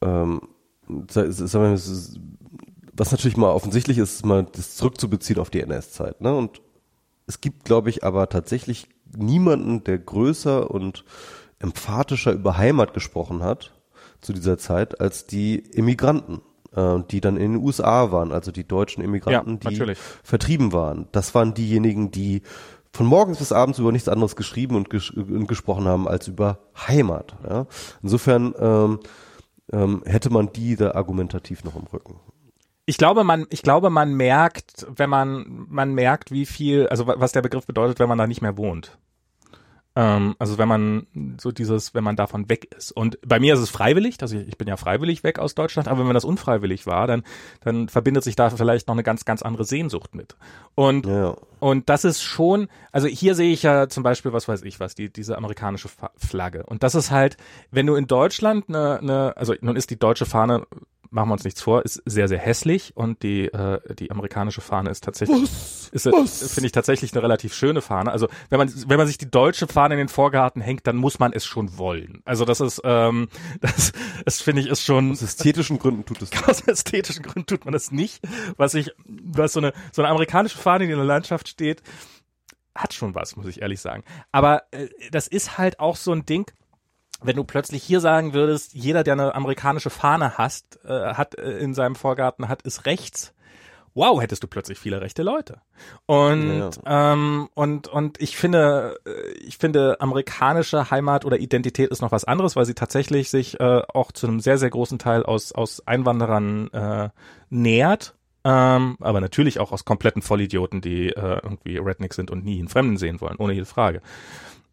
ähm, 0.02 0.42
was 0.88 3.12
natürlich 3.12 3.38
mal 3.38 3.52
offensichtlich 3.52 3.98
ist, 3.98 4.16
ist 4.16 4.26
mal 4.26 4.46
das 4.52 4.76
zurückzubeziehen 4.76 5.40
auf 5.40 5.50
die 5.50 5.62
NS-Zeit. 5.62 6.22
Ne? 6.22 6.34
Und 6.34 6.62
es 7.28 7.42
gibt, 7.42 7.66
glaube 7.66 7.90
ich, 7.90 8.04
aber 8.04 8.30
tatsächlich 8.30 8.88
niemanden, 9.18 9.84
der 9.84 9.98
größer 9.98 10.70
und 10.70 11.04
emphatischer 11.60 12.32
über 12.32 12.58
Heimat 12.58 12.94
gesprochen 12.94 13.44
hat 13.44 13.74
zu 14.22 14.34
dieser 14.34 14.58
Zeit 14.58 15.02
als 15.02 15.26
die 15.26 15.58
Immigranten, 15.58 16.42
äh, 16.76 17.00
die 17.10 17.22
dann 17.22 17.38
in 17.38 17.54
den 17.54 17.64
USA 17.64 18.12
waren, 18.12 18.32
also 18.32 18.52
die 18.52 18.68
deutschen 18.68 19.04
Immigranten, 19.04 19.60
ja, 19.64 19.70
die 19.70 19.96
vertrieben 20.24 20.74
waren. 20.74 21.08
Das 21.12 21.36
waren 21.36 21.54
diejenigen, 21.54 22.12
die 22.12 22.42
von 22.96 23.06
morgens 23.06 23.40
bis 23.40 23.52
abends 23.52 23.78
über 23.78 23.92
nichts 23.92 24.08
anderes 24.08 24.36
geschrieben 24.36 24.76
und, 24.76 24.90
ges 24.90 25.10
und 25.12 25.48
gesprochen 25.48 25.86
haben 25.86 26.08
als 26.08 26.28
über 26.28 26.60
Heimat. 26.88 27.36
Ja? 27.48 27.68
Insofern 28.02 28.54
ähm, 28.58 29.00
ähm, 29.72 30.04
hätte 30.06 30.30
man 30.30 30.52
die 30.54 30.76
da 30.76 30.92
argumentativ 30.92 31.64
noch 31.64 31.76
im 31.76 31.84
Rücken. 31.84 32.20
Ich 32.86 32.98
glaube, 32.98 33.24
man, 33.24 33.48
ich 33.50 33.64
glaube, 33.64 33.90
man 33.90 34.14
merkt, 34.14 34.86
wenn 34.96 35.10
man, 35.10 35.66
man 35.70 35.94
merkt, 35.94 36.32
wie 36.32 36.46
viel, 36.46 36.88
also 36.88 37.08
was 37.08 37.32
der 37.32 37.42
Begriff 37.42 37.66
bedeutet, 37.66 38.00
wenn 38.00 38.10
man 38.10 38.18
da 38.18 38.28
nicht 38.28 38.42
mehr 38.42 38.58
wohnt. 38.58 38.98
Ähm, 39.96 40.36
also 40.40 40.58
wenn 40.58 40.68
man 40.68 41.08
so 41.40 41.52
dieses, 41.52 41.94
wenn 41.94 42.04
man 42.04 42.16
davon 42.16 42.50
weg 42.50 42.76
ist. 42.76 42.92
Und 42.92 43.18
bei 43.26 43.40
mir 43.40 43.54
ist 43.54 43.62
es 43.62 43.70
freiwillig, 43.70 44.18
also 44.22 44.38
ich, 44.38 44.48
ich 44.48 44.58
bin 44.58 44.68
ja 44.68 44.78
freiwillig 44.78 45.24
weg 45.24 45.40
aus 45.40 45.56
Deutschland, 45.56 45.88
aber 45.88 46.00
wenn 46.00 46.06
man 46.06 46.14
das 46.14 46.26
unfreiwillig 46.26 46.86
war, 46.86 47.08
dann, 47.08 47.24
dann 47.62 47.88
verbindet 47.88 48.24
sich 48.24 48.36
da 48.36 48.50
vielleicht 48.50 48.88
noch 48.88 48.96
eine 48.96 49.04
ganz, 49.04 49.26
ganz 49.26 49.42
andere 49.42 49.64
Sehnsucht 49.64 50.14
mit. 50.14 50.36
Und, 50.76 51.06
ja. 51.06 51.36
Und 51.66 51.90
das 51.90 52.06
ist 52.06 52.22
schon, 52.22 52.68
also 52.92 53.08
hier 53.08 53.34
sehe 53.34 53.52
ich 53.52 53.64
ja 53.64 53.90
zum 53.90 54.04
Beispiel, 54.04 54.32
was 54.32 54.48
weiß 54.48 54.62
ich 54.62 54.80
was, 54.80 54.94
die, 54.94 55.12
diese 55.12 55.36
amerikanische 55.36 55.90
Flagge. 56.16 56.64
Und 56.64 56.84
das 56.84 56.94
ist 56.94 57.10
halt, 57.10 57.38
wenn 57.72 57.88
du 57.88 57.96
in 57.96 58.06
Deutschland 58.06 58.66
eine, 58.70 59.00
eine 59.00 59.36
also 59.36 59.56
nun 59.62 59.76
ist 59.76 59.90
die 59.90 59.98
deutsche 59.98 60.28
Fahne 60.28 60.68
machen 61.16 61.30
wir 61.30 61.34
uns 61.34 61.46
nichts 61.46 61.62
vor, 61.62 61.84
ist 61.84 62.04
sehr, 62.06 62.28
sehr 62.28 62.38
hässlich 62.38 62.96
und 62.96 63.24
die, 63.24 63.46
äh, 63.46 63.80
die 63.96 64.12
amerikanische 64.12 64.62
Fahne 64.62 64.90
ist 64.90 65.04
tatsächlich, 65.04 65.44
ist, 65.92 66.06
was? 66.06 66.54
finde 66.54 66.68
ich 66.68 66.74
tatsächlich 66.74 67.14
eine 67.14 67.24
relativ 67.24 67.54
schöne 67.54 67.82
Fahne. 67.82 68.12
Also 68.12 68.28
wenn 68.50 68.60
man, 68.60 68.72
wenn 68.88 68.98
man 68.98 69.08
sich 69.08 69.18
die 69.18 69.32
deutsche 69.32 69.66
Fahne 69.66 69.96
in 69.96 70.00
den 70.00 70.10
Vorgarten 70.10 70.62
hängt, 70.62 70.86
dann 70.86 70.98
muss 70.98 71.18
man 71.18 71.32
es 71.32 71.46
schon 71.46 71.78
wollen. 71.78 72.22
Also 72.26 72.44
das 72.44 72.60
ist, 72.60 72.82
ähm, 72.84 73.30
das, 73.62 73.94
das 74.26 74.42
finde 74.42 74.62
ich 74.62 74.68
ist 74.68 74.84
schon. 74.84 75.12
Aus 75.12 75.22
ästhetischen 75.22 75.80
Gründen 75.80 76.06
tut 76.06 76.22
es 76.22 76.32
nicht. 76.34 76.50
Aus 76.50 76.62
ästhetischen 76.62 77.24
Gründen 77.24 77.48
tut 77.48 77.66
man 77.66 77.74
es 77.74 77.92
nicht. 77.92 78.22
Was 78.58 78.74
ich, 78.74 78.92
was 79.06 79.54
so 79.54 79.62
eine, 79.62 79.74
so 79.94 80.02
eine 80.02 80.12
amerikanische 80.12 80.58
Fahne, 80.58 80.86
die 80.86 80.92
in 80.92 80.98
der 80.98 81.08
Landschaft 81.08 81.48
steht, 81.48 81.82
hat 82.76 82.94
schon 82.94 83.16
was, 83.16 83.38
muss 83.38 83.48
ich 83.48 83.62
ehrlich 83.62 83.80
sagen. 83.80 84.04
Aber 84.34 84.64
äh, 84.72 84.90
das 85.12 85.28
ist 85.28 85.58
halt 85.58 85.80
auch 85.80 85.96
so 85.96 86.12
ein 86.12 86.26
Ding, 86.26 86.52
wenn 87.26 87.36
du 87.36 87.44
plötzlich 87.44 87.84
hier 87.84 88.00
sagen 88.00 88.34
würdest, 88.34 88.74
jeder, 88.74 89.04
der 89.04 89.14
eine 89.14 89.36
amerikanische 89.36 89.90
Fahne 89.90 90.38
hast, 90.38 90.80
äh, 90.86 91.14
hat 91.14 91.38
äh, 91.38 91.58
in 91.58 91.74
seinem 91.74 91.96
Vorgarten 91.96 92.48
hat, 92.48 92.62
ist 92.64 92.86
rechts. 92.86 93.34
Wow, 93.94 94.22
hättest 94.22 94.44
du 94.44 94.48
plötzlich 94.48 94.78
viele 94.78 95.00
rechte 95.00 95.24
Leute. 95.24 95.62
Und 96.06 96.72
ja. 96.86 97.14
ähm, 97.14 97.48
und 97.54 97.88
und 97.88 98.22
ich 98.22 98.36
finde, 98.36 99.00
äh, 99.06 99.32
ich 99.38 99.58
finde 99.58 100.02
amerikanische 100.02 100.92
Heimat 100.92 101.24
oder 101.24 101.40
Identität 101.40 101.90
ist 101.92 102.02
noch 102.02 102.12
was 102.12 102.26
anderes, 102.26 102.58
weil 102.58 102.66
sie 102.66 102.74
tatsächlich 102.74 103.30
sich 103.30 103.58
äh, 103.62 103.82
auch 103.94 104.12
zu 104.12 104.28
einem 104.28 104.42
sehr 104.42 104.58
sehr 104.58 104.70
großen 104.70 105.00
Teil 105.00 105.24
aus 105.24 105.54
aus 105.54 105.88
Einwanderern 105.88 106.70
äh, 106.74 107.10
nähert. 107.50 108.16
Ähm, 108.44 108.98
aber 109.00 109.22
natürlich 109.22 109.62
auch 109.62 109.72
aus 109.72 109.86
kompletten 109.86 110.22
Vollidioten, 110.22 110.82
die 110.82 111.08
äh, 111.08 111.40
irgendwie 111.42 111.78
Redneck 111.78 112.14
sind 112.14 112.30
und 112.30 112.44
nie 112.44 112.60
einen 112.60 112.68
Fremden 112.68 112.98
sehen 112.98 113.22
wollen, 113.22 113.38
ohne 113.38 113.54
jede 113.54 113.66
Frage. 113.66 114.02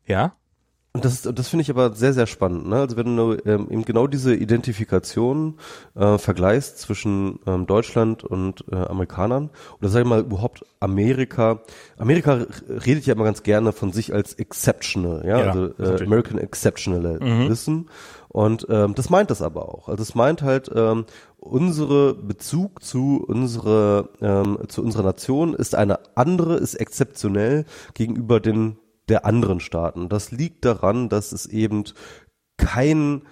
Ja, 0.05 0.33
und 0.95 1.07
das, 1.07 1.23
das 1.23 1.49
finde 1.49 1.63
ich 1.63 1.71
aber 1.71 1.95
sehr, 1.95 2.13
sehr 2.13 2.27
spannend. 2.27 2.69
Ne? 2.69 2.77
Also 2.77 2.99
wenn 2.99 3.17
du 3.17 3.33
ähm, 3.47 3.69
eben 3.71 3.85
genau 3.87 4.07
diese 4.07 4.35
Identifikation 4.35 5.55
äh, 5.95 6.19
vergleichst 6.19 6.81
zwischen 6.81 7.39
ähm, 7.47 7.67
Deutschland 7.67 8.25
und 8.25 8.67
äh, 8.71 8.77
Amerikanern, 8.77 9.49
oder 9.81 9.89
sag 9.89 10.03
ich 10.03 10.07
mal 10.07 10.21
überhaupt 10.21 10.67
Amerika. 10.81 11.61
Amerika 11.97 12.45
redet 12.69 13.07
ja 13.07 13.15
immer 13.15 13.25
ganz 13.25 13.43
gerne 13.43 13.73
von 13.73 13.91
sich 13.93 14.13
als 14.13 14.35
exceptional, 14.35 15.27
ja, 15.27 15.39
ja 15.39 15.51
also 15.53 15.69
äh, 15.79 16.05
American 16.05 16.37
Exceptionalism. 16.37 17.73
Mhm. 17.73 17.87
Und 18.29 18.67
ähm, 18.69 18.95
das 18.95 19.09
meint 19.09 19.31
das 19.31 19.41
aber 19.41 19.69
auch. 19.69 19.89
Also 19.89 20.03
es 20.03 20.15
meint 20.15 20.43
halt, 20.43 20.71
ähm, 20.75 21.07
unsere 21.39 22.15
Bezug 22.15 22.83
zu 22.83 23.25
unsere 23.27 24.11
ähm, 24.21 24.59
zu 24.69 24.83
unserer 24.83 25.05
Nation 25.05 25.55
ist 25.55 25.75
eine 25.75 26.01
andere, 26.17 26.57
ist 26.57 26.75
exzeptionell 26.75 27.65
gegenüber 27.95 28.41
den 28.41 28.77
der 29.13 29.27
anderen 29.27 29.61
Staaten. 29.61 30.09
Das 30.09 30.31
liegt 30.31 30.65
daran, 30.65 31.11
dass 31.11 31.33
es 31.33 31.45
eben 31.45 31.85
kein 32.57 33.23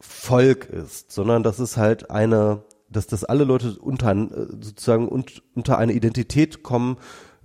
Volk 0.00 0.64
ist, 0.64 1.12
sondern 1.12 1.42
dass 1.42 1.58
es 1.58 1.76
halt 1.76 2.10
eine, 2.10 2.64
dass 2.88 3.06
das 3.06 3.24
alle 3.24 3.44
Leute 3.44 3.78
unter 3.78 4.14
sozusagen 4.60 5.06
unter 5.06 5.76
eine 5.76 5.92
Identität 5.92 6.62
kommen 6.62 6.96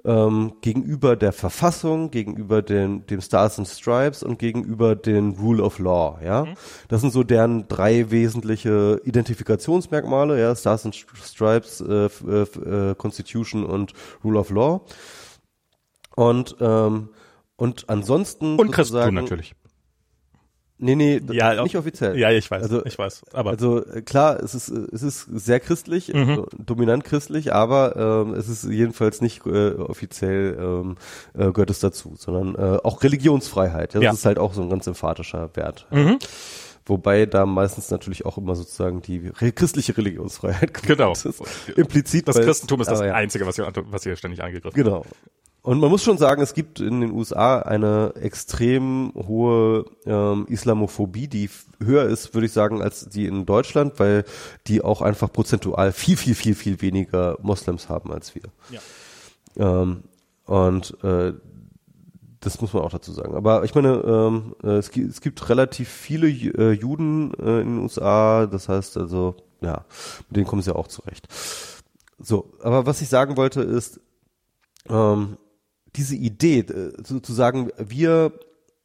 ähm, 0.05 0.53
gegenüber 0.61 1.17
der 1.17 1.33
Verfassung, 1.33 2.09
gegenüber 2.09 2.61
den, 2.61 3.05
dem 3.07 3.19
Stars 3.19 3.59
and 3.59 3.67
Stripes 3.67 4.23
und 4.23 4.39
gegenüber 4.39 4.95
den 4.95 5.31
Rule 5.31 5.61
of 5.61 5.79
Law. 5.79 6.19
Ja, 6.23 6.45
mhm. 6.45 6.53
das 6.87 7.01
sind 7.01 7.11
so 7.11 7.23
deren 7.23 7.67
drei 7.67 8.11
wesentliche 8.11 9.01
Identifikationsmerkmale. 9.03 10.39
Ja, 10.39 10.55
Stars 10.55 10.85
and 10.85 10.95
Stripes, 10.95 11.81
äh, 11.81 12.05
äh, 12.05 12.95
Constitution 12.95 13.65
und 13.65 13.91
Rule 14.23 14.39
of 14.39 14.51
Law. 14.51 14.85
Und 16.15 16.55
ähm, 16.61 17.09
und 17.55 17.89
ansonsten. 17.89 18.57
Und 18.57 18.71
Christentum 18.71 19.15
natürlich. 19.15 19.53
Nee, 20.79 20.95
nee, 20.95 21.21
ja, 21.31 21.63
nicht 21.63 21.77
offiziell. 21.77 22.17
Ja, 22.19 22.29
ich 22.31 22.49
weiß, 22.51 22.63
also, 22.63 22.85
ich 22.85 22.97
weiß. 22.97 23.23
Aber 23.31 23.51
also 23.51 23.85
äh, 23.85 24.01
klar, 24.01 24.43
es 24.43 24.53
ist 24.53 24.67
es 24.67 25.01
ist 25.01 25.21
sehr 25.31 25.61
christlich, 25.61 26.13
mhm. 26.13 26.29
also 26.29 26.47
dominant 26.57 27.05
christlich, 27.05 27.53
aber 27.53 28.25
ähm, 28.25 28.33
es 28.33 28.49
ist 28.49 28.65
jedenfalls 28.65 29.21
nicht 29.21 29.45
äh, 29.45 29.75
offiziell 29.75 30.57
ähm, 30.59 30.97
äh, 31.35 31.51
gehört 31.51 31.69
es 31.69 31.79
dazu, 31.79 32.15
sondern 32.17 32.55
äh, 32.55 32.79
auch 32.83 33.01
Religionsfreiheit. 33.01 33.95
Das 33.95 34.03
ja. 34.03 34.11
ist 34.11 34.25
halt 34.25 34.39
auch 34.39 34.53
so 34.53 34.61
ein 34.61 34.69
ganz 34.69 34.85
emphatischer 34.85 35.55
Wert. 35.55 35.87
Mhm. 35.91 36.19
Wobei 36.85 37.27
da 37.27 37.45
meistens 37.45 37.89
natürlich 37.89 38.25
auch 38.25 38.37
immer 38.37 38.55
sozusagen 38.55 39.01
die 39.01 39.31
christliche 39.31 39.95
Religionsfreiheit 39.95 40.83
genau. 40.83 41.13
ist. 41.13 41.25
Implizit. 41.77 42.27
Das 42.27 42.41
Christentum 42.41 42.81
ist 42.81 42.91
das 42.91 42.99
ja. 42.99 43.13
Einzige, 43.13 43.47
was 43.47 43.55
hier, 43.55 43.71
was 43.73 44.03
hier 44.03 44.17
ständig 44.17 44.43
angegriffen 44.43 44.75
wird. 44.75 44.85
Genau. 44.85 45.05
Und 45.63 45.79
man 45.79 45.89
muss 45.89 46.03
schon 46.03 46.17
sagen, 46.17 46.41
es 46.41 46.53
gibt 46.53 46.81
in 46.81 46.99
den 46.99 47.11
USA 47.11 47.59
eine 47.59 48.13
extrem 48.15 49.13
hohe 49.15 49.85
ähm, 50.05 50.45
Islamophobie, 50.49 51.29
die 51.29 51.49
höher 51.81 52.03
ist, 52.03 52.33
würde 52.33 52.47
ich 52.47 52.51
sagen, 52.51 52.81
als 52.81 53.07
die 53.07 53.25
in 53.25 53.45
Deutschland, 53.45 53.97
weil 53.97 54.25
die 54.67 54.81
auch 54.81 55.01
einfach 55.01 55.31
prozentual 55.31 55.93
viel, 55.93 56.17
viel, 56.17 56.35
viel, 56.35 56.53
viel 56.53 56.81
weniger 56.81 57.37
Moslems 57.41 57.87
haben 57.87 58.11
als 58.11 58.35
wir. 58.35 58.43
Ja. 58.71 58.81
Ähm, 59.55 60.03
und 60.45 61.01
äh, 61.01 61.31
das 62.41 62.59
muss 62.59 62.73
man 62.73 62.83
auch 62.83 62.91
dazu 62.91 63.13
sagen. 63.13 63.33
Aber 63.33 63.63
ich 63.63 63.73
meine, 63.73 63.93
ähm, 64.05 64.55
äh, 64.63 64.71
es, 64.71 64.91
gibt, 64.91 65.09
es 65.09 65.21
gibt 65.21 65.47
relativ 65.47 65.87
viele 65.87 66.27
äh, 66.27 66.73
Juden 66.73 67.33
äh, 67.35 67.61
in 67.61 67.75
den 67.75 67.77
USA, 67.79 68.47
das 68.47 68.67
heißt 68.67 68.97
also, 68.97 69.37
ja, 69.61 69.85
mit 70.27 70.35
denen 70.35 70.45
kommen 70.45 70.61
sie 70.61 70.71
ja 70.71 70.75
auch 70.75 70.89
zurecht. 70.89 71.29
So, 72.19 72.51
aber 72.61 72.85
was 72.85 73.01
ich 73.01 73.07
sagen 73.07 73.37
wollte 73.37 73.61
ist, 73.61 74.01
ähm, 74.89 75.37
diese 75.95 76.15
Idee, 76.15 76.59
äh, 76.59 76.93
sozusagen, 77.03 77.71
wir 77.77 78.33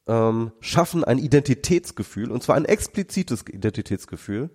ähm, 0.07 0.53
schaffen 0.61 1.05
ein 1.05 1.19
Identitätsgefühl, 1.19 2.31
und 2.31 2.43
zwar 2.43 2.57
ein 2.57 2.65
explizites 2.65 3.45
Identitätsgefühl, 3.49 4.51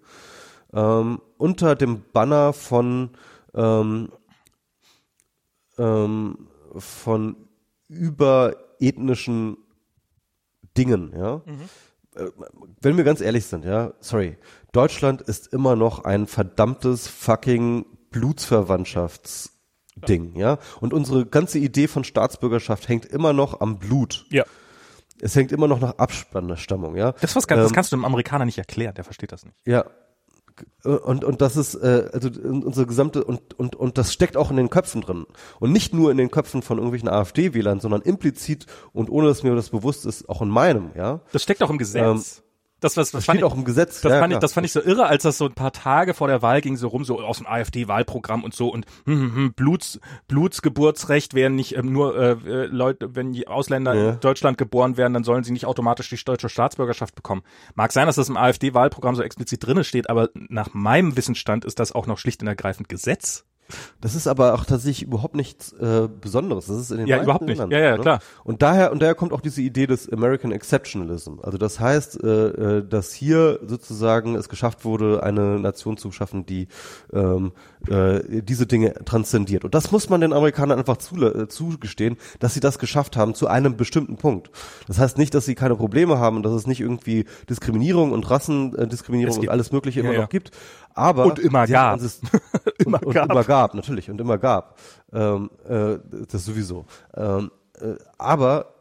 ähm, 0.74 1.22
unter 1.38 1.76
dem 1.76 2.04
Banner 2.12 2.54
von, 2.54 3.12
ähm, 3.54 4.10
ähm, 5.78 6.48
von 6.76 7.36
überethnischen 7.88 9.58
Dingen, 10.76 11.14
ja. 11.16 11.42
Mhm. 11.46 11.70
Äh, 12.16 12.32
wenn 12.82 12.98
wir 12.98 13.04
ganz 13.04 13.22
ehrlich 13.22 13.46
sind, 13.46 13.66
ja, 13.66 13.94
sorry, 14.00 14.38
Deutschland 14.72 15.22
ist 15.22 15.54
immer 15.54 15.76
noch 15.76 16.04
ein 16.04 16.28
verdammtes 16.28 17.08
fucking 17.08 17.86
Blutsverwandtschaftsding, 19.96 20.36
ja. 20.36 20.58
Und 20.80 20.94
unsere 20.94 21.26
ganze 21.26 21.60
Idee 21.60 21.88
von 21.88 22.04
Staatsbürgerschaft 22.04 22.88
hängt 22.88 23.06
immer 23.06 23.34
noch 23.34 23.62
am 23.62 23.80
Blut. 23.80 24.26
Ja. 24.30 24.44
Es 25.22 25.36
hängt 25.36 25.52
immer 25.52 25.68
noch 25.68 25.80
nach 25.80 25.98
Abstammung, 25.98 26.96
ja. 26.96 27.14
Das, 27.22 27.36
was, 27.36 27.46
ähm, 27.50 27.58
das 27.58 27.74
kannst 27.74 27.92
du 27.92 27.96
dem 27.96 28.06
Amerikaner 28.06 28.46
nicht 28.46 28.58
erklären, 28.58 28.96
der 28.96 29.04
versteht 29.04 29.32
das 29.32 29.46
nicht. 29.46 29.56
Ja, 29.66 29.86
und 30.84 31.24
und 31.24 31.42
das 31.42 31.58
ist 31.58 31.76
äh, 31.76 32.10
also 32.14 32.30
unsere 32.44 32.86
gesamte 32.86 33.24
und 33.24 33.54
und 33.58 33.76
und 33.76 33.98
das 33.98 34.14
steckt 34.14 34.38
auch 34.38 34.52
in 34.52 34.58
den 34.58 34.70
Köpfen 34.70 35.02
drin 35.02 35.26
und 35.60 35.72
nicht 35.72 35.94
nur 35.94 36.12
in 36.12 36.18
den 36.18 36.30
Köpfen 36.30 36.62
von 36.62 36.78
irgendwelchen 36.78 37.10
AfD-Wählern, 37.10 37.80
sondern 37.80 38.02
implizit 38.02 38.68
und 38.92 39.10
ohne 39.10 39.28
dass 39.28 39.44
mir 39.44 39.56
das 39.56 39.70
bewusst 39.70 40.06
ist, 40.06 40.30
auch 40.30 40.42
in 40.42 40.50
meinem, 40.50 40.92
ja. 40.96 41.22
Das 41.32 41.44
steckt 41.44 41.64
auch 41.64 41.70
im 41.70 41.78
Gesetz. 41.78 42.38
Ähm, 42.38 42.43
das, 42.84 42.98
was, 42.98 43.12
das 43.12 43.24
steht 43.24 43.36
ich, 43.36 43.44
auch 43.44 43.56
im 43.56 43.66
Gesetz. 43.66 44.02
Das, 44.02 44.12
ja, 44.12 44.20
fand 44.20 44.34
ich, 44.34 44.40
das 44.40 44.54
fand 44.54 44.66
ich 44.66 44.72
so 44.72 44.82
irre, 44.82 45.06
als 45.06 45.24
das 45.24 45.38
so 45.38 45.46
ein 45.46 45.54
paar 45.54 45.72
Tage 45.72 46.14
vor 46.14 46.28
der 46.28 46.42
Wahl 46.42 46.62
ging, 46.62 46.78
so 46.78 46.88
rum, 46.88 47.04
so 47.04 47.20
aus 47.20 47.38
dem 47.38 47.48
AfD-Wahlprogramm 47.48 48.44
und 48.44 48.54
so 48.54 48.70
und 48.70 48.86
hm, 49.06 49.20
hm, 49.20 49.36
hm, 49.36 49.54
Bluts, 49.54 50.00
Blutsgeburtsrecht 50.28 51.34
werden 51.34 51.56
nicht 51.56 51.76
ähm, 51.76 51.92
nur 51.92 52.16
äh, 52.18 52.32
äh, 52.32 52.66
Leute, 52.66 53.16
wenn 53.16 53.34
die 53.34 53.48
Ausländer 53.48 53.94
ja. 53.94 54.10
in 54.12 54.20
Deutschland 54.20 54.58
geboren 54.58 54.98
werden, 54.98 55.14
dann 55.14 55.24
sollen 55.24 55.44
sie 55.44 55.52
nicht 55.52 55.66
automatisch 55.66 56.10
die 56.10 56.24
deutsche 56.24 56.50
Staatsbürgerschaft 56.50 57.16
bekommen. 57.16 57.44
Mag 57.76 57.92
sein, 57.92 58.08
dass 58.08 58.16
das 58.16 58.30
im 58.30 58.38
AfD-Wahlprogramm 58.38 59.16
so 59.16 59.24
explizit 59.24 59.66
drinne 59.66 59.84
steht, 59.84 60.10
aber 60.10 60.30
nach 60.34 60.74
meinem 60.74 61.18
Wissensstand 61.18 61.66
ist 61.66 61.80
das 61.80 61.92
auch 61.92 62.08
noch 62.08 62.18
schlicht 62.18 62.42
und 62.42 62.48
ergreifend 62.48 62.90
Gesetz. 62.90 63.46
Das 64.02 64.16
ist 64.16 64.28
aber 64.28 64.54
auch 64.54 64.66
tatsächlich 64.66 65.04
überhaupt 65.04 65.36
nichts 65.36 65.74
äh, 65.74 66.08
Besonderes. 66.22 66.68
Das 66.68 66.78
ist 66.78 66.92
in 66.92 66.98
den 66.98 67.08
ja 67.08 67.22
überhaupt 67.22 67.46
nicht. 67.46 67.58
Ländern, 67.58 67.72
ja, 67.72 67.86
ja, 67.86 67.98
ne? 67.98 68.02
klar. 68.02 68.20
Und 68.44 68.62
daher 68.62 68.92
und 68.92 69.02
daher 69.02 69.16
kommt 69.16 69.34
auch 69.34 69.42
diese 69.42 69.62
Idee 69.62 69.88
des 69.88 70.12
American 70.12 70.52
Exceptionalism. 70.52 71.40
Also 71.42 71.58
das 71.58 71.80
heißt, 71.80 72.24
äh, 72.24 72.28
äh, 72.78 72.88
dass 72.88 73.14
hier 73.14 73.60
sozusagen 73.66 74.36
es 74.36 74.50
geschafft 74.50 74.86
wurde, 74.86 75.24
eine 75.24 75.60
Nation 75.60 75.98
zu 75.98 76.12
schaffen, 76.12 76.46
die 76.46 76.68
ähm, 77.14 77.54
äh, 77.90 78.42
diese 78.42 78.66
Dinge 78.66 78.94
transzendiert. 79.06 79.66
Und 79.66 79.76
das 79.76 79.92
muss 79.92 80.10
man 80.10 80.22
den 80.22 80.34
Amerikanern 80.34 80.80
einfach 80.80 80.98
zu, 80.98 81.16
äh, 81.24 81.48
zugestehen, 81.48 82.18
dass 82.40 82.54
sie 82.54 82.60
das 82.60 82.80
geschafft 82.80 83.18
haben 83.18 83.36
zu 83.36 83.48
einem 83.48 83.78
bestimmten 83.78 84.18
Punkt. 84.18 84.52
Das 84.88 85.00
heißt 85.00 85.18
nicht, 85.18 85.34
dass 85.34 85.46
sie 85.46 85.56
keine 85.56 85.76
Probleme 85.76 86.20
haben 86.20 86.38
und 86.38 86.44
dass 86.44 86.54
es 86.54 86.68
nicht 86.68 86.82
irgendwie 86.82 87.26
Diskriminierung 87.50 88.12
und 88.12 88.30
Rassendiskriminierung 88.30 89.38
und 89.40 89.50
alles 89.50 89.72
Mögliche 89.72 90.02
immer 90.02 90.14
ja, 90.14 90.22
noch 90.22 90.30
gibt. 90.30 90.52
Aber 90.94 91.26
und 91.26 91.40
immer 91.40 91.68
gab. 91.68 92.02
Es, 92.02 92.22
immer, 92.80 93.02
und, 93.04 93.14
gab. 93.14 93.26
Und 93.26 93.32
immer 93.32 93.44
gab, 93.44 93.74
natürlich, 93.74 94.10
und 94.10 94.20
immer 94.22 94.38
gab. 94.38 94.78
Ähm, 95.12 95.50
äh, 95.68 95.98
das 96.30 96.46
sowieso. 96.46 96.86
Ähm, 97.16 97.52
äh, 97.80 97.96
aber 98.18 98.74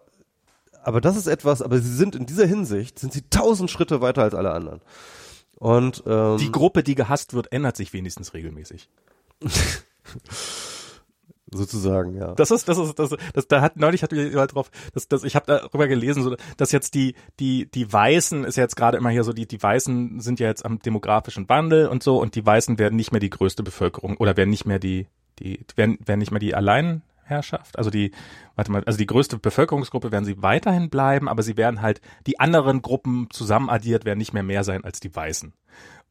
aber 0.85 1.01
das 1.01 1.17
ist 1.17 1.29
etwas, 1.29 1.63
aber 1.63 1.79
sie 1.79 1.95
sind 1.95 2.17
in 2.17 2.27
dieser 2.27 2.47
Hinsicht, 2.47 2.99
sind 2.99 3.13
sie 3.13 3.23
tausend 3.31 3.71
Schritte 3.71 4.01
weiter 4.01 4.23
als 4.23 4.35
alle 4.35 4.53
anderen. 4.53 4.81
Und 5.55 6.03
ähm, 6.07 6.39
die 6.39 6.51
Gruppe, 6.51 6.83
die 6.83 6.97
gehasst 6.97 7.35
wird, 7.35 7.53
ändert 7.53 7.77
sich 7.77 7.93
wenigstens 7.93 8.35
regelmäßig. 8.35 8.89
sozusagen, 11.55 12.17
ja. 12.17 12.35
Das 12.35 12.51
ist, 12.51 12.69
das 12.69 12.79
ist, 12.79 12.99
das, 12.99 13.15
das 13.33 13.49
da 13.49 13.61
hat 13.61 13.77
neulich 13.77 14.03
hat 14.03 14.13
jemand 14.13 14.55
drauf, 14.55 14.71
dass, 14.95 15.09
dass 15.09 15.25
ich 15.25 15.37
habe 15.37 15.47
darüber 15.47 15.89
gelesen, 15.89 16.23
so, 16.23 16.37
dass 16.57 16.73
jetzt 16.73 16.95
die 16.95 17.15
die 17.41 17.71
die 17.71 17.93
Weißen 17.93 18.45
ist 18.45 18.57
jetzt 18.57 18.77
gerade 18.77 18.97
immer 18.97 19.11
hier 19.11 19.25
so 19.25 19.33
die 19.33 19.47
die 19.47 19.63
Weißen 19.63 20.21
sind 20.21 20.41
ja 20.41 20.49
jetzt 20.49 20.65
am 20.65 20.79
demografischen 20.79 21.49
Wandel 21.49 21.89
und 21.89 22.03
so 22.03 22.21
und 22.21 22.35
die 22.35 22.45
Weißen 22.45 22.79
werden 22.79 22.97
nicht 22.97 23.13
mehr 23.13 23.21
die 23.21 23.31
größte 23.31 23.63
Bevölkerung 23.63 24.17
oder 24.17 24.37
werden 24.37 24.51
nicht 24.51 24.67
mehr 24.67 24.79
die 24.79 25.07
die 25.39 25.65
werden 25.77 25.99
werden 26.05 26.21
nicht 26.21 26.31
mehr 26.31 26.41
die 26.41 26.55
Alleinherrschaft, 26.55 27.79
also 27.79 27.91
die 27.91 28.13
warte 28.57 28.71
mal, 28.71 28.83
also 28.85 28.99
die 28.99 29.07
größte 29.07 29.39
Bevölkerungsgruppe 29.39 30.13
werden 30.13 30.25
sie 30.25 30.43
weiterhin 30.43 30.91
bleiben, 30.91 31.29
aber 31.29 31.43
sie 31.43 31.57
werden 31.57 31.83
halt 31.83 32.01
die 32.27 32.41
anderen 32.41 32.83
Gruppen 32.83 33.29
zusammen 33.31 33.71
addiert 33.71 34.05
werden 34.05 34.19
nicht 34.19 34.33
mehr 34.33 34.43
mehr 34.43 34.65
sein 34.65 34.85
als 34.85 35.01
die 35.01 35.15
Weißen. 35.15 35.55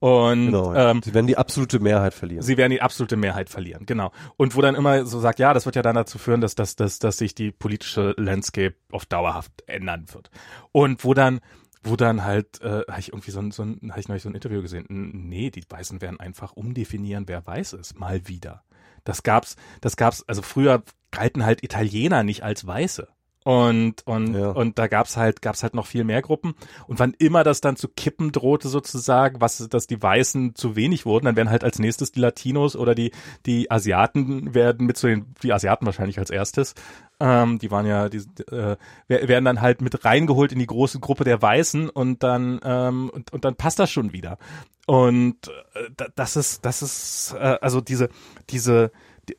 Und 0.01 0.47
genau, 0.47 0.73
ja. 0.73 0.89
ähm, 0.89 1.01
sie 1.03 1.13
werden 1.13 1.27
die 1.27 1.37
absolute 1.37 1.79
Mehrheit 1.79 2.15
verlieren. 2.15 2.41
Sie 2.41 2.57
werden 2.57 2.71
die 2.71 2.81
absolute 2.81 3.17
Mehrheit 3.17 3.51
verlieren, 3.51 3.85
genau. 3.85 4.11
Und 4.35 4.55
wo 4.55 4.61
dann 4.61 4.73
immer 4.73 5.05
so 5.05 5.19
sagt, 5.19 5.37
ja, 5.37 5.53
das 5.53 5.65
wird 5.65 5.75
ja 5.75 5.83
dann 5.83 5.93
dazu 5.93 6.17
führen, 6.17 6.41
dass, 6.41 6.55
dass, 6.55 6.75
dass, 6.75 6.97
dass 6.97 7.19
sich 7.19 7.35
die 7.35 7.51
politische 7.51 8.15
Landscape 8.17 8.73
auf 8.91 9.05
dauerhaft 9.05 9.51
ändern 9.67 10.05
wird. 10.11 10.31
Und 10.71 11.05
wo 11.05 11.13
dann 11.13 11.39
wo 11.83 11.95
dann 11.95 12.23
halt, 12.23 12.61
äh, 12.61 12.81
habe 12.87 12.99
ich 12.99 13.09
irgendwie 13.09 13.31
so 13.31 13.39
ein, 13.39 13.51
so 13.51 13.63
ein, 13.63 13.89
habe 13.89 13.99
ich 13.99 14.07
neulich 14.07 14.23
so 14.23 14.29
ein 14.29 14.35
Interview 14.35 14.61
gesehen, 14.61 14.85
nee, 14.89 15.49
die 15.49 15.63
Weißen 15.67 16.01
werden 16.01 16.19
einfach 16.19 16.53
umdefinieren, 16.53 17.27
wer 17.27 17.45
weiß 17.45 17.73
ist, 17.73 17.99
mal 17.99 18.27
wieder. 18.27 18.63
Das 19.03 19.23
gab's, 19.23 19.55
das 19.81 19.97
gab's, 19.97 20.23
also 20.27 20.41
früher 20.41 20.83
galten 21.11 21.45
halt 21.45 21.63
Italiener 21.63 22.23
nicht 22.23 22.43
als 22.43 22.65
Weiße. 22.65 23.07
Und, 23.43 24.05
und, 24.05 24.35
ja. 24.35 24.51
und 24.51 24.77
da 24.77 24.87
gab's 24.87 25.17
halt, 25.17 25.41
gab's 25.41 25.63
halt 25.63 25.73
noch 25.73 25.87
viel 25.87 26.03
mehr 26.03 26.21
Gruppen. 26.21 26.53
Und 26.87 26.99
wann 26.99 27.15
immer 27.17 27.43
das 27.43 27.59
dann 27.59 27.75
zu 27.75 27.87
kippen 27.87 28.31
drohte 28.31 28.69
sozusagen, 28.69 29.41
was, 29.41 29.67
dass 29.67 29.87
die 29.87 30.01
Weißen 30.01 30.53
zu 30.53 30.75
wenig 30.75 31.05
wurden, 31.07 31.25
dann 31.25 31.35
werden 31.35 31.49
halt 31.49 31.63
als 31.63 31.79
nächstes 31.79 32.11
die 32.11 32.19
Latinos 32.19 32.75
oder 32.75 32.93
die, 32.93 33.11
die 33.47 33.71
Asiaten 33.71 34.53
werden 34.53 34.85
mit 34.85 34.97
zu 34.97 35.07
den, 35.07 35.33
die 35.41 35.53
Asiaten 35.53 35.87
wahrscheinlich 35.87 36.19
als 36.19 36.29
erstes, 36.29 36.75
ähm, 37.19 37.59
die 37.59 37.71
waren 37.71 37.85
ja, 37.85 38.09
die, 38.09 38.17
äh, 38.51 38.77
werden 39.07 39.45
dann 39.45 39.61
halt 39.61 39.81
mit 39.81 40.05
reingeholt 40.05 40.51
in 40.51 40.59
die 40.59 40.67
große 40.67 40.99
Gruppe 40.99 41.23
der 41.23 41.41
Weißen 41.41 41.89
und 41.89 42.23
dann, 42.23 42.59
ähm, 42.63 43.09
und, 43.09 43.33
und 43.33 43.45
dann 43.45 43.55
passt 43.55 43.79
das 43.79 43.91
schon 43.91 44.13
wieder. 44.13 44.37
Und 44.87 45.47
äh, 45.73 46.05
das 46.15 46.35
ist, 46.35 46.65
das 46.65 46.81
ist, 46.81 47.35
äh, 47.39 47.57
also 47.61 47.81
diese, 47.81 48.09
diese, 48.49 48.91
die, 49.29 49.35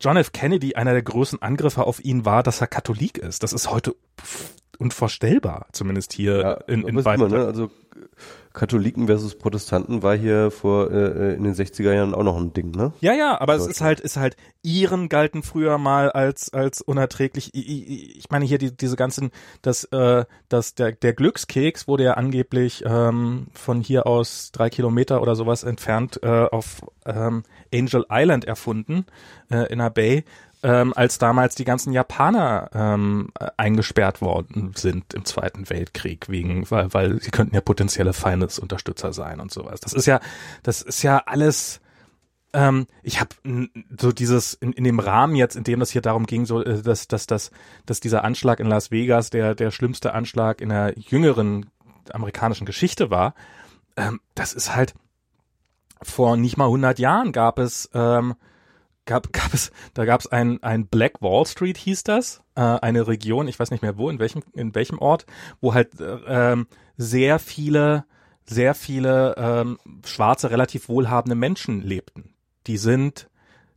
John 0.00 0.16
F. 0.16 0.32
Kennedy, 0.32 0.74
einer 0.74 0.92
der 0.92 1.02
größten 1.02 1.42
Angriffe 1.42 1.84
auf 1.84 2.04
ihn 2.04 2.24
war, 2.24 2.42
dass 2.42 2.60
er 2.60 2.66
Katholik 2.66 3.18
ist. 3.18 3.42
Das 3.42 3.52
ist 3.52 3.70
heute 3.70 3.94
unvorstellbar, 4.78 5.66
zumindest 5.72 6.12
hier 6.12 6.40
ja, 6.40 6.52
in, 6.66 6.86
in 6.86 7.02
Bayern. 7.02 7.30
Ne? 7.30 7.44
Also 7.44 7.70
Katholiken 8.52 9.06
versus 9.06 9.36
Protestanten 9.36 10.02
war 10.02 10.16
hier 10.16 10.50
vor 10.50 10.90
äh, 10.90 11.32
äh 11.32 11.34
in 11.34 11.42
den 11.42 11.54
60er 11.54 11.92
Jahren 11.92 12.14
auch 12.14 12.22
noch 12.22 12.36
ein 12.36 12.52
Ding, 12.52 12.70
ne? 12.70 12.92
Ja, 13.00 13.12
ja, 13.12 13.40
aber 13.40 13.56
es 13.56 13.66
ist 13.66 13.80
halt 13.80 13.98
ist 14.00 14.16
halt 14.16 14.36
Iren 14.62 15.08
galten 15.08 15.42
früher 15.42 15.76
mal 15.76 16.10
als 16.12 16.52
als 16.52 16.80
unerträglich. 16.80 17.50
Ich, 17.52 18.18
ich 18.18 18.30
meine 18.30 18.44
hier 18.44 18.58
die, 18.58 18.76
diese 18.76 18.96
ganzen 18.96 19.30
das 19.62 19.84
äh, 19.84 20.24
das 20.48 20.74
der 20.76 20.92
der 20.92 21.14
Glückskeks 21.14 21.88
wurde 21.88 22.04
ja 22.04 22.14
angeblich 22.14 22.84
ähm, 22.86 23.48
von 23.54 23.80
hier 23.80 24.06
aus 24.06 24.52
drei 24.52 24.70
Kilometer 24.70 25.20
oder 25.20 25.34
sowas 25.34 25.64
entfernt 25.64 26.20
äh, 26.22 26.28
auf 26.28 26.82
ähm, 27.06 27.42
Angel 27.72 28.06
Island 28.08 28.44
erfunden 28.44 29.06
äh, 29.50 29.70
in 29.72 29.80
der 29.80 29.90
Bay 29.90 30.24
ähm, 30.64 30.94
als 30.96 31.18
damals 31.18 31.54
die 31.54 31.66
ganzen 31.66 31.92
Japaner 31.92 32.70
ähm, 32.72 33.28
eingesperrt 33.58 34.22
worden 34.22 34.72
sind 34.74 35.12
im 35.12 35.26
Zweiten 35.26 35.68
Weltkrieg 35.68 36.30
wegen, 36.30 36.68
weil, 36.70 36.92
weil 36.94 37.20
sie 37.20 37.30
könnten 37.30 37.54
ja 37.54 37.60
potenzielle 37.60 38.14
Feindesunterstützer 38.14 39.12
sein 39.12 39.40
und 39.40 39.52
sowas. 39.52 39.80
Das 39.80 39.92
ist 39.92 40.06
ja, 40.06 40.20
das 40.62 40.80
ist 40.80 41.02
ja 41.02 41.22
alles. 41.26 41.82
Ähm, 42.54 42.86
ich 43.02 43.20
habe 43.20 43.36
so 44.00 44.10
dieses 44.10 44.54
in, 44.54 44.72
in 44.72 44.84
dem 44.84 45.00
Rahmen 45.00 45.36
jetzt, 45.36 45.54
in 45.54 45.64
dem 45.64 45.80
das 45.80 45.90
hier 45.90 46.00
darum 46.00 46.24
ging, 46.24 46.46
so 46.46 46.62
äh, 46.64 46.80
dass, 46.80 47.08
dass, 47.08 47.26
dass, 47.26 47.50
dass 47.84 48.00
dieser 48.00 48.24
Anschlag 48.24 48.58
in 48.58 48.66
Las 48.66 48.90
Vegas 48.90 49.28
der 49.28 49.54
der 49.54 49.70
schlimmste 49.70 50.14
Anschlag 50.14 50.62
in 50.62 50.70
der 50.70 50.94
jüngeren 50.96 51.66
amerikanischen 52.10 52.64
Geschichte 52.64 53.10
war. 53.10 53.34
Ähm, 53.98 54.18
das 54.34 54.54
ist 54.54 54.74
halt 54.74 54.94
vor 56.00 56.38
nicht 56.38 56.56
mal 56.56 56.66
100 56.66 56.98
Jahren 56.98 57.32
gab 57.32 57.58
es 57.58 57.90
ähm, 57.92 58.34
gab, 59.06 59.32
gab 59.32 59.54
es, 59.54 59.70
da 59.94 60.04
gab 60.04 60.20
es 60.20 60.26
ein, 60.26 60.62
ein 60.62 60.86
Black 60.86 61.20
Wall 61.20 61.46
Street 61.46 61.78
hieß 61.78 62.04
das, 62.04 62.42
äh, 62.54 62.60
eine 62.60 63.06
Region, 63.06 63.48
ich 63.48 63.58
weiß 63.58 63.70
nicht 63.70 63.82
mehr 63.82 63.98
wo, 63.98 64.10
in 64.10 64.18
welchem, 64.18 64.42
in 64.52 64.74
welchem 64.74 64.98
Ort, 64.98 65.26
wo 65.60 65.74
halt 65.74 66.00
äh, 66.00 66.18
ähm, 66.26 66.66
sehr 66.96 67.38
viele, 67.38 68.04
sehr 68.44 68.74
viele 68.74 69.34
ähm, 69.36 69.78
schwarze, 70.04 70.50
relativ 70.50 70.88
wohlhabende 70.88 71.34
Menschen 71.34 71.80
lebten. 71.80 72.34
Die 72.66 72.78
sind 72.78 73.28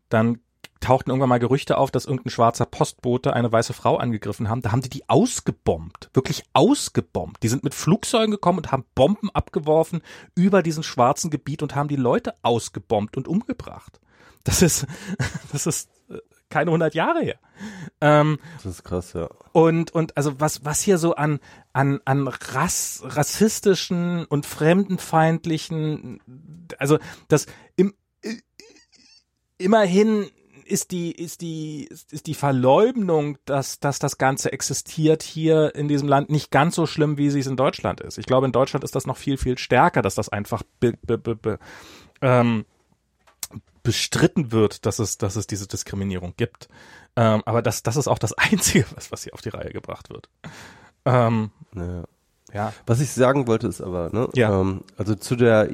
dann 0.10 0.40
tauchten 0.80 1.10
irgendwann 1.10 1.30
mal 1.30 1.40
Gerüchte 1.40 1.78
auf, 1.78 1.92
dass 1.92 2.06
irgendein 2.06 2.30
schwarzer 2.30 2.66
Postbote 2.66 3.34
eine 3.34 3.52
weiße 3.52 3.74
Frau 3.74 3.98
angegriffen 3.98 4.50
haben. 4.50 4.62
Da 4.62 4.72
haben 4.72 4.82
die 4.82 4.90
die 4.90 5.10
ausgebombt, 5.10 6.10
wirklich 6.14 6.44
ausgebombt. 6.54 7.42
Die 7.44 7.48
sind 7.48 7.64
mit 7.64 7.74
Flugzeugen 7.74 8.32
gekommen 8.32 8.60
und 8.60 8.72
haben 8.72 8.86
Bomben 8.96 9.30
abgeworfen 9.32 10.02
über 10.36 10.62
diesen 10.62 10.84
schwarzen 10.84 11.32
Gebiet 11.32 11.64
und 11.64 11.76
haben 11.76 11.88
die 11.88 11.96
Leute 11.96 12.36
ausgebombt 12.44 13.18
und 13.18 13.28
umgebracht. 13.28 14.00
Das 14.48 14.62
ist, 14.62 14.88
das 15.52 15.68
ist 15.68 15.90
äh, 16.10 16.20
keine 16.50 16.70
100 16.72 16.96
Jahre 16.96 17.22
her. 17.22 17.40
Ähm, 18.00 18.40
das 18.56 18.66
ist 18.66 18.84
krass, 18.84 19.14
ja. 19.14 19.30
Und, 19.52 19.92
und 19.92 20.16
also 20.16 20.40
was, 20.40 20.64
was 20.64 20.82
hier 20.82 20.98
so 20.98 21.16
an, 21.16 21.40
an, 21.74 22.00
an 22.06 22.28
Rass, 22.28 23.02
rassistischen 23.04 24.26
und 24.26 24.46
fremdenfeindlichen, 24.46 26.22
also 26.80 26.98
das 27.28 27.48
im, 27.76 27.94
immerhin 29.58 30.28
ist 30.64 30.92
die, 30.92 31.12
ist 31.12 31.42
die, 31.42 31.90
ist 32.12 32.28
die 32.28 32.34
Verleumdung, 32.34 33.38
dass, 33.46 33.80
dass 33.80 34.00
das 34.00 34.18
Ganze 34.18 34.52
existiert 34.52 35.24
hier 35.24 35.76
in 35.76 35.88
diesem 35.88 36.08
Land 36.08 36.30
nicht 36.30 36.52
ganz 36.52 36.76
so 36.76 36.86
schlimm, 36.86 37.18
wie 37.18 37.30
sie 37.30 37.40
es 37.40 37.48
in 37.48 37.58
Deutschland 37.58 38.02
ist. 38.02 38.18
Ich 38.18 38.26
glaube, 38.26 38.46
in 38.46 38.52
Deutschland 38.52 38.84
ist 38.84 38.96
das 38.96 39.08
noch 39.08 39.18
viel, 39.18 39.38
viel 39.38 39.58
stärker, 39.58 40.02
dass 40.02 40.16
das 40.16 40.30
einfach 40.30 40.64
be, 40.80 40.94
be, 41.02 41.18
be, 41.18 41.60
ähm, 42.22 42.66
bestritten 43.88 44.52
wird, 44.52 44.86
dass 44.86 45.00
es, 45.00 45.18
dass 45.18 45.38
es 45.38 45.48
diese 45.48 45.66
Diskriminierung 45.66 46.34
gibt. 46.36 46.68
Ähm, 47.16 47.42
aber 47.46 47.62
das, 47.62 47.84
das 47.84 47.96
ist 47.96 48.10
auch 48.10 48.20
das 48.20 48.34
Einzige, 48.38 48.86
was, 48.96 49.14
was 49.14 49.24
hier 49.24 49.34
auf 49.34 49.40
die 49.42 49.48
Reihe 49.50 49.72
gebracht 49.72 50.10
wird. 50.10 50.30
Ähm, 51.06 51.52
Ja. 51.74 52.04
ja. 52.54 52.74
Was 52.86 53.00
ich 53.00 53.12
sagen 53.12 53.48
wollte 53.48 53.68
ist 53.68 53.80
aber, 53.80 54.10
ne, 54.12 54.28
Ja. 54.36 54.60
ähm, 54.60 54.82
also 54.98 55.16
zu 55.16 55.38
der 55.38 55.70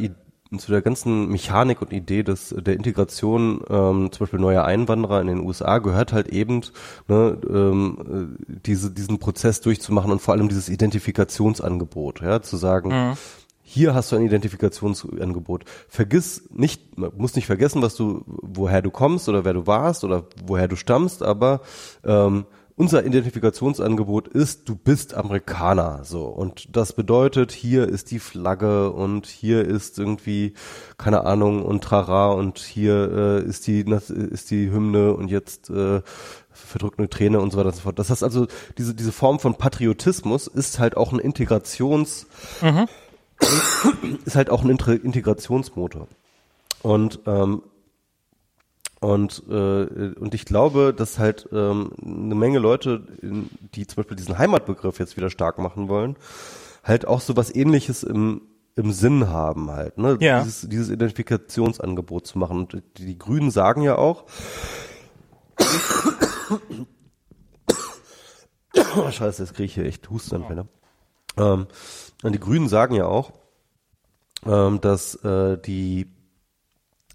zu 0.59 0.71
der 0.71 0.83
ganzen 0.83 1.29
Mechanik 1.29 1.81
und 1.81 1.91
Idee 1.91 2.21
des 2.21 2.53
der 2.55 2.75
Integration 2.75 3.61
ähm, 3.71 4.11
zum 4.11 4.19
Beispiel 4.19 4.39
neuer 4.39 4.63
Einwanderer 4.65 5.19
in 5.19 5.25
den 5.25 5.39
USA 5.39 5.79
gehört 5.79 6.13
halt 6.13 6.27
eben 6.27 6.61
ne, 7.07 7.39
ähm, 7.49 8.37
äh, 8.47 8.53
diese 8.63 8.91
diesen 8.91 9.17
Prozess 9.17 9.61
durchzumachen 9.61 10.11
und 10.11 10.21
vor 10.21 10.35
allem 10.35 10.49
dieses 10.49 10.69
Identifikationsangebot, 10.69 12.21
ja, 12.21 12.43
zu 12.43 12.57
sagen, 12.57 12.89
Mhm. 12.89 13.17
Hier 13.73 13.95
hast 13.95 14.11
du 14.11 14.15
ein 14.15 14.25
Identifikationsangebot. 14.25 15.65
Vergiss 15.87 16.43
nicht, 16.51 16.97
man 16.97 17.11
muss 17.17 17.35
nicht 17.35 17.47
vergessen, 17.47 17.81
was 17.81 17.95
du, 17.95 18.23
woher 18.25 18.81
du 18.83 18.91
kommst 18.91 19.27
oder 19.27 19.45
wer 19.45 19.53
du 19.53 19.65
warst 19.65 20.03
oder 20.03 20.25
woher 20.45 20.67
du 20.67 20.75
stammst, 20.75 21.23
aber 21.23 21.61
ähm, 22.05 22.45
unser 22.75 23.05
Identifikationsangebot 23.05 24.27
ist, 24.27 24.67
du 24.67 24.75
bist 24.75 25.13
Amerikaner, 25.13 26.03
so. 26.03 26.25
Und 26.25 26.75
das 26.75 26.93
bedeutet, 26.93 27.51
hier 27.51 27.87
ist 27.87 28.09
die 28.11 28.19
Flagge 28.19 28.91
und 28.91 29.27
hier 29.27 29.63
ist 29.65 29.99
irgendwie, 29.99 30.53
keine 30.97 31.25
Ahnung, 31.25 31.63
und 31.63 31.83
Trara 31.83 32.31
und 32.31 32.59
hier 32.59 33.43
äh, 33.43 33.43
ist 33.43 33.67
die, 33.67 33.81
ist 33.81 34.49
die 34.49 34.71
Hymne 34.71 35.13
und 35.13 35.29
jetzt, 35.29 35.69
äh, 35.69 36.01
verdrückt 36.51 36.99
eine 36.99 37.09
Träne 37.09 37.39
und 37.39 37.51
so 37.51 37.57
weiter 37.57 37.69
und 37.69 37.75
so 37.75 37.81
fort. 37.81 37.99
Das 37.99 38.09
heißt 38.09 38.23
also, 38.23 38.47
diese, 38.77 38.93
diese 38.93 39.11
Form 39.11 39.39
von 39.39 39.55
Patriotismus 39.55 40.47
ist 40.47 40.79
halt 40.79 40.97
auch 40.97 41.11
ein 41.11 41.19
Integrations, 41.19 42.27
ist 44.25 44.35
halt 44.35 44.49
auch 44.49 44.63
ein 44.63 44.69
Integrationsmotor. 44.69 46.07
Und 46.81 47.19
ähm, 47.25 47.63
und 48.99 49.43
äh, 49.49 50.13
und 50.17 50.33
ich 50.33 50.45
glaube, 50.45 50.93
dass 50.95 51.19
halt 51.19 51.49
ähm, 51.51 51.91
eine 52.01 52.35
Menge 52.35 52.59
Leute, 52.59 53.05
die 53.75 53.85
zum 53.85 53.97
Beispiel 53.97 54.15
diesen 54.15 54.37
Heimatbegriff 54.37 54.99
jetzt 54.99 55.17
wieder 55.17 55.29
stark 55.29 55.59
machen 55.59 55.89
wollen, 55.89 56.15
halt 56.83 57.05
auch 57.05 57.19
so 57.19 57.35
was 57.35 57.53
Ähnliches 57.53 58.03
im 58.03 58.41
im 58.75 58.91
Sinn 58.91 59.29
haben 59.29 59.69
halt, 59.69 59.97
ne? 59.97 60.17
Ja. 60.19 60.43
Dieses, 60.43 60.67
dieses 60.67 60.89
Identifikationsangebot 60.89 62.25
zu 62.25 62.39
machen. 62.39 62.57
Und 62.57 62.73
die, 62.97 63.05
die 63.05 63.17
Grünen 63.17 63.51
sagen 63.51 63.81
ja 63.81 63.97
auch, 63.97 64.25
oh, 68.95 69.11
Scheiße, 69.11 69.43
jetzt 69.43 69.53
kriege 69.53 69.65
ich 69.65 69.75
hier 69.75 69.85
echt 69.85 70.09
Hustenanfälle. 70.09 70.67
Ähm, 71.37 71.67
und 72.23 72.33
die 72.33 72.39
Grünen 72.39 72.67
sagen 72.67 72.95
ja 72.95 73.05
auch, 73.05 73.31
ähm, 74.45 74.81
dass 74.81 75.15
äh, 75.23 75.57
die, 75.57 76.07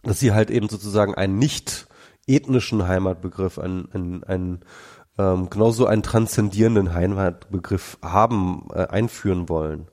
dass 0.02 0.20
sie 0.20 0.32
halt 0.32 0.51
eben 0.51 0.68
sozusagen 0.68 1.14
einen 1.14 1.39
nicht 1.39 1.86
ethnischen 2.26 2.86
Heimatbegriff, 2.86 3.59
einen, 3.59 3.90
einen, 3.93 4.24
einen 4.24 4.60
ähm, 5.18 5.51
genauso 5.51 5.86
einen 5.86 6.02
transzendierenden 6.02 6.94
Heimatbegriff 6.94 7.98
haben, 8.02 8.68
äh, 8.72 8.86
einführen 8.86 9.48
wollen. 9.48 9.89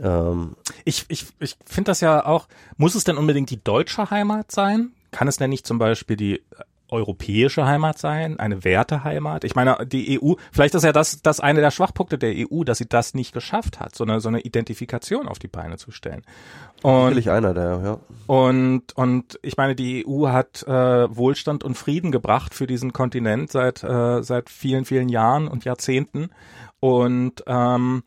Ähm, 0.00 0.56
Ich, 0.84 1.04
ich, 1.08 1.26
ich 1.40 1.56
finde 1.66 1.90
das 1.90 2.00
ja 2.00 2.24
auch, 2.24 2.48
muss 2.76 2.94
es 2.94 3.04
denn 3.04 3.18
unbedingt 3.18 3.50
die 3.50 3.62
deutsche 3.62 4.10
Heimat 4.10 4.50
sein? 4.52 4.92
Kann 5.10 5.28
es 5.28 5.36
denn 5.36 5.50
nicht 5.50 5.66
zum 5.66 5.78
Beispiel 5.78 6.16
die 6.16 6.42
europäische 6.88 7.66
Heimat 7.66 7.98
sein, 7.98 8.38
eine 8.38 8.64
Werteheimat? 8.64 9.44
Ich 9.44 9.54
meine, 9.54 9.86
die 9.86 10.20
EU, 10.20 10.34
vielleicht 10.52 10.74
ist 10.74 10.84
ja 10.84 10.92
das, 10.92 11.22
das 11.22 11.40
eine 11.40 11.60
der 11.60 11.70
Schwachpunkte 11.70 12.18
der 12.18 12.34
EU, 12.36 12.64
dass 12.64 12.78
sie 12.78 12.88
das 12.88 13.14
nicht 13.14 13.32
geschafft 13.32 13.80
hat, 13.80 13.94
so 13.94 14.04
eine, 14.04 14.20
so 14.20 14.28
eine 14.28 14.40
Identifikation 14.40 15.28
auf 15.28 15.38
die 15.38 15.48
Beine 15.48 15.76
zu 15.76 15.90
stellen. 15.90 16.22
Und 16.82 17.14
sicherlich 17.14 17.30
einer 17.30 17.54
der, 17.54 17.80
ja. 17.84 17.98
Und, 18.26 18.96
und 18.96 19.38
ich 19.42 19.56
meine, 19.56 19.74
die 19.74 20.06
EU 20.06 20.28
hat 20.28 20.62
äh, 20.62 20.70
Wohlstand 21.16 21.64
und 21.64 21.76
Frieden 21.76 22.12
gebracht 22.12 22.54
für 22.54 22.66
diesen 22.66 22.92
Kontinent 22.92 23.50
seit, 23.50 23.82
äh, 23.82 24.22
seit 24.22 24.50
vielen, 24.50 24.84
vielen 24.84 25.08
Jahren 25.08 25.48
und 25.48 25.64
Jahrzehnten. 25.64 26.30
Und, 26.80 27.42
ähm, 27.46 28.04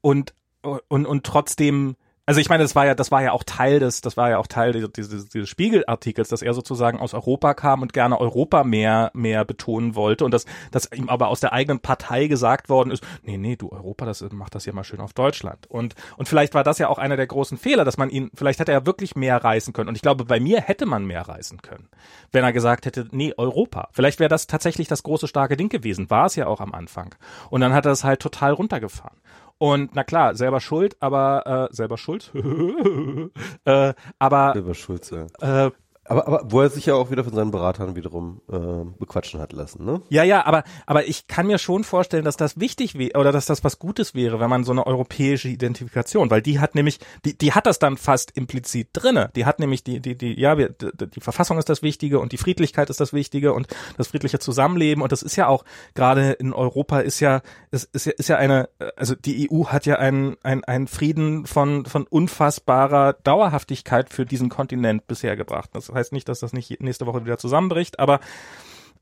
und, 0.00 0.34
und, 0.62 1.06
und 1.06 1.24
trotzdem, 1.24 1.96
also 2.28 2.42
ich 2.42 2.50
meine, 2.50 2.62
das 2.62 2.76
war 2.76 2.84
ja, 2.84 2.94
das 2.94 3.10
war 3.10 3.22
ja 3.22 3.32
auch 3.32 3.42
Teil 3.42 3.80
des, 3.80 4.02
das 4.02 4.18
war 4.18 4.28
ja 4.28 4.36
auch 4.36 4.46
Teil 4.46 4.72
dieses, 4.72 4.92
dieses, 4.92 5.28
dieses 5.30 5.48
Spiegelartikels, 5.48 6.28
dass 6.28 6.42
er 6.42 6.52
sozusagen 6.52 7.00
aus 7.00 7.14
Europa 7.14 7.54
kam 7.54 7.80
und 7.80 7.94
gerne 7.94 8.20
Europa 8.20 8.64
mehr, 8.64 9.10
mehr 9.14 9.46
betonen 9.46 9.94
wollte 9.94 10.26
und 10.26 10.34
dass, 10.34 10.44
dass 10.70 10.92
ihm 10.92 11.08
aber 11.08 11.28
aus 11.28 11.40
der 11.40 11.54
eigenen 11.54 11.80
Partei 11.80 12.26
gesagt 12.26 12.68
worden 12.68 12.90
ist, 12.90 13.02
nee, 13.22 13.38
nee, 13.38 13.56
du 13.56 13.70
Europa, 13.70 14.04
das 14.04 14.20
macht 14.30 14.54
das 14.54 14.66
ja 14.66 14.74
mal 14.74 14.84
schön 14.84 15.00
auf 15.00 15.14
Deutschland. 15.14 15.66
Und, 15.70 15.94
und 16.18 16.28
vielleicht 16.28 16.52
war 16.52 16.64
das 16.64 16.76
ja 16.76 16.90
auch 16.90 16.98
einer 16.98 17.16
der 17.16 17.26
großen 17.26 17.56
Fehler, 17.56 17.86
dass 17.86 17.96
man 17.96 18.10
ihn, 18.10 18.30
vielleicht 18.34 18.60
hätte 18.60 18.72
er 18.72 18.84
wirklich 18.84 19.16
mehr 19.16 19.42
reißen 19.42 19.72
können. 19.72 19.88
Und 19.88 19.94
ich 19.94 20.02
glaube, 20.02 20.26
bei 20.26 20.38
mir 20.38 20.60
hätte 20.60 20.84
man 20.84 21.06
mehr 21.06 21.26
reißen 21.26 21.62
können, 21.62 21.88
wenn 22.30 22.44
er 22.44 22.52
gesagt 22.52 22.84
hätte, 22.84 23.08
nee, 23.10 23.32
Europa. 23.38 23.88
Vielleicht 23.92 24.20
wäre 24.20 24.28
das 24.28 24.46
tatsächlich 24.46 24.86
das 24.86 25.02
große, 25.02 25.28
starke 25.28 25.56
Ding 25.56 25.70
gewesen. 25.70 26.10
War 26.10 26.26
es 26.26 26.36
ja 26.36 26.46
auch 26.46 26.60
am 26.60 26.74
Anfang. 26.74 27.14
Und 27.48 27.62
dann 27.62 27.72
hat 27.72 27.86
er 27.86 27.92
es 27.92 28.04
halt 28.04 28.20
total 28.20 28.52
runtergefahren. 28.52 29.16
Und 29.58 29.94
na 29.94 30.04
klar, 30.04 30.36
selber 30.36 30.60
schuld, 30.60 30.96
aber 31.00 31.68
äh, 31.70 31.74
selber 31.74 31.98
schuld. 31.98 32.30
äh, 33.64 33.92
aber 34.18 34.52
Silber 34.54 34.74
Schulze. 34.74 35.26
äh, 35.40 35.70
Aber, 36.08 36.26
aber 36.26 36.42
wo 36.44 36.60
er 36.60 36.70
sich 36.70 36.86
ja 36.86 36.94
auch 36.94 37.10
wieder 37.10 37.24
von 37.24 37.34
seinen 37.34 37.50
Beratern 37.50 37.94
wiederum 37.94 38.40
äh, 38.50 38.56
bequatschen 38.98 39.40
hat 39.40 39.52
lassen, 39.52 39.84
ne? 39.84 40.00
Ja, 40.08 40.22
ja, 40.22 40.46
aber, 40.46 40.64
aber 40.86 41.06
ich 41.06 41.26
kann 41.26 41.46
mir 41.46 41.58
schon 41.58 41.84
vorstellen, 41.84 42.24
dass 42.24 42.36
das 42.36 42.58
wichtig 42.58 42.96
wäre 42.98 43.18
oder 43.18 43.30
dass 43.30 43.46
das 43.46 43.62
was 43.64 43.78
Gutes 43.78 44.14
wäre, 44.14 44.40
wenn 44.40 44.48
man 44.48 44.64
so 44.64 44.72
eine 44.72 44.86
europäische 44.86 45.48
Identifikation, 45.48 46.30
weil 46.30 46.40
die 46.40 46.60
hat 46.60 46.74
nämlich, 46.74 46.98
die, 47.24 47.36
die 47.36 47.52
hat 47.52 47.66
das 47.66 47.78
dann 47.78 47.96
fast 47.96 48.30
implizit 48.36 48.88
drinne. 48.92 49.30
Die 49.36 49.44
hat 49.44 49.58
nämlich 49.58 49.84
die, 49.84 50.00
die, 50.00 50.16
die, 50.16 50.40
ja, 50.40 50.54
die, 50.54 50.68
die 51.14 51.20
Verfassung 51.20 51.58
ist 51.58 51.68
das 51.68 51.82
Wichtige 51.82 52.20
und 52.20 52.32
die 52.32 52.38
Friedlichkeit 52.38 52.88
ist 52.90 53.00
das 53.00 53.12
Wichtige 53.12 53.52
und 53.52 53.68
das 53.96 54.08
friedliche 54.08 54.38
Zusammenleben 54.38 55.02
und 55.02 55.12
das 55.12 55.22
ist 55.22 55.36
ja 55.36 55.46
auch 55.46 55.64
gerade 55.94 56.32
in 56.32 56.52
Europa 56.52 57.00
ist 57.00 57.20
ja, 57.20 57.42
ist, 57.70 57.94
ist 57.94 58.06
ja, 58.06 58.12
ist 58.12 58.28
ja 58.28 58.36
eine, 58.36 58.68
also 58.96 59.14
die 59.14 59.50
EU 59.50 59.66
hat 59.66 59.84
ja 59.84 59.96
einen, 59.96 60.36
einen, 60.42 60.64
einen 60.64 60.86
Frieden 60.86 61.44
von, 61.46 61.84
von 61.84 62.06
unfassbarer 62.06 63.12
Dauerhaftigkeit 63.12 64.10
für 64.10 64.24
diesen 64.24 64.48
Kontinent 64.48 65.06
bisher 65.06 65.36
gebracht. 65.36 65.70
Das 65.72 65.92
heißt 65.98 66.12
nicht, 66.12 66.28
dass 66.28 66.40
das 66.40 66.52
nicht 66.52 66.80
nächste 66.80 67.06
Woche 67.06 67.24
wieder 67.24 67.38
zusammenbricht, 67.38 67.98
aber 67.98 68.20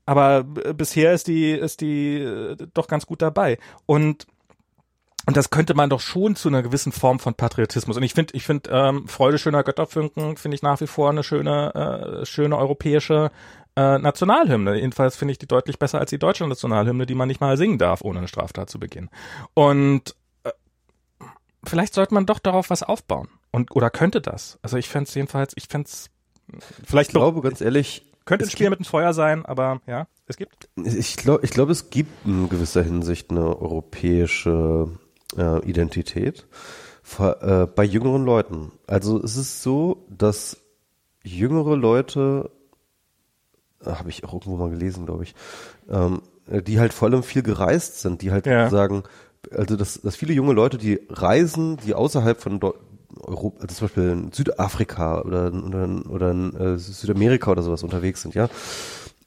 aber 0.05 0.43
bisher 0.43 1.13
ist 1.13 1.27
die 1.27 1.51
ist 1.51 1.81
die 1.81 2.17
äh, 2.17 2.55
doch 2.73 2.87
ganz 2.87 3.05
gut 3.05 3.21
dabei 3.21 3.57
und 3.85 4.27
und 5.27 5.35
das 5.35 5.49
könnte 5.49 5.73
man 5.73 5.89
doch 5.89 5.99
schon 5.99 6.37
zu 6.37 6.47
einer 6.47 6.63
gewissen 6.63 6.93
Form 6.93 7.19
von 7.19 7.33
Patriotismus. 7.33 7.97
Und 7.97 8.03
ich 8.03 8.13
finde, 8.13 8.33
ich 8.33 8.45
finde 8.45 8.69
ähm, 8.71 9.09
Freude 9.09 9.37
schöner 9.37 9.61
Götterfunken 9.61 10.37
finde 10.37 10.55
ich 10.55 10.61
nach 10.61 10.79
wie 10.79 10.87
vor 10.87 11.09
eine 11.09 11.21
schöne, 11.21 12.21
äh, 12.21 12.25
schöne 12.25 12.57
europäische 12.57 13.29
äh, 13.75 13.97
Nationalhymne. 13.99 14.75
Jedenfalls 14.75 15.17
finde 15.17 15.33
ich 15.33 15.37
die 15.37 15.45
deutlich 15.45 15.79
besser 15.79 15.99
als 15.99 16.11
die 16.11 16.17
deutsche 16.17 16.47
Nationalhymne, 16.47 17.05
die 17.05 17.13
man 17.13 17.27
nicht 17.27 17.41
mal 17.41 17.57
singen 17.57 17.77
darf, 17.77 18.01
ohne 18.03 18.19
eine 18.19 18.29
Straftat 18.29 18.69
zu 18.69 18.79
begehen. 18.79 19.09
Und 19.53 20.15
äh, 20.45 20.51
vielleicht 21.65 21.93
sollte 21.93 22.13
man 22.13 22.25
doch 22.25 22.39
darauf 22.39 22.69
was 22.69 22.81
aufbauen. 22.81 23.27
Und 23.51 23.75
oder 23.75 23.89
könnte 23.89 24.21
das? 24.21 24.59
Also 24.61 24.77
ich 24.77 24.87
fände 24.87 25.09
es 25.09 25.15
jedenfalls, 25.15 25.51
ich 25.57 25.67
fände 25.67 25.89
es 25.89 26.09
vielleicht 26.85 27.09
Ich 27.09 27.13
glaube, 27.15 27.41
ganz 27.41 27.61
ehrlich, 27.61 28.03
könnte 28.25 28.45
ein 28.45 28.49
Spiel 28.51 28.69
mit 28.69 28.79
dem 28.79 28.85
Feuer 28.85 29.13
sein, 29.13 29.45
aber 29.45 29.81
ja, 29.87 30.07
es 30.27 30.37
gibt. 30.37 30.69
Ich 30.83 31.15
glaube, 31.17 31.43
ich 31.45 31.51
glaube, 31.51 31.71
es 31.71 31.89
gibt 31.89 32.25
in 32.25 32.49
gewisser 32.49 32.83
Hinsicht 32.83 33.31
eine 33.31 33.59
europäische 33.59 34.89
äh, 35.37 35.59
Identität 35.69 36.45
vor, 37.03 37.41
äh, 37.41 37.67
bei 37.67 37.83
jüngeren 37.83 38.25
Leuten. 38.25 38.71
Also 38.85 39.21
es 39.23 39.37
ist 39.37 39.63
so, 39.63 40.05
dass 40.09 40.57
jüngere 41.23 41.75
Leute, 41.77 42.49
äh, 43.85 43.91
habe 43.91 44.09
ich 44.09 44.23
auch 44.25 44.33
irgendwo 44.33 44.57
mal 44.57 44.69
gelesen, 44.69 45.05
glaube 45.05 45.23
ich, 45.23 45.35
ähm, 45.89 46.21
äh, 46.49 46.61
die 46.61 46.79
halt 46.79 46.93
vor 46.93 47.07
allem 47.07 47.23
viel 47.23 47.43
gereist 47.43 48.01
sind, 48.01 48.21
die 48.21 48.31
halt 48.31 48.45
Ja. 48.45 48.69
sagen, 48.69 49.03
also 49.51 49.77
dass, 49.77 50.01
dass 50.01 50.15
viele 50.17 50.33
junge 50.33 50.51
Leute, 50.53 50.77
die 50.77 50.99
reisen, 51.09 51.77
die 51.77 51.93
außerhalb 51.93 52.41
von 52.41 52.59
Deu- 52.59 52.75
Europa, 53.21 53.61
also 53.61 53.75
zum 53.75 53.87
Beispiel 53.87 54.09
in 54.09 54.31
Südafrika 54.31 55.21
oder, 55.21 55.51
oder, 55.53 56.09
oder 56.09 56.31
in 56.31 56.55
äh, 56.55 56.77
Südamerika 56.77 57.51
oder 57.51 57.63
sowas 57.63 57.83
unterwegs 57.83 58.21
sind, 58.21 58.35
ja, 58.35 58.49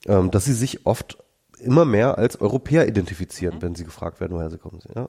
ähm, 0.07 0.31
dass 0.31 0.45
sie 0.45 0.53
sich 0.53 0.87
oft 0.87 1.19
immer 1.59 1.85
mehr 1.85 2.19
als 2.19 2.41
Europäer 2.41 2.89
identifizieren, 2.89 3.61
wenn 3.61 3.75
sie 3.75 3.85
gefragt 3.85 4.21
werden, 4.21 4.37
woher 4.37 4.51
sie 4.51 4.59
kommen. 4.59 4.81
Ja. 4.95 5.09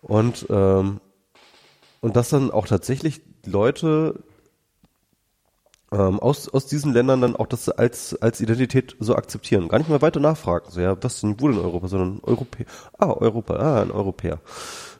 Und, 0.00 0.46
ähm, 0.50 1.00
und 2.00 2.16
dass 2.16 2.30
dann 2.30 2.50
auch 2.50 2.66
tatsächlich 2.66 3.20
Leute 3.44 4.22
ähm, 5.92 6.20
aus, 6.20 6.48
aus 6.48 6.66
diesen 6.66 6.92
Ländern 6.92 7.20
dann 7.20 7.36
auch 7.36 7.46
das 7.46 7.68
als, 7.68 8.14
als 8.22 8.40
Identität 8.40 8.96
so 9.00 9.16
akzeptieren. 9.16 9.68
Gar 9.68 9.78
nicht 9.78 9.90
mehr 9.90 10.02
weiter 10.02 10.20
nachfragen. 10.20 10.70
So, 10.70 10.80
ja, 10.80 10.96
was 11.02 11.20
denn 11.20 11.40
wohl 11.40 11.52
in 11.52 11.58
Europa, 11.58 11.88
sondern 11.88 12.20
Europäer. 12.22 12.66
Ah, 12.98 13.10
Europa, 13.10 13.56
ah, 13.56 13.82
ein 13.82 13.90
Europäer. 13.90 14.38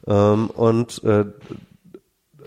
Ähm, 0.07 0.51
und 0.51 1.03
äh, 1.05 1.27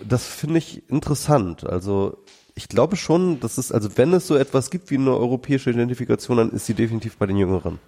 das 0.07 0.25
finde 0.25 0.57
ich 0.59 0.89
interessant. 0.89 1.65
Also 1.65 2.23
ich 2.55 2.67
glaube 2.67 2.95
schon, 2.95 3.39
dass 3.39 3.57
es, 3.57 3.71
also 3.71 3.97
wenn 3.97 4.13
es 4.13 4.27
so 4.27 4.35
etwas 4.35 4.69
gibt 4.69 4.91
wie 4.91 4.97
eine 4.97 5.15
europäische 5.15 5.71
Identifikation, 5.71 6.37
dann 6.37 6.51
ist 6.51 6.65
sie 6.65 6.73
definitiv 6.73 7.17
bei 7.17 7.25
den 7.25 7.37
Jüngeren. 7.37 7.79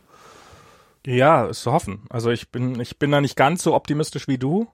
Ja, 1.05 1.45
ist 1.45 1.61
zu 1.61 1.71
hoffen. 1.71 2.03
Also 2.09 2.31
ich 2.31 2.51
bin, 2.51 2.79
ich 2.79 2.97
bin 2.97 3.11
da 3.11 3.21
nicht 3.21 3.35
ganz 3.35 3.61
so 3.61 3.75
optimistisch 3.75 4.27
wie 4.27 4.39
du. 4.39 4.67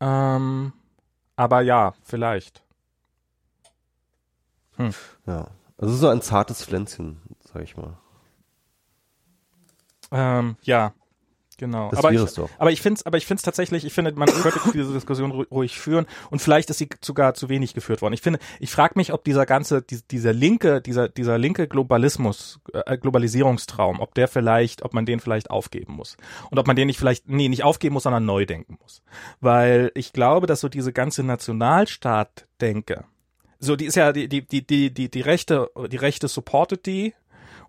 Ähm, 0.00 0.72
aber 1.36 1.60
ja, 1.60 1.94
vielleicht. 2.02 2.62
Hm. 4.76 4.92
Ja. 5.26 5.48
Also 5.76 5.94
so 5.94 6.08
ein 6.08 6.22
zartes 6.22 6.64
Pflänzchen, 6.64 7.20
sag 7.52 7.62
ich 7.62 7.76
mal. 7.76 7.96
Ähm, 10.10 10.56
ja, 10.62 10.92
Genau. 11.58 11.90
Das 11.90 11.98
aber 11.98 12.12
ich, 12.12 12.34
doch. 12.34 12.48
aber 12.56 12.70
ich 12.70 12.80
finde 12.80 12.98
es, 12.98 13.04
aber 13.06 13.18
ich 13.18 13.26
finde 13.26 13.40
es 13.40 13.42
tatsächlich, 13.42 13.84
ich 13.84 13.92
finde, 13.92 14.12
man 14.12 14.28
könnte 14.28 14.60
diese 14.72 14.92
Diskussion 14.94 15.32
ru- 15.32 15.48
ruhig 15.50 15.78
führen 15.78 16.06
und 16.30 16.40
vielleicht 16.40 16.70
ist 16.70 16.78
sie 16.78 16.88
sogar 17.02 17.34
zu 17.34 17.48
wenig 17.48 17.74
geführt 17.74 18.00
worden. 18.00 18.14
Ich 18.14 18.22
finde, 18.22 18.38
ich 18.60 18.70
frage 18.70 18.94
mich, 18.96 19.12
ob 19.12 19.24
dieser 19.24 19.44
ganze, 19.44 19.82
die, 19.82 20.00
dieser 20.08 20.32
linke, 20.32 20.80
dieser, 20.80 21.08
dieser 21.08 21.36
linke 21.36 21.66
Globalismus, 21.66 22.60
äh, 22.72 22.96
Globalisierungstraum, 22.96 23.98
ob 24.00 24.14
der 24.14 24.28
vielleicht, 24.28 24.82
ob 24.84 24.94
man 24.94 25.04
den 25.04 25.18
vielleicht 25.18 25.50
aufgeben 25.50 25.94
muss. 25.94 26.16
Und 26.50 26.58
ob 26.60 26.66
man 26.68 26.76
den 26.76 26.86
nicht 26.86 26.98
vielleicht, 26.98 27.28
nee, 27.28 27.48
nicht 27.48 27.64
aufgeben 27.64 27.94
muss, 27.94 28.04
sondern 28.04 28.24
neu 28.24 28.46
denken 28.46 28.78
muss. 28.80 29.02
Weil 29.40 29.90
ich 29.94 30.12
glaube, 30.12 30.46
dass 30.46 30.60
so 30.60 30.68
diese 30.68 30.92
ganze 30.92 31.24
Nationalstaat-Denke, 31.24 33.04
so, 33.60 33.74
die 33.74 33.86
ist 33.86 33.96
ja, 33.96 34.12
die, 34.12 34.28
die, 34.28 34.46
die, 34.46 34.64
die, 34.64 34.94
die, 34.94 35.10
die 35.10 35.20
Rechte, 35.20 35.68
die 35.90 35.96
Rechte 35.96 36.28
supportet 36.28 36.86
die, 36.86 37.14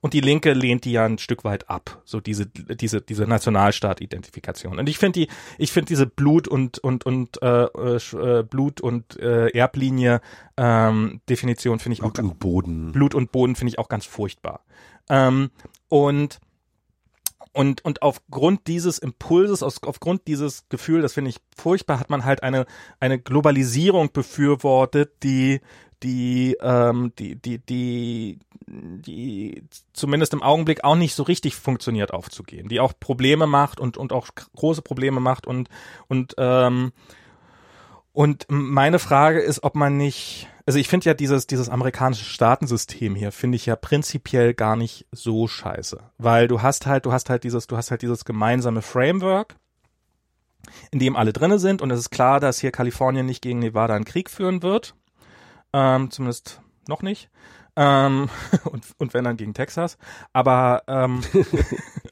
und 0.02 0.14
die 0.14 0.22
Linke 0.22 0.54
lehnt 0.54 0.86
die 0.86 0.94
ja 0.94 1.06
ein 1.06 1.18
Stück 1.18 1.44
weit 1.44 1.70
ab, 1.70 2.02
so 2.06 2.20
diese 2.20 2.46
diese 2.46 3.02
diese 3.02 3.24
Nationalstaat-Identifikation. 3.26 4.80
Und 4.80 4.90
ich 4.90 4.98
finde 4.98 5.22
die 5.22 5.28
ich 5.58 5.72
finde 5.72 5.88
diese 5.88 6.06
Blut 6.06 6.48
und 6.48 6.80
und 6.80 7.06
und 7.06 7.42
äh, 7.42 7.66
äh, 7.66 8.44
Blut 8.44 8.82
und 8.82 9.20
äh, 9.20 9.50
Erblinie 9.50 10.22
ähm, 10.58 11.22
Definition 11.30 11.80
finde 11.80 11.94
ich 11.94 12.04
auch 12.04 12.12
Blut 12.12 12.32
und 12.32 12.40
Boden. 12.40 12.92
Blut 12.92 13.16
und 13.16 13.32
Boden 13.32 13.56
finde 13.56 13.72
ich 13.72 13.80
auch 13.80 13.90
ganz 13.90 14.06
furchtbar. 14.06 14.62
Ähm, 15.10 15.50
und 15.88 16.40
und, 17.52 17.84
und 17.84 18.04
aufgrund 18.04 18.68
dieses 18.68 19.00
Impulses, 19.00 19.64
aus, 19.64 19.82
aufgrund 19.84 20.28
dieses 20.28 20.70
Gefühl, 20.70 21.02
das 21.02 21.14
finde 21.14 21.32
ich 21.32 21.38
furchtbar, 21.58 22.00
hat 22.00 22.10
man 22.10 22.24
halt 22.24 22.44
eine, 22.44 22.66
eine 23.00 23.20
Globalisierung 23.20 24.12
befürwortet, 24.12 25.24
die, 25.24 25.60
die, 26.04 26.56
ähm, 26.62 27.12
die, 27.18 27.36
die, 27.36 27.58
die, 27.58 28.40
die 28.70 29.64
zumindest 29.94 30.34
im 30.34 30.44
Augenblick 30.44 30.84
auch 30.84 30.96
nicht 30.96 31.16
so 31.16 31.24
richtig 31.24 31.56
funktioniert 31.56 32.14
aufzugehen, 32.14 32.70
die 32.70 32.80
auch 32.80 32.94
Probleme 33.00 33.48
macht 33.48 33.80
und, 33.80 33.98
und 33.98 34.14
auch 34.14 34.28
große 34.56 34.82
Probleme 34.82 35.20
macht 35.20 35.48
und, 35.48 35.70
und, 36.08 36.36
ähm, 36.38 36.92
und 38.14 38.46
meine 38.50 39.00
Frage 39.00 39.40
ist, 39.40 39.64
ob 39.64 39.76
man 39.76 39.98
nicht, 39.98 40.48
also 40.66 40.78
ich 40.78 40.88
finde 40.88 41.06
ja 41.06 41.14
dieses, 41.14 41.48
dieses 41.48 41.70
amerikanische 41.70 42.26
Staatensystem 42.26 43.16
hier, 43.16 43.32
finde 43.32 43.56
ich 43.56 43.66
ja 43.66 43.76
prinzipiell 43.76 44.54
gar 44.54 44.76
nicht 44.76 45.08
so 45.12 45.48
scheiße. 45.48 46.00
Weil 46.18 46.48
du 46.48 46.62
hast 46.62 46.86
halt, 46.86 47.06
du 47.06 47.12
hast 47.12 47.30
halt 47.30 47.44
dieses, 47.44 47.68
du 47.68 47.78
hast 47.78 47.92
halt 47.92 48.02
dieses 48.02 48.26
gemeinsame 48.26 48.82
Framework, 48.82 49.56
in 50.92 51.00
dem 51.00 51.16
alle 51.16 51.34
drinne 51.34 51.60
sind 51.60 51.82
und 51.82 51.92
es 51.92 52.00
ist 52.00 52.10
klar, 52.10 52.40
dass 52.40 52.60
hier 52.60 52.72
Kalifornien 52.72 53.26
nicht 53.26 53.42
gegen 53.42 53.60
Nevada 53.60 53.96
einen 53.96 54.06
Krieg 54.06 54.30
führen 54.30 54.62
wird. 54.62 54.96
Ähm, 55.72 56.12
zumindest 56.12 56.62
noch 56.88 57.02
nicht. 57.02 57.30
Ähm, 57.80 58.30
und, 58.66 58.84
und 58.98 59.14
wenn 59.14 59.24
dann 59.24 59.38
gegen 59.38 59.54
Texas. 59.54 59.98
Aber 60.34 60.84
ähm, 60.88 61.22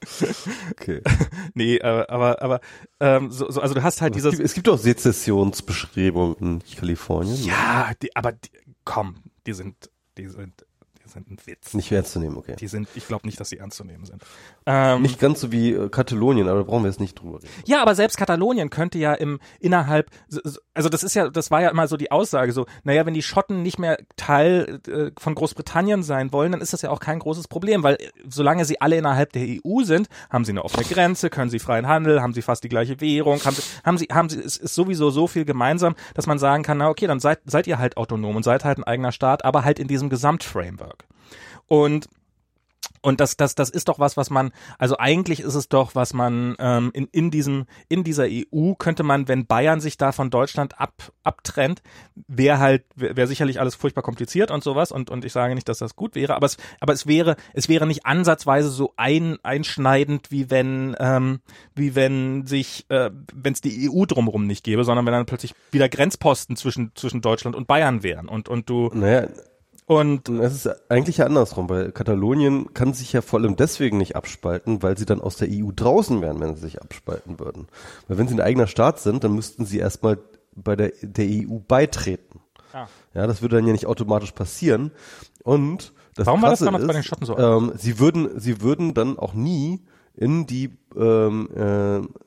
Okay. 0.71 1.01
nee, 1.53 1.77
äh, 1.77 2.05
aber 2.07 2.41
aber 2.41 2.61
ähm, 2.99 3.31
so, 3.31 3.49
so, 3.51 3.61
also 3.61 3.73
du 3.73 3.83
hast 3.83 4.01
halt 4.01 4.13
Es 4.15 4.17
dieses 4.23 4.31
gibt, 4.31 4.45
es 4.45 4.53
gibt 4.53 4.69
auch 4.69 4.77
Sezessionsbestrebungen 4.77 6.35
in 6.39 6.63
Kalifornien. 6.75 7.43
Ja, 7.43 7.91
die, 8.01 8.15
aber 8.15 8.31
die, 8.31 8.49
komm, 8.85 9.17
die 9.45 9.53
sind, 9.53 9.75
die 10.17 10.27
sind, 10.27 10.65
sind 11.07 11.29
ein 11.29 11.37
Witz. 11.45 11.73
Nicht 11.73 11.91
ernst 11.91 12.11
zu 12.13 12.19
nehmen, 12.19 12.37
okay. 12.37 12.55
Die 12.59 12.67
sind, 12.67 12.87
ich 12.95 13.07
glaube 13.07 13.25
nicht, 13.25 13.39
dass 13.39 13.49
sie 13.49 13.57
ernst 13.57 13.77
zu 13.77 13.83
nehmen 13.83 14.05
sind. 14.05 14.23
Ähm, 14.65 15.01
Nicht 15.01 15.19
ganz 15.19 15.39
so 15.41 15.51
wie 15.51 15.71
äh, 15.73 15.89
Katalonien, 15.89 16.47
aber 16.49 16.59
da 16.59 16.63
brauchen 16.65 16.83
wir 16.83 16.89
jetzt 16.89 16.99
nicht 16.99 17.19
drüber 17.19 17.37
reden. 17.37 17.47
ja, 17.65 17.81
aber 17.81 17.95
selbst 17.95 18.17
Katalonien 18.17 18.69
könnte 18.69 18.97
ja 18.97 19.13
im 19.13 19.39
innerhalb, 19.59 20.09
so- 20.27 20.41
so- 20.43 20.59
also 20.73 20.89
das 20.89 21.03
ist 21.03 21.15
ja, 21.15 21.29
das 21.29 21.51
war 21.51 21.61
ja 21.61 21.69
immer 21.69 21.87
so 21.87 21.97
die 21.97 22.11
Aussage, 22.11 22.51
so, 22.51 22.65
naja, 22.83 23.05
wenn 23.05 23.13
die 23.13 23.23
Schotten 23.23 23.63
nicht 23.63 23.79
mehr 23.79 23.97
Teil 24.15 24.79
äh, 24.87 25.11
von 25.19 25.35
Großbritannien 25.35 26.03
sein 26.03 26.31
wollen, 26.33 26.51
dann 26.51 26.61
ist 26.61 26.73
das 26.73 26.81
ja 26.81 26.89
auch 26.89 26.99
kein 26.99 27.19
großes 27.19 27.47
Problem, 27.47 27.83
weil 27.83 27.95
äh, 27.95 28.09
solange 28.29 28.65
sie 28.65 28.81
alle 28.81 28.97
innerhalb 28.97 29.31
der 29.33 29.43
EU 29.65 29.83
sind, 29.83 30.07
haben 30.29 30.45
sie 30.45 30.51
eine 30.51 30.63
offene 30.65 30.83
Grenze, 30.85 31.29
können 31.29 31.49
sie 31.49 31.59
freien 31.59 31.87
Handel, 31.87 32.21
haben 32.21 32.33
sie 32.33 32.41
fast 32.41 32.63
die 32.63 32.69
gleiche 32.69 32.99
Währung, 33.01 33.39
haben 33.43 33.55
sie, 33.55 33.61
haben 33.85 33.97
sie, 33.97 34.05
haben 34.11 34.29
sie, 34.29 34.39
es 34.39 34.57
ist 34.57 34.75
sowieso 34.75 35.09
so 35.09 35.27
viel 35.27 35.45
gemeinsam, 35.45 35.95
dass 36.13 36.27
man 36.27 36.39
sagen 36.39 36.63
kann, 36.63 36.77
na 36.77 36.89
okay, 36.89 37.07
dann 37.07 37.19
seid, 37.19 37.39
seid 37.45 37.67
ihr 37.67 37.79
halt 37.79 37.97
autonom 37.97 38.35
und 38.35 38.43
seid 38.43 38.63
halt 38.65 38.77
ein 38.77 38.83
eigener 38.83 39.11
Staat, 39.11 39.45
aber 39.45 39.63
halt 39.63 39.79
in 39.79 39.87
diesem 39.87 40.09
Gesamtframework. 40.09 40.96
Und 41.67 42.07
und 43.01 43.21
das, 43.21 43.37
das, 43.37 43.55
das 43.55 43.69
ist 43.69 43.87
doch 43.87 43.99
was, 43.99 44.17
was 44.17 44.29
man, 44.29 44.51
also 44.77 44.97
eigentlich 44.97 45.39
ist 45.39 45.55
es 45.55 45.69
doch, 45.69 45.95
was 45.95 46.13
man 46.13 46.55
ähm, 46.59 46.91
in, 46.93 47.07
in 47.11 47.31
diesem, 47.31 47.65
in 47.87 48.03
dieser 48.03 48.25
EU 48.29 48.73
könnte 48.73 49.03
man, 49.03 49.27
wenn 49.27 49.45
Bayern 49.45 49.79
sich 49.79 49.97
da 49.97 50.11
von 50.11 50.29
Deutschland 50.29 50.79
ab, 50.79 51.13
abtrennt, 51.23 51.81
wäre 52.27 52.59
halt, 52.59 52.83
wäre 52.95 53.15
wär 53.15 53.27
sicherlich 53.27 53.59
alles 53.59 53.75
furchtbar 53.75 54.01
kompliziert 54.01 54.51
und 54.51 54.63
sowas 54.63 54.91
und, 54.91 55.09
und 55.09 55.23
ich 55.23 55.31
sage 55.31 55.55
nicht, 55.55 55.69
dass 55.69 55.77
das 55.77 55.95
gut 55.95 56.15
wäre, 56.15 56.35
aber 56.35 56.47
es, 56.47 56.57
aber 56.79 56.91
es 56.91 57.07
wäre, 57.07 57.37
es 57.53 57.69
wäre 57.69 57.87
nicht 57.87 58.05
ansatzweise 58.05 58.69
so 58.69 58.93
ein, 58.97 59.37
einschneidend, 59.43 60.31
wie 60.31 60.49
wenn, 60.49 60.95
ähm, 60.99 61.39
wie 61.75 61.95
wenn 61.95 62.45
sich, 62.45 62.85
äh, 62.89 63.11
wenn 63.33 63.53
es 63.53 63.61
die 63.61 63.89
EU 63.89 64.05
drumherum 64.05 64.47
nicht 64.47 64.63
gäbe, 64.63 64.83
sondern 64.83 65.05
wenn 65.05 65.13
dann 65.13 65.25
plötzlich 65.25 65.53
wieder 65.71 65.87
Grenzposten 65.87 66.55
zwischen, 66.57 66.91
zwischen 66.95 67.21
Deutschland 67.21 67.55
und 67.55 67.67
Bayern 67.67 68.03
wären 68.03 68.27
und, 68.27 68.49
und 68.49 68.69
du, 68.69 68.89
Naja, 68.93 69.27
und, 69.87 70.27
es 70.27 70.53
ist 70.53 70.91
eigentlich 70.91 71.17
ja 71.17 71.25
andersrum, 71.25 71.69
weil 71.69 71.93
Katalonien 71.93 72.73
kann 72.73 72.93
sich 72.93 73.13
ja 73.13 73.21
vor 73.21 73.39
allem 73.39 73.55
deswegen 73.55 73.97
nicht 73.97 74.17
abspalten, 74.17 74.83
weil 74.83 74.97
sie 74.97 75.05
dann 75.05 75.21
aus 75.21 75.37
der 75.37 75.47
EU 75.49 75.71
draußen 75.73 76.21
wären, 76.21 76.41
wenn 76.41 76.55
sie 76.55 76.61
sich 76.61 76.81
abspalten 76.81 77.39
würden. 77.39 77.67
Weil 78.07 78.17
wenn 78.17 78.27
sie 78.27 78.35
ein 78.35 78.41
eigener 78.41 78.67
Staat 78.67 78.99
sind, 78.99 79.23
dann 79.23 79.33
müssten 79.33 79.65
sie 79.65 79.79
erstmal 79.79 80.17
bei 80.53 80.75
der, 80.75 80.91
der 81.01 81.25
EU 81.25 81.59
beitreten. 81.65 82.41
Ah. 82.73 82.87
Ja, 83.13 83.27
das 83.27 83.41
würde 83.41 83.55
dann 83.55 83.65
ja 83.65 83.71
nicht 83.71 83.85
automatisch 83.85 84.33
passieren. 84.33 84.91
Und 85.43 85.93
das 86.15 86.27
Warum 86.27 86.41
war 86.41 86.49
das 86.49 86.59
damals 86.59 86.83
ist, 86.83 86.87
bei 86.87 86.93
den 86.93 87.03
Schotten 87.03 87.25
so? 87.25 87.37
Ähm, 87.37 87.71
sie 87.77 87.97
würden, 87.97 88.39
sie 88.39 88.59
würden 88.59 88.93
dann 88.93 89.17
auch 89.17 89.33
nie 89.33 89.85
in 90.17 90.47
die, 90.47 90.75
ähm, 90.97 91.47
äh, 91.55 92.01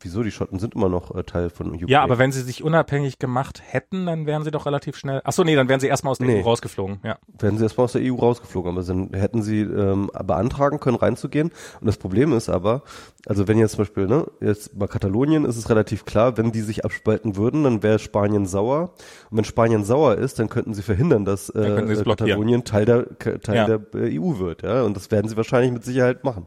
wieso 0.00 0.22
die 0.22 0.30
Schotten 0.30 0.58
sind 0.58 0.74
immer 0.74 0.88
noch 0.88 1.14
äh, 1.14 1.22
Teil 1.24 1.50
von 1.50 1.72
UK. 1.74 1.88
Ja, 1.88 2.02
aber 2.02 2.18
wenn 2.18 2.32
sie 2.32 2.42
sich 2.42 2.62
unabhängig 2.64 3.18
gemacht 3.18 3.62
hätten, 3.64 4.06
dann 4.06 4.26
wären 4.26 4.42
sie 4.44 4.50
doch 4.50 4.66
relativ 4.66 4.96
schnell. 4.96 5.20
Ach 5.24 5.32
so, 5.32 5.44
nee, 5.44 5.54
dann 5.54 5.68
wären 5.68 5.80
sie 5.80 5.86
erstmal 5.88 6.12
aus 6.12 6.18
der 6.18 6.26
Nee. 6.26 6.40
EU 6.40 6.44
rausgeflogen. 6.44 7.00
Ja. 7.04 7.18
wären 7.38 7.58
sie 7.58 7.64
erstmal 7.64 7.84
aus 7.84 7.92
der 7.92 8.02
EU 8.02 8.14
rausgeflogen, 8.14 8.72
aber 8.72 8.82
dann 8.82 9.10
hätten 9.12 9.42
sie 9.42 9.60
ähm, 9.60 10.10
beantragen 10.24 10.80
können, 10.80 10.96
reinzugehen. 10.96 11.50
Und 11.80 11.86
das 11.86 11.96
Problem 11.98 12.32
ist 12.32 12.48
aber, 12.48 12.82
also 13.26 13.46
wenn 13.48 13.58
jetzt 13.58 13.72
zum 13.72 13.78
Beispiel, 13.80 14.06
ne, 14.06 14.26
jetzt 14.40 14.78
bei 14.78 14.86
Katalonien 14.86 15.44
ist 15.44 15.56
es 15.56 15.68
relativ 15.68 16.04
klar, 16.04 16.36
wenn 16.38 16.52
die 16.52 16.60
sich 16.62 16.84
abspalten 16.84 17.36
würden, 17.36 17.64
dann 17.64 17.82
wäre 17.82 17.98
Spanien 17.98 18.46
sauer. 18.46 18.92
Und 19.30 19.36
wenn 19.38 19.44
Spanien 19.44 19.84
sauer 19.84 20.16
ist, 20.16 20.38
dann 20.38 20.48
könnten 20.48 20.74
sie 20.74 20.82
verhindern, 20.82 21.24
dass 21.24 21.50
äh. 21.50 21.94
Katalonien 22.04 22.64
Teil 22.64 22.84
der 22.84 23.18
Teil 23.18 23.56
Ja. 23.56 23.66
der 23.66 23.80
äh, 23.94 24.18
EU 24.18 24.38
wird, 24.38 24.62
ja. 24.62 24.82
Und 24.82 24.96
das 24.96 25.10
werden 25.10 25.28
sie 25.28 25.36
wahrscheinlich 25.36 25.72
mit 25.72 25.84
Sicherheit 25.84 26.24
machen. 26.24 26.46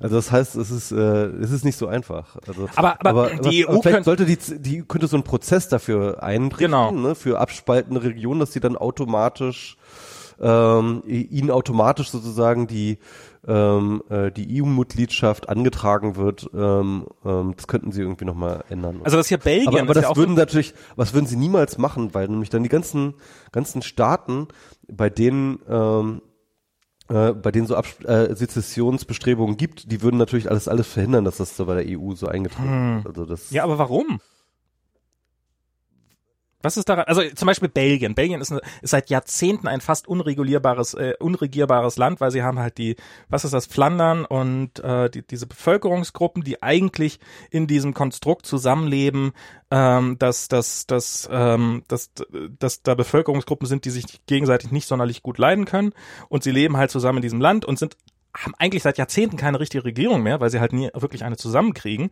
Also 0.00 0.16
das 0.16 0.30
heißt, 0.32 0.56
es 0.56 0.70
ist 0.70 0.92
äh, 0.92 1.26
es 1.26 1.50
ist 1.50 1.64
nicht 1.64 1.76
so 1.78 1.86
einfach. 1.86 2.36
Also, 2.46 2.68
Aber- 2.76 2.96
aber 3.04 3.30
die 3.36 3.66
aber 3.66 3.76
EU 3.78 3.82
vielleicht 3.82 4.04
sollte 4.04 4.24
die 4.26 4.38
die 4.58 4.82
könnte 4.82 5.06
so 5.06 5.16
einen 5.16 5.24
Prozess 5.24 5.68
dafür 5.68 6.22
einrichten, 6.22 6.66
Genau. 6.66 6.90
ne, 6.90 7.14
für 7.14 7.38
abspaltende 7.40 8.02
Regionen, 8.02 8.40
dass 8.40 8.52
sie 8.52 8.60
dann 8.60 8.76
automatisch 8.76 9.76
ähm, 10.40 11.02
ihnen 11.06 11.50
automatisch 11.50 12.10
sozusagen 12.10 12.66
die 12.66 12.98
ähm, 13.46 14.02
äh, 14.08 14.30
die 14.32 14.62
EU-Mitgliedschaft 14.62 15.48
angetragen 15.48 16.16
wird. 16.16 16.48
Ähm, 16.54 17.06
ähm, 17.24 17.52
das 17.56 17.66
könnten 17.68 17.92
sie 17.92 18.00
irgendwie 18.00 18.24
noch 18.24 18.34
mal 18.34 18.64
ändern. 18.68 19.00
Also 19.04 19.16
das 19.18 19.28
hier 19.28 19.38
Belgien 19.38 19.68
aber, 19.68 19.80
aber 19.80 19.90
ist 19.90 19.96
das 19.96 20.02
ja 20.04 20.10
auch 20.10 20.16
würden 20.16 20.34
so, 20.34 20.40
natürlich, 20.40 20.74
was 20.96 21.12
würden 21.14 21.26
sie 21.26 21.36
niemals 21.36 21.78
machen, 21.78 22.14
weil 22.14 22.26
nämlich 22.28 22.50
dann 22.50 22.62
die 22.62 22.68
ganzen 22.68 23.14
ganzen 23.52 23.82
Staaten, 23.82 24.48
bei 24.90 25.10
denen 25.10 25.58
ähm, 25.68 26.22
äh, 27.08 27.32
bei 27.32 27.50
denen 27.50 27.66
so 27.66 27.76
Abs 27.76 28.00
äh, 28.04 28.34
Sezessionsbestrebungen 28.34 29.56
gibt, 29.56 29.90
die 29.92 30.02
würden 30.02 30.16
natürlich 30.16 30.50
alles 30.50 30.68
alles 30.68 30.86
verhindern, 30.86 31.24
dass 31.24 31.36
das 31.38 31.56
so 31.56 31.66
bei 31.66 31.82
der 31.82 31.98
EU 31.98 32.14
so 32.14 32.26
eingetreten 32.26 32.68
wird. 33.04 33.06
Also 33.06 33.26
das 33.26 33.50
Hm. 33.50 33.56
Ja, 33.56 33.64
aber 33.64 33.78
warum? 33.78 34.20
Was 36.64 36.78
ist 36.78 36.88
daran? 36.88 37.04
Also 37.06 37.22
zum 37.34 37.46
Beispiel 37.46 37.68
Belgien. 37.68 38.14
Belgien 38.14 38.40
ist, 38.40 38.50
eine, 38.50 38.62
ist 38.80 38.90
seit 38.90 39.10
Jahrzehnten 39.10 39.68
ein 39.68 39.82
fast 39.82 40.08
unregulierbares, 40.08 40.94
äh, 40.94 41.12
unregierbares 41.20 41.98
Land, 41.98 42.22
weil 42.22 42.30
sie 42.30 42.42
haben 42.42 42.58
halt 42.58 42.78
die, 42.78 42.96
was 43.28 43.44
ist 43.44 43.52
das, 43.52 43.66
Flandern 43.66 44.24
und 44.24 44.80
äh, 44.80 45.10
die, 45.10 45.26
diese 45.26 45.46
Bevölkerungsgruppen, 45.46 46.42
die 46.42 46.62
eigentlich 46.62 47.20
in 47.50 47.66
diesem 47.66 47.92
Konstrukt 47.92 48.46
zusammenleben, 48.46 49.32
ähm, 49.70 50.18
dass, 50.18 50.48
dass, 50.48 50.86
dass, 50.86 51.28
ähm, 51.30 51.82
dass, 51.86 52.12
dass 52.58 52.82
da 52.82 52.94
Bevölkerungsgruppen 52.94 53.66
sind, 53.66 53.84
die 53.84 53.90
sich 53.90 54.24
gegenseitig 54.24 54.72
nicht 54.72 54.88
sonderlich 54.88 55.22
gut 55.22 55.36
leiden 55.36 55.66
können 55.66 55.92
und 56.30 56.44
sie 56.44 56.50
leben 56.50 56.78
halt 56.78 56.90
zusammen 56.90 57.18
in 57.18 57.22
diesem 57.22 57.42
Land 57.42 57.66
und 57.66 57.78
sind 57.78 57.98
haben 58.36 58.54
eigentlich 58.58 58.82
seit 58.82 58.98
Jahrzehnten 58.98 59.36
keine 59.36 59.60
richtige 59.60 59.84
Regierung 59.84 60.22
mehr, 60.22 60.40
weil 60.40 60.50
sie 60.50 60.60
halt 60.60 60.72
nie 60.72 60.90
wirklich 60.94 61.24
eine 61.24 61.36
zusammenkriegen. 61.36 62.10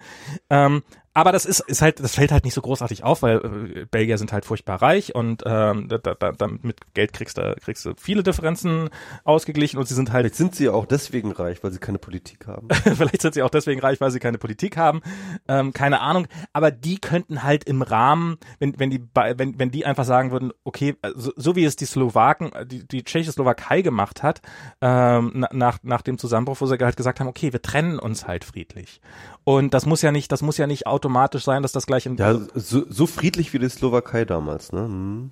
Ähm, 0.50 0.82
aber 1.14 1.32
das 1.32 1.44
ist, 1.44 1.60
ist 1.60 1.82
halt, 1.82 2.00
das 2.00 2.14
fällt 2.14 2.32
halt 2.32 2.44
nicht 2.44 2.54
so 2.54 2.62
großartig 2.62 3.04
auf, 3.04 3.22
weil 3.22 3.74
äh, 3.76 3.84
Belgier 3.90 4.16
sind 4.16 4.32
halt 4.32 4.46
furchtbar 4.46 4.80
reich 4.80 5.14
und 5.14 5.42
ähm, 5.44 5.88
da, 5.88 5.98
da, 5.98 6.14
da, 6.14 6.46
mit 6.46 6.94
Geld 6.94 7.12
kriegst 7.12 7.36
du, 7.36 7.54
kriegst 7.62 7.84
du 7.84 7.92
viele 7.98 8.22
Differenzen 8.22 8.88
ausgeglichen 9.24 9.78
und 9.78 9.86
sie 9.86 9.94
sind 9.94 10.12
halt. 10.12 10.22
Vielleicht 10.22 10.36
sind 10.36 10.54
sie 10.54 10.68
auch 10.68 10.86
deswegen 10.86 11.32
reich, 11.32 11.62
weil 11.62 11.72
sie 11.72 11.78
keine 11.78 11.98
Politik 11.98 12.46
haben. 12.46 12.68
Vielleicht 12.94 13.22
sind 13.22 13.34
sie 13.34 13.42
auch 13.42 13.50
deswegen 13.50 13.80
reich, 13.80 14.00
weil 14.00 14.10
sie 14.10 14.20
keine 14.20 14.38
Politik 14.38 14.76
haben. 14.76 15.02
Ähm, 15.48 15.72
keine 15.72 16.00
Ahnung. 16.00 16.28
Aber 16.52 16.70
die 16.70 16.98
könnten 16.98 17.42
halt 17.42 17.64
im 17.64 17.82
Rahmen, 17.82 18.38
wenn, 18.58 18.78
wenn 18.78 18.90
die, 18.90 19.02
wenn, 19.14 19.58
wenn 19.58 19.70
die 19.70 19.84
einfach 19.84 20.04
sagen 20.04 20.30
würden, 20.30 20.52
okay, 20.64 20.96
so, 21.14 21.32
so 21.36 21.56
wie 21.56 21.64
es 21.64 21.76
die 21.76 21.86
Slowaken, 21.86 22.52
die, 22.66 22.86
die 22.86 23.02
Tschechoslowakei 23.02 23.82
gemacht 23.82 24.22
hat, 24.22 24.40
ähm, 24.80 25.44
nach, 25.52 25.78
nach 25.82 26.02
dem 26.02 26.18
Zusammenbruch, 26.18 26.60
wo 26.60 26.66
sie 26.66 26.78
halt 26.78 26.96
gesagt 26.96 27.20
haben, 27.20 27.28
okay, 27.28 27.52
wir 27.52 27.62
trennen 27.62 27.98
uns 27.98 28.26
halt 28.26 28.44
friedlich. 28.44 29.00
Und 29.44 29.74
das 29.74 29.86
muss 29.86 30.02
ja 30.02 30.12
nicht, 30.12 30.30
das 30.30 30.42
muss 30.42 30.56
ja 30.56 30.66
nicht 30.66 30.86
automatisch 31.02 31.44
sein, 31.44 31.62
dass 31.62 31.72
das 31.72 31.86
gleich 31.86 32.06
in. 32.06 32.16
Ja, 32.16 32.38
so, 32.54 32.84
so 32.88 33.06
friedlich 33.06 33.52
wie 33.52 33.58
die 33.58 33.68
Slowakei 33.68 34.24
damals, 34.24 34.72
ne? 34.72 34.82
Hm. 34.82 35.30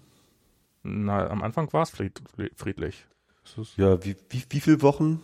Na, 0.82 1.28
am 1.28 1.42
Anfang 1.42 1.72
war 1.72 1.82
es 1.82 1.90
fried, 1.90 2.20
friedlich. 2.56 3.06
Ja, 3.76 4.02
wie, 4.04 4.16
wie, 4.28 4.44
wie 4.48 4.60
viele 4.60 4.82
Wochen? 4.82 5.20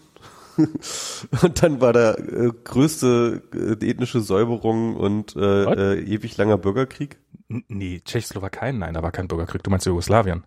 und 1.43 1.63
dann 1.63 1.81
war 1.81 1.93
da 1.93 2.15
äh, 2.15 2.51
größte 2.65 3.43
äh, 3.55 3.91
ethnische 3.91 4.21
Säuberung 4.21 4.97
und 4.97 5.37
äh, 5.37 5.95
äh, 5.95 6.01
ewig 6.01 6.37
langer 6.37 6.59
Bürgerkrieg. 6.59 7.19
N 7.49 7.65
nee, 7.69 8.01
Tschechoslowakei, 8.05 8.73
nein, 8.73 8.95
da 8.95 9.03
war 9.03 9.13
kein 9.13 9.29
Bürgerkrieg. 9.29 9.63
Du 9.63 9.71
meinst 9.71 9.87
Jugoslawien. 9.87 10.45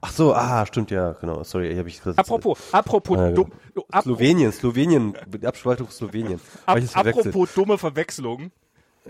Ach 0.00 0.10
so, 0.10 0.34
ah, 0.34 0.66
stimmt, 0.66 0.90
ja, 0.90 1.12
genau. 1.12 1.44
Sorry, 1.44 1.74
habe 1.76 1.88
ich 1.88 2.04
Apropos, 2.04 2.58
apropos, 2.72 3.18
äh, 3.18 3.32
dumm, 3.32 3.52
ap 3.90 4.02
Slowenien, 4.02 4.52
Slowenien, 4.52 5.14
die 5.28 5.46
Abspaltung 5.46 5.88
Slowenien. 5.90 6.40
Ab, 6.66 6.78
apropos 6.94 7.54
dumme 7.54 7.78
Verwechslung. 7.78 8.50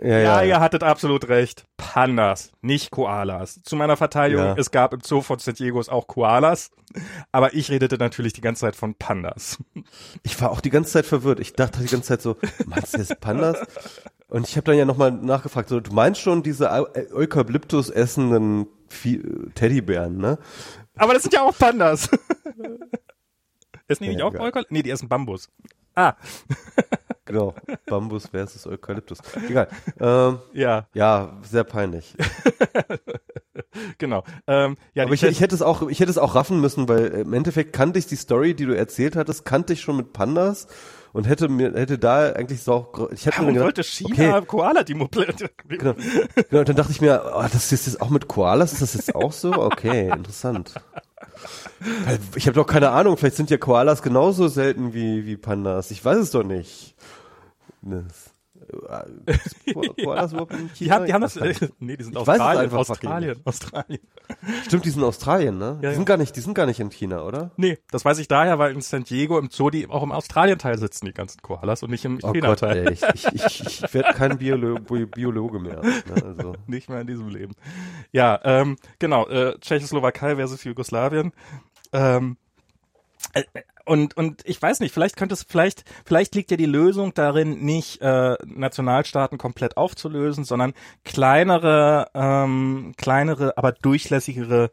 Ja, 0.01 0.09
Ja, 0.09 0.19
ja, 0.19 0.43
ihr 0.43 0.61
hattet 0.61 0.83
absolut 0.83 1.29
recht. 1.29 1.65
Pandas, 1.77 2.53
nicht 2.63 2.91
Koalas. 2.91 3.63
Zu 3.63 3.77
meiner 3.77 3.97
Verteidigung, 3.99 4.45
Ja. 4.45 4.55
es 4.57 4.71
gab 4.71 4.95
im 4.95 5.01
Zoo 5.03 5.21
von 5.21 5.39
San 5.39 5.55
Diego 5.55 5.81
auch 5.81 6.07
Koalas, 6.07 6.71
aber 7.31 7.53
ich 7.55 7.71
redete 7.71 7.99
natürlich 7.99 8.33
die 8.33 8.41
ganze 8.41 8.61
Zeit 8.63 8.77
von 8.77 8.95
Pandas. 8.95 9.59
Ich 10.23 10.41
war 10.41 10.51
auch 10.51 10.61
die 10.61 10.71
ganze 10.71 10.93
Zeit 10.93 11.07
verwirrt. 11.07 11.41
Ich 11.41 11.53
dachte 11.55 11.81
die 11.81 11.87
ganze 11.89 12.09
Zeit 12.09 12.23
so, 12.23 12.37
meinst 12.67 12.95
du 12.95 12.99
jetzt 12.99 13.21
Pandas? 13.21 13.59
Und 14.29 14.49
ich 14.49 14.57
habe 14.57 14.65
dann 14.65 14.77
ja 14.79 14.85
nochmal 14.87 15.11
nachgefragt, 15.13 15.69
so, 15.69 15.81
du 15.81 15.93
meinst 15.93 16.21
schon 16.21 16.43
diese 16.43 16.71
Eu- 16.71 16.87
Eukalyptus 17.13 17.91
essenden 17.91 18.67
Vie- 18.89 19.23
Teddybären, 19.55 20.17
ne? 20.17 20.39
Aber 20.97 21.13
das 21.15 21.23
sind 21.23 21.35
ja 21.35 21.43
auch 21.43 21.57
Pandas. 21.59 22.09
Essen 23.89 24.05
die 24.05 24.11
nicht 24.11 24.21
Ja, 24.21 24.27
auch 24.27 24.31
egal. 24.35 24.47
Eukalyptus? 24.47 24.71
Nee, 24.71 24.83
die 24.83 24.91
essen 24.91 25.09
Bambus. 25.09 25.49
Ah, 25.95 26.15
Genau. 27.25 27.55
Bambus 27.87 28.29
versus 28.29 28.67
Eukalyptus. 28.67 29.19
Egal. 29.49 29.69
Ähm, 30.01 30.39
ja, 30.53 30.87
ja, 30.93 31.39
sehr 31.43 31.65
peinlich. 31.65 32.17
genau. 33.99 34.25
Ähm, 34.47 34.77
ja, 34.95 35.05
Aber 35.05 35.15
ich, 35.15 35.23
ich 35.23 35.41
hätte 35.41 35.55
es 35.55 35.63
auch, 35.63 35.89
ich 35.89 36.01
hätte 36.01 36.11
es 36.11 36.19
auch 36.19 36.35
raffen 36.35 36.61
müssen, 36.61 36.89
weil 36.89 37.07
im 37.07 37.33
Endeffekt 37.33 37.73
kannte 37.73 37.99
ich 37.99 38.07
die 38.07 38.17
Story, 38.17 38.55
die 38.55 38.67
du 38.67 38.77
erzählt 38.77 39.15
hattest, 39.15 39.45
kannte 39.45 39.73
ich 39.73 39.83
schon 39.83 39.97
mit 39.97 40.13
Pandas 40.13 40.67
und 41.13 41.29
hätte 41.29 41.49
mir, 41.49 41.73
hätte 41.75 41.99
da 41.99 42.33
eigentlich 42.33 42.63
so 42.63 42.73
auch, 42.73 43.11
ich 43.13 43.27
hätte 43.27 43.41
mir 43.41 43.47
Warum 43.47 43.55
gedacht, 43.55 43.67
wollte 43.67 43.85
China 43.85 44.39
okay, 44.39 44.47
Koala 44.47 44.83
die 44.83 44.95
Moped? 44.95 45.51
Genau. 45.69 45.95
genau, 45.95 46.61
und 46.61 46.69
dann 46.69 46.77
dachte 46.77 46.93
ich 46.93 47.01
mir, 47.01 47.33
oh, 47.35 47.43
das 47.43 47.71
ist 47.71 47.87
jetzt 47.87 48.01
auch 48.01 48.11
mit 48.11 48.29
Koalas, 48.29 48.73
ist 48.73 48.83
das 48.83 48.95
jetzt 48.95 49.15
auch 49.15 49.33
so? 49.33 49.53
Okay, 49.53 50.11
interessant. 50.11 50.75
Ich 52.37 52.47
habe 52.47 52.55
doch 52.55 52.67
keine 52.67 52.91
Ahnung, 52.91 53.17
vielleicht 53.17 53.37
sind 53.37 53.51
ja 53.51 53.57
Koalas 53.57 54.03
genauso 54.03 54.47
selten 54.47 54.95
wie, 54.95 55.27
wie 55.27 55.37
Pandas. 55.37 55.91
Ich 55.91 56.05
weiß 56.05 56.19
es 56.19 56.31
doch 56.31 56.45
nicht. 56.45 56.95
Das, 57.83 58.32
äh, 58.73 59.73
Ko- 59.73 59.95
Koalas 60.03 60.33
überhaupt 60.33 60.53
in 60.53 60.71
Die 60.79 60.91
haben, 60.91 61.07
die 61.07 61.13
haben 61.13 61.21
das, 61.21 61.41
weiß 61.41 61.61
nicht. 61.61 61.81
nee, 61.81 61.97
die 61.97 62.05
sind 62.05 62.13
Ich 62.17 62.21
weiß 62.27 62.29
Australien, 62.41 62.63
einfach 62.65 62.79
Australien, 62.79 63.41
Australien. 63.45 64.01
Stimmt, 64.67 64.85
die 64.85 64.91
sind 64.91 65.01
in 65.03 65.09
Australien, 65.09 65.59
ne? 65.59 65.79
Die 65.81 65.85
Ja, 65.87 65.93
sind 65.93 66.01
ja. 66.01 66.05
gar 66.05 66.17
nicht, 66.17 66.35
die 66.37 66.41
sind 66.41 66.55
gar 66.55 66.67
nicht 66.67 66.81
in 66.81 66.91
China, 66.91 67.23
oder? 67.23 67.51
Nee, 67.57 67.79
das 67.91 68.05
weiß 68.05 68.19
ich 68.19 68.29
daher, 68.29 68.59
weil 68.59 68.73
in 68.73 68.81
San 68.81 69.05
Diego 69.05 69.39
im 69.39 69.51
Zoo 69.51 69.71
die 69.71 69.89
auch 69.89 70.03
im 70.03 70.13
Australien-Teil 70.13 70.79
sitzen, 70.79 71.07
die 71.07 71.13
ganzen 71.13 71.41
Koalas 71.43 71.83
und 71.83 71.91
nicht 71.91 72.05
im 72.05 72.17
Oh 72.23 72.33
Gott, 72.33 72.35
China-Teil. 72.35 72.87
ey, 72.89 72.93
ich, 72.93 73.03
ich, 73.15 73.27
ich, 73.35 73.67
ich 73.85 73.95
werde 73.95 74.13
kein 74.15 74.39
Biolo 74.39 74.77
Bi- 74.77 75.07
Biologe 75.07 75.59
mehr. 75.59 75.83
Ne? 75.83 76.23
Also, 76.25 76.55
Nicht 76.67 76.89
mehr 76.89 77.01
in 77.01 77.07
diesem 77.07 77.29
Leben. 77.29 77.55
Ja, 78.13 78.41
ähm, 78.45 78.77
genau, 78.99 79.27
äh, 79.29 79.59
Tschechoslowakei 79.61 80.37
versus 80.37 80.65
Jugoslawien. 80.65 81.33
Ähm, 81.93 82.37
äh, 83.35 83.43
und, 83.85 84.17
und 84.17 84.43
ich 84.45 84.61
weiß 84.61 84.81
nicht, 84.81 84.93
vielleicht 84.93 85.17
könnte 85.17 85.35
es, 85.35 85.43
vielleicht, 85.43 85.85
vielleicht 86.05 86.35
liegt 86.35 86.51
ja 86.51 86.57
die 86.57 86.67
Lösung 86.67 87.15
darin, 87.15 87.65
nicht 87.65 88.01
äh, 88.01 88.37
Nationalstaaten 88.45 89.39
komplett 89.39 89.77
aufzulösen, 89.77 90.45
sondern 90.45 90.75
kleinere, 91.05 92.09
ähm, 92.15 92.95
kleinere, 92.97 93.57
aber 93.57 93.73
durchlässigere 93.73 94.71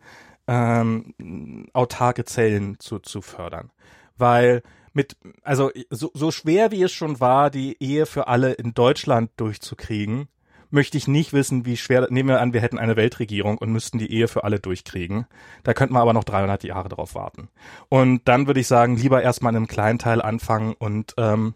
ähm, 0.47 1.67
autarke 1.73 2.25
Zellen 2.25 2.79
zu, 2.79 2.99
zu 2.99 3.21
fördern. 3.21 3.71
Weil 4.17 4.63
mit, 4.93 5.15
also 5.43 5.71
so, 5.89 6.11
so 6.13 6.31
schwer 6.31 6.71
wie 6.71 6.83
es 6.83 6.91
schon 6.91 7.19
war, 7.19 7.49
die 7.49 7.81
Ehe 7.81 8.05
für 8.05 8.27
alle 8.27 8.53
in 8.53 8.73
Deutschland 8.73 9.31
durchzukriegen, 9.37 10.27
möchte 10.69 10.97
ich 10.97 11.07
nicht 11.07 11.33
wissen, 11.33 11.65
wie 11.65 11.77
schwer, 11.77 12.07
nehmen 12.09 12.29
wir 12.29 12.41
an, 12.41 12.53
wir 12.53 12.61
hätten 12.61 12.77
eine 12.77 12.95
Weltregierung 12.95 13.57
und 13.57 13.71
müssten 13.71 13.97
die 13.97 14.11
Ehe 14.11 14.27
für 14.27 14.43
alle 14.43 14.59
durchkriegen. 14.59 15.25
Da 15.63 15.73
könnten 15.73 15.93
wir 15.93 16.01
aber 16.01 16.13
noch 16.13 16.23
300 16.23 16.63
Jahre 16.63 16.89
drauf 16.89 17.15
warten. 17.15 17.49
Und 17.89 18.27
dann 18.27 18.47
würde 18.47 18.59
ich 18.59 18.67
sagen, 18.67 18.95
lieber 18.95 19.21
erstmal 19.21 19.53
in 19.53 19.57
einem 19.57 19.67
kleinen 19.67 19.99
Teil 19.99 20.21
anfangen 20.21 20.73
und, 20.73 21.13
ähm, 21.17 21.53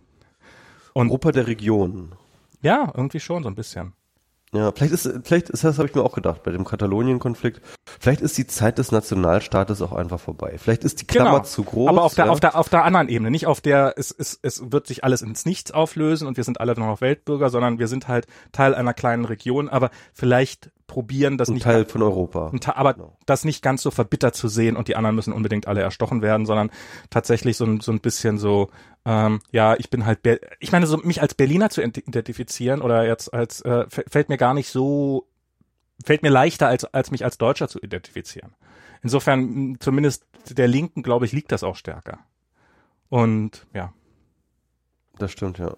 und 0.93 1.09
Europa 1.09 1.31
der 1.31 1.47
Region. 1.47 2.13
ja, 2.61 2.91
irgendwie 2.95 3.19
schon 3.19 3.43
so 3.43 3.49
ein 3.49 3.55
bisschen. 3.55 3.93
Ja, 4.53 4.71
vielleicht 4.71 4.93
ist, 4.93 5.11
vielleicht 5.23 5.49
ist 5.49 5.63
das, 5.63 5.77
habe 5.79 5.87
ich 5.87 5.95
mir 5.95 6.03
auch 6.03 6.13
gedacht, 6.13 6.43
bei 6.43 6.51
dem 6.51 6.63
Katalonien-Konflikt. 6.63 7.61
Vielleicht 7.99 8.21
ist 8.21 8.37
die 8.37 8.45
Zeit 8.45 8.77
des 8.77 8.91
Nationalstaates 8.91 9.81
auch 9.81 9.91
einfach 9.93 10.19
vorbei. 10.19 10.55
Vielleicht 10.57 10.83
ist 10.83 11.01
die 11.01 11.07
Klammer 11.07 11.31
Genau. 11.31 11.43
zu 11.43 11.63
groß. 11.63 11.89
Aber 11.89 12.03
auf 12.03 12.13
der, 12.13 12.25
ja. 12.25 12.31
auf 12.31 12.39
der, 12.39 12.55
auf 12.57 12.69
der 12.69 12.83
anderen 12.83 13.09
Ebene, 13.09 13.31
nicht 13.31 13.47
auf 13.47 13.61
der, 13.61 13.95
es, 13.97 14.11
es, 14.11 14.39
es 14.41 14.71
wird 14.71 14.85
sich 14.87 15.03
alles 15.03 15.21
ins 15.21 15.45
Nichts 15.45 15.71
auflösen 15.71 16.27
und 16.27 16.37
wir 16.37 16.43
sind 16.43 16.59
alle 16.59 16.73
noch 16.79 17.01
Weltbürger, 17.01 17.49
sondern 17.49 17.79
wir 17.79 17.87
sind 17.87 18.07
halt 18.07 18.27
Teil 18.51 18.75
einer 18.75 18.93
kleinen 18.93 19.25
Region, 19.25 19.69
aber 19.69 19.89
vielleicht 20.13 20.71
probieren 20.87 21.37
das 21.37 21.49
ein 21.49 21.53
nicht 21.55 21.63
Teil 21.63 21.85
von 21.85 22.01
Europa. 22.01 22.51
Ta- 22.59 22.75
aber 22.75 22.93
Genau. 22.93 23.17
das 23.25 23.45
nicht 23.45 23.61
ganz 23.63 23.81
so 23.81 23.91
verbittert 23.91 24.35
zu 24.35 24.47
sehen 24.47 24.75
und 24.75 24.87
die 24.87 24.95
anderen 24.95 25.15
müssen 25.15 25.33
unbedingt 25.33 25.67
alle 25.67 25.81
erstochen 25.81 26.21
werden, 26.21 26.45
sondern 26.45 26.69
tatsächlich 27.09 27.57
so 27.57 27.65
ein, 27.65 27.79
so 27.79 27.91
ein 27.91 27.99
bisschen 27.99 28.37
so, 28.37 28.69
ähm, 29.05 29.39
ja, 29.51 29.75
ich 29.77 29.89
bin 29.89 30.05
halt, 30.05 30.21
Ber 30.23 30.37
ich 30.59 30.71
meine, 30.71 30.85
so 30.87 30.97
mich 30.97 31.21
als 31.21 31.33
Berliner 31.35 31.69
zu 31.69 31.81
ent- 31.81 31.97
identifizieren 31.97 32.81
oder 32.81 33.05
jetzt 33.07 33.33
als, 33.33 33.61
äh, 33.61 33.85
fällt 33.89 34.29
mir 34.29 34.37
gar 34.37 34.53
nicht 34.53 34.69
so, 34.69 35.27
fällt 36.05 36.21
mir 36.23 36.29
leichter 36.31 36.67
als, 36.67 36.85
als 36.85 37.11
mich 37.11 37.23
als 37.23 37.37
Deutscher 37.37 37.67
zu 37.67 37.79
identifizieren. 37.79 38.53
Insofern, 39.01 39.77
zumindest 39.79 40.25
der 40.49 40.67
Linken, 40.67 41.03
glaube 41.03 41.25
ich, 41.25 41.31
liegt 41.31 41.51
das 41.51 41.63
auch 41.63 41.75
stärker. 41.75 42.19
Und 43.09 43.67
ja, 43.73 43.93
Das 45.23 45.31
stimmt, 45.31 45.57
ja. 45.57 45.77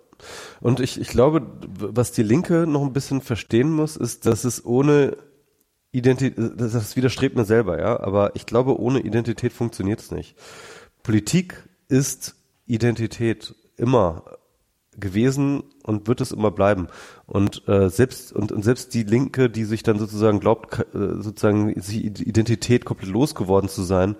Und 0.60 0.80
ich, 0.80 1.00
ich 1.00 1.08
glaube, 1.08 1.46
was 1.68 2.12
die 2.12 2.24
Linke 2.24 2.66
noch 2.66 2.82
ein 2.82 2.94
bisschen 2.94 3.22
verstehen 3.22 3.70
muss, 3.70 3.96
ist, 3.96 4.26
dass 4.26 4.44
es 4.44 4.66
ohne 4.66 5.18
Identität, 5.92 6.36
das 6.58 6.96
widerstrebt 6.96 7.36
mir 7.36 7.46
selber, 7.46 7.80
ja, 7.80 8.00
aber 8.00 8.36
ich 8.36 8.48
glaube, 8.48 8.80
ohne 8.80 9.02
Identität 9.02 9.54
funktioniert 9.54 10.00
es 10.00 10.10
nicht. 10.10 10.36
Politik 11.04 11.70
ist 11.90 12.34
Identität 12.66 13.54
immer 13.78 14.24
gewesen 14.98 15.62
und 15.84 16.08
wird 16.08 16.22
es 16.22 16.32
immer 16.32 16.50
bleiben. 16.50 16.88
Und 17.28 17.68
äh, 17.68 17.92
selbst 17.92 18.34
und, 18.34 18.52
und 18.52 18.64
selbst 18.64 18.96
die 18.96 19.04
Linke, 19.04 19.48
die 19.48 19.66
sich 19.66 19.84
dann 19.84 20.00
sozusagen 20.00 20.40
glaubt, 20.40 20.80
äh, 20.80 21.22
sozusagen 21.22 21.80
sie 21.80 22.08
Identität 22.08 22.84
komplett 22.84 23.12
losgeworden 23.12 23.70
zu 23.70 23.84
sein, 23.84 24.16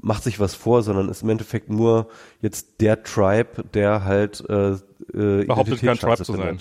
macht 0.00 0.24
sich 0.24 0.40
was 0.40 0.54
vor, 0.54 0.82
sondern 0.82 1.08
ist 1.08 1.22
im 1.22 1.28
Endeffekt 1.30 1.70
nur 1.70 2.08
jetzt 2.40 2.80
der 2.80 3.02
Tribe, 3.02 3.64
der 3.72 4.04
halt 4.04 4.44
äh, 4.48 4.72
äh, 4.72 5.44
Behauptet, 5.44 5.80
kein 5.80 5.96
Tribe 5.96 6.24
zu 6.24 6.34
sein. 6.34 6.58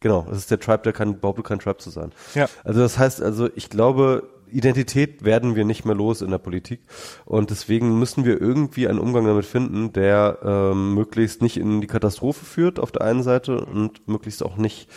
Genau, 0.00 0.26
es 0.30 0.38
ist 0.38 0.50
der 0.50 0.60
Tribe, 0.60 0.82
der 0.84 0.92
kann 0.92 1.20
behauptet, 1.20 1.44
kein 1.46 1.58
Tribe 1.58 1.78
zu 1.78 1.90
sein. 1.90 2.12
Ja. 2.34 2.48
Also 2.62 2.80
das 2.80 2.98
heißt, 2.98 3.20
also 3.20 3.48
ich 3.56 3.68
glaube, 3.68 4.28
Identität 4.50 5.24
werden 5.24 5.56
wir 5.56 5.64
nicht 5.64 5.84
mehr 5.84 5.94
los 5.94 6.22
in 6.22 6.30
der 6.30 6.38
Politik 6.38 6.80
und 7.24 7.50
deswegen 7.50 7.98
müssen 7.98 8.24
wir 8.24 8.40
irgendwie 8.40 8.88
einen 8.88 9.00
Umgang 9.00 9.26
damit 9.26 9.44
finden, 9.44 9.92
der 9.92 10.38
ähm, 10.42 10.94
möglichst 10.94 11.42
nicht 11.42 11.56
in 11.56 11.80
die 11.80 11.86
Katastrophe 11.86 12.44
führt 12.44 12.78
auf 12.78 12.92
der 12.92 13.02
einen 13.02 13.22
Seite 13.22 13.64
und 13.64 14.06
möglichst 14.08 14.42
auch 14.42 14.56
nicht, 14.56 14.88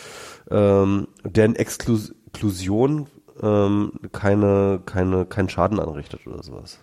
ähm, 0.50 1.08
deren 1.24 1.56
Exklus 1.56 2.14
Exklusion 2.32 3.08
ähm, 3.42 3.92
keine, 4.12 4.80
keine, 4.86 5.26
keinen 5.26 5.48
Schaden 5.48 5.78
anrichtet 5.78 6.26
oder 6.26 6.42
sowas. 6.42 6.78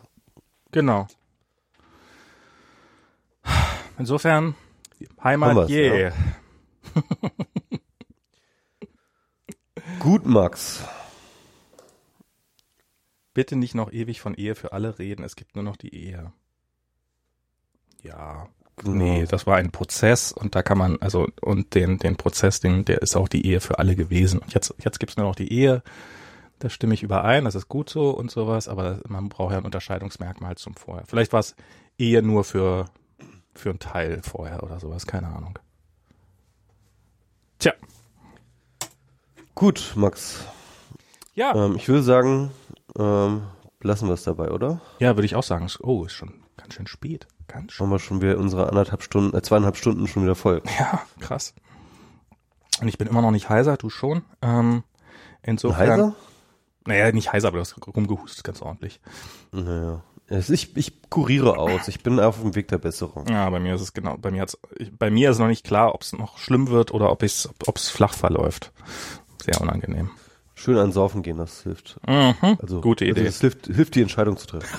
Genau. 0.71 1.07
Insofern, 3.97 4.55
Heimat, 5.23 5.69
yeah. 5.69 6.13
Gut, 9.99 10.25
Max. 10.25 10.83
Bitte 13.33 13.55
nicht 13.55 13.75
noch 13.75 13.91
ewig 13.91 14.21
von 14.21 14.33
Ehe 14.33 14.55
für 14.55 14.71
alle 14.73 14.99
reden, 14.99 15.23
es 15.23 15.35
gibt 15.35 15.55
nur 15.55 15.63
noch 15.63 15.77
die 15.77 15.93
Ehe. 15.93 16.31
Ja. 18.01 18.47
nee, 18.83 19.25
das 19.25 19.45
war 19.45 19.57
ein 19.57 19.71
Prozess 19.71 20.31
und 20.31 20.55
da 20.55 20.63
kann 20.63 20.77
man, 20.77 20.97
also, 21.01 21.27
und 21.41 21.75
den, 21.75 21.97
den 21.97 22.15
Prozess, 22.15 22.61
den, 22.61 22.85
der 22.85 23.01
ist 23.01 23.17
auch 23.17 23.27
die 23.27 23.45
Ehe 23.45 23.59
für 23.59 23.79
alle 23.79 23.95
gewesen. 23.95 24.39
Und 24.39 24.53
jetzt, 24.53 24.73
jetzt 24.79 24.99
gibt's 24.99 25.17
nur 25.17 25.27
noch 25.27 25.35
die 25.35 25.51
Ehe. 25.51 25.83
Da 26.59 26.69
stimme 26.69 26.93
ich 26.93 27.03
überein, 27.03 27.45
das 27.45 27.55
ist 27.55 27.69
gut 27.69 27.89
so 27.89 28.11
und 28.11 28.29
sowas, 28.29 28.67
aber 28.67 28.99
man 29.07 29.29
braucht 29.29 29.53
ja 29.53 29.57
ein 29.59 29.65
Unterscheidungsmerkmal 29.65 30.55
zum 30.55 30.75
Vorher. 30.75 31.05
Vielleicht 31.07 31.31
war 31.31 31.39
es 31.39 31.55
Ehe 31.97 32.21
nur 32.21 32.43
für, 32.43 32.85
für 33.53 33.69
einen 33.69 33.79
Teil 33.79 34.21
vorher 34.23 34.61
oder 34.63 34.79
sowas, 34.79 35.07
keine 35.07 35.27
Ahnung. 35.27 35.57
Tja. 37.59 37.73
Gut, 39.55 39.93
Max. 39.95 40.45
Ja. 41.33 41.55
Ähm, 41.55 41.75
ich 41.77 41.87
würde 41.87 42.03
sagen, 42.03 42.51
ähm, 42.97 43.43
lassen 43.81 44.07
wir 44.07 44.13
es 44.13 44.23
dabei, 44.23 44.51
oder? 44.51 44.81
Ja, 44.99 45.15
würde 45.15 45.25
ich 45.25 45.35
auch 45.35 45.43
sagen. 45.43 45.67
Oh, 45.79 46.03
ist 46.03 46.13
schon 46.13 46.43
ganz 46.57 46.73
schön 46.73 46.87
spät. 46.87 47.27
Ganz 47.47 47.71
schön. 47.71 47.85
Haben 47.85 47.91
wir 47.91 47.99
schon 47.99 48.21
wieder 48.21 48.37
unsere 48.37 48.67
anderthalb 48.67 49.01
Stunden, 49.01 49.35
äh, 49.35 49.41
zweieinhalb 49.41 49.77
Stunden 49.77 50.07
schon 50.07 50.23
wieder 50.23 50.35
voll. 50.35 50.61
Ja, 50.77 51.01
krass. 51.19 51.53
Und 52.81 52.87
ich 52.89 52.97
bin 52.97 53.07
immer 53.07 53.21
noch 53.21 53.31
nicht 53.31 53.49
heiser, 53.49 53.77
du 53.77 53.89
schon. 53.89 54.23
Ähm, 54.41 54.83
insofern. 55.41 55.91
Heiser? 55.91 56.15
Naja, 56.89 57.11
nicht 57.11 57.31
heiser, 57.31 57.49
aber 57.49 57.57
du 57.57 57.61
hast 57.61 57.75
rumgehustet 57.85 58.43
ganz 58.43 58.63
ordentlich. 58.63 58.99
Naja. 59.51 60.01
Ich, 60.27 60.75
ich 60.75 61.01
kuriere 61.11 61.57
aus. 61.57 61.87
Ich 61.87 62.01
bin 62.01 62.19
auf 62.19 62.41
dem 62.41 62.55
Weg 62.55 62.67
der 62.69 62.79
Besserung. 62.79 63.27
Ja, 63.27 63.47
bei 63.51 63.59
mir 63.59 63.75
ist 63.75 63.81
es 63.81 63.93
genau, 63.93 64.17
bei 64.17 64.31
mir 64.31 64.41
hat's, 64.41 64.57
bei 64.97 65.11
mir 65.11 65.29
ist 65.29 65.37
noch 65.37 65.47
nicht 65.47 65.63
klar, 65.63 65.93
ob 65.93 66.01
es 66.01 66.13
noch 66.13 66.39
schlimm 66.39 66.69
wird 66.69 66.91
oder 66.91 67.11
ob 67.11 67.21
es 67.21 67.47
ob 67.67 67.77
es 67.77 67.89
flach 67.89 68.13
verläuft. 68.13 68.71
Sehr 69.43 69.61
unangenehm. 69.61 70.09
Schön 70.61 70.77
an 70.77 70.91
Saufen 70.91 71.23
gehen, 71.23 71.37
das 71.37 71.63
hilft. 71.63 71.97
Mhm. 72.05 72.35
Also, 72.61 72.81
Gute 72.81 73.05
Also 73.05 73.13
Idee. 73.19 73.23
das 73.27 73.39
hilft, 73.39 73.67
hilft 73.67 73.95
die 73.95 74.01
Entscheidung 74.01 74.35
zu 74.35 74.45
treffen. 74.45 74.77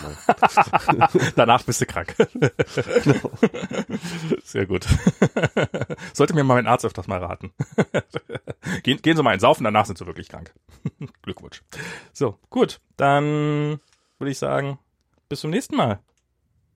Danach 1.37 1.63
bist 1.63 1.81
du 1.81 1.87
krank. 1.87 2.15
Sehr 4.45 4.67
gut. 4.67 4.87
Sollte 6.13 6.35
mir 6.35 6.45
mal 6.45 6.57
mein 6.57 6.67
Arzt 6.67 6.85
öfters 6.85 7.07
mal 7.09 7.19
raten. 7.25 7.53
gehen, 8.83 9.01
gehen 9.01 9.17
Sie 9.17 9.23
mal 9.23 9.33
ins 9.33 9.41
Saufen, 9.41 9.65
danach 9.65 9.87
sind 9.87 9.97
Sie 9.97 10.07
wirklich 10.07 10.29
krank. 10.29 10.53
Glückwunsch. 11.23 11.63
So, 12.13 12.39
gut. 12.51 12.79
Dann 12.99 13.81
würde 14.19 14.31
ich 14.31 14.39
sagen, 14.39 14.79
bis 15.31 15.41
zum 15.41 15.51
nächsten 15.51 15.77
Mal. 15.77 16.01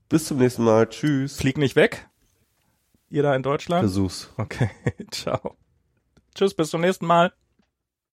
Bis 0.09 0.25
zum 0.27 0.39
nächsten 0.39 0.65
Mal. 0.65 0.89
Tschüss. 0.89 1.37
Flieg 1.37 1.59
nicht 1.59 1.77
weg. 1.77 2.09
Ihr 3.11 3.23
da 3.23 3.37
in 3.37 3.43
Deutschland. 3.43 3.83
Versuch's. 3.83 4.31
Okay, 4.39 4.71
ciao. 5.11 5.57
Tschüss, 6.35 6.55
bis 6.55 6.71
zum 6.71 6.81
nächsten 6.81 7.05
Mal. 7.07 7.33